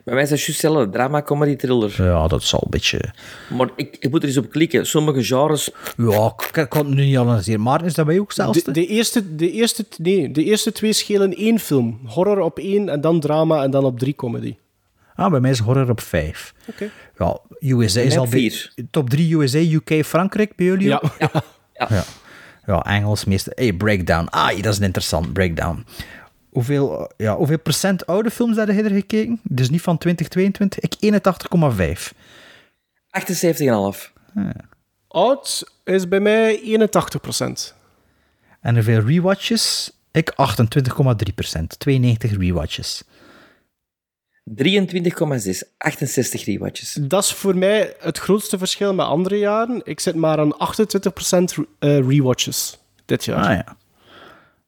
Bij 0.06 0.14
mij 0.14 0.22
is 0.24 0.30
dat 0.30 0.38
juist 0.40 0.62
hetzelfde. 0.62 0.90
Drama, 0.90 1.22
comedy, 1.22 1.56
thriller. 1.56 2.02
ja 2.04 2.26
dat 2.26 2.42
zal 2.42 2.60
een 2.62 2.70
beetje... 2.70 3.00
Maar 3.48 3.68
ik, 3.76 3.96
ik 4.00 4.10
moet 4.10 4.22
er 4.22 4.28
eens 4.28 4.36
op 4.36 4.50
klikken. 4.50 4.86
Sommige 4.86 5.24
genres... 5.24 5.70
Ja, 5.96 6.34
ik, 6.36 6.56
ik 6.56 6.68
kan 6.68 6.86
het 6.86 6.94
nu 6.94 7.04
niet 7.04 7.16
analyseren. 7.16 7.60
Maar 7.60 7.84
is 7.84 7.94
dat 7.94 8.06
bij 8.06 8.18
ook 8.18 8.32
zelfs? 8.32 8.62
De, 8.62 8.72
de, 8.72 8.86
eerste, 8.86 9.36
de, 9.36 9.50
eerste, 9.50 9.86
nee, 9.98 10.30
de 10.30 10.44
eerste 10.44 10.72
twee 10.72 10.92
schelen 10.92 11.34
één 11.34 11.58
film. 11.58 12.00
Horror 12.04 12.38
op 12.38 12.58
één 12.58 12.88
en 12.88 13.00
dan 13.00 13.20
drama 13.20 13.62
en 13.62 13.70
dan 13.70 13.84
op 13.84 13.98
drie 13.98 14.14
comedy. 14.14 14.56
Ah, 15.14 15.30
bij 15.30 15.40
mij 15.40 15.50
is 15.50 15.58
horror 15.58 15.90
op 15.90 16.00
5. 16.00 16.54
Oké. 16.68 16.90
Ja, 17.18 17.38
USA 17.60 18.00
is 18.00 18.16
al 18.16 18.26
vier. 18.26 18.72
Top 18.90 19.10
3 19.10 19.36
USA, 19.36 19.58
UK, 19.58 20.04
Frankrijk 20.04 20.56
bij 20.56 20.66
jullie 20.66 20.86
Ja. 20.86 21.02
Ja. 21.18 21.30
Ja. 21.88 22.04
ja, 22.66 22.84
Engels 22.84 23.24
meestal. 23.24 23.52
Hey, 23.56 23.72
breakdown. 23.72 24.26
Ah, 24.30 24.56
dat 24.56 24.72
is 24.72 24.78
een 24.78 24.84
interessant 24.84 25.32
breakdown. 25.32 25.84
Hoeveel, 26.56 27.10
ja, 27.16 27.36
hoeveel 27.36 27.58
procent 27.58 28.06
oude 28.06 28.30
films 28.30 28.56
heb 28.56 28.68
je 28.68 28.82
er 28.82 28.90
gekeken? 28.90 29.40
Dus 29.42 29.70
niet 29.70 29.82
van 29.82 29.98
2022. 29.98 30.80
Ik 30.80 30.96
81,5. 32.00 32.12
78,5. 33.10 34.12
Oud 35.08 35.72
is 35.84 36.08
bij 36.08 36.20
mij 36.20 36.60
81%. 36.60 37.74
En 38.60 38.74
hoeveel 38.74 39.00
rewatches? 39.00 39.92
Ik 40.10 40.30
28,3% 40.30 41.62
92 41.78 42.36
rewatches. 42.36 43.02
23,6. 44.44 45.74
68 45.78 46.44
rewatches. 46.44 46.92
Dat 47.00 47.24
is 47.24 47.32
voor 47.32 47.56
mij 47.56 47.94
het 48.00 48.18
grootste 48.18 48.58
verschil 48.58 48.94
met 48.94 49.06
andere 49.06 49.38
jaren. 49.38 49.80
Ik 49.84 50.00
zit 50.00 50.14
maar 50.14 50.38
aan 50.38 50.54
28% 50.54 50.56
eh, 51.78 51.98
rewatches 51.98 52.78
dit 53.04 53.24
jaar. 53.24 53.44
Ah 53.44 53.52
ja. 53.52 53.76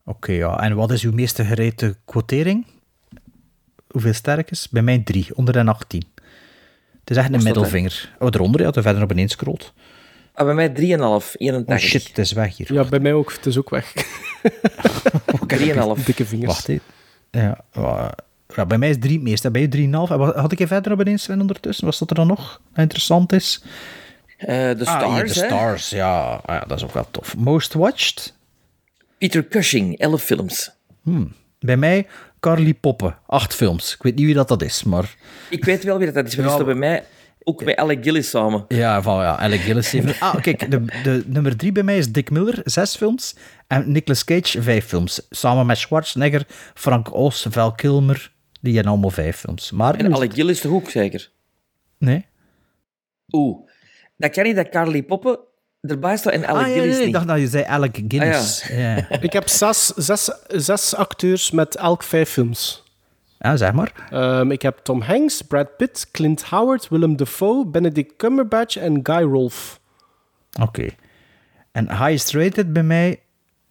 Oké, 0.08 0.32
ja. 0.32 0.60
En 0.60 0.74
wat 0.76 0.90
is 0.90 1.02
uw 1.02 1.12
meeste 1.12 1.44
gereden 1.44 1.96
quotering? 2.04 2.66
Hoeveel 3.90 4.12
sterkes? 4.12 4.68
Bij 4.68 4.82
mij 4.82 4.98
3, 4.98 5.26
onder 5.34 5.54
de 5.54 5.64
18. 5.64 6.02
Het 7.00 7.10
is 7.10 7.16
echt 7.16 7.34
een 7.34 7.42
middelvinger. 7.42 8.16
Oh, 8.18 8.28
eronder, 8.30 8.60
ja, 8.60 8.70
er 8.72 8.82
verder 8.82 9.02
op 9.02 9.08
beneden 9.08 9.30
scrolt. 9.30 9.72
Ah, 10.34 10.44
bij 10.44 10.54
mij 10.54 10.68
3,5. 10.68 10.74
81. 11.36 11.66
Oh 11.74 11.76
shit, 11.76 12.08
het 12.08 12.18
is 12.18 12.32
weg 12.32 12.56
hier. 12.56 12.72
Ja, 12.72 12.84
bij 12.84 12.98
mij 12.98 13.12
ook. 13.12 13.32
Het 13.32 13.46
is 13.46 13.58
ook 13.58 13.70
weg. 13.70 13.92
3,5. 15.98 16.04
Dikke 16.04 16.24
vingers. 16.26 16.46
Wacht 16.52 16.68
even. 16.68 16.82
Ja, 17.30 17.58
ja, 18.56 18.66
bij 18.66 18.78
mij 18.78 18.88
is 18.90 18.96
3 18.98 19.12
het 19.14 19.22
meeste. 19.22 19.50
Bij 19.50 19.62
u 19.62 19.68
3,5. 19.68 20.10
En 20.10 20.18
wat- 20.18 20.34
Had 20.34 20.52
ik 20.52 20.58
even 20.58 20.68
verder 20.68 20.92
op 20.92 20.98
beneden 20.98 21.18
Sven 21.20 21.40
ondertussen? 21.40 21.84
Was 21.84 21.98
dat 21.98 22.10
er 22.10 22.16
dan 22.16 22.26
nog 22.26 22.60
dat 22.72 22.82
interessant 22.82 23.32
is? 23.32 23.62
Eh, 24.36 24.46
de 24.46 24.84
Ah, 24.84 25.14
hier, 25.14 25.28
Stars, 25.28 25.32
de 25.34 25.40
hè? 25.40 25.46
Stars, 25.46 25.90
ja. 25.90 26.24
Ah, 26.44 26.54
ja. 26.60 26.64
Dat 26.66 26.78
is 26.78 26.84
ook 26.84 26.92
wel 26.92 27.06
tof. 27.10 27.36
Most 27.36 27.72
watched? 27.74 28.34
Peter 29.18 29.48
Cushing, 29.48 29.98
11 29.98 30.22
films. 30.22 30.70
Hmm. 31.02 31.32
Bij 31.58 31.76
mij 31.76 32.06
Carly 32.40 32.74
Poppen, 32.74 33.18
8 33.26 33.54
films. 33.54 33.94
Ik 33.94 34.02
weet 34.02 34.14
niet 34.14 34.24
wie 34.24 34.34
dat, 34.34 34.48
dat 34.48 34.62
is, 34.62 34.84
maar... 34.84 35.16
Ik 35.50 35.64
weet 35.64 35.84
wel 35.84 35.98
wie 35.98 36.12
dat 36.12 36.26
is, 36.26 36.36
maar 36.36 36.44
die 36.44 36.44
Ja, 36.44 36.50
staat 36.50 36.66
bij 36.66 36.74
mij 36.74 37.04
ook 37.48 37.64
bij 37.64 37.76
Alec 37.76 38.02
Gillis 38.02 38.30
samen. 38.30 38.64
Ja, 38.68 39.02
van 39.02 39.22
ja, 39.22 39.36
Alec 39.36 39.60
Gillis. 39.60 39.94
Ah, 40.20 40.40
kijk, 40.40 40.70
de, 40.70 40.84
de 41.02 41.22
nummer 41.26 41.56
drie 41.56 41.72
bij 41.72 41.82
mij 41.82 41.98
is 41.98 42.12
Dick 42.12 42.30
Miller, 42.30 42.60
zes 42.64 42.96
films. 42.96 43.34
En 43.66 43.92
Nicolas 43.92 44.24
Cage, 44.24 44.62
vijf 44.62 44.86
films. 44.86 45.26
Samen 45.30 45.66
met 45.66 45.78
Schwarzenegger, 45.78 46.46
Frank 46.74 47.14
Oz, 47.14 47.46
Val 47.50 47.72
Kilmer. 47.72 48.32
Die 48.60 48.74
hebben 48.74 48.92
allemaal 48.92 49.10
vijf 49.10 49.36
films. 49.36 49.70
Maar 49.70 49.94
En 49.94 50.14
Alec 50.14 50.34
Gillis 50.34 50.60
toch 50.60 50.72
ook, 50.72 50.90
zeker? 50.90 51.30
Nee. 51.98 52.26
Oeh. 53.30 53.58
Dat 54.16 54.30
kan 54.30 54.44
niet 54.44 54.56
dat 54.56 54.68
Carly 54.68 55.02
Poppen 55.02 55.38
erbij 55.80 56.16
staat 56.16 56.32
en 56.32 56.46
Alec 56.46 56.62
ah, 56.62 56.68
ja, 56.68 56.74
Gillis 56.74 56.90
nee, 56.90 56.98
nee, 56.98 57.06
ik 57.06 57.12
dacht 57.12 57.26
dat 57.26 57.38
je 57.38 57.48
zei 57.48 57.64
Alec 57.64 58.00
Guinness. 58.08 58.62
Ah, 58.62 58.78
ja. 58.78 59.20
Ik 59.20 59.32
heb 59.32 59.48
zes, 59.48 59.86
zes, 59.86 60.30
zes 60.46 60.94
acteurs 60.94 61.50
met 61.50 61.76
elk 61.76 62.02
vijf 62.02 62.30
films. 62.30 62.82
Ja, 63.38 63.56
zeg 63.56 63.72
maar. 63.72 63.92
Ehm, 64.10 64.50
ik 64.50 64.62
heb 64.62 64.78
Tom 64.82 65.00
Hanks, 65.00 65.42
Brad 65.42 65.76
Pitt, 65.76 66.08
Clint 66.10 66.42
Howard, 66.42 66.88
Willem 66.88 67.16
Dafoe, 67.16 67.66
Benedict 67.66 68.16
Cumberbatch 68.16 68.76
en 68.76 69.00
Guy 69.02 69.22
Rolfe. 69.22 69.78
Oké. 70.60 70.88
En 71.72 71.88
highest 71.88 72.32
rated 72.32 72.72
bij 72.72 72.82
mij... 72.82 73.20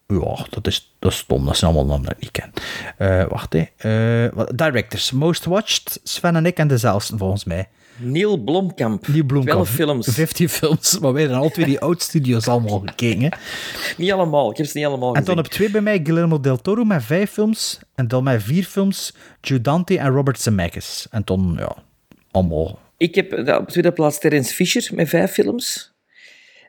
Ja, 0.07 0.45
dat 0.49 0.67
is, 0.67 0.95
dat 0.99 1.11
is 1.11 1.17
stom. 1.17 1.45
Dat 1.45 1.57
zijn 1.57 1.71
allemaal 1.71 1.97
namen 1.97 2.05
die 2.05 2.15
ik 2.15 2.21
niet 2.21 2.31
ken. 2.31 2.53
Eh, 2.97 3.29
wacht, 3.29 3.53
hè. 3.53 3.65
Eh, 3.77 4.45
directors. 4.55 5.11
Most 5.11 5.45
watched, 5.45 5.99
Sven 6.03 6.35
en 6.35 6.45
ik 6.45 6.57
en 6.57 6.67
dezelfde, 6.67 7.17
volgens 7.17 7.43
mij. 7.43 7.67
Neil 7.97 8.37
Blomkamp. 8.43 9.05
Die 9.05 9.25
Bloemkamp. 9.25 9.65
12 9.65 9.69
films. 9.69 10.07
15 10.07 10.49
films. 10.49 10.99
Maar 10.99 11.13
wij 11.13 11.21
hebben 11.21 11.39
al 11.39 11.49
twee 11.49 11.65
die 11.65 11.79
oud-studios 11.79 12.47
allemaal 12.47 12.79
gekeken. 12.85 13.37
Niet 13.97 14.11
allemaal. 14.11 14.51
Ik 14.51 14.57
heb 14.57 14.65
ze 14.65 14.77
niet 14.77 14.85
allemaal 14.87 15.15
En 15.15 15.23
dan 15.23 15.35
gezien. 15.35 15.39
op 15.39 15.47
twee 15.47 15.69
bij 15.71 15.81
mij 15.81 15.99
Guillermo 16.03 16.39
del 16.39 16.57
Toro 16.57 16.83
met 16.83 17.03
vijf 17.03 17.31
films. 17.31 17.79
En 17.95 18.07
dan 18.07 18.23
met 18.23 18.43
vier 18.43 18.63
films 18.63 19.13
Joe 19.41 19.61
Dante 19.61 19.97
en 19.99 20.09
Robert 20.09 20.39
Zemeckis. 20.39 21.07
En 21.11 21.21
dan, 21.25 21.55
ja, 21.59 21.75
allemaal... 22.31 22.79
Ik 22.97 23.15
heb 23.15 23.33
op 23.59 23.67
tweede 23.69 23.91
plaats 23.91 24.19
Terence 24.19 24.53
Fisher 24.53 24.89
met 24.93 25.09
vijf 25.09 25.31
films. 25.31 25.95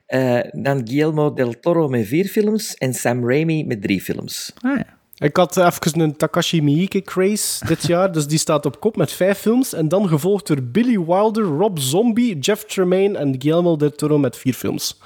Eh, 0.07 0.39
dan 0.53 0.89
Guillermo 0.89 1.33
del 1.33 1.61
Toro 1.61 1.89
met 1.89 2.07
vier 2.07 2.25
films. 2.25 2.75
En 2.75 2.95
Sam 2.95 3.29
Raimi 3.29 3.65
met 3.65 3.83
drie 3.83 4.01
films. 4.01 4.53
Ah, 4.61 4.77
ja. 4.77 4.98
Ik 5.19 5.37
had 5.37 5.57
even 5.57 6.01
een 6.01 6.17
Takashi 6.17 6.63
Miike 6.63 7.01
craze 7.03 7.67
dit 7.67 7.87
jaar. 7.93 8.13
dus 8.13 8.27
die 8.27 8.39
staat 8.39 8.67
op 8.67 8.81
kop 8.81 8.97
met 8.97 9.13
vijf 9.13 9.39
films. 9.39 9.73
En 9.73 9.89
dan 9.89 10.09
gevolgd 10.09 10.47
door 10.47 10.63
Billy 10.63 10.99
Wilder, 11.05 11.43
Rob 11.45 11.79
Zombie, 11.79 12.39
Jeff 12.39 12.65
Tremaine 12.65 13.19
en 13.19 13.35
Guillermo 13.39 13.77
del 13.77 13.91
Toro 13.91 14.19
met 14.19 14.37
vier 14.37 14.55
films. 14.55 14.99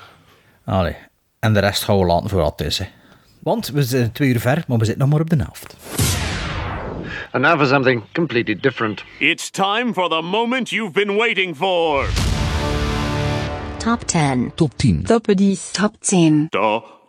Allee. 0.64 0.96
En 1.38 1.52
de 1.52 1.60
rest 1.60 1.82
gaan 1.84 1.98
we 1.98 2.04
laten 2.04 2.28
voor 2.28 2.40
wat 2.40 2.60
is. 2.60 2.80
Want 3.38 3.68
we 3.68 3.82
zijn 3.82 4.12
twee 4.12 4.28
uur 4.28 4.40
ver, 4.40 4.64
maar 4.66 4.78
we 4.78 4.84
zitten 4.84 5.02
nog 5.02 5.12
maar 5.12 5.20
op 5.20 5.30
de 5.30 5.36
helft. 5.36 5.76
And 7.30 7.44
now 7.44 7.58
for 7.58 7.66
something 7.66 8.02
completely 8.12 8.60
different. 8.60 9.04
It's 9.18 9.50
time 9.50 9.92
for 9.92 10.08
the 10.08 10.20
moment 10.22 10.70
you've 10.70 10.92
been 10.92 11.16
waiting 11.16 11.56
for. 11.56 12.08
Top 13.78 14.00
10. 14.06 14.52
Top 14.54 14.72
10. 14.76 15.02
Top 15.02 15.26
10. 15.26 15.68
Top 15.72 15.96
10. 16.00 16.46
Top 16.50 16.74
10. 16.80 17.01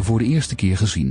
Voor 0.00 0.18
de 0.18 0.24
eerste 0.24 0.54
keer 0.54 0.76
gezien. 0.76 1.08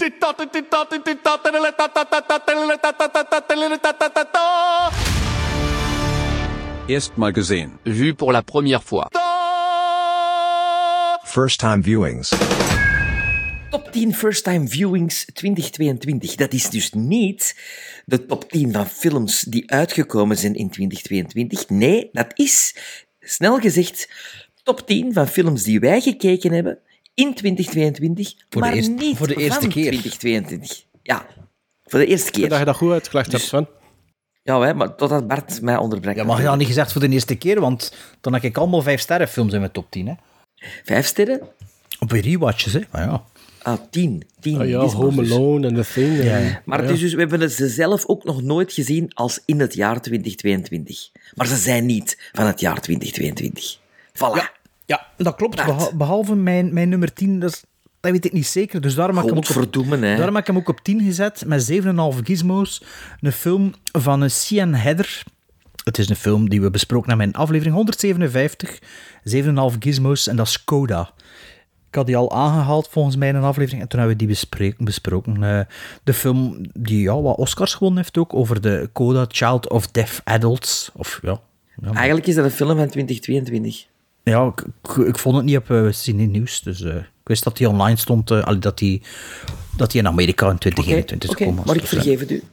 Erst 6.85 7.11
mal 7.15 7.31
gesehen. 7.31 7.79
Vu 7.83 8.13
pour 8.13 8.31
la 8.31 8.41
première 8.41 8.81
fois. 8.83 9.07
First 11.23 11.59
time 11.59 11.81
viewings. 11.81 12.33
Top 13.69 13.91
10 13.91 14.13
first 14.13 14.43
time 14.43 14.67
viewings 14.67 15.25
2022. 15.33 16.35
Dat 16.35 16.53
is 16.53 16.69
dus 16.69 16.91
niet 16.93 17.55
de 18.05 18.25
top 18.25 18.51
10 18.51 18.71
van 18.73 18.87
films 18.87 19.41
die 19.41 19.71
uitgekomen 19.71 20.37
zijn 20.37 20.55
in 20.55 20.69
2022. 20.69 21.69
Nee, 21.69 22.09
dat 22.11 22.31
is, 22.33 22.75
snel 23.19 23.59
gezegd, 23.59 24.09
top 24.63 24.87
10 24.87 25.13
van 25.13 25.27
films 25.27 25.63
die 25.63 25.79
wij 25.79 26.01
gekeken 26.01 26.51
hebben 26.51 26.79
in 27.13 27.33
2022, 27.33 28.33
Voor 28.37 28.45
de 28.49 28.59
maar 28.59 28.73
eerste- 28.73 28.91
niet 28.91 29.17
voor 29.17 29.27
de 29.27 29.35
eerste 29.35 29.59
van 29.59 29.69
keer. 29.69 29.85
2022. 29.91 30.83
Ja, 31.03 31.25
voor 31.83 31.99
de 31.99 32.05
eerste 32.05 32.31
keer. 32.31 32.49
Dat 32.49 32.59
je 32.59 32.65
dat 32.65 32.75
goed 32.75 32.91
uitgelegd 32.91 33.31
hebt, 33.31 33.43
Sven. 33.43 33.67
Ja, 34.43 34.61
hè, 34.61 34.73
maar 34.73 34.95
totdat 34.95 35.27
Bart 35.27 35.61
mij 35.61 35.77
onderbreekt. 35.77 36.17
Ja, 36.17 36.23
maar 36.23 36.41
je 36.41 36.47
had 36.47 36.57
niet 36.57 36.67
gezegd 36.67 36.91
voor 36.91 37.01
de 37.01 37.09
eerste 37.09 37.35
keer, 37.35 37.59
want 37.59 37.93
dan 38.21 38.33
heb 38.33 38.43
ik 38.43 38.57
allemaal 38.57 38.81
vijf 38.81 38.99
sterren 39.01 39.27
films 39.27 39.53
in 39.53 39.59
mijn 39.59 39.71
top 39.71 39.91
10. 39.91 40.07
Hè. 40.07 40.13
Vijf 40.83 41.05
sterren? 41.05 41.41
Op 41.99 42.11
je 42.11 42.21
rewatches, 42.21 42.73
hè. 42.73 42.81
Maar 42.91 43.01
ja. 43.01 43.23
Ah, 43.61 43.77
tien. 43.89 44.23
tien 44.39 44.59
Ah 44.59 44.67
ja, 44.69 44.81
gizmos 44.81 45.03
Home 45.03 45.21
dus. 45.23 45.31
Alone 45.31 45.67
en 45.67 45.73
The 45.75 45.85
Thing. 45.93 46.23
Ja, 46.23 46.37
en- 46.37 46.43
ja. 46.43 46.61
Maar 46.65 46.81
het 46.81 46.89
is 46.89 46.99
dus, 46.99 47.13
we 47.13 47.19
hebben 47.19 47.51
ze 47.51 47.67
zelf 47.67 48.05
ook 48.07 48.23
nog 48.23 48.41
nooit 48.41 48.73
gezien 48.73 49.11
als 49.13 49.39
in 49.45 49.59
het 49.59 49.73
jaar 49.73 50.01
2022. 50.01 51.09
Maar 51.35 51.47
ze 51.47 51.55
zijn 51.55 51.85
niet 51.85 52.29
van 52.31 52.45
het 52.45 52.59
jaar 52.59 52.81
2022. 52.81 53.77
Voilà. 54.13 54.57
Ja, 54.85 55.07
dat 55.17 55.35
klopt. 55.35 55.55
Beha- 55.65 55.91
behalve 55.95 56.35
mijn, 56.35 56.73
mijn 56.73 56.89
nummer 56.89 57.13
10, 57.13 57.39
dat, 57.39 57.51
is- 57.51 57.63
dat 57.99 58.11
weet 58.11 58.25
ik 58.25 58.33
niet 58.33 58.47
zeker. 58.47 58.81
Dus 58.81 58.95
daarom 58.95 59.15
heb 59.15 59.23
ik 59.25 59.29
hem 59.29 59.39
ook 59.39 59.49
op, 59.49 59.55
hè. 60.01 60.15
daarom 60.15 60.35
heb 60.35 60.43
ik 60.47 60.47
hem 60.47 60.57
ook 60.57 60.69
op 60.69 60.79
10 60.83 61.01
gezet, 61.01 61.43
met 61.45 61.63
7,5 61.71 62.19
gizmos. 62.23 62.83
Een 63.21 63.31
film 63.31 63.73
van 63.91 64.21
een 64.21 64.31
Cian 64.31 64.73
Heather. 64.73 65.23
Het 65.83 65.97
is 65.97 66.09
een 66.09 66.15
film 66.15 66.49
die 66.49 66.61
we 66.61 66.69
besproken 66.69 67.09
hebben 67.09 67.27
in 67.27 67.33
aflevering 67.33 67.75
157. 67.75 68.79
7,5 69.23 69.77
gizmos, 69.79 70.27
en 70.27 70.35
dat 70.35 70.47
is 70.47 70.63
Coda. 70.63 71.13
Ik 71.89 71.95
had 71.95 72.05
die 72.05 72.17
al 72.17 72.31
aangehaald 72.31 72.87
volgens 72.91 73.15
mij 73.15 73.27
in 73.29 73.35
een 73.35 73.43
aflevering. 73.43 73.81
En 73.81 73.87
toen 73.87 73.99
hebben 73.99 74.17
we 74.17 74.23
die 74.25 74.33
bespreken, 74.33 74.85
besproken. 74.85 75.43
Eh, 75.43 75.59
de 76.03 76.13
film 76.13 76.65
die 76.73 77.01
ja, 77.01 77.21
wat 77.21 77.37
Oscars 77.37 77.73
gewonnen 77.73 77.97
heeft 78.01 78.17
ook, 78.17 78.33
over 78.33 78.61
de 78.61 78.89
Coda 78.93 79.25
Child 79.27 79.69
of 79.69 79.87
Deaf 79.87 80.21
Adults. 80.23 80.91
Of 80.93 81.19
ja... 81.21 81.39
ja 81.81 81.93
Eigenlijk 81.93 82.27
is 82.27 82.35
dat 82.35 82.45
een 82.45 82.51
film 82.51 82.77
van 82.77 82.87
2022. 82.89 83.85
ja, 84.23 84.45
ik, 84.45 84.61
ik, 84.83 85.05
ik 85.07 85.17
vond 85.19 85.35
het 85.35 85.45
niet 85.45 85.57
op 85.57 85.69
uh, 85.69 85.91
Cine 85.91 86.23
Nieuws. 86.23 86.61
Dus 86.61 86.81
eh, 86.81 86.95
ik 86.95 87.05
wist 87.23 87.43
dat 87.43 87.57
die 87.57 87.69
online 87.69 87.97
stond. 87.97 88.31
allee, 88.31 88.59
dat 88.59 88.77
die 88.77 89.01
dat 89.77 89.91
die 89.91 90.01
in 90.01 90.07
Amerika 90.07 90.49
in 90.49 90.57
2021 90.57 91.29
Oké, 91.29 91.39
is 91.39 91.45
gekomen. 91.45 91.65
maar 91.65 91.75
ik 91.75 91.81
Dus, 91.81 91.89
vergeef 91.89 92.19
het 92.19 92.31
u. 92.31 92.43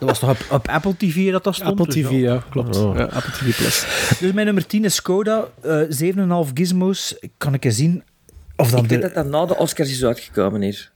Dat 0.00 0.08
was 0.08 0.18
toch 0.18 0.30
op, 0.30 0.46
op 0.50 0.68
Apple 0.68 0.96
TV 0.96 1.30
dat 1.30 1.44
dat 1.44 1.54
stond? 1.54 1.70
Apple 1.80 1.94
Dus 1.94 1.94
TV, 2.04 2.10
ja, 2.10 2.42
klopt. 2.50 2.76
Oh. 2.76 2.96
Ja, 2.96 3.02
Apple 3.04 3.32
TV 3.32 3.56
Plus. 3.56 3.84
Dus 4.20 4.32
mijn 4.32 4.46
nummer 4.46 4.66
10 4.66 4.84
is 4.84 4.94
Skoda. 4.94 5.44
eh 5.62 5.80
7,5 6.46 6.52
gizmos. 6.54 7.16
Kan 7.36 7.54
ik 7.54 7.64
eens 7.64 7.76
zien 7.76 8.02
of 8.56 8.70
dat... 8.70 8.82
Ik 8.82 8.88
weet 8.88 9.00
de- 9.00 9.06
dat 9.06 9.14
dat 9.14 9.26
na 9.26 9.46
de 9.46 9.56
Oscars 9.56 9.90
is 9.90 10.04
uitgekomen 10.04 10.60
hier. 10.62 10.90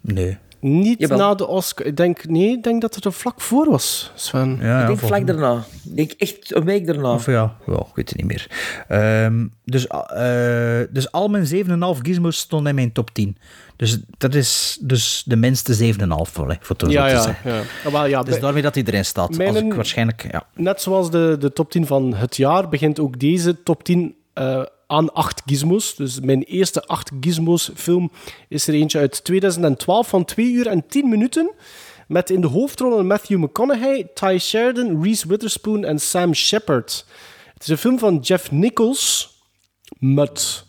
Nee. 0.00 0.38
Niet 0.60 0.98
Jawel. 1.00 1.18
na 1.18 1.34
de 1.34 1.46
Oscar. 1.46 1.86
Ik 1.86 1.96
denk, 1.96 2.28
nee, 2.28 2.48
ik 2.50 2.62
denk 2.62 2.80
dat 2.80 2.94
het 2.94 3.04
er 3.04 3.12
vlak 3.12 3.40
voor 3.40 3.70
was, 3.70 4.12
Sven. 4.14 4.58
Ja, 4.60 4.80
ik 4.80 4.86
denk 4.86 4.98
vlak 4.98 5.26
daarna. 5.26 5.64
Ik 5.84 5.96
denk 5.96 6.12
echt 6.12 6.54
een 6.54 6.64
week 6.64 6.86
daarna. 6.86 7.12
Of 7.12 7.26
ja, 7.26 7.56
ja, 7.66 7.72
ik 7.74 7.94
weet 7.94 8.08
het 8.08 8.16
niet 8.16 8.26
meer. 8.26 8.46
Ehm, 8.88 9.46
dus, 9.64 9.86
eh, 9.86 10.80
dus 10.90 11.12
al 11.12 11.28
mijn 11.28 11.46
7,5 11.46 11.98
gizmos 12.02 12.36
stonden 12.38 12.68
in 12.68 12.74
mijn 12.74 12.92
top 12.92 13.10
10. 13.10 13.36
Dus 13.76 13.98
dat 14.18 14.34
is 14.34 14.78
dus 14.80 15.22
de 15.26 15.36
minste 15.36 15.74
7,5 15.74 16.30
voor, 16.32 16.48
hè, 16.50 16.54
voor 16.60 16.76
het 16.78 16.84
zo 16.86 16.90
Ja, 16.92 17.06
te 17.06 17.12
ja, 17.14 17.20
zeggen. 17.22 17.52
ja. 17.52 17.60
Ja, 17.84 17.90
wel, 17.90 18.06
ja, 18.06 18.22
Dus 18.22 18.30
bij- 18.32 18.40
daarmee 18.40 18.62
dat 18.62 18.74
hij 18.74 18.84
erin 18.84 19.04
staat. 19.04 19.36
Mijn- 19.36 19.48
Als 19.48 19.58
ik 19.58 19.74
waarschijnlijk, 19.74 20.26
ja. 20.30 20.42
Net 20.54 20.80
zoals 20.80 21.10
de, 21.10 21.36
de 21.40 21.52
top 21.52 21.70
10 21.70 21.86
van 21.86 22.14
het 22.14 22.36
jaar 22.36 22.68
begint 22.68 22.98
ook 23.00 23.18
deze 23.20 23.62
top 23.62 23.84
10 23.84 24.14
eh, 24.32 24.62
aan 24.86 25.12
8 25.12 25.42
gizmos. 25.46 25.94
Dus 25.94 26.20
mijn 26.20 26.42
eerste 26.42 26.82
8 26.84 27.10
gizmos 27.20 27.70
film 27.74 28.10
is 28.48 28.68
er 28.68 28.74
eentje 28.74 28.98
uit 28.98 29.24
2012 29.24 30.08
van 30.08 30.24
2 30.24 30.50
uur 30.50 30.66
en 30.66 30.86
10 30.86 31.08
minuten. 31.08 31.50
Met 32.08 32.30
in 32.30 32.40
de 32.40 32.46
hoofdrollen 32.46 33.06
Matthew 33.06 33.38
McConaughey, 33.38 34.10
Ty 34.14 34.36
Sheridan, 34.40 35.02
Reese 35.02 35.28
Witherspoon 35.28 35.84
en 35.84 35.98
Sam 35.98 36.34
Shepard. 36.34 37.06
Het 37.54 37.62
is 37.62 37.68
een 37.68 37.78
film 37.78 37.98
van 37.98 38.18
Jeff 38.18 38.50
Nichols, 38.50 39.30
Mud. 39.98 40.66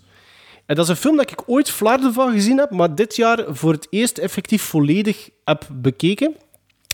En 0.66 0.76
dat 0.76 0.86
is 0.86 0.90
een 0.90 0.98
film 0.98 1.16
dat 1.18 1.32
ik 1.32 1.50
ooit 1.50 1.70
flarden 1.70 2.14
van 2.14 2.32
gezien 2.32 2.58
heb, 2.58 2.72
maar 2.72 2.96
dit 2.96 3.16
jaar 3.16 3.46
voor 3.48 3.72
het 3.72 3.88
eerst 3.90 4.18
effectief 4.18 4.62
volledig 4.62 5.30
heb 5.44 5.68
bekeken. 5.72 6.36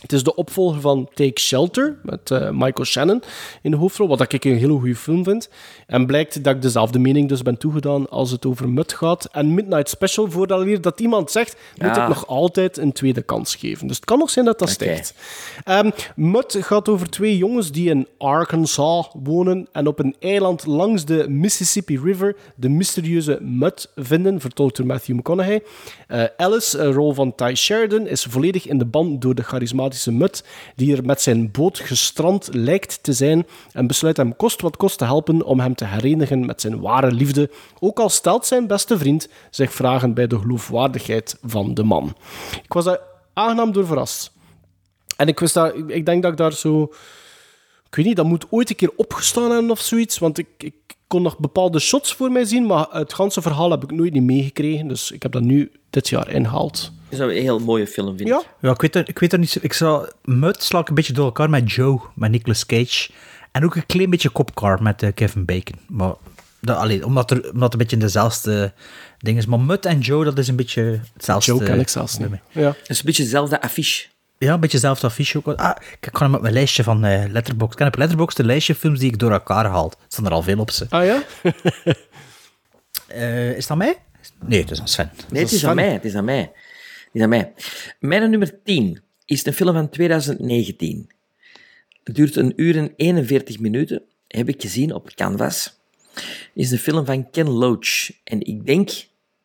Het 0.03 0.13
is 0.13 0.23
de 0.23 0.35
opvolger 0.35 0.81
van 0.81 1.09
Take 1.13 1.39
Shelter 1.39 1.99
met 2.01 2.31
eh, 2.31 2.49
Michael 2.49 2.85
Shannon 2.85 3.23
in 3.61 3.71
de 3.71 3.77
hoofdrol, 3.77 4.07
wat 4.07 4.33
ik 4.33 4.43
een 4.43 4.57
hele 4.57 4.73
goede 4.73 4.95
film 4.95 5.23
vind. 5.23 5.49
En 5.87 6.05
blijkt 6.05 6.43
dat 6.43 6.55
ik 6.55 6.61
dezelfde 6.61 6.99
mening 6.99 7.29
dus 7.29 7.41
ben 7.41 7.57
toegedaan 7.57 8.09
als 8.09 8.31
het 8.31 8.45
over 8.45 8.69
Mud 8.69 8.93
gaat. 8.93 9.29
En 9.31 9.53
Midnight 9.53 9.89
Special, 9.89 10.31
voordat 10.31 10.63
weer 10.63 10.81
dat 10.81 10.99
iemand 10.99 11.31
zegt, 11.31 11.55
moet 11.77 11.97
ik 11.97 12.07
nog 12.07 12.27
altijd 12.27 12.77
een 12.77 12.91
tweede 12.91 13.21
kans 13.21 13.55
geven. 13.55 13.87
Dus 13.87 13.95
het 13.95 14.05
kan 14.05 14.17
nog 14.17 14.29
zijn 14.29 14.45
dat 14.45 14.59
dat 14.59 14.69
stijgt. 14.69 15.13
Ehm 15.63 15.89
Mud 16.15 16.57
gaat 16.59 16.89
over 16.89 17.09
twee 17.09 17.37
jongens 17.37 17.71
die 17.71 17.89
in 17.89 18.07
Arkansas 18.17 19.09
wonen 19.23 19.67
en 19.71 19.87
op 19.87 19.99
een 19.99 20.15
eiland 20.19 20.65
langs 20.65 21.05
de 21.05 21.29
Mississippi 21.29 21.99
River 21.99 22.35
de 22.55 22.69
mysterieuze 22.69 23.37
Mud 23.41 23.91
vinden, 23.95 24.39
vertolkt 24.39 24.77
door 24.77 24.85
Matthew 24.85 25.15
McConaughey. 25.15 25.63
Eh, 26.07 26.23
Alice, 26.37 26.77
een 26.77 26.91
rol 26.91 27.13
van 27.13 27.35
Ty 27.35 27.53
Sheridan, 27.55 28.07
is 28.07 28.23
volledig 28.23 28.67
in 28.67 28.77
de 28.77 28.85
ban 28.85 29.19
door 29.19 29.35
de 29.35 29.43
charismatische 29.43 29.91
Die 30.75 30.95
er 30.95 31.05
met 31.05 31.21
zijn 31.21 31.51
boot 31.51 31.79
gestrand 31.79 32.49
lijkt 32.51 33.03
te 33.03 33.13
zijn 33.13 33.47
en 33.71 33.87
besluit 33.87 34.17
hem 34.17 34.35
kost 34.35 34.61
wat 34.61 34.77
kost 34.77 34.97
te 34.97 35.05
helpen 35.05 35.45
om 35.45 35.59
hem 35.59 35.75
te 35.75 35.85
herenigen 35.85 36.45
met 36.45 36.61
zijn 36.61 36.79
ware 36.79 37.11
liefde, 37.11 37.49
ook 37.79 37.99
al 37.99 38.09
stelt 38.09 38.45
zijn 38.45 38.67
beste 38.67 38.97
vriend 38.97 39.27
zich 39.49 39.73
vragen 39.73 40.13
bij 40.13 40.27
de 40.27 40.39
geloofwaardigheid 40.39 41.37
van 41.43 41.73
de 41.73 41.83
man. 41.83 42.15
Ik 42.63 42.73
was 42.73 42.85
daar 42.85 42.99
aangenaam 43.33 43.71
door 43.71 43.85
verrast. 43.85 44.31
En 45.17 45.27
ik, 45.27 45.39
wist 45.39 45.53
daar, 45.53 45.75
ik- 45.75 45.89
ik 45.89 46.05
denk 46.05 46.21
dat 46.23 46.31
ik 46.31 46.37
daar 46.37 46.53
zo... 46.53 46.83
Ik 47.87 47.95
weet 47.95 48.05
niet, 48.05 48.15
dat 48.15 48.25
moet 48.25 48.45
ooit 48.49 48.69
een 48.69 48.75
keer 48.75 48.91
opgestaan 48.95 49.51
hebben 49.51 49.71
of 49.71 49.79
zoiets. 49.79 50.17
Want 50.17 50.37
ik, 50.37 50.47
ik 50.57 50.73
kon 51.07 51.21
nog 51.21 51.39
bepaalde 51.39 51.79
shots 51.79 52.13
voor 52.13 52.31
mij 52.31 52.45
zien, 52.45 52.65
maar 52.65 52.87
het 52.91 53.13
ganse 53.13 53.41
verhaal 53.41 53.71
heb 53.71 53.83
ik 53.83 53.91
nooit 53.91 54.13
niet 54.13 54.23
meegekregen. 54.23 54.87
Dus 54.87 55.11
ik 55.11 55.23
heb 55.23 55.31
dat 55.31 55.41
nu 55.41 55.71
dit 55.89 56.09
jaar 56.09 56.29
ingehaald. 56.29 56.91
Dat 57.17 57.29
is 57.29 57.35
een 57.37 57.41
heel 57.41 57.59
mooie 57.59 57.87
film, 57.87 58.07
vind 58.07 58.19
ik. 58.19 58.27
Ja? 58.27 58.41
Ja, 58.61 58.71
ik 58.71 58.81
weet, 58.81 58.95
er, 58.95 59.09
ik 59.09 59.19
weet 59.19 59.33
er 59.33 59.39
niet 59.39 59.49
zo... 59.49 59.59
Ik 59.61 59.73
zou... 59.73 60.09
Mud 60.23 60.63
sla 60.63 60.79
ik 60.79 60.89
een 60.89 60.95
beetje 60.95 61.13
door 61.13 61.25
elkaar 61.25 61.49
met 61.49 61.71
Joe, 61.71 62.01
met 62.15 62.31
Nicolas 62.31 62.65
Cage. 62.65 63.09
En 63.51 63.65
ook 63.65 63.75
een 63.75 63.85
klein 63.85 64.09
beetje 64.09 64.31
Copcar 64.31 64.83
met 64.83 65.03
eh, 65.03 65.09
Kevin 65.13 65.45
Bacon. 65.45 65.79
Maar 65.87 66.13
dat, 66.61 66.77
allee, 66.77 67.05
omdat, 67.05 67.31
er, 67.31 67.37
omdat 67.37 67.61
het 67.61 67.73
een 67.73 67.77
beetje 67.77 67.97
dezelfde 67.97 68.73
ding 69.17 69.37
is. 69.37 69.45
Maar 69.45 69.59
Mud 69.59 69.85
en 69.85 69.99
Joe, 69.99 70.23
dat 70.23 70.37
is 70.37 70.47
een 70.47 70.55
beetje 70.55 70.99
hetzelfde. 71.13 71.51
Joe 71.51 71.63
ken 71.63 71.79
ik 71.79 71.89
zelfs 71.89 72.17
niet. 72.17 72.29
Ja. 72.51 72.67
Het 72.67 72.89
is 72.89 72.99
een 72.99 73.05
beetje 73.05 73.23
hetzelfde 73.23 73.61
affiche. 73.61 74.07
Ja, 74.37 74.53
een 74.53 74.59
beetje 74.59 74.77
hetzelfde 74.77 75.07
affiche 75.07 75.37
ook. 75.37 75.47
Ah, 75.47 75.75
ik 75.99 76.11
kan 76.11 76.21
hem 76.21 76.35
op 76.35 76.41
mijn 76.41 76.53
lijstje 76.53 76.83
van 76.83 77.05
eh 77.05 77.31
Letterboxd. 77.31 77.73
Ik 77.73 77.79
heb 77.79 77.87
op 77.87 77.99
Letterboxd 77.99 78.39
een 78.39 78.45
lijstje 78.45 78.75
films 78.75 78.99
die 78.99 79.09
ik 79.09 79.19
door 79.19 79.31
elkaar 79.31 79.65
haal. 79.65 79.85
Er 79.85 79.97
staan 80.07 80.25
er 80.25 80.31
al 80.31 80.41
veel 80.41 80.59
op 80.59 80.71
ze. 80.71 80.85
Ah 80.89 81.05
ja? 81.05 81.23
Eh, 83.07 83.57
is 83.57 83.67
dat 83.67 83.77
mij? 83.77 83.97
Nee, 84.45 84.61
het 84.61 84.71
is 84.71 84.79
aan 84.79 84.87
Sven. 84.87 85.11
Nee, 85.29 85.43
het 85.43 85.51
is 85.51 85.65
aan 85.65 85.75
mij. 85.75 85.91
Het 85.91 86.05
is 86.05 86.15
aan 86.15 86.25
mij. 86.25 86.51
Is 87.13 87.21
aan 87.21 87.29
mij. 87.29 87.53
Mijn 87.99 88.29
nummer 88.29 88.63
10 88.63 88.99
is 89.25 89.45
een 89.45 89.53
film 89.53 89.73
van 89.73 89.89
2019. 89.89 91.09
Het 92.03 92.15
duurt 92.15 92.35
een 92.35 92.53
uur 92.55 92.77
en 92.77 92.93
41 92.95 93.59
minuten. 93.59 94.01
Heb 94.27 94.49
ik 94.49 94.61
gezien 94.61 94.93
op 94.93 95.09
Canvas. 95.15 95.79
is 96.53 96.71
een 96.71 96.77
film 96.77 97.05
van 97.05 97.29
Ken 97.31 97.49
Loach. 97.49 98.11
En 98.23 98.41
ik 98.41 98.65
denk 98.65 98.89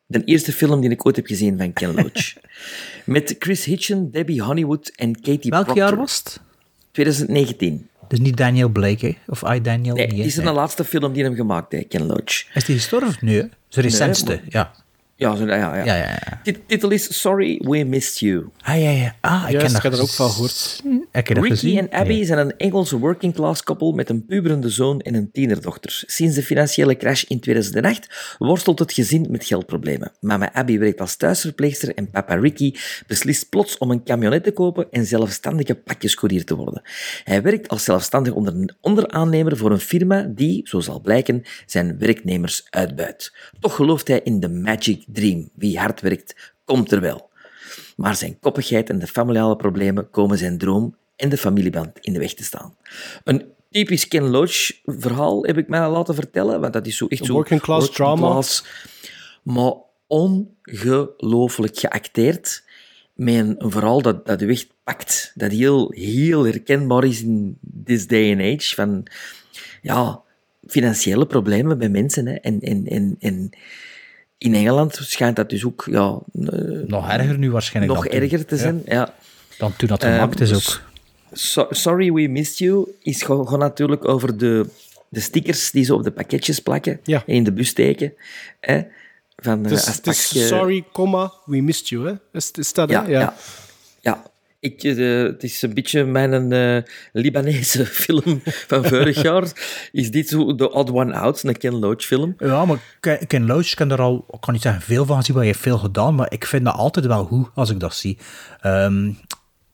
de 0.06 0.24
eerste 0.24 0.52
film 0.52 0.80
die 0.80 0.90
ik 0.90 1.06
ooit 1.06 1.16
heb 1.16 1.26
gezien 1.26 1.58
van 1.58 1.72
Ken 1.72 1.94
Loach. 1.94 2.32
Met 3.04 3.36
Chris 3.38 3.64
Hitchen, 3.64 4.10
Debbie 4.10 4.42
Honeywood 4.42 4.92
en 4.96 5.20
Katie 5.20 5.50
Welk 5.50 5.64
Proctor. 5.64 5.76
jaar 5.88 5.96
was 5.96 6.16
het? 6.16 6.40
2019. 6.90 7.88
Dus 8.08 8.18
niet 8.18 8.36
Daniel 8.36 8.68
Blake, 8.68 9.06
hè? 9.06 9.16
Of 9.26 9.42
I, 9.54 9.60
Daniel? 9.60 9.94
Nee, 9.94 10.06
het 10.06 10.16
is 10.26 10.34
de 10.34 10.42
laatste 10.42 10.84
film 10.84 11.12
die 11.12 11.24
hem 11.24 11.34
gemaakt 11.34 11.72
heeft, 11.72 11.88
Ken 11.88 12.06
Loach. 12.06 12.54
Is 12.54 12.64
die 12.64 12.76
gestorven? 12.76 13.26
Nee, 13.26 13.36
hè? 13.36 13.46
Zijn 13.68 13.84
recentste, 13.84 14.30
maar- 14.34 14.42
ja. 14.48 14.74
Ja, 15.18 15.36
zo, 15.36 15.46
ja, 15.46 15.54
ja. 15.56 15.76
Ja, 15.84 15.94
ja, 15.94 16.04
ja. 16.04 16.40
Tit- 16.42 16.60
Titel 16.66 16.90
is 16.90 17.20
Sorry 17.20 17.60
We 17.64 17.84
Missed 17.84 18.18
You. 18.18 18.48
Ah, 18.62 18.82
ja, 18.82 18.90
ja. 18.90 19.14
Ah, 19.20 19.42
ik 19.46 19.50
Juist, 19.50 19.52
ken 19.52 19.60
dat. 19.66 19.76
ik 19.76 19.82
heb 19.82 19.92
er 19.92 20.00
ook 20.00 20.08
van 20.08 20.30
gehoord. 20.30 20.82
Ricky 21.12 21.48
gezien? 21.48 21.78
en 21.78 21.90
Abby 21.90 22.12
Nee. 22.12 22.24
zijn 22.24 22.38
een 22.38 22.56
Engelse 22.56 22.98
working 22.98 23.34
class 23.34 23.62
koppel 23.62 23.92
met 23.92 24.08
een 24.08 24.26
puberende 24.26 24.68
zoon 24.68 25.00
en 25.00 25.14
een 25.14 25.30
tienerdochter. 25.32 26.02
Sinds 26.06 26.34
de 26.34 26.42
financiële 26.42 26.96
crash 26.96 27.22
in 27.22 27.40
2008 27.40 28.34
worstelt 28.38 28.78
het 28.78 28.92
gezin 28.92 29.26
met 29.30 29.44
geldproblemen. 29.44 30.12
Mama 30.20 30.52
Abby 30.52 30.78
werkt 30.78 31.00
als 31.00 31.16
thuisverpleegster 31.16 31.94
en 31.94 32.10
papa 32.10 32.34
Ricky 32.34 32.74
beslist 33.06 33.48
plots 33.48 33.78
om 33.78 33.90
een 33.90 34.04
camionet 34.04 34.44
te 34.44 34.52
kopen 34.52 34.86
en 34.90 35.06
zelfstandige 35.06 35.74
pakjescourier 35.74 36.44
te 36.44 36.54
worden. 36.56 36.82
Hij 37.24 37.42
werkt 37.42 37.68
als 37.68 37.84
zelfstandig 37.84 38.32
onder, 38.32 38.76
onderaannemer 38.80 39.56
voor 39.56 39.70
een 39.70 39.80
firma 39.80 40.22
die, 40.34 40.60
zo 40.64 40.80
zal 40.80 41.00
blijken, 41.00 41.42
zijn 41.66 41.98
werknemers 41.98 42.66
uitbuit. 42.70 43.32
Toch 43.60 43.74
gelooft 43.74 44.08
hij 44.08 44.20
in 44.24 44.40
de 44.40 44.48
magic 44.48 45.06
dream. 45.12 45.50
Wie 45.54 45.78
hard 45.78 46.00
werkt, 46.00 46.54
komt 46.64 46.92
er 46.92 47.00
wel. 47.00 47.30
Maar 47.96 48.16
zijn 48.16 48.38
koppigheid 48.40 48.90
en 48.90 48.98
de 48.98 49.06
familiale 49.06 49.56
problemen 49.56 50.10
komen 50.10 50.38
zijn 50.38 50.58
droom 50.58 50.96
en 51.16 51.28
de 51.28 51.36
familieband 51.36 51.98
in 52.00 52.12
de 52.12 52.18
weg 52.18 52.34
te 52.34 52.44
staan. 52.44 52.76
Een 53.24 53.44
typisch 53.70 54.08
Ken 54.08 54.28
Loach 54.28 54.70
verhaal 54.84 55.44
heb 55.44 55.58
ik 55.58 55.68
mij 55.68 55.88
laten 55.88 56.14
vertellen, 56.14 56.60
want 56.60 56.72
dat 56.72 56.86
is 56.86 56.96
zo 56.96 57.06
echt 57.06 57.20
Een 57.20 57.26
zo... 57.26 57.32
working 57.32 57.60
class 57.60 57.90
drama. 57.90 58.30
class, 58.30 58.64
maar 59.42 59.72
ongelooflijk 60.06 61.78
geacteerd 61.78 62.62
met 63.14 63.34
een, 63.34 63.54
een 63.58 63.70
verhaal 63.70 64.02
dat, 64.02 64.26
dat 64.26 64.42
u 64.42 64.50
echt 64.50 64.68
pakt. 64.84 65.32
Dat 65.34 65.50
heel, 65.50 65.92
heel 65.92 66.44
herkenbaar 66.44 67.04
is 67.04 67.22
in 67.22 67.58
this 67.84 68.06
day 68.06 68.32
and 68.32 68.40
age. 68.40 68.74
Van, 68.74 69.06
ja, 69.82 70.20
financiële 70.66 71.26
problemen 71.26 71.78
bij 71.78 71.88
mensen. 71.88 72.26
Hè. 72.26 72.34
En, 72.34 72.60
en, 72.60 72.86
en, 72.86 73.16
en 73.18 73.50
in 74.38 74.54
Engeland 74.54 74.98
schijnt 75.02 75.36
dat 75.36 75.50
dus 75.50 75.64
ook... 75.64 75.86
Ja, 75.90 76.18
eh, 76.34 76.58
Nog 76.86 77.08
erger 77.10 77.38
nu 77.38 77.50
waarschijnlijk 77.50 77.94
nog 77.94 78.04
dan 78.04 78.12
toen. 78.12 78.22
erger 78.22 78.46
te 78.46 78.56
zijn, 78.56 78.82
ja. 78.86 79.14
Dan 79.58 79.76
toen 79.76 79.88
dat 79.88 80.02
Ehm, 80.02 80.12
gemaakt 80.12 80.40
is 80.40 80.48
dus 80.48 80.68
ook. 80.76 80.82
So- 81.32 81.66
Sorry 81.70 82.12
We 82.12 82.28
Missed 82.28 82.58
You 82.58 82.88
is 83.02 83.22
gewoon, 83.22 83.58
natuurlijk 83.58 84.08
over 84.08 84.36
de, 84.38 84.66
de 85.08 85.20
stickers 85.20 85.70
die 85.70 85.84
ze 85.84 85.94
op 85.94 86.02
de 86.02 86.10
pakketjes 86.10 86.58
plakken 86.60 87.00
en 87.04 87.22
in 87.26 87.44
de 87.44 87.52
bus 87.52 87.68
steken. 87.68 88.12
Hè, 88.60 88.82
van, 89.36 89.64
eh, 89.64 89.70
Het 89.70 89.78
is, 89.80 89.86
als 89.86 89.96
het 89.96 90.06
is 90.06 90.28
pakje- 90.28 90.46
sorry, 90.46 90.84
comma, 90.92 91.32
we 91.44 91.60
missed 91.60 91.88
you, 91.88 92.06
hè? 92.06 92.14
Is, 92.32 92.50
is 92.50 92.72
dat, 92.72 92.88
hè? 92.88 92.94
Ja, 92.94 93.08
ja. 93.08 93.34
ja. 94.00 94.22
Ik, 94.60 94.82
eh, 94.82 95.22
het 95.22 95.42
is 95.42 95.62
een 95.62 95.74
beetje 95.74 96.04
mijn 96.04 96.52
eh, 96.52 96.82
Libanese 97.12 97.86
film 98.02 98.40
van 98.44 98.84
vorig 98.84 99.22
jaar. 99.22 99.52
Is 99.92 100.10
dit 100.10 100.28
zo 100.28 100.54
The 100.54 100.72
Odd 100.72 100.90
One 100.90 101.14
Out, 101.14 101.42
een 101.42 101.56
Ken 101.56 101.78
Loach 101.78 102.02
film? 102.02 102.34
Ja, 102.38 102.64
maar 102.64 102.78
Ken, 103.00 103.26
Ken 103.26 103.46
Loach, 103.46 103.70
ik 103.70 103.76
kan 103.76 103.90
er 103.90 104.00
al, 104.00 104.24
ik 104.30 104.40
kan 104.40 104.52
niet 104.52 104.62
zeggen 104.62 104.82
veel 104.82 105.04
van 105.06 105.16
gezien, 105.16 105.34
maar 105.34 105.44
hij 105.44 105.52
heeft 105.52 105.64
veel 105.64 105.78
gedaan, 105.78 106.14
maar 106.14 106.32
ik 106.32 106.44
vind 106.44 106.64
dat 106.64 106.74
altijd 106.74 107.06
wel 107.06 107.24
goed 107.24 107.48
als 107.54 107.70
ik 107.70 107.80
dat 107.80 107.94
zie. 107.94 108.18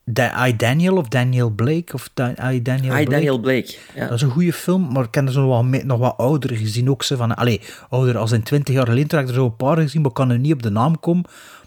Da- 0.06 0.46
I 0.46 0.56
Daniel 0.56 0.96
of 0.96 1.08
Daniel 1.08 1.50
Blake 1.50 1.94
of 1.94 2.10
Da- 2.14 2.50
I 2.52 2.62
Daniel 2.62 2.84
I, 2.92 2.96
Blake. 2.96 3.10
Daniel 3.10 3.38
Blake. 3.38 3.74
Ja. 3.94 4.06
Dat 4.06 4.12
is 4.16 4.22
een 4.22 4.30
goede 4.30 4.52
film, 4.52 4.92
maar 4.92 5.04
ik 5.04 5.14
heb 5.14 5.26
er 5.26 5.32
zo 5.32 5.46
nog 5.46 5.70
wat, 5.70 5.84
nog 5.84 5.98
wat 5.98 6.16
ouder 6.16 6.56
gezien 6.56 6.90
ook. 6.90 7.02
Zo 7.02 7.16
van, 7.16 7.34
allee, 7.34 7.60
ouder 7.88 8.16
als 8.18 8.32
in 8.32 8.42
20 8.42 8.74
jaar 8.74 8.86
geleden, 8.86 9.08
toen 9.08 9.18
heb 9.18 9.28
ik 9.28 9.34
er 9.34 9.40
zo 9.40 9.46
een 9.46 9.56
paar 9.56 9.76
gezien, 9.76 10.00
maar 10.00 10.10
ik 10.10 10.16
kan 10.16 10.30
er 10.30 10.38
niet 10.38 10.52
op 10.52 10.62
de 10.62 10.70
naam 10.70 11.00
komen. 11.00 11.24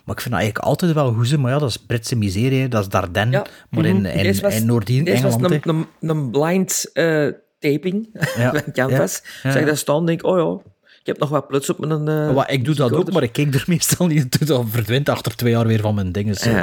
Maar 0.07 0.15
ik 0.15 0.21
vind 0.21 0.33
dat 0.35 0.43
eigenlijk 0.43 0.57
altijd 0.69 0.93
wel 0.93 1.13
goed, 1.13 1.27
zo. 1.27 1.37
maar 1.37 1.51
ja, 1.51 1.59
dat 1.59 1.69
is 1.69 1.77
Britse 1.77 2.15
miserie, 2.15 2.67
dat 2.67 2.81
is 2.81 2.89
Dardenne, 2.89 3.45
maar 3.69 3.85
in, 3.85 3.95
Mhm. 4.01 4.05
in, 4.05 4.41
was- 4.41 4.55
in 4.55 4.65
Noord-Engeland. 4.65 5.21
Was 5.41 5.51
een, 5.51 5.61
een, 5.69 5.85
een 6.09 6.31
blind 6.31 6.89
eh, 6.93 7.27
taping 7.59 8.09
Ja, 8.37 8.51
van 8.63 8.71
Canvas. 8.73 9.21
ja. 9.43 9.51
Zeg 9.51 9.65
dat 9.65 9.77
staan 9.77 10.05
denk 10.05 10.19
ik, 10.19 10.25
oh 10.25 10.37
ja, 10.37 10.71
ik 10.99 11.05
heb 11.05 11.19
nog 11.19 11.29
wat 11.29 11.47
pluts 11.47 11.69
op 11.69 11.79
mijn... 11.79 12.07
eh, 12.07 12.33
Wat, 12.33 12.51
ik 12.51 12.65
doe 12.65 12.75
dat 12.75 12.93
ook, 12.93 13.11
maar 13.11 13.23
ik 13.23 13.31
kijk 13.31 13.53
er 13.55 13.63
meestal 13.73 14.07
niet 14.07 14.31
toe. 14.31 14.47
Dat 14.47 14.65
verdwijnt 14.69 15.09
achter 15.09 15.35
twee 15.35 15.51
jaar 15.51 15.67
weer 15.67 15.79
van 15.81 15.95
mijn 15.95 16.11
dingen. 16.11 16.35
zo. 16.35 16.49
Ja. 16.49 16.55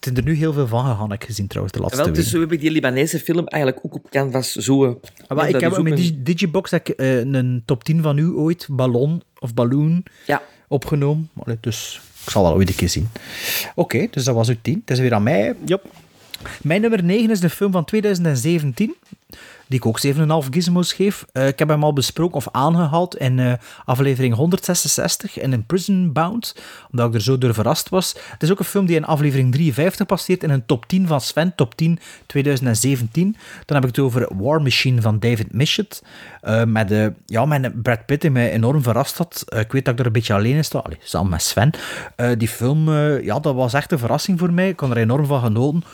Het 0.00 0.10
is 0.12 0.16
er 0.16 0.22
nu 0.24 0.34
heel 0.34 0.52
veel 0.52 0.66
van 0.66 0.84
gegaan, 0.84 1.10
heb 1.10 1.20
ik 1.20 1.26
gezien 1.26 1.46
trouwens, 1.46 1.76
de 1.76 1.82
laatste 1.82 2.02
Wel, 2.04 2.12
dus 2.12 2.30
zo 2.30 2.40
heb 2.40 2.52
ik 2.52 2.60
die 2.60 2.70
Libanese 2.70 3.18
film 3.18 3.46
eigenlijk 3.46 3.84
ook 3.86 3.94
op 3.94 4.10
Canvas 4.10 4.52
zo... 4.52 4.84
Ah, 4.86 4.92
maar 5.36 5.36
dat 5.46 5.54
ik 5.54 5.60
heb 5.60 5.82
met 5.82 5.98
een- 5.98 6.20
Digibox 6.24 6.70
heb 6.70 6.88
ik, 6.88 6.96
eh, 6.96 7.18
een 7.18 7.62
top 7.64 7.84
10 7.84 8.02
van 8.02 8.18
u 8.18 8.26
ooit, 8.26 8.66
Ballon 8.70 9.22
of 9.38 9.54
Balloon, 9.54 10.02
Ja. 10.26 10.42
opgenomen. 10.68 11.30
Allee, 11.44 11.56
Dus 11.60 12.00
ik 12.24 12.30
zal 12.30 12.42
wel 12.42 12.54
ooit 12.54 12.68
een 12.68 12.74
keer 12.74 12.88
zien. 12.88 13.08
Oké, 13.74 14.06
dus 14.10 14.24
dat 14.24 14.34
was 14.34 14.48
uw 14.48 14.56
10. 14.62 14.80
Het 14.80 14.90
is 14.90 14.98
weer 14.98 15.14
aan 15.14 15.22
mij. 15.22 15.56
Yep. 15.64 15.84
Mijn 16.62 16.80
nummer 16.80 17.04
9 17.04 17.30
is 17.30 17.40
de 17.40 17.50
film 17.50 17.72
van 17.72 17.84
2017, 17.84 18.94
die 19.70 19.78
ik 19.78 19.86
ook 19.86 20.00
7,5 20.44 20.48
gizmos 20.50 20.92
geef. 20.92 21.24
Eh, 21.32 21.46
ik 21.46 21.58
heb 21.58 21.68
hem 21.68 21.84
al 21.84 21.92
besproken 21.92 22.36
of 22.36 22.48
aangehaald 22.52 23.16
in 23.16 23.38
eh, 23.38 23.52
aflevering 23.84 24.34
166 24.34 25.38
in 25.38 25.52
een 25.52 25.66
Prison 25.66 26.12
Bound, 26.12 26.54
omdat 26.90 27.08
ik 27.08 27.14
er 27.14 27.20
zo 27.20 27.38
door 27.38 27.54
verrast 27.54 27.88
was. 27.88 28.14
Het 28.30 28.42
is 28.42 28.50
ook 28.50 28.58
een 28.58 28.64
film 28.64 28.86
die 28.86 28.96
in 28.96 29.04
aflevering 29.04 29.52
53 29.52 30.06
passeert 30.06 30.42
in 30.42 30.50
een 30.50 30.66
top 30.66 30.86
10 30.86 31.06
van 31.06 31.20
Sven, 31.20 31.54
top 31.54 31.74
10 31.74 31.98
2017. 32.26 33.36
Dan 33.66 33.76
heb 33.76 33.88
ik 33.88 33.96
het 33.96 34.04
over 34.04 34.28
War 34.36 34.62
Machine 34.62 35.00
van 35.00 35.18
David 35.18 35.52
Michett, 35.52 36.02
eh, 36.40 36.64
met, 36.64 37.12
ja, 37.26 37.44
met 37.44 37.82
Brad 37.82 38.06
Pitt 38.06 38.20
die 38.20 38.30
mij 38.30 38.52
enorm 38.52 38.82
verrast 38.82 39.16
had. 39.16 39.44
Ik 39.48 39.72
weet 39.72 39.84
dat 39.84 39.94
ik 39.94 40.00
er 40.00 40.06
een 40.06 40.12
beetje 40.12 40.34
alleen 40.34 40.56
in 40.56 40.64
sta, 40.64 40.78
Allee, 40.78 40.98
samen 41.02 41.30
met 41.30 41.42
Sven. 41.42 41.70
Die 42.38 42.48
film, 42.48 42.90
ja, 43.22 43.40
dat 43.40 43.54
was 43.54 43.72
echt 43.72 43.92
een 43.92 43.98
verrassing 43.98 44.38
voor 44.38 44.52
mij. 44.52 44.68
Ik 44.68 44.76
kon 44.76 44.90
er 44.90 44.96
enorm 44.96 45.26
van 45.26 45.40
genoten 45.40 45.84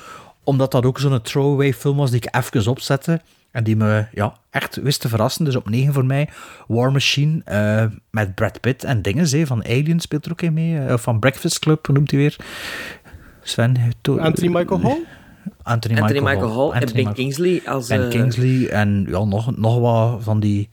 omdat 0.47 0.70
dat 0.70 0.85
ook 0.85 0.98
zo'n 0.98 1.23
throwaway 1.23 1.74
film 1.74 1.97
was 1.97 2.11
die 2.11 2.20
ik 2.23 2.35
even 2.35 2.70
opzette. 2.70 3.20
En 3.57 3.65
die 3.65 3.77
me 3.77 4.07
ja, 4.12 4.35
echt 4.51 4.77
wist 4.77 5.01
te 5.01 5.09
verrassen. 5.09 5.45
Dus 5.45 5.57
op 5.57 5.69
9 5.69 5.93
voor 5.93 6.05
mij. 6.05 6.28
War 6.66 6.93
Machine 6.93 7.41
eh, 7.45 7.85
met 8.11 8.35
Brad 8.35 8.61
Pitt 8.61 8.85
en 8.85 9.03
dingen. 9.03 9.27
Zee, 9.27 9.47
van 9.47 9.65
Alien 9.65 10.01
speelt 10.01 10.24
er 10.27 10.33
ook 10.33 10.43
in 10.43 10.53
mee. 10.53 10.78
eh, 10.78 10.97
van 10.99 11.19
Breakfast 11.19 11.59
Club, 11.59 11.87
hoe 11.87 11.95
noemt 11.95 12.11
hij 12.11 12.20
weer? 12.20 12.37
Sven 13.43 13.77
heeft 13.77 13.97
to- 14.01 14.19
Anthony 14.19 14.53
Michael 14.53 14.81
Hall? 14.81 14.99
Anthony, 15.62 16.01
Anthony 16.01 16.20
Michael, 16.20 16.35
Michael 16.35 16.55
Hall 16.70 16.81
en 16.81 16.87
Ben 16.87 16.95
Michael- 16.95 17.15
Kingsley 17.15 17.62
als... 17.66 17.89
Ben 17.89 18.03
eh, 18.05 18.09
Kingsley 18.09 18.69
en 18.69 19.07
ja, 19.09 19.24
nog, 19.24 19.57
nog 19.57 19.78
wat 19.78 20.23
van 20.23 20.41
die... 20.41 20.69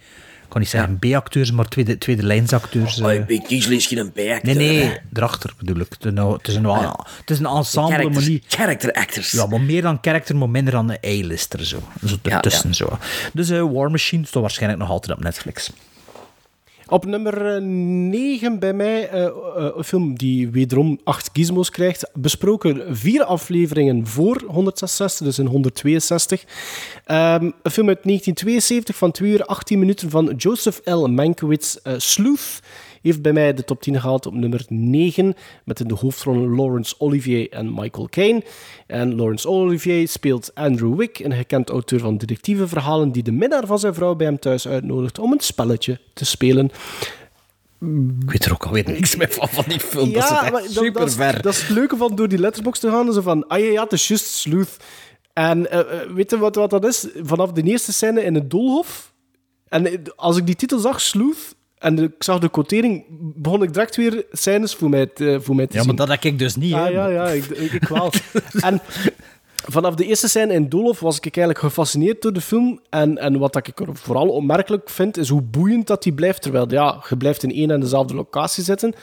Ik 0.54 0.60
kan 0.60 0.68
niet 0.68 0.82
zeggen 0.82 1.00
B-acteurs, 1.00 1.52
maar 1.52 1.68
tweede, 1.68 1.98
tweede 1.98 2.24
lijnsacteurs. 2.24 3.02
Oh, 3.02 3.14
eh. 3.14 3.26
Ben 3.26 3.42
Kingsley 3.42 3.76
is 3.76 3.86
geen 3.86 4.12
B-acteur. 4.12 4.40
Nee, 4.44 4.56
nee, 4.56 4.84
hè. 4.84 4.98
erachter 5.14 5.54
bedoel 5.58 5.80
ik. 5.80 5.88
Het 5.90 6.06
is 6.06 6.12
een, 6.12 6.18
het 6.32 6.48
is 6.48 6.56
een, 6.56 6.66
het 6.66 7.30
is 7.30 7.40
een 7.40 7.46
ensemble, 7.46 7.90
maar 7.90 7.98
Characters-. 8.00 8.40
Character 8.48 8.94
actors. 8.94 9.32
Ja, 9.32 9.46
maar 9.46 9.62
meer 9.62 9.82
dan 9.82 9.98
character, 10.02 10.36
maar 10.36 10.50
minder 10.50 10.74
dan 10.74 10.90
een 10.90 10.98
A-lister. 11.06 11.66
Zo, 11.66 11.80
zo 12.06 12.16
ertussen. 12.22 12.74
Zo. 12.74 12.98
Dus 13.34 13.50
eh, 13.50 13.72
War 13.72 13.92
Machine 13.92 14.26
staat 14.26 14.42
waarschijnlijk 14.42 14.82
nog 14.82 14.90
altijd 14.90 15.18
op 15.18 15.24
Netflix. 15.24 15.72
Op 16.88 17.06
nummer 17.06 17.62
9 17.62 18.60
bij 18.60 18.74
mij, 18.74 19.10
eh, 19.10 19.26
eh, 19.26 19.32
een 19.76 19.84
film 19.84 20.18
die 20.18 20.50
wederom 20.50 21.00
8 21.04 21.30
gizmos 21.34 21.70
krijgt. 21.70 22.10
Besproken 22.14 22.96
vier 22.96 23.24
afleveringen 23.24 24.08
voor 24.08 24.44
166, 24.48 25.26
dus 25.28 25.40
in 25.40 25.46
162. 25.46 26.44
Ehm, 27.06 27.52
een 27.62 27.72
film 27.72 27.88
uit 27.88 28.04
1972 28.06 28.96
van 28.96 29.12
2 29.12 29.32
uur 29.32 29.46
18 29.46 29.80
minuten 29.80 30.10
van 30.10 30.34
Joseph 30.38 30.82
L. 30.84 31.06
Mankiewicz. 31.06 31.76
eh, 31.76 31.94
Sleuth 31.98 32.60
heeft 33.10 33.22
bij 33.22 33.34
mij 33.34 33.54
de 33.54 33.64
top 33.64 33.82
10 33.82 34.00
gehaald 34.00 34.26
op 34.26 34.34
nummer 34.34 34.66
9. 34.68 35.36
Met 35.66 35.80
in 35.80 35.88
de 35.88 35.96
hoofdrollen 35.96 36.56
Laurence 36.56 36.96
Olivier 36.98 37.52
en 37.52 37.74
Michael 37.74 38.08
Caine. 38.10 38.44
En 38.88 39.16
Laurence 39.16 39.50
Olivier 39.50 40.08
speelt 40.08 40.52
Andrew 40.54 40.96
Wick, 40.98 41.20
een 41.20 41.34
gekend 41.34 41.70
auteur 41.70 42.00
van 42.00 42.18
detectiveverhalen 42.18 43.12
die 43.12 43.24
de 43.24 43.32
minnaar 43.32 43.66
van 43.66 43.80
zijn 43.80 43.94
vrouw 43.94 44.16
bij 44.16 44.28
hem 44.28 44.40
thuis 44.40 44.68
uitnodigt 44.68 45.20
om 45.20 45.32
een 45.32 45.40
spelletje 45.40 46.00
te 46.14 46.26
spelen. 46.26 46.72
Ik 48.20 48.32
weet 48.32 48.46
er 48.46 48.54
ook 48.54 48.66
alweer 48.66 48.84
niks 48.86 49.16
meer 49.16 49.32
van, 49.32 49.48
van 49.50 49.64
die 49.68 49.80
film. 49.80 50.14
dat 50.14 50.24
Ja, 50.24 50.46
is 50.46 50.52
maar 50.52 50.62
echt 50.62 50.74
dat, 50.74 50.84
super 50.84 51.00
dat, 51.00 51.10
is, 51.10 51.16
ver. 51.16 51.42
dat 51.42 51.54
is 51.54 51.62
het 51.62 51.70
leuke 51.70 51.98
van 51.98 52.16
door 52.16 52.28
die 52.28 52.40
letterbox 52.40 52.80
te 52.80 52.90
gaan. 52.90 53.14
Zo 53.14 53.22
van, 53.22 53.48
ah 53.48 53.60
ja, 53.60 53.66
ja, 53.66 53.84
het 53.84 53.92
is 53.92 54.08
just 54.08 54.26
Sleuth. 54.26 54.78
En 55.34 55.72
eh, 55.72 56.14
weet 56.14 56.30
je 56.30 56.38
wat, 56.38 56.56
wat 56.56 56.70
dat 56.70 56.86
is? 56.86 57.08
Vanaf 57.16 57.52
de 57.52 57.64
eerste 57.64 57.94
scène 57.94 58.24
in 58.24 58.36
het 58.36 58.50
doolhof. 58.50 59.14
En 59.68 59.86
eh, 59.86 59.98
als 60.16 60.38
ik 60.38 60.46
die 60.46 60.56
titel 60.56 60.80
zag, 60.80 61.02
Sleuth, 61.02 61.56
en 61.84 62.00
ik 62.00 62.12
zag 62.20 62.40
de 62.40 62.50
quotering, 62.50 63.04
begon 63.36 63.64
ik 63.64 63.74
direct 63.74 63.96
weer 63.96 64.26
scènes 64.32 64.76
voor 64.76 64.90
mij 64.90 65.06
te, 65.06 65.40
voor 65.42 65.56
mij 65.56 65.68
te 65.68 65.74
Ja, 65.74 65.80
zien. 65.80 65.88
maar 65.88 66.08
dat 66.08 66.08
heb 66.16 66.24
ik 66.24 66.40
dus 66.40 66.56
niet. 66.56 66.74
Ah, 66.74 66.84
hè. 66.84 66.90
ja, 66.90 67.08
ja, 67.08 67.28
ik, 67.28 67.46
ik, 67.46 67.72
ik 67.72 67.88
wel. 67.88 68.12
en 68.70 68.82
vanaf 69.70 69.96
de 69.96 70.06
eerste 70.06 70.28
scène 70.28 70.54
in 70.54 70.70
Doolhof 70.70 71.00
was 71.00 71.18
ik 71.18 71.24
eigenlijk 71.24 71.60
gefascineerd 71.60 72.22
door 72.22 72.34
de 72.34 72.42
film. 72.42 72.80
En, 72.90 73.18
en 73.18 73.40
wat 73.40 73.56
ik 73.56 73.80
er 73.80 73.88
vooral 73.94 74.28
opmerkelijk 74.30 74.90
vind, 74.90 75.18
is 75.18 75.30
hoe 75.30 75.42
boeiend 75.42 75.88
dat 75.88 76.04
die 76.04 76.14
blijft. 76.14 76.42
Terwijl 76.42 76.72
ja, 76.72 77.04
je 77.10 77.18
blijft 77.18 77.44
in 77.44 77.52
één 77.52 77.72
en 77.72 77.80
dezelfde 77.80 78.16
locatie 78.16 78.64
zitten. 78.64 78.94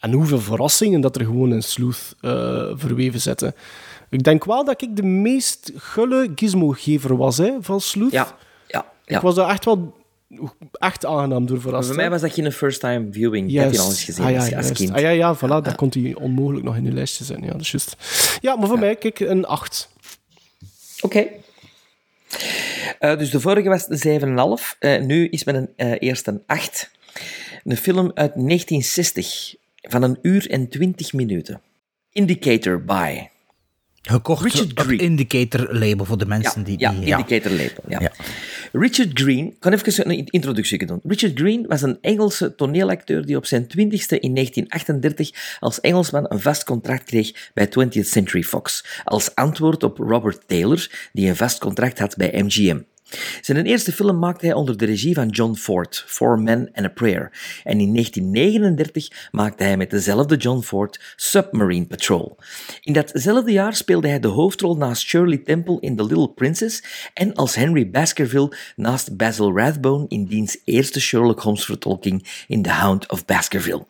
En 0.00 0.12
hoeveel 0.12 0.40
verrassingen 0.40 1.00
dat 1.00 1.16
er 1.16 1.24
gewoon 1.24 1.52
in 1.52 1.62
Sleuth 1.62 2.14
eh, 2.20 2.30
verweven 2.74 3.20
zitten. 3.20 3.54
Ik 4.10 4.22
denk 4.22 4.44
wel 4.44 4.64
dat 4.64 4.82
ik 4.82 4.96
de 4.96 5.02
meest 5.02 5.72
gulle 5.76 6.30
gizmogever 6.34 7.16
was 7.16 7.36
hè, 7.38 7.52
van 7.60 7.80
Sleuth. 7.80 8.12
Ja, 8.12 8.26
ja, 8.66 8.84
ja. 9.04 9.16
Ik 9.16 9.22
was 9.22 9.34
daar 9.34 9.48
echt 9.48 9.64
wel 9.64 9.94
echt 10.72 11.06
aangenaam 11.06 11.46
door 11.46 11.60
verrast. 11.60 11.86
Voor 11.86 11.96
mij 11.96 12.10
was 12.10 12.20
dat 12.20 12.32
geen 12.32 12.52
first-time 12.52 13.08
viewing. 13.10 13.48
Ik 13.50 13.56
heb 13.56 13.72
je 13.72 13.78
al 13.78 13.88
eens 13.88 14.04
gezien 14.04 14.24
Ah, 14.24 14.30
ja, 14.30 14.38
als, 14.38 14.48
juist. 14.48 14.72
kind. 14.72 14.92
Ah, 14.92 15.00
ja, 15.00 15.08
ja, 15.08 15.36
voilà, 15.36 15.62
dat 15.62 15.74
kon 15.74 15.90
hij 16.00 16.14
onmogelijk 16.14 16.64
nog 16.64 16.76
in 16.76 16.86
uw 16.86 16.92
lijstje 16.92 17.24
zijn. 17.24 17.42
Ja, 17.42 17.50
dat 17.52 17.60
is 17.60 17.70
juist. 17.70 17.96
Ja, 18.40 18.56
maar 18.56 18.68
voor 18.68 18.78
mij, 18.78 18.96
kijk, 18.96 19.20
een 19.20 19.44
8. 19.44 19.88
Oké. 21.00 21.26
Eh, 22.98 23.18
dus 23.18 23.30
de 23.30 23.40
vorige 23.40 23.68
was 23.68 23.88
een 23.88 23.98
7,5. 24.58 24.76
Eh, 24.78 25.00
nu 25.02 25.28
is 25.28 25.44
men 25.44 25.54
een, 25.54 25.68
eh, 25.76 26.08
eerst 26.08 26.26
een 26.26 26.42
8. 26.46 26.90
Een 27.64 27.76
film 27.76 28.10
uit 28.14 28.34
1960 28.36 29.54
van 29.80 30.02
een 30.02 30.18
uur 30.22 30.50
en 30.50 30.68
20 30.68 31.12
minuten. 31.12 31.60
Indicator 32.12 32.84
by. 32.84 33.26
Gekocht 34.08 34.42
Richard 34.42 34.70
op 34.70 34.78
Green. 34.78 34.98
Indicator 34.98 35.74
label 35.74 36.04
voor 36.04 36.18
de 36.18 36.26
mensen 36.26 36.60
Ja, 36.60 36.64
die... 36.66 36.78
ja, 36.78 36.90
die 36.90 37.10
indicator 37.10 37.50
label. 37.50 37.82
Ja. 37.88 38.12
Richard 38.72 39.10
Green, 39.14 39.46
ik 39.46 39.60
kan 39.60 39.72
even 39.72 40.10
een 40.10 40.26
introductie 40.26 40.86
doen. 40.86 41.00
Richard 41.04 41.38
Green 41.38 41.66
was 41.66 41.82
een 41.82 41.98
Engelse 42.00 42.54
toneelacteur 42.54 43.26
die 43.26 43.36
op 43.36 43.46
zijn 43.46 43.66
twintigste 43.66 44.18
in 44.18 44.34
1938 44.34 45.58
als 45.60 45.80
Engelsman 45.80 46.26
een 46.28 46.40
vast 46.40 46.64
contract 46.64 47.04
kreeg 47.04 47.50
bij 47.54 47.68
20th 47.68 48.00
Century 48.00 48.42
Fox, 48.42 48.84
als 49.04 49.34
antwoord 49.34 49.82
op 49.82 49.98
Robert 49.98 50.42
Taylor, 50.46 50.90
die 51.12 51.28
een 51.28 51.36
vast 51.36 51.58
contract 51.58 51.98
had 51.98 52.16
bij 52.16 52.42
MGM. 52.42 52.78
Zijn 53.40 53.66
eerste 53.66 53.92
film 53.92 54.18
maakte 54.18 54.46
hij 54.46 54.54
onder 54.54 54.76
de 54.76 54.84
regie 54.84 55.14
van 55.14 55.28
John 55.28 55.54
Ford, 55.54 56.04
Four 56.06 56.38
Men 56.38 56.70
and 56.72 56.86
a 56.86 56.88
Prayer. 56.88 57.30
En 57.64 57.80
in 57.80 57.92
1939 57.92 59.28
maakte 59.30 59.64
hij 59.64 59.76
met 59.76 59.90
dezelfde 59.90 60.36
John 60.36 60.60
Ford 60.60 61.00
Submarine 61.16 61.86
Patrol. 61.86 62.36
In 62.80 62.92
datzelfde 62.92 63.52
jaar 63.52 63.74
speelde 63.74 64.08
hij 64.08 64.20
de 64.20 64.28
hoofdrol 64.28 64.76
naast 64.76 65.02
Shirley 65.02 65.38
Temple 65.38 65.80
in 65.80 65.96
The 65.96 66.04
Little 66.04 66.28
Princess 66.28 66.82
en 67.14 67.34
als 67.34 67.54
Henry 67.54 67.90
Baskerville 67.90 68.52
naast 68.76 69.16
Basil 69.16 69.56
Rathbone 69.56 70.04
in 70.08 70.24
diens 70.24 70.58
eerste 70.64 71.00
Sherlock 71.00 71.40
Holmes 71.40 71.64
vertolking 71.64 72.44
in 72.46 72.62
The 72.62 72.70
Hound 72.70 73.10
of 73.10 73.24
Baskerville. 73.24 73.86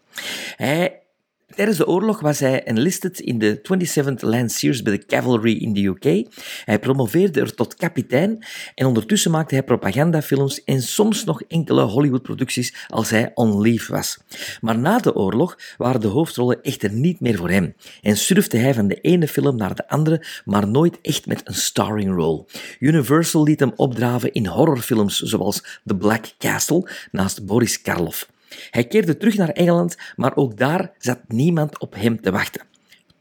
Tijdens 1.54 1.78
de 1.78 1.86
oorlog 1.86 2.20
was 2.20 2.38
hij 2.38 2.64
enlisted 2.64 3.20
in 3.20 3.38
de 3.38 3.60
27th 3.62 4.20
Lanciers 4.20 4.82
bij 4.82 4.92
de 4.92 5.06
Cavalry 5.06 5.56
in 5.56 5.72
de 5.72 5.84
UK. 5.84 6.26
Hij 6.64 6.78
promoveerde 6.78 7.40
er 7.40 7.54
tot 7.54 7.74
kapitein 7.74 8.44
en 8.74 8.86
ondertussen 8.86 9.30
maakte 9.30 9.54
hij 9.54 9.64
propagandafilms 9.64 10.64
en 10.64 10.82
soms 10.82 11.24
nog 11.24 11.42
enkele 11.42 11.82
Hollywood-producties 11.82 12.74
als 12.88 13.10
hij 13.10 13.30
on 13.34 13.60
leave 13.60 13.92
was. 13.92 14.18
Maar 14.60 14.78
na 14.78 14.98
de 14.98 15.14
oorlog 15.14 15.58
waren 15.76 16.00
de 16.00 16.06
hoofdrollen 16.06 16.62
echter 16.62 16.92
niet 16.92 17.20
meer 17.20 17.36
voor 17.36 17.50
hem 17.50 17.74
en 18.02 18.16
surfde 18.16 18.58
hij 18.58 18.74
van 18.74 18.88
de 18.88 19.00
ene 19.00 19.28
film 19.28 19.56
naar 19.56 19.74
de 19.74 19.88
andere, 19.88 20.24
maar 20.44 20.68
nooit 20.68 20.98
echt 21.02 21.26
met 21.26 21.40
een 21.44 21.54
starring 21.54 22.14
role. 22.14 22.44
Universal 22.78 23.42
liet 23.42 23.60
hem 23.60 23.72
opdraven 23.76 24.32
in 24.32 24.46
horrorfilms 24.46 25.18
zoals 25.18 25.80
The 25.84 25.96
Black 25.96 26.24
Castle 26.38 26.90
naast 27.10 27.46
Boris 27.46 27.82
Karloff. 27.82 28.34
Hij 28.70 28.84
keerde 28.84 29.16
terug 29.16 29.36
naar 29.36 29.48
Engeland, 29.48 29.96
maar 30.16 30.36
ook 30.36 30.56
daar 30.56 30.92
zat 30.98 31.20
niemand 31.28 31.78
op 31.78 31.94
hem 31.94 32.20
te 32.20 32.30
wachten. 32.30 32.62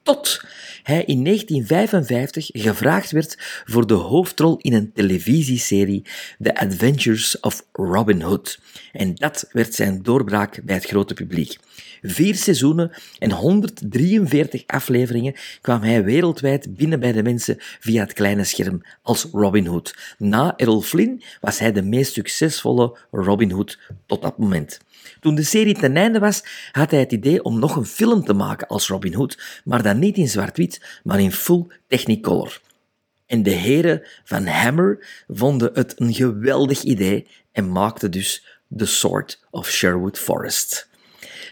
Tot 0.03 0.41
hij 0.83 1.03
in 1.03 1.23
1955 1.23 2.49
gevraagd 2.53 3.11
werd 3.11 3.35
voor 3.65 3.87
de 3.87 3.93
hoofdrol 3.93 4.57
in 4.61 4.73
een 4.73 4.91
televisieserie 4.93 6.05
The 6.39 6.55
Adventures 6.55 7.39
of 7.39 7.65
Robin 7.71 8.21
Hood. 8.21 8.59
En 8.91 9.15
dat 9.15 9.47
werd 9.51 9.73
zijn 9.73 10.03
doorbraak 10.03 10.61
bij 10.63 10.75
het 10.75 10.85
grote 10.85 11.13
publiek. 11.13 11.57
Vier 12.01 12.35
seizoenen 12.35 12.91
en 13.19 13.31
143 13.31 14.63
afleveringen 14.67 15.35
kwam 15.61 15.81
hij 15.81 16.03
wereldwijd 16.03 16.75
binnen 16.75 16.99
bij 16.99 17.11
de 17.11 17.23
mensen 17.23 17.57
via 17.59 18.01
het 18.01 18.13
kleine 18.13 18.43
scherm 18.43 18.81
als 19.01 19.27
Robin 19.31 19.65
Hood. 19.65 20.15
Na 20.17 20.53
Errol 20.57 20.81
Flynn 20.81 21.23
was 21.41 21.59
hij 21.59 21.71
de 21.71 21.83
meest 21.83 22.13
succesvolle 22.13 22.97
Robin 23.11 23.51
Hood 23.51 23.79
tot 24.05 24.21
dat 24.21 24.37
moment. 24.37 24.79
Toen 25.25 25.35
de 25.35 25.43
serie 25.43 25.73
ten 25.73 25.97
einde 25.97 26.19
was, 26.19 26.43
had 26.71 26.91
hij 26.91 26.99
het 26.99 27.11
idee 27.11 27.43
om 27.43 27.59
nog 27.59 27.75
een 27.75 27.85
film 27.85 28.25
te 28.25 28.33
maken 28.33 28.67
als 28.67 28.87
Robin 28.87 29.13
Hood, 29.13 29.61
maar 29.63 29.83
dan 29.83 29.99
niet 29.99 30.17
in 30.17 30.27
zwart-wit, 30.27 30.99
maar 31.03 31.19
in 31.19 31.31
full 31.31 31.65
Technicolor. 31.87 32.61
En 33.25 33.43
de 33.43 33.49
heren 33.49 34.01
van 34.23 34.45
Hammer 34.45 35.07
vonden 35.27 35.69
het 35.73 35.93
een 35.99 36.13
geweldig 36.13 36.81
idee 36.81 37.27
en 37.51 37.71
maakten 37.71 38.11
dus 38.11 38.59
The 38.77 38.85
Sword 38.85 39.45
of 39.49 39.69
Sherwood 39.69 40.19
Forest. 40.19 40.89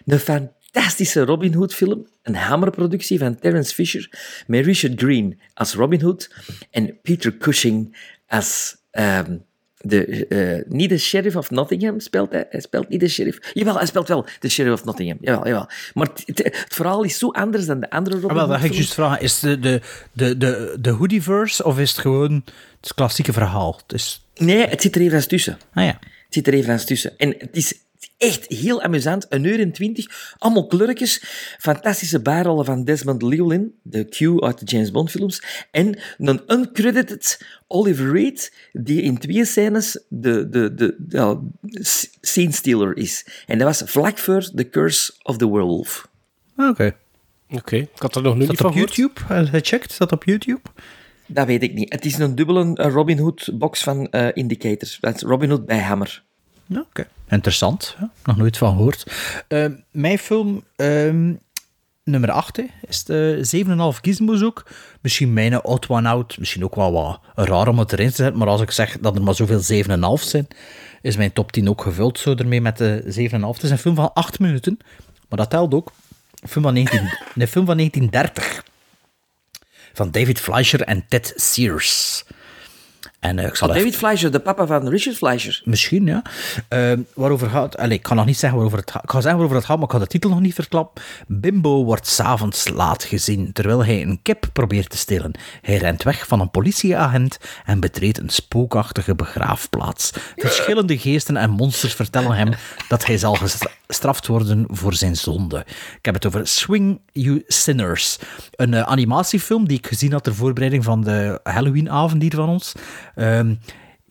Een 0.05 0.19
fantastische 0.19 1.25
Robin 1.25 1.53
Hood 1.53 1.73
film, 1.73 2.07
een 2.21 2.35
Hammer-productie 2.35 3.19
van 3.19 3.39
Terence 3.39 3.73
Fisher, 3.73 4.09
met 4.47 4.65
Richard 4.65 4.99
Green 4.99 5.39
als 5.53 5.73
Robin 5.73 6.01
Hood 6.01 6.35
en 6.71 6.99
Peter 7.01 7.37
Cushing 7.37 7.97
als... 8.27 8.75
ehm, 8.91 9.37
de, 9.85 10.27
eh, 10.27 10.71
niet 10.73 10.89
de 10.89 10.97
sheriff 10.97 11.35
of 11.35 11.49
Nottingham 11.49 11.99
speelt 11.99 12.31
hij. 12.31 12.45
Hij 12.49 12.59
speelt 12.59 12.89
niet 12.89 12.99
de 12.99 13.07
sheriff. 13.07 13.39
Jawel, 13.53 13.75
hij 13.75 13.85
speelt 13.85 14.07
wel 14.07 14.25
de 14.39 14.49
sheriff 14.49 14.79
of 14.79 14.85
Nottingham. 14.85 15.17
Jawel, 15.21 15.47
jawel. 15.47 15.69
Maar 15.93 16.09
het, 16.25 16.65
verhaal 16.69 17.03
is 17.03 17.17
zo 17.17 17.29
anders 17.29 17.65
dan 17.65 17.79
de 17.79 17.89
andere 17.89 18.15
Robin 18.15 18.29
Ah, 18.29 18.35
wel, 18.35 18.43
Hood 18.43 18.51
dat 18.51 18.61
ga 18.61 18.67
ik 18.67 18.73
juist 18.73 18.93
vragen. 18.93 19.21
Is 19.21 19.39
de, 19.39 19.59
de, 19.59 19.81
de, 20.11 20.37
de, 20.37 20.77
de 20.79 20.89
Hoodieverse 20.89 21.63
of 21.63 21.79
is 21.79 21.91
het 21.91 21.99
gewoon 21.99 22.43
het 22.81 22.93
klassieke 22.93 23.33
verhaal? 23.33 23.81
Het 23.85 23.93
is... 23.93 24.25
Nee, 24.35 24.67
het 24.67 24.81
zit 24.81 24.95
er 24.95 25.01
even 25.01 25.27
tussen. 25.27 25.57
Ah 25.73 25.83
ja. 25.83 25.99
Het 25.99 26.33
zit 26.33 26.47
er 26.47 26.53
even 26.53 26.85
tussen. 26.85 27.17
En 27.17 27.35
het 27.37 27.55
is 27.57 27.73
echt 28.23 28.45
heel 28.47 28.81
amusant. 28.81 29.25
Een 29.29 29.43
uur 29.43 29.59
en 29.59 29.71
twintig. 29.71 30.35
Allemaal 30.37 30.67
kleurtjes. 30.67 31.23
Fantastische 31.59 32.21
bijrollen 32.21 32.65
van 32.65 32.83
Desmond 32.83 33.21
Llewellyn, 33.21 33.73
de 33.81 34.03
Q 34.05 34.43
uit 34.43 34.59
de 34.59 34.65
James 34.65 34.91
Bond 34.91 35.11
films. 35.11 35.43
En 35.71 35.99
een 36.17 36.41
uncredited 36.47 37.45
Oliver 37.67 38.11
Reed, 38.11 38.53
die 38.71 39.01
in 39.01 39.17
twee 39.17 39.45
scènes 39.45 40.03
de, 40.07 40.49
de, 40.49 40.73
de, 40.73 41.39
scene 42.21 42.51
stealer 42.51 42.97
is. 42.97 43.25
En 43.45 43.57
dat 43.57 43.67
was 43.67 43.91
vlak 43.91 44.17
voor 44.17 44.51
The 44.55 44.69
Curse 44.69 45.13
of 45.23 45.37
the 45.37 45.51
Werewolf. 45.51 46.07
Ah, 46.55 46.69
Oké. 46.69 46.95
Oké, 47.49 47.75
ik 47.75 47.89
had 47.95 48.15
er 48.15 48.21
nog 48.21 48.35
nu 48.35 48.41
Is 48.41 48.47
niet 48.47 48.57
dat 48.57 48.57
van 48.57 48.65
op 48.65 48.73
gehoord. 48.73 48.95
YouTube? 48.95 49.33
Heb 49.33 49.45
je 49.45 49.59
gecheckt? 49.59 49.91
Is 49.91 49.97
dat 49.97 50.11
op 50.11 50.23
YouTube? 50.23 50.61
Dat 51.25 51.47
weet 51.47 51.63
ik 51.63 51.73
niet. 51.73 51.93
Het 51.93 52.05
is 52.05 52.17
een 52.17 52.35
dubbele 52.35 52.75
eh, 52.75 52.91
Robin 52.91 53.17
Hood 53.17 53.49
box 53.53 53.83
van 53.83 54.09
eh, 54.09 54.27
Indicators. 54.33 54.97
Dat 54.99 55.15
is 55.15 55.21
Robin 55.21 55.49
Hood 55.49 55.65
bij 55.65 55.79
Hammer. 55.79 56.23
Oké. 56.69 57.07
Interessant. 57.29 57.95
Nog 58.23 58.37
nooit 58.37 58.57
van 58.57 58.75
gehoord. 58.75 59.05
Eh, 59.47 59.65
mijn 59.91 60.17
film 60.17 60.63
ehm, 60.75 61.33
nummer 62.03 62.31
8 62.31 62.57
hè, 62.57 62.63
is 62.87 63.03
de 63.03 63.39
7,5 63.95 63.99
gizmos. 64.01 64.51
Misschien 65.01 65.33
mijn 65.33 65.63
odd 65.63 65.89
one 65.89 66.09
out. 66.09 66.37
Misschien 66.37 66.63
ook 66.63 66.75
wel 66.75 66.91
wat 66.91 67.19
raar 67.47 67.67
om 67.67 67.79
het 67.79 67.93
erin 67.93 68.09
te 68.09 68.15
zetten. 68.15 68.37
Maar 68.37 68.47
als 68.47 68.61
ik 68.61 68.71
zeg 68.71 68.97
dat 68.99 69.15
er 69.15 69.23
maar 69.23 69.35
zoveel 69.35 69.61
7,5 70.19 70.23
zijn, 70.23 70.47
is 71.01 71.17
mijn 71.17 71.33
top 71.33 71.51
10 71.51 71.69
ook 71.69 71.81
gevuld 71.81 72.19
zo 72.19 72.35
ermee 72.35 72.61
met 72.61 72.77
de 72.77 73.03
7,5. 73.05 73.55
Het 73.55 73.63
is 73.63 73.69
een 73.69 73.77
film 73.77 73.95
van 73.95 74.13
8 74.13 74.39
minuten. 74.39 74.77
Maar 75.29 75.39
dat 75.39 75.49
telt 75.49 75.73
ook. 75.73 75.91
Een 76.41 76.49
film 76.49 76.63
van, 76.63 76.73
19, 76.73 76.99
een 77.35 77.47
film 77.47 77.65
van 77.65 77.77
1930. 77.77 78.63
Van 79.93 80.11
David 80.11 80.39
Fleischer 80.39 80.81
en 80.81 81.05
Ted 81.07 81.33
Sears. 81.35 82.23
En 83.23 83.39
eh, 83.39 83.45
ik 83.45 83.55
zal 83.55 83.67
Oh, 83.69 83.73
even- 83.75 83.85
David 83.85 83.99
Fleischer, 83.99 84.31
de 84.31 84.39
papa 84.39 84.65
van 84.65 84.87
Richard 84.87 85.15
Fleischer. 85.17 85.61
Misschien, 85.65 86.05
ja. 86.05 86.21
Ehm, 86.67 87.01
waarover 87.15 87.49
gaat... 87.49 87.77
Allee, 87.77 87.97
ik 87.97 88.03
kan 88.03 88.15
nog 88.15 88.25
niet 88.25 88.37
zeggen 88.37 88.57
waarover 88.57 88.79
het 88.81 88.91
gaat. 88.91 89.03
Ik 89.03 89.09
ga 89.09 89.15
zeggen 89.15 89.31
waarover 89.33 89.55
het 89.57 89.65
gaat, 89.65 89.75
maar 89.77 89.85
ik 89.85 89.91
ga 89.93 89.99
de 89.99 90.07
titel 90.07 90.29
nog 90.29 90.39
niet 90.39 90.53
verklappen. 90.53 91.03
Bimbo 91.27 91.83
wordt 91.83 92.07
s'avonds 92.07 92.67
laat 92.69 93.03
gezien, 93.03 93.53
terwijl 93.53 93.85
hij 93.85 94.01
een 94.01 94.19
kip 94.21 94.45
probeert 94.53 94.89
te 94.89 94.97
stelen. 94.97 95.31
Hij 95.61 95.77
rent 95.77 96.03
weg 96.03 96.27
van 96.27 96.39
een 96.39 96.51
politieagent 96.51 97.37
en 97.65 97.79
betreedt 97.79 98.17
een 98.19 98.29
spookachtige 98.29 99.15
begraafplaats. 99.15 100.11
Verschillende 100.35 100.97
geesten 100.97 101.37
en 101.37 101.49
monsters 101.49 101.93
vertellen 101.93 102.31
hem 102.35 102.49
dat 102.87 103.05
hij 103.05 103.17
zal 103.17 103.35
gestraft 103.87 104.27
worden 104.27 104.65
voor 104.67 104.93
zijn 104.93 105.15
zonde. 105.15 105.65
Ik 105.97 106.05
heb 106.05 106.13
het 106.13 106.25
over 106.25 106.47
Swing 106.47 106.99
You 107.11 107.43
Sinners. 107.47 108.17
Een 108.55 108.73
eh, 108.73 108.81
animatiefilm 108.81 109.67
die 109.67 109.77
ik 109.77 109.87
gezien 109.87 110.11
had 110.11 110.23
ter 110.23 110.35
voorbereiding 110.35 110.83
van 110.83 111.01
de 111.03 111.39
Halloweenavond 111.43 112.21
hier 112.21 112.35
van 112.35 112.49
ons. 112.49 112.71
Ehm, 113.15 113.53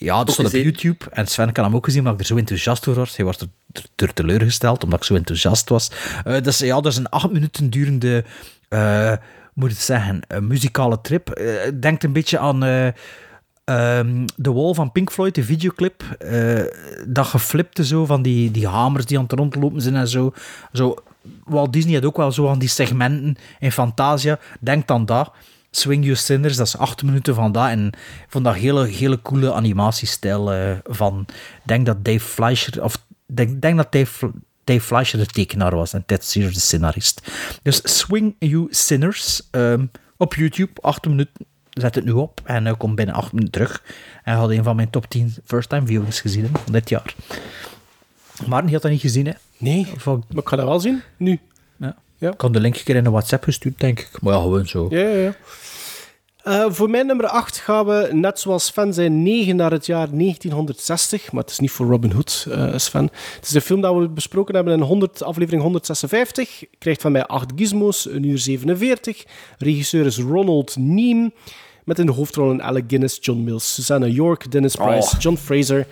ja, 0.03 0.25
dat 0.25 0.35
staat 0.35 0.47
op. 0.47 0.53
YouTube. 0.53 1.05
En 1.11 1.27
Sven 1.27 1.53
kan 1.53 1.65
hem 1.65 1.75
ook 1.75 1.85
gezien, 1.85 2.03
maar 2.03 2.13
ik 2.13 2.19
er 2.19 2.25
zo 2.25 2.37
enthousiast 2.37 2.85
door 2.85 2.95
was. 2.95 3.17
Hij 3.17 3.25
was 3.25 3.39
er, 3.39 3.49
er, 3.73 3.85
er 3.97 4.15
teleurgesteld, 4.15 4.85
omdat 4.85 4.99
ik 4.99 5.05
zo 5.05 5.15
enthousiast 5.15 5.69
was. 5.69 5.91
Eh 6.25 6.43
dus 6.43 6.59
ja, 6.59 6.81
dat 6.81 6.93
is 6.93 6.99
een 6.99 7.09
acht 7.09 7.31
minuten 7.31 7.71
durende, 7.71 8.25
eh, 8.69 9.13
moet 9.55 9.71
ik 9.71 9.79
zeggen, 9.79 10.23
een 10.29 10.47
muzikale 10.47 11.01
trip. 11.01 11.31
Eh, 11.31 11.71
denkt 11.81 12.05
een 12.05 12.13
beetje 12.13 12.39
aan 12.39 12.65
eh 12.65 12.87
ehm, 13.65 14.27
The 14.43 14.53
Wall 14.53 14.75
van 14.75 14.93
Pink 14.93 15.13
Floyd, 15.13 15.35
de 15.35 15.43
videoclip. 15.43 16.03
Eh, 16.19 16.61
dat 17.07 17.27
geflipte 17.27 17.85
zo, 17.85 18.05
van 18.07 18.23
die, 18.23 18.51
die 18.51 18.69
hamers 18.69 19.07
die 19.07 19.19
aan 19.19 19.25
het 19.25 19.33
rondlopen 19.33 19.81
zijn 19.81 19.95
en 19.95 20.09
zo. 20.09 20.33
zo. 20.73 20.95
Walt 21.45 21.73
Disney 21.73 21.95
had 21.95 22.05
ook 22.05 22.17
wel 22.17 22.33
zo 22.33 22.49
aan 22.49 22.59
die 22.59 22.69
segmenten 22.69 23.37
in 23.59 23.73
Fantasia. 23.73 24.39
Denk 24.61 24.87
dan 24.87 25.07
dat. 25.07 25.33
Swing 25.75 26.05
You 26.05 26.17
Sinners, 26.17 26.57
dat 26.57 26.67
is 26.67 26.77
acht 26.77 27.03
minuten 27.03 27.35
van 27.35 27.53
dat. 27.53 27.69
En 27.69 27.87
ik 27.87 28.27
vond 28.29 28.45
dat 28.45 28.55
hele, 28.55 28.87
hele 28.87 29.23
coole 29.23 29.53
animatiestijl 29.53 30.53
eh, 30.53 30.77
van... 30.85 31.27
Ik 31.29 31.63
denk 31.65 31.87
dat 31.87 32.05
Dave 32.05 32.21
Fleischer... 32.21 32.83
Of 32.83 33.05
denk, 33.27 33.63
denk 33.63 33.77
dat 33.77 33.93
Dave, 33.93 34.31
Dave 34.65 34.81
Fleischer 34.81 35.19
de 35.19 35.27
tekenaar 35.27 35.75
was 35.75 35.93
en 35.93 36.07
Ted 36.07 36.25
Sears 36.25 36.55
de 36.55 36.61
scenarist. 36.61 37.31
Dus 37.63 37.81
Swing 37.99 38.35
You 38.39 38.67
Sinners 38.71 39.49
ehm, 39.51 39.87
op 40.17 40.35
YouTube, 40.35 40.81
acht 40.81 41.07
minuten. 41.07 41.47
Zet 41.71 41.95
het 41.95 42.05
nu 42.05 42.11
op 42.11 42.41
en 42.45 42.67
uh, 42.67 42.73
kom 42.79 42.95
binnen 42.95 43.15
acht 43.15 43.33
minuten 43.33 43.53
terug. 43.53 43.83
En 44.25 44.37
had 44.37 44.51
een 44.51 44.63
van 44.63 44.77
mijn 44.77 44.91
top 44.91 45.09
10 45.09 45.35
first-time 45.45 45.87
viewings 45.87 46.21
gezien 46.21 46.51
van 46.65 46.73
dit 46.73 46.89
jaar. 46.89 47.15
Maar 48.47 48.63
die 48.63 48.73
had 48.73 48.83
dat 48.83 48.91
niet 48.91 49.01
gezien, 49.01 49.27
hè? 49.27 49.33
Nee, 49.59 49.87
Van, 49.97 50.25
maar 50.29 50.43
ik 50.43 50.49
ga 50.49 50.57
dat 50.57 50.67
wel 50.67 50.81
zien, 50.81 51.03
nu. 51.17 51.41
Ja. 52.23 52.31
Ik 52.33 52.41
had 52.41 52.53
de 52.53 52.61
link 52.61 52.77
een 52.77 52.85
keer 52.85 52.97
in 52.97 53.05
de 53.05 53.11
WhatsApp 53.11 53.45
gestuurd, 53.45 53.81
denk 53.81 54.01
ik. 54.01 54.09
Maar 54.21 54.35
ja, 54.35 54.41
gewoon 54.41 54.67
zo. 54.67 54.87
Ja, 54.91 54.99
ja, 55.01 55.17
ja. 55.19 55.35
Eh, 56.43 56.65
voor 56.69 56.91
mijn 56.91 57.07
nummer 57.07 57.27
8 57.27 57.57
gaan 57.59 57.87
we, 57.87 58.09
net 58.13 58.41
zoals 58.41 58.67
Sven 58.67 58.93
zei, 58.95 59.09
9 59.09 59.57
naar 59.57 59.71
het 59.71 59.87
jaar 59.87 60.09
1960. 60.11 61.33
Maar 61.33 61.43
het 61.43 61.51
is 61.51 61.59
niet 61.59 61.71
voor 61.71 61.87
Robin 61.87 62.11
Hood, 62.11 62.47
eh, 62.51 62.73
Sven. 62.77 63.11
Het 63.37 63.47
is 63.47 63.55
een 63.55 63.61
film 63.61 63.81
dat 63.81 63.97
we 63.97 64.09
besproken 64.09 64.55
hebben 64.55 64.75
in 64.75 64.81
100, 64.81 65.23
aflevering 65.23 65.63
156. 65.63 66.65
Krijgt 66.79 67.01
van 67.03 67.13
mij 67.13 67.27
8 67.27 67.53
gizmos, 67.57 68.09
1 68.09 68.25
uur 68.25 68.39
47. 68.39 69.25
Regisseur 69.59 70.07
is 70.07 70.19
Ronald 70.19 70.77
Neem. 70.79 71.33
Met 71.85 71.99
in 71.99 72.07
de 72.07 72.13
hoofdrollen 72.13 72.63
Alec 72.63 72.85
Guinness, 72.87 73.19
John 73.21 73.41
Mills, 73.41 73.75
Susanna 73.75 74.07
York, 74.07 74.51
Dennis 74.51 74.77
Price, 74.77 75.15
Oh. 75.15 75.21
John 75.21 75.37
Fraser. 75.37 75.87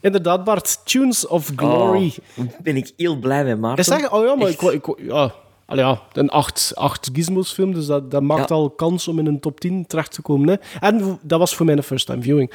Inderdaad, 0.00 0.44
Bart. 0.44 0.80
Tunes 0.84 1.26
of 1.26 1.50
Glory. 1.56 2.14
Oh, 2.36 2.44
ben 2.62 2.76
ik 2.76 2.92
heel 2.96 3.16
blij 3.16 3.44
met 3.44 3.60
Maarten. 3.60 3.94
Ik 3.94 4.00
zeg, 4.00 4.12
oh 4.12 4.24
ja, 4.24 4.34
maar 4.34 4.46
Echt. 4.48 4.62
ik, 4.62 4.86
ik, 4.86 4.98
ja, 5.08 5.34
Allee, 5.66 5.84
ja, 5.84 6.02
een 6.12 6.28
8, 6.28 6.72
8 6.74 7.10
gizmos 7.12 7.52
film, 7.52 7.74
dus 7.74 7.86
dat, 7.86 8.10
dat 8.10 8.22
maakt 8.22 8.50
al 8.50 8.70
kans 8.70 9.08
om 9.08 9.18
in 9.18 9.26
een 9.26 9.40
top 9.40 9.60
10 9.60 9.86
terecht 9.86 10.12
te 10.12 10.22
komen. 10.22 10.48
Hè. 10.48 10.54
En 10.80 11.18
dat 11.22 11.38
was 11.38 11.54
voor 11.54 11.66
mij 11.66 11.76
een 11.76 11.82
first 11.82 12.06
time 12.06 12.22
viewing. 12.22 12.52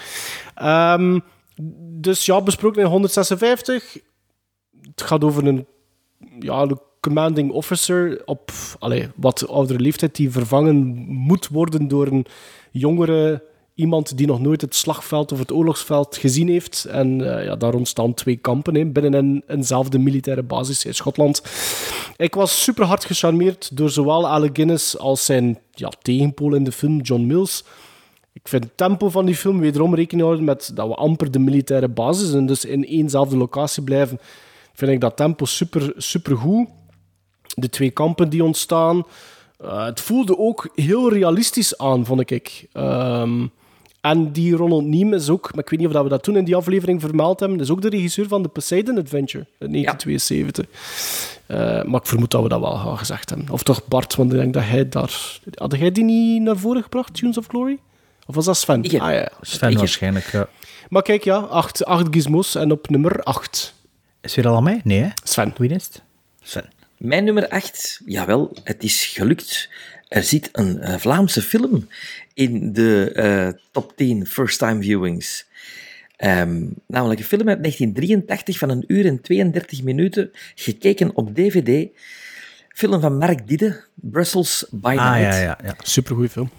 Ehm, 0.55 1.19
dus 1.99 2.25
ja, 2.25 2.41
besproken 2.41 2.81
in 2.81 2.87
156. 2.87 3.97
Het 4.81 5.01
gaat 5.01 5.23
over 5.23 5.47
een, 5.47 5.65
ja, 6.39 6.61
een 6.61 6.79
commanding 6.99 7.51
officer 7.51 8.21
op 8.25 8.51
allee, 8.79 9.09
wat 9.15 9.47
oudere 9.47 9.79
leeftijd 9.79 10.15
die 10.15 10.31
vervangen 10.31 10.77
moet 11.07 11.47
worden 11.47 11.87
door 11.87 12.07
een 12.07 12.25
jongere 12.71 13.43
iemand 13.81 14.17
die 14.17 14.27
nog 14.27 14.39
nooit 14.39 14.61
het 14.61 14.75
slagveld 14.75 15.31
of 15.31 15.39
het 15.39 15.51
oorlogsveld 15.51 16.17
gezien 16.17 16.47
heeft. 16.47 16.85
En 16.85 17.37
eh, 17.37 17.45
ja, 17.45 17.55
daar 17.55 17.73
ontstaan 17.73 18.13
twee 18.13 18.35
kampen 18.35 18.75
hè, 18.75 18.85
binnen 18.85 19.13
een, 19.13 19.43
eenzelfde 19.47 19.99
militaire 19.99 20.43
basis 20.43 20.85
in 20.85 20.93
Schotland. 20.93 21.41
Ik 22.15 22.35
was 22.35 22.63
super 22.63 22.85
hard 22.85 23.05
gecharmeerd 23.05 23.77
door 23.77 23.89
zowel 23.89 24.27
Alec 24.27 24.49
Guinness 24.53 24.97
als 24.97 25.25
zijn 25.25 25.59
ja, 25.71 25.91
tegenpool 26.01 26.53
in 26.55 26.63
de 26.63 26.71
film, 26.71 26.99
John 26.99 27.25
Mills. 27.25 27.63
Ik 28.33 28.47
vind 28.47 28.63
het 28.63 28.77
tempo 28.77 29.09
van 29.09 29.25
die 29.25 29.35
film 29.35 29.59
wederom 29.59 29.95
rekening 29.95 30.25
houden 30.25 30.45
met 30.45 30.71
dat 30.73 30.87
we 30.87 30.95
amper 30.95 31.31
de 31.31 31.39
militaire 31.39 31.87
basis 31.87 32.33
en 32.33 32.45
dus 32.45 32.65
in 32.65 32.85
éénzelfde 32.85 33.37
locatie 33.37 33.83
blijven. 33.83 34.19
Vind 34.73 34.91
ik 34.91 34.99
dat 34.99 35.15
tempo 35.15 35.45
super, 35.45 35.93
super 35.97 36.37
goed. 36.37 36.67
De 37.55 37.69
twee 37.69 37.91
kampen 37.91 38.29
die 38.29 38.43
ontstaan. 38.43 39.05
Eh, 39.61 39.85
het 39.85 39.99
voelde 40.01 40.37
ook 40.37 40.69
heel 40.75 41.13
realistisch 41.13 41.77
aan, 41.77 42.05
vond 42.05 42.31
ik. 42.31 42.67
Ehm, 42.73 43.47
en 44.01 44.31
die 44.31 44.55
Ronald 44.55 44.85
Neem 44.85 45.13
is 45.13 45.29
ook, 45.29 45.49
maar 45.55 45.63
ik 45.63 45.69
weet 45.69 45.79
niet 45.79 45.87
of 45.87 45.93
dat 45.93 46.03
we 46.03 46.09
dat 46.09 46.23
toen 46.23 46.37
in 46.37 46.43
die 46.43 46.55
aflevering 46.55 47.01
vermeld 47.01 47.39
hebben, 47.39 47.59
is 47.59 47.69
ook 47.69 47.81
de 47.81 47.89
regisseur 47.89 48.27
van 48.27 48.41
The 48.43 48.49
Poseidon 48.49 48.97
Adventure 48.97 49.45
in 49.59 49.71
1972. 49.71 50.65
Eh, 51.45 51.57
maar 51.83 51.99
ik 52.01 52.07
vermoed 52.07 52.31
dat 52.31 52.43
we 52.43 52.49
dat 52.49 52.59
wel 52.59 52.75
gaan 52.75 52.97
gezegd 52.97 53.29
hebben. 53.29 53.49
Of 53.49 53.63
toch 53.63 53.87
Bart, 53.87 54.15
want 54.15 54.31
ik 54.33 54.37
denk 54.39 54.53
dat 54.53 54.63
hij 54.63 54.89
daar... 54.89 55.39
Had 55.53 55.75
jij 55.77 55.91
die 55.91 56.03
niet 56.03 56.41
naar 56.41 56.57
voren 56.57 56.83
gebracht, 56.83 57.13
Tunes 57.13 57.37
of 57.37 57.45
Glory? 57.47 57.77
Of 58.25 58.35
was 58.35 58.45
dat 58.45 58.57
Sven? 58.57 58.81
Heb- 58.91 59.01
Ah, 59.01 59.11
ja. 59.13 59.31
Sven 59.41 59.77
waarschijnlijk, 59.77 60.25
ja. 60.31 60.47
Maar 60.89 61.01
kijk, 61.01 61.23
ja, 61.23 61.35
acht, 61.37 61.85
acht 61.85 62.07
gizmos 62.11 62.55
en 62.55 62.71
op 62.71 62.89
nummer 62.89 63.23
8. 63.23 63.73
Is 64.21 64.35
weer 64.35 64.47
al 64.47 64.55
aan 64.55 64.63
mij? 64.63 64.81
Nee, 64.83 64.99
hè? 65.01 65.07
Sven. 65.23 65.53
Wie 65.57 65.69
is 65.69 65.83
het? 65.85 66.01
Sven. 66.43 66.69
Mijn 66.97 67.23
nummer 67.23 67.49
8, 67.49 68.01
jawel, 68.05 68.51
het 68.63 68.83
is 68.83 69.05
gelukt. 69.05 69.69
Er 70.07 70.23
zit 70.23 70.49
een 70.51 70.79
eh, 70.79 70.97
Vlaamse 70.97 71.41
film 71.41 71.87
in 72.33 72.73
de 72.73 73.11
eh, 73.11 73.47
top 73.71 73.95
10 73.95 74.25
first 74.25 74.59
time 74.59 74.81
viewings. 74.81 75.45
Ehm, 76.15 76.65
namelijk 76.87 77.19
een 77.19 77.25
film 77.25 77.47
uit 77.49 77.59
1983 77.61 78.57
van 78.57 78.69
een 78.69 78.83
uur 78.87 79.05
en 79.05 79.21
32 79.21 79.83
minuten, 79.83 80.31
gekeken 80.55 81.15
op 81.15 81.35
DVD. 81.35 81.89
Film 82.69 83.01
van 83.01 83.17
Mark 83.17 83.47
Didde, 83.47 83.83
Brussels 83.93 84.65
by 84.71 84.95
Ah, 84.97 85.13
Night. 85.15 85.33
ja, 85.33 85.41
ja, 85.41 85.59
ja. 85.63 85.75
Supergoeie 85.81 86.29
film. 86.29 86.49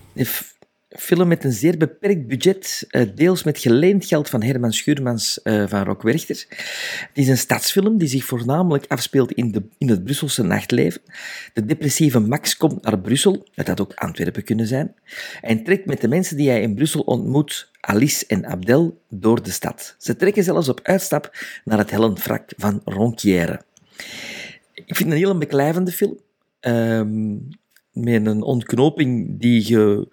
Een 0.92 1.00
film 1.00 1.28
met 1.28 1.44
een 1.44 1.52
zeer 1.52 1.76
beperkt 1.76 2.26
budget, 2.26 2.86
eh, 2.88 3.06
deels 3.14 3.42
met 3.42 3.58
geleend 3.58 4.04
geld 4.04 4.28
van 4.28 4.42
Herman 4.42 4.72
Schuurmans 4.72 5.42
eh, 5.42 5.64
van 5.66 5.84
Rock 5.84 6.02
Werchter. 6.02 6.44
Het 6.48 7.08
is 7.12 7.28
een 7.28 7.38
stadsfilm 7.38 7.98
die 7.98 8.08
zich 8.08 8.24
voornamelijk 8.24 8.84
afspeelt 8.88 9.32
in, 9.32 9.52
de, 9.52 9.62
in 9.78 9.88
het 9.88 10.04
Brusselse 10.04 10.42
nachtleven. 10.42 11.00
De 11.52 11.64
depressieve 11.64 12.20
Max 12.20 12.56
komt 12.56 12.82
naar 12.82 12.98
Brussel, 12.98 13.48
het 13.54 13.68
had 13.68 13.80
ook 13.80 13.94
Antwerpen 13.94 14.44
kunnen 14.44 14.66
zijn, 14.66 14.94
en 15.40 15.64
trekt 15.64 15.86
met 15.86 16.00
de 16.00 16.08
mensen 16.08 16.36
die 16.36 16.48
hij 16.48 16.62
in 16.62 16.74
Brussel 16.74 17.00
ontmoet, 17.00 17.70
Alice 17.80 18.26
en 18.26 18.46
Abdel, 18.46 19.00
door 19.08 19.42
de 19.42 19.50
stad. 19.50 19.94
Ze 19.98 20.16
trekken 20.16 20.44
zelfs 20.44 20.68
op 20.68 20.80
uitstap 20.82 21.36
naar 21.64 21.78
het 21.78 21.90
hellenvrak 21.90 22.50
van 22.56 22.80
Ronquière. 22.84 23.62
Ik 24.74 24.96
vind 24.96 24.98
het 24.98 25.08
een 25.08 25.24
heel 25.24 25.38
beklijvende 25.38 25.92
film. 25.92 26.18
Ehm, 26.60 27.36
met 27.92 28.26
een 28.26 28.42
ontknoping 28.42 29.40
die 29.40 29.68
je 29.68 30.08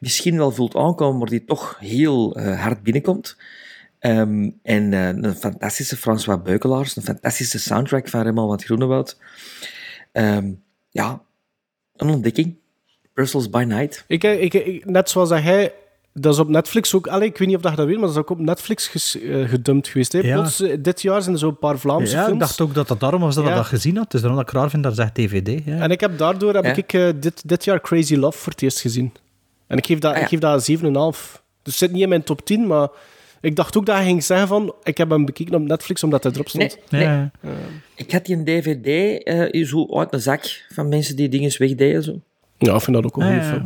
misschien 0.00 0.36
wel 0.36 0.50
voelt 0.50 0.76
aankomen, 0.76 1.18
maar 1.18 1.28
die 1.28 1.44
toch 1.44 1.76
heel 1.78 2.34
eh, 2.36 2.60
hard 2.62 2.82
binnenkomt. 2.82 3.36
Ehm, 3.98 4.50
en 4.62 4.92
eh, 4.92 5.06
een 5.08 5.34
fantastische 5.36 5.96
François 5.96 6.42
Beukelaars, 6.42 6.96
een 6.96 7.02
fantastische 7.02 7.58
soundtrack 7.58 8.08
van 8.08 8.22
Raymond 8.22 8.48
van 8.48 8.60
Groenewoud. 8.62 9.18
Ehm, 10.12 10.52
ja, 10.90 11.22
een 11.96 12.08
ontdekking. 12.10 12.56
Brussels 13.14 13.50
by 13.50 13.64
Night. 13.68 14.04
Ik, 14.06 14.24
ik, 14.24 14.54
ik- 14.54 14.84
net 14.84 15.10
zoals 15.10 15.30
hij... 15.30 15.72
Dat 16.14 16.32
is 16.34 16.38
op 16.40 16.48
Netflix 16.48 16.94
ook... 16.94 17.06
Allee, 17.06 17.28
ik 17.28 17.38
weet 17.38 17.48
niet 17.48 17.56
of 17.56 17.62
dat 17.62 17.70
je 17.70 17.76
dat 17.76 17.86
weet, 17.86 17.94
maar 17.96 18.04
dat 18.06 18.14
is 18.14 18.20
ook 18.20 18.30
op 18.30 18.38
Netflix 18.38 18.88
ges- 18.88 19.20
eh, 19.20 19.48
gedumpt 19.48 19.88
geweest. 19.88 20.12
Hè? 20.12 20.18
Ja. 20.18 20.34
Plots, 20.34 20.60
eh, 20.60 20.76
dit 20.80 21.02
jaar 21.02 21.20
zijn 21.22 21.34
er 21.34 21.40
zo'n 21.40 21.58
paar 21.58 21.78
Vlaamse 21.78 22.12
Ja, 22.16 22.18
films. 22.24 22.32
ik 22.34 22.38
dacht 22.46 22.60
ook 22.60 22.74
dat 22.74 22.88
dat 22.88 23.00
daarom 23.00 23.20
was 23.20 23.34
dat 23.34 23.44
Ja. 23.44 23.50
ik 23.50 23.56
dat 23.56 23.66
gezien 23.66 23.96
had. 23.96 24.10
Dus 24.10 24.20
daarom 24.20 24.38
dat 24.40 24.48
ik 24.48 24.54
raar 24.54 24.70
vind 24.70 24.82
dat 24.82 24.98
echt 24.98 25.14
DVD. 25.14 25.60
Ja. 25.64 25.78
En 25.78 25.90
ik 25.90 26.00
heb 26.00 26.18
daardoor 26.18 26.54
heb 26.54 26.64
Ja. 26.64 26.74
ik 26.76 26.92
eh, 26.92 27.08
dit, 27.20 27.48
dit 27.48 27.64
jaar 27.64 27.80
Crazy 27.80 28.14
Love 28.16 28.38
voor 28.38 28.52
het 28.52 28.62
eerst 28.62 28.80
gezien. 28.80 29.12
En 29.66 29.78
ik 29.78 29.86
geef 29.86 29.98
dat, 29.98 30.10
Ah, 30.10 30.16
ja. 30.16 30.22
ik 30.22 30.28
geef 30.28 30.38
dat 30.38 30.54
een 30.54 30.78
7,5. 30.78 31.42
Dus 31.62 31.72
het 31.72 31.74
zit 31.82 31.92
niet 31.92 32.02
in 32.02 32.08
mijn 32.08 32.22
top 32.24 32.44
10, 32.46 32.66
maar 32.66 32.88
ik 33.40 33.56
dacht 33.56 33.76
ook 33.76 33.86
dat 33.86 33.96
hij 33.96 34.04
ging 34.04 34.24
zeggen 34.24 34.48
van... 34.48 34.74
Ik 34.82 34.98
heb 34.98 35.10
hem 35.10 35.24
bekeken 35.24 35.54
op 35.54 35.62
Netflix 35.62 36.02
omdat 36.02 36.22
hij 36.22 36.32
erop 36.32 36.48
stond. 36.48 36.78
Nee, 36.90 37.06
nee. 37.06 37.28
Ik 37.94 38.12
had 38.12 38.24
die 38.26 38.36
een 38.36 38.44
DVD 38.44 39.22
eh, 39.22 39.64
zo 39.66 39.98
uit 39.98 40.12
een 40.12 40.20
zak 40.20 40.66
van 40.74 40.88
mensen 40.88 41.16
die 41.16 41.28
dingen 41.28 41.52
wegdeden. 41.58 42.02
Zo. 42.02 42.20
Ja, 42.58 42.74
ik 42.74 42.80
vind 42.80 42.96
dat 42.96 43.04
ook 43.04 43.16
een 43.16 43.26
Ja, 43.26 43.40
goede 43.42 43.56
ja. 43.56 43.64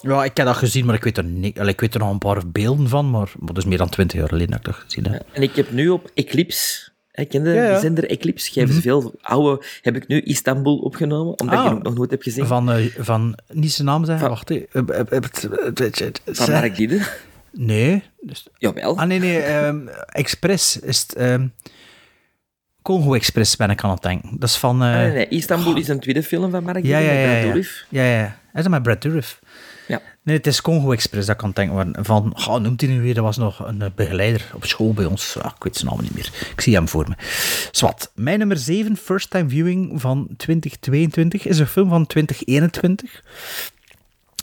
Ja, 0.00 0.24
ik 0.24 0.36
heb 0.36 0.46
dat 0.46 0.56
gezien, 0.56 0.84
maar 0.86 0.94
ik 0.94 1.04
weet 1.04 1.16
er, 1.18 1.24
niet, 1.24 1.58
ik 1.58 1.80
weet 1.80 1.94
er 1.94 2.00
nog 2.00 2.10
een 2.10 2.18
paar 2.18 2.42
beelden 2.48 2.88
van. 2.88 3.10
Maar, 3.10 3.32
maar 3.38 3.46
dat 3.54 3.56
is 3.56 3.64
meer 3.64 3.78
dan 3.78 3.88
twintig 3.88 4.18
jaar 4.18 4.28
geleden 4.28 4.50
dat 4.50 4.58
ik 4.58 4.64
dat 4.64 4.74
gezien 4.74 5.06
heb. 5.06 5.22
En 5.32 5.42
ik 5.42 5.54
heb 5.56 5.70
nu 5.72 5.88
op 5.88 6.10
Eclipse, 6.14 6.90
ken 7.28 7.42
de 7.44 7.50
Ja, 7.50 7.64
ja. 7.64 7.74
de 7.74 7.80
zender 7.80 8.10
Eclipse, 8.10 8.52
geven 8.52 8.74
ze 8.74 8.80
veel 8.80 9.14
oude, 9.20 9.64
heb 9.82 9.96
ik 9.96 10.06
nu 10.06 10.20
Istanbul 10.20 10.76
opgenomen, 10.78 11.40
omdat 11.40 11.58
Ah. 11.58 11.64
ik 11.64 11.70
hem 11.70 11.82
nog 11.82 11.94
nooit 11.94 12.10
heb 12.10 12.22
gezien. 12.22 12.46
Van, 12.46 12.70
eh, 12.72 12.84
van 12.98 13.38
niet 13.52 13.72
zijn 13.72 13.86
naam 13.86 14.04
zeggen, 14.04 14.28
wacht. 14.28 14.48
hè. 14.48 14.62
Eh, 14.72 15.00
eh, 15.10 15.22
Van 16.24 16.50
Mark 16.50 16.76
Diede. 16.76 17.00
Nee. 17.52 18.02
Dus... 18.20 18.46
Jawel. 18.58 18.98
Ah, 18.98 19.06
nee, 19.06 19.18
nee. 19.18 19.38
ehm, 19.38 19.88
Express 20.06 20.78
is 20.80 21.00
het... 21.00 21.14
ehm, 21.14 21.46
Congo 22.82 23.14
Express 23.14 23.56
ben 23.56 23.70
ik 23.70 23.82
aan 23.84 23.90
het 23.90 24.02
denken. 24.02 24.36
Dat 24.38 24.48
is 24.48 24.56
van... 24.56 24.82
eh, 24.82 24.88
Ah, 24.88 24.94
nee, 24.96 25.10
nee, 25.12 25.28
Istanbul 25.28 25.76
is 25.76 25.88
een 25.88 26.00
tweede 26.00 26.22
film 26.22 26.50
van 26.50 26.62
Mark 26.64 26.82
Diede, 26.82 26.88
ja, 26.88 26.98
ja, 26.98 27.06
met 27.12 27.20
ja, 27.20 27.24
Brad 27.26 27.36
ja. 27.38 27.42
Dourif. 27.44 27.86
Ja, 27.88 28.04
ja. 28.04 28.36
Dat 28.52 28.62
is 28.64 28.68
met 28.70 28.82
Brad 28.82 29.02
Dourif. 29.02 29.40
Nee, 30.24 30.36
het 30.36 30.46
is 30.46 30.60
Congo 30.60 30.92
Express 30.92 31.26
dat 31.26 31.40
het 31.42 31.56
denken 31.56 31.74
was. 31.76 32.04
Van, 32.06 32.36
oh, 32.36 32.56
noemt 32.60 32.80
hij 32.80 32.90
nu 32.90 33.00
weer? 33.00 33.14
Dat 33.14 33.24
was 33.24 33.36
nog 33.36 33.66
een 33.66 33.82
eh, 33.82 33.90
begeleider 33.94 34.50
op 34.54 34.64
school 34.64 34.92
bij 34.92 35.04
ons. 35.04 35.36
Ah, 35.38 35.52
ik 35.56 35.62
weet 35.62 35.76
zijn 35.76 35.90
naam 35.90 36.02
niet 36.02 36.14
meer. 36.14 36.30
Ik 36.50 36.60
zie 36.60 36.74
hem 36.74 36.88
voor 36.88 37.08
me. 37.08 37.14
Zwat. 37.70 38.12
Mijn 38.14 38.38
nummer 38.38 38.56
7, 38.58 38.96
first 38.96 39.30
time 39.30 39.48
viewing 39.48 40.00
van 40.00 40.28
2022, 40.36 41.46
is 41.46 41.58
een 41.58 41.66
film 41.66 41.88
van 41.88 42.06
2021. 42.06 43.22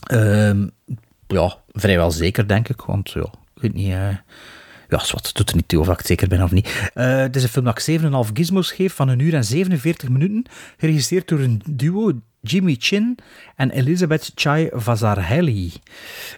Ehm, 0.04 0.68
ja, 1.28 1.58
vrijwel 1.72 2.12
zeker, 2.12 2.48
denk 2.48 2.70
ik. 2.70 2.82
Want 2.82 3.12
ja, 3.12 3.32
ik 3.56 3.62
weet 3.62 3.74
niet... 3.74 3.92
eh, 3.92 4.16
ja, 4.90 4.98
het 4.98 5.32
doet 5.34 5.50
er 5.50 5.56
niet 5.56 5.68
toe 5.68 5.80
of 5.80 5.90
ik 5.90 5.98
het 5.98 6.08
zeker 6.08 6.28
ben 6.28 6.44
of 6.44 6.52
niet. 6.52 6.90
Eh, 6.94 7.18
het 7.18 7.36
is 7.36 7.44
een 7.44 7.50
film 7.50 7.66
dat 7.66 7.88
ik 7.88 8.02
7,5 8.02 8.32
gizmos 8.34 8.72
geef 8.72 8.94
van 8.94 9.08
een 9.08 9.20
uur 9.20 9.34
en 9.34 9.46
47 9.46 10.10
minuten. 10.10 10.46
Geregisseerd 10.78 11.28
door 11.28 11.40
een 11.40 11.62
duo, 11.70 12.12
Jimmy 12.42 12.76
Chin 12.80 13.18
en 13.56 13.72
Elizabeth 13.72 14.32
Chai 14.36 14.70
Vazarhelyi. 14.74 15.72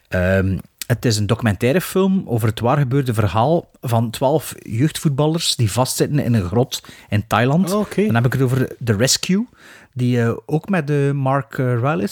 Ehm, 0.07 0.57
het 0.87 1.05
is 1.05 1.17
een 1.17 1.27
documentaire 1.27 1.81
film 1.81 2.23
over 2.25 2.47
het 2.47 2.59
waargebeurde 2.59 3.13
verhaal 3.13 3.69
van 3.81 4.09
12 4.09 4.53
jeugdvoetballers 4.59 5.55
die 5.55 5.71
vastzitten 5.71 6.19
in 6.19 6.33
een 6.33 6.45
grot 6.45 6.83
in 7.09 7.27
Thailand. 7.27 7.67
Dan 8.05 8.15
heb 8.15 8.25
ik 8.25 8.33
het 8.33 8.41
over 8.41 8.75
The 8.83 8.95
Rescue, 8.95 9.47
die 9.93 10.21
eh, 10.21 10.33
ook 10.45 10.69
met 10.69 10.87
de 10.87 11.11
Mark 11.15 11.57
uh, 11.57 12.03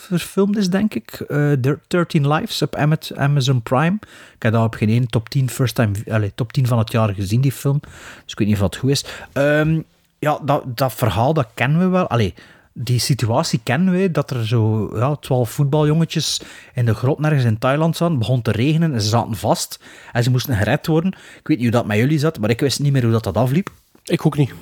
verfilmd 0.00 0.56
is, 0.56 0.70
denk 0.70 0.94
ik. 0.94 1.10
Eh, 1.12 1.52
The 1.52 1.78
13 1.86 2.28
Lives 2.32 2.62
op 2.62 2.76
Ama- 2.76 2.96
Amazon 3.16 3.62
Prime. 3.62 3.98
Ik 4.34 4.42
heb 4.42 4.52
dat 4.52 4.64
op 4.64 4.74
geen 4.74 4.88
één 4.88 5.06
top 5.06 5.28
10, 5.28 5.50
first 5.50 5.74
time, 5.74 5.92
allez, 6.10 6.30
top 6.34 6.52
10 6.52 6.66
van 6.66 6.78
het 6.78 6.92
jaar 6.92 7.14
gezien, 7.14 7.40
die 7.40 7.52
film. 7.52 7.80
Dus 8.24 8.32
ik 8.32 8.38
weet 8.38 8.46
niet 8.48 8.56
of 8.56 8.62
dat 8.62 8.76
goed 8.76 8.90
is. 8.90 9.04
Ehm, 9.32 9.80
ja, 10.18 10.38
dat, 10.42 10.76
dat 10.76 10.94
verhaal, 10.94 11.34
dat 11.34 11.48
kennen 11.54 11.80
we 11.80 11.86
wel. 11.88 12.08
Allee, 12.08 12.34
die 12.82 12.98
situatie 12.98 13.60
kennen 13.62 13.92
wij, 13.92 14.10
dat 14.10 14.30
er 14.30 14.46
zo 14.46 14.90
ja, 14.94 15.16
twaalf 15.16 15.50
voetbaljongetjes 15.50 16.40
in 16.74 16.84
de 16.84 16.94
grot 16.94 17.18
nergens 17.18 17.44
in 17.44 17.58
Thailand 17.58 17.96
zaten. 17.96 18.14
Het 18.14 18.22
begon 18.22 18.42
te 18.42 18.50
regenen 18.50 18.92
en 18.92 19.00
ze 19.00 19.08
zaten 19.08 19.36
vast. 19.36 19.80
En 20.12 20.22
ze 20.22 20.30
moesten 20.30 20.56
gered 20.56 20.86
worden. 20.86 21.12
Ik 21.12 21.48
weet 21.48 21.56
niet 21.56 21.66
hoe 21.66 21.76
dat 21.76 21.86
met 21.86 21.96
jullie 21.96 22.18
zat, 22.18 22.38
maar 22.38 22.50
ik 22.50 22.60
wist 22.60 22.80
niet 22.80 22.92
meer 22.92 23.02
hoe 23.02 23.12
dat, 23.12 23.24
dat 23.24 23.36
afliep. 23.36 23.70
Ik 24.04 24.26
ook 24.26 24.36
niet. 24.36 24.52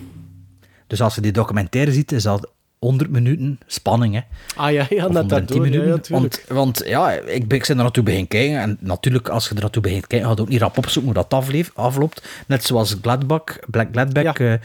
Dus 0.87 1.01
als 1.01 1.15
je 1.15 1.21
die 1.21 1.33
documentaire 1.33 1.93
ziet, 1.93 2.13
is 2.13 2.23
dat 2.23 2.51
100 2.79 3.11
minuten 3.11 3.59
spanning, 3.67 4.15
hè. 4.15 4.21
Ah 4.57 4.73
ja, 4.73 4.87
ja 4.89 5.03
110 5.03 5.29
daardoor. 5.29 5.57
Ja, 5.57 5.63
minuten. 5.63 6.15
ja, 6.15 6.21
want, 6.21 6.43
want 6.49 6.83
ja, 6.87 7.13
ik, 7.13 7.49
ben, 7.49 7.59
ik 7.59 7.67
ben 7.67 7.77
er 7.77 7.77
naartoe 7.77 8.03
beginnen 8.03 8.29
kijken. 8.29 8.61
En 8.61 8.79
natuurlijk, 8.81 9.29
als 9.29 9.49
je 9.49 9.55
er 9.55 9.61
naartoe 9.61 9.83
begint 9.83 10.07
kijken, 10.07 10.29
ga 10.29 10.35
je 10.35 10.41
ook 10.41 10.49
niet 10.49 10.61
rap 10.61 10.79
opzoeken 10.79 11.13
hoe 11.13 11.23
dat 11.23 11.35
afleef, 11.35 11.71
afloopt. 11.75 12.29
Net 12.47 12.65
zoals 12.65 12.97
Gladbach, 13.03 13.59
Black 13.67 13.89
Gladback. 13.93 14.39
Ja. 14.39 14.59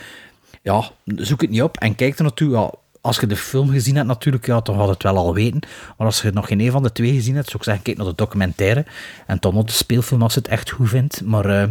ja, 0.62 0.90
zoek 1.06 1.42
het 1.42 1.50
niet 1.50 1.62
op 1.62 1.78
en 1.78 1.96
kijk 1.96 2.18
er 2.18 2.24
naartoe. 2.24 2.52
Ja, 2.52 2.72
als 3.04 3.20
je 3.20 3.28
de 3.28 3.36
film 3.36 3.70
gezien 3.70 3.96
hebt 3.96 4.08
natuurlijk, 4.08 4.46
ja, 4.46 4.60
dan 4.60 4.78
gaat 4.78 4.88
het 4.88 5.04
wel 5.04 5.18
al 5.18 5.34
weten. 5.34 5.60
Maar 5.98 6.08
als 6.08 6.22
je 6.22 6.32
nog 6.32 6.48
geen 6.48 6.60
een 6.60 6.72
van 6.72 6.84
de 6.84 6.92
twee 6.92 7.14
gezien 7.14 7.36
hebt, 7.36 7.46
zou 7.46 7.58
ik 7.58 7.64
zeggen, 7.64 7.84
kijk 7.84 7.98
naar 7.98 8.06
de 8.06 8.16
documentaire. 8.16 8.86
En 9.28 9.38
dan 9.40 9.54
nog 9.54 9.64
de 9.66 9.72
speelfilm 9.72 10.22
als 10.22 10.34
je 10.34 10.40
het 10.40 10.50
echt 10.50 10.70
goed 10.72 10.90
vindt. 10.90 11.22
Maar 11.26 11.46
eh, 11.46 11.70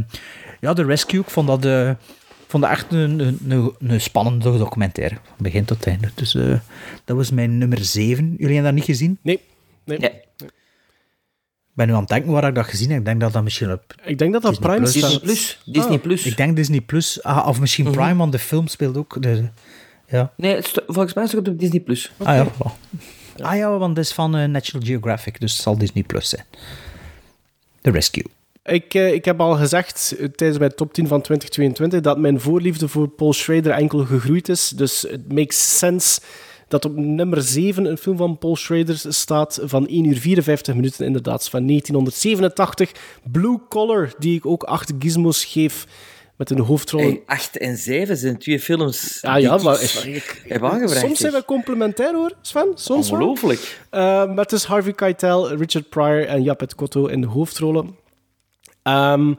ja, 0.61 0.73
The 0.73 0.85
Rescue, 0.85 1.21
ik 1.21 1.31
vond 1.31 1.47
dat... 1.47 1.65
ik 1.65 2.49
vond 2.49 2.63
dat 2.63 2.73
echt 2.73 2.93
een, 2.93 3.19
een, 3.21 3.39
een, 3.49 3.75
een 3.79 4.01
spannende 4.01 4.59
documentaire. 4.59 5.15
Van 5.15 5.35
begin 5.39 5.65
tot 5.65 5.87
einde. 5.87 6.11
Dus 6.15 6.35
eh, 6.35 6.59
dat 7.05 7.17
was 7.17 7.31
mijn 7.31 7.59
nummer 7.59 7.85
7. 7.85 8.25
Jullie 8.39 8.45
hebben 8.55 8.65
dat 8.65 8.75
niet 8.75 8.85
gezien? 8.85 9.19
Nee. 9.23 9.41
nee. 9.85 9.99
Ik 9.99 11.79
ben 11.79 11.87
nu 11.87 11.93
aan 11.93 12.01
het 12.01 12.09
denken 12.09 12.33
waar 12.33 12.49
ik 12.49 12.55
dat 12.55 12.67
gezien 12.67 12.89
heb. 12.91 12.99
Ik 12.99 13.05
denk 13.05 13.21
dat 13.21 13.33
dat 13.33 13.43
misschien 13.43 13.73
op 13.73 13.95
Ik 14.05 14.19
denk 14.19 14.33
dat 14.33 14.43
dat 14.43 14.51
Disney 14.51 14.69
Prime 14.71 14.91
Plus. 14.91 14.99
staat. 14.99 15.11
Disney 15.11 15.25
Plus. 15.27 15.61
Disney 15.65 15.97
Ah. 15.97 16.03
Plus. 16.03 16.25
Ik 16.27 16.37
denk 16.37 16.57
Disney 16.57 16.81
Plus. 16.81 17.23
Ah, 17.23 17.47
of 17.49 17.61
misschien 17.61 17.85
Mhm. 17.85 17.95
Prime, 17.95 18.15
want 18.17 18.33
de 18.33 18.39
film 18.39 18.67
speelt 18.67 18.97
ook. 18.97 19.23
De, 19.23 19.49
ja. 20.13 20.33
Nee, 20.37 20.55
het 20.55 20.83
volgens 20.87 21.15
mij 21.15 21.25
is 21.25 21.33
het 21.33 21.49
op 21.49 21.59
Disney 21.59 21.81
Plus. 21.81 22.13
Ah 22.17 22.35
ja, 22.35 22.47
voilà. 22.47 23.01
Ah 23.37 23.57
ja, 23.57 23.79
want 23.79 23.97
het 23.97 24.07
is 24.07 24.13
van 24.13 24.37
eh, 24.37 24.49
National 24.49 24.87
Geographic, 24.87 25.41
dus 25.41 25.53
het 25.53 25.63
zal 25.63 25.79
Disney 25.79 26.03
Plus 26.03 26.29
zijn. 26.29 26.45
The 27.81 27.91
Rescue. 27.91 28.25
Ik, 28.65 28.95
eh, 28.95 29.13
ik 29.13 29.25
heb 29.25 29.41
al 29.41 29.57
gezegd 29.57 30.17
eh, 30.19 30.29
tijdens 30.29 30.59
mijn 30.59 30.75
top 30.75 30.93
10 30.93 31.07
van 31.07 31.21
2022 31.21 32.01
dat 32.01 32.19
mijn 32.19 32.41
voorliefde 32.41 32.89
voor 32.89 33.09
Paul 33.09 33.33
Schrader 33.33 33.73
enkel 33.73 34.05
gegroeid 34.05 34.49
is. 34.49 34.69
Dus 34.69 35.03
het 35.03 35.33
makes 35.33 35.79
sense 35.79 36.21
dat 36.69 36.85
op 36.85 36.97
nummer 36.97 37.43
7 37.43 37.85
een 37.85 37.97
film 37.97 38.17
van 38.17 38.39
Paul 38.39 38.57
Schrader 38.57 39.01
staat 39.09 39.61
van 39.63 39.87
1 39.87 40.05
uur 40.05 40.17
54 40.17 40.75
minuten, 40.75 41.07
inderdaad, 41.07 41.49
van 41.49 41.67
1987. 41.67 42.93
Blue 43.33 43.61
Collar, 43.69 44.13
die 44.19 44.37
ik 44.37 44.47
ook 44.47 44.63
8 44.63 44.93
gizmos 44.99 45.45
geef 45.45 45.87
met 46.49 46.59
een 46.59 46.65
hoofdrol. 46.65 47.01
Hey, 47.01 47.23
8 47.27 47.59
en 47.59 47.77
7 47.77 48.17
zijn 48.17 48.39
twee 48.39 48.61
films 48.61 49.19
Ah 49.23 49.35
die 49.35 49.43
ja, 49.43 49.55
ik 49.55 49.63
maar 49.63 49.81
heb 50.47 50.65
aangebracht. 50.65 51.01
soms 51.01 51.19
zijn 51.19 51.33
we 51.33 51.45
complementair 51.45 52.15
hoor, 52.15 52.33
Sven. 52.41 52.73
Soms. 52.75 53.11
Ongelooflijk. 53.11 53.61
Uh, 53.91 54.01
maar 54.01 54.37
het 54.37 54.53
is 54.53 54.65
Harvey 54.65 54.93
Keitel, 54.93 55.55
Richard 55.55 55.89
Pryor 55.89 56.27
en 56.27 56.43
Japet 56.43 56.75
Kotto 56.75 57.07
in 57.07 57.21
de 57.21 57.27
hoofdrollen. 57.27 57.97
Ehm, 58.83 59.35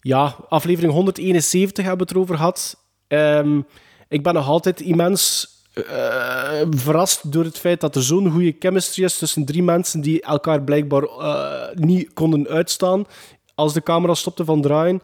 ja, 0.00 0.36
aflevering 0.48 0.92
171 0.92 1.84
hebben 1.84 2.06
we 2.06 2.12
het 2.12 2.12
erover 2.12 2.36
gehad. 2.36 2.76
Ehm, 3.08 3.60
ik 4.08 4.22
ben 4.22 4.34
nog 4.34 4.48
altijd 4.48 4.80
immens 4.80 5.48
eh, 5.74 6.62
verrast 6.70 7.32
door 7.32 7.44
het 7.44 7.58
feit 7.58 7.80
dat 7.80 7.96
er 7.96 8.02
zo'n 8.02 8.30
goede 8.30 8.56
chemistry 8.58 9.04
is 9.04 9.18
tussen 9.18 9.44
drie 9.44 9.62
mensen 9.62 10.00
die 10.00 10.22
elkaar 10.22 10.62
blijkbaar 10.62 11.02
eh, 11.02 11.74
niet 11.74 12.12
konden 12.12 12.48
uitstaan 12.48 13.06
als 13.54 13.72
de 13.72 13.82
camera 13.82 14.14
stopte 14.14 14.44
van 14.44 14.62
draaien. 14.62 15.00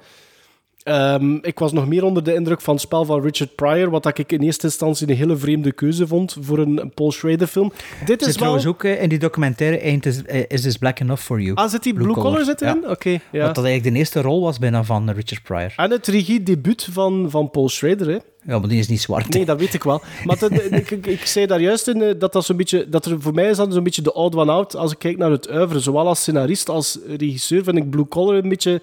Ehm, 0.83 1.35
ik 1.43 1.59
was 1.59 1.73
nog 1.73 1.87
meer 1.89 2.05
onder 2.05 2.25
de 2.25 2.35
indruk 2.35 2.61
van 2.61 2.75
het 2.75 2.83
spel 2.83 3.05
van 3.05 3.23
Richard 3.23 3.55
Pryor, 3.55 3.91
wat 3.91 4.19
ik 4.19 4.33
in 4.33 4.41
eerste 4.41 4.67
instantie 4.67 5.09
een 5.09 5.17
hele 5.17 5.37
vreemde 5.37 5.73
keuze 5.73 6.07
vond 6.07 6.37
voor 6.41 6.59
een, 6.59 6.93
Paul 6.95 7.13
Schrader 7.13 7.47
film. 7.47 7.73
Dit 8.05 8.09
Zit 8.09 8.21
is 8.21 8.27
wel... 8.27 8.35
trouwens 8.35 8.67
ook 8.67 8.85
eh, 8.85 9.03
in 9.03 9.09
die 9.09 9.19
documentaire 9.19 9.83
Ain't 9.83 10.03
This, 10.03 10.25
eh, 10.25 10.43
Is 10.49 10.63
This 10.63 10.77
Black 10.77 11.01
Enough 11.01 11.23
For 11.23 11.41
You? 11.41 11.55
Ah, 11.57 11.69
zit 11.71 11.83
die 11.83 11.95
Blue, 11.95 12.13
Collar 12.13 12.45
zit 12.45 12.61
erin? 12.61 12.81
Ja. 12.83 12.91
Oké, 12.91 13.11
ja. 13.11 13.45
Wat 13.47 13.55
dat 13.55 13.65
eigenlijk 13.65 13.95
de 13.95 13.99
eerste 13.99 14.21
rol 14.21 14.43
was 14.43 14.59
bijna 14.59 14.85
van 14.85 15.11
Richard 15.11 15.43
Pryor. 15.43 15.73
En 15.77 15.91
het 15.91 16.07
regiedebuut 16.07 16.89
van, 16.93 17.27
van 17.31 17.51
Paul 17.51 17.69
Schrader, 17.69 18.07
hè? 18.07 18.19
Ja, 18.47 18.59
maar 18.59 18.69
die 18.69 18.79
is 18.79 18.89
niet 18.89 19.01
zwart. 19.01 19.29
Nee, 19.29 19.45
dat 19.45 19.59
weet 19.59 19.75
ik 19.75 19.83
wel. 19.83 20.03
Maar 20.25 20.39
dat- 20.39 20.51
ik, 20.53 20.91
ik, 20.91 21.07
ik 21.07 21.27
zei 21.27 21.47
daar 21.47 21.61
juist 21.61 21.89
in 21.89 22.03
eh, 22.03 22.15
dat, 22.19 22.33
dat, 22.33 22.45
zo'n 22.45 22.57
beetje, 22.57 22.89
dat 22.89 23.05
er 23.07 23.21
voor 23.21 23.35
mij 23.35 23.51
is 23.51 23.57
dat 23.57 23.73
zo'n 23.73 23.85
beetje 23.85 24.03
de 24.03 24.13
oud 24.13 24.35
one 24.35 24.53
out 24.53 24.77
als 24.77 24.93
ik 24.93 24.99
kijk 24.99 25.17
naar 25.17 25.31
het 25.31 25.51
oeuvre. 25.51 25.81
Zowel 25.81 26.07
als 26.07 26.21
scenarist 26.21 26.69
als 26.69 26.99
regisseur 27.07 27.65
vind 27.65 27.77
ik 27.77 27.91
Blue 27.91 28.09
Collar 28.09 28.37
een 28.37 28.49
beetje... 28.49 28.81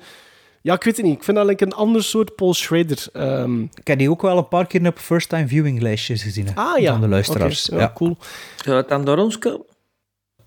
Ja, 0.68 0.74
ik 0.74 0.84
weet 0.84 0.98
het 0.98 1.06
niet. 1.06 1.16
Ik 1.16 1.24
vind 1.24 1.38
dat 1.38 1.46
like 1.46 1.66
een 1.66 1.74
ander 1.74 2.04
soort 2.04 2.36
Paul 2.36 2.54
Schrader. 2.54 3.06
Ehm, 3.14 3.62
Ik 3.62 3.88
heb 3.88 3.98
die 3.98 4.10
ook 4.10 4.22
wel 4.22 4.38
een 4.38 4.48
paar 4.48 4.68
keer 4.68 4.88
op 4.88 4.98
first 5.00 5.30
time 5.30 5.48
viewing 5.48 5.82
lijstjes 5.82 6.24
gezien. 6.24 6.48
hè, 6.48 6.54
ah 6.56 6.78
ja. 6.80 6.92
Van 6.92 7.02
de 7.02 7.08
luisteraars. 7.08 7.70
Oké, 7.70 7.80
ja, 7.82 7.92
cool. 7.96 8.18
Zou 8.64 8.78
het 8.78 8.90
dan 8.90 9.06
door 9.06 9.18
ons 9.18 9.38
komen? 9.40 9.66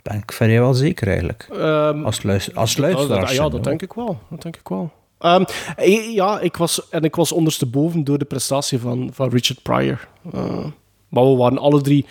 Ben 0.02 0.16
ik 0.16 0.32
vrijwel 0.32 0.74
zeker 0.74 1.06
eigenlijk. 1.06 1.46
Ehm, 1.52 2.04
Als, 2.04 2.22
luister, 2.22 2.54
als 2.54 2.76
luisteraars. 2.76 3.20
dat- 3.26 3.30
ja, 3.36 3.42
dat 3.42 3.52
hoor. 3.52 3.62
denk 3.62 3.82
ik 3.82 3.92
wel. 3.92 4.18
Dat 4.30 4.42
denk 4.42 4.56
ik 4.56 4.68
wel. 4.68 4.90
Ehm, 5.18 5.44
eh, 5.76 6.14
ja, 6.14 6.40
ik 6.40 6.56
was, 6.56 6.88
en 6.88 7.02
ik 7.02 7.14
was 7.16 7.32
ondersteboven 7.32 8.04
door 8.04 8.18
de 8.18 8.24
prestatie 8.24 8.78
van, 8.78 9.10
van 9.12 9.28
Richard 9.30 9.62
Pryor. 9.62 10.08
Eh, 10.32 10.64
maar 11.08 11.24
we 11.24 11.36
waren 11.36 11.58
alle 11.58 11.80
drie, 11.80 12.06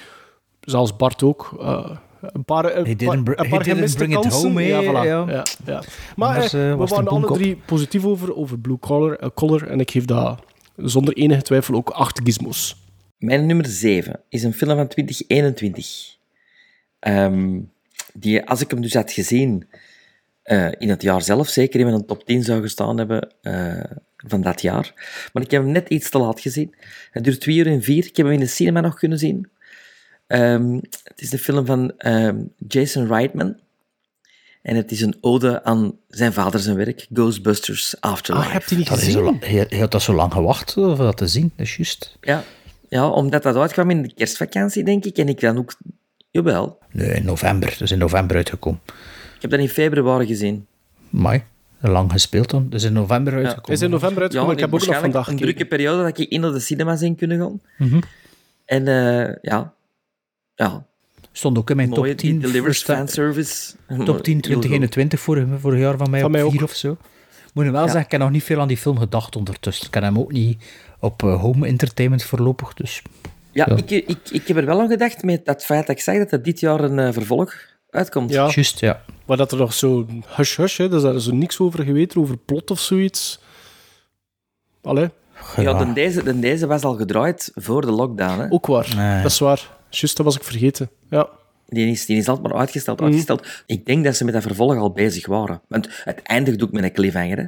zelfs 0.62 0.96
Bart 0.96 1.24
ook, 1.24 1.58
eh, 1.60 1.90
een 2.22 2.46
paar, 2.46 2.66
een 2.78 2.86
He 2.86 2.96
didn't 2.96 3.06
paar, 3.06 3.24
br- 3.24 3.32
een 3.32 3.46
he 3.46 3.50
paar 3.50 3.64
didn't 3.64 3.76
gemiste 3.76 3.98
bring 3.98 4.14
it 4.16 4.22
kansen. 4.22 4.42
home, 4.50 4.62
hè, 4.62 4.68
ja, 4.68 4.82
voilà. 4.84 5.08
ja. 5.08 5.26
ja. 5.34 5.44
Ja, 5.66 5.84
Maar 6.16 6.34
Anders, 6.34 6.54
eh, 6.54 6.64
eh, 6.66 6.70
we 6.72 6.76
was 6.78 6.90
het 6.90 7.00
waren 7.00 7.16
een 7.16 7.24
alle 7.28 7.38
drie 7.38 7.56
positief 7.66 8.06
over, 8.06 8.36
over 8.36 8.60
Blue 8.60 8.80
Collar, 8.80 9.16
eh, 9.18 9.30
Collar 9.34 9.68
en 9.68 9.80
ik 9.80 9.92
geef 9.92 10.06
dat 10.06 10.40
zonder 10.76 11.14
enige 11.14 11.42
twijfel 11.42 11.76
ook 11.76 11.90
acht 11.90 12.22
gizmos. 12.24 12.76
Mijn 13.18 13.46
nummer 13.46 13.66
7 13.68 14.20
is 14.30 14.44
een 14.44 14.54
film 14.54 14.76
van 14.78 14.88
2021. 14.88 16.18
Ehm, 17.00 17.60
die, 18.14 18.46
als 18.46 18.62
ik 18.62 18.70
hem 18.72 18.82
dus 18.82 18.94
had 18.94 19.12
gezien 19.12 19.68
eh, 20.44 20.68
in 20.78 20.90
het 20.90 21.02
jaar 21.02 21.22
zelf, 21.22 21.48
zeker 21.48 21.80
in 21.80 21.86
mijn 21.86 22.06
top 22.06 22.26
10 22.26 22.44
zou 22.44 22.62
gestaan 22.62 22.98
hebben 22.98 23.32
eh, 23.42 23.84
van 24.18 24.42
dat 24.42 24.62
jaar. 24.62 24.94
Maar 25.34 25.44
ik 25.44 25.52
heb 25.52 25.62
hem 25.64 25.72
net 25.72 25.90
iets 25.90 26.10
te 26.10 26.18
laat 26.20 26.40
gezien. 26.40 26.76
Het 27.12 27.24
duurt 27.24 27.42
2 27.42 27.56
uur 27.56 27.68
en 27.68 27.82
4. 27.84 28.06
Ik 28.06 28.16
heb 28.18 28.26
hem 28.26 28.36
in 28.36 28.40
de 28.40 28.48
cinema 28.48 28.82
nog 28.82 28.96
kunnen 28.98 29.18
zien. 29.18 29.48
Ehm, 30.30 30.74
het 31.04 31.22
is 31.22 31.30
de 31.30 31.38
film 31.38 31.66
van 31.66 31.92
ehm, 31.98 32.38
Jason 32.68 33.08
Reitman. 33.08 33.56
En 34.62 34.76
het 34.76 34.92
is 34.92 35.02
een 35.02 35.18
ode 35.22 35.64
aan 35.64 35.96
zijn 36.08 36.34
vader 36.34 36.60
zijn 36.60 36.76
werk, 36.76 37.08
Ghostbusters 37.14 37.96
Afterlife. 38.00 38.48
Ah, 38.48 38.54
hebt 38.54 38.72
u 38.72 38.76
niet 38.76 38.88
Dat 38.88 38.98
gezien? 38.98 39.12
zo 39.12 39.24
lang, 39.24 39.46
je, 39.46 39.66
je 39.70 39.80
had 39.80 39.92
dat 39.92 40.02
zo 40.02 40.14
lang 40.14 40.34
gewacht 40.34 40.78
om 40.78 40.98
dat 40.98 41.18
te 41.18 41.28
zien, 41.28 41.52
dat 41.56 41.66
is 41.66 41.76
juist. 41.76 42.18
Ja. 42.22 42.44
ja, 42.90 43.10
omdat 43.10 43.44
dat 43.44 43.56
uitkwam 43.56 43.90
in 43.90 44.02
de 44.02 44.14
kerstvakantie, 44.14 44.84
denk 44.84 45.06
ik. 45.06 45.18
En 45.18 45.28
ik 45.28 45.40
dan 45.40 45.58
ook... 45.58 45.76
Jawel. 46.32 46.80
Nee, 46.92 47.10
in 47.10 47.26
november. 47.26 47.70
Dat 47.70 47.82
is 47.82 47.92
in 47.92 47.98
november 47.98 48.36
uitgekomen. 48.36 48.80
Ik 49.36 49.42
heb 49.42 49.52
dat 49.52 49.60
in 49.60 49.70
februari 49.70 50.26
gezien. 50.26 50.66
Mai, 51.10 51.44
lang 51.80 52.12
gespeeld 52.12 52.50
dan. 52.50 52.70
Dus 52.70 52.84
in 52.84 52.94
november 52.94 53.34
uitgekomen. 53.34 53.72
Is 53.72 53.82
in 53.82 53.90
november 53.90 54.22
uitgekomen, 54.22 54.54
ik 54.54 54.60
heb 54.60 54.74
ook 54.74 54.86
nog 54.86 55.00
vandaag 55.00 55.28
een 55.28 55.38
drukke 55.38 55.66
periode 55.66 56.04
dat 56.04 56.18
ik 56.18 56.30
in 56.30 56.42
naar 56.42 56.52
de 56.52 56.60
cinemas 56.60 57.02
in 57.02 57.16
kunnen 57.16 57.40
gaan. 57.40 57.62
Mhm. 57.78 58.00
En 58.66 58.88
eh, 58.88 59.36
ja, 59.42 59.74
ja. 60.66 60.86
Stond 61.32 61.58
ook 61.58 61.70
in 61.70 61.76
mijn 61.76 61.90
Mooie, 61.90 62.10
top 62.10 62.18
10. 62.18 62.32
die 62.32 62.40
delivers 62.52 62.84
fanservice. 62.84 63.76
Top 64.06 64.24
10 64.24 64.42
2021 64.42 65.20
vorig, 65.20 65.46
vorig 65.60 65.80
jaar 65.80 65.98
van 65.98 66.10
mij, 66.10 66.20
Van 66.20 66.30
op 66.30 66.36
mij 66.42 66.50
4 66.52 66.62
ook. 66.62 66.70
of 66.70 66.76
zo. 66.76 66.98
Moet 67.54 67.66
je 67.66 67.72
wel 67.72 67.80
Ja. 67.82 67.86
zeggen, 67.88 68.06
ik 68.06 68.12
heb 68.12 68.22
nog 68.22 68.30
niet 68.30 68.44
veel 68.44 68.60
aan 68.60 68.68
die 68.68 68.78
film 68.78 68.98
gedacht 69.00 69.36
ondertussen. 69.36 69.88
Ik 69.88 69.94
heb 69.94 70.04
hem 70.04 70.20
ook 70.20 70.32
niet 70.32 70.64
op 71.00 71.24
eh, 71.24 71.42
home 71.42 71.68
entertainment 71.68 72.24
voorlopig, 72.24 72.74
dus... 72.74 73.02
Ja, 73.52 73.66
Ja. 73.70 73.76
Ik, 73.76 73.90
ik, 73.92 74.18
ik 74.32 74.48
heb 74.48 74.58
er 74.58 74.66
wel 74.66 74.80
aan 74.82 74.88
gedacht 74.90 75.24
met 75.24 75.46
dat 75.46 75.66
feit 75.66 75.88
dat 75.88 75.96
ik 75.96 76.02
zag 76.02 76.18
dat 76.18 76.32
er 76.32 76.44
dit 76.44 76.60
jaar 76.60 76.80
een 76.80 77.00
eh, 77.00 77.14
vervolg 77.14 77.54
uitkomt. 77.90 78.30
Ja, 78.32 78.50
Juist, 78.50 78.80
ja. 78.80 79.02
maar 79.26 79.38
dat 79.38 79.52
er 79.52 79.58
nog 79.58 79.74
zo 79.74 80.06
hush-hush, 80.36 80.78
hè, 80.78 80.90
dus 80.90 81.02
daar 81.02 81.16
is 81.16 81.28
er 81.28 81.34
niks 81.36 81.60
over 81.60 81.84
geweten, 81.84 82.22
over 82.22 82.38
plot 82.38 82.72
of 82.72 82.80
zoiets. 82.80 83.40
Allee, 84.82 85.10
Ja, 85.56 85.74
dan 85.74 85.94
deze, 85.94 86.24
dan 86.24 86.40
deze 86.40 86.68
was 86.68 86.84
al 86.84 86.96
gedraaid 86.96 87.52
voor 87.56 87.82
de 87.82 87.92
lockdown. 87.92 88.40
Hè. 88.40 88.46
ook 88.52 88.66
waar. 88.66 88.94
Nee. 88.96 89.22
Dat 89.22 89.32
is 89.32 89.40
waar. 89.40 89.78
Juist, 89.90 90.18
dat 90.18 90.26
was 90.26 90.36
ik 90.36 90.44
vergeten. 90.44 90.90
Ja. 91.10 91.30
Die 91.68 91.92
is, 91.92 92.06
die 92.06 92.18
is 92.18 92.28
altijd 92.28 92.48
maar 92.48 92.60
uitgesteld, 92.60 92.98
Mhm. 92.98 93.06
uitgesteld. 93.08 93.48
Ik 93.66 93.86
denk 93.86 94.04
dat 94.04 94.16
ze 94.16 94.24
met 94.26 94.34
dat 94.34 94.44
vervolg 94.44 94.76
al 94.76 94.92
bezig 94.92 95.26
waren. 95.26 95.62
Want 95.68 95.88
het 96.04 96.22
eindigt 96.22 96.64
ook 96.64 96.72
met 96.72 96.84
een 96.84 96.92
cliffhanger. 96.94 97.38
Hè. 97.38 97.44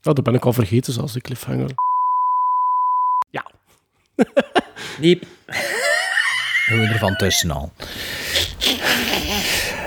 ja, 0.00 0.12
dat 0.12 0.22
ben 0.22 0.34
ik 0.34 0.44
al 0.44 0.52
vergeten, 0.52 0.92
zelfs 0.92 1.12
de 1.12 1.20
cliffhanger. 1.20 1.70
Die, 5.00 5.20
We 6.66 6.88
er 6.92 6.98
van 6.98 7.16
tussen 7.16 7.50
al. 7.50 7.72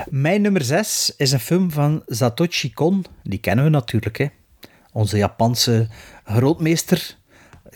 Mijn 0.09 0.41
nummer 0.41 0.61
6 0.63 1.13
is 1.17 1.31
een 1.31 1.39
film 1.39 1.71
van 1.71 2.03
Satoshi 2.07 2.73
Kon. 2.73 3.05
Die 3.23 3.39
kennen 3.39 3.63
we 3.65 3.71
natuurlijk, 3.71 4.17
hè. 4.17 4.27
Onze 4.91 5.17
Japanse 5.17 5.87
grootmeester. 6.25 7.15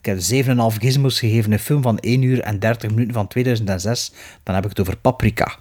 Ik 0.02 0.06
heb 0.06 0.46
7,5 0.46 0.78
gizmos 0.80 1.20
gegeven. 1.20 1.52
Een 1.52 1.60
film 1.60 1.82
van 1.82 2.00
1 2.00 2.22
uur 2.22 2.42
en 2.42 2.60
30 2.60 2.90
minuten 2.90 3.14
van 3.14 3.28
2006. 3.28 4.12
Dan 4.44 4.56
heb 4.56 4.64
ik 4.64 4.70
het 4.70 4.80
over 4.80 4.98
Paprika. 4.98 5.58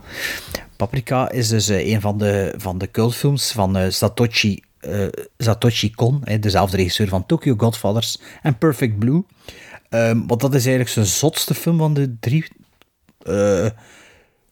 Paprika 0.77 1.31
is 1.31 1.49
dus 1.49 1.69
eh, 1.69 1.93
een 1.93 2.01
van 2.01 2.19
de, 2.19 2.55
van 2.57 2.79
de 2.79 2.91
cultfilms 2.91 3.53
van 3.53 3.77
eh, 3.77 3.91
Satoshi, 3.91 4.63
eh, 4.81 5.07
Satoshi 5.39 5.91
Kon. 5.95 6.21
Hè, 6.25 6.39
dezelfde 6.39 6.77
regisseur 6.77 7.09
van 7.09 7.27
Tokyo 7.27 7.55
Godfathers 7.57 8.19
en 8.43 8.59
Perfect 8.59 8.99
Blue. 8.99 9.23
Ehm, 9.89 10.27
want 10.27 10.41
dat 10.41 10.55
is 10.55 10.61
eigenlijk 10.61 10.89
zijn 10.89 11.07
zotste 11.07 11.55
film 11.55 11.79
van 11.79 11.95
de 11.95 12.17
drie. 12.21 12.45
Eh, 13.23 13.67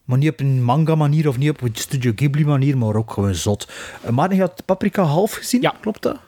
maar 0.03 0.17
niet 0.17 0.29
op 0.29 0.39
een 0.39 0.63
manga 0.63 0.95
manier 0.95 1.27
of 1.27 1.37
niet 1.37 1.49
op 1.49 1.61
een 1.61 1.71
Studio 1.73 2.11
Ghibli 2.15 2.45
manier, 2.45 2.77
maar 2.77 2.95
ook 2.95 3.11
gewoon 3.11 3.35
zot. 3.35 3.67
Uh, 4.05 4.09
maar 4.09 4.33
je 4.33 4.41
had 4.41 4.65
Paprika 4.65 5.01
half 5.03 5.33
gezien, 5.33 5.61
Ja. 5.61 5.73
klopt 5.81 6.01
dat? 6.01 6.19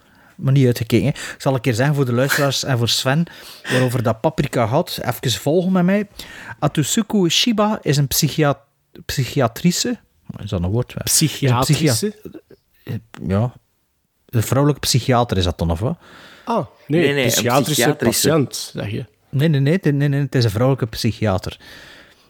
Maar 0.41 0.53
niet 0.53 0.65
uitgekeken. 0.65 1.05
hè. 1.05 1.09
Ik 1.11 1.35
zal 1.37 1.53
een 1.53 1.61
keer 1.61 1.73
zeggen 1.73 1.95
voor 1.95 2.05
de 2.05 2.13
luisteraars 2.13 2.63
en 2.63 2.77
voor 2.77 2.89
Sven, 2.89 3.25
waarover 3.71 4.03
dat 4.03 4.21
Paprika 4.21 4.67
gaat. 4.67 4.99
Even 5.01 5.31
volgen 5.39 5.71
met 5.71 5.83
mij. 5.83 6.07
Atsuko 6.59 7.27
Shiba 7.29 7.79
is 7.81 7.97
een 7.97 8.07
psychia 8.07 8.59
psychiatrice. 9.05 9.99
Is 10.43 10.49
dat 10.49 10.63
een 10.63 10.69
woord? 10.69 10.89
Is 10.89 10.95
een 10.97 11.03
Psychiatrische? 11.27 12.13
psychia- 12.83 12.99
Ja. 13.27 13.53
Een 14.29 14.43
vrouwelijke 14.43 14.87
psychiater 14.87 15.37
is 15.37 15.43
dat 15.43 15.57
dan, 15.57 15.71
of 15.71 15.79
wat? 15.79 15.97
Ah, 16.45 16.65
nee, 16.87 17.01
Nee, 17.01 17.13
nee, 17.13 17.23
een 17.23 17.29
psychiatrische 17.29 17.71
psychiatrische. 17.73 18.27
patiënt, 18.29 18.55
zeg 18.73 18.91
je. 18.91 19.05
Nee, 19.29 19.47
nee, 19.47 19.59
nee, 19.59 19.79
nee, 19.81 19.93
nee, 19.93 20.07
nee, 20.09 20.19
het 20.21 20.35
is 20.35 20.43
een 20.43 20.49
vrouwelijke 20.49 20.87
psychiater. 20.87 21.59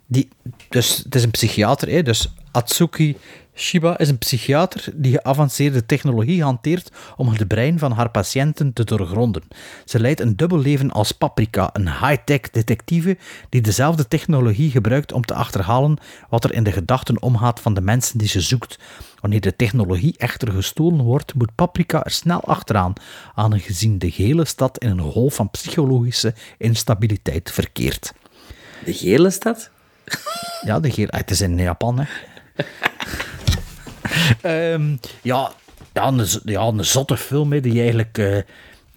Die, 0.08 0.30
dus 0.70 0.98
het 0.98 1.16
is 1.16 1.24
een 1.24 1.32
psychiater, 1.32 1.90
hè, 1.90 2.04
dus 2.04 2.34
Atsuki 2.52 3.18
Shiba 3.56 3.98
is 3.98 4.10
een 4.10 4.18
psychiater 4.18 4.86
die 4.94 5.12
geavanceerde 5.12 5.86
technologie 5.86 6.44
hanteert 6.44 6.92
om 7.18 7.28
het 7.28 7.48
brein 7.48 7.80
van 7.80 7.92
haar 7.92 8.10
patiënten 8.10 8.74
te 8.74 8.84
doorgronden. 8.84 9.44
Ze 9.86 10.00
leidt 10.00 10.20
een 10.20 10.36
dubbel 10.36 10.60
leven 10.60 10.92
als 10.92 11.12
Paprika, 11.12 11.70
een 11.74 11.90
high-tech 11.90 12.40
detectieve 12.40 13.18
die 13.50 13.62
dezelfde 13.62 14.08
technologie 14.08 14.72
gebruikt 14.72 15.12
om 15.12 15.26
te 15.26 15.34
achterhalen 15.34 15.98
wat 16.30 16.44
er 16.44 16.54
in 16.54 16.64
de 16.64 16.72
gedachten 16.72 17.22
omgaat 17.22 17.60
van 17.60 17.74
de 17.74 17.82
mensen 17.82 18.18
die 18.18 18.28
ze 18.28 18.42
zoekt. 18.42 18.80
Wanneer 19.20 19.42
de 19.42 19.56
technologie 19.56 20.18
echter 20.18 20.52
gestolen 20.52 21.02
wordt, 21.02 21.34
moet 21.34 21.56
Paprika 21.56 22.04
er 22.04 22.12
snel 22.12 22.44
achteraan, 22.44 22.94
aangezien 23.36 24.00
de 24.00 24.12
gehele 24.12 24.46
stad 24.46 24.78
in 24.78 24.90
een 24.90 25.12
golf 25.12 25.36
van 25.36 25.50
psychologische 25.50 26.34
instabiliteit 26.58 27.52
verkeert. 27.52 28.14
De 28.86 28.94
gele 28.94 29.30
stad? 29.30 29.70
Ja, 30.62 30.80
de 30.80 30.92
gele, 30.92 31.08
het 31.12 31.32
is 31.32 31.42
in 31.42 31.58
Japan, 31.58 32.00
hè. 32.00 32.06
Ehm, 34.42 34.96
ja, 35.22 35.52
ja, 35.94 36.08
een, 36.08 36.28
een 36.78 36.86
zotte 36.86 37.18
film, 37.18 37.52
hè, 37.52 37.60
die 37.60 37.82
eigenlijk... 37.82 38.18
eh, 38.18 38.38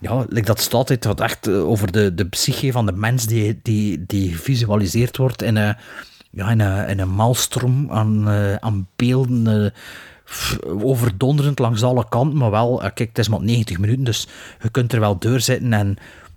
ja, 0.01 0.27
dat 0.29 0.61
staat 0.61 0.89
het 0.89 1.05
wat 1.05 1.21
echt 1.21 1.47
eh, 1.47 1.69
over 1.69 1.93
de, 1.93 2.15
de 2.15 2.25
psyche 2.29 2.73
van 2.73 2.87
de 2.87 2.93
mens 2.93 3.27
die, 3.27 3.61
die, 3.63 4.05
die 4.07 4.35
gevisualiseerd 4.35 5.17
wordt 5.17 5.43
in 5.43 5.57
een, 5.57 5.77
ja, 6.31 6.51
in 6.51 6.61
een, 6.61 6.89
in 6.89 7.01
een 7.01 7.91
aan, 7.91 8.29
eh, 8.29 8.55
aan 8.55 8.89
beelden... 8.97 9.73
overdonderend 10.63 11.59
langs 11.59 11.83
alle 11.83 12.09
kanten, 12.09 12.39
maar 12.39 12.51
wel, 12.51 12.77
kijk, 12.77 13.09
het 13.09 13.19
is 13.19 13.29
maar 13.29 13.43
90 13.43 13.79
minuten, 13.79 14.05
dus 14.05 14.29
je 14.63 14.69
kunt 14.69 14.93
er 14.93 15.01
wel 15.01 15.19
doorzitten 15.19 15.73
en 15.73 15.97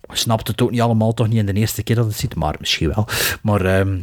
je 0.10 0.16
snapt 0.16 0.48
het 0.48 0.62
ook 0.62 0.72
niet 0.72 0.82
allemaal, 0.82 1.14
toch 1.14 1.28
niet 1.28 1.38
in 1.38 1.46
de 1.46 1.54
eerste 1.54 1.84
keer 1.84 1.96
dat 1.96 2.06
het 2.06 2.16
ziet, 2.16 2.36
maar 2.36 2.56
misschien 2.60 2.88
wel. 2.88 3.08
Maar 3.42 3.66
ehm, 3.66 4.00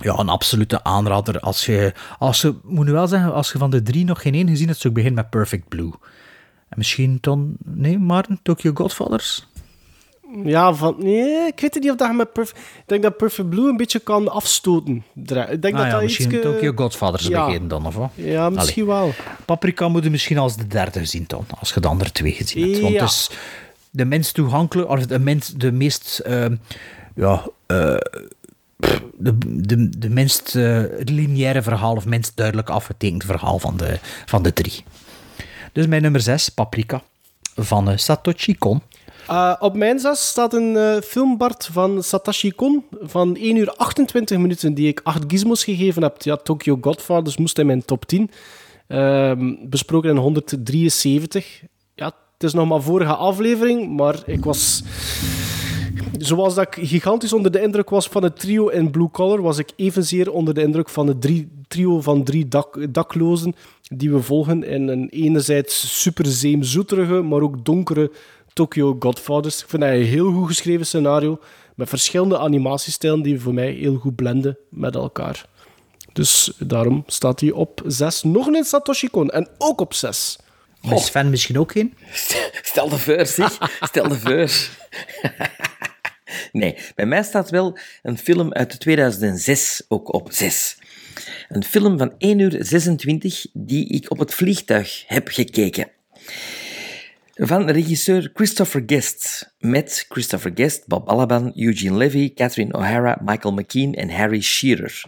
ja, 0.00 0.18
een 0.18 0.28
absolute 0.28 0.84
aanrader. 0.84 1.40
Als 1.40 1.66
je, 1.66 1.92
als 2.18 2.40
je, 2.40 2.54
moet 2.64 2.86
nu 2.86 2.92
wel 2.92 3.06
zeggen, 3.08 3.32
als 3.34 3.52
je 3.52 3.58
van 3.58 3.70
de 3.70 3.82
drie 3.82 4.04
nog 4.04 4.22
geen 4.22 4.34
één 4.34 4.48
gezien 4.48 4.66
hebt, 4.66 4.78
zou 4.80 4.88
ik 4.88 4.94
beginnen 4.94 5.22
met 5.22 5.30
Perfect 5.30 5.68
Blue. 5.68 5.90
En 6.68 6.78
misschien 6.78 7.18
dan, 7.20 7.52
nee, 7.64 7.98
Maarten, 7.98 8.38
Tokyo 8.42 8.70
Godfathers? 8.74 9.48
Ja, 10.44 10.74
van, 10.74 10.94
nee, 10.98 11.46
ik 11.46 11.60
weet 11.60 11.74
niet 11.80 11.90
of 11.90 11.96
dat 11.96 12.14
met 12.14 12.32
Perfect... 12.32 12.58
Ik 12.58 12.82
denk 12.86 13.02
dat 13.02 13.16
Perfect 13.16 13.48
Blue 13.50 13.68
een 13.68 13.76
beetje 13.76 13.98
kan 13.98 14.28
afstoten. 14.28 15.04
Ik 15.14 15.26
denk 15.26 15.44
Ah 15.44 15.60
dat 15.60 15.72
ja, 15.72 15.90
dat 15.90 16.02
misschien 16.02 16.32
ietske- 16.32 16.52
Tokyo 16.52 16.72
Godfathers 16.74 17.26
Ja. 17.26 17.44
beginnen 17.44 17.68
dan, 17.68 17.86
of 17.86 17.94
wat? 17.94 18.10
Ja, 18.14 18.50
misschien 18.50 18.86
wel. 18.86 19.12
Paprika 19.44 19.88
moet 19.88 20.04
je 20.04 20.10
misschien 20.10 20.38
als 20.38 20.56
de 20.56 20.66
derde 20.66 20.98
gezien 20.98 21.24
dan, 21.26 21.44
als 21.58 21.72
je 21.74 21.80
de 21.80 21.88
andere 21.88 22.12
twee 22.12 22.32
gezien 22.32 22.68
hebt. 22.70 22.80
Want 22.80 22.94
Ja. 22.94 23.00
het 23.00 23.10
is 23.10 23.30
de 23.90 24.04
minst 24.04 24.34
toegankelijk, 24.34 24.88
of 24.88 25.06
de, 25.06 25.18
minst, 25.18 25.60
de 25.60 25.72
meest, 25.72 26.18
ehm, 26.18 26.56
ja, 27.14 27.46
eh, 27.66 27.94
de, 29.16 29.38
de, 29.46 29.98
de 29.98 30.10
minst 30.10 30.56
eh, 30.56 30.82
lineaire 30.98 31.62
verhaal, 31.62 31.96
of 31.96 32.06
minst 32.06 32.36
duidelijk 32.36 32.70
afgetekend 32.70 33.24
verhaal 33.24 33.58
van 33.58 33.76
de, 33.76 33.98
van 34.26 34.42
de 34.42 34.52
drie. 34.52 34.84
Dus 35.72 35.86
mijn 35.86 36.02
nummer 36.02 36.20
zes, 36.20 36.48
Paprika, 36.48 37.02
van 37.54 37.90
eh, 37.90 37.96
Satoshi 37.96 38.58
Kon. 38.58 38.82
Uh, 39.30 39.54
op 39.58 39.76
mijn 39.76 39.98
zes 39.98 40.28
staat 40.28 40.54
een 40.54 40.76
eh 40.76 41.00
filmbart 41.02 41.68
van 41.72 42.02
Satoshi 42.02 42.52
Kon 42.52 42.84
van 43.00 43.36
1 43.36 43.56
uur 43.56 43.70
28 43.70 44.38
minuten, 44.38 44.74
die 44.74 44.88
ik 44.88 45.00
8 45.02 45.24
gizmos 45.26 45.64
gegeven 45.64 46.02
heb. 46.02 46.22
Ja, 46.22 46.36
Tokyo 46.36 46.78
Godfathers 46.80 47.36
moest 47.36 47.58
in 47.58 47.66
mijn 47.66 47.84
top 47.84 48.04
10. 48.04 48.30
Ehm, 48.86 49.54
besproken 49.62 50.10
in 50.10 50.16
173. 50.16 51.62
Ja, 51.94 52.04
het 52.04 52.42
is 52.42 52.52
nog 52.52 52.68
maar 52.68 52.82
vorige 52.82 53.14
aflevering, 53.14 53.96
maar 53.96 54.16
ik 54.26 54.44
was... 54.44 54.82
Zoals 56.20 56.54
dat 56.54 56.66
ik 56.66 56.88
gigantisch 56.88 57.32
onder 57.32 57.52
de 57.52 57.60
indruk 57.60 57.90
was 57.90 58.06
van 58.06 58.22
het 58.22 58.40
trio 58.40 58.68
in 58.68 58.90
Blue 58.90 59.10
Collar, 59.10 59.42
was 59.42 59.58
ik 59.58 59.70
evenzeer 59.76 60.32
onder 60.32 60.54
de 60.54 60.62
indruk 60.62 60.88
van 60.88 61.06
het 61.06 61.20
drie, 61.20 61.48
trio 61.68 62.00
van 62.00 62.24
drie 62.24 62.48
dak, 62.48 62.94
daklozen 62.94 63.54
die 63.82 64.10
we 64.10 64.22
volgen 64.22 64.64
in 64.64 64.88
een 64.88 65.08
enerzijds 65.08 66.00
super 66.00 66.26
zeemzoeterige, 66.26 67.22
maar 67.22 67.40
ook 67.40 67.64
donkere 67.64 68.10
Tokyo 68.52 68.96
Godfathers. 68.98 69.62
Ik 69.62 69.68
vind 69.68 69.82
dat 69.82 69.90
een 69.90 70.04
heel 70.04 70.32
goed 70.32 70.46
geschreven 70.46 70.86
scenario, 70.86 71.38
met 71.74 71.88
verschillende 71.88 72.38
animatiestijlen 72.38 73.22
die 73.22 73.40
voor 73.40 73.54
mij 73.54 73.70
heel 73.70 73.96
goed 73.96 74.16
blenden 74.16 74.58
met 74.68 74.94
elkaar. 74.94 75.48
Dus 76.12 76.52
daarom 76.58 77.02
staat 77.06 77.40
hij 77.40 77.50
op 77.50 77.82
6. 77.86 78.22
Nog 78.22 78.46
een 78.46 78.64
Satoshi 78.64 79.08
Kon 79.08 79.30
en 79.30 79.48
ook 79.58 79.80
op 79.80 79.94
6. 79.94 80.38
Is 80.90 81.04
Sven 81.04 81.30
misschien 81.30 81.58
ook 81.58 81.74
in? 81.74 81.94
Stel 82.62 82.88
de 82.88 82.98
voor, 82.98 83.26
zeg. 83.26 83.58
Stel 83.80 84.08
de 84.08 84.18
voor. 84.18 84.50
Nee, 86.52 86.76
bij 86.94 87.06
mij 87.06 87.22
staat 87.22 87.50
wel 87.50 87.78
een 88.02 88.18
film 88.18 88.52
uit 88.52 88.80
2006 88.80 89.82
ook 89.88 90.14
op 90.14 90.28
6. 90.32 90.78
Een 91.48 91.64
film 91.64 91.98
van 91.98 92.14
1 92.18 92.38
uur 92.38 92.56
26 92.58 93.46
die 93.52 93.88
ik 93.88 94.10
op 94.10 94.18
het 94.18 94.34
vliegtuig 94.34 95.04
heb 95.06 95.28
gekeken. 95.28 95.90
Van 97.42 97.70
regisseur 97.70 98.30
Christopher 98.34 98.82
Guest. 98.86 99.52
Met 99.58 100.06
Christopher 100.08 100.52
Guest, 100.54 100.86
Bob 100.86 101.06
Balaban, 101.06 101.52
Eugene 101.56 101.96
Levy, 101.96 102.34
Catherine 102.34 102.74
O'Hara, 102.74 103.18
Michael 103.24 103.54
McKean 103.54 103.94
en 103.94 104.10
Harry 104.10 104.40
Shearer. 104.40 105.04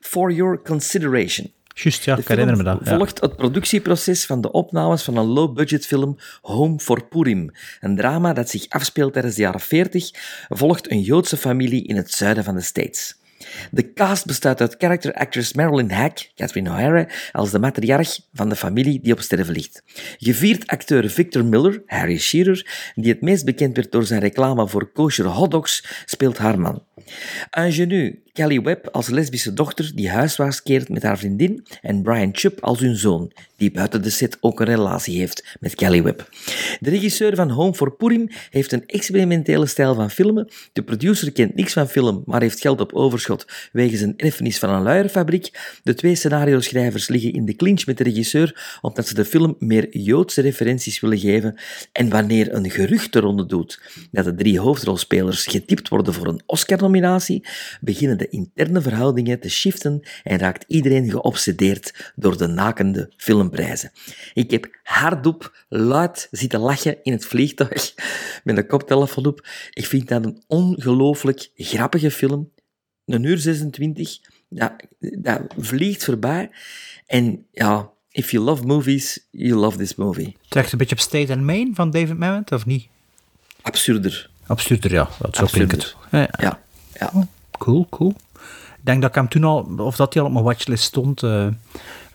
For 0.00 0.32
your 0.32 0.62
consideration. 0.62 1.52
Juist, 1.82 2.04
ja, 2.04 2.16
ik 2.16 2.28
herinner 2.28 2.56
me 2.56 2.62
dat. 2.62 2.80
ja. 2.84 2.96
volgt 2.96 3.20
het 3.20 3.36
productieproces 3.36 4.26
van 4.26 4.40
de 4.40 4.52
opnames 4.52 5.02
van 5.02 5.16
een 5.16 5.26
low-budget 5.26 5.86
film 5.86 6.18
Home 6.42 6.78
for 6.78 7.04
Purim. 7.04 7.50
Een 7.80 7.96
drama 7.96 8.32
dat 8.32 8.50
zich 8.50 8.68
afspeelt 8.68 9.12
tijdens 9.12 9.34
de 9.34 9.40
jaren 9.40 9.60
40, 9.60 10.10
volgt 10.48 10.90
een 10.90 11.00
Joodse 11.00 11.36
familie 11.36 11.86
in 11.86 11.96
het 11.96 12.12
zuiden 12.12 12.44
van 12.44 12.54
de 12.54 12.60
States. 12.60 13.16
De 13.70 13.92
cast 13.92 14.26
bestaat 14.26 14.60
uit 14.60 14.74
character 14.78 15.12
actress 15.12 15.52
Marilyn 15.52 15.90
Hack, 15.90 16.30
Catherine 16.34 16.70
O'Hara, 16.70 17.08
als 17.32 17.50
de 17.50 17.58
matriarch 17.58 18.18
van 18.32 18.48
de 18.48 18.56
familie 18.56 19.00
die 19.02 19.12
op 19.12 19.20
sterven 19.20 19.54
ligt. 19.54 19.82
Gevierd 20.18 20.66
acteur 20.66 21.10
Victor 21.10 21.44
Miller, 21.44 21.82
Harry 21.86 22.18
Shearer, 22.18 22.92
die 22.94 23.12
het 23.12 23.20
meest 23.20 23.44
bekend 23.44 23.76
werd 23.76 23.92
door 23.92 24.04
zijn 24.04 24.20
reclame 24.20 24.68
voor 24.68 24.92
kosher 24.92 25.26
hotdogs, 25.26 26.02
speelt 26.04 26.38
haar 26.38 26.60
man. 26.60 26.82
Ingenue 27.50 28.22
Kelly 28.32 28.62
Webb 28.62 28.88
als 28.92 29.08
lesbische 29.08 29.52
dochter 29.52 29.92
die 29.94 30.10
huiswaarts 30.10 30.62
keert 30.62 30.88
met 30.88 31.02
haar 31.02 31.18
vriendin 31.18 31.66
en 31.82 32.02
Brian 32.02 32.30
Chubb 32.32 32.64
als 32.64 32.80
hun 32.80 32.96
zoon, 32.96 33.32
die 33.56 33.70
buiten 33.70 34.02
de 34.02 34.10
set 34.10 34.36
ook 34.40 34.60
een 34.60 34.66
relatie 34.66 35.18
heeft 35.18 35.56
met 35.60 35.74
Kelly 35.74 36.02
Webb. 36.02 36.28
De 36.80 36.90
regisseur 36.90 37.34
van 37.34 37.50
Home 37.50 37.74
for 37.74 37.92
Purim 37.96 38.28
heeft 38.50 38.72
een 38.72 38.86
experimentele 38.86 39.66
stijl 39.66 39.94
van 39.94 40.10
filmen. 40.10 40.48
De 40.72 40.82
producer 40.82 41.32
kent 41.32 41.54
niks 41.54 41.72
van 41.72 41.88
film, 41.88 42.22
maar 42.26 42.40
heeft 42.40 42.60
geld 42.60 42.80
op 42.80 42.92
overschot 42.92 43.46
wegens 43.72 44.00
een 44.00 44.14
erfenis 44.16 44.58
van 44.58 44.70
een 44.70 44.82
luierfabriek. 44.82 45.78
De 45.82 45.94
twee 45.94 46.14
scenario-schrijvers 46.14 47.08
liggen 47.08 47.32
in 47.32 47.44
de 47.44 47.56
clinch 47.56 47.86
met 47.86 47.98
de 47.98 48.04
regisseur 48.04 48.78
omdat 48.80 49.06
ze 49.06 49.14
de 49.14 49.24
film 49.24 49.56
meer 49.58 49.96
Joodse 49.96 50.40
referenties 50.40 51.00
willen 51.00 51.18
geven. 51.18 51.54
En 51.92 52.08
wanneer 52.08 52.54
een 52.54 52.70
gerucht 52.70 53.12
de 53.12 53.20
ronde 53.20 53.46
doet 53.46 53.80
dat 54.10 54.24
de 54.24 54.34
drie 54.34 54.60
hoofdrolspelers 54.60 55.46
getipt 55.46 55.88
worden 55.88 56.14
voor 56.14 56.26
een 56.26 56.42
Oscar-nominatie, 56.46 57.46
beginnen 57.80 58.18
de 58.18 58.28
interne 58.28 58.80
verhoudingen 58.80 59.40
te 59.40 59.50
shiften 59.50 60.00
en 60.22 60.38
raakt 60.38 60.64
iedereen 60.66 61.10
geobsedeerd 61.10 62.12
door 62.14 62.38
de 62.38 62.46
nakende 62.46 63.12
Ik 64.34 64.50
heb 64.50 64.78
hardop 64.82 65.64
luid 65.68 66.28
zitten 66.30 66.60
lachen 66.60 66.96
in 67.02 67.12
het 67.12 67.26
vliegtuig 67.26 67.94
met 68.44 68.56
een 68.56 68.66
koptelefoon 68.66 69.26
op. 69.26 69.46
Ik 69.72 69.86
vind 69.86 70.08
dat 70.08 70.24
een 70.24 70.42
ongelooflijk 70.46 71.50
grappige 71.54 72.10
film. 72.10 72.50
Een 73.04 73.22
uur 73.22 73.38
26, 73.38 74.18
dat, 74.48 74.72
dat 74.98 75.40
vliegt 75.58 76.04
voorbij. 76.04 76.50
En 77.06 77.46
ja, 77.52 77.90
if 78.10 78.30
you 78.30 78.44
love 78.44 78.64
movies, 78.64 79.26
you 79.30 79.54
love 79.58 79.76
this 79.76 79.94
movie. 79.94 80.36
Trekt 80.48 80.72
een 80.72 80.78
beetje 80.78 80.94
op 80.94 81.00
State 81.00 81.32
and 81.32 81.42
Main 81.42 81.74
van 81.74 81.90
David 81.90 82.18
Mamet, 82.18 82.52
of 82.52 82.66
niet? 82.66 82.86
Absurder. 83.62 84.30
Absurder, 84.46 84.92
ja. 84.92 85.08
Dat 85.18 85.36
zo 85.36 85.46
klinkt 85.46 85.72
het. 85.72 85.96
Ja, 86.10 86.28
Ja, 86.38 86.60
ja. 86.92 87.28
Cool, 87.58 87.86
cool. 87.90 88.14
Ik 88.78 88.92
denk 88.92 89.00
dat 89.00 89.10
ik 89.10 89.16
hem 89.16 89.28
toen 89.28 89.44
al, 89.44 89.74
of 89.78 89.96
dat 89.96 90.12
hij 90.12 90.22
al 90.22 90.28
op 90.28 90.34
mijn 90.34 90.44
watchlist 90.44 90.84
stond. 90.84 91.22
eh, 91.22 91.48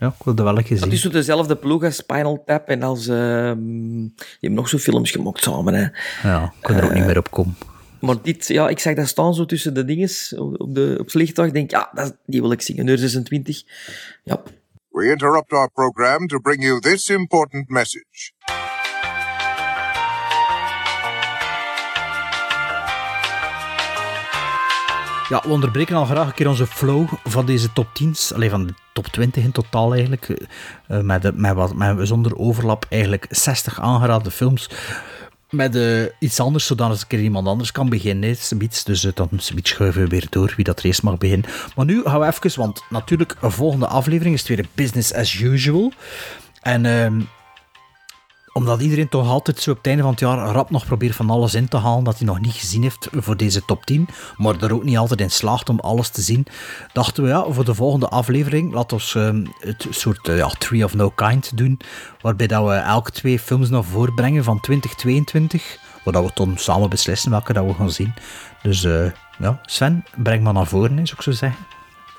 ja, 0.02 0.08
ik 0.18 0.24
wilde 0.24 0.42
wel 0.42 0.56
een 0.58 0.62
keer 0.64 0.76
Dat 0.76 0.84
zien. 0.84 0.92
is 0.92 1.00
zo 1.00 1.08
dezelfde 1.10 1.56
ploeg 1.56 1.84
als 1.84 1.96
Spinal 1.96 2.42
Tap 2.46 2.68
en 2.68 2.82
als... 2.82 3.06
ehm 3.08 4.00
je 4.02 4.10
hebt 4.40 4.54
nog 4.54 4.68
zo 4.68 4.78
films 4.78 5.10
gemaakt 5.10 5.42
samen, 5.42 5.74
hè. 5.74 5.86
Ja, 6.28 6.44
ik 6.44 6.50
kan 6.60 6.76
er 6.76 6.84
ook 6.84 6.92
niet 6.94 7.06
meer 7.06 7.18
op 7.18 7.30
komen. 7.30 7.56
Maar 8.00 8.16
dit, 8.22 8.46
ja, 8.46 8.68
ik 8.68 8.78
zag 8.78 8.94
dat 8.94 9.08
staan 9.08 9.34
zo 9.34 9.44
tussen 9.46 9.74
de 9.74 9.84
dinges 9.84 10.34
op, 10.36 10.74
de, 10.74 10.90
op 10.92 11.04
het 11.04 11.10
vliegtuig. 11.10 11.48
Ik 11.48 11.54
denk, 11.54 11.70
ja, 11.70 11.90
dat, 11.94 12.16
die 12.26 12.40
wil 12.40 12.52
ik 12.52 12.60
zingen. 12.62 12.86
Uur 12.86 12.98
26. 12.98 13.62
Ja. 14.24 14.42
We 14.88 15.10
interrupt 15.10 15.52
our 15.52 15.70
program 15.70 16.26
to 16.26 16.38
bring 16.38 16.62
you 16.64 16.80
this 16.80 17.08
important 17.08 17.68
message. 17.68 18.32
Ja, 25.32 25.40
we 25.44 25.48
onderbreken 25.48 25.96
al 25.96 26.04
graag 26.04 26.26
een 26.26 26.34
keer 26.34 26.48
onze 26.48 26.66
flow 26.66 27.08
van 27.24 27.46
deze 27.46 27.72
top 27.72 27.86
10's. 28.02 28.32
Alleen 28.34 28.50
van 28.50 28.66
de 28.66 28.74
top 28.92 29.06
20 29.06 29.44
in 29.44 29.52
totaal 29.52 29.92
eigenlijk. 29.92 30.28
Uh, 30.88 31.00
met, 31.00 31.22
de, 31.22 31.32
met, 31.34 31.54
wat, 31.54 31.74
met 31.74 32.08
zonder 32.08 32.38
overlap 32.38 32.86
eigenlijk 32.88 33.26
60 33.30 33.80
aangeraden 33.80 34.32
films. 34.32 34.70
Met 35.50 35.76
uh, 35.76 36.04
iets 36.18 36.40
anders, 36.40 36.66
zodat 36.66 36.90
een 36.90 37.06
keer 37.06 37.20
iemand 37.20 37.46
anders 37.46 37.72
kan 37.72 37.88
beginnen. 37.88 38.36
Iets, 38.58 38.84
dus 38.84 39.00
dan 39.00 39.28
schuiven 39.38 40.02
we 40.02 40.08
weer 40.08 40.26
door 40.30 40.52
wie 40.56 40.64
dat 40.64 40.82
eerst 40.82 41.02
mag 41.02 41.18
beginnen. 41.18 41.50
Maar 41.76 41.84
nu 41.84 42.02
gaan 42.02 42.20
we 42.20 42.26
even, 42.26 42.60
want 42.60 42.82
natuurlijk, 42.90 43.36
een 43.40 43.52
volgende 43.52 43.86
aflevering 43.86 44.34
is 44.34 44.40
het 44.40 44.48
weer 44.48 44.66
business 44.74 45.14
as 45.14 45.40
usual. 45.40 45.92
En 46.62 46.84
uh, 46.84 47.24
omdat 48.52 48.80
iedereen 48.80 49.08
toch 49.08 49.28
altijd 49.28 49.60
zo 49.60 49.70
op 49.70 49.76
het 49.76 49.86
einde 49.86 50.02
van 50.02 50.10
het 50.10 50.20
jaar 50.20 50.38
rap 50.38 50.70
nog 50.70 50.86
probeert 50.86 51.16
van 51.16 51.30
alles 51.30 51.54
in 51.54 51.68
te 51.68 51.76
halen 51.76 52.04
dat 52.04 52.18
hij 52.18 52.26
nog 52.26 52.40
niet 52.40 52.52
gezien 52.52 52.82
heeft 52.82 53.08
voor 53.12 53.36
deze 53.36 53.64
top 53.64 53.84
10, 53.84 54.08
maar 54.36 54.62
er 54.62 54.74
ook 54.74 54.84
niet 54.84 54.96
altijd 54.96 55.20
in 55.20 55.30
slaagt 55.30 55.68
om 55.68 55.80
alles 55.80 56.08
te 56.08 56.20
zien, 56.20 56.46
dachten 56.92 57.22
we 57.22 57.28
ja, 57.28 57.44
voor 57.48 57.64
de 57.64 57.74
volgende 57.74 58.08
aflevering, 58.08 58.72
laten 58.72 58.96
we 58.96 59.32
uh, 59.32 59.68
het 59.68 59.86
soort 59.90 60.28
uh, 60.28 60.36
ja, 60.36 60.48
Tree 60.48 60.84
of 60.84 60.94
No 60.94 61.10
Kind 61.10 61.56
doen, 61.56 61.80
waarbij 62.20 62.46
dat 62.46 62.66
we 62.66 62.74
elk 62.74 63.10
twee 63.10 63.38
films 63.38 63.70
naar 63.70 63.84
voren 63.84 64.14
brengen 64.14 64.44
van 64.44 64.60
2022, 64.60 65.78
waar 66.04 66.24
we 66.24 66.30
dan 66.34 66.54
samen 66.56 66.90
beslissen 66.90 67.30
welke 67.30 67.52
dat 67.52 67.64
we 67.64 67.74
gaan 67.74 67.90
zien. 67.90 68.14
Dus 68.62 68.84
uh, 68.84 69.10
ja, 69.38 69.60
Sven, 69.62 70.04
breng 70.16 70.42
maar 70.42 70.52
naar 70.52 70.66
voren, 70.66 71.06
zou 71.06 71.16
ik 71.16 71.22
zo 71.22 71.30
zeggen. 71.30 71.66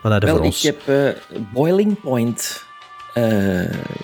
Wat 0.02 0.12
heb 0.12 0.24
Wel, 0.24 0.44
ik 0.44 0.62
heb 0.62 1.16
Boiling 1.54 2.00
Point 2.00 2.66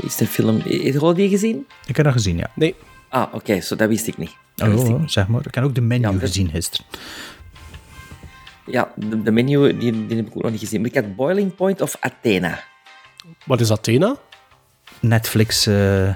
is 0.02 0.16
de 0.16 0.28
film... 0.28 0.56
Heb 0.56 0.94
je 0.94 1.14
die 1.16 1.30
gezien? 1.30 1.68
Ik 1.86 1.96
heb 1.96 2.06
dat 2.06 2.14
gezien, 2.14 2.38
ja. 2.38 2.50
Nee. 2.56 2.76
Ah, 3.10 3.22
oké, 3.22 3.36
okay, 3.36 3.62
so, 3.62 3.76
dat 3.76 3.88
wist 3.88 4.08
ik 4.08 4.18
niet. 4.18 4.36
Dat 4.56 4.68
oh, 4.68 4.74
wist 4.74 4.88
ik 4.88 5.00
niet. 5.00 5.12
zeg 5.12 5.28
maar. 5.28 5.42
Ik 5.46 5.56
heb 5.56 5.64
ook 5.64 5.76
de 5.76 5.82
menu 5.82 6.12
ja, 6.12 6.20
gezien 6.20 6.50
gisteren. 6.50 6.86
Ja, 8.66 8.92
de, 8.96 9.22
de 9.22 9.32
menu 9.32 9.78
die, 9.78 10.08
die, 10.08 10.18
heb 10.18 10.28
ik 10.28 10.36
ook 10.36 10.42
nog 10.42 10.52
niet 10.52 10.60
gezien. 10.60 10.82
Maar 10.82 10.90
ik 10.90 10.96
had 10.96 11.16
Boiling 11.16 11.56
Point 11.56 11.82
of 11.82 11.98
Athena. 12.00 12.60
Wat 13.46 13.60
is 13.60 13.72
Athena? 13.72 14.16
Netflix 15.00 15.68
uh, 15.68 16.14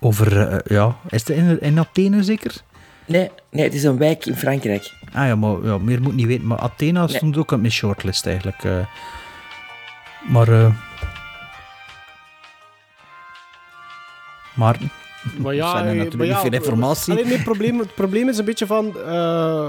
over... 0.00 0.52
Uh, 0.52 0.58
ja, 0.64 0.96
is 1.08 1.20
het 1.26 1.36
in, 1.36 1.60
in 1.60 1.78
Athene 1.78 2.22
zeker? 2.22 2.54
Nee, 3.06 3.30
nee, 3.50 3.64
het 3.64 3.74
is 3.74 3.84
een 3.84 3.98
wijk 3.98 4.26
in 4.26 4.36
Frankrijk. 4.36 4.92
Ah 5.12 5.26
ja, 5.26 5.36
maar 5.36 5.64
ja, 5.64 5.78
meer 5.78 6.02
moet 6.02 6.14
niet 6.14 6.26
weten. 6.26 6.46
Maar 6.46 6.58
Athena 6.58 7.06
nee. 7.06 7.16
stond 7.16 7.36
ook 7.36 7.50
op 7.50 7.60
mijn 7.60 7.72
shortlist 7.72 8.26
eigenlijk. 8.26 8.64
Uh, 8.64 8.86
maar... 10.28 10.72
Maar, 14.54 14.78
maar 15.38 15.54
ja, 15.54 15.70
zijn 15.70 15.86
er 15.86 15.94
natuurlijk 15.94 16.16
maar 16.16 16.26
ja, 16.26 16.40
veel 16.40 16.52
informatie. 16.52 17.12
Alleen 17.12 17.26
het, 17.26 17.42
probleem, 17.42 17.78
het 17.78 17.94
probleem 17.94 18.28
is 18.28 18.38
een 18.38 18.44
beetje 18.44 18.66
van... 18.66 18.92
Uh, 19.06 19.68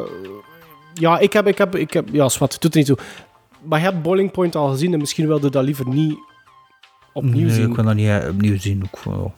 ja, 0.93 1.19
ik 1.19 1.33
heb... 1.33 1.47
Ik 1.47 1.57
heb, 1.57 1.75
ik 1.75 1.93
heb 1.93 2.09
ja, 2.11 2.29
zwart, 2.29 2.61
doet 2.61 2.71
er 2.71 2.77
niet 2.77 2.87
toe. 2.87 2.97
Maar 3.63 3.79
je 3.79 3.85
hebt 3.85 4.01
Boiling 4.01 4.31
Point 4.31 4.55
al 4.55 4.69
gezien 4.69 4.93
en 4.93 4.99
misschien 4.99 5.27
wilde 5.27 5.49
dat 5.49 5.63
liever 5.63 5.87
niet 5.87 6.17
opnieuw 7.13 7.45
nee, 7.45 7.55
zien. 7.55 7.69
ik 7.69 7.75
wil 7.75 7.85
dat 7.85 7.95
niet 7.95 8.07
uh, 8.07 8.27
opnieuw 8.29 8.59
zien. 8.59 8.89
Ook. 9.07 9.31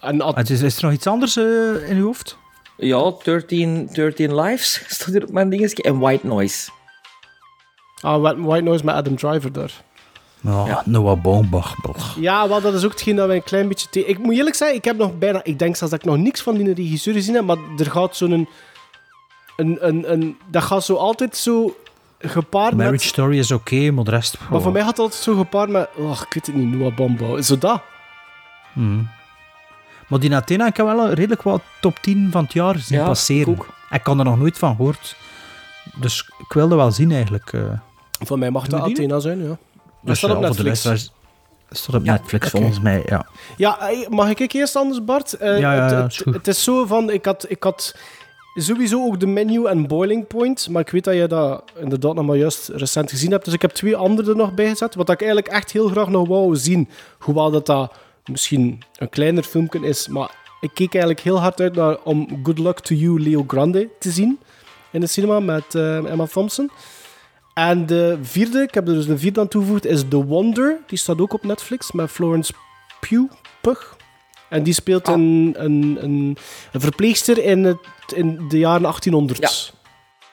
En 0.00 0.20
at- 0.20 0.50
is, 0.50 0.62
is 0.62 0.76
er 0.76 0.84
nog 0.84 0.92
iets 0.92 1.06
anders 1.06 1.36
uh, 1.36 1.90
in 1.90 1.96
uw 1.96 2.04
hoofd? 2.04 2.38
Ja, 2.76 3.12
13, 3.22 3.88
13 3.92 4.34
Lives 4.34 4.84
stond 4.94 5.16
hier 5.16 5.26
op 5.26 5.32
mijn 5.32 5.50
dingetje. 5.50 5.82
En 5.82 5.98
White 5.98 6.26
Noise. 6.26 6.70
Ah, 8.00 8.22
White 8.22 8.64
Noise 8.64 8.84
met 8.84 8.94
Adam 8.94 9.16
Driver 9.16 9.52
daar. 9.52 9.84
Oh, 10.44 10.64
ja, 10.66 10.82
Noah 10.86 11.22
Baumbach. 11.22 11.76
Ja, 12.20 12.48
wel, 12.48 12.60
dat 12.60 12.74
is 12.74 12.84
ook 12.84 12.90
hetgeen 12.90 13.16
dat 13.16 13.26
wij 13.26 13.36
een 13.36 13.42
klein 13.42 13.68
beetje... 13.68 13.88
Te... 13.90 14.06
Ik 14.06 14.18
moet 14.18 14.34
eerlijk 14.34 14.56
zeggen, 14.56 14.76
ik 14.76 14.84
heb 14.84 14.96
nog 14.96 15.18
bijna... 15.18 15.40
Ik 15.42 15.58
denk 15.58 15.76
zelfs 15.76 15.92
dat 15.92 16.02
ik 16.02 16.10
nog 16.10 16.16
niks 16.16 16.40
van 16.40 16.56
die 16.56 16.74
regisseur 16.74 17.14
gezien 17.14 17.34
heb, 17.34 17.44
maar 17.44 17.56
er 17.78 17.90
gaat 17.90 18.16
zo'n... 18.16 18.30
Een, 18.30 18.48
een, 19.56 19.88
een, 19.88 20.12
een, 20.12 20.36
dat 20.50 20.62
gaat 20.62 20.84
zo 20.84 20.94
altijd 20.94 21.36
zo 21.36 21.76
gepaard 22.18 22.72
Marriage 22.72 22.92
met... 22.92 23.02
Story 23.02 23.38
is 23.38 23.50
oké, 23.50 23.74
okay, 23.74 23.88
maar 23.88 24.04
de 24.04 24.10
rest... 24.10 24.36
Oh. 24.42 24.50
Maar 24.50 24.60
voor 24.60 24.72
mij 24.72 24.80
gaat 24.80 24.90
het 24.90 24.98
altijd 24.98 25.22
zo 25.22 25.36
gepaard 25.36 25.68
met... 25.68 25.88
Oh, 25.96 26.10
ik 26.10 26.34
weet 26.34 26.46
het 26.46 26.54
niet, 26.54 26.74
Noah 26.74 26.94
Baumbach. 26.94 27.44
Zo 27.44 27.58
dat. 27.58 27.82
Hmm. 28.72 29.08
Maar 30.08 30.20
die 30.20 30.34
Athena, 30.34 30.66
ik 30.66 30.76
heb 30.76 30.86
wel 30.86 31.10
redelijk 31.10 31.42
wat 31.42 31.62
top 31.80 31.98
10 31.98 32.28
van 32.30 32.42
het 32.42 32.52
jaar 32.52 32.78
zien 32.78 32.98
ja, 32.98 33.06
passeren. 33.06 33.52
Ik, 33.52 33.62
ik 33.90 34.02
kan 34.02 34.18
er 34.18 34.24
nog 34.24 34.38
nooit 34.38 34.58
van 34.58 34.76
gehoord. 34.76 35.16
Dus 35.94 36.30
ik 36.38 36.52
wilde 36.52 36.74
wel 36.74 36.90
zien 36.90 37.12
eigenlijk. 37.12 37.52
Uh. 37.52 37.62
Voor 38.20 38.38
mij 38.38 38.50
mag 38.50 38.66
dat 38.66 38.80
Athena 38.80 39.18
zijn, 39.18 39.44
ja. 39.44 39.58
Dus 40.02 40.18
staat 40.18 40.30
op 40.30 40.40
Netflix. 40.40 40.82
Dat 40.82 41.78
staat 41.78 41.94
op 41.94 42.02
Netflix 42.02 42.46
okay. 42.46 42.60
volgens 42.60 42.80
mij, 42.80 43.02
ja. 43.06 43.26
Ja, 43.56 43.88
eh, 43.88 44.08
mag 44.08 44.28
ik 44.28 44.52
eerst 44.52 44.76
anders, 44.76 45.04
Bart? 45.04 45.36
Uh, 45.40 45.58
ja, 45.58 45.74
ja, 45.74 46.02
het, 46.02 46.16
het, 46.16 46.34
het, 46.34 46.46
is 46.46 46.64
zo 46.64 46.86
van, 46.86 47.10
ik 47.10 47.24
had, 47.24 47.44
ik 47.48 47.62
had 47.62 47.94
sowieso 48.54 49.04
ook 49.04 49.20
de 49.20 49.26
menu 49.26 49.66
en 49.66 49.86
boiling 49.86 50.26
point, 50.26 50.68
maar 50.68 50.82
ik 50.82 50.90
weet 50.90 51.04
dat 51.04 51.14
je 51.14 51.26
dat 51.26 51.62
inderdaad 51.80 52.14
nog 52.14 52.26
maar 52.26 52.36
juist 52.36 52.68
recent 52.68 53.10
gezien 53.10 53.30
hebt, 53.30 53.44
dus 53.44 53.54
ik 53.54 53.62
heb 53.62 53.70
twee 53.70 53.96
andere 53.96 54.30
er 54.30 54.36
nog 54.36 54.54
bij 54.54 54.68
gezet, 54.68 54.94
wat 54.94 55.10
ik 55.10 55.20
eigenlijk 55.20 55.52
echt 55.52 55.72
heel 55.72 55.88
graag 55.88 56.08
nog 56.08 56.28
wou 56.28 56.56
zien, 56.56 56.88
hoewel 57.18 57.50
dat 57.50 57.66
dat 57.66 57.92
misschien 58.24 58.82
een 58.96 59.08
kleiner 59.08 59.42
filmpje 59.42 59.80
is, 59.80 60.08
maar 60.08 60.30
ik 60.60 60.70
keek 60.74 60.92
eigenlijk 60.92 61.24
heel 61.24 61.40
hard 61.40 61.60
uit 61.60 61.74
naar, 61.74 61.96
om 62.02 62.40
Good 62.42 62.58
Luck 62.58 62.80
to 62.80 62.94
You, 62.94 63.20
Leo 63.20 63.44
Grande 63.46 63.88
te 63.98 64.10
zien 64.10 64.38
in 64.92 65.00
de 65.00 65.06
cinema 65.06 65.40
met 65.40 65.74
uh, 65.74 66.10
Emma 66.10 66.26
Thompson. 66.26 66.70
En 67.54 67.86
de 67.86 68.18
vierde, 68.22 68.62
ik 68.62 68.74
heb 68.74 68.88
er 68.88 68.94
dus 68.94 69.06
een 69.06 69.18
vierde 69.18 69.40
aan 69.40 69.48
toegevoegd, 69.48 69.86
is 69.86 70.02
The 70.08 70.24
Wonder. 70.24 70.78
Die 70.86 70.98
staat 70.98 71.20
ook 71.20 71.32
op 71.32 71.44
Netflix 71.44 71.92
met 71.92 72.10
Florence 72.10 72.52
Pugh. 73.00 73.32
Pugh. 73.60 73.92
En 74.48 74.62
die 74.62 74.74
speelt 74.74 75.08
ah. 75.08 75.14
een, 75.14 75.54
een, 75.56 75.98
een, 76.00 76.36
een, 76.72 76.80
verpleegster 76.80 77.44
in, 77.44 77.64
het, 77.64 77.78
in 78.14 78.48
de 78.48 78.58
jaren 78.58 78.82
1800. 78.82 79.40
Ja. 79.40 79.50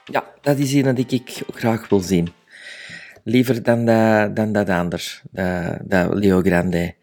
ja, 0.06 0.24
dat 0.42 0.58
is 0.58 0.74
een 0.74 0.96
die 0.96 1.06
ik 1.08 1.44
graag 1.54 1.90
wil 1.90 2.00
zien. 2.00 2.30
Liever 3.24 3.64
dan, 3.64 3.86
dat, 3.86 4.36
dan 4.36 4.52
dat 4.52 4.70
ander, 4.70 5.22
dat, 5.32 5.78
dat 5.84 6.14
Leo 6.14 6.42
Grande. 6.42 6.96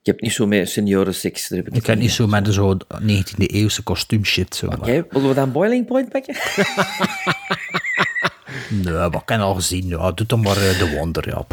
Ik 0.00 0.06
heb 0.06 0.20
niet 0.20 0.32
zo 0.32 0.46
met 0.46 0.68
seniorenseks. 0.68 1.50
Ik, 1.50 1.68
ik 1.68 1.86
heb 1.86 1.98
niet 1.98 2.10
zo 2.10 2.26
met 2.26 2.48
zo 2.54 2.76
19e 3.02 3.36
eeuwse 3.36 3.82
kostuumshit. 3.82 4.62
Oké, 4.64 4.74
okay, 4.74 5.04
willen 5.10 5.28
we 5.28 5.34
dan 5.34 5.52
Boiling 5.52 5.86
Point 5.86 6.08
pakken? 6.08 6.34
Nee, 8.68 8.94
wat 8.94 9.22
kan 9.24 9.40
al 9.40 9.54
gezien? 9.54 9.86
Ja, 9.86 10.12
doe 10.12 10.26
dan 10.26 10.40
maar 10.40 10.54
de 10.54 10.96
Wonder. 10.96 11.28
Ja. 11.28 11.46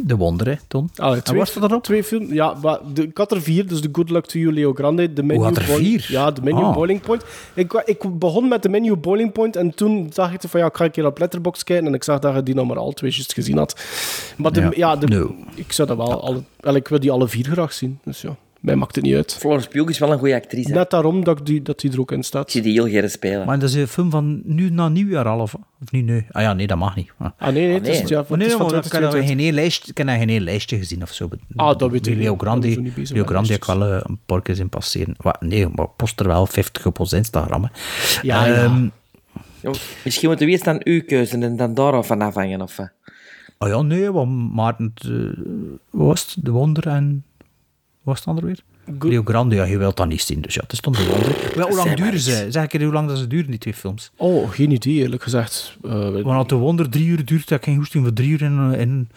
De 0.00 0.16
Wonder, 0.16 0.46
hè, 0.46 0.54
Ton. 0.68 0.90
Allee, 0.96 1.22
twee, 1.22 1.38
was 1.38 1.54
er 1.54 1.68
dan 1.68 1.80
Twee 1.80 2.04
films. 2.04 2.30
Ja, 2.30 2.54
maar 2.62 2.78
de, 2.94 3.02
ik 3.02 3.16
had 3.16 3.32
er 3.32 3.42
vier, 3.42 3.66
dus 3.66 3.80
de 3.80 3.88
Good 3.92 4.10
Luck 4.10 4.26
to 4.26 4.38
You, 4.38 4.52
Leo 4.52 4.72
Grande. 4.72 5.12
De 5.12 5.22
menu 5.22 5.40
oh, 5.40 5.56
er 5.56 5.62
vier? 5.62 6.06
Ja, 6.08 6.30
de 6.30 6.42
menu 6.42 6.60
oh. 6.60 6.74
Boiling 6.74 7.00
Point. 7.00 7.24
Ik, 7.54 7.82
ik 7.84 8.18
begon 8.18 8.48
met 8.48 8.62
de 8.62 8.68
menu 8.68 8.96
Boiling 8.96 9.32
Point 9.32 9.56
en 9.56 9.74
toen 9.74 10.10
dacht 10.14 10.44
ik 10.44 10.50
van 10.50 10.60
ja, 10.60 10.66
ik 10.66 10.76
ga 10.76 10.84
een 10.84 10.90
keer 10.90 11.06
op 11.06 11.18
Letterboxd 11.18 11.64
kijken 11.64 11.86
en 11.86 11.94
ik 11.94 12.04
zag 12.04 12.18
dat 12.18 12.34
je 12.34 12.42
die 12.42 12.54
nog 12.54 12.66
maar 12.66 12.78
al 12.78 12.92
twee 12.92 13.12
gezien 13.12 13.56
had. 13.56 13.80
Maar 14.36 14.52
de, 14.52 14.60
ja, 14.60 14.70
ja 14.74 14.96
de, 14.96 15.06
no. 15.06 15.34
ik 15.54 15.72
zou 15.72 15.88
dat 15.88 15.96
wel... 15.96 16.44
Alle, 16.60 16.76
ik 16.76 16.88
wil 16.88 17.00
die 17.00 17.10
alle 17.10 17.28
vier 17.28 17.44
graag 17.44 17.72
zien, 17.72 17.98
dus 18.04 18.20
ja. 18.20 18.36
Mij 18.60 18.76
maakt 18.76 18.94
het 18.94 19.04
niet 19.04 19.14
uit. 19.14 19.34
Florence 19.34 19.68
Pugh 19.68 19.90
is 19.90 19.98
wel 19.98 20.12
een 20.12 20.18
goede 20.18 20.34
actrice. 20.34 20.72
Net 20.72 20.90
daarom 20.90 21.24
dat 21.24 21.46
die, 21.46 21.62
dat 21.62 21.80
die 21.80 21.92
er 21.92 22.00
ook 22.00 22.12
in 22.12 22.22
staat. 22.22 22.44
Ik 22.44 22.50
zie 22.50 22.62
die 22.62 22.72
heel 22.72 22.88
graag 22.88 23.10
spelen. 23.10 23.46
Maar 23.46 23.58
dat 23.58 23.68
is 23.68 23.74
een 23.74 23.88
film 23.88 24.10
van 24.10 24.40
nu 24.44 24.70
na 24.70 24.88
nieuwjaar 24.88 25.26
al, 25.28 25.40
of, 25.40 25.54
of 25.54 25.90
nu? 25.90 26.26
Ah 26.30 26.42
ja, 26.42 26.52
nee, 26.52 26.66
dat 26.66 26.78
mag 26.78 26.96
niet. 26.96 27.12
Ah, 27.18 27.30
ah 27.38 27.52
nee, 27.52 27.66
nee, 27.66 27.76
ah, 27.76 27.82
nee. 27.82 27.90
Het 27.92 28.02
is, 28.02 28.08
ja, 28.08 28.24
nee, 28.28 28.56
nee, 28.56 28.78
ik 28.78 28.92
heb 28.92 29.12
geen 29.12 29.52
lijstje, 29.52 29.90
ik 29.90 29.98
heb 29.98 30.08
geen 30.08 30.40
lijstje 30.40 30.76
gezien 30.78 31.02
of 31.02 31.12
zo. 31.12 31.28
Ah, 31.56 31.78
dat 31.78 31.90
weet 31.90 32.06
ik 32.06 32.16
Leo 32.16 32.36
Grande, 32.36 32.92
Leo 32.94 33.24
Grande 33.24 33.52
heb 33.52 33.60
ik 33.60 33.64
wel 33.64 33.92
uh, 33.92 34.00
een 34.02 34.18
paar 34.26 34.42
keer 34.42 34.54
zien 34.54 34.68
passeren. 34.68 35.14
Wat, 35.16 35.40
nee, 35.40 35.68
maar 35.68 35.88
post 35.88 36.20
er 36.20 36.26
wel 36.26 36.46
50 36.46 36.86
op 36.86 37.00
ons 37.00 37.12
Instagram. 37.12 37.62
Hè. 37.62 37.68
Ja, 38.22 38.64
um, 38.64 38.92
ja. 39.60 39.70
Misschien 40.04 40.28
moeten 40.28 40.46
we 40.46 40.52
eerst 40.52 40.66
aan 40.66 40.80
uw 40.84 41.02
keuze 41.04 41.38
en 41.38 41.56
dan 41.56 41.74
daaraf 41.74 42.06
van 42.06 42.22
afhangen, 42.22 42.60
of... 42.60 42.78
Oh 43.58 43.68
ja, 43.68 43.82
nee, 43.82 44.12
want 44.12 44.54
Maarten, 44.54 44.94
uh, 45.06 45.30
wat 45.90 46.06
was 46.06 46.34
het? 46.34 46.44
De 46.44 46.50
Wonder 46.50 46.86
en... 46.86 47.24
Was 48.08 48.24
het 48.24 48.40
weer? 48.40 48.60
Rio 48.98 49.22
Grande, 49.24 49.54
ja, 49.54 49.64
je 49.64 49.78
wilt 49.78 49.96
dat 49.96 50.08
niet 50.08 50.22
zien. 50.22 50.40
Dus 50.40 50.54
ja, 50.54 50.60
het 50.60 50.72
is 50.72 50.80
dan. 50.80 50.94
Wel, 51.54 51.68
hoe 51.68 51.76
lang 51.76 51.94
duren 51.94 52.20
ze? 52.20 52.46
Zeg 52.48 52.64
ik 52.64 52.80
hoe 52.80 52.92
lang 52.92 53.08
dat 53.08 53.18
ze 53.18 53.26
duren, 53.26 53.50
die 53.50 53.58
twee 53.58 53.74
films? 53.74 54.10
Oh, 54.16 54.50
geen 54.50 54.70
idee, 54.70 54.94
eerlijk 54.94 55.22
gezegd. 55.22 55.76
Uh, 55.82 56.22
Want 56.22 56.48
de 56.48 56.54
wonder 56.54 56.90
drie 56.90 57.06
uur 57.06 57.24
duurt, 57.24 57.48
dat 57.48 57.58
ik 57.58 57.64
geen 57.64 57.76
hoesting 57.76 58.04
voor 58.04 58.12
drie 58.12 58.28
uur 58.28 58.42
in, 58.42 58.72
in, 58.72 59.08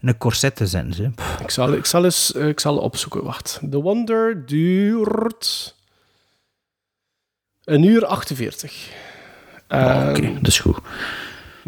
in 0.00 0.08
een 0.08 0.18
corset 0.18 0.56
te 0.56 0.66
zetten. 0.66 1.14
Ik 1.42 1.50
zal, 1.50 1.72
ik 1.72 1.86
zal 1.86 2.04
eens 2.04 2.32
uh, 2.36 2.48
ik 2.48 2.60
zal 2.60 2.78
opzoeken. 2.78 3.22
Wacht. 3.24 3.60
The 3.70 3.80
Wonder 3.80 4.46
duurt... 4.46 5.76
Een 7.64 7.82
uur 7.82 8.06
48. 8.06 8.88
Oh, 9.68 9.78
Oké, 9.78 10.18
okay, 10.18 10.34
dat 10.34 10.46
is 10.46 10.58
goed. 10.58 10.78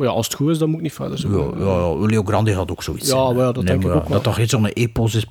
Maar 0.01 0.09
ja, 0.09 0.15
als 0.15 0.27
het 0.27 0.37
goed 0.37 0.51
is, 0.51 0.59
dan 0.59 0.69
moet 0.69 0.77
ik 0.77 0.83
niet 0.83 0.93
verder 0.93 1.19
zoeken. 1.19 1.59
Ja, 1.59 1.65
ja, 1.65 1.77
ja. 1.77 2.07
Leo 2.07 2.23
Grande 2.23 2.55
had 2.55 2.71
ook 2.71 2.83
zoiets. 2.83 3.09
Ja, 3.09 3.35
wel, 3.35 3.53
dat 3.53 3.67
denk 3.67 3.83
ik 3.85 3.91
ook 3.91 4.03
wel. 4.03 4.09
Dat 4.09 4.23
toch 4.23 4.39
iets 4.39 4.51
zo'n 4.51 4.67
epos 4.67 5.15
is. 5.15 5.27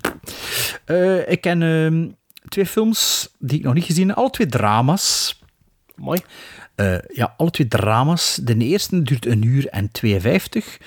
Uh, 0.86 1.30
ik 1.30 1.42
ken 1.42 1.62
uh, 1.62 2.10
twee 2.48 2.66
films 2.66 3.30
die 3.40 3.58
ik 3.58 3.64
nog 3.64 3.74
niet 3.74 3.84
gezien 3.84 4.08
heb. 4.08 4.18
Alle 4.18 4.30
twee 4.30 4.48
drama's. 4.48 5.40
Mooi. 5.96 6.22
Uh, 6.76 6.98
ja, 7.14 7.34
alle 7.38 7.52
twee 7.52 7.68
drama's. 7.68 8.40
De 8.44 8.58
eerste 8.58 9.02
duurt 9.02 9.26
een 9.26 9.44
uur 9.44 9.68
en 9.68 9.92
52. 9.92 10.78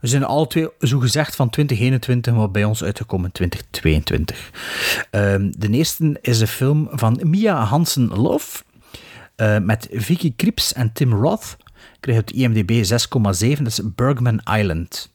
We 0.00 0.06
zijn 0.06 0.24
alle 0.24 0.46
twee 0.46 0.68
zogezegd 0.78 1.36
van 1.36 1.50
2021, 1.50 2.34
maar 2.34 2.50
bij 2.50 2.64
ons 2.64 2.84
uitgekomen 2.84 3.32
2022. 3.32 4.50
Ehm, 5.10 5.50
de 5.58 5.68
eerste 5.68 6.18
is 6.20 6.40
een 6.40 6.46
film 6.46 6.88
van 6.92 7.20
Mia 7.22 7.64
Hansen-Love. 7.64 8.62
met 9.62 9.88
Vicky 9.92 10.32
Krips 10.36 10.72
en 10.72 10.92
Tim 10.92 11.12
Roth. 11.12 11.56
Kreeg 12.00 12.24
de 12.24 12.34
IMDb 12.34 12.70
6,7. 12.70 13.62
Dat 13.62 13.66
is 13.66 13.80
Bergman 13.94 14.40
Island. 14.58 15.10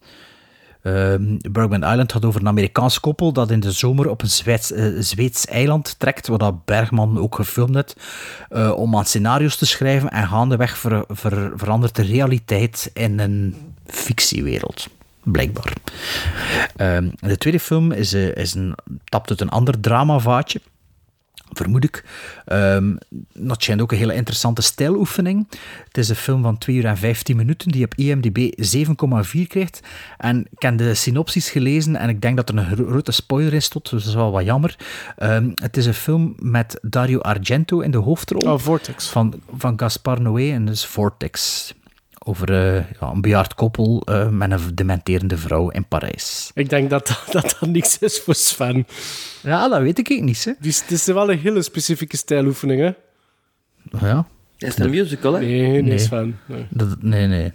Ehm 0.82 1.38
Bergman 1.52 1.84
Island 1.84 2.12
gaat 2.12 2.26
over 2.26 2.42
een 2.42 2.48
Amerikaans 2.48 3.00
koppel 3.00 3.34
dat 3.34 3.52
in 3.52 3.60
de 3.60 3.72
zomer 3.72 4.10
op 4.10 4.22
een 4.22 4.30
Zweeds, 4.30 4.72
eh, 4.72 4.86
Zweeds 5.00 5.46
eiland 5.46 5.96
trekt, 6.00 6.28
waar 6.28 6.38
dat 6.38 6.66
Bergman 6.66 7.20
ook 7.20 7.36
gefilmd 7.36 7.76
heeft, 7.76 7.96
eh, 8.50 8.72
om 8.72 8.96
aan 8.96 9.06
scenario's 9.06 9.56
te 9.58 9.66
schrijven 9.66 10.10
en 10.10 10.28
gaandeweg 10.28 10.78
ver, 10.78 11.04
ver- 11.08 11.52
verandert 11.56 11.96
de 11.96 12.02
realiteit 12.04 12.92
in 12.94 13.20
een 13.20 13.56
fictiewereld. 13.86 14.88
Blijkbaar. 15.24 15.74
Ehm, 16.76 17.10
de 17.20 17.38
tweede 17.38 17.60
film 17.60 17.92
is, 17.92 18.14
eh, 18.14 18.36
is 18.36 18.54
een, 18.54 18.76
tapt 19.04 19.30
uit 19.30 19.42
een 19.42 19.50
ander 19.50 19.80
dramavaatje 19.80 20.62
vermoed 21.58 21.84
ik. 21.84 22.04
Ehm, 22.46 22.96
dat 23.34 23.64
schijnt 23.64 23.82
ook 23.82 23.92
een 23.92 23.98
hele 23.98 24.14
interessante 24.16 24.62
stijloefening. 24.62 25.48
Het 25.88 25.98
is 25.98 26.10
een 26.10 26.16
film 26.16 26.42
van 26.42 26.58
2 26.58 26.76
uur 26.76 26.86
en 26.86 26.98
15 26.98 27.36
minuten 27.36 27.72
die 27.72 27.86
op 27.86 27.96
IMDb 27.96 28.52
7,4 28.56 29.48
krijgt. 29.48 29.80
En 30.18 30.48
ik 30.52 30.62
heb 30.62 30.78
de 30.78 30.94
synopsis 30.94 31.50
gelezen 31.50 31.96
en 31.96 32.10
ik 32.10 32.22
denk 32.22 32.36
dat 32.36 32.50
er 32.50 32.58
een 32.58 32.66
gro- 32.66 32.88
grote 32.88 33.12
spoiler 33.12 33.54
in 33.54 33.62
stond, 33.62 33.90
dus 33.90 34.00
dat 34.00 34.10
is 34.10 34.16
wel 34.16 34.32
wat 34.32 34.46
jammer. 34.46 34.76
Ehm, 35.18 35.50
het 35.56 35.78
is 35.78 35.86
een 35.86 35.94
film 35.94 36.34
met 36.40 36.80
Dario 36.82 37.20
Argento 37.20 37.80
in 37.80 37.92
de 37.92 37.98
hoofdrol. 37.98 38.52
Oh, 38.52 38.60
Vortex. 38.60 39.10
Van, 39.10 39.34
van 39.58 39.80
Gaspar 39.80 40.22
Noé 40.22 40.52
en 40.52 40.66
dus 40.66 40.86
Vortex. 40.86 41.74
Over 42.28 42.52
eh, 42.54 42.84
ja, 43.00 43.10
een 43.12 43.22
bejaard 43.22 43.54
koppel 43.54 44.02
eh, 44.06 44.30
met 44.30 44.52
een 44.52 44.76
dementerende 44.76 45.38
vrouw 45.38 45.70
in 45.70 45.88
Parijs. 45.88 46.52
Ik 46.54 46.70
denk 46.70 46.90
dat 46.90 47.08
dat, 47.08 47.24
dat, 47.32 47.58
dat 47.60 47.70
niks 47.70 47.98
is 48.00 48.20
voor 48.20 48.36
Sven. 48.36 48.88
Ja, 49.42 49.68
dat 49.68 49.82
weet 49.82 50.00
ik 50.00 50.22
niet. 50.22 50.46
Hè. 50.46 50.52
Dus 50.60 50.82
het 50.82 50.92
is 50.92 51.06
wel 51.06 51.32
een 51.32 51.40
hele 51.40 51.62
specifieke 51.62 52.18
stijloefening, 52.18 52.82
hè? 52.82 52.92
Ja. 54.08 54.28
Dat 54.58 54.70
is 54.70 54.78
een 54.78 54.90
musical, 54.90 55.34
hè? 55.34 55.40
Nee, 55.40 55.62
nee, 55.62 55.82
Nee. 55.82 55.98
Sven. 56.00 56.40
Nee. 56.46 56.68
Dat, 56.70 57.02
nee, 57.02 57.28
nee. 57.28 57.54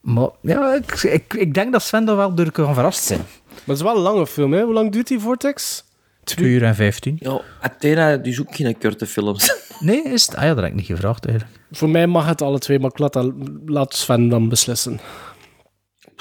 Maar 0.00 0.28
ja, 0.40 0.74
ik, 0.74 1.02
ik, 1.02 1.34
ik 1.34 1.54
denk 1.54 1.72
dat 1.72 1.82
Sven 1.82 2.08
er 2.08 2.16
wel 2.16 2.34
door 2.34 2.50
kan 2.50 2.74
verrast 2.74 3.02
zijn. 3.04 3.20
Maar 3.48 3.60
het 3.64 3.76
is 3.76 3.82
wel 3.82 3.96
een 3.96 4.02
lange 4.02 4.26
film, 4.26 4.52
hè? 4.52 4.62
Hoe 4.62 4.72
lang 4.72 4.92
duurt 4.92 5.08
die 5.08 5.18
Vortex? 5.18 5.84
2 6.24 6.48
uur 6.48 6.62
en 6.62 6.74
15. 6.74 7.16
Ja, 7.20 7.40
Athena, 7.60 8.16
die 8.16 8.32
zoekt 8.32 8.56
geen 8.56 8.78
korte 8.78 9.06
films. 9.06 9.63
Nee, 9.80 10.02
is 10.02 10.26
het? 10.26 10.36
Ah 10.36 10.42
ja, 10.42 10.48
dat 10.48 10.56
heb 10.56 10.66
ik 10.66 10.74
niet 10.74 10.86
gevraagd 10.86 11.26
eigenlijk. 11.26 11.58
Voor 11.70 11.88
mij 11.88 12.06
mag 12.06 12.26
het 12.26 12.42
alle 12.42 12.58
twee, 12.58 12.78
maar 12.78 12.90
ik 12.90 12.98
laat, 12.98 13.12
dat, 13.12 13.32
laat 13.66 13.94
Sven 13.94 14.28
dan 14.28 14.48
beslissen. 14.48 15.00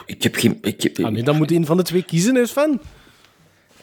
Ik 0.06 0.23
heb 0.23 0.35
geen... 0.35 0.57
Ik 0.61 0.82
heb, 0.82 0.99
Ah, 0.99 1.11
nee, 1.11 1.23
dan 1.23 1.35
moet 1.38 1.51
een 1.51 1.65
van 1.65 1.77
de 1.77 1.83
twee 1.83 2.03
kiezen, 2.03 2.35
hè, 2.35 2.45
Sven? 2.45 2.82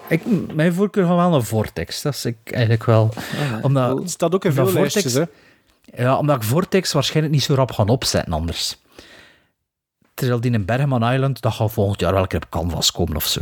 Ik, 0.08 0.52
mijn 0.54 0.72
voorkeur 0.72 1.06
gaat 1.06 1.16
wel 1.16 1.30
naar 1.30 1.42
Vortex. 1.42 2.02
Dat 2.02 2.14
is 2.14 2.24
ik 2.24 2.36
eigenlijk 2.44 2.84
wel. 2.84 3.14
omdat, 3.62 3.98
Het 3.98 4.10
staat 4.10 4.34
ook 4.34 4.44
in 4.44 4.52
veel 4.52 4.72
lijstjes, 4.72 5.12
hè? 5.12 5.24
Ja, 5.94 6.18
omdat 6.18 6.36
ik 6.36 6.42
Vortex 6.42 6.92
waarschijnlijk 6.92 7.34
niet 7.34 7.44
zo 7.44 7.54
rap 7.54 7.72
gaan 7.72 7.88
opzetten 7.88 8.32
anders. 8.32 8.78
Terwijl 10.14 10.40
die 10.40 10.50
in 10.52 10.64
Bergman 10.64 11.12
Island, 11.12 11.40
dat 11.40 11.52
gaat 11.52 11.72
volgend 11.72 12.00
jaar 12.00 12.12
wel 12.12 12.22
een 12.22 12.28
keer 12.28 12.42
op 12.42 12.50
canvas 12.50 12.92
komen 12.92 13.16
of 13.16 13.26
zo. 13.26 13.40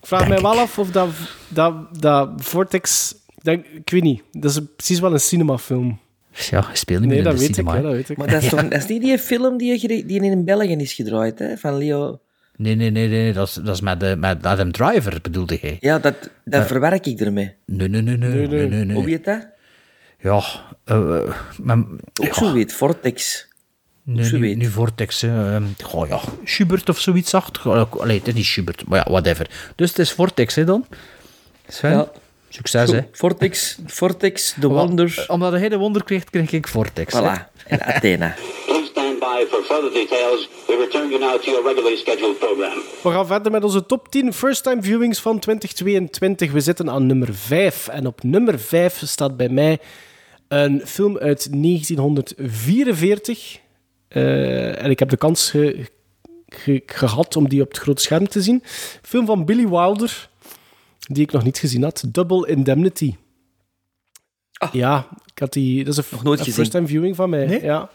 Ik 0.00 0.06
vraag 0.12 0.28
mij 0.28 0.40
wel 0.40 0.58
af 0.58 0.78
of 0.78 0.90
dat, 0.90 1.08
dat, 1.48 2.00
dat 2.00 2.30
Vortex... 2.36 3.14
Ik, 3.46 3.62
denk, 3.62 3.66
ik 3.66 3.90
weet 3.90 4.02
niet. 4.02 4.22
Dat 4.32 4.50
is 4.50 4.60
precies 4.76 5.00
wel 5.00 5.12
een 5.12 5.20
cinemafilm. 5.20 5.98
Ja, 6.50 6.64
hij 6.66 6.76
speelt 6.76 7.00
niet 7.00 7.08
Nee, 7.08 7.08
meer 7.08 7.18
in 7.18 7.24
dat 7.24 7.32
de 7.40 7.46
weet 7.46 7.54
cinema. 7.54 7.74
ik, 7.76 7.82
ja, 7.82 7.82
hè. 7.82 7.88
dat 7.88 7.96
weet 7.96 8.08
ik. 8.10 8.16
Maar 8.16 8.30
dat 8.30 8.42
is, 8.42 8.48
toch, 8.48 8.62
dat 8.68 8.72
is 8.82 8.86
niet 8.86 9.02
die 9.02 9.18
film 9.18 9.56
die, 9.58 9.78
in 10.06 10.44
België 10.44 10.72
is 10.76 10.92
gedraaid, 10.92 11.38
hè? 11.38 11.56
Van 11.56 11.76
Leo... 11.78 12.20
Nee, 12.56 12.74
nee, 12.74 12.90
nee, 12.90 13.08
nee, 13.08 13.32
dat 13.32 13.48
is, 13.48 13.54
dat 13.54 13.74
is 13.74 13.80
met, 13.80 14.00
de, 14.00 14.16
met 14.18 14.46
Adam 14.46 14.72
Driver, 14.72 15.18
bedoelde 15.22 15.58
hij. 15.60 15.76
Ja, 15.80 15.98
dat, 15.98 16.14
dat 16.44 16.60
Eh. 16.62 16.66
verwerk 16.66 17.06
ik 17.06 17.20
ermee. 17.20 17.54
Nee, 17.66 17.88
nee, 17.88 18.02
nee, 18.02 18.16
nee, 18.16 18.30
nee, 18.48 18.68
nee. 18.68 18.84
nee, 18.84 18.96
Hoe 18.96 19.04
weet 19.04 19.24
dat? 19.24 19.46
Ja, 20.20 20.42
eh, 20.84 21.16
eh, 21.16 21.34
maar- 21.62 21.84
Ook 22.22 22.34
zo 22.34 22.52
weet, 22.52 22.72
Vortex. 22.72 23.48
Nee, 24.02 24.24
zo 24.24 24.36
nu, 24.36 24.42
weet. 24.42 24.56
nu 24.56 24.66
Vortex. 24.66 25.20
hè. 25.20 25.54
Ehm, 25.54 25.64
goh, 25.82 26.08
ja, 26.08 26.20
Schubert 26.44 26.88
of 26.88 26.98
zoiets 27.00 27.34
acht. 27.34 27.58
Allee, 27.66 28.18
het 28.18 28.28
is 28.28 28.34
niet 28.34 28.44
Schubert, 28.44 28.86
maar 28.86 28.98
ja, 28.98 29.10
whatever. 29.10 29.50
Dus 29.74 29.88
het 29.88 29.98
is 29.98 30.12
Vortex, 30.12 30.54
hè, 30.54 30.64
dan? 30.64 30.86
Sven? 31.68 31.90
Ja. 31.90 32.10
Succes, 32.48 32.90
hè. 32.90 33.00
Vortex, 33.12 33.78
Vortex, 33.86 34.54
The 34.60 34.68
Wonder. 34.68 35.24
Omdat 35.28 35.52
hij 35.52 35.68
de 35.68 35.76
wonder 35.76 36.04
kreeg, 36.04 36.24
kreeg 36.24 36.52
ik 36.52 36.68
Vortex. 36.68 37.14
Voilà. 37.14 37.54
En 37.66 37.82
Athena. 37.82 38.34
Please 38.66 38.86
stand 38.90 39.18
by 39.18 39.44
for 39.50 39.62
further 39.62 39.92
details. 39.92 40.48
We 40.66 40.76
return 40.84 41.08
you 41.08 41.20
now 41.20 41.40
to 41.42 41.50
your 41.50 41.66
regularly 41.66 41.96
scheduled 41.96 42.38
program. 42.38 42.78
We 43.02 43.10
gaan 43.10 43.26
verder 43.26 43.52
met 43.52 43.64
onze 43.64 43.86
top 43.86 44.08
10 44.10 44.32
first-time 44.32 44.82
viewings 44.82 45.20
van 45.20 45.38
2022. 45.38 46.52
We 46.52 46.60
zitten 46.60 46.90
aan 46.90 47.06
nummer 47.06 47.34
5. 47.34 47.88
En 47.88 48.06
op 48.06 48.22
nummer 48.22 48.58
5 48.58 49.00
staat 49.04 49.36
bij 49.36 49.48
mij 49.48 49.78
een 50.48 50.82
film 50.86 51.18
uit 51.18 51.48
1944. 51.52 53.58
Eh, 54.08 54.82
en 54.84 54.90
ik 54.90 54.98
heb 54.98 55.08
de 55.08 55.16
kans 55.16 55.50
ge- 55.50 55.86
ge- 56.46 56.82
gehad 56.86 57.36
om 57.36 57.48
die 57.48 57.62
op 57.62 57.68
het 57.68 57.78
grote 57.78 58.02
scherm 58.02 58.28
te 58.28 58.42
zien. 58.42 58.62
Film 59.02 59.26
van 59.26 59.44
Billy 59.44 59.68
Wilder, 59.68 60.28
die 61.06 61.22
ik 61.22 61.32
nog 61.32 61.44
niet 61.44 61.58
gezien 61.58 61.82
had. 61.82 62.04
Double 62.08 62.48
Indemnity. 62.48 63.14
Ja, 64.72 65.08
ik 65.32 65.38
had 65.38 65.52
die... 65.52 65.84
Dat 65.84 65.98
is 65.98 66.10
een, 66.10 66.18
Ah. 66.18 66.24
nooit 66.24 66.38
een 66.38 66.44
gezien. 66.44 66.54
first-time 66.60 66.86
viewing 66.86 67.16
van 67.16 67.30
mij. 67.30 67.60
Ja. 67.62 67.90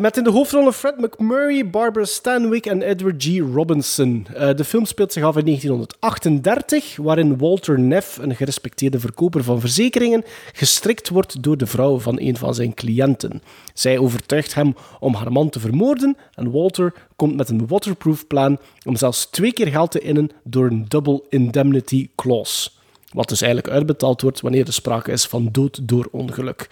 Met 0.00 0.16
in 0.16 0.24
de 0.24 0.30
hoofdrollen 0.30 0.72
Fred 0.72 0.98
McMurray, 0.98 1.70
Barbara 1.70 2.04
Stanwyck 2.04 2.66
en 2.66 2.82
Edward 2.82 3.24
G. 3.24 3.38
Robinson. 3.54 4.26
Eh, 4.34 4.54
de 4.54 4.64
film 4.64 4.84
speelt 4.84 5.12
zich 5.12 5.22
af 5.22 5.36
in 5.36 5.44
1938, 5.44 6.96
waarin 6.96 7.38
Walter 7.38 7.80
Neff, 7.80 8.16
een 8.16 8.36
gerespecteerde 8.36 9.00
verkoper 9.00 9.44
van 9.44 9.60
verzekeringen, 9.60 10.24
gestrikt 10.52 11.08
wordt 11.08 11.42
door 11.42 11.56
de 11.56 11.66
vrouw 11.66 11.98
van 11.98 12.20
een 12.20 12.36
van 12.36 12.54
zijn 12.54 12.74
cliënten. 12.74 13.42
Zij 13.74 13.98
overtuigt 13.98 14.54
hem 14.54 14.74
om 15.00 15.14
haar 15.14 15.32
man 15.32 15.50
te 15.50 15.60
vermoorden 15.60 16.16
en 16.34 16.50
Walter 16.50 16.94
komt 17.16 17.36
met 17.36 17.48
een 17.48 17.66
waterproof 17.66 18.26
plan 18.26 18.58
om 18.86 18.96
zelfs 18.96 19.26
twee 19.26 19.52
keer 19.52 19.68
geld 19.68 19.90
te 19.90 20.00
innen 20.00 20.30
door 20.44 20.66
een 20.66 20.84
double 20.88 21.22
indemnity 21.28 22.08
clause. 22.16 22.70
Wat 23.12 23.28
dus 23.28 23.40
eigenlijk 23.40 23.74
uitbetaald 23.74 24.22
wordt 24.22 24.40
wanneer 24.40 24.66
er 24.66 24.72
sprake 24.72 25.12
is 25.12 25.26
van 25.26 25.48
dood 25.52 25.88
door 25.88 26.08
ongeluk. 26.10 26.68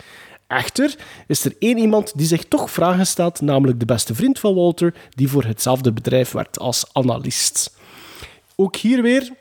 Echter 0.50 0.96
is 1.26 1.44
er 1.44 1.54
één 1.58 1.78
iemand 1.78 2.12
die 2.16 2.26
zich 2.26 2.44
toch 2.44 2.70
vragen 2.70 3.06
stelt, 3.06 3.40
namelijk 3.40 3.80
de 3.80 3.84
beste 3.86 4.14
vriend 4.14 4.38
van 4.38 4.54
Walter, 4.54 4.94
die 5.10 5.28
voor 5.28 5.44
hetzelfde 5.44 5.92
bedrijf 5.92 6.32
werkt 6.32 6.58
als 6.58 6.84
analist. 6.92 7.76
Ook 8.56 8.76
hier 8.76 9.02
weer 9.02 9.32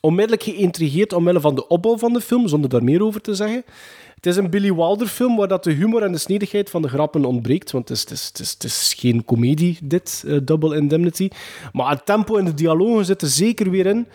onmiddellijk 0.00 0.42
geïntrigeerd 0.42 1.12
omwille 1.12 1.40
van 1.40 1.54
de 1.54 1.68
opbouw 1.68 1.98
van 1.98 2.12
de 2.12 2.20
film, 2.20 2.48
zonder 2.48 2.70
daar 2.70 2.84
meer 2.84 3.02
over 3.02 3.20
te 3.20 3.34
zeggen. 3.34 3.64
Het 4.14 4.26
is 4.26 4.36
een 4.36 4.50
Billy 4.50 4.74
Wilder 4.74 5.06
film 5.06 5.36
waar 5.36 5.48
dat 5.48 5.64
de 5.64 5.72
humor 5.72 6.02
en 6.02 6.12
de 6.12 6.18
snedigheid 6.18 6.70
van 6.70 6.82
de 6.82 6.88
grappen 6.88 7.24
ontbreekt, 7.24 7.70
want 7.70 7.88
het 7.88 7.98
is, 8.10 8.26
het 8.26 8.38
is, 8.40 8.50
het 8.50 8.64
is, 8.64 8.94
geen 8.98 9.24
komedie, 9.24 9.78
dit, 9.82 10.24
eh, 10.26 10.36
Double 10.42 10.76
Indemnity. 10.76 11.28
Maar 11.72 11.90
het 11.90 12.06
tempo 12.06 12.36
en 12.36 12.44
de 12.44 12.54
dialogen 12.54 13.04
zitten 13.04 13.28
zeker 13.28 13.70
weer 13.70 13.86
in. 13.86 14.06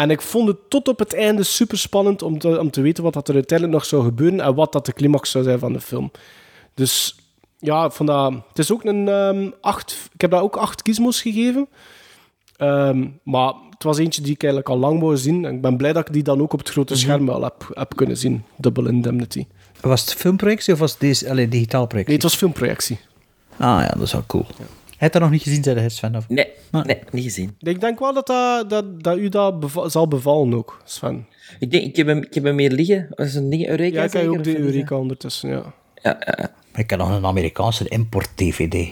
En 0.00 0.10
ik 0.10 0.20
vond 0.20 0.48
het 0.48 0.56
tot 0.70 0.88
op 0.88 0.98
het 0.98 1.14
einde 1.14 1.42
super 1.42 1.78
spannend 1.78 2.22
om 2.22 2.38
te, 2.38 2.60
om 2.60 2.70
te 2.70 2.80
weten 2.80 3.04
wat 3.04 3.12
dat 3.12 3.28
er 3.28 3.34
uiteindelijk 3.34 3.78
nog 3.78 3.88
zou 3.88 4.04
gebeuren 4.04 4.40
en 4.40 4.54
wat 4.54 4.72
dat 4.72 4.86
de 4.86 4.92
climax 4.92 5.30
zou 5.30 5.44
zijn 5.44 5.58
van 5.58 5.72
de 5.72 5.80
film. 5.80 6.10
Dus 6.74 7.16
ja, 7.58 7.90
vond 7.90 8.08
dat, 8.08 8.32
het 8.48 8.58
is 8.58 8.72
ook 8.72 8.84
een 8.84 9.08
ehm, 9.08 9.50
acht. 9.60 10.08
Ik 10.12 10.20
heb 10.20 10.30
dat 10.30 10.40
ook 10.40 10.56
acht 10.56 10.80
gizmos 10.84 11.22
gegeven. 11.22 11.68
Ehm, 12.56 13.06
maar 13.24 13.52
het 13.70 13.82
was 13.82 13.98
eentje 13.98 14.22
die 14.22 14.32
ik 14.32 14.42
eigenlijk 14.42 14.72
al 14.72 14.78
lang 14.78 15.00
wou 15.00 15.16
zien. 15.16 15.44
En 15.44 15.54
ik 15.54 15.60
ben 15.60 15.76
blij 15.76 15.92
dat 15.92 16.06
ik 16.08 16.12
die 16.12 16.22
dan 16.22 16.40
ook 16.40 16.52
op 16.52 16.58
het 16.58 16.68
grote 16.70 16.92
Mhm. 16.92 17.02
scherm 17.02 17.26
wel 17.26 17.42
heb, 17.42 17.70
heb 17.74 17.96
kunnen 17.96 18.16
zien. 18.16 18.44
Double 18.56 18.88
Indemnity. 18.88 19.46
Was 19.80 20.00
het 20.00 20.14
filmprojectie 20.14 20.72
of 20.72 20.78
was 20.78 20.90
het 20.90 21.00
deze, 21.00 21.30
allee, 21.30 21.48
digitaal 21.48 21.86
projectie? 21.86 22.14
Nee, 22.14 22.22
het 22.22 22.30
was 22.30 22.36
filmprojectie. 22.36 22.98
Ah 23.56 23.80
ja, 23.82 23.88
dat 23.88 24.02
is 24.02 24.12
wel 24.12 24.24
cool. 24.26 24.46
Hij 24.56 24.66
had 25.00 25.12
dat 25.12 25.22
nog 25.22 25.30
niet 25.30 25.42
gezien, 25.42 25.62
zei 25.62 25.78
hij, 25.78 25.88
Sven? 25.88 26.16
Of? 26.16 26.28
Nee, 26.28 26.46
nee, 26.70 26.98
niet 27.10 27.24
gezien. 27.24 27.54
Ik 27.58 27.80
denk 27.80 27.98
wel 27.98 28.14
dat, 28.14 28.26
dat, 28.26 28.70
dat, 28.70 29.02
dat 29.02 29.18
u 29.18 29.28
dat 29.28 29.60
beva- 29.60 29.88
zal 29.88 30.08
bevallen 30.08 30.54
ook, 30.54 30.82
Sven. 30.84 31.26
Ik, 31.58 31.70
denk, 31.70 31.84
ik, 31.84 31.96
heb 31.96 32.06
hem, 32.06 32.18
ik 32.18 32.34
heb 32.34 32.44
hem 32.44 32.54
meer 32.54 32.70
liggen. 32.70 33.06
Dat 33.10 33.26
is 33.26 33.34
een 33.34 33.50
ding, 33.50 33.68
Eureka 33.68 33.96
Ja, 33.98 34.04
ik 34.04 34.12
heb 34.12 34.26
ook 34.26 34.44
de? 34.44 34.58
Eureka 34.58 34.96
ondertussen, 34.96 35.48
ja. 35.50 35.74
Ja, 36.02 36.16
ja, 36.26 36.34
ja. 36.40 36.54
Ik 36.74 36.90
heb 36.90 36.98
nog 36.98 37.10
een 37.10 37.24
Amerikaanse 37.24 37.88
import-DVD. 37.88 38.88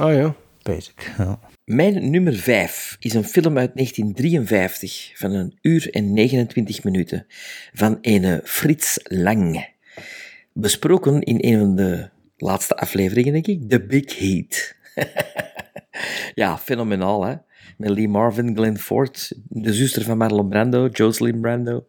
Ah 0.00 0.14
ja. 0.14 0.34
Basic, 0.62 1.12
ja. 1.18 1.38
Mijn 1.64 2.10
nummer 2.10 2.34
5 2.34 2.96
is 3.00 3.14
een 3.14 3.24
film 3.24 3.58
uit 3.58 3.70
1953 3.74 5.12
van 5.14 5.32
een 5.32 5.58
uur 5.62 5.90
en 5.90 6.12
29 6.12 6.84
minuten 6.84 7.26
van 7.72 7.98
ene 8.00 8.40
Frits 8.44 8.98
Lang. 9.02 9.68
Besproken 10.52 11.20
in 11.22 11.36
een 11.40 11.58
van 11.58 11.76
de 11.76 12.08
laatste 12.36 12.76
afleveringen, 12.76 13.32
denk 13.32 13.46
ik, 13.46 13.68
The 13.68 13.80
Big 13.80 14.18
Heat. 14.18 14.74
ja, 16.34 16.58
fenomenaal, 16.58 17.24
hè? 17.24 17.34
Met 17.76 17.90
Lee 17.90 18.08
Marvin, 18.08 18.54
Glenn 18.56 18.78
Ford, 18.78 19.32
de 19.48 19.72
zuster 19.74 20.02
van 20.02 20.16
Marlon 20.18 20.48
Brando, 20.48 20.88
Jocelyn 20.92 21.40
Brando. 21.40 21.86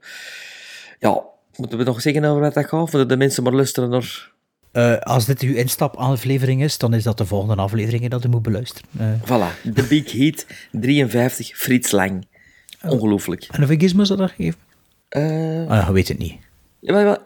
Ja, 1.00 1.22
moeten 1.56 1.78
we 1.78 1.84
nog 1.84 2.02
zeggen 2.02 2.24
over 2.26 2.42
wat 2.42 2.54
dat 2.54 2.66
gaat? 2.68 2.82
Of 2.82 3.06
de 3.06 3.18
mensen 3.18 3.44
maar 3.44 3.54
luisteren 3.54 3.90
naar... 3.90 4.32
Eh, 4.72 4.98
als 5.00 5.26
dit 5.26 5.42
uw 5.42 5.54
instapaflevering 5.56 6.64
is, 6.64 6.78
dan 6.78 6.94
is 6.94 7.04
dat 7.04 7.18
de 7.18 7.26
volgende 7.26 7.62
aflevering 7.62 8.10
dat 8.10 8.26
u 8.26 8.30
moet 8.30 8.42
beluisteren. 8.42 8.90
Eh, 9.00 9.08
Voilà, 9.22 9.74
The 9.74 9.84
Big 9.90 10.12
Heat, 10.12 10.46
53, 10.72 11.58
Frits 11.58 11.92
Lang. 11.92 12.28
Ongelooflijk. 12.88 13.44
en 13.52 13.58
hoeveel 13.58 13.78
gizmos 13.78 14.08
dat 14.08 14.20
gegeven? 14.30 14.60
Eh 15.10 15.68
Ah, 15.68 15.88
je 15.88 15.94
weet 15.94 16.08
het 16.08 16.18
niet. 16.18 16.36
ja, 16.80 16.94
maar 16.94 17.04
wel 17.04 17.18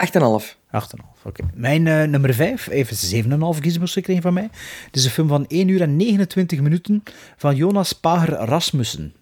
8,5. 0.42 0.58
8,5, 0.72 1.17
oké. 1.28 1.44
Mijn 1.54 1.88
eh, 1.88 2.04
nummer 2.04 2.34
5 2.34 2.68
even 2.70 3.24
7,5 3.56 3.60
gizmos 3.62 3.94
gekregen 3.94 4.22
van 4.22 4.34
mij. 4.34 4.50
Het 4.86 4.96
is 4.96 5.06
een 5.06 5.12
film 5.12 5.28
van 5.28 5.46
1 5.48 5.68
uur 5.68 5.82
en 5.82 5.96
29 5.96 6.62
minuten 6.62 7.04
van 7.38 7.56
Jonas 7.56 7.94
Pager 7.94 8.30
Rasmussen. 8.30 9.14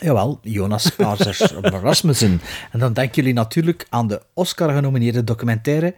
Jawel, 0.00 0.38
Jonas 0.42 0.90
Pager 0.90 1.36
Rasmussen. 1.82 2.40
En 2.72 2.78
dan 2.78 2.92
denken 2.92 3.14
jullie 3.14 3.32
natuurlijk 3.32 3.86
aan 3.88 4.08
de 4.08 4.22
Oscar-genomineerde 4.34 5.24
documentaire 5.24 5.94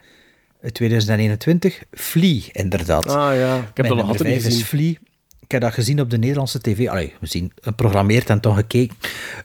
uit 0.63 0.75
2021, 0.75 1.83
Flea, 1.91 2.41
inderdaad. 2.53 3.07
Ah 3.07 3.37
ja, 3.37 3.57
ik 3.57 3.63
heb 3.63 3.77
Mijn 3.77 3.89
dat 3.89 3.97
nog 3.97 4.09
altijd 4.09 4.29
niet 4.29 4.43
gezien. 4.43 4.65
Flea. 4.65 4.95
Ik 5.41 5.51
heb 5.51 5.61
dat 5.61 5.75
gezien 5.75 6.01
op 6.01 6.11
de 6.11 6.19
Nederlandse 6.19 6.61
tv. 6.61 6.89
Allee, 6.89 7.15
we 7.21 7.27
zien 7.27 7.53
geprogrammeerd 7.61 8.31
en 8.31 8.41
toch 8.41 8.57
gekeken. 8.57 8.97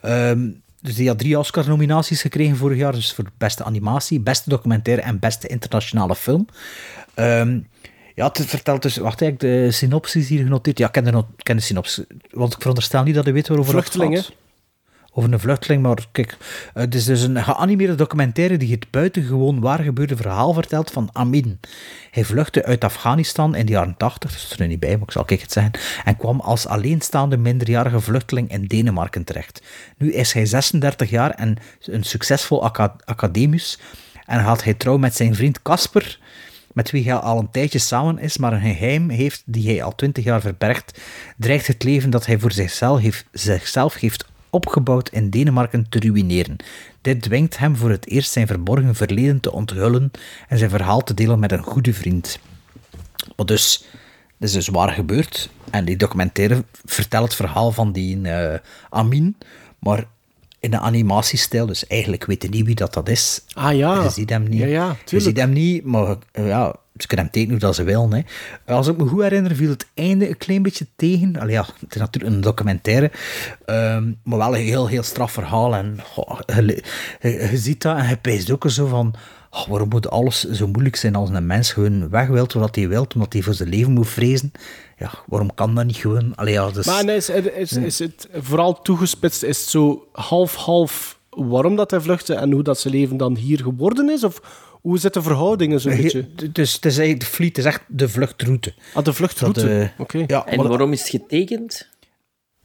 Ehm, 0.02 0.48
dus 0.80 0.94
die 0.94 1.08
had 1.08 1.18
drie 1.18 1.38
Oscar-nominaties 1.38 2.20
gekregen 2.20 2.56
vorig 2.56 2.78
jaar. 2.78 2.92
Dus 2.92 3.12
voor 3.12 3.24
beste 3.38 3.64
animatie, 3.64 4.20
beste 4.20 4.50
documentaire 4.50 5.02
en 5.02 5.18
beste 5.18 5.46
internationale 5.46 6.14
film. 6.14 6.46
Ehm, 7.14 7.60
ja, 8.14 8.26
het 8.26 8.44
vertelt 8.46 8.82
dus... 8.82 8.96
Wacht, 8.96 9.20
ik 9.20 9.40
de 9.40 9.70
synopsis 9.70 10.28
hier 10.28 10.42
genoteerd? 10.42 10.78
Ja, 10.78 10.86
ik 10.86 10.92
ken 10.92 11.04
de, 11.04 11.24
ken 11.36 11.62
synopsis. 11.62 12.04
Want 12.30 12.52
ik 12.52 12.58
veronderstel 12.58 13.02
niet 13.02 13.14
dat 13.14 13.24
je 13.24 13.32
weet 13.32 13.48
waarover 13.48 13.74
het 13.74 13.84
Vluchtelingen. 13.84 14.24
Over 15.18 15.32
een 15.32 15.40
vluchteling, 15.40 15.82
maar 15.82 16.06
kijk, 16.12 16.36
het 16.74 16.94
is 16.94 17.04
dus 17.04 17.22
een 17.22 17.44
geanimeerde 17.44 17.94
documentaire 17.94 18.56
die 18.56 18.72
het 18.72 18.90
buitengewoon 18.90 19.60
waar 19.60 19.78
gebeurde 19.78 20.16
verhaal 20.16 20.52
vertelt 20.52 20.90
van 20.90 21.08
Amin. 21.12 21.60
Hij 22.10 22.24
vluchtte 22.24 22.64
uit 22.64 22.84
Afghanistan 22.84 23.54
in 23.54 23.66
de 23.66 23.72
jaren 23.72 23.96
80, 23.96 24.30
dat 24.30 24.40
staat 24.40 24.58
er 24.58 24.66
niet 24.66 24.80
bij, 24.80 24.90
maar 24.90 25.06
ik 25.06 25.10
zal 25.10 25.24
het 25.26 25.52
zeggen, 25.52 25.72
en 26.04 26.16
kwam 26.16 26.40
als 26.40 26.66
alleenstaande 26.66 27.36
minderjarige 27.36 28.00
vluchteling 28.00 28.50
in 28.50 28.64
Denemarken 28.64 29.24
terecht. 29.24 29.62
Nu 29.98 30.12
is 30.12 30.32
hij 30.32 30.46
36 30.46 31.10
jaar 31.10 31.30
en 31.30 31.56
een 31.80 32.04
succesvol 32.04 32.64
aca- 32.64 32.96
academisch 33.04 33.78
en 34.24 34.44
gaat 34.44 34.64
hij 34.64 34.74
trouw 34.74 34.96
met 34.96 35.14
zijn 35.14 35.34
vriend 35.34 35.62
Casper, 35.62 36.18
met 36.72 36.90
wie 36.90 37.04
hij 37.04 37.14
al 37.14 37.38
een 37.38 37.50
tijdje 37.50 37.78
samen 37.78 38.18
is, 38.18 38.36
maar 38.36 38.52
een 38.52 38.60
geheim 38.60 39.08
heeft 39.08 39.42
die 39.44 39.68
hij 39.68 39.82
al 39.82 39.94
twintig 39.94 40.24
jaar 40.24 40.40
verbergt, 40.40 41.00
dreigt 41.36 41.66
het 41.66 41.82
leven 41.82 42.10
dat 42.10 42.26
hij 42.26 42.38
voor 42.38 42.52
zichzelf 42.52 43.00
heeft, 43.00 43.24
zichzelf 43.32 43.94
heeft 43.94 44.34
opgebouwd 44.56 45.08
in 45.08 45.30
Denemarken 45.30 45.86
te 45.88 46.00
ruïneren. 46.00 46.56
Dit 47.00 47.22
dwingt 47.22 47.58
hem 47.58 47.76
voor 47.76 47.90
het 47.90 48.08
eerst 48.08 48.32
zijn 48.32 48.46
verborgen 48.46 48.94
verleden 48.94 49.40
te 49.40 49.52
onthullen 49.52 50.10
en 50.48 50.58
zijn 50.58 50.70
verhaal 50.70 51.02
te 51.02 51.14
delen 51.14 51.38
met 51.38 51.52
een 51.52 51.62
goede 51.62 51.92
vriend. 51.92 52.38
Maar 53.36 53.46
dus, 53.46 53.84
dit 54.38 54.48
is 54.48 54.52
dus 54.52 54.68
waar 54.68 54.90
gebeurd. 54.90 55.50
En 55.70 55.84
die 55.84 55.96
documentaire 55.96 56.64
vertelt 56.84 57.24
het 57.24 57.34
verhaal 57.34 57.72
van 57.72 57.92
die 57.92 58.28
eh, 58.28 58.58
Amin, 58.90 59.36
maar 59.78 60.06
in 60.60 60.72
een 60.72 60.80
animatiestijl. 60.80 61.66
Dus 61.66 61.86
eigenlijk 61.86 62.26
weten 62.26 62.50
niet 62.50 62.66
wie 62.66 62.74
dat, 62.74 62.94
dat 62.94 63.08
is. 63.08 63.44
Ah 63.52 63.76
ja. 63.76 64.02
Je 64.02 64.10
ziet 64.10 64.30
hem 64.30 64.48
niet. 64.48 64.60
Ja, 64.60 64.66
ja, 64.66 64.96
je 65.04 65.20
ziet 65.20 65.36
hem 65.36 65.52
niet, 65.52 65.84
maar 65.84 66.16
eh, 66.32 66.48
ja, 66.48 66.76
ze 66.98 67.06
kunnen 67.06 67.24
hem 67.26 67.34
tekenen 67.34 67.50
hoe 67.56 67.66
dat 67.66 67.74
ze 67.74 67.82
willen. 67.84 68.12
Hè. 68.12 68.22
Als 68.74 68.86
ik 68.86 68.96
me 68.96 69.06
goed 69.06 69.22
herinner, 69.22 69.54
viel 69.56 69.68
het 69.70 69.86
einde 69.94 70.28
een 70.28 70.36
klein 70.38 70.62
beetje 70.62 70.86
tegen. 70.96 71.36
Allee, 71.40 71.52
ja, 71.52 71.66
het 71.80 71.94
is 71.94 72.00
natuurlijk 72.00 72.34
een 72.34 72.40
documentaire, 72.40 73.10
ehm, 73.64 74.12
maar 74.24 74.38
wel 74.38 74.56
een 74.56 74.64
heel, 74.64 74.86
heel 74.86 75.02
straf 75.02 75.32
verhaal. 75.32 75.74
En 75.74 75.98
je, 76.46 76.82
je- 77.20 77.48
je 77.50 77.56
ziet 77.58 77.82
dat 77.82 77.96
en 77.96 78.08
je 78.08 78.16
pijst 78.16 78.50
ook 78.50 78.64
zo 78.70 78.86
van... 78.86 79.14
oh, 79.50 79.66
waarom 79.68 79.88
moet 79.88 80.10
alles 80.10 80.44
zo 80.50 80.66
moeilijk 80.66 80.96
zijn 80.96 81.14
als 81.14 81.30
een 81.30 81.46
mens 81.46 81.72
gewoon 81.72 82.08
weg 82.08 82.26
wil 82.26 82.46
wat 82.52 82.74
hij 82.76 82.88
wil, 82.88 83.06
omdat 83.14 83.32
hij 83.32 83.42
voor 83.42 83.54
zijn 83.54 83.68
leven 83.68 83.92
moet 83.92 84.08
vrezen? 84.08 84.52
Ja, 84.98 85.10
waarom 85.26 85.54
kan 85.54 85.74
dat 85.74 85.84
niet 85.84 85.96
gewoon? 85.96 86.34
Allee, 86.34 86.52
ja, 86.52 86.70
dus, 86.70 86.86
Maar 86.86 87.08
is, 87.08 87.28
is, 87.30 87.72
is 87.72 87.98
het 87.98 88.28
vooral 88.32 88.82
toegespitst, 88.82 89.42
is 89.42 89.60
het 89.60 89.68
zo 89.68 90.06
half-half 90.12 91.18
waarom 91.30 91.76
dat 91.76 91.90
hij 91.90 92.00
vluchtte 92.00 92.34
en 92.34 92.52
hoe 92.52 92.62
dat 92.62 92.80
zijn 92.80 92.94
leven 92.94 93.16
dan 93.16 93.36
hier 93.36 93.60
geworden 93.60 94.10
is? 94.10 94.24
Of 94.24 94.40
hoe 94.86 94.98
zitten 94.98 95.22
de 95.22 95.28
verhoudingen 95.28 95.80
zo'n 95.80 95.96
beetje? 95.96 96.26
Dus 96.52 96.72
het 96.74 96.84
is 96.84 96.98
eigenlijk 96.98 97.20
de 97.20 97.26
fleet, 97.36 97.56
het 97.56 97.58
is 97.66 97.72
echt 97.72 97.82
de 97.88 98.08
vluchtroute. 98.08 98.74
Ah, 98.94 99.04
de 99.04 99.12
vluchtroute, 99.12 99.60
Dat, 99.60 99.70
eh, 99.70 99.88
oké. 99.98 100.24
Ja, 100.26 100.46
En 100.46 100.56
maar- 100.56 100.68
waarom 100.68 100.92
is 100.92 101.00
het 101.00 101.08
getekend? 101.08 101.88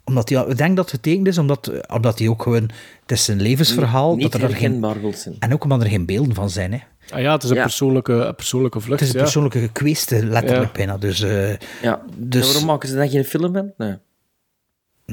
Omdat 0.04 0.30
hij, 0.30 0.46
ik 0.46 0.58
denk 0.58 0.76
dat 0.76 0.92
het 0.92 0.96
getekend 0.96 1.28
is, 1.28 1.38
omdat, 1.38 1.68
eh, 1.68 1.96
omdat 1.96 2.20
hij 2.20 2.28
ook 2.28 2.42
gewoon... 2.44 2.70
Het 3.02 3.12
is 3.12 3.28
een 3.28 3.42
levensverhaal. 3.42 4.16
Niet 4.16 4.32
dat 4.32 4.42
er 4.42 4.50
geen, 4.50 4.86
zijn. 5.16 5.36
en 5.40 5.54
ook 5.54 5.64
omdat 5.64 5.82
er 5.82 5.88
geen 5.90 6.06
beelden 6.06 6.36
van 6.36 6.50
zijn. 6.50 6.72
Hè. 6.72 6.80
Ah 7.10 7.22
ja, 7.22 7.32
het 7.34 7.44
is 7.44 7.50
een, 7.50 7.56
Ja. 7.56 7.62
Persoonlijke, 7.64 8.14
een 8.14 8.36
persoonlijke 8.36 8.80
vlucht. 8.80 9.00
Het 9.00 9.08
is 9.08 9.14
een 9.14 9.20
ja. 9.20 9.26
persoonlijke 9.26 9.60
gekweeste, 9.60 10.26
letterlijk 10.26 10.66
Ja. 10.66 10.72
bijna. 10.86 10.98
Dus, 10.98 11.22
eh, 11.22 11.50
Ja. 11.82 12.02
Dus- 12.18 12.42
En 12.46 12.48
waarom 12.48 12.66
maken 12.66 12.90
ze 12.90 12.96
dan 12.96 13.10
geen 13.10 13.26
film 13.26 13.54
van? 13.54 13.72
Nee. 13.78 13.96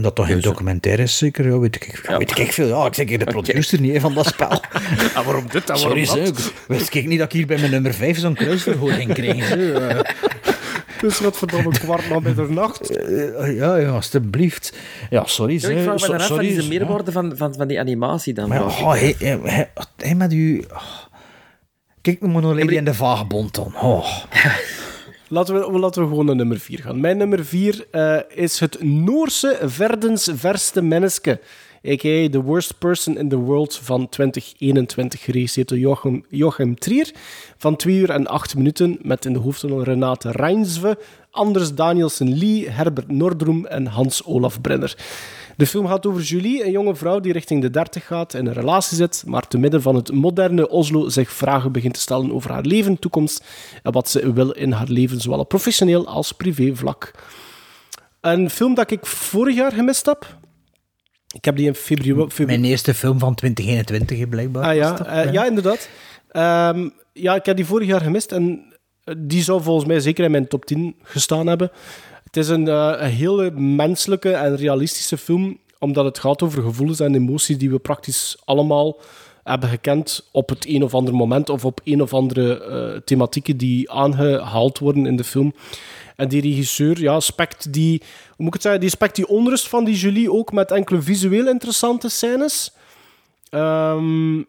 Dat 0.03 0.15
toch 0.15 0.27
geen 0.27 0.41
documentaire 0.41 1.03
is, 1.03 1.19
zeker? 1.19 1.47
Ja, 1.47 1.59
weet 1.59 1.75
ik, 1.75 2.01
ja. 2.09 2.19
weet 2.19 2.39
ik 2.39 2.53
veel. 2.53 2.67
Ja, 2.67 2.87
ik 2.87 2.95
zeg 2.95 3.07
de 3.07 3.25
producer 3.35 3.81
niet 3.81 4.01
van 4.01 4.15
dat 4.15 4.27
spel. 4.27 4.63
En 5.15 5.25
waarom 5.27 5.47
dit 5.51 5.71
en 5.71 5.79
Sorry, 5.79 6.07
waarom 6.07 6.25
zeg. 6.27 6.35
dat? 6.35 6.53
Wist 6.67 6.95
ik 6.95 7.07
niet 7.07 7.19
dat 7.19 7.27
ik 7.27 7.33
hier 7.33 7.47
bij 7.47 7.59
mijn 7.59 7.71
nummer 7.71 7.95
5 7.95 8.19
zo'n 8.19 8.35
kruisverhoor 8.35 8.93
kreeg. 8.93 9.47
zo, 9.47 9.57
eh. 9.57 10.01
Het 11.01 11.11
is 11.11 11.21
wat 11.21 11.39
verdomme 11.39 11.71
kwart 11.79 12.09
na 12.09 12.19
middernacht. 12.19 12.97
Eh, 12.97 13.57
ja, 13.57 13.77
ja, 13.77 13.89
alstublieft. 13.89 14.73
Ja, 15.11 15.27
sorry. 15.27 15.59
Ja, 15.61 15.69
ik 15.69 15.83
vraag 15.83 15.93
me 15.93 15.99
So- 15.99 16.07
dan 16.07 16.15
af, 16.15 16.21
wat 16.21 16.29
sorry, 16.29 16.47
is 16.49 16.63
de 16.63 16.69
meerwaarde 16.69 17.13
van, 17.13 17.33
van, 17.37 17.55
van 17.55 17.69
die 17.69 17.81
animatie 17.81 18.35
dan? 18.35 18.49
Maar 18.49 18.65
oh, 18.65 18.91
hij, 18.91 19.15
hij, 19.19 19.39
hij, 19.43 19.71
hij 19.97 20.15
met 20.15 20.33
u... 20.33 20.65
oh. 20.73 20.83
Kijk, 22.01 22.21
de 22.21 22.27
Monolady 22.27 22.77
en 22.77 22.85
de 22.85 22.95
Vagebond 22.95 23.55
dan. 23.55 23.75
Oh. 23.81 24.07
Laten 25.31 25.73
we, 25.73 25.79
laten 25.79 26.03
we 26.03 26.09
gewoon 26.09 26.27
naar 26.27 26.37
nummer 26.37 26.59
4 26.59 26.79
gaan. 26.79 27.01
Mijn 27.01 27.17
nummer 27.17 27.45
4 27.45 27.87
is 28.35 28.61
het 28.61 28.83
Noorse 28.83 29.59
Verdens 29.63 30.31
Verste 30.35 30.83
Menneske. 30.83 31.41
A.k.a. 31.89 32.29
The 32.29 32.43
Worst 32.43 32.79
Person 32.79 33.19
in 33.19 33.29
the 33.29 33.37
World 33.37 33.77
van 33.77 34.09
2021, 34.09 35.23
geregisseerd 35.25 35.69
door 35.69 36.23
Joachim 36.29 36.79
Trier. 36.79 37.11
Van 37.57 37.77
2 37.77 37.97
uur 37.97 38.11
en 38.11 38.27
8 38.27 38.55
minuten, 38.55 38.99
met 39.03 39.25
in 39.25 39.33
de 39.33 39.39
hoofdrol 39.39 39.83
Renate 39.83 40.31
Reinsve, 40.31 40.99
Anders 41.31 41.75
Danielsen 41.75 42.39
Lee, 42.39 42.69
Herbert 42.69 43.11
Nordroem 43.11 43.67
en 43.67 43.87
Hans-Olaf 43.87 44.61
Brenner. 44.61 44.97
De 45.59 45.67
film 45.67 45.87
gaat 45.87 46.07
over 46.07 46.23
Julie, 46.23 46.65
een 46.65 46.71
jonge 46.71 46.95
vrouw 46.95 47.21
die 47.21 47.33
richting 47.33 47.63
de 47.63 47.71
30 47.71 48.07
gaat, 48.07 48.35
in 48.35 48.47
een 48.47 48.53
relatie 48.53 48.97
zit, 48.97 49.23
maar 49.27 49.49
te 49.49 49.59
midden 49.59 49.83
van 49.83 49.95
het 49.95 50.13
moderne 50.13 50.69
Oslo 50.69 51.09
zich 51.09 51.33
vragen 51.33 51.73
begint 51.73 51.95
te 51.95 52.01
stellen 52.01 52.33
over 52.33 52.51
haar 52.51 52.63
leven, 52.63 52.99
toekomst 52.99 53.45
en 53.83 53.93
wat 53.93 54.09
ze 54.09 54.33
wil 54.33 54.51
in 54.51 54.73
haar 54.73 54.89
leven, 54.89 55.21
zowel 55.21 55.39
op 55.39 55.49
professioneel 55.49 56.07
als 56.07 56.33
privé 56.33 56.75
vlak. 56.75 57.11
Een 58.21 58.51
film 58.51 58.75
dat 58.75 58.91
ik 58.91 59.07
vorig 59.07 59.55
jaar 59.55 59.73
gemist 59.73 60.07
heb. 60.07 60.37
Ik 61.35 61.45
heb 61.45 61.57
die 61.57 61.67
in 61.67 61.75
februari... 61.75 62.45
Mijn 62.45 62.65
eerste 62.65 62.95
film 62.95 63.19
van 63.19 63.35
2021, 63.35 64.29
blijkbaar. 64.29 64.65
Ah 64.65 64.75
ja, 64.75 64.93
dat? 64.93 65.07
eh, 65.07 65.33
ja 65.33 65.47
inderdaad. 65.47 65.89
Ehm, 66.29 66.89
ja, 67.13 67.35
ik 67.35 67.47
heb 67.47 67.57
die 67.57 67.67
vorig 67.67 67.89
jaar 67.89 68.01
gemist 68.01 68.33
en 68.33 68.75
die 69.17 69.43
zou 69.43 69.63
volgens 69.63 69.87
mij 69.87 70.01
zeker 70.01 70.25
in 70.25 70.31
mijn 70.31 70.49
top 70.49 70.65
10 70.65 70.97
gestaan 71.03 71.47
hebben. 71.47 71.71
Is 72.39 72.49
een, 72.49 72.69
eh, 72.69 72.93
een 72.97 73.11
hele 73.11 73.51
menselijke 73.51 74.31
en 74.31 74.57
realistische 74.57 75.19
film, 75.19 75.59
omdat 75.79 76.05
het 76.05 76.19
gaat 76.19 76.43
over 76.43 76.63
gevoelens 76.63 77.01
en 77.01 77.15
emoties 77.15 77.59
die 77.59 77.71
we 77.71 77.79
praktisch 77.79 78.37
allemaal 78.45 79.01
hebben 79.45 79.69
gekend 79.69 80.29
op 80.33 80.49
het 80.49 80.67
een 80.67 80.83
of 80.83 80.95
ander 80.95 81.15
moment 81.15 81.49
of 81.49 81.65
op 81.65 81.81
een 81.85 82.03
of 82.03 82.15
andere 82.15 82.65
eh, 82.65 83.01
thematieken 83.05 83.57
die 83.57 83.91
aangehaald 83.91 84.79
worden 84.79 85.07
in 85.07 85.17
de 85.17 85.25
film. 85.25 85.55
En 86.17 86.29
die 86.29 86.41
regisseur 86.41 87.01
ja, 87.01 87.21
spekt 87.21 87.73
die, 87.73 88.03
hoe 88.27 88.37
moet 88.37 88.47
ik 88.47 88.53
het 88.53 88.63
zeggen, 88.63 88.81
die 88.81 88.91
spekt 88.91 89.17
die 89.17 89.29
onrust 89.29 89.69
van 89.69 89.85
die 89.85 89.97
Julie 89.97 90.33
ook 90.33 90.53
met 90.53 90.71
enkele 90.71 91.03
visueel 91.03 91.49
interessante 91.49 92.09
scènes. 92.09 92.73
Ehm, 93.51 94.43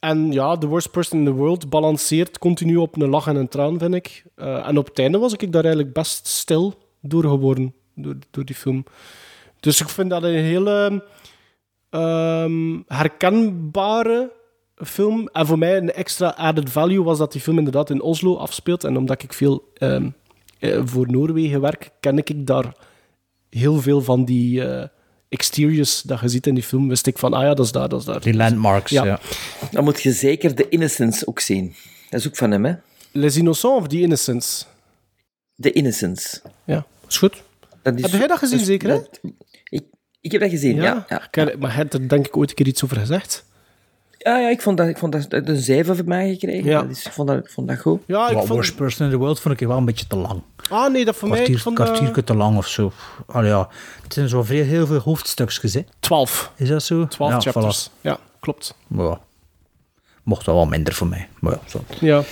en 0.00 0.32
ja, 0.32 0.58
The 0.58 0.66
Worst 0.66 0.90
Person 0.90 1.18
in 1.18 1.24
the 1.24 1.32
World 1.32 1.70
balanceert 1.70 2.38
continu 2.38 2.76
op 2.76 3.00
een 3.00 3.08
lach 3.08 3.26
en 3.26 3.36
een 3.36 3.48
traan, 3.48 3.78
vind 3.78 3.94
ik. 3.94 4.24
Eh, 4.34 4.68
en 4.68 4.78
op 4.78 4.86
het 4.86 4.98
einde 4.98 5.18
was 5.18 5.32
ik 5.32 5.52
daar 5.52 5.64
eigenlijk 5.64 5.94
best 5.94 6.26
stil 6.26 6.74
door 7.00 7.22
geworden, 7.22 7.74
door, 7.94 8.16
door 8.30 8.44
die 8.44 8.54
film. 8.54 8.84
Dus 9.60 9.80
ik 9.80 9.88
vind 9.88 10.10
dat 10.10 10.22
een 10.22 10.34
hele 10.34 11.04
ehm, 11.90 12.80
herkenbare 12.86 14.32
film. 14.76 15.28
En 15.32 15.46
voor 15.46 15.58
mij 15.58 15.76
een 15.76 15.92
extra 15.92 16.28
added 16.28 16.70
value 16.70 17.02
was 17.02 17.18
dat 17.18 17.32
die 17.32 17.40
film 17.40 17.58
inderdaad 17.58 17.90
in 17.90 18.02
Oslo 18.02 18.36
afspeelt. 18.36 18.84
En 18.84 18.96
omdat 18.96 19.22
ik 19.22 19.32
veel 19.32 19.72
ehm, 19.74 20.08
eh, 20.58 20.80
voor 20.84 21.10
Noorwegen 21.10 21.60
werk, 21.60 21.90
ken 22.00 22.18
ik 22.18 22.46
daar 22.46 22.72
heel 23.50 23.80
veel 23.80 24.02
van 24.02 24.24
die 24.24 24.64
eh, 24.64 24.88
exteriors 25.28 26.02
dat 26.02 26.20
je 26.20 26.28
ziet 26.28 26.46
in 26.46 26.54
die 26.54 26.62
film. 26.62 26.88
Wist 26.88 27.06
ik 27.06 27.18
van, 27.18 27.32
ah 27.32 27.42
ja, 27.42 27.54
dat 27.54 27.64
is 27.64 27.72
daar, 27.72 27.88
dat 27.88 28.00
is 28.00 28.06
daar. 28.06 28.20
Die 28.20 28.34
landmarks, 28.34 28.90
ja. 28.90 29.20
Dan 29.70 29.84
moet 29.84 30.02
je 30.02 30.12
zeker 30.12 30.54
The 30.54 30.68
Innocence 30.68 31.26
ook 31.26 31.40
zien. 31.40 31.74
Dat 32.10 32.20
is 32.20 32.26
ook 32.26 32.36
van 32.36 32.50
hem, 32.50 32.64
hè? 32.64 32.74
Les 33.12 33.36
Innocents 33.36 33.82
of 33.82 33.88
The 33.88 34.00
Innocents? 34.00 34.66
The 35.60 35.72
Innocence. 35.72 36.40
Ja, 36.64 36.86
is 37.08 37.18
goed. 37.18 37.42
Dat 37.82 37.94
is- 37.94 38.02
Heb 38.02 38.10
jij 38.10 38.26
dat 38.26 38.38
gezien, 38.38 38.58
zeker, 38.58 38.88
dat- 38.88 39.20
ik, 39.64 39.84
ik 40.20 40.32
heb 40.32 40.40
dat 40.40 40.50
gezien, 40.50 40.76
ja. 40.76 41.04
ja. 41.08 41.28
Heb- 41.30 41.58
Maar 41.58 41.70
je 41.70 41.76
hebt 41.76 41.94
er 41.94 42.08
denk 42.08 42.26
ik 42.26 42.36
ooit 42.36 42.48
een 42.50 42.54
keer 42.56 42.66
iets 42.66 42.84
over 42.84 42.96
gezegd. 42.96 43.44
Ja, 44.18 44.38
ja 44.38 44.48
ik 44.48 44.60
vond 44.62 44.76
dat, 44.76 44.88
ik 44.88 44.98
vond 44.98 45.12
dat 45.30 45.48
een 45.48 45.56
7 45.56 45.96
voor 45.96 46.04
mij 46.04 46.30
gekregen. 46.32 46.64
Ja. 46.70 46.82
Dat 46.82 46.90
is, 46.90 47.06
ik, 47.06 47.12
vond 47.12 47.28
dat, 47.28 47.38
ik 47.38 47.50
vond 47.50 47.68
dat 47.68 47.78
goed. 47.78 48.00
Ja, 48.06 48.28
ik 48.28 48.36
vond... 48.36 48.48
Worst 48.48 48.76
Person 48.76 49.06
in 49.06 49.12
the 49.12 49.18
World 49.18 49.40
vond 49.40 49.60
ik 49.60 49.66
wel 49.66 49.76
een 49.76 49.84
beetje 49.84 50.06
te 50.06 50.16
lang. 50.16 50.42
Ah, 50.68 50.92
nee, 50.92 51.04
dat 51.04 51.16
voor 51.16 51.28
mij... 51.28 51.38
Ik 51.38 51.44
Kwartier, 51.44 51.62
vond 51.64 51.76
dat- 51.76 51.86
kwartiertje 51.86 52.24
te 52.24 52.34
lang 52.34 52.56
of 52.56 52.66
zo. 52.68 52.92
Allee, 53.26 53.50
ja. 53.50 53.68
Het 54.02 54.12
zijn 54.12 54.28
zo 54.28 54.42
veel, 54.42 54.64
heel 54.64 54.86
veel 54.86 54.98
hoofdstukjes, 54.98 55.74
hè. 55.74 55.84
Twaalf. 55.98 56.52
Is 56.56 56.68
dat 56.68 56.82
zo? 56.82 57.06
Twaalf 57.06 57.44
ja, 57.44 57.50
chapters. 57.52 57.88
voilà. 57.90 58.00
Ja, 58.00 58.18
klopt. 58.40 58.74
Ja. 58.88 59.20
mocht 60.22 60.46
wel 60.46 60.54
wat 60.56 60.68
minder 60.68 60.94
voor 60.94 61.06
mij. 61.06 61.28
Maar 61.40 61.52
ja, 61.52 61.60
zo. 61.66 61.84
Ja. 62.00 62.22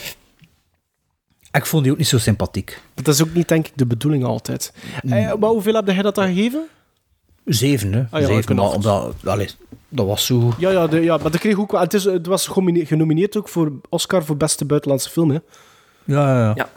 Ik 1.54 1.66
vond 1.66 1.82
die 1.82 1.92
ook 1.92 1.98
niet 1.98 2.08
zo 2.08 2.18
sympathiek. 2.18 2.80
Dat 2.94 3.14
is 3.14 3.22
ook 3.22 3.34
niet, 3.34 3.48
denk 3.48 3.66
ik, 3.66 3.72
de 3.74 3.86
bedoeling 3.86 4.24
altijd. 4.24 4.72
Eh, 5.02 5.34
maar 5.34 5.50
hoeveel 5.50 5.74
heb 5.74 5.86
jij 5.86 6.02
dat 6.02 6.14
dan 6.14 6.26
gegeven? 6.26 6.66
Zeven, 7.44 7.92
hè. 7.92 8.04
Ah, 8.10 8.20
ja, 8.20 8.26
Zeven, 8.26 8.56
maar 8.56 8.72
omdat, 8.72 9.14
allee, 9.24 9.48
dat 9.88 10.06
was 10.06 10.26
zo... 10.26 10.52
Ja, 10.58 10.70
ja, 10.70 10.86
de, 10.86 11.00
ja 11.00 11.16
maar 11.16 11.30
dat 11.30 11.40
kreeg 11.40 11.58
ook 11.58 11.72
wel... 11.72 11.80
Het, 11.80 11.94
is, 11.94 12.04
het 12.04 12.26
was 12.26 12.46
genomineerd, 12.46 13.36
ook 13.36 13.48
voor 13.48 13.72
Oscar 13.88 14.24
voor 14.24 14.36
beste 14.36 14.64
buitenlandse 14.64 15.10
film, 15.10 15.30
hè. 15.30 15.38
Ja, 16.04 16.54
ja. 16.54 16.54
Ja. 16.54 16.68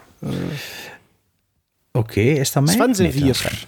Oké, 1.92 2.22
is 2.22 2.52
dat 2.52 2.64
mij? 2.64 2.74
Sven 2.74 2.96
zijn 2.96 3.10
Nee, 3.10 3.34
vier. 3.34 3.66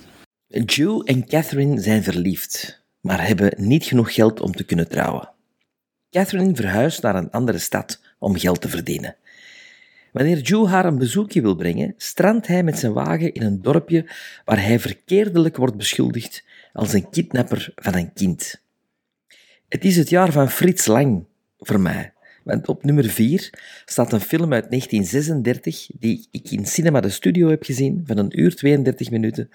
Joe 0.65 1.03
en 1.05 1.27
Catherine 1.27 1.81
zijn 1.81 2.03
verliefd, 2.03 2.83
maar 3.01 3.27
hebben 3.27 3.53
niet 3.57 3.83
genoeg 3.83 4.13
geld 4.13 4.41
om 4.41 4.51
te 4.51 4.63
kunnen 4.63 4.89
trouwen. 4.89 5.29
Catherine 6.09 6.55
verhuist 6.55 7.01
naar 7.01 7.15
een 7.15 7.31
andere 7.31 7.57
stad 7.57 8.01
om 8.19 8.37
geld 8.37 8.61
te 8.61 8.69
verdienen. 8.69 9.15
Wanneer 10.11 10.39
Joe 10.39 10.67
haar 10.67 10.85
een 10.85 10.97
bezoekje 10.97 11.41
wil 11.41 11.55
brengen, 11.55 11.93
strandt 11.97 12.47
hij 12.47 12.63
met 12.63 12.79
zijn 12.79 12.93
wagen 12.93 13.33
in 13.33 13.41
een 13.41 13.61
dorpje 13.61 14.05
waar 14.45 14.63
hij 14.63 14.79
verkeerdelijk 14.79 15.57
wordt 15.57 15.77
beschuldigd 15.77 16.43
als 16.73 16.93
een 16.93 17.09
kidnapper 17.09 17.71
van 17.75 17.95
een 17.95 18.13
kind. 18.13 18.61
Het 19.67 19.85
is 19.85 19.95
het 19.95 20.09
jaar 20.09 20.31
van 20.31 20.49
Frits 20.49 20.85
Lang 20.85 21.25
voor 21.57 21.79
mij. 21.79 22.13
Want 22.43 22.67
op 22.67 22.83
nummer 22.83 23.05
4 23.05 23.49
staat 23.85 24.13
een 24.13 24.19
film 24.19 24.53
uit 24.53 24.69
1936 24.69 25.89
die 25.99 26.27
ik 26.31 26.51
in 26.51 26.65
Cinema 26.65 27.01
de 27.01 27.09
Studio 27.09 27.49
heb 27.49 27.63
gezien 27.63 28.03
van 28.05 28.17
een 28.17 28.39
uur 28.39 28.55
32 28.55 29.09
minuten 29.09 29.49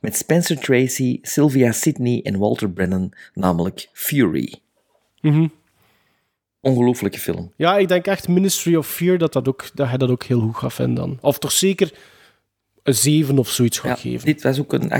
met 0.00 0.16
Spencer 0.16 0.58
Tracy, 0.58 1.18
Sylvia 1.22 1.72
Sidney 1.72 2.20
en 2.22 2.38
Walter 2.38 2.70
Brennan, 2.70 3.12
namelijk 3.34 3.88
Fury. 3.92 4.54
Mhm. 5.20 5.46
Ongelooflijke 6.60 7.18
film. 7.18 7.52
Ja, 7.56 7.76
ik 7.78 7.88
denk 7.88 8.06
echt 8.06 8.28
Ministry 8.28 8.74
of 8.76 8.86
Fear 8.86 9.18
dat, 9.18 9.32
dat, 9.32 9.48
ook, 9.48 9.64
dat 9.74 9.88
hij 9.88 9.96
dat 9.96 10.10
ook 10.10 10.22
heel 10.24 10.40
goed 10.40 10.56
gaat 10.56 10.72
vinden 10.74 10.94
dan. 10.94 11.18
Of 11.20 11.38
toch 11.38 11.52
zeker 11.52 11.92
een 12.82 12.94
7 12.94 13.38
of 13.38 13.48
zoiets 13.48 13.78
gaat 13.78 14.02
Ja, 14.02 14.10
geven. 14.10 14.26
dit 14.26 14.42
was 14.42 14.58
ook 14.60 14.72
een 14.72 14.90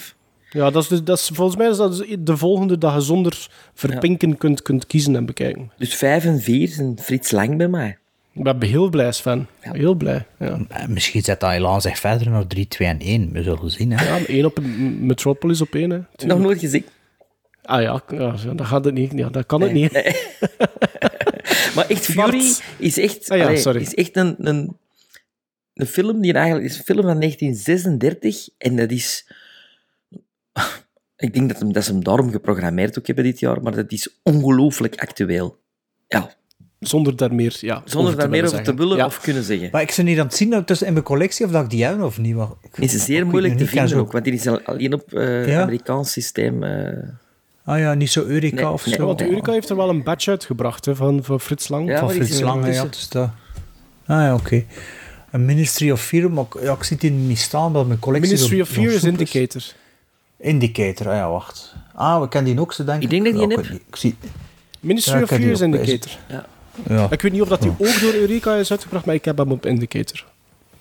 8,5. 0.00 0.14
Ja, 0.50 0.70
dat 0.70 0.82
is, 0.82 0.88
dus- 0.88 1.02
dat 1.04 1.18
is, 1.18 1.30
volgens 1.32 1.56
mij 1.58 1.68
is 1.68 1.76
dat 1.76 1.96
dus 1.96 2.16
de 2.18 2.36
volgende 2.36 2.78
dat 2.78 2.94
je 2.94 3.00
zonder 3.00 3.48
verpinken 3.74 4.38
kunt, 4.38 4.62
kunt 4.62 4.86
kiezen 4.86 5.16
en 5.16 5.26
bekijken. 5.26 5.70
Dus 5.78 5.94
5 5.94 6.24
en 6.24 6.40
4 6.40 6.68
zijn 6.68 6.98
Frits 6.98 7.30
Lang 7.30 7.56
bij 7.56 7.68
mij. 7.68 7.98
Ik 8.32 8.42
ben 8.42 8.62
heel 8.62 8.88
blij, 8.88 9.12
Sven. 9.12 9.46
Heel 9.60 9.94
blij. 9.94 10.26
Ja. 10.38 10.58
Eh, 10.68 10.86
Misschien 10.86 11.22
zet 11.22 11.40
dat 11.40 11.50
Elan 11.52 11.80
zich 11.80 11.98
verder 11.98 12.30
naar 12.30 12.46
3, 12.46 12.68
2 12.68 12.88
en 12.88 13.00
1. 13.00 13.32
We 13.32 13.42
zullen 13.42 13.70
zien. 13.70 13.92
Hè. 13.92 14.04
Ja, 14.04 14.10
maar 14.10 14.24
één 14.24 14.44
op 14.44 14.58
M- 14.60 15.06
Metropolis 15.06 15.60
op 15.60 15.74
één. 15.74 15.90
Hè. 15.90 16.26
Nog 16.26 16.38
nooit 16.38 16.58
gezien. 16.58 16.84
Ah 17.66 17.82
ja, 17.82 18.02
ja, 18.10 18.34
dat 18.54 18.66
gaat 18.66 18.84
het 18.84 18.94
niet. 18.94 19.12
Ja, 19.14 19.28
dat 19.28 19.46
kan 19.46 19.60
het 19.60 19.72
niet. 19.72 19.92
Maar 21.74 21.86
echt, 21.88 22.04
Fury 22.04 22.16
Bart. 22.16 22.62
is 22.78 22.98
echt, 22.98 23.30
Ah 23.30 23.38
ja, 23.38 23.44
allee, 23.44 23.56
sorry. 23.56 23.80
is 23.80 23.94
echt 23.94 24.16
een, 24.16 24.34
een, 24.38 24.76
een 25.74 25.86
film 25.86 26.20
die 26.20 26.32
eigenlijk 26.32 26.66
is 26.66 26.78
een 26.78 26.84
film 26.84 27.02
van 27.02 27.20
1936 27.20 28.48
en 28.58 28.76
dat 28.76 28.90
is... 28.90 29.26
Ik 31.16 31.34
denk 31.34 31.48
dat, 31.48 31.58
hem, 31.58 31.72
dat 31.72 31.84
ze 31.84 31.92
hem 31.92 32.04
daarom 32.04 32.30
geprogrammeerd 32.30 32.98
ook 32.98 33.06
hebben 33.06 33.24
dit 33.24 33.40
jaar, 33.40 33.62
maar 33.62 33.74
dat 33.74 33.92
is 33.92 34.08
ongelooflijk 34.22 35.00
actueel. 35.00 35.58
Ja, 36.08 36.34
Zonder 36.80 37.16
daar 37.16 37.34
meer, 37.34 37.56
ja, 37.60 37.82
zonder 37.84 38.00
over 38.00 38.16
daar 38.16 38.24
te 38.24 38.30
meer 38.30 38.42
willen 38.42 38.60
over 38.60 38.72
te 38.72 38.74
willen 38.78 38.96
Ja. 38.96 39.06
of 39.06 39.20
kunnen 39.20 39.42
zeggen. 39.42 39.68
Maar 39.72 39.82
ik 39.82 39.92
ben 39.96 40.04
niet 40.04 40.18
aan 40.18 40.26
het 40.26 40.34
zien 40.34 40.50
dat 40.50 40.66
tussen 40.66 40.86
in 40.86 40.92
mijn 40.92 41.04
collectie 41.04 41.46
of 41.46 41.52
dat 41.52 41.64
ik 41.64 41.70
die 41.70 41.84
heb 41.84 42.00
of 42.02 42.18
niet. 42.18 42.34
Maar 42.34 42.48
ik- 42.62 42.76
Het 42.76 42.92
is 42.94 43.04
zeer 43.04 43.26
moeilijk 43.26 43.56
te 43.58 43.66
vinden 43.66 43.98
ook, 43.98 44.12
want 44.12 44.24
die 44.24 44.32
is 44.32 44.46
al- 44.46 44.60
alleen 44.62 44.92
op 44.94 45.12
eh 45.12 45.46
Ja? 45.48 45.62
Amerikaans 45.62 46.12
systeem. 46.12 46.62
eh, 46.62 47.08
Ah 47.66 47.78
ja, 47.78 47.94
niet 47.94 48.10
zo 48.10 48.24
Eureka 48.24 48.54
Nee, 48.56 48.68
of 48.68 48.86
nee. 48.86 48.94
zo. 48.94 49.06
Want 49.06 49.22
Eureka 49.22 49.52
heeft 49.52 49.68
er 49.70 49.76
wel 49.76 49.88
een 49.88 50.02
badge 50.02 50.30
uitgebracht 50.30 50.84
hè, 50.84 50.94
van, 50.94 51.24
van 51.24 51.40
Frits 51.40 51.68
Lang. 51.68 51.88
Ja, 51.88 51.98
Van 51.98 52.10
Frits 52.10 52.40
Lang, 52.40 52.60
wat 52.60 52.68
is 52.68 52.76
ja. 52.76 52.82
het? 52.82 52.92
Dus 52.92 53.08
dat... 53.08 53.30
Ah 54.06 54.20
ja, 54.20 54.34
oké. 54.34 54.64
Een 55.30 55.44
Ministry 55.44 55.90
of 55.90 56.00
Fear, 56.02 56.30
maar 56.30 56.44
ik- 56.44 56.62
ja, 56.62 56.72
ik 56.72 56.82
zie 56.82 56.96
die 56.96 57.10
niet 57.10 57.38
staan, 57.38 57.72
dat 57.72 57.86
mijn 57.86 57.98
collectie... 57.98 58.30
Ministry 58.32 58.60
of 58.60 58.68
Fear 58.68 58.92
is 58.92 59.04
Indicator. 59.04 59.62
Indicator, 60.38 61.08
ah 61.08 61.14
ja, 61.14 61.30
wacht. 61.30 61.74
Ah, 61.94 62.20
we 62.20 62.28
kennen 62.28 62.52
die 62.52 62.60
ook, 62.60 62.72
ze 62.72 62.84
denk 62.84 63.02
Ik 63.02 63.10
denk 63.10 63.24
dat 63.24 63.34
die 63.34 63.46
niet. 63.46 63.80
Ik 63.88 63.96
zie... 63.96 64.16
Ministry 64.80 65.16
Ja, 65.16 65.22
of 65.22 65.28
Fear 65.28 65.40
is 65.40 65.58
bij 65.58 65.68
Indicator. 65.68 66.12
Ja. 66.28 66.46
Ja. 66.88 67.06
Ik 67.10 67.20
weet 67.22 67.32
niet 67.32 67.42
of 67.42 67.48
dat 67.48 67.62
die 67.62 67.70
ook 67.70 68.00
door 68.00 68.12
Eureka 68.12 68.54
is 68.54 68.70
uitgebracht, 68.70 69.04
maar 69.04 69.14
ik 69.14 69.24
heb 69.24 69.38
hem 69.38 69.52
op 69.52 69.66
Indicator. 69.66 70.24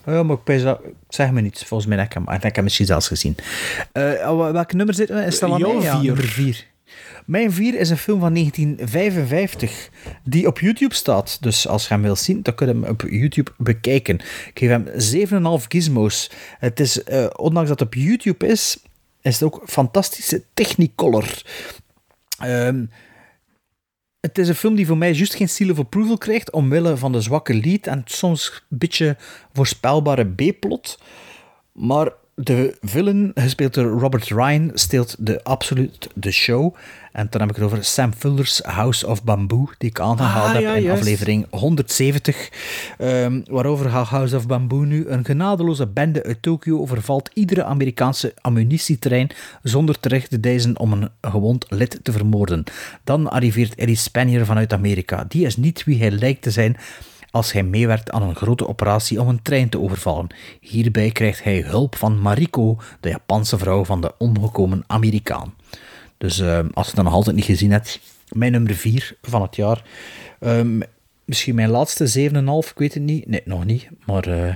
Ja, 0.06 0.24
maar 0.24 0.38
ik 0.46 0.64
dat... 0.64 0.80
Zeg 1.10 1.32
me 1.32 1.42
niet, 1.42 1.64
volgens 1.66 1.90
mij 1.90 1.98
heb 1.98 2.06
ik 2.08 2.14
hem, 2.14 2.24
ik 2.36 2.42
heb 2.42 2.56
hem 2.56 2.64
misschien 2.64 2.86
zelfs 2.86 3.08
gezien. 3.08 3.36
Eh, 3.92 4.52
welke 4.52 4.76
nummer 4.76 4.96
zit 4.96 5.10
er? 5.10 5.26
Is 5.26 5.40
dat 5.40 5.52
aan 5.52 5.62
mij? 5.62 5.74
Ja, 5.74 6.00
vier. 6.00 6.06
nummer 6.08 6.24
vier. 6.28 6.66
Mijn 7.26 7.52
vier 7.52 7.80
is 7.80 7.90
een 7.90 7.98
film 7.98 8.20
van 8.20 8.34
1955 8.34 9.90
die 10.24 10.48
op 10.48 10.60
YouTube 10.60 10.94
staat. 10.94 11.38
Dus 11.42 11.68
als 11.68 11.88
je 11.88 11.94
hem 11.94 12.02
wilt 12.02 12.20
zien, 12.20 12.42
dan 12.42 12.56
kun 12.56 12.68
je 12.68 12.74
hem 12.74 12.84
op 12.84 13.02
YouTube 13.02 13.52
bekijken. 13.58 14.16
Ik 14.16 14.52
geef 14.54 14.70
hem 14.70 14.88
7,5 15.62 15.66
gizmos. 15.68 16.32
Het 16.60 16.80
is, 16.80 17.04
eh, 17.04 17.28
ondanks 17.36 17.70
dat 17.70 17.80
het 17.80 17.88
op 17.88 17.94
YouTube 17.94 18.48
is, 18.48 18.78
is 19.22 19.34
het 19.34 19.44
ook 19.44 19.62
fantastische 19.66 20.44
Technicolor. 20.54 21.42
Ehm, 22.40 22.86
het 24.20 24.38
is 24.38 24.48
een 24.48 24.56
film 24.56 24.76
die 24.76 24.88
voor 24.88 24.98
mij 24.98 25.12
juist 25.12 25.36
geen 25.36 25.50
seal 25.50 25.70
of 25.70 25.80
approval 25.80 26.18
krijgt, 26.18 26.52
omwille 26.52 26.98
van 26.98 27.12
de 27.12 27.22
zwakke 27.22 27.54
lead 27.54 27.88
en 27.88 28.02
soms 28.06 28.64
een 28.70 28.78
beetje 28.78 29.18
voorspelbare 29.54 30.26
B-plot. 30.26 31.00
Maar 31.72 32.14
de 32.36 32.78
villain, 32.82 33.32
gespeeld 33.36 33.74
door 33.74 34.00
Robert 34.00 34.28
Ryan, 34.28 34.72
steelt 34.74 35.16
de 35.20 35.44
absoluut 35.44 36.10
de 36.14 36.32
show. 36.32 36.76
En 37.12 37.28
dan 37.30 37.42
heb 37.42 37.50
ik 37.50 37.56
het 37.56 37.66
over 37.66 37.84
Sam 37.84 38.14
Fuller's 38.14 38.62
House 38.64 39.08
of 39.08 39.24
Bamboo, 39.24 39.70
die 39.78 39.90
ik 39.90 40.00
aangehaald 40.00 40.48
Ah, 40.48 40.54
heb 40.54 40.62
ja, 40.62 40.74
in 40.76 40.82
juist. 40.84 41.02
aflevering 41.02 41.46
170. 41.50 42.50
Ehm, 42.98 43.42
waarover 43.50 43.90
gaat 43.90 44.08
House 44.08 44.36
of 44.36 44.48
Bamboo 44.48 44.84
nu? 44.84 45.08
Een 45.08 45.26
genadeloze 45.26 45.88
bende 45.88 46.24
uit 46.24 46.42
Tokio 46.42 46.80
overvalt 46.80 47.30
iedere 47.34 47.64
Amerikaanse 47.64 48.34
ammunitieterrein 48.42 49.30
zonder 49.64 50.00
terecht 50.00 50.30
te 50.30 50.40
deizen 50.40 50.80
om 50.80 50.92
een 50.92 51.10
gewond 51.22 51.66
lid 51.70 52.00
te 52.04 52.12
vermoorden. 52.12 52.64
Dan 53.04 53.30
arriveert 53.32 53.76
Eddie 53.76 53.96
Spanier 53.96 54.46
vanuit 54.46 54.74
Amerika. 54.74 55.26
Die 55.28 55.46
is 55.46 55.58
niet 55.58 55.84
wie 55.84 56.00
hij 56.00 56.12
lijkt 56.12 56.42
te 56.42 56.52
zijn 56.52 56.78
als 57.36 57.52
hij 57.52 57.64
meewerkt 57.64 58.12
aan 58.12 58.22
een 58.22 58.36
grote 58.36 58.68
operatie 58.68 59.22
om 59.22 59.28
een 59.28 59.42
trein 59.42 59.70
te 59.70 59.80
overvallen. 59.80 60.28
Hierbij 60.62 61.12
krijgt 61.12 61.44
hij 61.44 61.62
hulp 61.62 61.96
van 61.96 62.22
Mariko, 62.22 62.78
de 63.00 63.10
Japanse 63.10 63.58
vrouw 63.58 63.86
van 63.86 64.02
de 64.02 64.14
omgekomen 64.18 64.84
Amerikaan. 64.88 65.54
Dus 66.18 66.40
eh, 66.40 66.60
als 66.74 66.90
je 66.90 66.96
dat 66.96 67.04
nog 67.04 67.14
altijd 67.14 67.36
niet 67.36 67.46
gezien 67.46 67.72
hebt, 67.72 68.00
mijn 68.30 68.52
nummer 68.52 68.76
4 68.76 69.18
van 69.22 69.42
het 69.42 69.56
jaar. 69.56 69.84
Ehm, 70.40 70.80
misschien 71.26 71.56
mijn 71.56 71.70
laatste 71.70 72.08
7,5, 72.08 72.72
ik 72.72 72.78
weet 72.78 72.94
het 72.94 73.04
niet. 73.04 73.28
Nee, 73.28 73.42
nog 73.46 73.66
niet. 73.66 73.88
Maar 74.06 74.28
eh, 74.28 74.56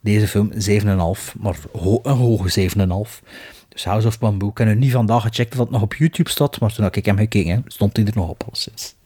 deze 0.00 0.28
film 0.28 0.50
7,5, 0.52 1.34
maar 1.38 1.56
een 2.02 2.16
hoge 2.16 2.50
7,5. 2.50 3.22
Dus 3.68 3.84
House 3.84 4.06
of 4.06 4.18
Bamboo. 4.18 4.48
Ik 4.48 4.58
heb 4.58 4.78
niet 4.78 4.92
vandaag 4.92 5.22
gecheckt 5.22 5.52
of 5.52 5.58
het 5.58 5.70
nog 5.70 5.82
op 5.82 5.94
YouTube 5.94 6.30
staat, 6.30 6.60
maar 6.60 6.74
toen 6.74 6.88
ik 6.90 7.06
hem 7.06 7.16
gekeken 7.16 7.64
stond 7.66 7.96
hij 7.96 8.06
er 8.06 8.12
nog 8.14 8.28
op. 8.28 8.42
alleszins. 8.46 8.96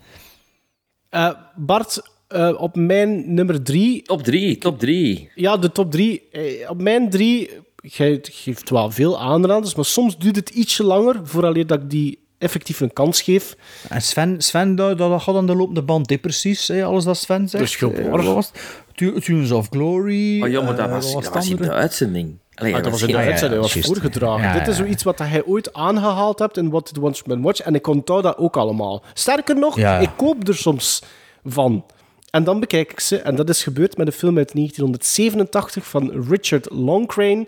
Eh, 1.09 1.31
Bart, 1.57 2.12
eh, 2.33 2.61
op 2.61 2.77
mijn 2.77 3.35
nummer 3.35 3.63
drie... 3.63 4.03
Top 4.03 4.23
3, 4.23 4.59
top 4.59 4.79
3. 4.79 5.31
Ja, 5.35 5.57
de 5.57 5.73
top 5.73 5.91
drie. 5.91 6.23
Eh, 6.33 6.71
op 6.71 6.81
mijn 6.83 7.11
drie, 7.11 7.51
jij 7.83 8.19
geeft 8.23 8.71
wel 8.71 8.91
veel 8.91 9.21
aanraders, 9.21 9.75
maar 9.75 9.85
soms 9.85 10.19
duurt 10.19 10.37
het 10.37 10.51
ietsje 10.51 10.85
langer 10.85 11.21
vooraleer 11.23 11.67
dat 11.67 11.83
ik 11.83 11.91
die 11.91 12.19
effectief 12.39 12.81
een 12.81 12.93
kans 12.93 13.23
geef. 13.23 13.57
En 13.89 14.03
Sven, 14.03 14.41
Sven 14.43 14.75
dat, 14.75 14.99
dat 14.99 15.23
gaat 15.23 15.35
aan 15.35 15.47
de 15.47 15.57
lopende 15.57 15.83
band, 15.83 16.11
hè, 16.11 16.19
precies. 16.19 16.69
Hè, 16.69 16.85
alles 16.85 17.05
dat 17.05 17.17
Sven 17.17 17.49
zegt. 17.49 17.75
Gewoon 17.75 18.25
was 18.35 18.47
het? 18.47 18.61
Tu- 18.95 19.21
Tunes 19.21 19.51
of 19.51 19.67
Glory. 19.71 20.43
Oh 20.43 20.49
ja, 20.49 20.61
maar 20.63 20.77
dat 20.77 20.91
was, 20.91 21.13
wat 21.15 21.25
dat 21.25 21.35
was 21.35 21.49
in 21.51 21.57
de 21.57 21.71
uitzending. 21.73 22.39
Allee, 22.55 22.75
Ah, 22.75 22.83
dat 22.83 22.93
was 22.93 23.03
in 23.03 23.07
de 23.09 23.17
uitzending, 23.17 23.63
dat 23.63 23.73
was 23.75 23.85
voorgedragen. 23.87 24.43
Ja, 24.43 24.59
Dit 24.59 24.69
is 24.69 24.77
zoiets 24.77 25.03
wat 25.03 25.19
hij 25.19 25.45
ooit 25.45 25.73
aangehaald 25.73 26.39
hebt 26.39 26.57
in 26.57 26.71
What 26.71 26.87
Did 26.87 26.99
Once 27.03 27.23
Man 27.27 27.43
Watch. 27.43 27.61
En 27.61 27.75
ik 27.75 27.87
onthoud 27.87 28.23
dat 28.23 28.37
ook 28.39 28.57
allemaal. 28.57 29.03
Sterker 29.15 29.57
nog, 29.59 29.77
Ja. 29.77 29.99
ik 29.99 30.11
koop 30.17 30.49
er 30.49 30.57
soms 30.57 31.03
van. 31.45 31.85
En 32.33 32.45
dan 32.45 32.61
bekijk 32.61 32.93
ik 32.93 33.01
ze. 33.01 33.19
En 33.19 33.37
dat 33.37 33.49
is 33.49 33.63
gebeurd 33.63 33.97
met 33.97 34.07
een 34.07 34.13
film 34.13 34.39
uit 34.39 34.53
1987 34.55 35.87
van 35.87 36.25
Richard 36.29 36.71
Longcrane. 36.71 37.47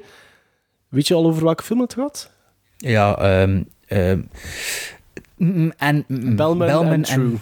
Weet 0.89 1.09
je 1.09 1.15
al 1.15 1.27
over 1.27 1.45
welke 1.45 1.63
film 1.63 1.81
het 1.81 1.95
gaat? 1.95 2.31
Ja, 2.77 3.17
mm, 5.37 5.73
en 5.77 6.05
mm, 6.09 6.37
Bellman, 6.37 6.67
Bellman 6.67 6.93
and 6.93 7.07
True. 7.07 7.39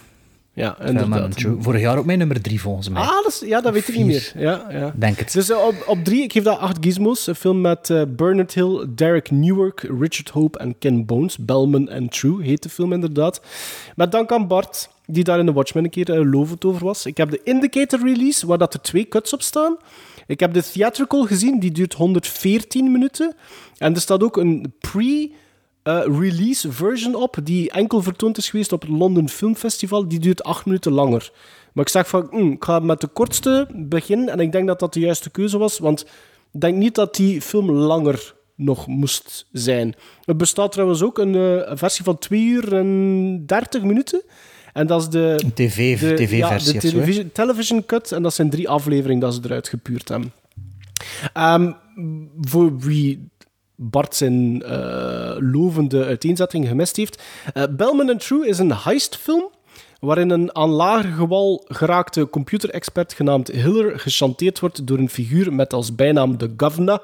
Ja, 0.54 0.80
inderdaad. 0.80 1.44
Vorig 1.58 1.80
jaar 1.80 1.98
ook 1.98 2.04
mijn 2.04 2.18
nummer 2.18 2.40
drie, 2.40 2.60
volgens 2.60 2.88
mij. 2.88 3.02
Ah, 3.02 3.08
dat 3.08 3.26
is, 3.26 3.48
ja, 3.48 3.60
dat 3.60 3.72
weet 3.72 3.88
ik 3.88 3.96
niet 3.96 4.06
meer. 4.06 4.32
Ja, 4.36 4.66
ja. 4.70 4.92
Denk 4.96 5.18
het. 5.18 5.32
Dus 5.32 5.50
eh, 5.50 5.66
op, 5.66 5.84
op 5.86 6.04
drie, 6.04 6.22
ik 6.22 6.32
geef 6.32 6.42
dat 6.42 6.58
acht 6.58 6.76
gizmos. 6.80 7.26
Een 7.26 7.34
film 7.34 7.60
met 7.60 7.90
eh, 7.90 8.02
Bernard 8.08 8.54
Hill, 8.54 8.86
Derek 8.94 9.30
Newark, 9.30 9.80
Richard 9.80 10.28
Hope 10.28 10.58
en 10.58 10.78
Ken 10.78 11.06
Bones. 11.06 11.38
Bellman 11.38 11.90
and 11.90 12.12
True 12.12 12.42
heet 12.42 12.62
de 12.62 12.68
film 12.68 12.92
inderdaad. 12.92 13.40
Met 13.96 14.12
dank 14.12 14.32
aan 14.32 14.46
Bart, 14.46 14.88
die 15.06 15.24
daar 15.24 15.38
in 15.38 15.46
de 15.46 15.52
Watchmen 15.52 15.84
een 15.84 15.90
keer 15.90 16.10
uh, 16.10 16.30
lovend 16.30 16.64
over 16.64 16.84
was. 16.84 17.06
Ik 17.06 17.16
heb 17.16 17.30
de 17.30 17.40
Indicator 17.44 18.00
release, 18.00 18.46
waar 18.46 18.58
dat 18.58 18.74
er 18.74 18.80
twee 18.80 19.08
cuts 19.08 19.32
op 19.32 19.42
staan. 19.42 19.76
Ik 20.26 20.40
heb 20.40 20.52
de 20.52 20.62
theatrical 20.62 21.26
gezien, 21.26 21.58
die 21.58 21.72
duurt 21.72 21.94
114 21.94 22.92
minuten. 22.92 23.34
En 23.78 23.94
er 23.94 24.00
staat 24.00 24.22
ook 24.22 24.36
een 24.36 24.72
pre... 24.80 25.30
eh, 25.82 26.02
release 26.04 26.72
version 26.72 27.14
op, 27.14 27.36
die 27.42 27.70
enkel 27.70 28.02
vertoond 28.02 28.38
is 28.38 28.50
geweest 28.50 28.72
op 28.72 28.80
het 28.80 28.90
London 28.90 29.28
Film 29.28 29.56
Festival. 29.56 30.08
Die 30.08 30.18
duurt 30.18 30.42
acht 30.42 30.64
minuten 30.64 30.92
langer. 30.92 31.30
Maar 31.72 31.84
ik 31.84 31.90
zeg 31.90 32.08
van, 32.08 32.26
hm, 32.30 32.50
ik 32.50 32.64
ga 32.64 32.78
met 32.78 33.00
de 33.00 33.06
kortste 33.06 33.66
beginnen. 33.74 34.28
En 34.28 34.40
ik 34.40 34.52
denk 34.52 34.66
dat 34.66 34.78
dat 34.78 34.92
de 34.92 35.00
juiste 35.00 35.30
keuze 35.30 35.58
was. 35.58 35.78
Want 35.78 36.00
ik 36.52 36.60
denk 36.60 36.76
niet 36.76 36.94
dat 36.94 37.14
die 37.14 37.40
film 37.40 37.70
langer 37.70 38.34
nog 38.54 38.86
moest 38.86 39.46
zijn. 39.52 39.94
Er 40.24 40.36
bestaat 40.36 40.72
trouwens 40.72 41.02
ook 41.02 41.18
een, 41.18 41.34
eh, 41.34 41.76
versie 41.76 42.04
van 42.04 42.18
2 42.18 42.40
uur 42.40 42.76
en 42.76 43.42
30 43.46 43.82
minuten. 43.82 44.22
En 44.72 44.86
dat 44.86 45.00
is 45.00 45.08
de... 45.08 45.44
TV 45.54 45.98
TV-versie 46.16 46.36
ja, 46.36 46.80
de 46.80 46.88
zo, 46.88 46.88
television, 46.88 47.30
television 47.32 47.86
cut. 47.86 48.12
En 48.12 48.22
dat 48.22 48.34
zijn 48.34 48.50
drie 48.50 48.68
afleveringen 48.68 49.20
dat 49.20 49.34
ze 49.34 49.40
eruit 49.44 49.68
gepuurd 49.68 50.08
hebben. 50.08 50.32
Ehm, 51.32 51.72
voor 52.40 52.78
wie 52.78 53.30
Bart 53.82 54.14
zijn 54.14 54.62
eh, 54.62 55.36
lovende 55.38 56.04
uiteenzetting 56.04 56.68
gemist 56.68 56.96
heeft. 56.96 57.22
eh 57.52 57.62
Bellman 57.70 58.10
and 58.10 58.26
True 58.26 58.48
is 58.48 58.58
een 58.58 58.74
heistfilm 58.74 59.50
waarin 60.00 60.30
een 60.30 60.56
aan 60.56 60.68
lager 60.68 61.12
gewal 61.12 61.64
geraakte 61.68 62.28
computerexpert 62.28 63.12
genaamd 63.12 63.48
Hiller 63.48 63.98
gechanteerd 63.98 64.60
wordt 64.60 64.86
door 64.86 64.98
een 64.98 65.08
figuur 65.08 65.52
met 65.52 65.72
als 65.72 65.94
bijnaam 65.94 66.38
de 66.38 66.54
Governor 66.56 67.02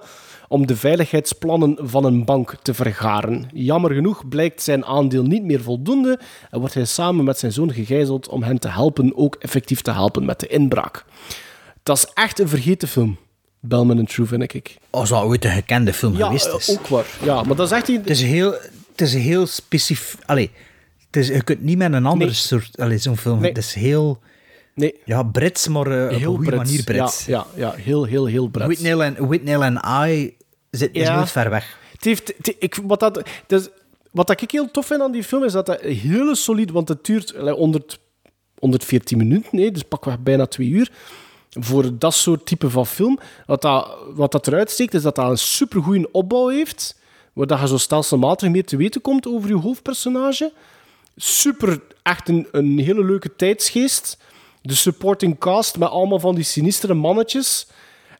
om 0.49 0.67
de 0.67 0.77
veiligheidsplannen 0.77 1.77
van 1.81 2.05
een 2.05 2.25
bank 2.25 2.55
te 2.63 2.75
vergaren. 2.75 3.49
Jammer 3.53 3.95
genoeg 3.95 4.29
blijkt 4.29 4.63
zijn 4.63 4.85
aandeel 4.85 5.23
niet 5.23 5.45
meer 5.45 5.63
voldoende 5.63 6.19
en 6.51 6.59
wordt 6.59 6.75
hij 6.75 6.85
samen 6.85 7.25
met 7.25 7.39
zijn 7.39 7.53
zoon 7.53 7.73
gegijzeld 7.73 8.29
om 8.29 8.43
hen 8.43 8.59
te 8.59 8.69
helpen, 8.69 9.17
ook 9.17 9.35
effectief 9.35 9.83
te 9.83 9.93
helpen 9.93 10.25
met 10.25 10.41
de 10.41 10.47
inbraak. 10.47 11.05
Dat 11.83 11.97
is 11.97 12.11
echt 12.15 12.39
een 12.39 12.49
vergeten 12.49 12.89
film. 12.89 13.19
Bellman 13.61 13.99
and 13.99 14.09
True, 14.09 14.27
vind 14.27 14.55
ik. 14.55 14.77
Als 14.91 15.09
dat 15.09 15.23
ooit 15.23 15.45
een 15.45 15.51
gekende 15.51 15.93
film 15.93 16.17
Ja, 16.17 16.25
geweest 16.27 16.47
is. 16.55 16.71
ook 16.71 16.87
waar. 16.87 17.07
Ja, 17.25 17.43
maar 17.43 17.57
dat 17.57 17.67
is 17.67 17.73
echt... 17.77 17.87
Het 17.87 18.11
is 18.11 18.23
heel, 18.23 18.53
het 18.93 19.01
is 19.01 19.15
heel 19.15 19.47
specifiek. 19.47 20.21
Allee, 20.27 20.51
het 21.07 21.17
is, 21.17 21.29
je 21.29 21.43
kunt 21.43 21.63
niet 21.63 21.79
met 21.79 21.93
een 21.93 22.07
andere 22.07 22.31
Nee. 22.31 22.41
soort. 22.41 22.79
Allee, 22.81 22.99
zo'n 22.99 23.17
film. 23.17 23.41
Nee. 23.41 23.49
Het 23.49 23.59
is 23.59 23.75
heel. 23.75 24.21
Nee. 24.75 24.95
Ja, 25.05 25.23
Brits, 25.23 25.69
maar 25.69 26.09
eh, 26.11 26.29
op 26.29 26.47
een 26.47 26.57
manier 26.57 26.85
Brits. 26.85 27.25
Ja, 27.27 27.47
ja, 27.57 27.71
ja, 27.71 27.73
heel, 27.83 28.05
heel, 28.05 28.27
heel 28.27 28.49
Brits. 28.49 28.67
Whitney 28.67 29.07
en, 29.07 29.27
Whitney 29.27 29.61
en 29.61 29.81
I 30.11 30.37
zit 30.71 30.91
Ja. 30.93 31.15
nooit 31.17 31.31
ver 31.31 31.51
weg. 31.51 31.79
Het 31.93 32.05
heeft, 32.05 32.33
het- 32.37 32.57
ik, 32.59 32.79
wat, 32.85 33.01
dat, 33.01 33.23
dus, 33.47 33.69
wat 34.11 34.27
dat 34.27 34.41
ik 34.43 34.51
heel 34.51 34.71
tof 34.71 34.87
vind 34.87 35.01
aan 35.01 35.13
die 35.13 35.25
film 35.25 35.45
is 35.45 35.53
dat 35.53 35.67
dat 35.67 35.81
heel 35.81 36.35
solide, 36.35 36.73
want 36.73 36.89
het 36.89 37.05
duurt 37.05 37.37
allee, 37.37 37.55
100, 37.55 37.99
114 38.59 39.19
minuten, 39.19 39.49
nee, 39.53 39.71
dus 39.73 39.83
pakweg 39.83 40.19
bijna 40.19 40.47
twee 40.47 40.69
uur. 40.69 40.91
Voor 41.51 41.99
dat 41.99 42.15
soort 42.15 42.47
type 42.47 42.71
van 42.71 42.87
film. 42.87 43.19
Wat 43.47 43.63
dat, 43.63 43.97
wat 44.15 44.33
dat 44.33 44.47
eruit 44.47 44.71
steekt, 44.71 44.95
is 44.95 45.03
dat 45.03 45.15
dat 45.15 45.31
een 45.31 45.39
supergoeie 45.39 46.09
opbouw 46.13 46.49
heeft, 46.49 46.99
waar 47.33 47.47
dat 47.47 47.61
je 47.61 47.69
zo 47.69 47.77
stelselmatig 47.77 48.51
meer 48.51 48.65
te 48.65 48.77
weten 48.77 49.01
komt 49.01 49.27
over 49.27 49.49
je 49.49 49.57
hoofdpersonage. 49.57 50.53
Super, 51.17 51.81
echt 52.03 52.29
een, 52.29 52.49
een 52.53 52.79
hele 52.79 53.05
leuke 53.05 53.37
tijdsgeest. 53.37 54.19
De 54.63 54.75
supporting 54.75 55.39
cast 55.39 55.79
met 55.79 55.89
allemaal 55.89 56.21
van 56.21 56.35
die 56.35 56.45
sinistere 56.45 56.95
mannetjes. 56.95 57.67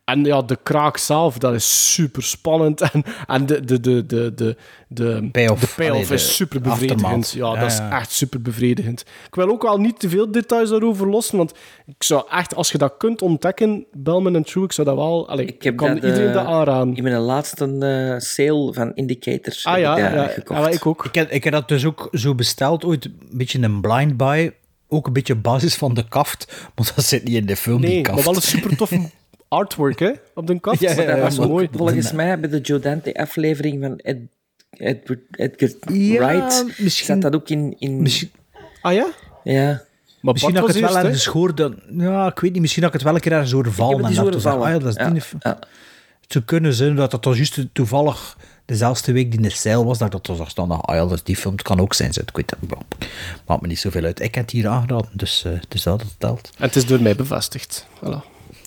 En 0.09 0.25
ja, 0.25 0.43
de 0.43 0.59
kraak 0.63 0.97
zelf, 0.97 1.39
dat 1.39 1.55
is 1.55 1.93
super 1.93 2.23
spannend. 2.23 2.81
En, 2.93 3.05
en 3.27 3.47
de, 3.47 3.65
de, 3.65 3.81
de, 3.81 4.07
de, 4.07 4.35
de, 4.35 4.57
de 4.89 5.29
Payoff. 5.33 5.61
de 5.61 5.67
payoff 5.77 5.95
Allee, 5.95 6.07
de 6.07 6.15
is 6.15 6.35
super 6.37 6.61
bevredigend. 6.61 7.31
Ja, 7.31 7.53
Ja, 7.55 7.61
dat 7.61 7.71
is 7.71 7.79
echt 7.91 8.11
super 8.11 8.43
bevredigend. 8.43 9.01
Ik 9.27 9.35
wil 9.35 9.49
ook 9.49 9.63
wel 9.63 9.79
niet 9.79 10.01
te 10.01 10.09
veel 10.09 10.31
details 10.33 10.71
daarover 10.71 11.09
lossen, 11.09 11.37
want 11.37 11.53
ik 11.87 12.03
zou 12.03 12.25
echt, 12.31 12.55
als 12.55 12.71
je 12.73 12.79
dat 12.79 12.95
kunt 12.99 13.23
ontdekken, 13.23 13.85
Bellman 13.93 14.35
en 14.37 14.43
True, 14.43 14.65
ik 14.65 14.73
zou 14.73 14.87
dat 14.87 14.97
wel... 14.97 15.29
Allee, 15.29 15.47
ik 15.47 15.63
heb 15.63 15.77
kan 15.77 15.95
dat, 15.95 16.05
iedereen 16.05 16.29
eh, 16.29 16.35
dat 16.35 16.47
aanraden. 16.47 16.97
In 16.97 17.03
mijn 17.03 17.17
laatste 17.17 17.65
eh, 17.65 18.21
sale 18.21 18.73
van 18.73 18.95
Indicator 18.95 19.61
Ah 19.63 19.79
ja, 19.79 19.97
ik 19.97 20.15
ja, 20.15 20.27
gekocht. 20.27 20.61
ja, 20.61 20.69
ik 20.69 20.87
ook. 20.87 21.05
Ik 21.05 21.15
heb, 21.15 21.31
ik 21.31 21.45
heb 21.45 21.53
dat 21.53 21.69
dus 21.69 21.85
ook 21.85 22.09
zo 22.13 22.35
besteld, 22.35 22.85
ooit 22.85 23.05
een 23.05 23.19
beetje 23.33 23.63
een 23.63 23.81
blind 23.81 24.17
buy. 24.17 24.53
Ook 24.89 25.07
een 25.07 25.13
beetje 25.13 25.33
op 25.33 25.43
basis 25.43 25.75
van 25.75 25.95
de 25.95 26.09
kaft, 26.09 26.53
maar 26.75 26.93
dat 26.95 27.05
zit 27.05 27.25
niet 27.25 27.35
in 27.35 27.47
de 27.47 27.57
film, 27.57 27.81
die 27.81 27.91
Nee, 27.91 28.01
kaft. 28.01 28.17
maar 28.17 28.25
wel 28.25 28.35
een 28.35 28.43
super 28.43 28.77
toffe 28.77 29.01
artwork, 29.49 29.99
hè, 29.99 30.13
op 30.35 30.47
de 30.47 30.61
kast. 30.61 30.81
Ja, 30.83 30.91
ja, 30.93 31.05
dat 31.05 31.19
was 31.37 31.39
mooi. 31.49 31.69
volgens 31.77 32.13
mij 32.13 32.41
bij 32.41 32.49
de 32.51 32.61
Joe 32.61 32.79
Dante-aflevering 32.79 33.83
van 33.83 33.97
Ed, 33.99 34.19
Edward, 34.71 35.21
Edgar 35.31 35.93
Ja, 35.95 36.27
Wright. 36.27 36.65
misschien- 36.79 37.07
Zat 37.07 37.21
dat 37.21 37.35
ook 37.35 37.49
in... 37.49 37.75
in 37.79 38.03
Misschien, 38.03 38.31
Ah 38.83 38.93
ja? 38.93 39.07
ja. 39.45 39.83
Maar 40.21 40.33
misschien 40.33 40.55
dat 40.55 40.69
ik 40.69 40.75
het 40.75 40.81
was 40.83 40.93
wel 40.93 41.03
eerst, 41.03 41.07
ergens 41.11 41.27
hoorde. 41.35 41.79
Ja, 41.91 42.27
ik 42.27 42.39
weet 42.39 42.53
niet, 42.53 42.61
misschien 42.61 42.83
dat 42.83 42.91
ik 42.91 42.97
het 42.99 43.07
wel 43.07 43.15
een 43.15 43.21
keer 43.21 43.33
ergens 43.33 43.53
hoorde 43.53 43.73
vallen. 43.73 44.05
het 44.05 44.17
horen 44.17 44.33
toen 44.33 44.41
zei, 44.41 44.55
vallen. 44.55 44.69
ah 44.69 44.75
ja, 44.75 44.85
dat 44.85 44.97
is 44.97 45.03
Ja, 45.05 45.11
die 45.11 45.21
film. 45.21 45.41
ja. 45.45 45.59
Het 46.21 46.33
zou 46.33 46.45
kunnen 46.45 46.75
zijn 46.75 46.95
dat 46.97 47.11
dat 47.11 47.23
toch 47.23 47.35
juist 47.37 47.59
toevallig 47.73 48.37
dezelfde 48.65 49.13
week 49.13 49.31
die 49.31 49.41
in 49.41 49.49
de 49.49 49.55
zeil 49.55 49.85
was, 49.85 49.99
dat 49.99 50.15
ik 50.15 50.25
dat 50.25 50.37
zag 50.37 50.51
staan. 50.51 50.71
Ah 50.71 50.95
ja, 50.95 51.01
dat 51.03 51.13
is 51.13 51.23
die 51.23 51.37
film. 51.37 51.53
Het 51.53 51.63
kan 51.63 51.81
ook 51.81 51.95
zijn. 51.95 52.13
zo. 52.13 52.21
Ik 52.21 52.37
weet 52.37 52.51
het. 52.51 52.71
Maakt 53.47 53.61
me 53.63 53.69
niet 53.69 53.79
zoveel 53.79 54.05
uit. 54.05 54.21
Ik 54.21 54.35
heb 54.35 54.45
het 54.45 54.53
hier 54.53 54.69
aangeraden, 54.69 55.09
dus, 55.13 55.45
eh 55.45 55.53
dus 55.69 55.83
dat 55.83 55.99
dat 55.99 56.15
telt. 56.19 56.51
En 56.59 56.65
het 56.65 56.77
is 56.77 56.87
door 56.87 57.03
mij 57.03 57.17
bevestigd. 57.17 57.87
Voilà. 58.05 58.21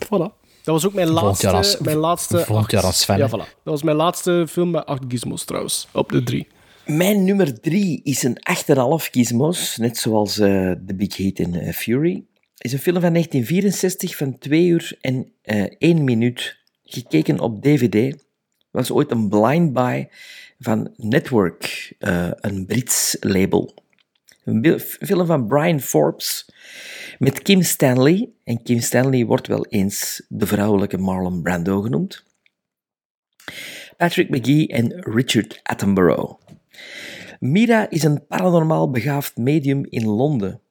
voilà. 0.05 0.40
Dat 0.63 0.73
was 0.75 0.85
ook 0.85 0.93
mijn 0.93 1.07
Volgend 1.07 1.25
laatste... 1.27 1.45
jaar 1.47 1.55
als- 1.55 1.77
mijn 1.79 1.97
laatste 1.97 2.35
volgend 2.37 2.57
acht- 2.57 2.71
jaar 2.71 2.83
als 2.83 3.03
fan, 3.05 3.17
Ja, 3.17 3.27
voilà. 3.27 3.31
Dat 3.31 3.47
was 3.63 3.83
mijn 3.83 3.97
laatste 3.97 4.45
film 4.49 4.71
met 4.71 4.85
acht 4.85 5.03
gizmos 5.07 5.43
trouwens. 5.45 5.87
Op 5.93 6.09
de 6.11 6.23
drie. 6.23 6.47
Mijn 6.85 7.23
nummer 7.25 7.59
drie 7.61 8.01
is 8.03 8.23
een 8.23 8.37
8,5 9.01 9.09
gizmos, 9.11 9.77
net 9.77 9.97
zoals 9.97 10.37
eh 10.39 10.71
The 10.87 10.95
Big 10.95 11.15
Hit 11.15 11.39
in 11.39 11.55
eh, 11.55 11.73
Fury. 11.73 12.23
is 12.57 12.73
een 12.73 12.79
film 12.79 13.01
van 13.01 13.11
1964 13.13 14.15
van 14.17 14.37
2 14.37 14.65
uur 14.67 14.97
en 15.01 15.31
eh 15.41 15.63
1 15.77 16.03
minuut, 16.03 16.57
gekeken 16.83 17.39
op 17.39 17.61
DVD. 17.63 18.23
Was 18.71 18.91
ooit 18.91 19.11
een 19.11 19.29
blind 19.29 19.73
buy 19.73 20.09
van 20.59 20.93
Network, 20.95 21.93
eh, 21.99 22.27
een 22.35 22.65
Brits 22.65 23.17
label. 23.19 23.73
Een 24.43 24.79
film 24.79 25.25
van 25.25 25.47
Brian 25.47 25.79
Forbes 25.79 26.45
met 27.19 27.41
Kim 27.41 27.61
Stanley. 27.61 28.29
En 28.43 28.63
Kim 28.63 28.79
Stanley 28.79 29.25
wordt 29.25 29.47
wel 29.47 29.65
eens 29.65 30.21
de 30.29 30.47
vrouwelijke 30.47 30.97
Marlon 30.97 31.41
Brando 31.41 31.81
genoemd. 31.81 32.23
Patrick 33.97 34.29
McGee 34.29 34.67
en 34.67 34.99
Richard 34.99 35.59
Attenborough. 35.63 36.39
Mira 37.39 37.89
is 37.89 38.03
een 38.03 38.27
paranormaal 38.27 38.89
begaafd 38.89 39.37
medium 39.37 39.85
in 39.89 40.05
Londen. 40.05 40.61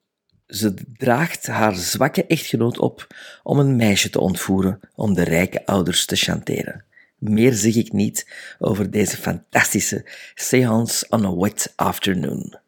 Ze 0.47 0.74
draagt 0.97 1.47
haar 1.47 1.76
zwakke 1.76 2.26
echtgenoot 2.26 2.78
op 2.78 3.06
om 3.42 3.58
een 3.58 3.76
meisje 3.76 4.10
te 4.10 4.20
ontvoeren 4.20 4.80
om 4.94 5.14
de 5.14 5.22
rijke 5.22 5.66
ouders 5.66 6.06
te 6.06 6.16
chanteren. 6.16 6.84
Meer 7.18 7.52
zeg 7.52 7.74
ik 7.74 7.92
niet 7.92 8.26
over 8.58 8.90
deze 8.90 9.16
fantastische 9.16 10.06
Seance 10.34 11.06
on 11.08 11.24
a 11.24 11.34
Wet 11.34 11.72
Afternoon. 11.76 12.58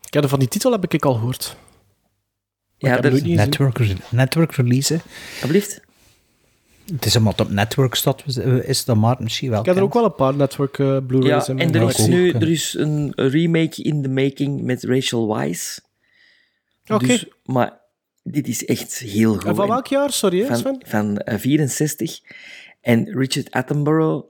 Heb 0.00 0.28
van 0.28 0.38
die 0.38 0.48
titel 0.48 0.72
heb 0.72 0.92
ik 0.92 1.04
al 1.04 1.14
gehoord. 1.14 1.56
Ja, 2.80 2.90
heb 2.90 3.02
dat 3.02 3.12
nooit. 3.12 3.24
Network, 3.24 3.80
network 4.10 4.52
release. 4.52 5.00
Alsjeblieft. 5.32 5.80
Het 6.92 7.04
is 7.06 7.16
omdat 7.16 7.38
het 7.38 7.46
op 7.46 7.52
network 7.52 7.94
staat, 7.94 8.22
eh, 8.36 8.68
is 8.68 8.84
dat 8.84 8.96
maar 8.96 9.16
misschien 9.18 9.50
wel. 9.50 9.60
Ik 9.60 9.66
heb 9.66 9.76
er 9.76 9.82
ook 9.82 9.94
wel 9.94 10.04
een 10.04 10.14
paar 10.14 10.34
network 10.34 10.78
eh, 10.78 10.96
Blu-rays 11.06 11.46
Ja, 11.46 11.52
in. 11.52 11.58
en 11.58 11.74
er 11.74 11.88
is 11.88 12.06
nu 12.06 12.30
er 12.30 12.50
is 12.50 12.74
een 12.78 13.12
remake 13.16 13.82
in 13.82 14.02
the 14.02 14.08
making 14.08 14.62
met 14.62 14.84
Rachel 14.84 15.34
Weisz. 15.34 15.78
Oké. 16.86 17.06
Dus, 17.06 17.26
maar 17.44 17.80
dit 18.22 18.48
is 18.48 18.64
echt 18.64 18.98
heel 18.98 19.32
goed. 19.34 19.44
En 19.44 19.54
van 19.54 19.68
welk 19.68 19.86
jaar? 19.86 20.12
Sorry, 20.12 20.46
Van, 20.46 20.56
Sven? 20.56 20.82
van 20.86 21.18
eh, 21.18 21.38
64. 21.38 22.20
En 22.80 23.04
Richard 23.18 23.50
Attenborough, 23.50 24.24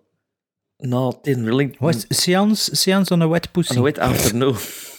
nou, 0.77 1.15
Tin 1.23 1.45
Rilling... 1.45 1.79
Wat 1.79 1.95
is 1.95 2.03
het? 2.09 2.17
Seance, 2.17 2.77
seance 2.77 3.15
on 3.15 3.23
a 3.23 3.29
wet 3.29 3.53
pussy. 3.53 3.73
On 3.73 3.79
a 3.79 3.83
wet 3.83 3.99
afternoon. 3.99 4.57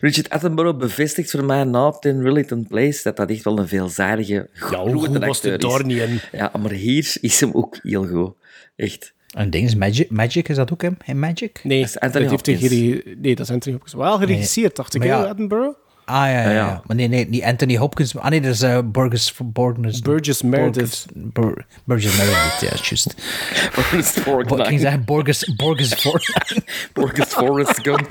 Richard 0.00 0.30
Attenborough 0.30 0.78
bevestigt 0.78 1.30
voor 1.30 1.44
mij 1.44 1.64
na 1.64 1.90
Tin 1.90 2.22
Rillington 2.22 2.66
Place 2.66 3.02
dat 3.02 3.16
dat 3.16 3.30
echt 3.30 3.44
wel 3.44 3.58
een 3.58 3.68
veelzijdige, 3.68 4.48
grote 4.52 5.18
was 5.18 5.36
acteur 5.36 5.54
is. 5.54 5.60
daar 5.60 5.84
niet 5.86 5.98
in? 5.98 6.20
Ja, 6.32 6.52
maar 6.60 6.70
hier 6.70 7.16
is 7.20 7.40
hem 7.40 7.50
ook 7.52 7.78
heel 7.82 8.06
goed. 8.06 8.34
Echt. 8.76 9.14
En 9.34 9.50
ding 9.50 9.66
is 9.66 9.74
Magic, 9.74 10.10
Magic, 10.10 10.48
is 10.48 10.56
dat 10.56 10.72
ook 10.72 10.82
hem? 10.82 10.96
Hey, 11.04 11.14
Magic? 11.14 11.60
Nee, 11.62 11.86
Dat 12.00 12.14
heeft 12.14 12.46
hij 12.46 13.02
nee, 13.18 13.34
dat 13.34 13.46
is 13.46 13.52
Anthony 13.52 13.74
Hopkins. 13.74 13.94
Wel 13.94 14.18
geregisseerd, 14.18 14.76
dacht 14.76 14.94
ik, 14.94 15.04
ja. 15.04 15.30
Edinburgh? 15.30 15.78
Ah 16.06 16.26
ja, 16.26 16.30
ja, 16.30 16.42
ja. 16.42 16.50
ja. 16.52 16.82
Maar 16.86 16.96
nee, 16.96 17.08
nee, 17.08 17.28
niet 17.28 17.42
Anthony 17.42 17.76
Hopkins. 17.76 18.16
Ah 18.16 18.28
nee, 18.30 18.40
dat 18.40 18.52
is 18.54 18.62
uh, 18.62 18.78
Burgess, 18.84 19.34
Burgess, 19.44 20.00
Burgess 20.00 20.42
Meredith. 20.42 20.74
Burgess, 20.74 21.06
Bur- 21.14 21.66
Burgess 21.84 22.16
Meredith, 22.16 22.60
ja, 22.60 22.68
juist. 22.82 23.14
Forrest 23.74 24.20
Fork 24.20 24.48
Bo- 24.48 24.56
Ik 24.56 24.66
ging 24.66 24.80
zeggen 24.80 25.04
Burgess, 25.04 25.54
Burgess 25.56 25.94
Fortnite. 25.94 26.62
Burgess 26.92 27.32
Forrest 27.34 27.80
Gump. 27.82 28.08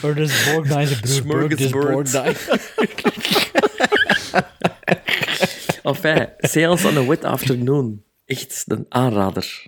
Burgess 0.00 0.44
Borgnine. 0.52 1.22
Burgess. 1.26 1.70
Borgnine. 1.70 2.34
Enfin, 5.84 6.26
Seance 6.38 6.86
on 6.88 6.96
a 6.96 7.04
Wet 7.06 7.24
Afternoon. 7.24 8.02
Echt 8.26 8.64
een 8.66 8.86
aanrader. 8.88 9.66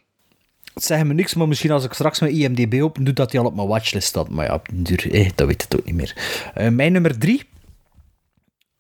Het 0.74 0.84
zeggen 0.84 1.06
me 1.06 1.14
niks, 1.14 1.34
maar 1.34 1.48
misschien 1.48 1.70
als 1.70 1.84
ik 1.84 1.92
straks 1.92 2.20
mijn 2.20 2.32
IMDb 2.32 2.82
open 2.82 3.04
doe, 3.04 3.14
dat 3.14 3.32
hij 3.32 3.40
al 3.40 3.46
op 3.46 3.54
mijn 3.54 3.68
watchlist 3.68 4.08
staat. 4.08 4.28
Maar 4.28 4.46
ja, 4.46 4.60
duur, 4.72 5.12
eh, 5.12 5.30
dat 5.34 5.46
weet 5.46 5.62
het 5.62 5.76
ook 5.78 5.84
niet 5.84 5.94
meer. 5.94 6.16
Eh, 6.54 6.68
mijn 6.68 6.92
nummer 6.92 7.18
drie. 7.18 7.48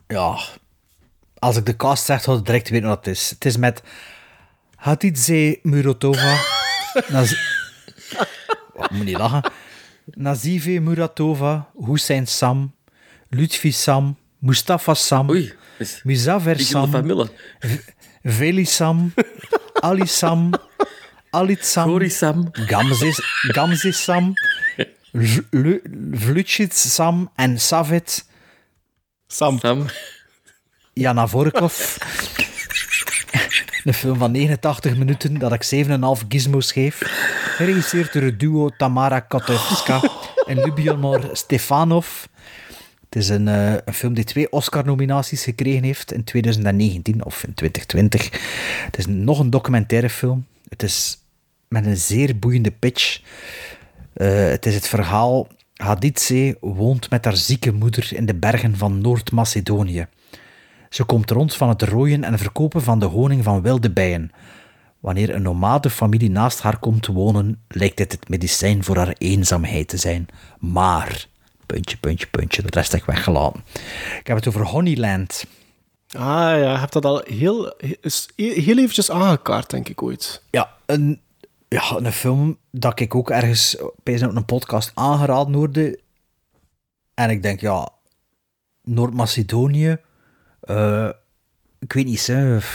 Ja, 0.06 0.38
als 1.38 1.56
ik 1.56 1.66
de 1.66 1.76
cast 1.76 2.04
zeg, 2.04 2.22
zou 2.22 2.38
ik 2.38 2.44
direct 2.46 2.68
weten 2.68 2.88
wat 2.88 3.04
het 3.04 3.14
is. 3.16 3.30
Het 3.30 3.44
is 3.44 3.56
met 3.56 3.82
Hatidze 4.76 5.58
Muratova. 5.62 6.36
Naz- 7.08 7.52
Oh, 8.76 8.88
moet 8.90 9.04
niet 9.04 9.16
lachen. 9.18 9.52
Nazive 10.04 10.70
Muratova, 10.70 11.70
Hussein 11.86 12.26
Sam, 12.26 12.74
Lutfi 13.28 13.72
Sam, 13.72 14.16
Mustafa 14.38 14.94
Sam, 14.94 15.26
Beetje 16.56 16.72
van 16.72 16.92
Sam. 16.92 17.30
Veli 18.22 18.64
Sam, 18.64 19.14
Ali 19.86 20.06
Sam, 20.06 20.52
Alit 21.34 21.66
Sam, 21.66 22.08
Sam, 22.10 22.48
Gamzes, 22.52 23.20
Gamzes 23.52 24.04
Sam, 24.04 24.32
Vl- 25.12 25.40
Lu- 25.50 25.82
Vlutschit 26.12 26.74
Sam 26.74 27.30
en 27.34 27.60
Savet 27.60 28.24
Sam. 29.26 29.58
Sam. 29.58 29.86
Jana 30.92 31.26
Vorkov. 31.26 31.96
Een 33.84 33.94
film 33.94 34.18
van 34.18 34.30
89 34.30 34.96
minuten 34.96 35.38
dat 35.38 35.52
ik 35.52 35.62
7,5 35.62 36.24
gizmos 36.28 36.72
geef. 36.72 36.98
Geregisseerd 37.56 38.12
door 38.12 38.22
het 38.22 38.40
duo 38.40 38.68
Tamara 38.68 39.20
Kotowska 39.20 40.00
en 40.46 40.56
Lyubomir 40.56 41.28
Stefanov. 41.32 42.24
Het 43.04 43.16
is 43.22 43.28
een, 43.28 43.48
eh, 43.48 43.72
een 43.84 43.94
film 43.94 44.14
die 44.14 44.24
twee 44.24 44.50
Oscar-nominaties 44.52 45.44
gekregen 45.44 45.82
heeft 45.82 46.12
in 46.12 46.24
2019 46.24 47.24
of 47.24 47.44
in 47.44 47.54
2020. 47.54 48.30
Het 48.84 48.98
is 48.98 49.06
nog 49.06 49.38
een 49.38 49.50
documentaire 49.50 50.10
film. 50.10 50.46
Het 50.68 50.82
is 50.82 51.18
met 51.74 51.86
een 51.86 51.96
zeer 51.96 52.38
boeiende 52.38 52.70
pitch. 52.70 53.20
Eh, 54.12 54.46
het 54.48 54.66
is 54.66 54.74
het 54.74 54.88
verhaal... 54.88 55.46
Haditse 55.74 56.56
woont 56.60 57.10
met 57.10 57.24
haar 57.24 57.36
zieke 57.36 57.72
moeder 57.72 58.08
in 58.12 58.26
de 58.26 58.34
bergen 58.34 58.76
van 58.76 59.00
Noord-Macedonië. 59.00 60.06
Ze 60.88 61.04
komt 61.04 61.30
rond 61.30 61.54
van 61.54 61.68
het 61.68 61.82
rooien 61.82 62.24
en 62.24 62.38
verkopen 62.38 62.82
van 62.82 62.98
de 62.98 63.06
honing 63.06 63.44
van 63.44 63.62
wilde 63.62 63.90
bijen. 63.90 64.30
Wanneer 65.00 65.34
een 65.34 65.42
nomade 65.42 65.90
familie 65.90 66.30
naast 66.30 66.60
haar 66.60 66.78
komt 66.78 67.02
te 67.02 67.12
wonen, 67.12 67.62
lijkt 67.68 67.96
dit 67.96 68.12
het 68.12 68.28
medicijn 68.28 68.84
voor 68.84 68.96
haar 68.96 69.14
eenzaamheid 69.18 69.88
te 69.88 69.96
zijn. 69.96 70.26
Maar, 70.58 71.26
puntje, 71.66 71.96
puntje, 71.96 72.26
puntje, 72.26 72.62
de 72.62 72.68
rest 72.70 72.92
heb 72.92 73.00
ik 73.00 73.06
weggelaten. 73.06 73.64
Ik 74.18 74.26
heb 74.26 74.36
het 74.36 74.48
over 74.48 74.66
Honeyland. 74.66 75.44
Ah 76.08 76.22
ja, 76.22 76.54
je 76.54 76.78
hebt 76.78 76.92
dat 76.92 77.04
al 77.04 77.22
heel, 77.24 77.74
heel 78.36 78.78
eventjes 78.78 79.10
aangekaart, 79.10 79.70
denk 79.70 79.88
ik 79.88 80.02
ooit. 80.02 80.42
Ja, 80.50 80.70
een, 80.86 81.20
ja, 81.74 81.96
een 81.96 82.12
film 82.12 82.58
dat 82.70 83.00
ik 83.00 83.14
ook 83.14 83.30
ergens 83.30 83.76
bij 84.02 84.20
een 84.20 84.44
podcast 84.44 84.90
aangeraden 84.94 85.54
hoorde. 85.54 86.00
En 87.14 87.30
ik 87.30 87.42
denk, 87.42 87.60
ja, 87.60 87.88
Noord-Macedonië. 88.82 89.96
eh, 90.60 91.08
ik 91.78 91.92
weet 91.92 92.04
niet, 92.04 92.20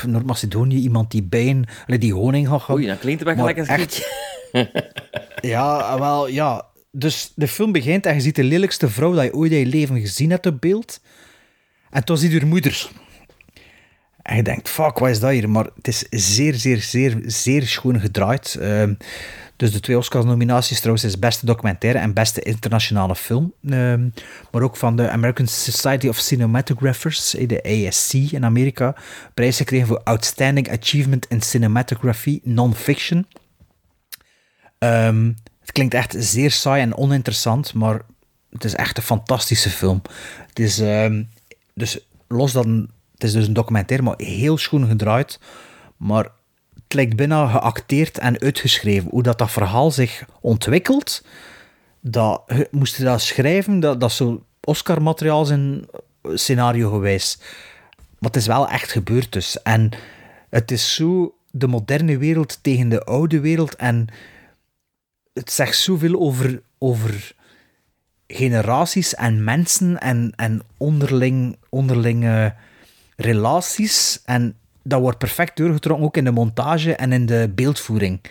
Noord-Macedonië, 0.07 0.75
iemand 0.75 1.11
die 1.11 1.23
bijen, 1.23 1.65
die 1.85 2.13
honing 2.13 2.47
gaat 2.47 2.69
Oei, 2.69 2.87
dat 2.87 2.99
klinkt 2.99 3.23
wel 3.23 3.35
gelijk 3.35 3.57
een 3.57 3.67
echt-. 3.67 4.07
Ja, 5.41 5.99
wel, 5.99 6.27
ja. 6.27 6.65
Dus 6.91 7.31
de 7.35 7.47
film 7.47 7.71
begint 7.71 8.05
en 8.05 8.15
je 8.15 8.21
ziet 8.21 8.35
de 8.35 8.43
lelijkste 8.43 8.89
vrouw 8.89 9.13
dat 9.13 9.23
je 9.23 9.33
ooit 9.33 9.51
in 9.51 9.57
je 9.59 9.65
leven 9.65 9.99
gezien 9.99 10.29
hebt 10.29 10.45
op 10.45 10.61
beeld. 10.61 11.01
En 11.89 12.03
toen 12.03 12.17
zie 12.17 12.29
je 12.31 12.39
haar 12.39 12.47
moeder. 12.47 12.89
En 14.29 14.35
je 14.35 14.43
denkt, 14.43 14.69
fuck, 14.69 14.97
wat 14.99 15.09
is 15.09 15.19
dat 15.19 15.31
hier? 15.31 15.49
Maar 15.49 15.67
het 15.75 15.87
is 15.87 16.05
zeer, 16.09 16.53
zeer, 16.53 16.81
zeer, 16.81 17.21
zeer 17.25 17.67
schoon 17.67 17.99
gedraaid. 17.99 18.55
Ehm, 18.59 18.93
dus 19.55 19.71
de 19.71 19.79
twee 19.79 19.97
Oscars-nominaties 19.97 20.77
trouwens 20.79 21.03
is 21.05 21.19
beste 21.19 21.45
documentaire 21.45 21.99
en 21.99 22.13
beste 22.13 22.41
internationale 22.41 23.15
film. 23.15 23.53
Ehm, 23.69 24.09
maar 24.51 24.61
ook 24.61 24.75
van 24.77 24.95
de 24.95 25.09
American 25.09 25.47
Society 25.47 26.07
of 26.07 26.17
Cinematographers, 26.17 27.35
eh, 27.35 27.47
de 27.47 27.63
ASC 27.87 28.13
in 28.13 28.45
Amerika. 28.45 28.95
Prijs 29.33 29.57
gekregen 29.57 29.87
voor 29.87 30.01
Outstanding 30.03 30.71
Achievement 30.71 31.25
in 31.29 31.41
Cinematography 31.41 32.39
Non-Fiction. 32.43 33.27
Ehm, 34.77 35.31
het 35.59 35.71
klinkt 35.71 35.93
echt 35.93 36.15
zeer 36.17 36.51
saai 36.51 36.81
en 36.81 36.97
oninteressant, 36.97 37.73
maar 37.73 38.01
het 38.51 38.63
is 38.63 38.75
echt 38.75 38.97
een 38.97 39.03
fantastische 39.03 39.69
film. 39.69 40.01
Het 40.47 40.59
is, 40.59 40.81
dus 41.73 41.99
los 42.27 42.51
dat 42.51 42.65
een- 42.65 42.89
het 43.19 43.27
is 43.27 43.33
dus 43.33 43.47
een 43.47 43.53
documentaire, 43.53 44.05
maar 44.05 44.17
heel 44.17 44.57
schoon 44.57 44.87
gedraaid. 44.87 45.39
Maar 45.97 46.23
het 46.73 46.93
lijkt 46.93 47.15
bijna 47.15 47.47
geacteerd 47.47 48.17
en 48.17 48.39
uitgeschreven. 48.39 49.09
Hoe 49.09 49.23
dat, 49.23 49.37
dat 49.37 49.51
verhaal 49.51 49.91
zich 49.91 50.25
ontwikkelt, 50.41 51.25
dat, 51.99 52.41
moest 52.71 52.97
je 52.97 53.03
dat 53.03 53.21
schrijven, 53.21 53.79
dat, 53.79 53.99
dat 53.99 54.11
zo 54.11 54.43
Oscar-materiaal 54.63 55.45
zijn 55.45 55.85
scenario 56.23 56.89
geweest. 56.89 57.43
Maar 58.19 58.29
het 58.29 58.35
is 58.35 58.47
wel 58.47 58.69
echt 58.69 58.91
gebeurd 58.91 59.31
dus. 59.31 59.61
En 59.61 59.89
het 60.49 60.71
is 60.71 60.95
zo 60.95 61.35
de 61.51 61.67
moderne 61.67 62.17
wereld 62.17 62.59
tegen 62.63 62.89
de 62.89 63.03
oude 63.03 63.39
wereld. 63.39 63.75
En 63.75 64.07
het 65.33 65.51
zegt 65.51 65.77
zoveel 65.77 66.19
over, 66.19 66.61
over 66.77 67.35
generaties 68.27 69.15
en 69.15 69.43
mensen 69.43 69.97
en, 69.97 70.33
en 70.35 70.61
onderling, 70.77 71.57
onderlinge 71.69 72.55
relaties. 73.19 74.21
En 74.25 74.55
dat 74.83 75.01
wordt 75.01 75.17
perfect 75.17 75.57
doorgetrokken 75.57 76.05
ook 76.05 76.17
in 76.17 76.23
de 76.23 76.31
montage 76.31 76.95
en 76.95 77.11
in 77.11 77.25
de 77.25 77.51
beeldvoering. 77.55 78.21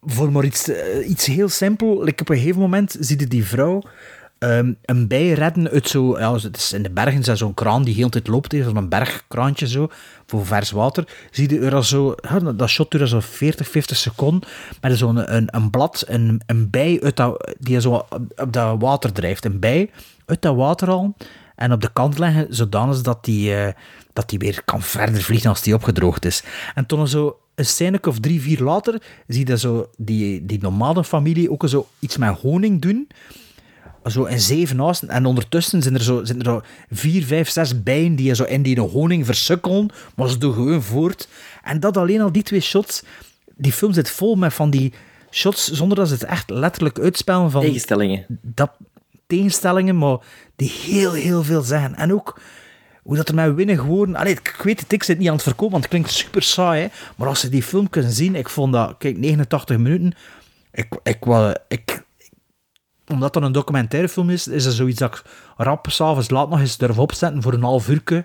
Voor 0.00 0.32
maar 0.32 0.44
iets, 0.44 0.68
eh, 0.68 1.08
iets 1.08 1.26
heel 1.26 1.48
simpel. 1.48 2.04
Like 2.04 2.22
op 2.22 2.28
een 2.28 2.36
gegeven 2.36 2.60
moment 2.60 2.96
zie 3.00 3.20
je 3.20 3.26
die 3.26 3.44
vrouw 3.44 3.82
ehm, 4.38 4.72
een 4.82 5.08
bij 5.08 5.32
redden 5.32 5.68
uit 5.68 5.88
zo... 5.88 6.18
Ja, 6.18 6.34
het 6.34 6.56
is 6.56 6.72
in 6.72 6.82
de 6.82 6.90
bergen 6.90 7.36
zo'n 7.36 7.54
kraan 7.54 7.84
die 7.84 7.94
heel 7.94 8.08
tijd 8.08 8.26
loopt. 8.26 8.52
heeft, 8.52 8.68
Zo'n 8.68 8.88
bergkraantje 8.88 9.68
zo, 9.68 9.88
voor 10.26 10.46
vers 10.46 10.70
water. 10.70 11.08
Zie 11.30 11.50
je 11.50 11.60
er 11.60 11.84
zo... 11.84 12.14
dat 12.56 12.68
shot 12.68 12.90
duurt 12.90 13.08
zo 13.08 13.20
40, 13.20 13.68
50 13.68 13.96
seconden. 13.96 14.48
Met 14.80 14.98
zo'n 14.98 15.34
een, 15.34 15.48
een 15.50 15.70
blad, 15.70 16.04
een, 16.06 16.40
een 16.46 16.70
bij 16.70 17.00
uit 17.02 17.16
dat, 17.16 17.54
die 17.58 17.80
zo 17.80 17.92
op, 17.92 18.20
op 18.36 18.52
dat 18.52 18.80
water 18.80 19.12
drijft. 19.12 19.44
Een 19.44 19.60
bij 19.60 19.90
uit 20.26 20.42
dat 20.42 20.56
water 20.56 20.88
al. 20.88 21.14
En 21.56 21.72
op 21.72 21.80
de 21.80 21.92
kant 21.92 22.18
leggen, 22.18 22.46
zodanig 22.50 23.00
dat 23.00 23.24
die, 23.24 23.54
eh, 23.54 23.72
dat 24.12 24.28
die 24.28 24.38
weer 24.38 24.62
kan 24.64 24.82
verder 24.82 25.22
vliegen 25.22 25.48
als 25.48 25.62
die 25.62 25.74
opgedroogd 25.74 26.24
is. 26.24 26.42
En 26.74 26.86
toen 26.86 27.08
zo 27.08 27.38
een 27.54 27.66
scène 27.66 27.98
of 28.02 28.20
drie, 28.20 28.40
vier 28.40 28.60
later, 28.60 29.02
zie 29.26 29.46
je 29.46 29.58
zo 29.58 29.90
die, 29.96 30.46
die 30.46 30.58
nomadenfamilie 30.60 31.50
ook 31.50 31.68
zo 31.68 31.88
iets 31.98 32.16
met 32.16 32.38
honing 32.38 32.82
doen. 32.82 33.08
Zo 34.04 34.24
in 34.24 34.40
zeven 34.40 34.76
naasten. 34.76 35.08
En 35.08 35.26
ondertussen 35.26 35.82
zijn 35.82 35.94
er 35.94 36.02
zo, 36.02 36.24
zijn 36.24 36.38
er 36.38 36.44
zo 36.44 36.62
vier, 36.90 37.24
vijf, 37.24 37.48
zes 37.48 37.82
bijen 37.82 38.16
die 38.16 38.34
zo 38.34 38.44
in 38.44 38.62
die 38.62 38.80
honing 38.80 39.26
versukkelen. 39.26 39.90
Maar 40.14 40.28
ze 40.28 40.38
doen 40.38 40.52
gewoon 40.52 40.82
voort. 40.82 41.28
En 41.62 41.80
dat 41.80 41.96
alleen 41.96 42.20
al 42.20 42.32
die 42.32 42.42
twee 42.42 42.60
shots. 42.60 43.02
Die 43.56 43.72
film 43.72 43.92
zit 43.92 44.10
vol 44.10 44.34
met 44.34 44.54
van 44.54 44.70
die 44.70 44.92
shots 45.30 45.70
zonder 45.70 45.96
dat 45.96 46.08
ze 46.08 46.14
het 46.14 46.24
echt 46.24 46.50
letterlijk 46.50 46.98
uitspellen 46.98 47.50
van... 47.50 47.60
Tegenstellingen. 47.60 48.26
Dat, 48.28 48.70
tegenstellingen, 49.26 49.98
maar 49.98 50.18
die 50.56 50.70
heel, 50.70 51.12
heel 51.12 51.42
veel 51.42 51.62
zeggen. 51.62 51.94
En 51.94 52.12
ook 52.12 52.40
hoe 53.02 53.16
dat 53.16 53.28
er 53.28 53.34
met 53.34 53.54
winnen 53.54 53.78
geworden... 53.78 54.16
Allee, 54.16 54.32
ik 54.32 54.60
weet 54.64 54.80
het, 54.80 54.92
ik 54.92 55.02
zit 55.02 55.18
niet 55.18 55.28
aan 55.28 55.34
het 55.34 55.42
verkopen, 55.42 55.70
want 55.70 55.82
het 55.82 55.92
klinkt 55.92 56.10
super 56.10 56.42
saai. 56.42 56.88
Maar 57.16 57.28
als 57.28 57.40
ze 57.40 57.48
die 57.48 57.62
film 57.62 57.90
kunnen 57.90 58.12
zien, 58.12 58.34
ik 58.34 58.48
vond 58.48 58.72
dat... 58.72 58.94
Kijk, 58.98 59.16
89 59.18 59.78
minuten. 59.78 60.12
Ik, 60.72 60.86
ik, 61.02 61.24
wa- 61.24 61.56
ik, 61.68 62.04
omdat 63.06 63.32
dat 63.32 63.42
een 63.42 63.52
documentaire 63.52 64.08
film 64.08 64.30
is, 64.30 64.48
is 64.48 64.64
dat 64.64 64.72
zoiets 64.72 64.98
dat 64.98 65.14
ik 65.14 65.22
rap 65.56 65.86
s'avonds 65.90 66.30
laat 66.30 66.48
nog 66.48 66.60
eens 66.60 66.76
durf 66.76 66.98
opzetten 66.98 67.42
voor 67.42 67.52
een 67.52 67.62
half 67.62 67.88
uurtje. 67.88 68.24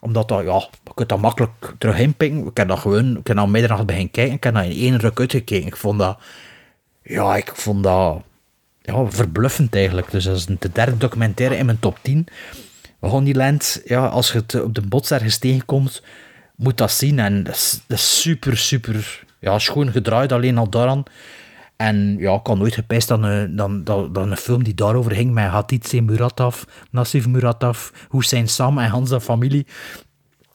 Omdat 0.00 0.28
dat, 0.28 0.44
ja, 0.44 0.68
je 0.84 0.94
kunt 0.94 1.08
dat 1.08 1.20
makkelijk 1.20 1.74
terug 1.78 1.98
inpikken. 1.98 2.46
Ik 2.46 2.56
heb 2.56 2.68
dat 2.68 2.78
gewoon, 2.78 3.16
ik 3.16 3.26
heb 3.26 3.36
dat 3.36 3.48
middernacht 3.48 3.86
beginnen 3.86 4.10
kijken. 4.10 4.34
Ik 4.34 4.44
heb 4.44 4.54
dat 4.54 4.64
in 4.64 4.70
één 4.70 4.96
ruk 4.98 5.20
uitgekeken. 5.20 5.66
Ik 5.66 5.76
vond 5.76 5.98
dat, 5.98 6.18
ja, 7.02 7.36
ik 7.36 7.52
vond 7.54 7.82
dat 7.82 8.22
ja, 8.86 9.10
verbluffend 9.10 9.74
eigenlijk. 9.74 10.10
Dus 10.10 10.24
dat 10.24 10.36
is 10.36 10.46
de 10.46 10.72
derde 10.72 10.96
documentaire 10.96 11.56
in 11.56 11.66
mijn 11.66 11.78
top 11.78 11.98
10. 12.02 12.26
Honeyland, 12.98 13.82
ja, 13.84 14.06
als 14.06 14.32
je 14.32 14.38
het 14.38 14.62
op 14.62 14.74
de 14.74 14.80
bots 14.80 15.10
ergens 15.10 15.38
tegenkomt, 15.38 16.02
moet 16.56 16.78
dat 16.78 16.90
zien. 16.90 17.18
En 17.18 17.42
dat 17.42 17.82
is, 17.88 18.20
super, 18.20 18.56
super 18.56 19.24
ja, 19.40 19.58
schoon 19.58 19.90
gedraaid, 19.90 20.32
alleen 20.32 20.58
al 20.58 20.70
daaraan. 20.70 21.02
En 21.76 22.16
ja, 22.18 22.34
ik 22.34 22.46
had 22.46 22.58
nooit 22.58 22.74
gepijst 22.74 23.08
dat 23.08 23.22
een, 23.22 23.56
dan, 23.56 23.84
dat 23.84 24.16
een 24.16 24.36
film 24.36 24.62
die 24.62 24.74
daarover 24.74 25.12
ging 25.12 25.32
met 25.32 25.44
Hatice 25.44 26.00
Muratov, 26.00 26.62
Nassif 26.90 27.26
Muratov, 27.26 27.90
Hussein 28.10 28.48
Sam 28.48 28.78
en 28.78 28.90
Hans 28.90 29.10
en 29.10 29.20
familie. 29.20 29.66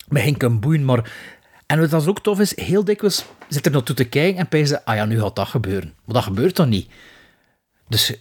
Me 0.08 0.20
ging 0.20 0.38
kunnen 0.38 0.60
boeien, 0.60 0.86
maar... 0.86 1.12
En 1.66 1.80
wat 1.80 1.90
dat 1.90 2.08
ook 2.08 2.20
tof 2.20 2.40
is, 2.40 2.58
heel 2.58 2.84
dikwijls 2.84 3.26
zit 3.48 3.66
er 3.66 3.72
naartoe 3.72 3.96
te 3.96 4.04
kijken 4.04 4.40
en 4.40 4.48
pijzen, 4.48 4.84
ah 4.84 4.96
ja, 4.96 5.06
nu 5.06 5.20
gaat 5.22 5.36
dat 5.36 5.48
gebeuren. 5.48 5.94
Maar 6.06 6.16
dat 6.16 6.24
gebeurt 6.24 6.56
dan 6.56 6.70
niet. 6.70 6.90
Dus 7.92 8.14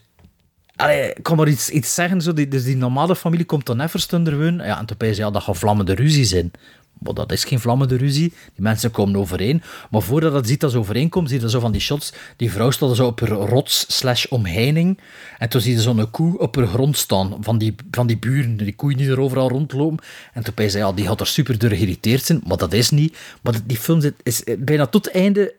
Allee, 0.77 1.13
ik 1.13 1.23
kan 1.23 1.37
maar 1.37 1.49
iets, 1.49 1.95
zeggen. 1.95 2.21
Zo, 2.21 2.33
die, 2.33 2.49
dus 2.49 2.65
die 2.65 2.77
normale 2.77 3.17
familie 3.17 3.47
komt 3.47 3.67
dan 3.67 3.81
Everston 3.81 4.27
er 4.27 4.39
wonen. 4.39 4.67
Ja, 4.67 4.79
en 4.79 4.87
toen 4.87 4.97
zei 4.99 5.17
ja, 5.17 5.31
dat 5.31 5.43
gaat 5.43 5.59
vlammende 5.59 5.95
ruzie 5.95 6.25
zijn. 6.25 6.51
Maar 6.99 7.15
dat 7.15 7.33
is 7.33 7.45
geen 7.45 7.61
vlammende 7.61 7.97
ruzie. 7.97 8.29
Die 8.29 8.63
mensen 8.63 8.91
komen 8.91 9.17
overeen. 9.17 9.63
Maar 9.91 10.03
voordat 10.03 10.33
dat 10.33 10.47
ziet 10.47 10.61
dat 10.61 10.75
overeenkomt, 10.75 11.29
zie 11.29 11.41
je 11.41 11.51
zo 11.51 11.61
van 11.61 11.73
die 11.73 11.81
shots. 11.81 12.13
Die 12.37 12.51
vrouw 12.51 12.71
staat 12.71 12.97
zo 12.97 13.07
op 13.07 13.21
haar 13.21 13.29
rots 13.29 13.85
slash 13.97 14.27
omheining. 14.27 14.99
En 15.39 15.49
toen 15.49 15.61
zie 15.61 15.73
je 15.73 15.81
zo'n 15.81 16.11
koe 16.11 16.39
op 16.39 16.57
haar 16.57 16.67
grond 16.67 16.97
staan 16.97 17.37
van 17.41 17.59
die, 17.59 17.75
van 17.91 18.07
die 18.07 18.19
buren. 18.19 18.57
Die 18.57 18.75
koeien 18.75 18.99
die 18.99 19.11
er 19.11 19.21
overal 19.21 19.49
rondlopen. 19.49 20.05
En 20.33 20.43
toen 20.43 20.71
zei 20.71 20.85
ja, 20.85 20.93
die 20.93 21.07
gaat 21.07 21.21
er 21.21 21.27
super 21.27 21.59
door 21.59 21.71
geïrriteerd 21.71 22.25
zijn. 22.25 22.41
Maar 22.47 22.57
dat 22.57 22.73
is 22.73 22.91
niet. 22.91 23.17
Maar 23.43 23.55
die 23.65 23.77
film 23.77 24.01
is 24.23 24.43
bijna 24.59 24.87
tot 24.87 25.05
het 25.05 25.15
einde... 25.15 25.55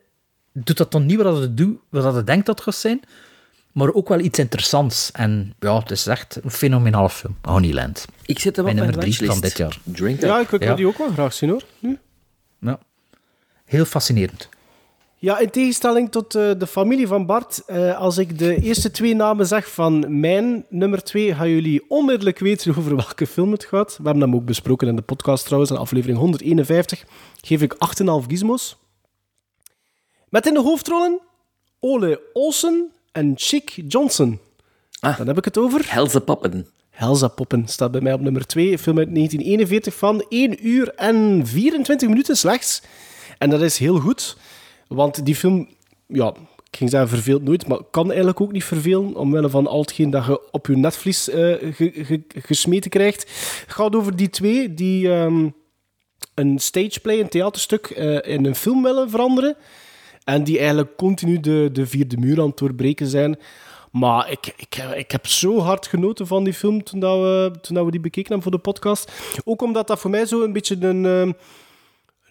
Doet 0.54 0.78
dat 0.78 0.92
dan 0.92 1.06
niet 1.06 1.22
wat 1.22 1.38
het, 1.38 1.58
doet, 1.58 1.78
wat 1.90 2.14
het 2.14 2.28
denkt 2.28 2.46
dat 2.46 2.56
het 2.56 2.64
gaat 2.64 2.76
zijn. 2.76 3.02
Maar 3.72 3.93
ook 3.93 4.09
wel 4.09 4.19
iets 4.19 4.40
interessants. 4.40 5.11
En 5.11 5.53
ja, 5.59 5.80
het 5.80 5.91
is 5.91 6.08
echt 6.08 6.40
een 6.43 6.51
fenomenale 6.51 7.09
film. 7.09 7.38
Honeyland. 7.41 8.06
Ik 8.25 8.40
zit 8.40 8.56
Mijn 8.56 8.67
op 8.67 8.74
nummer 8.74 8.98
drie 9.00 9.25
van 9.25 9.40
dit 9.40 9.58
jaar. 9.58 9.80
Drinker. 9.83 10.27
Ja, 10.27 10.40
ik 10.40 10.50
wil 10.50 10.64
Ja. 10.64 10.75
die 10.75 10.88
ook 10.88 10.98
wel 10.98 11.09
graag 11.11 11.33
zien 11.33 11.50
hoor. 11.50 11.64
Nu. 11.80 12.00
Ja. 12.59 12.80
Heel 13.66 13.85
fascinerend. 13.85 14.50
Ja, 15.16 15.40
in 15.40 15.50
tegenstelling 15.50 16.11
tot 16.11 16.35
eh, 16.35 16.51
de 16.58 16.67
familie 16.67 17.08
van 17.08 17.25
Bart, 17.25 17.66
eh, 17.66 17.98
als 17.98 18.17
ik 18.17 18.38
de 18.40 18.56
eerste 18.61 18.91
twee 18.91 19.16
namen 19.16 19.48
zeg 19.48 19.72
van 19.72 20.19
mijn 20.19 20.66
nummer 20.69 21.03
twee, 21.03 21.35
gaan 21.35 21.50
jullie 21.50 21.83
onmiddellijk 21.90 22.40
weten 22.40 22.75
over 22.77 22.95
welke 22.95 23.27
film 23.27 23.51
het 23.51 23.66
gaat. 23.66 23.98
We 23.98 24.03
hebben 24.03 24.22
hem 24.24 24.35
ook 24.35 24.45
besproken 24.45 24.88
in 24.88 24.95
de 24.95 25.01
podcast 25.01 25.43
trouwens, 25.45 25.72
in 25.72 25.77
aflevering 25.77 26.17
151. 26.17 27.03
Geef 27.41 27.61
ik 27.61 27.74
8,5 27.74 28.25
gizmos. 28.27 28.77
Met 30.30 30.45
in 30.45 30.53
de 30.53 30.61
hoofdrollen 30.61 31.19
Ole 31.80 32.22
Olsen 32.33 32.91
en 33.12 33.34
Chick 33.36 33.82
Johnson. 33.88 34.40
Dan 35.00 35.28
heb 35.28 35.38
ik 35.38 35.46
het 35.46 35.58
over... 35.58 35.94
Helse 35.94 36.22
Poppen. 36.22 36.68
Helza 36.90 37.28
Poppen 37.28 37.68
staat 37.68 37.92
bij 37.92 38.02
mij 38.02 38.14
op 38.14 38.22
nummer 38.22 38.46
2. 38.46 38.72
Een 38.72 38.80
film 38.80 38.98
uit 38.98 39.16
1941 39.16 39.96
van 39.96 40.26
1 40.30 40.68
uur 40.68 40.94
en 40.96 41.48
24 41.48 42.08
minuten 42.08 42.38
slechts. 42.38 42.82
En 43.38 43.50
dat 43.50 43.62
is 43.62 43.78
heel 43.78 44.00
goed, 44.00 44.38
want 44.88 45.26
die 45.26 45.36
film, 45.36 45.70
ja, 46.08 46.34
ik 46.70 46.78
ging 46.78 46.90
zeggen 46.90 47.10
verveelt 47.10 47.44
nooit, 47.44 47.68
maar 47.68 47.80
kan 47.92 48.08
eigenlijk 48.08 48.42
ook 48.42 48.52
niet 48.52 48.64
vervelen, 48.64 49.16
omwille 49.16 49.50
van 49.50 49.68
al 49.68 49.82
hetgeen 49.82 50.10
dat 50.10 50.26
je 50.26 50.52
op 50.52 50.68
je 50.68 50.78
netvlies 50.78 51.24
ge- 51.24 51.92
ge- 52.06 52.24
gesmeten 52.28 52.90
krijgt. 52.90 53.22
Het 53.66 53.74
gaat 53.74 53.96
over 53.96 54.16
die 54.16 54.30
twee 54.30 54.74
die 54.74 55.12
ehm, 55.14 55.50
een 56.36 56.60
stageplay, 56.60 57.20
een 57.20 57.30
theaterstuk, 57.30 57.86
eh, 57.86 58.34
in 58.34 58.46
een 58.46 58.56
film 58.56 58.84
willen 58.84 59.10
veranderen. 59.10 59.56
En 60.34 60.43
die 60.43 60.58
eigenlijk 60.58 60.95
continu 60.98 61.40
de, 61.40 61.69
de 61.72 61.88
vierde 61.88 62.18
muur 62.18 62.40
aan 62.40 62.48
het 62.48 62.58
doorbreken 62.58 63.08
zijn. 63.08 63.40
Maar 63.92 64.32
ik, 64.32 64.53
ik, 64.58 64.76
ik 64.95 65.11
heb 65.11 65.27
zo 65.27 65.60
hard 65.60 65.88
genoten 65.88 66.27
van 66.27 66.43
die 66.43 66.53
film 66.53 66.84
toen, 66.84 67.00
dat 67.00 67.18
we, 67.18 67.51
toen 67.61 67.76
dat 67.76 67.85
we 67.85 67.92
die 67.92 68.00
bekeken 68.00 68.34
hebben 68.34 68.51
voor 68.51 68.60
de 68.60 68.72
podcast. 68.72 69.11
Ook 69.43 69.61
omdat 69.61 69.88
dat 69.88 70.00
voor 70.00 70.10
mij 70.10 70.26
zo 70.26 70.43
een 70.43 70.53
beetje 70.53 70.77
een, 70.80 71.06
ehm, 71.06 71.32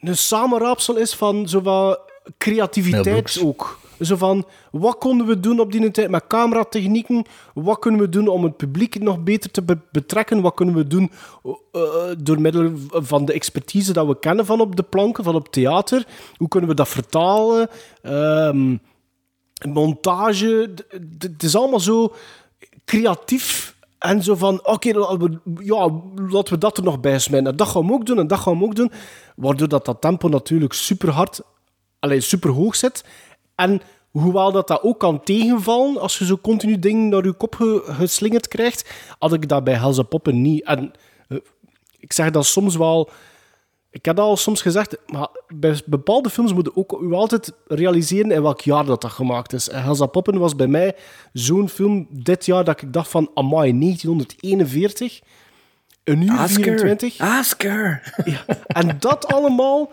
een 0.01 0.17
samenraapsel 0.17 0.97
is 0.97 1.15
van 1.15 1.49
zo 1.49 1.63
wat 1.63 1.89
Mel 1.89 2.09
creativiteit 2.39 3.41
ook. 3.43 3.79
Zo 4.01 4.17
van, 4.17 4.45
wat 4.71 4.99
konden 4.99 5.27
we 5.27 5.41
doen 5.41 5.61
op 5.61 5.73
die 5.73 5.91
tijd 5.91 6.11
met 6.11 6.27
cameratechnieken? 6.27 7.25
Wat 7.55 7.79
kunnen 7.79 8.01
we 8.01 8.09
doen 8.09 8.29
om 8.29 8.45
het 8.45 8.57
publiek 8.57 9.03
nog 9.03 9.23
beter 9.23 9.51
te 9.51 9.63
be- 9.63 9.79
betrekken? 9.93 10.41
Wat 10.41 10.55
kunnen 10.55 10.75
we 10.75 10.87
doen 10.87 11.11
eh, 11.73 11.83
door 12.19 12.41
middel 12.41 12.73
van 12.91 13.25
de 13.25 13.33
expertise 13.33 13.93
dat 13.93 14.07
we 14.07 14.19
kennen 14.19 14.47
van 14.47 14.61
op 14.61 14.77
de 14.77 14.83
planken, 14.83 15.25
van 15.25 15.35
op 15.35 15.49
theater? 15.49 16.07
Hoe 16.37 16.49
kunnen 16.49 16.69
we 16.69 16.77
dat 16.77 16.89
vertalen? 16.89 17.69
Ehm, 18.03 18.77
montage. 19.69 20.71
Het 21.19 21.43
is 21.43 21.57
allemaal 21.57 21.81
zo 21.81 22.15
creatief. 22.85 23.79
En 23.99 24.23
zo 24.23 24.35
van, 24.35 24.67
oké, 24.67 24.89
ja, 25.59 25.91
laten 26.29 26.53
we 26.53 26.59
dat 26.59 26.77
er 26.77 26.83
nog 26.85 27.01
bij 27.01 27.19
smijten. 27.19 27.57
Dat 27.57 27.69
gaan 27.69 27.87
we 27.87 27.93
ook 27.93 28.07
doen 28.07 28.19
en 28.19 28.27
dat 28.27 28.39
gaan 28.39 28.59
we 28.59 28.65
ook 28.65 28.75
doen. 28.75 28.93
Waardoor 29.37 29.69
dat, 29.69 29.85
dat 29.85 30.01
tempo 30.01 30.29
natuurlijk 30.29 30.73
super 30.73 31.11
hard, 31.11 31.41
alleen 31.99 32.23
super 32.23 32.51
hoog 32.51 32.77
zit. 32.77 33.05
En 33.61 33.81
hoewel 34.11 34.53
dat, 34.53 34.69
dat 34.69 34.83
ook 34.83 34.99
kan 34.99 35.23
tegenvallen, 35.23 36.01
als 36.01 36.19
je 36.19 36.25
zo 36.27 36.39
continu 36.39 36.79
dingen 36.79 37.09
naar 37.09 37.25
je 37.25 37.33
kop 37.33 37.55
ge- 37.55 37.83
geslingerd 37.87 38.49
krijgt, 38.49 38.91
had 39.19 39.33
ik 39.33 39.49
dat 39.49 39.65
bij 39.65 39.75
Helza 39.75 40.03
Poppen 40.03 40.43
niet. 40.43 40.65
En 40.65 40.93
eh, 41.29 41.39
ik 41.99 42.13
zeg 42.13 42.31
dat 42.31 42.47
soms 42.47 42.77
wel... 42.77 43.11
Ik 43.93 44.05
heb 44.05 44.17
dat 44.17 44.25
al 44.27 44.37
soms 44.37 44.63
gezegd, 44.63 44.97
maar 45.07 45.29
bij 45.49 45.81
bepaalde 45.87 46.31
films 46.31 46.53
moet 46.53 46.65
je 46.65 46.77
ook 46.77 47.01
u 47.03 47.13
altijd 47.13 47.53
realiseren 47.67 48.31
in 48.31 48.43
welk 48.43 48.61
jaar 48.61 48.85
dat, 48.85 49.01
dat 49.01 49.11
gemaakt 49.11 49.53
is. 49.53 49.69
En 49.69 50.11
Poppen 50.11 50.39
was 50.39 50.57
bij 50.57 50.67
mij 50.67 50.97
zo'n 51.33 51.69
film 51.69 52.07
dit 52.11 52.47
jaar 52.47 52.65
dat 52.65 52.83
ik 52.83 52.93
dacht 52.93 53.11
van, 53.11 53.31
amai, 53.35 53.79
1941, 53.79 55.21
een 56.05 56.23
uur 56.23 56.43
Oscar. 56.43 56.63
24. 56.79 57.39
Oscar. 57.39 58.15
Ja, 58.25 58.45
en 58.67 58.97
dat 58.99 59.27
allemaal 59.27 59.91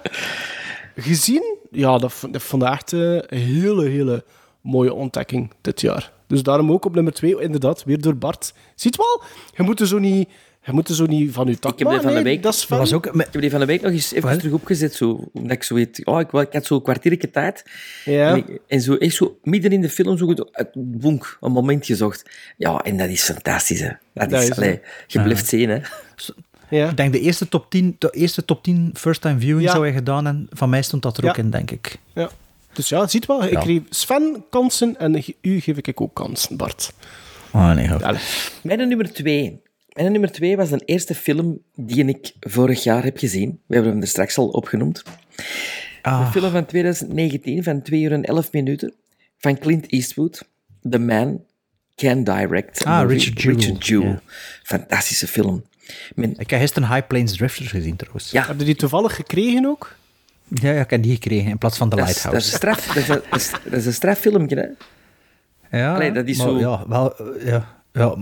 gezien, 1.01 1.55
ja, 1.71 1.97
dat, 1.97 2.13
dat 2.31 2.41
vond 2.41 2.63
ik 2.63 2.69
echt 2.69 2.93
eh, 2.93 2.99
een 3.13 3.37
hele, 3.37 3.87
hele 3.89 4.23
mooie 4.61 4.93
ontdekking 4.93 5.51
dit 5.61 5.81
jaar. 5.81 6.11
Dus 6.27 6.43
daarom 6.43 6.71
ook 6.71 6.85
op 6.85 6.95
nummer 6.95 7.13
2, 7.13 7.41
inderdaad, 7.41 7.83
weer 7.83 8.01
door 8.01 8.15
Bart. 8.17 8.53
Ziet 8.75 8.95
wel, 8.95 9.23
je 9.55 9.63
moet 9.63 9.79
er 9.79 9.87
zo 9.87 9.97
niet, 9.97 10.29
je 10.63 10.71
moet 10.71 10.89
er 10.89 10.95
zo 10.95 11.05
niet 11.05 11.31
van 11.33 11.47
je 11.47 11.59
tak 11.59 11.71
Ik 11.73 11.79
heb 11.79 11.89
die 11.89 12.01
van 12.01 12.13
de 12.13 12.21
week, 12.21 12.43
dat 12.43 12.53
is 12.53 12.63
fijn. 12.63 12.81
ik 12.87 13.03
heb 13.31 13.41
die 13.41 13.49
van 13.49 13.59
de 13.59 13.65
week 13.65 13.81
nog 13.81 13.91
eens 13.91 14.11
even 14.13 14.37
terug 14.37 14.53
opgezet. 14.53 14.93
Zo, 14.93 15.29
omdat 15.33 15.51
ik 15.51 15.63
zo 15.63 15.73
weet, 15.75 16.05
oh, 16.05 16.19
ik, 16.19 16.31
ik 16.33 16.53
had 16.53 16.65
zo'n 16.65 16.81
kwartiertje 16.81 17.29
tijd. 17.31 17.63
Ja. 18.05 18.29
En, 18.29 18.35
ik- 18.37 18.59
en 18.67 18.81
zo, 18.81 18.95
echt 18.95 19.15
zo 19.15 19.37
midden 19.43 19.71
in 19.71 19.81
de 19.81 19.89
film 19.89 20.17
zo 20.17 20.25
goed, 20.25 20.45
bonk, 20.73 21.37
een 21.41 21.51
moment 21.51 21.85
gezocht. 21.85 22.29
Ja, 22.57 22.81
en 22.81 22.97
dat 22.97 23.09
is 23.09 23.23
fantastisch, 23.23 23.79
hè. 23.79 23.89
Dat, 24.13 24.29
Dat 24.29 24.41
is, 24.41 24.49
is, 24.49 24.57
allee, 24.57 24.69
hè. 24.69 24.75
je 25.07 25.17
Ja. 25.19 25.23
blijft 25.23 25.47
zien, 25.47 25.69
hè. 25.69 25.79
Ja. 26.69 26.89
Ik 26.89 26.97
denk 26.97 27.11
de 27.13 27.19
eerste 27.19 27.49
top 27.49 27.69
10, 27.69 27.95
de 27.99 28.09
eerste 28.09 28.45
top 28.45 28.63
10 28.63 28.89
first-time 28.93 29.39
viewing 29.39 29.65
Ja. 29.65 29.71
zou 29.71 29.87
je 29.87 29.93
gedaan 29.93 30.27
en 30.27 30.47
van 30.49 30.69
mij 30.69 30.81
stond 30.81 31.01
dat 31.03 31.17
er 31.17 31.23
Ja. 31.23 31.29
ook 31.29 31.37
in, 31.37 31.49
denk 31.49 31.71
ik. 31.71 31.97
Ja. 32.13 32.29
Dus 32.73 32.89
ja, 32.89 33.07
ziet 33.07 33.25
wel, 33.25 33.43
ik 33.43 33.59
geef 33.59 33.81
Sven 33.89 34.43
kansen 34.49 34.99
en 34.99 35.23
u 35.41 35.59
geef 35.59 35.77
ik 35.77 36.01
ook 36.01 36.13
kansen, 36.13 36.57
Bart. 36.57 36.93
Oh 37.51 37.71
nee, 37.73 37.89
Mijn 38.61 38.87
nummer 38.87 39.13
twee. 39.13 39.61
Mijn 39.93 40.11
nummer 40.11 40.31
twee 40.31 40.57
was 40.57 40.71
een 40.71 40.81
eerste 40.85 41.15
film 41.15 41.59
die 41.75 42.05
ik 42.05 42.31
vorig 42.39 42.83
jaar 42.83 43.03
heb 43.03 43.17
gezien. 43.17 43.59
We 43.65 43.73
hebben 43.75 43.91
hem 43.93 44.01
er 44.01 44.07
straks 44.07 44.37
al 44.37 44.47
opgenoemd. 44.47 45.03
Ah. 46.01 46.21
Een 46.25 46.31
film 46.31 46.51
van 46.51 46.65
2019 46.65 47.63
van 47.63 47.81
2 47.81 48.01
uur 48.01 48.11
en 48.11 48.23
11 48.23 48.51
minuten 48.51 48.93
van 49.37 49.57
Clint 49.59 49.87
Eastwood. 49.91 50.47
The 50.89 50.99
Man 50.99 51.43
Can 51.95 52.23
Direct. 52.23 52.83
Ah. 52.85 53.09
Richard 53.09 53.41
Jewell. 53.41 53.55
Richard 53.59 53.87
Jewell. 53.87 54.09
Ja. 54.09 54.21
Fantastische 54.63 55.27
film. 55.27 55.63
Ik 56.15 56.49
heb 56.49 56.59
gisteren 56.59 56.93
High 56.93 57.07
Plains 57.07 57.35
Drifters 57.37 57.67
gezien, 57.69 57.95
trouwens. 57.95 58.31
Ja. 58.31 58.45
Heb 58.47 58.59
je 58.59 58.65
die 58.65 58.75
toevallig 58.75 59.15
gekregen 59.15 59.65
ook? 59.65 59.95
Ja, 60.47 60.71
ja, 60.71 60.81
ik 60.81 60.89
heb 60.89 61.03
die 61.03 61.13
gekregen 61.13 61.49
in 61.49 61.57
plaats 61.57 61.77
van 61.77 61.89
The 61.89 61.95
Dat 61.95 62.09
is, 62.09 62.21
dat 62.21 62.33
is 62.33 62.51
Lighthouse. 62.53 62.75
een 62.75 62.81
straf, 62.81 62.93
dat 62.93 63.03
is 63.03 63.09
een, 63.09 63.21
dat 63.29 63.39
is, 63.39 63.51
dat 63.63 63.73
is 63.79 63.85
een 63.85 63.93
straffilmpje, 63.93 64.55
hè? 65.69 65.77
Ja, 65.77 65.93
Allee, 65.95 66.11
dat 66.11 66.27
is 66.27 66.37
maar 66.37 66.47
zo- 66.47 66.59
Ja, 66.59 66.83
wel, 66.87 67.13
ja, 67.45 67.75
ja, 67.93 68.15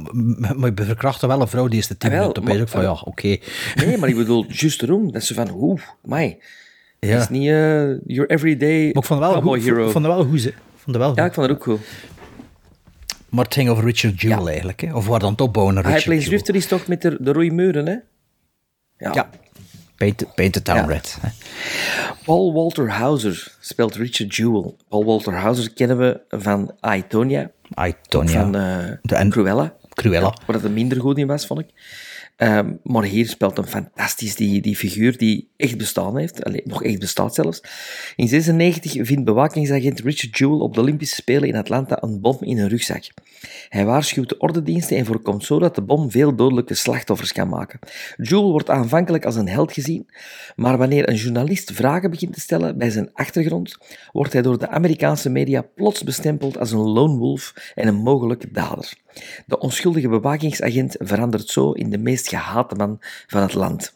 maar 0.56 0.72
je 0.76 0.84
verkrachtte 0.85 1.27
wel 1.27 1.42
een 1.42 1.48
vrouw 1.48 1.68
die 1.68 1.76
eerste 1.76 1.98
tien 1.98 2.10
Ah, 2.11 2.16
wel, 2.18 2.27
minuten. 2.27 2.44
Dan 2.44 2.52
ben 2.52 2.61
je 2.61 2.68
ook 2.68 2.74
maar- 2.74 2.84
van, 2.84 2.94
ja, 3.26 3.35
oké. 3.35 3.85
Nee, 3.85 3.98
maar 3.98 4.10
ik 4.10 4.16
bedoel, 4.16 4.45
juist 4.48 4.82
erom. 4.82 5.11
Dat 5.11 5.22
is 5.22 5.27
zo 5.27 5.34
van, 5.35 5.50
oeh, 5.53 5.82
mij. 6.02 6.38
Ja. 7.00 7.11
Dat 7.11 7.22
is 7.22 7.30
niet 7.30 7.50
eh, 7.50 8.00
your 8.06 8.30
everyday 8.30 8.77
Maar 8.80 8.88
ik 8.88 9.03
vond 9.03 9.22
het 9.24 9.32
wel 9.32 9.42
goed. 9.42 9.64
hero. 9.64 9.85
Ik 9.85 9.92
vond 9.92 10.06
het 10.06 10.14
wel 10.16 10.26
goed. 10.26 10.45
Ik 10.45 10.53
vond 10.76 10.85
het 10.85 10.98
wel 10.98 11.08
goed. 11.08 11.18
Ja, 11.18 11.26
ik 11.26 11.34
vond 11.34 11.48
het 11.48 11.56
ook 11.58 11.64
cool. 11.64 11.80
Maar 13.35 13.45
het 13.45 13.53
ging 13.53 13.69
over 13.69 13.83
Richard 13.83 14.22
Jewell 14.22 14.45
eigenlijk, 14.47 14.81
hè. 14.81 14.93
Of 14.93 15.07
waar 15.07 15.19
dan 15.19 15.31
het 15.31 15.41
opbouwen 15.41 15.75
naar 15.75 15.83
High 15.83 15.95
Richard 15.97 16.09
Plains 16.09 16.25
Jewell. 16.25 16.39
Drifter 16.41 16.55
is 16.64 16.67
toch 16.80 16.88
met 16.88 17.01
de, 17.01 17.17
de 17.19 17.31
rode 17.31 17.51
muren, 17.51 17.85
hè? 17.88 17.95
Ja. 18.97 19.30
Paint, 19.97 20.35
Paint 20.35 20.53
the 20.53 20.61
Town 20.61 20.77
Ja. 20.80 20.85
Red. 20.85 21.17
hè. 21.22 21.30
Paul 22.25 22.53
Walter 22.53 22.89
Hauser 22.91 23.55
speelt 23.59 23.95
Richard 23.95 24.35
Jewell. 24.35 24.73
Paul 24.89 25.05
Walter 25.05 25.33
Hauser 25.33 25.73
kennen 25.73 25.97
we 25.97 26.22
van. 26.30 26.72
I, 26.95 27.03
Tonya. 27.07 27.51
Van 28.09 28.55
eh, 28.55 28.91
De- 29.01 29.15
en- 29.15 29.30
Cruella. 29.30 29.73
Cruella. 29.93 30.25
Ja, 30.27 30.33
waar 30.45 30.55
dat 30.55 30.64
er 30.64 30.72
minder 30.72 30.99
goed 31.01 31.17
in 31.17 31.27
was, 31.27 31.45
vond 31.47 31.59
ik. 31.59 31.67
Hier 32.38 33.27
speelt 33.27 33.57
hem 33.57 33.65
fantastisch 33.65 34.35
die, 34.35 34.61
die 34.61 34.75
figuur 34.75 35.17
die 35.17 35.49
echt 35.57 35.77
bestaan 35.77 36.17
heeft. 36.17 36.43
Allee, 36.43 36.61
nog 36.64 36.83
echt 36.83 36.99
bestaat 36.99 37.35
zelfs. 37.35 37.61
In 38.15 38.27
96 38.27 39.05
vindt 39.05 39.25
bewakingsagent 39.25 39.99
Richard 39.99 40.38
Jewell 40.38 40.57
op 40.57 40.73
de 40.73 40.81
Olympische 40.81 41.15
Spelen 41.15 41.47
in 41.47 41.55
Atlanta 41.55 41.97
een 42.01 42.22
bom 42.22 42.38
in 42.39 42.57
een 42.57 42.69
rugzak. 42.69 43.03
Hij 43.69 43.85
waarschuwt 43.85 44.30
de 44.30 44.38
ordendiensten 44.38 44.97
en 44.97 45.05
voorkomt 45.05 45.43
zo 45.43 45.59
dat 45.59 45.75
de 45.75 45.81
bom 45.81 46.11
veel 46.11 46.35
dodelijke 46.35 46.73
slachtoffers 46.73 47.31
kan 47.31 47.49
maken. 47.49 47.80
Jewell 48.17 48.51
wordt 48.51 48.69
aanvankelijk 48.69 49.25
als 49.25 49.35
een 49.35 49.49
held 49.49 49.73
gezien, 49.73 50.07
maar 50.55 50.77
wanneer 50.77 51.09
een 51.09 51.15
journalist 51.15 51.72
vragen 51.72 52.09
begint 52.09 52.33
te 52.33 52.39
stellen 52.39 52.77
bij 52.77 52.89
zijn 52.89 53.09
achtergrond, 53.14 53.77
wordt 54.11 54.33
hij 54.33 54.41
door 54.41 54.59
de 54.59 54.69
Amerikaanse 54.69 55.30
media 55.30 55.61
plots 55.61 56.03
bestempeld 56.03 56.57
als 56.57 56.72
een 56.72 56.89
lone 56.89 57.17
wolf 57.17 57.53
en 57.75 57.88
een 57.88 57.95
mogelijke 57.95 58.51
dader. 58.51 58.93
De 59.45 59.59
onschuldige 59.59 60.07
bewakingsagent 60.07 60.95
verandert 60.99 61.49
zo 61.49 61.72
in 61.72 61.89
de 61.89 61.97
meest 61.97 62.24
gehate 62.27 62.75
man 62.75 62.97
van 63.27 63.41
het 63.41 63.53
land. 63.53 63.93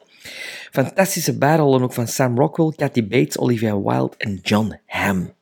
Fantastische 0.71 1.37
bijrollen 1.37 1.81
ook 1.81 1.93
van 1.93 2.07
Sam 2.07 2.37
Rockwell, 2.37 2.73
Kathy 2.75 3.07
Bates, 3.07 3.37
Olivia 3.37 3.81
Wilde 3.81 4.15
en 4.17 4.39
John 4.41 4.79
Hamm. 4.85 5.33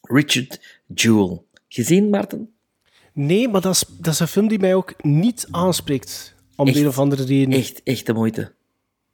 Richard 0.00 0.80
Jewell. 0.94 1.40
Gezien, 1.68 2.10
Maarten? 2.10 2.54
Nee, 3.12 3.48
maar 3.48 3.60
dat 3.60 3.74
is, 3.74 3.84
dat 3.98 4.12
is 4.12 4.20
een 4.20 4.28
film 4.28 4.48
die 4.48 4.58
mij 4.58 4.74
ook 4.74 5.04
niet 5.04 5.46
aanspreekt. 5.50 6.34
Om 6.56 6.68
Echt, 6.68 6.76
een 6.76 6.88
of 6.88 6.98
andere 6.98 7.24
reden. 7.24 7.58
Echt, 7.58 7.82
echt 7.82 8.06
de 8.06 8.12
moeite. 8.12 8.52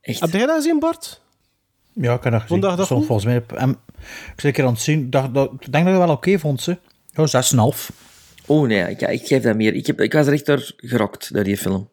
Echt. 0.00 0.20
Heb 0.20 0.30
jij 0.30 0.46
dat 0.46 0.56
gezien, 0.56 0.78
Bart? 0.78 1.20
Ja, 1.92 2.14
ik 2.14 2.22
heb 2.22 2.32
dat 2.32 2.42
gezien. 2.42 2.60
Dat 2.60 2.86
goed? 2.86 3.06
volgens 3.06 3.24
mij 3.24 3.36
op... 3.36 3.52
en 3.52 3.70
ik 4.34 4.40
zeker 4.40 4.64
aan 4.64 4.72
het 4.72 4.80
zien. 4.80 5.00
Ik 5.00 5.12
dacht, 5.12 5.34
dat, 5.34 5.52
ik 5.52 5.72
denk 5.72 5.84
dat 5.84 5.92
ik 5.92 5.98
dat 5.98 6.06
wel 6.06 6.16
oké 6.16 6.38
vond, 6.38 6.60
ze. 6.60 6.78
Ja, 7.10 7.42
6,5. 7.74 8.07
Oh 8.48 8.66
nee, 8.66 8.90
ik, 8.90 9.00
ik 9.00 9.26
geef 9.26 9.42
dat 9.42 9.56
meer. 9.56 9.74
Ik, 9.74 9.86
heb, 9.86 10.00
ik 10.00 10.12
was 10.12 10.26
er 10.26 10.32
echt 10.32 10.46
door 10.46 10.72
gerokt, 10.76 11.34
door 11.34 11.44
die 11.44 11.56
film. 11.56 11.88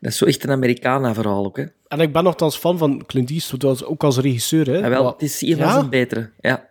Dat 0.00 0.10
is 0.12 0.18
zo 0.18 0.24
echt 0.24 0.44
een 0.44 0.50
Americana-verhaal 0.50 1.44
ook, 1.44 1.56
hè. 1.56 1.64
En 1.88 2.00
ik 2.00 2.12
ben 2.12 2.24
nogthans 2.24 2.56
fan 2.56 2.78
van 2.78 3.02
Clint 3.06 3.30
Eastwood, 3.30 3.84
ook 3.84 4.04
als 4.04 4.18
regisseur. 4.18 4.66
Hè. 4.66 4.76
Ja, 4.78 4.88
wel, 4.88 5.02
Maar- 5.02 5.12
het 5.12 5.22
is 5.22 5.42
een 5.42 5.48
Ja? 5.56 5.72
zijn 5.72 5.90
betere. 5.90 6.30
Ja. 6.40 6.68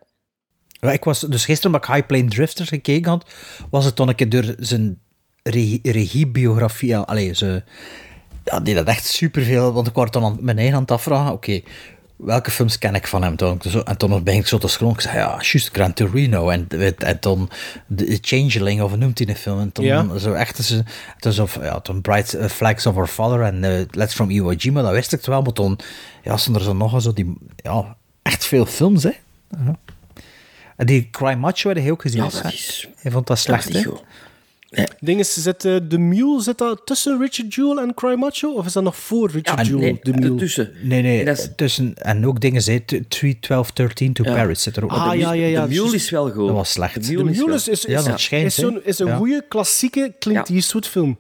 Ja, 0.69 0.91
ik 0.91 1.03
was, 1.03 1.19
dus 1.19 1.45
gisteren, 1.45 1.71
omdat 1.73 1.89
ik 1.89 1.95
High 1.95 2.07
Plane 2.07 2.25
Drifter 2.29 2.65
gekeken 2.65 3.09
had, 3.11 3.29
was 3.69 3.85
het 3.85 3.95
dan 3.97 4.07
een 4.07 4.15
keer 4.15 4.29
door 4.29 4.55
zijn 4.59 4.99
regie- 5.43 5.79
regiebiografie. 5.83 6.97
Allee, 6.97 7.33
ze, 7.35 7.63
ja, 8.43 8.59
die 8.59 8.75
dat 8.75 8.87
echt 8.87 9.05
superveel, 9.05 9.73
want 9.73 9.87
ik 9.87 9.93
was 9.93 10.11
dan 10.11 10.23
aan 10.23 10.37
mijn 10.41 10.57
eigen 10.57 10.75
aan 10.75 10.81
het 10.81 10.91
afvragen, 10.91 11.33
oké, 11.33 11.61
welke 12.15 12.51
films 12.51 12.77
ken 12.77 12.95
ik 12.95 13.07
van 13.07 13.23
hem? 13.23 13.35
Toen, 13.35 13.61
zo, 13.67 13.79
en 13.79 13.97
toen 13.97 14.23
ben 14.23 14.35
ik 14.35 14.47
zo 14.47 14.57
te 14.57 14.67
scrollen, 14.67 14.93
ik 14.95 15.01
zei, 15.01 15.17
ja, 15.17 15.29
juist 15.41 15.69
Gran 15.73 15.93
Torino, 15.93 16.49
en, 16.49 16.67
en 16.97 17.19
toen 17.19 17.49
The 17.95 18.17
Changeling, 18.21 18.81
of 18.81 18.95
noemt 18.95 19.17
hij 19.17 19.27
de 19.27 19.35
film? 19.35 19.59
En 19.59 19.71
toen 19.71 19.85
Ja. 19.85 20.17
zo 20.17 20.33
echt, 20.33 20.57
is, 20.57 20.69
het 20.69 21.25
is 21.25 21.39
of, 21.39 21.55
ja, 21.61 21.79
toen 21.79 22.01
Bright 22.01 22.37
Flags 22.49 22.85
of 22.85 22.95
Our 22.95 23.07
Father 23.07 23.41
en 23.41 23.63
eh, 23.63 23.85
Let's 23.91 24.13
From 24.13 24.29
Iwo 24.29 24.51
Jima, 24.53 24.81
dat 24.81 24.91
wist 24.91 25.13
ik 25.13 25.25
wel, 25.25 25.41
maar 25.41 25.53
toen, 25.53 25.79
ja, 26.23 26.37
stonden 26.37 26.61
er 26.61 26.67
zo 26.67 26.73
nog 26.75 27.01
zo 27.01 27.13
die, 27.13 27.33
ja, 27.55 27.95
echt 28.21 28.45
veel 28.45 28.65
films, 28.65 29.03
hè. 29.03 29.11
Ja. 29.65 29.75
En 30.75 30.85
die 30.85 31.09
Cry 31.11 31.33
Macho 31.33 31.73
had 31.73 31.89
ook 31.89 32.01
gezien, 32.01 32.23
Ja, 32.23 32.29
dat 32.29 32.53
is- 32.53 32.87
Je 33.01 33.11
vond 33.11 33.27
dat 33.27 33.39
slecht, 33.39 33.73
hè? 33.73 33.83
Goed. 34.75 34.93
Ding 34.99 35.19
is, 35.19 35.33
zit 35.33 35.65
eh, 35.65 35.77
de 35.87 35.97
Mule 35.97 36.41
zit 36.41 36.57
dat 36.57 36.81
tussen 36.85 37.19
Richard 37.19 37.53
Jewell 37.53 37.83
en 37.83 37.93
Cry 37.93 38.13
Macho? 38.13 38.51
Of 38.53 38.65
is 38.65 38.73
dat 38.73 38.83
nog 38.83 38.95
voor 38.97 39.29
Richard 39.31 39.59
Ja, 39.65 39.71
Jewell, 39.73 39.91
nee, 39.91 39.99
de 40.01 40.13
Mule? 40.13 40.35
Tussen. 40.35 40.71
Nee, 40.81 41.01
nee, 41.01 41.25
Dat 41.25 41.37
is- 41.37 41.49
tussen, 41.55 41.93
en 41.95 42.25
ook 42.27 42.39
dingen, 42.41 42.61
zei 42.61 42.85
3, 43.07 43.39
12, 43.39 43.71
13 43.71 44.13
to 44.13 44.23
Ja. 44.23 44.33
Paris 44.33 44.61
zit 44.63 44.75
er 44.77 44.83
ook. 44.83 44.91
Ah, 44.91 45.05
Dat 45.09 45.17
ja, 45.19 45.31
ja, 45.31 45.45
ja. 45.47 45.67
de 45.67 45.73
Mule 45.73 45.95
is 45.95 46.09
wel 46.09 46.31
goed. 46.31 46.47
Dat 46.47 46.55
was 46.55 46.71
slecht. 46.71 46.93
De 46.93 47.15
De 47.15 47.23
Mule, 47.23 47.45
wel- 47.45 47.55
is, 47.55 47.67
is, 47.67 47.81
Ja, 47.81 48.01
dat 48.01 48.15
is, 48.17 48.23
schijnt, 48.23 48.45
is, 48.45 48.55
zo'n- 48.55 48.83
is 48.83 48.99
een 48.99 49.15
goede 49.15 49.45
klassieke 49.49 50.13
Clint 50.19 50.47
Ja. 50.47 50.55
Eastwood 50.55 50.87
film. 50.87 51.17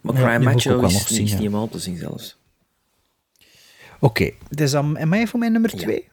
Maar 0.00 0.14
Cry 0.14 0.44
Macho 0.44 0.80
is, 0.84 0.92
nog 0.92 1.08
zien, 1.08 1.22
is 1.24 1.30
niet 1.30 1.38
helemaal 1.38 1.68
te 1.68 1.78
zien 1.78 1.96
zelfs. 1.96 2.36
Oké, 4.00 4.30
dus 4.50 4.70
dan 4.70 4.96
en 4.96 5.08
mij 5.08 5.26
voor 5.26 5.38
mijn 5.38 5.52
nummer 5.52 5.70
2. 5.70 6.08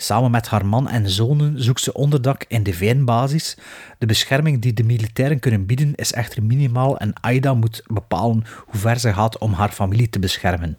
Samen 0.00 0.30
met 0.30 0.48
haar 0.48 0.66
man 0.66 0.88
en 0.88 1.10
zonen 1.10 1.62
zoekt 1.62 1.80
ze 1.80 1.92
onderdak 1.92 2.44
in 2.48 2.62
de 2.62 2.72
VN-basis. 2.72 3.56
De 3.98 4.06
bescherming 4.06 4.62
die 4.62 4.72
de 4.72 4.84
militairen 4.84 5.38
kunnen 5.38 5.66
bieden 5.66 5.94
is 5.94 6.12
echter 6.12 6.42
minimaal 6.42 6.98
en 6.98 7.12
Aida 7.20 7.54
moet 7.54 7.82
bepalen 7.86 8.44
hoe 8.66 8.80
ver 8.80 8.98
ze 8.98 9.12
gaat 9.12 9.38
om 9.38 9.52
haar 9.52 9.70
familie 9.70 10.10
te 10.10 10.18
beschermen. 10.18 10.74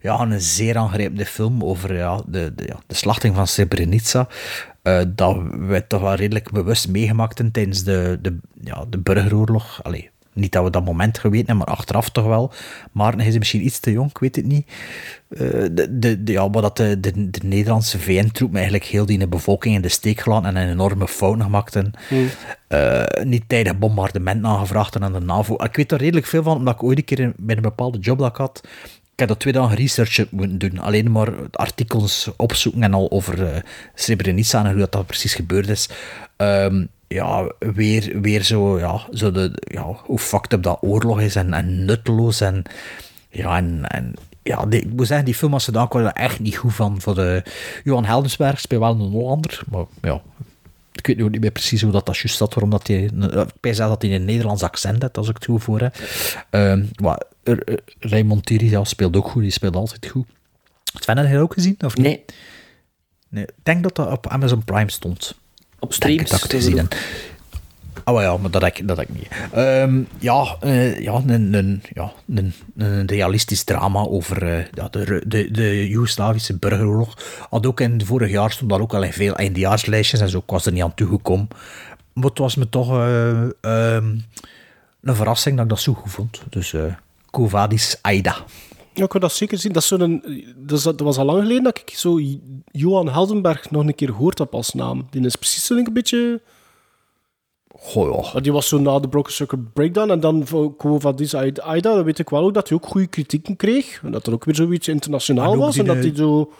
Ja, 0.00 0.20
een 0.20 0.40
zeer 0.40 0.76
aangrijpende 0.76 1.26
film 1.26 1.64
over 1.64 1.96
ja, 1.96 2.22
de, 2.26 2.52
de, 2.54 2.64
ja, 2.66 2.76
de 2.86 2.94
slachting 2.94 3.34
van 3.34 3.46
Srebrenica. 3.46 4.28
Eh, 4.82 5.00
dat 5.08 5.36
we 5.50 5.84
toch 5.86 6.00
wel 6.00 6.14
redelijk 6.14 6.50
bewust 6.50 6.88
meegemaakt 6.88 7.34
hebben 7.34 7.54
tijdens 7.54 7.84
de, 7.84 8.18
de, 8.22 8.38
ja, 8.60 8.84
de 8.88 8.98
burgeroorlog. 8.98 9.82
Allee, 9.82 10.10
niet 10.32 10.52
dat 10.52 10.64
we 10.64 10.70
dat 10.70 10.84
moment 10.84 11.18
geweten 11.18 11.46
hebben, 11.46 11.66
maar 11.66 11.76
achteraf 11.76 12.10
toch 12.10 12.26
wel. 12.26 12.52
Maar 12.92 13.16
hij 13.16 13.26
is 13.26 13.38
misschien 13.38 13.64
iets 13.64 13.80
te 13.80 13.92
jong, 13.92 14.10
ik 14.10 14.18
weet 14.18 14.36
het 14.36 14.46
niet. 14.46 14.66
Eh, 15.28 15.40
de, 15.72 15.98
de, 15.98 16.20
ja, 16.24 16.48
maar 16.48 16.62
dat 16.62 16.76
de, 16.76 17.00
de, 17.00 17.30
de 17.30 17.40
Nederlandse 17.44 17.98
VN-troep 17.98 18.54
eigenlijk 18.54 18.84
heel 18.84 19.06
die 19.06 19.28
bevolking 19.28 19.74
in 19.74 19.82
de 19.82 19.88
steek 19.88 20.20
gelaten 20.20 20.56
en 20.56 20.62
een 20.62 20.70
enorme 20.70 21.08
fout 21.08 21.42
gemaakt 21.42 21.74
hebben. 21.74 21.92
Eh, 22.66 23.24
niet 23.24 23.44
tijdig 23.46 23.78
bombardement 23.78 24.40
nagevraagd 24.40 24.92
hebben 24.92 25.14
aan 25.14 25.20
de 25.20 25.26
NAVO. 25.26 25.54
Ik 25.54 25.76
weet 25.76 25.92
er 25.92 25.98
redelijk 25.98 26.26
veel 26.26 26.42
van, 26.42 26.56
omdat 26.56 26.74
ik 26.74 26.82
ooit 26.82 26.98
een 26.98 27.04
keer 27.04 27.32
bij 27.36 27.56
een 27.56 27.62
bepaalde 27.62 27.98
job 27.98 28.18
dat 28.18 28.30
ik 28.30 28.36
had, 28.36 28.60
heb 29.20 29.28
dat 29.28 29.38
twee 29.38 29.52
dagen 29.52 29.76
research 29.76 30.30
moeten 30.30 30.58
doen. 30.58 30.78
Alleen 30.78 31.10
maar 31.10 31.32
artikels 31.52 32.30
opzoeken 32.36 32.82
en 32.82 32.94
al 32.94 33.10
over 33.10 33.46
eh, 33.46 33.62
Srebrenica 33.94 34.64
en 34.64 34.70
hoe 34.70 34.78
dat, 34.78 34.92
dat 34.92 35.06
precies 35.06 35.34
gebeurd 35.34 35.68
is. 35.68 35.88
Ehm, 36.36 36.84
ja, 37.08 37.52
weer, 37.58 38.20
weer 38.20 38.42
zo, 38.42 38.78
ja, 38.78 39.00
zo 39.12 39.30
de, 39.30 39.52
ja, 39.64 39.82
hoe 40.04 40.18
fucked 40.18 40.52
up 40.52 40.62
dat 40.62 40.78
oorlog 40.80 41.20
is 41.20 41.36
en, 41.36 41.52
en 41.52 41.84
nutteloos. 41.84 42.40
En, 42.40 42.62
ja, 43.30 43.56
en, 43.56 44.14
ja, 44.42 44.66
die, 44.66 44.80
ik 44.80 44.92
moet 44.92 45.06
zeggen, 45.06 45.24
die 45.26 45.34
film 45.34 45.52
als 45.52 45.64
ze 45.64 45.72
daar 45.72 45.88
kwam, 45.88 46.06
echt 46.06 46.40
niet 46.40 46.56
goed 46.56 46.74
van. 46.74 47.00
Voor 47.00 47.14
de, 47.14 47.42
Johan 47.84 48.04
Heldensberg 48.04 48.60
speelt 48.60 48.80
wel 48.80 48.90
een 48.90 49.10
Hollander, 49.10 49.62
maar 49.70 49.84
ja, 50.02 50.22
ik 50.92 51.06
weet 51.06 51.20
ook 51.20 51.30
niet 51.30 51.40
meer 51.40 51.50
precies 51.50 51.82
hoe 51.82 51.92
dat, 51.92 52.06
dat 52.06 52.18
juist 52.18 52.36
zat, 52.36 52.54
waarom 52.54 52.70
dat 52.70 52.86
hij, 52.86 53.10
ik 53.60 53.76
dat 53.76 54.02
hij 54.02 54.14
een 54.14 54.24
Nederlands 54.24 54.62
accent 54.62 55.02
heeft, 55.02 55.16
als 55.16 55.28
ik 55.28 55.34
het 55.34 55.44
goed 55.44 55.62
voor 55.62 55.80
heb. 55.80 55.96
Ehm, 56.50 56.84
maar 57.02 57.22
eh, 57.42 57.54
eh, 57.64 57.74
Raymond 57.98 58.46
Thierry 58.46 58.70
ja, 58.70 58.84
speelt 58.84 59.16
ook 59.16 59.28
goed, 59.28 59.42
die 59.42 59.50
speelt 59.50 59.76
altijd 59.76 60.06
goed. 60.06 60.26
Sven, 60.94 61.16
heb 61.16 61.26
je 61.26 61.32
dat 61.32 61.42
ook 61.42 61.52
gezien, 61.52 61.76
of 61.80 61.96
niet? 61.96 62.04
Nee. 62.04 62.24
nee. 63.28 63.44
Ik 63.44 63.54
denk 63.62 63.82
dat 63.82 63.94
dat 63.94 64.10
op 64.10 64.26
Amazon 64.28 64.64
Prime 64.64 64.90
stond. 64.90 65.38
Op 65.78 65.92
streams. 65.92 66.32
gezien 66.32 66.76
heb. 66.76 66.94
Oh 68.10 68.16
wel 68.16 68.32
ja, 68.32 68.36
maar 68.36 68.50
dat 68.50 68.62
heb 68.62 68.76
ik, 68.76 68.88
dat 68.88 68.98
ik 68.98 69.08
niet. 69.08 69.28
Ehm, 69.52 70.02
ja, 70.18 70.56
eh, 70.60 71.00
ja, 71.00 71.22
een, 71.26 71.54
een, 71.54 71.82
ja 71.92 72.12
een, 72.34 72.52
een 72.76 73.06
realistisch 73.06 73.64
drama 73.64 74.00
over 74.00 74.42
eh, 74.42 74.64
ja, 74.72 74.88
de, 74.88 75.22
de, 75.26 75.50
de 75.50 75.88
Joegoslavische 75.88 76.56
burgeroorlog. 76.56 77.16
Had 77.50 77.66
ook 77.66 77.80
in 77.80 78.04
vorig 78.04 78.30
jaar 78.30 78.50
stond 78.50 78.70
dat 78.70 78.80
ook 78.80 78.94
al 78.94 79.02
in 79.02 79.12
veel 79.12 79.34
eindejaarslijstjes 79.36 80.20
en 80.20 80.28
zo. 80.28 80.38
Ik 80.38 80.50
was 80.50 80.66
er 80.66 80.72
niet 80.72 80.82
aan 80.82 80.94
toegekomen. 80.94 81.48
Maar 82.12 82.24
het 82.24 82.38
was 82.38 82.56
me 82.56 82.68
toch 82.68 82.90
eh, 82.90 83.42
ehm, 83.60 84.18
een 85.02 85.14
verrassing 85.14 85.56
dat 85.56 85.64
ik 85.64 85.70
dat 85.70 85.80
zo 85.80 85.92
goed 85.92 86.10
vond. 86.10 86.42
Dus 86.48 86.74
Kovadis 87.30 87.98
Aida. 88.00 88.36
Ja, 88.94 89.04
ik 89.04 89.12
wil 89.12 89.20
dat 89.20 89.32
zeker 89.32 89.58
zien. 89.58 89.72
Dat, 89.72 89.82
is 89.82 89.88
zo'n, 89.88 90.44
dat, 90.56 91.00
was 91.00 91.16
al 91.16 91.24
lang 91.24 91.42
geleden 91.42 91.62
dat 91.62 91.78
ik 91.78 91.90
zo 91.96 92.20
Johan 92.72 93.08
Heldenberg 93.08 93.70
nog 93.70 93.86
een 93.86 93.94
keer 93.94 94.08
gehoord 94.08 94.38
heb 94.38 94.54
als 94.54 94.74
naam. 94.74 95.06
Die 95.10 95.24
is 95.24 95.36
precies 95.36 95.66
zo'n 95.66 95.88
beetje... 95.92 96.40
Goh, 97.82 98.30
ja. 98.32 98.40
Die 98.40 98.52
was 98.52 98.68
zo 98.68 98.78
na 98.78 98.98
de 98.98 99.08
Broken 99.08 99.32
Circuit 99.32 99.72
Breakdown. 99.72 100.10
En 100.10 100.20
dan 100.20 100.46
voor 100.46 100.76
Kovadis 100.76 101.34
Aida, 101.34 101.72
dan 101.80 102.04
weet 102.04 102.18
ik 102.18 102.30
wel 102.30 102.44
ook 102.44 102.54
dat 102.54 102.68
hij 102.68 102.78
ook 102.78 102.86
goede 102.86 103.06
kritieken 103.06 103.56
kreeg. 103.56 104.00
En 104.04 104.10
dat 104.12 104.26
er 104.26 104.32
ook 104.32 104.44
weer 104.44 104.54
zoiets 104.54 104.88
internationaal 104.88 105.52
En 105.52 105.58
was. 105.58 105.76
En 105.78 105.84
dat 105.84 105.96
de- 106.02 106.08
hij 106.08 106.16
zo... 106.16 106.52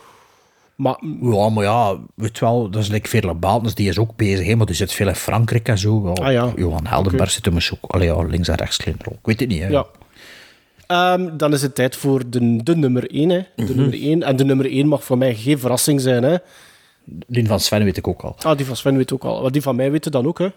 Maar 0.74 0.98
Ja, 1.22 1.48
maar 1.48 1.64
ja, 1.64 1.98
weet 2.14 2.38
wel, 2.38 2.70
dat 2.70 2.82
is 2.82 2.88
like 2.88 3.08
Veerle 3.08 3.34
Baltens, 3.34 3.74
die 3.74 3.88
is 3.88 3.98
ook 3.98 4.16
bezig, 4.16 4.46
hè, 4.46 4.54
maar 4.56 4.66
die 4.66 4.74
zit 4.74 4.92
veel 4.92 5.08
in 5.08 5.14
Frankrijk 5.14 5.68
en 5.68 5.78
zo. 5.78 6.02
Ja, 6.14 6.22
Ah, 6.24 6.32
ja. 6.32 6.52
Johan 6.56 6.86
Heldenberg 6.86 7.22
Oké. 7.22 7.30
zit 7.32 7.44
hem 7.44 7.56
ook 7.82 7.90
allee, 7.90 8.06
ja, 8.08 8.22
links 8.22 8.48
en 8.48 8.54
rechts 8.54 8.76
klein 8.76 8.96
rol. 9.04 9.12
Ik 9.14 9.26
weet 9.26 9.40
het 9.40 9.48
niet, 9.48 9.60
hè. 9.62 9.68
Ja. 9.68 9.86
Ehm, 10.86 11.36
dan 11.36 11.52
is 11.52 11.62
het 11.62 11.74
tijd 11.74 11.96
voor 11.96 12.30
de, 12.30 12.62
de 12.62 12.76
nummer 12.76 13.14
1. 13.14 13.28
Hè. 13.30 13.38
De 13.56 13.62
Mhm. 13.62 13.76
nummer 13.76 13.94
1. 14.02 14.22
En 14.22 14.36
de 14.36 14.44
nummer 14.44 14.66
1 14.72 14.86
mag 14.88 15.04
voor 15.04 15.18
mij 15.18 15.34
geen 15.34 15.58
verrassing 15.58 16.00
zijn. 16.00 16.22
Hè. 16.22 16.36
Die 17.04 17.46
van 17.46 17.60
Sven 17.60 17.84
weet 17.84 17.96
ik 17.96 18.08
ook 18.08 18.22
al. 18.22 18.36
Ah, 18.42 18.56
die 18.56 18.66
van 18.66 18.76
Sven 18.76 18.96
weet 18.96 19.12
ook 19.12 19.24
al. 19.24 19.42
Maar 19.42 19.52
die 19.52 19.62
van 19.62 19.76
mij 19.76 19.90
weten 19.90 20.10
dan 20.12 20.26
ook. 20.26 20.38
Hè. 20.38 20.48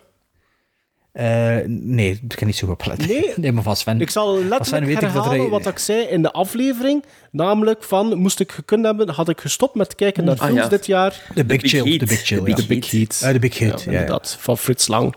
Eh, 1.13 1.57
nee, 1.67 2.11
ik 2.27 2.35
kan 2.35 2.47
niet 2.47 2.55
zo 2.55 2.65
op 2.71 2.85
letten. 2.85 3.07
Nee? 3.07 3.33
nee, 3.37 3.51
maar 3.51 3.63
van 3.63 3.75
Sven... 3.75 4.01
Ik 4.01 4.09
zal 4.09 4.25
van 4.25 4.37
Sven 4.39 4.49
letterlijk 4.49 4.85
weet 4.85 4.95
ik 4.95 5.01
dat 5.01 5.11
herhalen 5.11 5.39
er- 5.45 5.49
wat 5.49 5.65
ik 5.67 5.77
zei 5.79 6.03
in 6.07 6.21
de 6.21 6.31
aflevering. 6.31 7.03
Namelijk 7.31 7.83
van, 7.83 8.17
moest 8.17 8.39
ik 8.39 8.51
gekund 8.51 8.85
hebben, 8.85 9.09
had 9.09 9.29
ik 9.29 9.41
gestopt 9.41 9.75
met 9.75 9.95
kijken 9.95 10.23
naar 10.23 10.37
Ah, 10.39 10.45
films 10.45 10.61
ja. 10.61 10.67
dit 10.67 10.85
jaar. 10.85 11.31
De 11.35 11.45
Big 11.45 11.61
Chill, 11.61 11.97
de 11.97 12.05
Big 12.05 12.21
Chill, 12.21 12.43
De 12.55 12.65
Big, 12.67 12.91
ja. 12.91 12.97
Heat. 12.97 13.21
Ah, 13.25 13.31
de 13.33 13.39
Big 13.39 13.57
Hit, 13.57 13.69
ja, 13.83 13.91
ja. 13.91 13.99
inderdaad. 13.99 14.37
Van 14.39 14.57
Frits 14.57 14.87
Lang. 14.87 15.15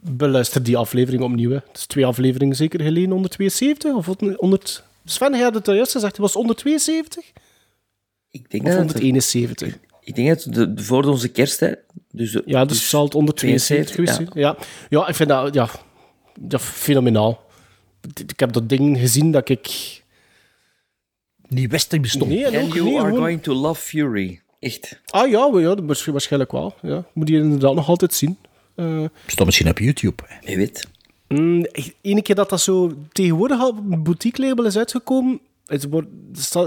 Beluister 0.00 0.62
die 0.62 0.76
aflevering 0.76 1.22
opnieuw. 1.22 1.50
Hè. 1.50 1.56
Het 1.56 1.76
is 1.76 1.86
twee 1.86 2.06
afleveringen 2.06 2.56
zeker 2.56 2.80
geleden, 2.80 3.10
172? 3.10 3.94
Of 3.94 4.06
100... 4.36 4.84
Sven, 5.04 5.32
hij 5.32 5.42
had 5.42 5.54
het 5.54 5.66
juist 5.66 5.92
gezegd, 5.92 6.12
het 6.12 6.20
was 6.20 6.32
172? 6.32 7.24
Ik 8.30 8.50
denk 8.50 8.62
Of 8.66 8.70
dat 8.70 8.78
het- 8.78 8.92
171? 8.92 9.78
Ik 10.00 10.14
denk 10.14 10.28
dat 10.28 10.54
de- 10.54 10.82
voor 10.82 11.04
onze 11.04 11.28
kersttijd. 11.28 11.78
Dus, 12.12 12.32
de- 12.32 12.42
Ja, 12.46 12.64
dus, 12.64 12.88
zal 12.88 13.04
het 13.04 13.12
172 13.12 13.94
geweest 13.94 14.14
zijn. 14.14 14.28
Ja. 14.34 14.56
ja, 14.88 15.08
ik 15.08 15.14
vind 15.14 15.28
dat 15.28 15.54
ja, 15.54 15.68
ja, 16.48 16.58
fenomenaal. 16.58 17.44
ik 18.26 18.40
heb 18.40 18.52
dat 18.52 18.68
ding 18.68 18.98
gezien 18.98 19.30
dat 19.30 19.48
ik... 19.48 19.68
Niet 21.48 21.70
wist 21.70 21.90
dat 21.90 22.00
bestond. 22.00 22.30
Nee, 22.30 22.44
And 22.58 22.72
you 22.72 22.84
nee, 22.84 22.94
are 22.98 23.04
gewoon- 23.04 23.18
going 23.18 23.42
to 23.42 23.54
love 23.54 23.80
Fury. 23.80 24.40
Echt. 24.58 25.00
Ah 25.06 25.30
ja, 25.30 25.50
ja, 25.60 25.74
waarschijnlijk 26.12 26.52
wel. 26.52 26.74
Ja. 26.82 27.04
Moet 27.12 27.28
je 27.28 27.34
inderdaad 27.36 27.74
nog 27.74 27.88
altijd 27.88 28.14
zien. 28.14 28.38
Eh 28.74 29.04
Stond 29.26 29.46
misschien 29.46 29.68
op 29.68 29.78
YouTube. 29.78 30.22
Je 30.44 30.56
weet. 30.56 30.86
mm, 31.28 31.66
ene 32.00 32.22
keer 32.22 32.34
dat 32.34 32.50
dat 32.50 32.60
zo 32.60 32.92
tegenwoordig 33.12 33.60
al 33.60 33.68
op 33.68 33.76
een 33.90 34.02
boutique 34.02 34.46
label 34.46 34.64
is 34.64 34.76
uitgekomen, 34.76 35.40
het 35.70 35.86
wordt, 35.90 36.08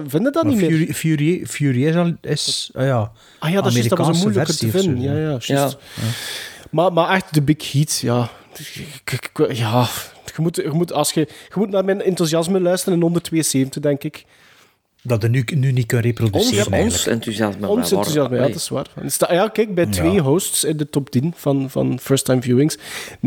vinden 0.07 0.32
dat 0.32 0.43
Maar 0.43 0.45
niet 0.45 0.61
meer. 0.61 0.72
Fury, 0.72 0.93
Fury, 0.93 1.45
Fury 1.45 1.85
is, 1.85 1.95
al, 1.95 2.14
is 2.22 2.69
ah 2.73 2.85
ja, 2.85 3.11
Ah 3.40 3.51
ja, 3.51 3.61
dat 3.61 3.75
is 3.75 3.88
dat 3.88 3.98
was 3.98 4.22
moeilijker 4.22 4.57
te 4.57 4.69
versie 4.69 4.90
vinden. 4.91 5.41
zo, 5.41 5.53
Ja, 5.53 5.61
ja. 5.61 5.72
Maar, 6.69 6.93
maar 6.93 7.09
echt, 7.09 7.33
de 7.33 7.41
Big 7.41 7.72
Heat, 7.72 7.99
ja. 7.99 8.30
Ja, 9.48 9.88
je 10.35 10.41
moet, 10.41 10.56
je 10.56 10.69
moet, 10.72 10.93
als 10.93 11.11
je, 11.11 11.19
je 11.19 11.56
moet 11.56 11.69
naar 11.69 11.85
mijn 11.85 12.01
enthousiasme 12.01 12.59
luisteren 12.59 12.93
in 12.93 13.01
172, 13.01 13.82
denk 13.82 14.03
ik. 14.03 14.25
Dat 15.03 15.22
je 15.22 15.27
nu, 15.27 15.43
nu 15.56 15.72
niet 15.72 15.85
kan 15.85 15.99
reproduceren 15.99 16.73
Ons, 16.73 16.93
ons 16.93 17.07
enthousiasme. 17.07 17.67
Ons 17.67 17.91
enthousiasme, 17.91 18.35
ja, 18.35 18.41
dat 18.48 18.56
is 18.56 18.69
waar. 18.69 18.88
Ja, 19.30 19.48
kijk, 19.48 19.75
bij 19.75 19.85
twee 19.85 20.11
Ja. 20.11 20.22
hosts 20.22 20.64
in 20.64 20.77
de 20.77 20.90
top 20.90 21.09
10 21.09 21.33
van, 21.35 21.69
van 21.69 21.99
First 21.99 22.25
Time 22.25 22.41
Viewings. 22.41 22.77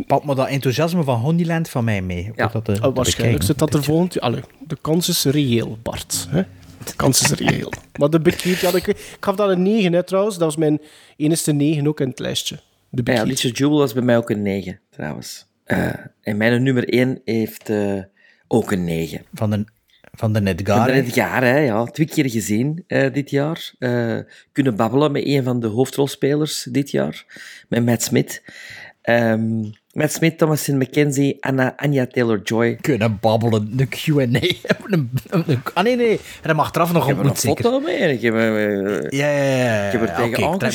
Pak 0.06 0.24
maar 0.24 0.34
dat 0.34 0.48
enthousiasme 0.48 1.02
van 1.02 1.18
Honeyland 1.20 1.68
van 1.68 1.84
mij 1.84 2.02
mee. 2.02 2.32
Ja. 2.36 2.46
Dat, 2.46 2.64
te- 2.64 2.78
Oh, 2.82 2.94
waarschijnlijk 2.94 3.42
zit 3.42 3.58
dat 3.58 3.74
er 3.74 3.82
volgend 3.84 4.14
jaar. 4.14 4.44
De 4.66 4.76
kans 4.80 5.08
is 5.08 5.24
reëel, 5.24 5.78
Bart. 5.82 6.26
Hè? 6.30 6.42
De 6.84 6.96
kans 6.96 7.22
is 7.22 7.30
reëel. 7.30 7.72
maar 7.98 8.10
de 8.10 8.20
Big 8.20 8.60
ja, 8.60 8.74
ik, 8.74 8.86
ik 8.86 9.16
gaf 9.20 9.36
dat 9.36 9.48
een 9.50 9.62
9 9.62 9.92
hè, 9.92 10.02
trouwens. 10.02 10.34
Dat 10.36 10.44
was 10.44 10.56
mijn 10.56 10.80
enige 11.16 11.52
9 11.52 11.86
ook 11.86 12.00
in 12.00 12.08
het 12.08 12.18
lijstje. 12.18 12.58
De 12.88 13.02
Big 13.02 13.14
Ja. 13.14 13.22
Richard 13.22 13.58
Jewell 13.58 13.76
was 13.78 13.92
bij 13.92 14.02
mij 14.02 14.16
ook 14.16 14.30
een 14.30 14.42
9, 14.42 14.80
trouwens. 14.90 15.46
Eh, 15.64 15.88
en 16.22 16.36
mijn 16.36 16.62
nummer 16.62 16.88
1 16.88 17.20
heeft 17.24 17.68
eh, 17.70 18.00
ook 18.48 18.72
een 18.72 18.84
9. 18.84 19.22
Van 19.34 19.50
de, 19.50 19.64
van 20.16 20.32
de 20.32 20.38
Ik 20.40 20.46
heb 20.46 20.56
hè. 20.94 21.06
het 21.06 21.14
jaar, 21.14 21.42
hè, 21.42 21.58
ja, 21.58 21.84
twee 21.84 22.06
keer 22.06 22.30
gezien 22.30 22.84
eh, 22.86 23.12
dit 23.12 23.30
jaar. 23.30 23.72
Eh, 23.78 24.16
kunnen 24.52 24.76
babbelen 24.76 25.12
met 25.12 25.26
een 25.26 25.44
van 25.44 25.60
de 25.60 25.66
hoofdrolspelers 25.66 26.66
dit 26.70 26.90
jaar, 26.90 27.24
met 27.68 27.84
Matt 27.84 28.02
Smith. 28.02 28.42
Ehm 29.02 29.64
Matt 29.92 30.12
Smith, 30.12 30.38
Thomasin 30.38 30.76
McKenzie, 30.78 31.36
Anna, 31.40 31.76
Anya 31.76 32.06
Taylor-Joy. 32.06 32.76
Kunnen 32.80 33.18
babbelen, 33.20 33.76
de 33.76 33.86
Q&A. 33.86 34.22
Een- 34.24 35.10
een- 35.28 35.44
een- 35.46 35.60
Ah 35.74 35.84
nee, 35.84 35.96
nee. 35.96 36.20
En 36.42 36.48
hem 36.48 36.60
achteraf 36.60 36.92
nog 36.92 37.02
Ik 37.02 37.08
heb 37.08 37.16
er 37.18 37.22
ontmoet, 37.24 37.44
een 37.44 37.48
zeker. 37.50 37.64
foto 37.64 37.80
mee 37.80 37.98
ik 38.12 38.20
heb, 38.22 38.34
eh, 38.34 39.10
Ja, 39.18 39.30
ja, 39.30 39.54
ja. 39.64 39.86
ik 39.86 39.92
heb 39.92 40.00
er 40.02 40.14
tegen 40.14 40.24
ik 40.28 40.34
trek 40.58 40.74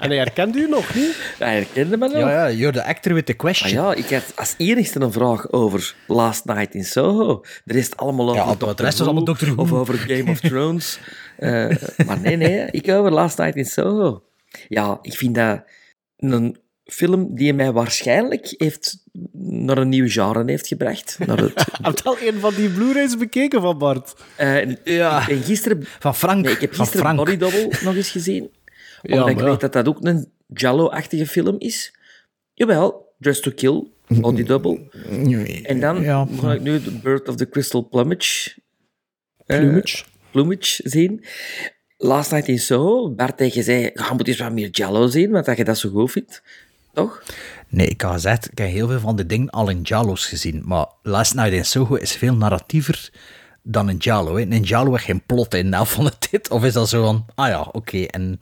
En 0.05 0.11
hij 0.11 0.19
herkent 0.19 0.55
u 0.55 0.67
nog 0.69 0.95
niet? 0.95 1.33
Hij 1.39 1.55
herkende 1.55 1.97
me 1.97 2.07
nog. 2.07 2.17
Ja, 2.17 2.29
ja, 2.47 2.51
you're 2.51 2.73
the 2.77 2.83
actor 2.83 3.13
with 3.13 3.25
the 3.25 3.33
question. 3.33 3.69
Ah 3.69 3.75
ja, 3.75 4.03
ik 4.03 4.09
had 4.09 4.31
als 4.35 4.53
enigste 4.57 4.99
een 5.01 5.11
vraag 5.11 5.51
over 5.51 5.95
Last 6.07 6.45
Night 6.45 6.73
in 6.73 6.85
Soho. 6.85 7.41
De 7.63 7.73
rest 7.73 7.97
allemaal 7.97 8.29
over 8.29 8.41
Ja, 8.41 8.47
Doctor 8.47 8.75
de 8.75 8.83
rest 8.83 8.97
was 8.97 9.07
allemaal 9.07 9.25
Doctor 9.25 9.47
Who. 9.47 9.61
Of 9.61 9.71
over 9.71 9.97
Game 9.97 10.31
of 10.31 10.39
Thrones. 10.39 10.99
Eh, 11.37 11.69
maar 12.05 12.19
nee, 12.19 12.35
nee, 12.35 12.67
ik 12.71 12.89
over 12.89 13.11
Last 13.11 13.37
Night 13.37 13.55
in 13.55 13.65
Soho. 13.65 14.23
Ja, 14.67 14.99
ik 15.01 15.13
vind 15.13 15.35
dat 15.35 15.63
een 16.17 16.57
film 16.85 17.35
die 17.35 17.53
mij 17.53 17.71
waarschijnlijk 17.71 18.53
heeft 18.57 18.97
naar 19.41 19.77
een 19.77 19.89
nieuw 19.89 20.09
genre 20.09 20.43
heeft 20.45 20.67
gebracht. 20.67 21.17
Naar 21.25 21.37
het, 21.37 21.53
Heb 21.81 21.97
je 21.97 22.03
al 22.03 22.17
een 22.21 22.39
van 22.39 22.53
die 22.55 22.69
Blu-rays 22.69 23.17
bekeken 23.17 23.61
van 23.61 23.77
Bart? 23.77 24.13
Eh, 24.35 24.75
Ja. 24.83 25.19
Ik 25.21 25.27
ben 25.27 25.43
gisteren... 25.43 25.85
Van 25.99 26.15
Frank. 26.15 26.45
Nee, 26.45 26.53
ik 26.53 26.61
heb 26.61 26.75
van 26.75 26.85
gisteren 26.85 27.05
Frank. 27.05 27.17
Body 27.25 27.37
Double 27.37 27.71
nog 27.83 27.95
eens 27.95 28.09
gezien. 28.09 28.49
Ja, 29.07 29.13
Omdat 29.13 29.29
ik 29.29 29.39
ja. 29.39 29.43
weet 29.45 29.59
dat 29.59 29.73
dat 29.73 29.87
ook 29.87 29.97
een 30.05 30.31
Jallo-achtige 30.47 31.27
film 31.27 31.55
is. 31.59 31.95
Jawel, 32.53 33.13
Dress 33.19 33.41
to 33.41 33.51
Kill, 33.55 33.83
Body 34.07 34.43
Double. 34.43 34.79
En 35.63 35.79
dan 35.79 36.01
Ja. 36.01 36.27
ga 36.39 36.53
ik 36.53 36.61
nu 36.61 36.81
The 36.81 36.91
Birth 36.91 37.27
of 37.29 37.35
the 37.35 37.49
Crystal 37.49 37.87
Plumage, 37.87 38.55
eh, 39.45 39.57
Plumage. 39.59 40.03
Plumage 40.31 40.81
zien. 40.89 41.25
Last 41.97 42.31
Night 42.31 42.47
in 42.47 42.59
Soho, 42.59 43.09
Bart 43.09 43.37
tegen 43.37 43.63
zei, 43.63 43.81
je 43.81 44.09
moet 44.15 44.27
eens 44.27 44.37
wat 44.39 44.51
meer 44.51 44.69
Jallo 44.69 45.07
zien, 45.07 45.31
want 45.31 45.45
dat 45.45 45.57
je 45.57 45.63
dat 45.63 45.77
zo 45.77 45.89
goed 45.89 46.11
vindt. 46.11 46.41
Toch? 46.93 47.23
Nee, 47.67 47.87
ik 47.87 48.01
had 48.01 48.11
gezegd, 48.13 48.51
ik 48.51 48.57
heb 48.57 48.67
heel 48.69 48.87
veel 48.87 48.99
van 48.99 49.15
de 49.15 49.25
dingen 49.25 49.49
al 49.49 49.69
in 49.69 49.81
Jalos 49.81 50.25
gezien. 50.25 50.61
Maar 50.65 50.87
Last 51.03 51.33
Night 51.35 51.53
in 51.53 51.65
Soho 51.65 51.95
is 51.95 52.11
veel 52.15 52.35
narratiever 52.35 53.09
dan 53.63 53.87
een 53.87 53.97
Jalo. 53.97 54.35
Hè. 54.35 54.41
In 54.41 54.63
Jalo 54.63 54.91
heeft 54.91 55.03
geen 55.03 55.25
plot 55.25 55.53
in 55.53 55.69
nou 55.69 55.87
van 55.95 56.05
het 56.05 56.27
dit. 56.31 56.49
Of 56.51 56.63
is 56.63 56.73
dat 56.73 56.89
zo 56.89 57.03
van, 57.03 57.25
ah 57.35 57.47
ja, 57.47 57.61
oké. 57.71 57.97
En... 58.03 58.37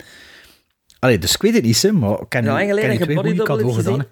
Allee, 1.04 1.18
dus 1.18 1.34
ik 1.36 1.42
weet 1.42 1.54
het 1.54 1.64
niet, 1.64 1.82
hè, 1.82 1.92
maar 1.92 2.20
ik 2.22 2.30
ken, 2.30 2.44
Ja, 2.44 2.52
lang 2.54 2.68
geleden 2.70 2.98
ken 2.98 3.02
twee 3.06 3.16
goede 3.18 3.44
cadeau 3.44 3.74
gedaan. 3.74 4.06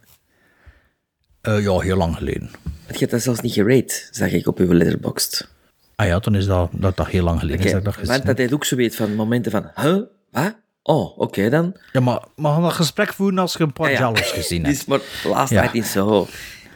Eh, 1.42 1.64
ja, 1.64 1.80
heel 1.80 1.98
lang 1.98 2.16
geleden. 2.16 2.50
Want 2.62 2.94
je 2.94 2.98
hebt 3.00 3.12
dat 3.12 3.22
zelfs 3.22 3.40
niet 3.42 3.54
gerate, 3.54 4.08
zag 4.12 4.32
ik 4.32 4.48
op 4.48 4.58
uw 4.60 4.74
letterboxd. 4.74 5.50
Ah 5.96 6.08
ja, 6.08 6.20
dan 6.20 6.36
is 6.36 6.46
dat, 6.46 6.70
dat, 6.74 6.98
dat 6.98 7.08
heel 7.08 7.24
lang 7.24 7.40
geleden. 7.40 7.66
is 7.66 7.72
Oké, 7.74 7.82
dat 7.82 7.98
ik 7.98 8.06
dat 8.08 8.26
dat 8.26 8.38
hij 8.38 8.52
ook 8.54 8.66
zo 8.66 8.76
weet 8.76 8.96
van 8.96 9.16
momenten 9.16 9.52
van, 9.52 9.72
huh, 9.76 10.02
wat? 10.32 10.56
Oh, 10.84 11.18
oké 11.20 11.50
dan. 11.50 11.76
Ja, 11.92 12.00
maar 12.00 12.20
we 12.36 12.44
gaan 12.48 12.62
dat 12.62 12.72
gesprek 12.74 13.14
voeren 13.14 13.40
als 13.40 13.54
je 13.54 13.64
een 13.64 13.74
paar 13.74 13.86
Ah, 13.88 13.92
ja. 13.94 14.00
Jalos 14.00 14.32
gezien 14.32 14.64
hebt. 14.66 14.76
Dus 14.76 14.86
maar 14.86 15.00
Last 15.24 15.52
Ja. 15.52 15.62
Night 15.62 15.76
in 15.76 15.84
Soho. 15.84 16.28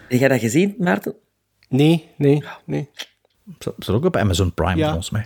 Heb 0.07 0.19
jij 0.19 0.27
dat 0.27 0.39
gezien, 0.39 0.75
Maarten? 0.77 1.15
Nee, 1.69 2.09
nee, 2.17 2.43
nee. 2.65 2.89
Zat 3.59 3.89
ook 3.89 4.05
op 4.05 4.15
Amazon 4.17 4.53
Prime, 4.53 4.75
Ja. 4.77 4.85
volgens 4.85 5.09
mij. 5.09 5.25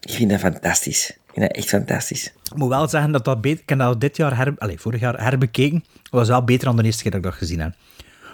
Ik 0.00 0.10
vind 0.10 0.30
dat 0.30 0.38
fantastisch. 0.40 1.16
Ik 1.32 1.36
vind 1.36 1.46
dat 1.48 1.56
echt 1.56 1.68
fantastisch. 1.68 2.26
Ik 2.44 2.56
moet 2.56 2.68
wel 2.68 2.88
zeggen 2.88 3.12
dat 3.12 3.24
dat 3.24 3.40
beter... 3.40 3.60
Ik 3.62 3.68
heb 3.68 3.78
dat 3.78 4.00
dit 4.00 4.16
jaar, 4.16 4.36
her, 4.36 4.54
allez, 4.58 4.80
vorig 4.80 5.00
jaar 5.00 5.22
herbekeken. 5.24 5.84
Dat 6.02 6.10
was 6.10 6.28
wel 6.28 6.44
beter 6.44 6.64
dan 6.66 6.76
de 6.76 6.82
eerste 6.82 7.02
keer 7.02 7.10
dat 7.10 7.20
ik 7.20 7.26
dat 7.26 7.36
gezien 7.36 7.60
heb. 7.60 7.74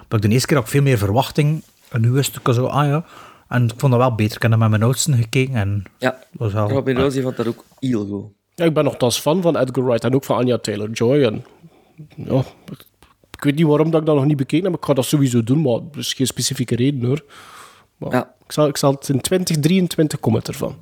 Maar 0.08 0.20
de 0.20 0.28
eerste 0.28 0.46
keer 0.46 0.56
had 0.56 0.66
ik 0.66 0.70
veel 0.72 0.82
meer 0.82 0.98
verwachting. 0.98 1.62
En 1.90 2.00
nu 2.00 2.10
wist 2.10 2.36
ik 2.36 2.46
al 2.48 2.54
zo, 2.54 2.66
ah 2.66 2.86
ja. 2.86 3.04
En 3.48 3.64
ik 3.64 3.72
vond 3.76 3.92
dat 3.92 4.00
wel 4.00 4.14
beter. 4.14 4.36
Ik 4.36 4.42
heb 4.42 4.50
dat 4.50 4.60
met 4.60 4.70
mijn 4.70 4.82
oudsten 4.82 5.14
gekeken. 5.14 5.54
En 5.54 5.84
Ja, 5.98 6.18
was 6.32 6.52
wel... 6.52 6.68
Robin 6.70 6.96
Rosie 6.96 7.22
vond 7.22 7.36
dat 7.36 7.46
ook 7.46 7.64
heel 7.80 8.06
goed. 8.06 8.24
Ja, 8.54 8.64
ik 8.64 8.74
ben 8.74 8.84
nogthans 8.84 9.18
fan 9.18 9.42
van 9.42 9.56
Edgar 9.56 9.84
Wright 9.84 10.04
en 10.04 10.14
ook 10.14 10.24
van 10.24 10.36
Anya 10.36 10.58
Taylor-Joy. 10.58 11.22
En, 11.24 11.44
ja, 12.16 12.38
ik, 12.70 12.84
ik 13.36 13.42
weet 13.44 13.54
niet 13.54 13.66
waarom 13.66 13.90
dat 13.90 14.00
ik 14.00 14.06
dat 14.06 14.14
nog 14.16 14.24
niet 14.24 14.36
bekeken 14.36 14.62
heb, 14.62 14.70
maar 14.70 14.80
ik 14.80 14.86
ga 14.86 14.94
dat 14.94 15.04
sowieso 15.04 15.42
doen, 15.42 15.62
maar 15.62 15.74
er 15.92 15.98
is 15.98 16.12
geen 16.12 16.26
specifieke 16.26 16.76
reden 16.76 17.04
hoor. 17.08 17.24
Maar 17.96 18.12
Ja. 18.12 18.34
ik, 18.44 18.52
zal, 18.52 18.66
ik 18.68 18.76
zal 18.76 18.92
het 18.92 19.08
in 19.08 19.20
2023 19.20 20.20
komen 20.20 20.38
het 20.38 20.48
ervan. 20.48 20.76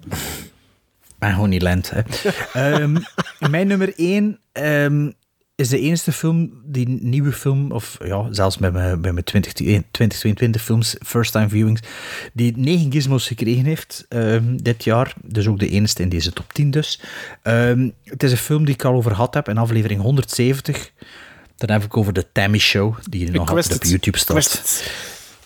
En 1.24 1.34
gewoon 1.34 1.48
niet 1.48 1.62
lent, 1.62 1.90
hè. 1.90 2.00
Ehm, 2.52 2.96
mijn 3.50 3.66
nummer 3.66 3.92
één 3.96 4.38
ehm, 4.52 5.10
is 5.54 5.68
de 5.68 5.80
enige 5.80 6.12
film, 6.12 6.52
die 6.64 6.88
nieuwe 6.88 7.32
film, 7.32 7.72
of 7.72 7.96
ja, 8.04 8.26
zelfs 8.30 8.58
met 8.58 8.72
mijn, 8.72 9.00
bij 9.00 9.12
mijn 9.12 9.24
20, 9.24 9.52
2022 9.52 10.62
films, 10.62 10.96
first 11.06 11.32
time 11.32 11.48
viewings, 11.48 11.80
die 12.32 12.52
negen 12.56 12.92
gizmos 12.92 13.26
gekregen 13.26 13.64
heeft 13.64 14.06
ehm, 14.08 14.56
dit 14.56 14.84
jaar. 14.84 15.14
Dus 15.24 15.46
ook 15.48 15.58
de 15.58 15.68
enige 15.68 16.02
in 16.02 16.08
deze 16.08 16.32
top 16.32 16.52
10 16.52 16.70
dus. 16.70 17.00
Het 18.04 18.22
is 18.22 18.30
een 18.30 18.36
film 18.36 18.64
die 18.64 18.74
ik 18.74 18.84
al 18.84 18.94
over 18.94 19.10
gehad 19.10 19.34
heb 19.34 19.48
in 19.48 19.58
aflevering 19.58 20.00
170. 20.00 20.90
Dan 21.56 21.70
heb 21.70 21.84
ik 21.84 21.96
over 21.96 22.12
de 22.12 22.26
Tammy 22.32 22.58
Show, 22.58 22.96
die 23.10 23.30
nog 23.30 23.48
altijd 23.48 23.74
op 23.74 23.80
het. 23.80 23.90
YouTube 23.90 24.18
staat. 24.18 24.62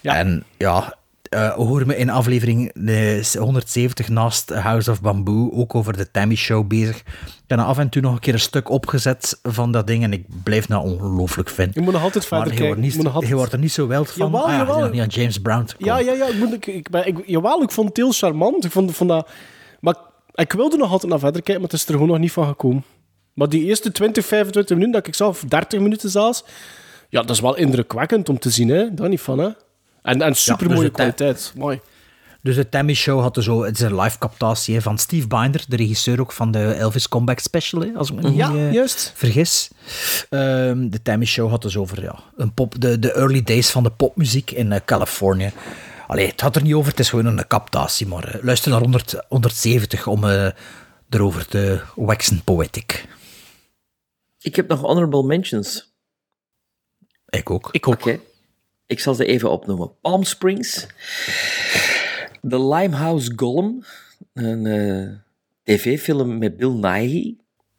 Ja. 0.01 0.17
En 0.17 0.45
ja, 0.57 0.98
eh 1.29 1.51
hoor 1.53 1.87
me 1.87 1.97
in 1.97 2.11
aflevering 2.11 2.73
eh, 2.87 3.25
170 3.25 4.09
naast 4.09 4.51
House 4.51 4.91
of 4.91 5.01
Bamboo 5.01 5.51
ook 5.53 5.75
over 5.75 5.97
de 5.97 6.11
Tammy 6.11 6.35
Show 6.35 6.67
bezig. 6.67 6.97
Ik 6.99 7.05
heb 7.47 7.59
af 7.59 7.79
en 7.79 7.89
toe 7.89 8.03
nog 8.03 8.13
een 8.13 8.19
keer 8.21 8.33
een 8.33 8.41
stuk 8.41 8.69
opgezet 8.71 9.39
van 9.43 9.73
dat 9.73 9.87
ding 9.87 10.03
en 10.03 10.13
ik 10.13 10.25
blijf 10.43 10.67
dat 10.67 10.83
ongelooflijk 10.83 11.49
vinden. 11.49 11.75
Je 11.75 11.81
moet 11.81 11.93
nog 11.93 12.03
altijd 12.03 12.27
verder 12.27 12.47
wordt, 12.47 12.61
kijken. 12.61 12.81
niet, 12.81 12.95
Je 12.95 13.09
altijd- 13.11 13.33
wordt 13.33 13.53
er 13.53 13.59
niet 13.59 13.73
zo 13.73 13.87
wild 13.87 14.11
van. 14.11 14.27
Jawel, 14.27 14.47
Ah 14.47 14.53
jawel. 14.57 14.89
niet 14.89 15.01
aan 15.01 15.07
James 15.07 15.39
Brown 15.39 15.65
te 15.65 15.77
komen. 15.77 16.05
Ja, 16.05 16.13
ja, 16.13 16.25
ja. 16.25 16.27
Ik 16.33 16.39
moet, 16.39 16.53
ik, 16.53 16.67
ik 16.67 16.91
ben, 16.91 17.07
ik, 17.07 17.19
jawel, 17.27 17.63
ik 17.63 17.71
vond 17.71 17.89
het 17.89 17.97
heel 17.97 18.13
charmant. 18.13 18.65
Ik 18.65 18.71
vond, 18.71 18.95
vond 18.95 19.11
dat... 19.11 19.29
Maar 19.81 19.95
ik 20.35 20.53
wilde 20.53 20.77
nog 20.77 20.91
altijd 20.91 21.11
naar 21.11 21.21
verder 21.21 21.43
kijken, 21.43 21.63
maar 21.63 21.71
het 21.71 21.81
is 21.81 21.87
er 21.87 21.93
gewoon 21.93 22.09
nog 22.09 22.19
niet 22.19 22.33
van 22.33 22.47
gekomen. 22.47 22.85
Maar 23.35 23.49
die 23.49 23.65
eerste 23.65 23.93
20, 23.93 24.27
25 24.27 24.77
minuten 24.77 25.03
dat 25.03 25.15
ik 25.17 25.27
of 25.27 25.45
30 25.49 25.81
minuten 25.81 26.11
zelfs, 26.11 26.45
ja, 27.09 27.21
dat 27.21 27.31
is 27.31 27.41
wel 27.41 27.57
indrukwekkend 27.57 28.29
om 28.29 28.39
te 28.39 28.51
zien, 28.51 28.69
hè. 28.69 28.95
Daar 28.95 29.09
niet 29.09 29.21
van, 29.21 29.39
hè. 29.39 29.49
En, 30.09 30.23
en 30.23 30.35
super 30.35 30.67
mooie 30.69 30.81
dus 30.81 30.91
kwaliteit. 30.91 31.53
Mooi. 31.57 31.81
Dus 32.43 32.57
de 32.57 32.69
Tammy 32.69 32.95
Show 32.95 33.21
had 33.21 33.37
er 33.37 33.43
zo, 33.43 33.65
het 33.65 33.75
is 33.75 33.81
een 33.81 34.01
live 34.01 34.19
captatie 34.19 34.75
hè, 34.75 34.81
van 34.83 34.99
Steve 34.99 35.27
Binder, 35.27 35.65
de 35.69 35.77
regisseur 35.77 36.21
ook 36.21 36.33
van 36.33 36.51
de 36.51 36.73
Elvis 36.73 37.09
Comeback 37.09 37.39
Special, 37.39 37.83
hè, 37.83 37.93
als 37.95 38.11
ik 38.11 38.15
me 38.15 38.23
niet 38.23 38.37
Ja, 38.37 38.51
eh, 38.55 38.73
juist. 38.73 39.13
vergis. 39.15 39.71
Ehm, 40.31 40.89
de 40.89 41.03
Tammy 41.03 41.25
Show 41.25 41.51
had 41.51 41.63
dus 41.63 41.77
over 41.77 42.03
ja, 42.03 42.19
een 42.37 42.55
pop, 42.55 42.81
de, 42.81 42.99
de 42.99 43.13
early 43.13 43.43
days 43.43 43.71
van 43.71 43.83
de 43.83 43.91
popmuziek 43.91 44.51
in 44.51 44.73
eh, 44.73 44.81
Californië. 44.85 45.53
Allee, 46.07 46.27
het 46.27 46.41
had 46.41 46.57
er 46.57 46.63
niet 46.63 46.75
over, 46.75 46.91
het 46.91 47.01
is 47.01 47.09
gewoon 47.09 47.27
een 47.27 47.47
captatie, 47.47 48.07
maar 48.07 48.35
eh, 48.35 48.43
luister 48.43 48.71
naar 48.71 48.81
100, 48.81 49.25
170 49.29 50.07
om 50.07 50.25
eh, 50.25 50.49
erover 51.09 51.47
te 51.47 51.81
waxen 51.95 52.43
poetic. 52.45 53.05
Ik 54.41 54.57
heb 54.57 54.69
nog 54.69 54.81
honorable 54.81 55.23
mentions. 55.23 55.93
Ik 57.29 57.51
ook. 57.51 57.69
Ik 57.73 57.89
ook. 57.89 57.95
Oké. 57.95 58.21
Ik 58.89 59.01
zal 59.01 59.15
ze 59.15 59.25
even 59.25 59.51
opnoemen. 59.51 59.91
Palm 60.01 60.25
Springs. 60.25 60.87
The 62.49 62.65
Limehouse 62.69 63.33
Golem. 63.37 63.85
Een 64.33 64.67
eh, 64.67 65.09
tv-film 65.63 66.39
met 66.39 66.57
Bill 66.57 66.71
Nighy. 66.73 67.37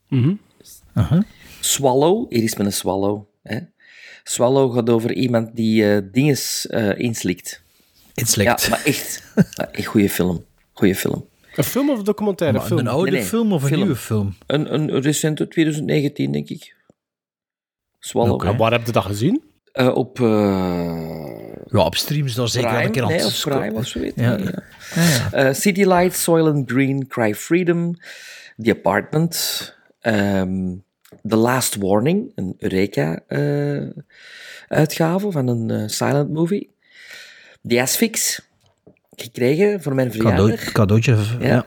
Mhm. 0.07 0.33
Uh-huh. 0.95 1.21
Swallow. 1.59 2.31
Hier 2.31 2.43
is 2.43 2.55
met 2.55 2.65
een 2.65 2.73
swallow. 2.73 3.23
Hè? 3.43 3.59
Swallow 4.23 4.73
gaat 4.75 4.89
over 4.89 5.13
iemand 5.13 5.55
die 5.55 5.93
eh 5.95 6.01
dinges 6.11 6.67
eh, 6.67 6.97
inslikt. 6.99 7.61
Inslikt. 8.13 8.61
Ja, 8.63 8.69
maar 8.69 8.83
echt. 8.85 9.23
Echt 9.71 9.87
goede 9.87 10.09
film. 10.09 10.45
Goeie 10.73 10.95
film. 10.95 11.27
Een 11.55 11.63
film 11.63 11.89
of 11.89 11.97
een 11.97 12.03
documentaire 12.03 12.57
Maar 12.57 12.67
film? 12.67 12.79
een 12.79 12.87
oude 12.87 13.11
Nee, 13.11 13.19
nee, 13.19 13.29
film 13.29 13.53
of 13.53 13.61
een 13.61 13.67
film. 13.67 13.79
nieuwe 13.81 13.95
film? 13.95 14.35
Een, 14.47 14.73
een, 14.73 14.93
een 14.95 15.01
recente 15.01 15.47
2019, 15.47 16.31
denk 16.31 16.49
ik. 16.49 16.75
Swallow. 17.99 18.45
En 18.45 18.57
waar 18.57 18.71
heb 18.71 18.85
je 18.85 18.91
dat 18.91 19.03
gezien? 19.05 19.43
Eh, 19.71 19.95
op 19.95 20.19
eh, 20.19 20.25
Ja, 21.65 21.79
op 21.79 21.95
stream 21.95 22.25
is 22.25 22.33
dat 22.33 22.51
zeker 22.51 22.69
wel 22.71 22.79
een 22.79 22.91
Prime, 22.91 23.07
keer 23.07 23.17
aan 23.17 23.21
nee, 23.21 23.25
of 23.25 23.41
Prime 23.43 23.73
of 23.73 23.87
zoiets. 23.87 24.15
Ja. 24.15 24.37
Ja. 24.37 24.63
Ja, 24.95 25.03
ja. 25.03 25.31
Eh, 25.31 25.53
City 25.53 25.83
Light, 25.83 26.15
Soylent 26.17 26.71
Green, 26.71 27.07
Cry 27.07 27.35
Freedom, 27.35 27.95
The 28.61 28.71
Apartment, 28.71 29.75
ehm, 29.99 30.73
The 31.27 31.35
Last 31.35 31.75
Warning, 31.75 32.31
een 32.35 32.55
Eureka-uitgave 32.57 35.31
van 35.31 35.47
een 35.47 35.69
eh, 35.69 35.83
silent 35.87 36.33
movie. 36.33 36.69
The 37.67 37.81
Asphyx, 37.81 38.41
gekregen 39.15 39.81
voor 39.81 39.95
mijn 39.95 40.09
Cadeau, 40.11 40.35
verjaardag. 40.35 40.71
cadeautje. 40.71 41.15
Ja. 41.39 41.47
Ja. 41.47 41.65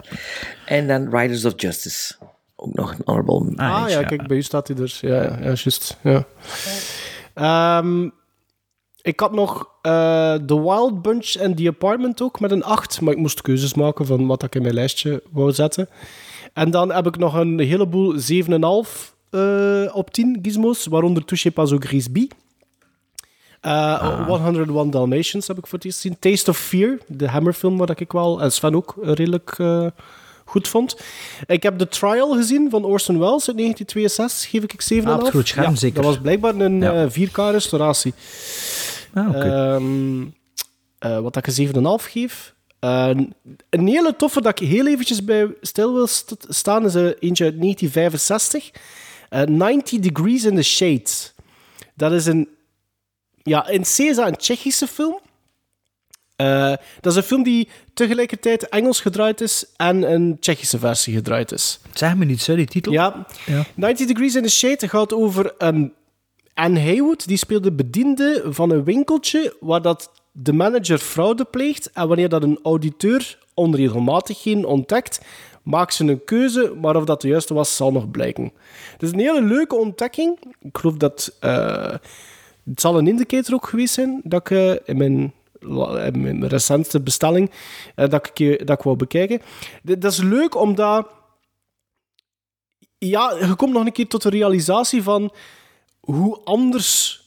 En 0.66 0.86
dan 0.86 1.16
Riders 1.16 1.44
of 1.44 1.52
Justice. 1.56 2.14
Ook 2.56 2.74
nog 2.74 2.90
een 2.90 3.00
honorable 3.04 3.52
Ah 3.56 3.84
ja, 3.88 4.02
kijk, 4.02 4.26
bij 4.26 4.36
u 4.36 4.42
staat 4.42 4.68
hij. 4.68 4.76
Ja, 5.00 5.22
ja, 5.22 5.24
ja 5.40 5.40
juist. 5.40 5.96
Ja. 6.02 6.26
Ehm, 7.34 8.08
ik 9.02 9.20
had 9.20 9.32
nog 9.32 9.68
eh 9.82 10.34
The 10.34 10.60
Wild 10.62 11.02
Bunch 11.02 11.34
en 11.34 11.54
The 11.54 11.68
Apartment 11.68 12.22
ook 12.22 12.40
met 12.40 12.50
een 12.50 12.64
8, 12.64 13.00
maar 13.00 13.12
ik 13.12 13.18
moest 13.18 13.42
keuzes 13.42 13.74
maken 13.74 14.06
van 14.06 14.26
wat 14.26 14.42
ik 14.42 14.54
in 14.54 14.62
mijn 14.62 14.74
lijstje 14.74 15.22
wou 15.30 15.52
zetten. 15.52 15.88
En 16.52 16.70
dan 16.70 16.92
heb 16.92 17.06
ik 17.06 17.16
nog 17.16 17.34
een 17.34 17.58
heleboel 17.58 18.14
7,5 18.18 19.14
eh 19.30 19.96
op 19.96 20.10
10 20.10 20.38
gizmos, 20.42 20.86
waaronder 20.86 21.24
Touche 21.24 21.50
pas 21.50 21.70
au 21.70 21.80
Grisby. 21.80 22.28
Eh 23.60 24.26
101 24.26 24.90
Dalmatians 24.90 25.46
heb 25.46 25.58
ik 25.58 25.66
voor 25.66 25.78
het 25.78 25.86
eerst 25.86 26.00
gezien. 26.00 26.18
Taste 26.18 26.50
of 26.50 26.58
Fear, 26.58 26.98
de 27.06 27.28
Hammerfilm, 27.28 27.76
waar 27.76 28.00
ik 28.00 28.12
wel, 28.12 28.42
en 28.42 28.52
Sven 28.52 28.74
ook, 28.74 28.94
redelijk 29.00 29.58
goed 30.52 30.68
vond. 30.68 30.96
Ik 31.46 31.62
heb 31.62 31.78
The 31.78 31.88
Trial 31.88 32.32
gezien 32.36 32.70
van 32.70 32.84
Orson 32.84 33.18
Welles 33.18 33.48
uit 33.48 33.56
1962, 33.56 34.50
geef 34.50 34.62
ik 34.62 34.82
7,5. 34.82 35.34
Ah, 35.34 35.44
scherm 35.44 35.70
Ja, 35.70 35.76
zeker. 35.76 36.02
Dat 36.02 36.04
was 36.04 36.20
blijkbaar 36.20 36.54
een 36.54 36.80
Ja. 36.80 36.92
eh, 37.04 37.10
4K-restauratie. 37.10 38.14
Ah, 39.14 39.28
oké. 39.28 39.38
Ehm, 39.38 40.22
eh, 40.98 41.18
wat 41.18 41.36
ik 41.36 41.46
een 41.46 41.52
7,5 41.52 42.10
geef. 42.10 42.54
Eh, 42.78 43.10
een 43.70 43.86
hele 43.86 44.16
toffe 44.16 44.40
dat 44.40 44.60
ik 44.60 44.68
heel 44.68 44.86
eventjes 44.86 45.24
bij 45.24 45.46
stil 45.60 45.94
wil 45.94 46.06
st- 46.06 46.46
staan 46.48 46.84
is 46.84 46.94
eentje 46.94 47.44
uit 47.44 47.58
1965. 47.58 48.70
Eh 49.28 49.42
90 49.42 49.98
Degrees 49.98 50.44
in 50.44 50.54
the 50.56 50.62
Shade. 50.62 51.10
Dat 51.94 52.12
is 52.12 52.26
een... 52.26 52.48
Ja, 53.42 53.68
in 53.68 53.82
C 53.82 53.98
is 53.98 54.16
dat 54.16 54.26
een 54.26 54.36
Tsjechische 54.36 54.86
film. 54.86 55.18
Eh, 56.42 56.72
dat 57.00 57.12
is 57.12 57.16
een 57.18 57.22
film 57.22 57.42
die 57.42 57.68
tegelijkertijd 57.94 58.68
Engels 58.68 59.00
gedraaid 59.00 59.40
is 59.40 59.64
en 59.76 60.12
een 60.12 60.36
Tsjechische 60.40 60.78
versie 60.78 61.14
gedraaid 61.14 61.52
is. 61.52 61.80
Zeg 61.92 62.16
me 62.16 62.24
niet, 62.24 62.42
zo 62.42 62.54
die 62.54 62.66
titel. 62.66 62.92
Ja. 62.92 63.26
Ja. 63.46 63.64
90 63.74 64.06
Degrees 64.06 64.34
in 64.34 64.42
the 64.42 64.48
Shade 64.48 64.88
gaat 64.88 65.12
over 65.12 65.54
een 65.58 65.92
Anne 66.54 66.80
Haywood, 66.80 67.26
die 67.26 67.36
speelt 67.36 67.62
de 67.62 67.72
bediende 67.72 68.42
van 68.48 68.70
een 68.70 68.84
winkeltje 68.84 69.56
waar 69.60 69.82
dat 69.82 70.10
de 70.32 70.52
manager 70.52 70.98
fraude 70.98 71.44
pleegt 71.44 71.90
en 71.92 72.08
wanneer 72.08 72.28
dat 72.28 72.42
een 72.42 72.58
auditeur 72.62 73.38
onregelmatigheden 73.54 74.64
ontdekt, 74.64 75.20
maakt 75.62 75.94
ze 75.94 76.04
een 76.04 76.24
keuze, 76.24 76.72
maar 76.80 76.96
of 76.96 77.04
dat 77.04 77.20
de 77.20 77.28
juiste 77.28 77.54
was, 77.54 77.76
zal 77.76 77.92
nog 77.92 78.10
blijken. 78.10 78.52
Het 78.92 79.02
is 79.02 79.12
een 79.12 79.18
hele 79.18 79.42
leuke 79.42 79.76
ontdekking. 79.76 80.38
Ik 80.60 80.78
geloof 80.78 80.96
dat... 80.96 81.36
eh, 81.40 81.94
het 82.64 82.80
zal 82.80 82.98
een 82.98 83.06
indicator 83.06 83.54
ook 83.54 83.66
geweest 83.68 83.94
zijn 83.94 84.20
dat 84.24 84.40
ik 84.40 84.50
eh, 84.50 84.74
in 84.84 84.96
mijn 84.96 85.32
mijn 86.12 86.48
recentste 86.48 87.00
bestelling 87.00 87.50
eh, 87.94 88.08
dat, 88.08 88.26
ik, 88.26 88.40
eh, 88.40 88.66
dat 88.66 88.82
wou 88.82 88.96
bekijken. 88.96 89.40
Dat 89.82 90.12
is 90.12 90.18
leuk 90.18 90.56
omdat 90.56 91.08
ja, 92.98 93.36
je 93.40 93.54
komt 93.54 93.72
nog 93.72 93.86
een 93.86 93.92
keer 93.92 94.08
tot 94.08 94.22
de 94.22 94.30
realisatie 94.30 95.02
van 95.02 95.32
hoe 96.00 96.40
anders 96.44 97.20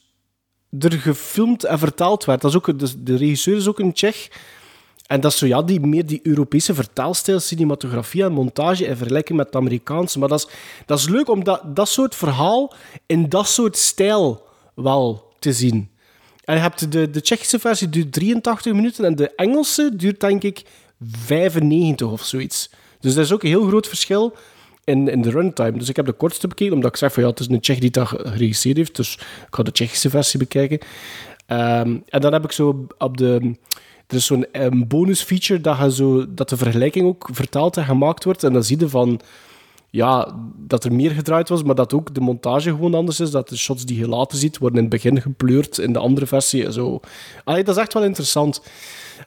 er 0.79 0.91
gefilmd 0.91 1.63
en 1.63 1.79
vertaald 1.79 2.25
werd. 2.25 2.41
Dat 2.41 2.51
is 2.51 2.57
ook, 2.57 2.79
dus 2.79 2.95
de 2.97 3.15
regisseur 3.15 3.55
is 3.55 3.67
ook 3.67 3.79
een 3.79 3.93
Tsjech. 3.93 4.29
En 5.07 5.21
dat 5.21 5.31
is 5.31 5.37
zo, 5.37 5.45
ja, 5.45 5.61
die, 5.61 5.79
meer 5.79 6.05
die 6.05 6.19
Europese 6.23 6.73
vertaalstijl, 6.73 7.39
cinematografie 7.39 8.23
en 8.23 8.31
montage 8.31 8.85
in 8.85 8.97
vergelijking 8.97 9.37
met 9.37 9.47
het 9.47 9.55
Amerikaanse. 9.55 10.19
Maar 10.19 10.29
dat 10.29 10.39
is, 10.39 10.55
dat 10.85 10.99
is 10.99 11.09
leuk 11.09 11.29
om 11.29 11.43
dat, 11.43 11.75
dat 11.75 11.89
soort 11.89 12.15
verhaal 12.15 12.73
in 13.05 13.29
dat 13.29 13.47
soort 13.47 13.77
stijl 13.77 14.43
wel 14.75 15.33
te 15.39 15.53
zien. 15.53 15.89
En 16.45 16.55
je 16.55 16.61
hebt 16.61 16.91
de, 16.91 17.09
de 17.09 17.21
Tsjechische 17.21 17.59
versie 17.59 17.89
duurt 17.89 18.11
83 18.11 18.73
minuten 18.73 19.05
en 19.05 19.15
de 19.15 19.35
Engelse 19.35 19.91
duurt 19.95 20.19
denk 20.19 20.43
ik 20.43 20.63
95 20.99 22.11
of 22.11 22.23
zoiets. 22.23 22.69
Dus 22.99 23.13
dat 23.13 23.25
is 23.25 23.31
ook 23.31 23.43
een 23.43 23.49
heel 23.49 23.67
groot 23.67 23.87
verschil 23.87 24.35
in, 24.83 25.07
in 25.07 25.21
de 25.21 25.29
runtime. 25.29 25.77
Dus 25.77 25.89
ik 25.89 25.95
heb 25.95 26.05
de 26.05 26.11
kortste 26.11 26.47
bekeken, 26.47 26.73
omdat 26.73 26.91
ik 26.91 26.97
zeg 26.97 27.13
van 27.13 27.23
ja, 27.23 27.29
het 27.29 27.39
is 27.39 27.47
een 27.47 27.59
Tsjech 27.59 27.79
die 27.79 27.91
dat 27.91 28.07
geregisseerd 28.07 28.77
heeft, 28.77 28.95
dus 28.95 29.15
ik 29.15 29.47
ga 29.49 29.63
de 29.63 29.71
Tsjechische 29.71 30.09
versie 30.09 30.39
bekijken. 30.39 30.79
Ehm, 31.45 31.97
en 32.09 32.21
dan 32.21 32.33
heb 32.33 32.43
ik 32.43 32.51
zo 32.51 32.87
op 32.97 33.17
de... 33.17 33.55
Er 34.07 34.15
is 34.15 34.25
zo'n 34.25 34.45
um, 34.51 34.87
bonus 34.87 35.21
feature 35.21 35.61
dat, 35.61 35.77
je 35.77 35.91
zo, 35.91 36.33
dat 36.33 36.49
de 36.49 36.57
vergelijking 36.57 37.05
ook 37.05 37.29
vertaald 37.31 37.77
en 37.77 37.85
gemaakt 37.85 38.23
wordt. 38.23 38.43
En 38.43 38.53
dan 38.53 38.63
zie 38.63 38.79
je 38.79 38.89
van 38.89 39.21
ja, 39.95 40.35
dat 40.57 40.83
er 40.83 40.93
meer 40.93 41.11
gedraaid 41.11 41.49
was, 41.49 41.63
maar 41.63 41.75
dat 41.75 41.93
ook 41.93 42.13
de 42.13 42.19
montage 42.19 42.69
gewoon 42.69 42.93
anders 42.93 43.19
is. 43.19 43.31
Dat 43.31 43.49
de 43.49 43.57
shots 43.57 43.85
die 43.85 43.97
je 43.97 44.07
later 44.07 44.37
ziet, 44.37 44.57
worden 44.57 44.77
in 44.77 44.85
het 44.85 44.93
begin 44.93 45.21
gepleurd 45.21 45.77
in 45.77 45.93
de 45.93 45.99
andere 45.99 46.25
versie. 46.25 46.65
en 46.65 46.73
Zo. 46.73 46.99
Allee, 47.43 47.63
dat 47.63 47.75
is 47.75 47.81
echt 47.81 47.93
wel 47.93 48.03
interessant. 48.03 48.61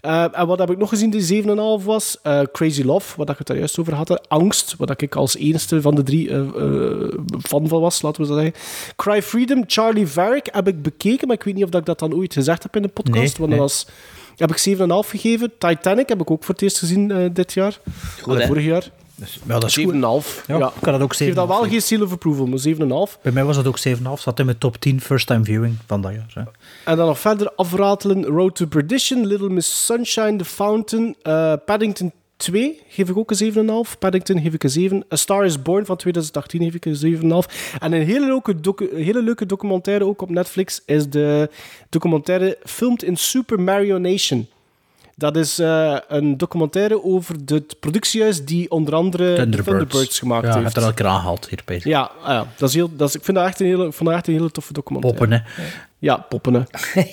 Uh, 0.06 0.38
en 0.38 0.46
wat 0.46 0.58
heb 0.58 0.70
ik 0.70 0.78
nog 0.78 0.88
gezien 0.88 1.10
die 1.10 1.42
7,5 1.42 1.84
was? 1.84 2.18
Uh, 2.22 2.40
Crazy 2.52 2.82
Love, 2.82 3.16
wat 3.16 3.30
ik 3.30 3.38
het 3.38 3.46
daar 3.46 3.56
juist 3.56 3.78
over 3.78 3.94
had. 3.94 4.28
Angst, 4.28 4.74
wat 4.78 5.00
ik 5.00 5.14
als 5.14 5.36
enige 5.36 5.80
van 5.80 5.94
de 5.94 6.02
drie 6.02 6.28
uh, 6.28 7.12
fan 7.40 7.68
van 7.68 7.80
was, 7.80 8.02
laten 8.02 8.20
we 8.20 8.26
zo 8.26 8.34
zeggen. 8.34 8.52
Cry 8.96 9.22
Freedom, 9.22 9.64
Charlie 9.66 10.06
Varick 10.06 10.48
heb 10.52 10.68
ik 10.68 10.82
bekeken, 10.82 11.26
maar 11.26 11.36
ik 11.36 11.42
weet 11.42 11.54
niet 11.54 11.64
of 11.64 11.74
ik 11.74 11.84
dat 11.84 11.98
dan 11.98 12.14
ooit 12.14 12.32
gezegd 12.32 12.62
heb 12.62 12.76
in 12.76 12.82
de 12.82 12.88
podcast. 12.88 13.38
Nee, 13.38 13.48
want 13.48 13.50
dat 13.50 13.60
was... 13.60 13.86
Heb 14.36 14.50
ik 14.50 14.78
7,5 14.78 14.84
gegeven. 15.08 15.52
Titanic 15.58 16.08
heb 16.08 16.20
ik 16.20 16.30
ook 16.30 16.44
voor 16.44 16.54
het 16.54 16.62
eerst 16.62 16.78
gezien 16.78 17.30
dit 17.32 17.52
jaar. 17.52 17.80
Goed, 18.20 18.44
vorig 18.44 18.64
jaar. 18.64 18.90
Ja, 19.46 19.58
dat 19.58 19.64
is 19.64 19.74
goed. 19.76 19.94
7,5. 19.94 20.44
Ja, 20.46 20.56
ik 20.56 20.62
had 20.62 20.80
dat 20.84 21.00
ook 21.00 21.12
Ik 21.12 21.16
geef 21.18 21.34
dat 21.34 21.46
7,5. 21.48 21.48
wel 21.60 21.68
geen 21.68 21.82
seal 21.82 22.02
of 22.02 22.12
approval, 22.12 22.46
maar 22.46 22.58
7,5. 22.58 23.18
Bij 23.22 23.32
mij 23.32 23.44
was 23.44 23.56
dat 23.56 23.66
ook 23.66 23.78
7,5. 23.78 24.20
Zat 24.20 24.38
in 24.38 24.44
mijn 24.44 24.58
top 24.58 24.76
10 24.76 25.00
first 25.00 25.26
time 25.26 25.44
viewing 25.44 25.76
van 25.86 26.00
dat 26.00 26.12
jaar. 26.12 26.30
hè. 26.34 26.40
En 26.90 26.96
dan 26.96 27.06
nog 27.06 27.18
verder 27.18 27.50
afratelen. 27.56 28.24
Road 28.24 28.54
to 28.56 28.66
Perdition, 28.66 29.26
Little 29.26 29.48
Miss 29.50 29.84
Sunshine, 29.86 30.36
The 30.36 30.44
Fountain, 30.44 31.16
eh, 31.22 31.52
Paddington 31.66 32.12
2 32.36 32.80
geef 32.88 33.08
ik 33.08 33.16
ook 33.16 33.30
een 33.30 33.36
7,5. 33.36 33.98
Paddington 33.98 34.40
geef 34.40 34.52
ik 34.54 34.64
een 34.64 34.70
7. 34.70 35.04
A 35.12 35.16
Star 35.16 35.44
is 35.44 35.62
Born 35.62 35.86
van 35.86 35.96
2018 35.96 36.62
geef 36.62 36.74
ik 36.74 36.84
een 36.84 36.96
7,5. 36.96 37.76
En 37.78 37.92
een 37.92 38.02
hele 38.06 38.26
leuke, 38.26 38.60
docu- 38.60 38.90
hele 38.94 39.22
leuke 39.22 39.46
documentaire 39.46 40.04
ook 40.04 40.22
op 40.22 40.30
Netflix 40.30 40.82
is 40.86 41.08
de 41.08 41.50
documentaire 41.88 42.58
Filmed 42.64 43.02
in 43.02 43.16
Super 43.16 43.60
Mario 43.60 43.98
Nation. 43.98 44.48
Dat 45.18 45.36
is 45.36 45.58
eh, 45.58 45.96
een 46.08 46.36
documentaire 46.36 47.04
over 47.04 47.36
het 47.44 47.80
productiehuis 47.80 48.44
die 48.44 48.70
onder 48.70 48.94
andere 48.94 49.34
Thunderbirds. 49.34 49.66
Thunderbirds 49.66 50.18
gemaakt 50.18 50.46
ja, 50.46 50.52
heeft. 50.52 50.62
heeft 50.62 50.76
er 50.76 50.82
elke 50.82 50.94
keer 50.94 51.06
aangehaald 51.06 51.48
hier. 51.48 51.88
Ja, 51.88 52.10
ah 52.22 52.28
ja 52.28 52.46
dat 52.56 52.68
is 52.68 52.74
heel, 52.74 52.96
dat 52.96 53.08
is, 53.08 53.14
ik 53.14 53.24
vind 53.24 53.36
dat 53.36 53.46
echt 53.46 53.60
een 53.60 53.66
hele, 53.66 53.92
vond 53.92 54.08
dat 54.08 54.18
echt 54.18 54.26
een 54.26 54.34
hele 54.34 54.50
toffe 54.50 54.72
documentaire. 54.72 55.18
Poppen, 55.18 55.42
hè. 55.54 55.62
Ja, 55.98 56.16
poppen, 56.16 56.54
hè. 56.54 56.62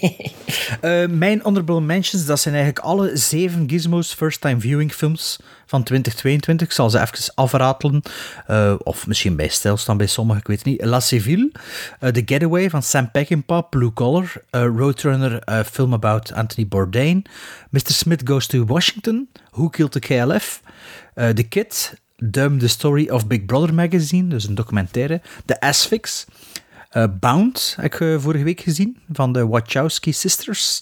Eh, 0.81 1.09
mijn 1.09 1.39
honorable 1.43 1.81
mentions, 1.81 2.25
dat 2.25 2.39
zijn 2.39 2.55
eigenlijk 2.55 2.85
alle 2.85 3.17
zeven 3.17 3.69
Gizmo's 3.69 4.13
first 4.13 4.41
time 4.41 4.59
viewing 4.59 4.93
films 4.93 5.39
van 5.65 5.83
2022. 5.83 6.67
Ik 6.67 6.73
zal 6.73 6.89
ze 6.89 6.99
even 7.01 7.33
afratelen. 7.35 8.01
Eh, 8.47 8.73
of 8.83 9.07
misschien 9.07 9.35
bij 9.35 9.47
stilstaan 9.47 9.97
bij 9.97 10.07
sommigen, 10.07 10.41
ik 10.41 10.47
weet 10.47 10.57
het 10.57 10.65
niet. 10.65 10.85
La 10.85 10.99
Civile, 10.99 11.51
eh, 11.99 12.09
The 12.09 12.21
Getaway 12.25 12.69
van 12.69 12.83
Sam 12.83 13.11
Peckinpah, 13.11 13.69
Blue 13.69 13.93
Collar, 13.93 14.33
eh, 14.49 14.61
Roadrunner, 14.61 15.63
film 15.71 15.93
about 15.93 16.33
Anthony 16.33 16.67
Bourdain, 16.67 17.25
Mr. 17.69 17.91
Smith 17.91 18.21
Goes 18.25 18.47
to 18.47 18.65
Washington, 18.65 19.29
Who 19.51 19.69
Killed 19.69 19.91
the 19.91 19.99
KLF, 19.99 20.61
The 21.15 21.45
Kid, 21.49 21.99
Dumb, 22.17 22.59
The 22.59 22.67
Story 22.67 23.09
of 23.09 23.27
Big 23.27 23.45
Brother 23.45 23.73
Magazine, 23.73 24.27
dus 24.27 24.47
een 24.47 24.55
documentaire, 24.55 25.21
The 25.45 25.59
Asphyx, 25.59 26.25
eh, 26.95 27.03
Bound 27.19 27.73
heb 27.81 27.85
ik 27.93 27.99
eh, 27.99 28.15
vorige 28.19 28.43
week 28.43 28.59
gezien, 28.61 28.97
van 29.11 29.33
de 29.33 29.47
Wachowski 29.47 30.13
Sisters. 30.13 30.81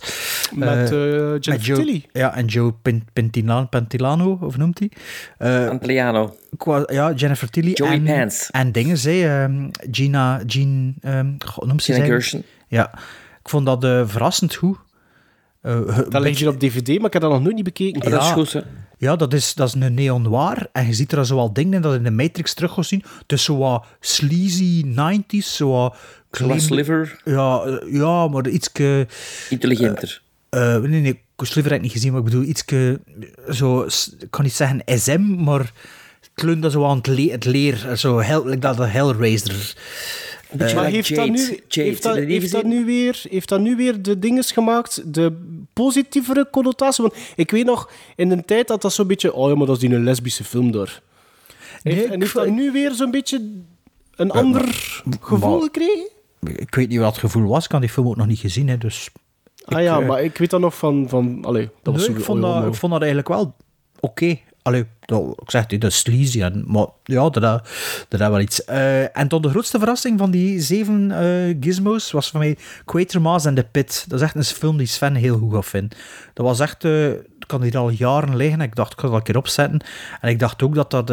Met, 0.55 0.69
Eh, 0.91 0.97
Jennifer 0.99 1.51
met 1.51 1.65
Joe, 1.65 1.77
Tilly. 1.77 2.05
Ja, 2.11 2.35
en 2.35 2.45
Joe 2.45 2.73
Pentilano, 3.13 3.65
Pentilano, 3.65 4.37
of 4.41 4.57
noemt 4.57 4.79
hij? 4.79 4.91
Eh, 5.37 5.69
Antliano. 5.69 6.35
qua- 6.57 6.83
ja, 6.91 7.11
Jennifer 7.11 7.49
Tilly. 7.49 7.71
Joey 7.71 7.91
en, 7.91 8.03
Pants. 8.03 8.49
En 8.51 8.71
dingen, 8.71 8.97
zei 8.97 9.23
ehm, 9.25 9.67
Gina, 9.91 10.41
Jean, 10.45 10.95
ehm, 11.01 11.27
goh, 11.45 11.67
noemt 11.67 11.83
ze 11.83 11.93
Gina 11.93 12.05
zij? 12.05 12.15
Gershon. 12.15 12.43
Ja, 12.67 12.91
ik 13.43 13.49
vond 13.49 13.65
dat 13.65 13.83
eh, 13.83 14.01
verrassend 14.05 14.55
goed. 14.55 14.77
Eh, 15.61 15.79
Dat 16.09 16.21
ligt 16.21 16.39
hier 16.39 16.47
op 16.49 16.59
DVD, 16.59 16.87
maar 16.97 17.07
ik 17.07 17.13
heb 17.13 17.21
dat 17.21 17.31
nog 17.31 17.41
nooit 17.41 17.55
niet 17.55 17.63
bekeken. 17.63 18.11
Dat 18.11 18.21
is 18.21 18.29
goed, 18.31 18.53
hè. 18.53 18.61
Ja, 19.03 19.15
dat 19.15 19.33
is, 19.33 19.53
dat 19.53 19.67
is 19.67 19.73
een 19.73 19.93
neo-noir. 19.93 20.67
En 20.71 20.85
je 20.87 20.93
ziet 20.93 21.11
er 21.11 21.25
zo 21.25 21.35
wel 21.35 21.53
dingen 21.53 21.73
in 21.73 21.81
dat 21.81 21.93
in 21.95 22.03
de 22.03 22.11
Matrix 22.11 22.53
terug 22.53 22.73
gaat 22.73 22.85
zien. 22.85 23.03
Is 23.27 23.43
zo 23.43 23.57
wat 23.57 23.85
sleazy 23.99 24.83
90s, 24.85 25.37
zo 25.55 25.69
wat 25.71 25.95
klein- 26.29 26.61
Sliver. 26.61 27.21
Ja, 27.25 27.61
eh, 27.63 27.93
ja, 27.93 28.27
maar 28.27 28.47
iets... 28.47 28.69
Intelligenter. 29.49 30.21
nee, 30.49 31.01
nee, 31.01 31.21
Sliver 31.37 31.71
heb 31.71 31.79
ik 31.79 31.81
niet 31.85 31.91
gezien, 31.91 32.11
maar 32.11 32.19
ik 32.19 32.25
bedoel 32.25 32.43
iets... 32.43 32.63
Zo, 33.49 33.81
ik 34.19 34.27
kan 34.29 34.43
niet 34.43 34.53
zeggen 34.53 34.81
SM, 34.85 35.43
maar 35.43 35.59
het 35.59 36.31
kleunde 36.33 36.71
zo 36.71 36.85
aan 36.85 36.97
het, 36.97 37.07
le 37.07 37.31
het 37.31 37.45
leer. 37.45 37.97
Zo, 37.97 38.19
hel, 38.19 38.45
like 38.45 38.59
dat 38.59 38.77
de 38.77 38.85
Hellraiser. 38.85 39.73
Eh, 40.57 40.75
maar 40.75 40.85
heeft, 40.85 41.15
dat 41.15 41.29
nu, 41.29 41.59
heeft, 41.67 42.03
dat, 42.03 42.15
heeft, 42.15 42.51
dat 42.51 42.63
nu 42.63 42.85
weer, 42.85 43.23
heeft 43.29 43.49
dat 43.49 43.59
nu 43.59 43.75
weer 43.75 44.01
de 44.01 44.19
dinges 44.19 44.51
gemaakt, 44.51 45.13
de 45.13 45.55
positievere 45.73 46.47
connotatie? 46.51 47.03
Want 47.03 47.15
ik 47.35 47.51
weet 47.51 47.65
nog, 47.65 47.91
in 48.15 48.29
de 48.29 48.45
tijd 48.45 48.67
dat 48.67 48.81
dat 48.81 48.93
zo'n 48.93 49.07
beetje... 49.07 49.33
Oh 49.33 49.49
ja, 49.49 49.55
maar 49.55 49.67
dat 49.67 49.75
is 49.75 49.81
die 49.81 49.95
een 49.95 50.03
lesbische 50.03 50.43
film 50.43 50.71
door. 50.71 51.01
Heeft, 51.83 52.05
en 52.05 52.19
heeft 52.19 52.33
dat 52.33 52.49
nu 52.49 52.71
weer 52.71 52.91
zo'n 52.91 53.11
beetje 53.11 53.51
een 54.15 54.31
ander 54.31 54.63
gevoel 55.19 55.49
maar- 55.49 55.61
gekregen? 55.61 56.07
Ik 56.55 56.75
weet 56.75 56.89
niet 56.89 56.99
wat 56.99 57.09
het 57.09 57.17
gevoel 57.17 57.47
was, 57.47 57.65
ik 57.65 57.71
had 57.71 57.81
die 57.81 57.89
film 57.89 58.07
ook 58.07 58.15
nog 58.15 58.27
niet 58.27 58.39
gezien, 58.39 58.69
hè, 58.69 58.77
dus... 58.77 59.09
ah 59.65 59.81
ja, 59.81 59.99
eh, 59.99 60.07
maar 60.07 60.23
ik 60.23 60.37
weet 60.37 60.49
dat 60.49 60.59
nog 60.59 60.77
van... 60.77 61.09
van 61.09 61.39
allee, 61.41 61.69
dat 61.81 61.93
was 61.93 62.07
Nee, 62.07 62.11
zo, 62.11 62.19
ik, 62.19 62.25
vond 62.25 62.43
oh 62.43 62.53
dat, 62.53 62.67
ik 62.67 62.79
vond 62.79 62.91
dat 62.91 63.01
eigenlijk 63.01 63.29
wel 63.29 63.55
oké. 63.99 64.39
Allee, 64.63 64.85
dat, 64.99 65.39
ik 65.41 65.51
zeg 65.51 65.61
het, 65.67 65.81
dat 65.81 65.91
is 65.91 65.97
sleazy, 65.97 66.41
en, 66.41 66.63
maar 66.67 66.87
ja, 67.03 67.29
dat, 67.29 67.67
is 68.09 68.17
wel 68.17 68.39
iets. 68.39 68.63
Eh, 68.63 69.17
en 69.17 69.27
tot 69.27 69.43
de 69.43 69.49
grootste 69.49 69.79
verrassing 69.79 70.19
van 70.19 70.31
die 70.31 70.61
zeven 70.61 71.11
eh, 71.11 71.57
gizmos 71.59 72.11
was 72.11 72.29
voor 72.29 72.39
mij 72.39 72.57
Quatermass 72.85 73.45
and 73.45 73.55
the 73.55 73.67
Pit. 73.71 74.05
Dat 74.07 74.19
is 74.19 74.25
echt 74.25 74.35
een 74.35 74.43
film 74.43 74.77
die 74.77 74.87
Sven 74.87 75.15
heel 75.15 75.37
goed 75.37 75.53
gaat 75.53 75.65
vinden. 75.65 75.97
Dat 76.33 76.45
was 76.45 76.59
echt, 76.59 76.83
ik 76.83 77.47
kan 77.47 77.61
hier 77.61 77.77
al 77.77 77.89
jaren 77.89 78.35
liggen 78.35 78.59
en 78.59 78.65
ik 78.65 78.75
dacht, 78.75 78.93
ik 78.93 78.99
ga 78.99 79.07
dat 79.07 79.15
een 79.15 79.23
keer 79.23 79.37
opzetten. 79.37 79.81
En 80.21 80.29
ik 80.29 80.39
dacht 80.39 80.63
ook 80.63 80.75
dat 80.75 80.91
dat... 80.91 81.11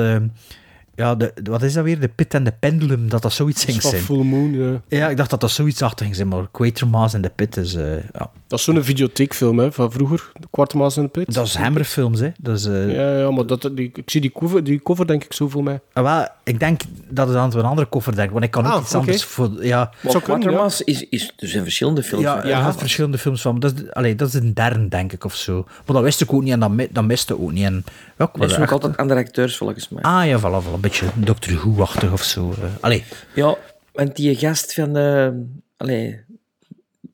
ja, 1.00 1.14
de, 1.14 1.32
de- 1.42 1.50
wat 1.50 1.62
is 1.62 1.72
dat 1.72 1.84
weer? 1.84 2.00
De 2.00 2.08
Pit 2.08 2.34
en 2.34 2.44
de 2.44 2.52
Pendulum, 2.60 3.08
dat 3.08 3.22
dat 3.22 3.32
zoiets 3.32 3.64
ging 3.64 3.82
zijn. 3.82 4.02
Full 4.02 4.22
Moon, 4.24 4.52
ja. 4.52 4.80
Ja, 4.98 5.08
ik 5.08 5.16
dacht 5.16 5.30
dat 5.30 5.40
dat 5.40 5.50
zoiets 5.50 5.82
achter 5.82 6.04
ging 6.04 6.16
zijn, 6.16 6.28
maar 6.28 6.48
Quatermass 6.50 7.14
and 7.14 7.22
the 7.24 7.30
Pit 7.36 7.56
is... 7.56 7.74
eh, 7.74 7.96
ja. 7.96 8.30
Dat 8.46 8.58
is 8.58 8.64
zo'n 8.64 8.84
videotheekfilm 8.84 9.58
hè, 9.58 9.72
van 9.72 9.92
vroeger, 9.92 10.30
de 10.40 10.46
Quartermaas 10.50 10.96
in 10.96 11.02
de 11.02 11.08
Pit. 11.08 11.34
Dat 11.34 11.46
is 11.46 11.54
Hammerfilms, 11.54 12.20
hè. 12.20 12.28
Dat 12.40 12.58
is, 12.58 12.64
eh, 12.64 12.94
Ja, 12.94 13.18
ja, 13.18 13.30
maar 13.30 13.46
dat, 13.46 13.70
die, 13.74 13.90
ik 13.94 14.10
zie 14.10 14.20
die 14.20 14.32
cover, 14.32 14.64
die 14.64 14.82
cover 14.82 15.06
denk 15.06 15.24
ik 15.24 15.32
zo 15.32 15.48
voor 15.48 15.62
mij. 15.62 15.80
Ah, 15.92 16.04
wel, 16.04 16.26
ik 16.44 16.58
denk 16.58 16.80
dat 17.08 17.28
het 17.28 17.36
aan 17.36 17.52
een 17.56 17.64
andere 17.64 17.86
koffer 17.88 18.14
denkt, 18.16 18.32
want 18.32 18.44
ik 18.44 18.50
kan 18.50 18.66
ook 18.66 18.72
Ah, 18.72 18.80
iets 18.82 18.94
anders 18.94 19.24
voor. 19.24 19.50
Ja, 19.64 19.90
Maar 20.00 20.22
Quatermass 20.22 20.82
is, 20.82 21.08
is... 21.08 21.32
Er 21.38 21.48
zijn 21.48 21.62
verschillende 21.62 22.02
films. 22.02 22.24
ja, 22.24 22.40
van. 22.40 22.48
ja, 22.50 22.64
heeft 22.64 22.78
verschillende 22.78 23.18
films 23.18 23.42
van. 23.42 23.60
Dat 23.60 23.72
is, 23.76 23.90
allee, 23.92 24.14
dat 24.14 24.28
is 24.28 24.34
een 24.34 24.54
derde, 24.54 24.88
denk 24.88 25.12
ik, 25.12 25.24
of 25.24 25.34
zo. 25.34 25.64
Maar 25.86 25.94
dat 25.96 26.02
wist 26.02 26.20
ik 26.20 26.32
ook 26.32 26.42
niet 26.42 26.52
en 26.52 26.60
dat, 26.60 26.70
dat 26.90 27.04
miste 27.04 27.40
ook 27.40 27.52
niet. 27.52 27.64
En, 27.64 27.84
ja, 28.18 28.30
ik 28.34 28.42
Er 28.42 28.48
zijn 28.50 28.62
ook 28.62 28.70
altijd 28.70 28.96
andere 28.96 29.20
acteurs, 29.20 29.56
volgens 29.56 29.88
mij. 29.88 30.02
Ah 30.02 30.26
ja, 30.26 30.38
voilà, 30.38 30.64
voilà, 30.64 30.80
beetje 30.90 31.06
Doctor 31.24 31.52
Who-achtig 31.54 32.12
of 32.12 32.22
zo. 32.22 32.50
eh. 32.50 32.64
Allee, 32.80 33.04
Ja, 33.34 33.56
want 33.92 34.16
die 34.16 34.34
gast 34.36 34.74
van... 34.74 34.96
eh 34.96 35.28
allee, 35.76 36.20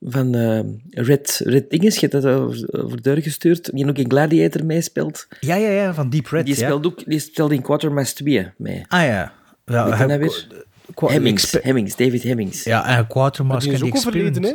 van 0.00 0.34
eh 0.34 0.60
Red, 0.90 1.40
Red 1.44 1.70
Dinges, 1.70 1.94
je 1.94 2.00
hebt 2.00 2.12
dat 2.12 2.24
over, 2.26 2.84
over 2.84 3.02
deur 3.02 3.22
gestuurd, 3.22 3.70
die 3.72 3.88
ook 3.88 3.98
in 3.98 4.10
Gladiator 4.10 4.64
meespeelt. 4.64 5.26
ja, 5.40 5.54
ja, 5.54 5.68
ja, 5.68 5.94
van 5.94 6.10
Deep 6.10 6.26
Red. 6.26 6.46
Die 6.46 6.54
ja. 6.58 6.60
speelt 6.64 6.86
ook 6.86 7.04
die 7.04 7.18
speelt 7.18 7.52
in 7.52 7.62
Quatermass 7.62 8.12
2 8.14 8.50
mee. 8.56 8.84
Ah 8.88 9.02
ja. 9.04 9.32
ja 9.64 9.96
heb- 9.96 10.08
dat 10.08 10.18
weer? 10.18 10.46
Hemmings, 10.94 11.52
Hemmings, 11.62 11.96
David 11.96 12.22
Hemmings. 12.22 12.64
Ja, 12.64 12.86
en 12.98 13.06
Quatermass 13.06 13.64
Die 13.64 13.74
is 13.74 13.80
en 13.80 13.86
ook 13.86 13.96
overleden, 13.96 14.42
hè? 14.42 14.52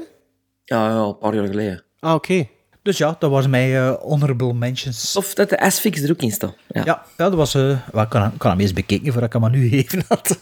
Ja, 0.66 0.88
ja, 0.90 0.95
een 0.95 1.17
paar 1.17 1.35
jaar 1.35 1.48
geleden. 1.48 1.83
Ah, 2.00 2.14
oké. 2.14 2.48
Dus 2.83 2.97
ja, 2.97 3.15
dat 3.19 3.29
was 3.31 3.47
mijn 3.47 3.71
eh, 3.73 3.93
honorable 3.93 4.53
mentions. 4.53 5.15
Of 5.15 5.33
dat 5.33 5.49
de 5.49 5.59
Asphyx 5.59 6.01
er 6.01 6.11
ook 6.11 6.21
in 6.21 6.31
staat. 6.31 6.55
Ja. 6.67 6.81
Ja, 6.85 7.03
ja 7.17 7.29
dat 7.29 7.33
was... 7.33 7.53
wel, 7.53 7.71
ik 7.93 8.09
kan, 8.09 8.21
hem- 8.21 8.31
ik 8.33 8.39
kan 8.39 8.51
hem 8.51 8.59
eens 8.59 8.73
bekeken 8.73 9.11
voordat 9.11 9.23
ik 9.23 9.33
hem 9.33 9.45
aan 9.45 9.53
u 9.53 9.67
geven 9.69 10.03
had. 10.07 10.37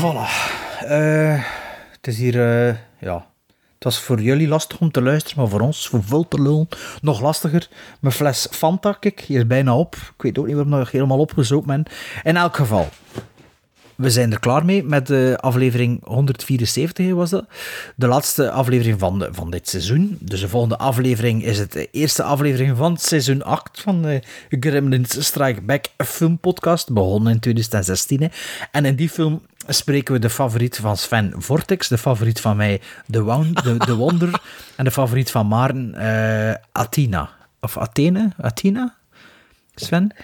Voilà. 0.00 0.26
Eh, 0.88 1.42
het 1.92 2.06
is 2.06 2.18
hier, 2.18 2.36
ja. 2.98 3.26
Het 3.84 3.92
was 3.92 4.02
voor 4.02 4.20
jullie 4.20 4.48
lastig 4.48 4.80
om 4.80 4.90
te 4.90 5.02
luisteren, 5.02 5.38
maar 5.38 5.48
voor 5.48 5.60
ons, 5.60 5.88
voor 5.88 6.02
vol 6.02 6.28
te 6.28 6.66
nog 7.00 7.20
lastiger. 7.20 7.68
Mijn 8.00 8.14
fles 8.14 8.46
Fanta, 8.50 8.92
kijk, 8.92 9.20
hier 9.20 9.38
is 9.38 9.46
bijna 9.46 9.76
op. 9.76 9.94
Ik 9.94 10.22
weet 10.22 10.38
ook 10.38 10.46
niet 10.46 10.54
waarom 10.54 10.72
ik 10.72 10.78
nog 10.78 10.90
helemaal 10.90 11.18
opgezopen 11.18 11.66
ben. 11.66 11.84
In 12.22 12.36
elk 12.36 12.56
geval, 12.56 12.88
we 13.94 14.10
zijn 14.10 14.32
er 14.32 14.40
klaar 14.40 14.64
mee 14.64 14.82
met 14.82 15.06
de 15.06 15.38
aflevering 15.40 16.04
174, 16.04 17.12
was 17.12 17.30
dat. 17.30 17.44
De 17.96 18.06
laatste 18.06 18.50
aflevering 18.50 18.98
van, 18.98 19.28
van 19.30 19.50
dit 19.50 19.68
seizoen. 19.68 20.16
Dus 20.20 20.40
de 20.40 20.48
volgende 20.48 20.78
aflevering 20.78 21.44
is 21.44 21.58
het 21.58 21.72
de 21.72 21.88
eerste 21.90 22.22
aflevering 22.22 22.76
van 22.76 22.96
seizoen 22.96 23.42
8 23.42 23.80
van 23.80 24.02
de 24.02 24.22
Gremlins 24.48 25.24
Strike 25.26 25.60
Back 25.60 25.84
film 26.04 26.38
podcast, 26.38 26.92
begonnen 26.92 27.32
in 27.32 27.40
2016. 27.40 28.20
hè. 28.20 28.28
En 28.70 28.84
in 28.84 28.96
die 28.96 29.08
film 29.08 29.42
spreken 29.68 30.14
we 30.14 30.20
de 30.20 30.30
favoriet 30.30 30.76
van 30.76 30.96
Sven 30.96 31.32
Vortex, 31.36 31.88
de 31.88 31.98
favoriet 31.98 32.40
van 32.40 32.56
mij, 32.56 32.80
de, 33.06 33.22
Wound, 33.22 33.62
de, 33.62 33.76
de 33.76 33.94
Wonder, 33.94 34.40
en 34.76 34.84
de 34.84 34.90
favoriet 34.90 35.30
van 35.30 35.46
Maarten, 35.46 35.94
eh, 35.94 36.54
Athena. 36.72 37.30
Of 37.60 37.78
Athene? 37.78 38.32
Athena? 38.40 38.96
Sven? 39.74 40.14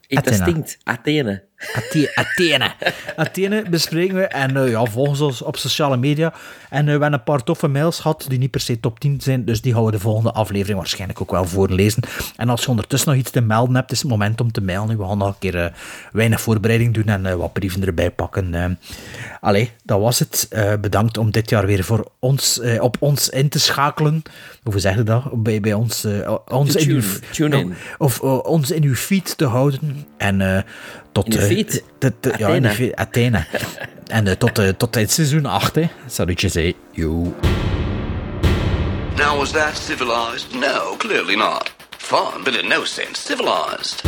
Het 0.00 0.18
Athena. 0.18 0.46
stinkt. 0.46 0.78
Athene. 0.82 1.44
Athe- 1.74 2.12
Athene. 2.14 2.72
Athene 3.16 3.62
bespreken 3.70 4.14
we. 4.14 4.22
En 4.22 4.56
eh, 4.56 4.70
ja, 4.70 4.84
volg 4.84 5.20
ons 5.20 5.42
op 5.42 5.56
sociale 5.56 5.96
media. 5.96 6.32
En 6.70 6.78
eh, 6.80 6.84
we 6.84 6.90
hebben 6.90 7.12
een 7.12 7.22
paar 7.22 7.42
toffe 7.42 7.68
mails 7.68 8.00
gehad 8.00 8.24
die 8.28 8.38
niet 8.38 8.50
per 8.50 8.60
se 8.60 8.80
top 8.80 9.00
10 9.00 9.20
zijn. 9.20 9.44
Dus 9.44 9.60
die 9.60 9.74
gaan 9.74 9.84
we 9.84 9.90
de 9.90 9.98
volgende 9.98 10.32
aflevering 10.32 10.78
waarschijnlijk 10.78 11.20
ook 11.20 11.30
wel 11.30 11.44
voorlezen. 11.44 12.02
En 12.36 12.48
als 12.48 12.62
je 12.62 12.68
ondertussen 12.68 13.10
nog 13.10 13.18
iets 13.18 13.30
te 13.30 13.40
melden 13.40 13.74
hebt, 13.74 13.92
is 13.92 14.00
het 14.00 14.10
moment 14.10 14.40
om 14.40 14.52
te 14.52 14.60
mailen. 14.60 14.98
We 14.98 15.04
gaan 15.06 15.18
nog 15.18 15.28
een 15.28 15.38
keer 15.38 15.56
eh, 15.64 15.72
weinig 16.12 16.40
voorbereiding 16.40 16.94
doen 16.94 17.06
en 17.08 17.38
wat 17.38 17.52
brieven 17.52 17.84
erbij 17.86 18.10
pakken. 18.10 18.78
Allee, 19.40 19.70
dat 19.84 20.00
was 20.00 20.18
het. 20.18 20.48
Bedankt 20.80 21.18
om 21.18 21.30
dit 21.30 21.50
jaar 21.50 21.66
weer 21.66 21.84
voor 21.84 22.10
ons, 22.18 22.60
op 22.80 22.96
ons 23.00 23.28
in 23.28 23.48
te 23.48 23.58
schakelen. 23.58 24.22
Hoe 24.62 24.78
zeg 24.78 24.94
je 24.96 25.02
dat? 25.02 25.42
Bij, 25.42 25.60
bij 25.60 25.72
ons, 25.72 26.06
ons 26.48 26.72
To 26.72 26.78
in 26.78 26.88
uw, 26.90 27.00
tune- 27.00 27.20
tune 27.32 27.56
in. 27.58 27.74
Of 27.98 28.20
ons 28.20 28.70
in 28.70 28.82
uw 28.82 28.94
feed 28.94 29.36
te 29.38 29.44
houden. 29.46 30.06
En 30.16 30.64
tot... 31.14 31.36
Eh, 31.36 31.46
feed? 31.46 31.82
te- 31.98 32.12
te- 32.20 32.34
ja, 32.38 32.92
Athena. 32.94 33.46
en 34.18 34.26
eh, 34.26 34.36
tot, 34.36 34.58
eh, 34.58 34.68
tot 34.68 34.96
in 34.96 35.08
seizoen 35.08 35.46
8, 35.46 35.74
hè. 35.74 35.88
Salutje, 36.06 36.48
zei. 36.48 36.74
Yo. 36.90 37.34
Now, 39.16 39.38
was 39.38 39.50
that 39.52 39.76
civilized? 39.76 40.54
No, 40.54 40.96
clearly 40.96 41.36
not. 41.36 41.72
Fun, 41.98 42.42
but 42.44 42.56
in 42.56 42.68
no 42.68 42.84
sense 42.84 43.20
civilized. 43.20 44.02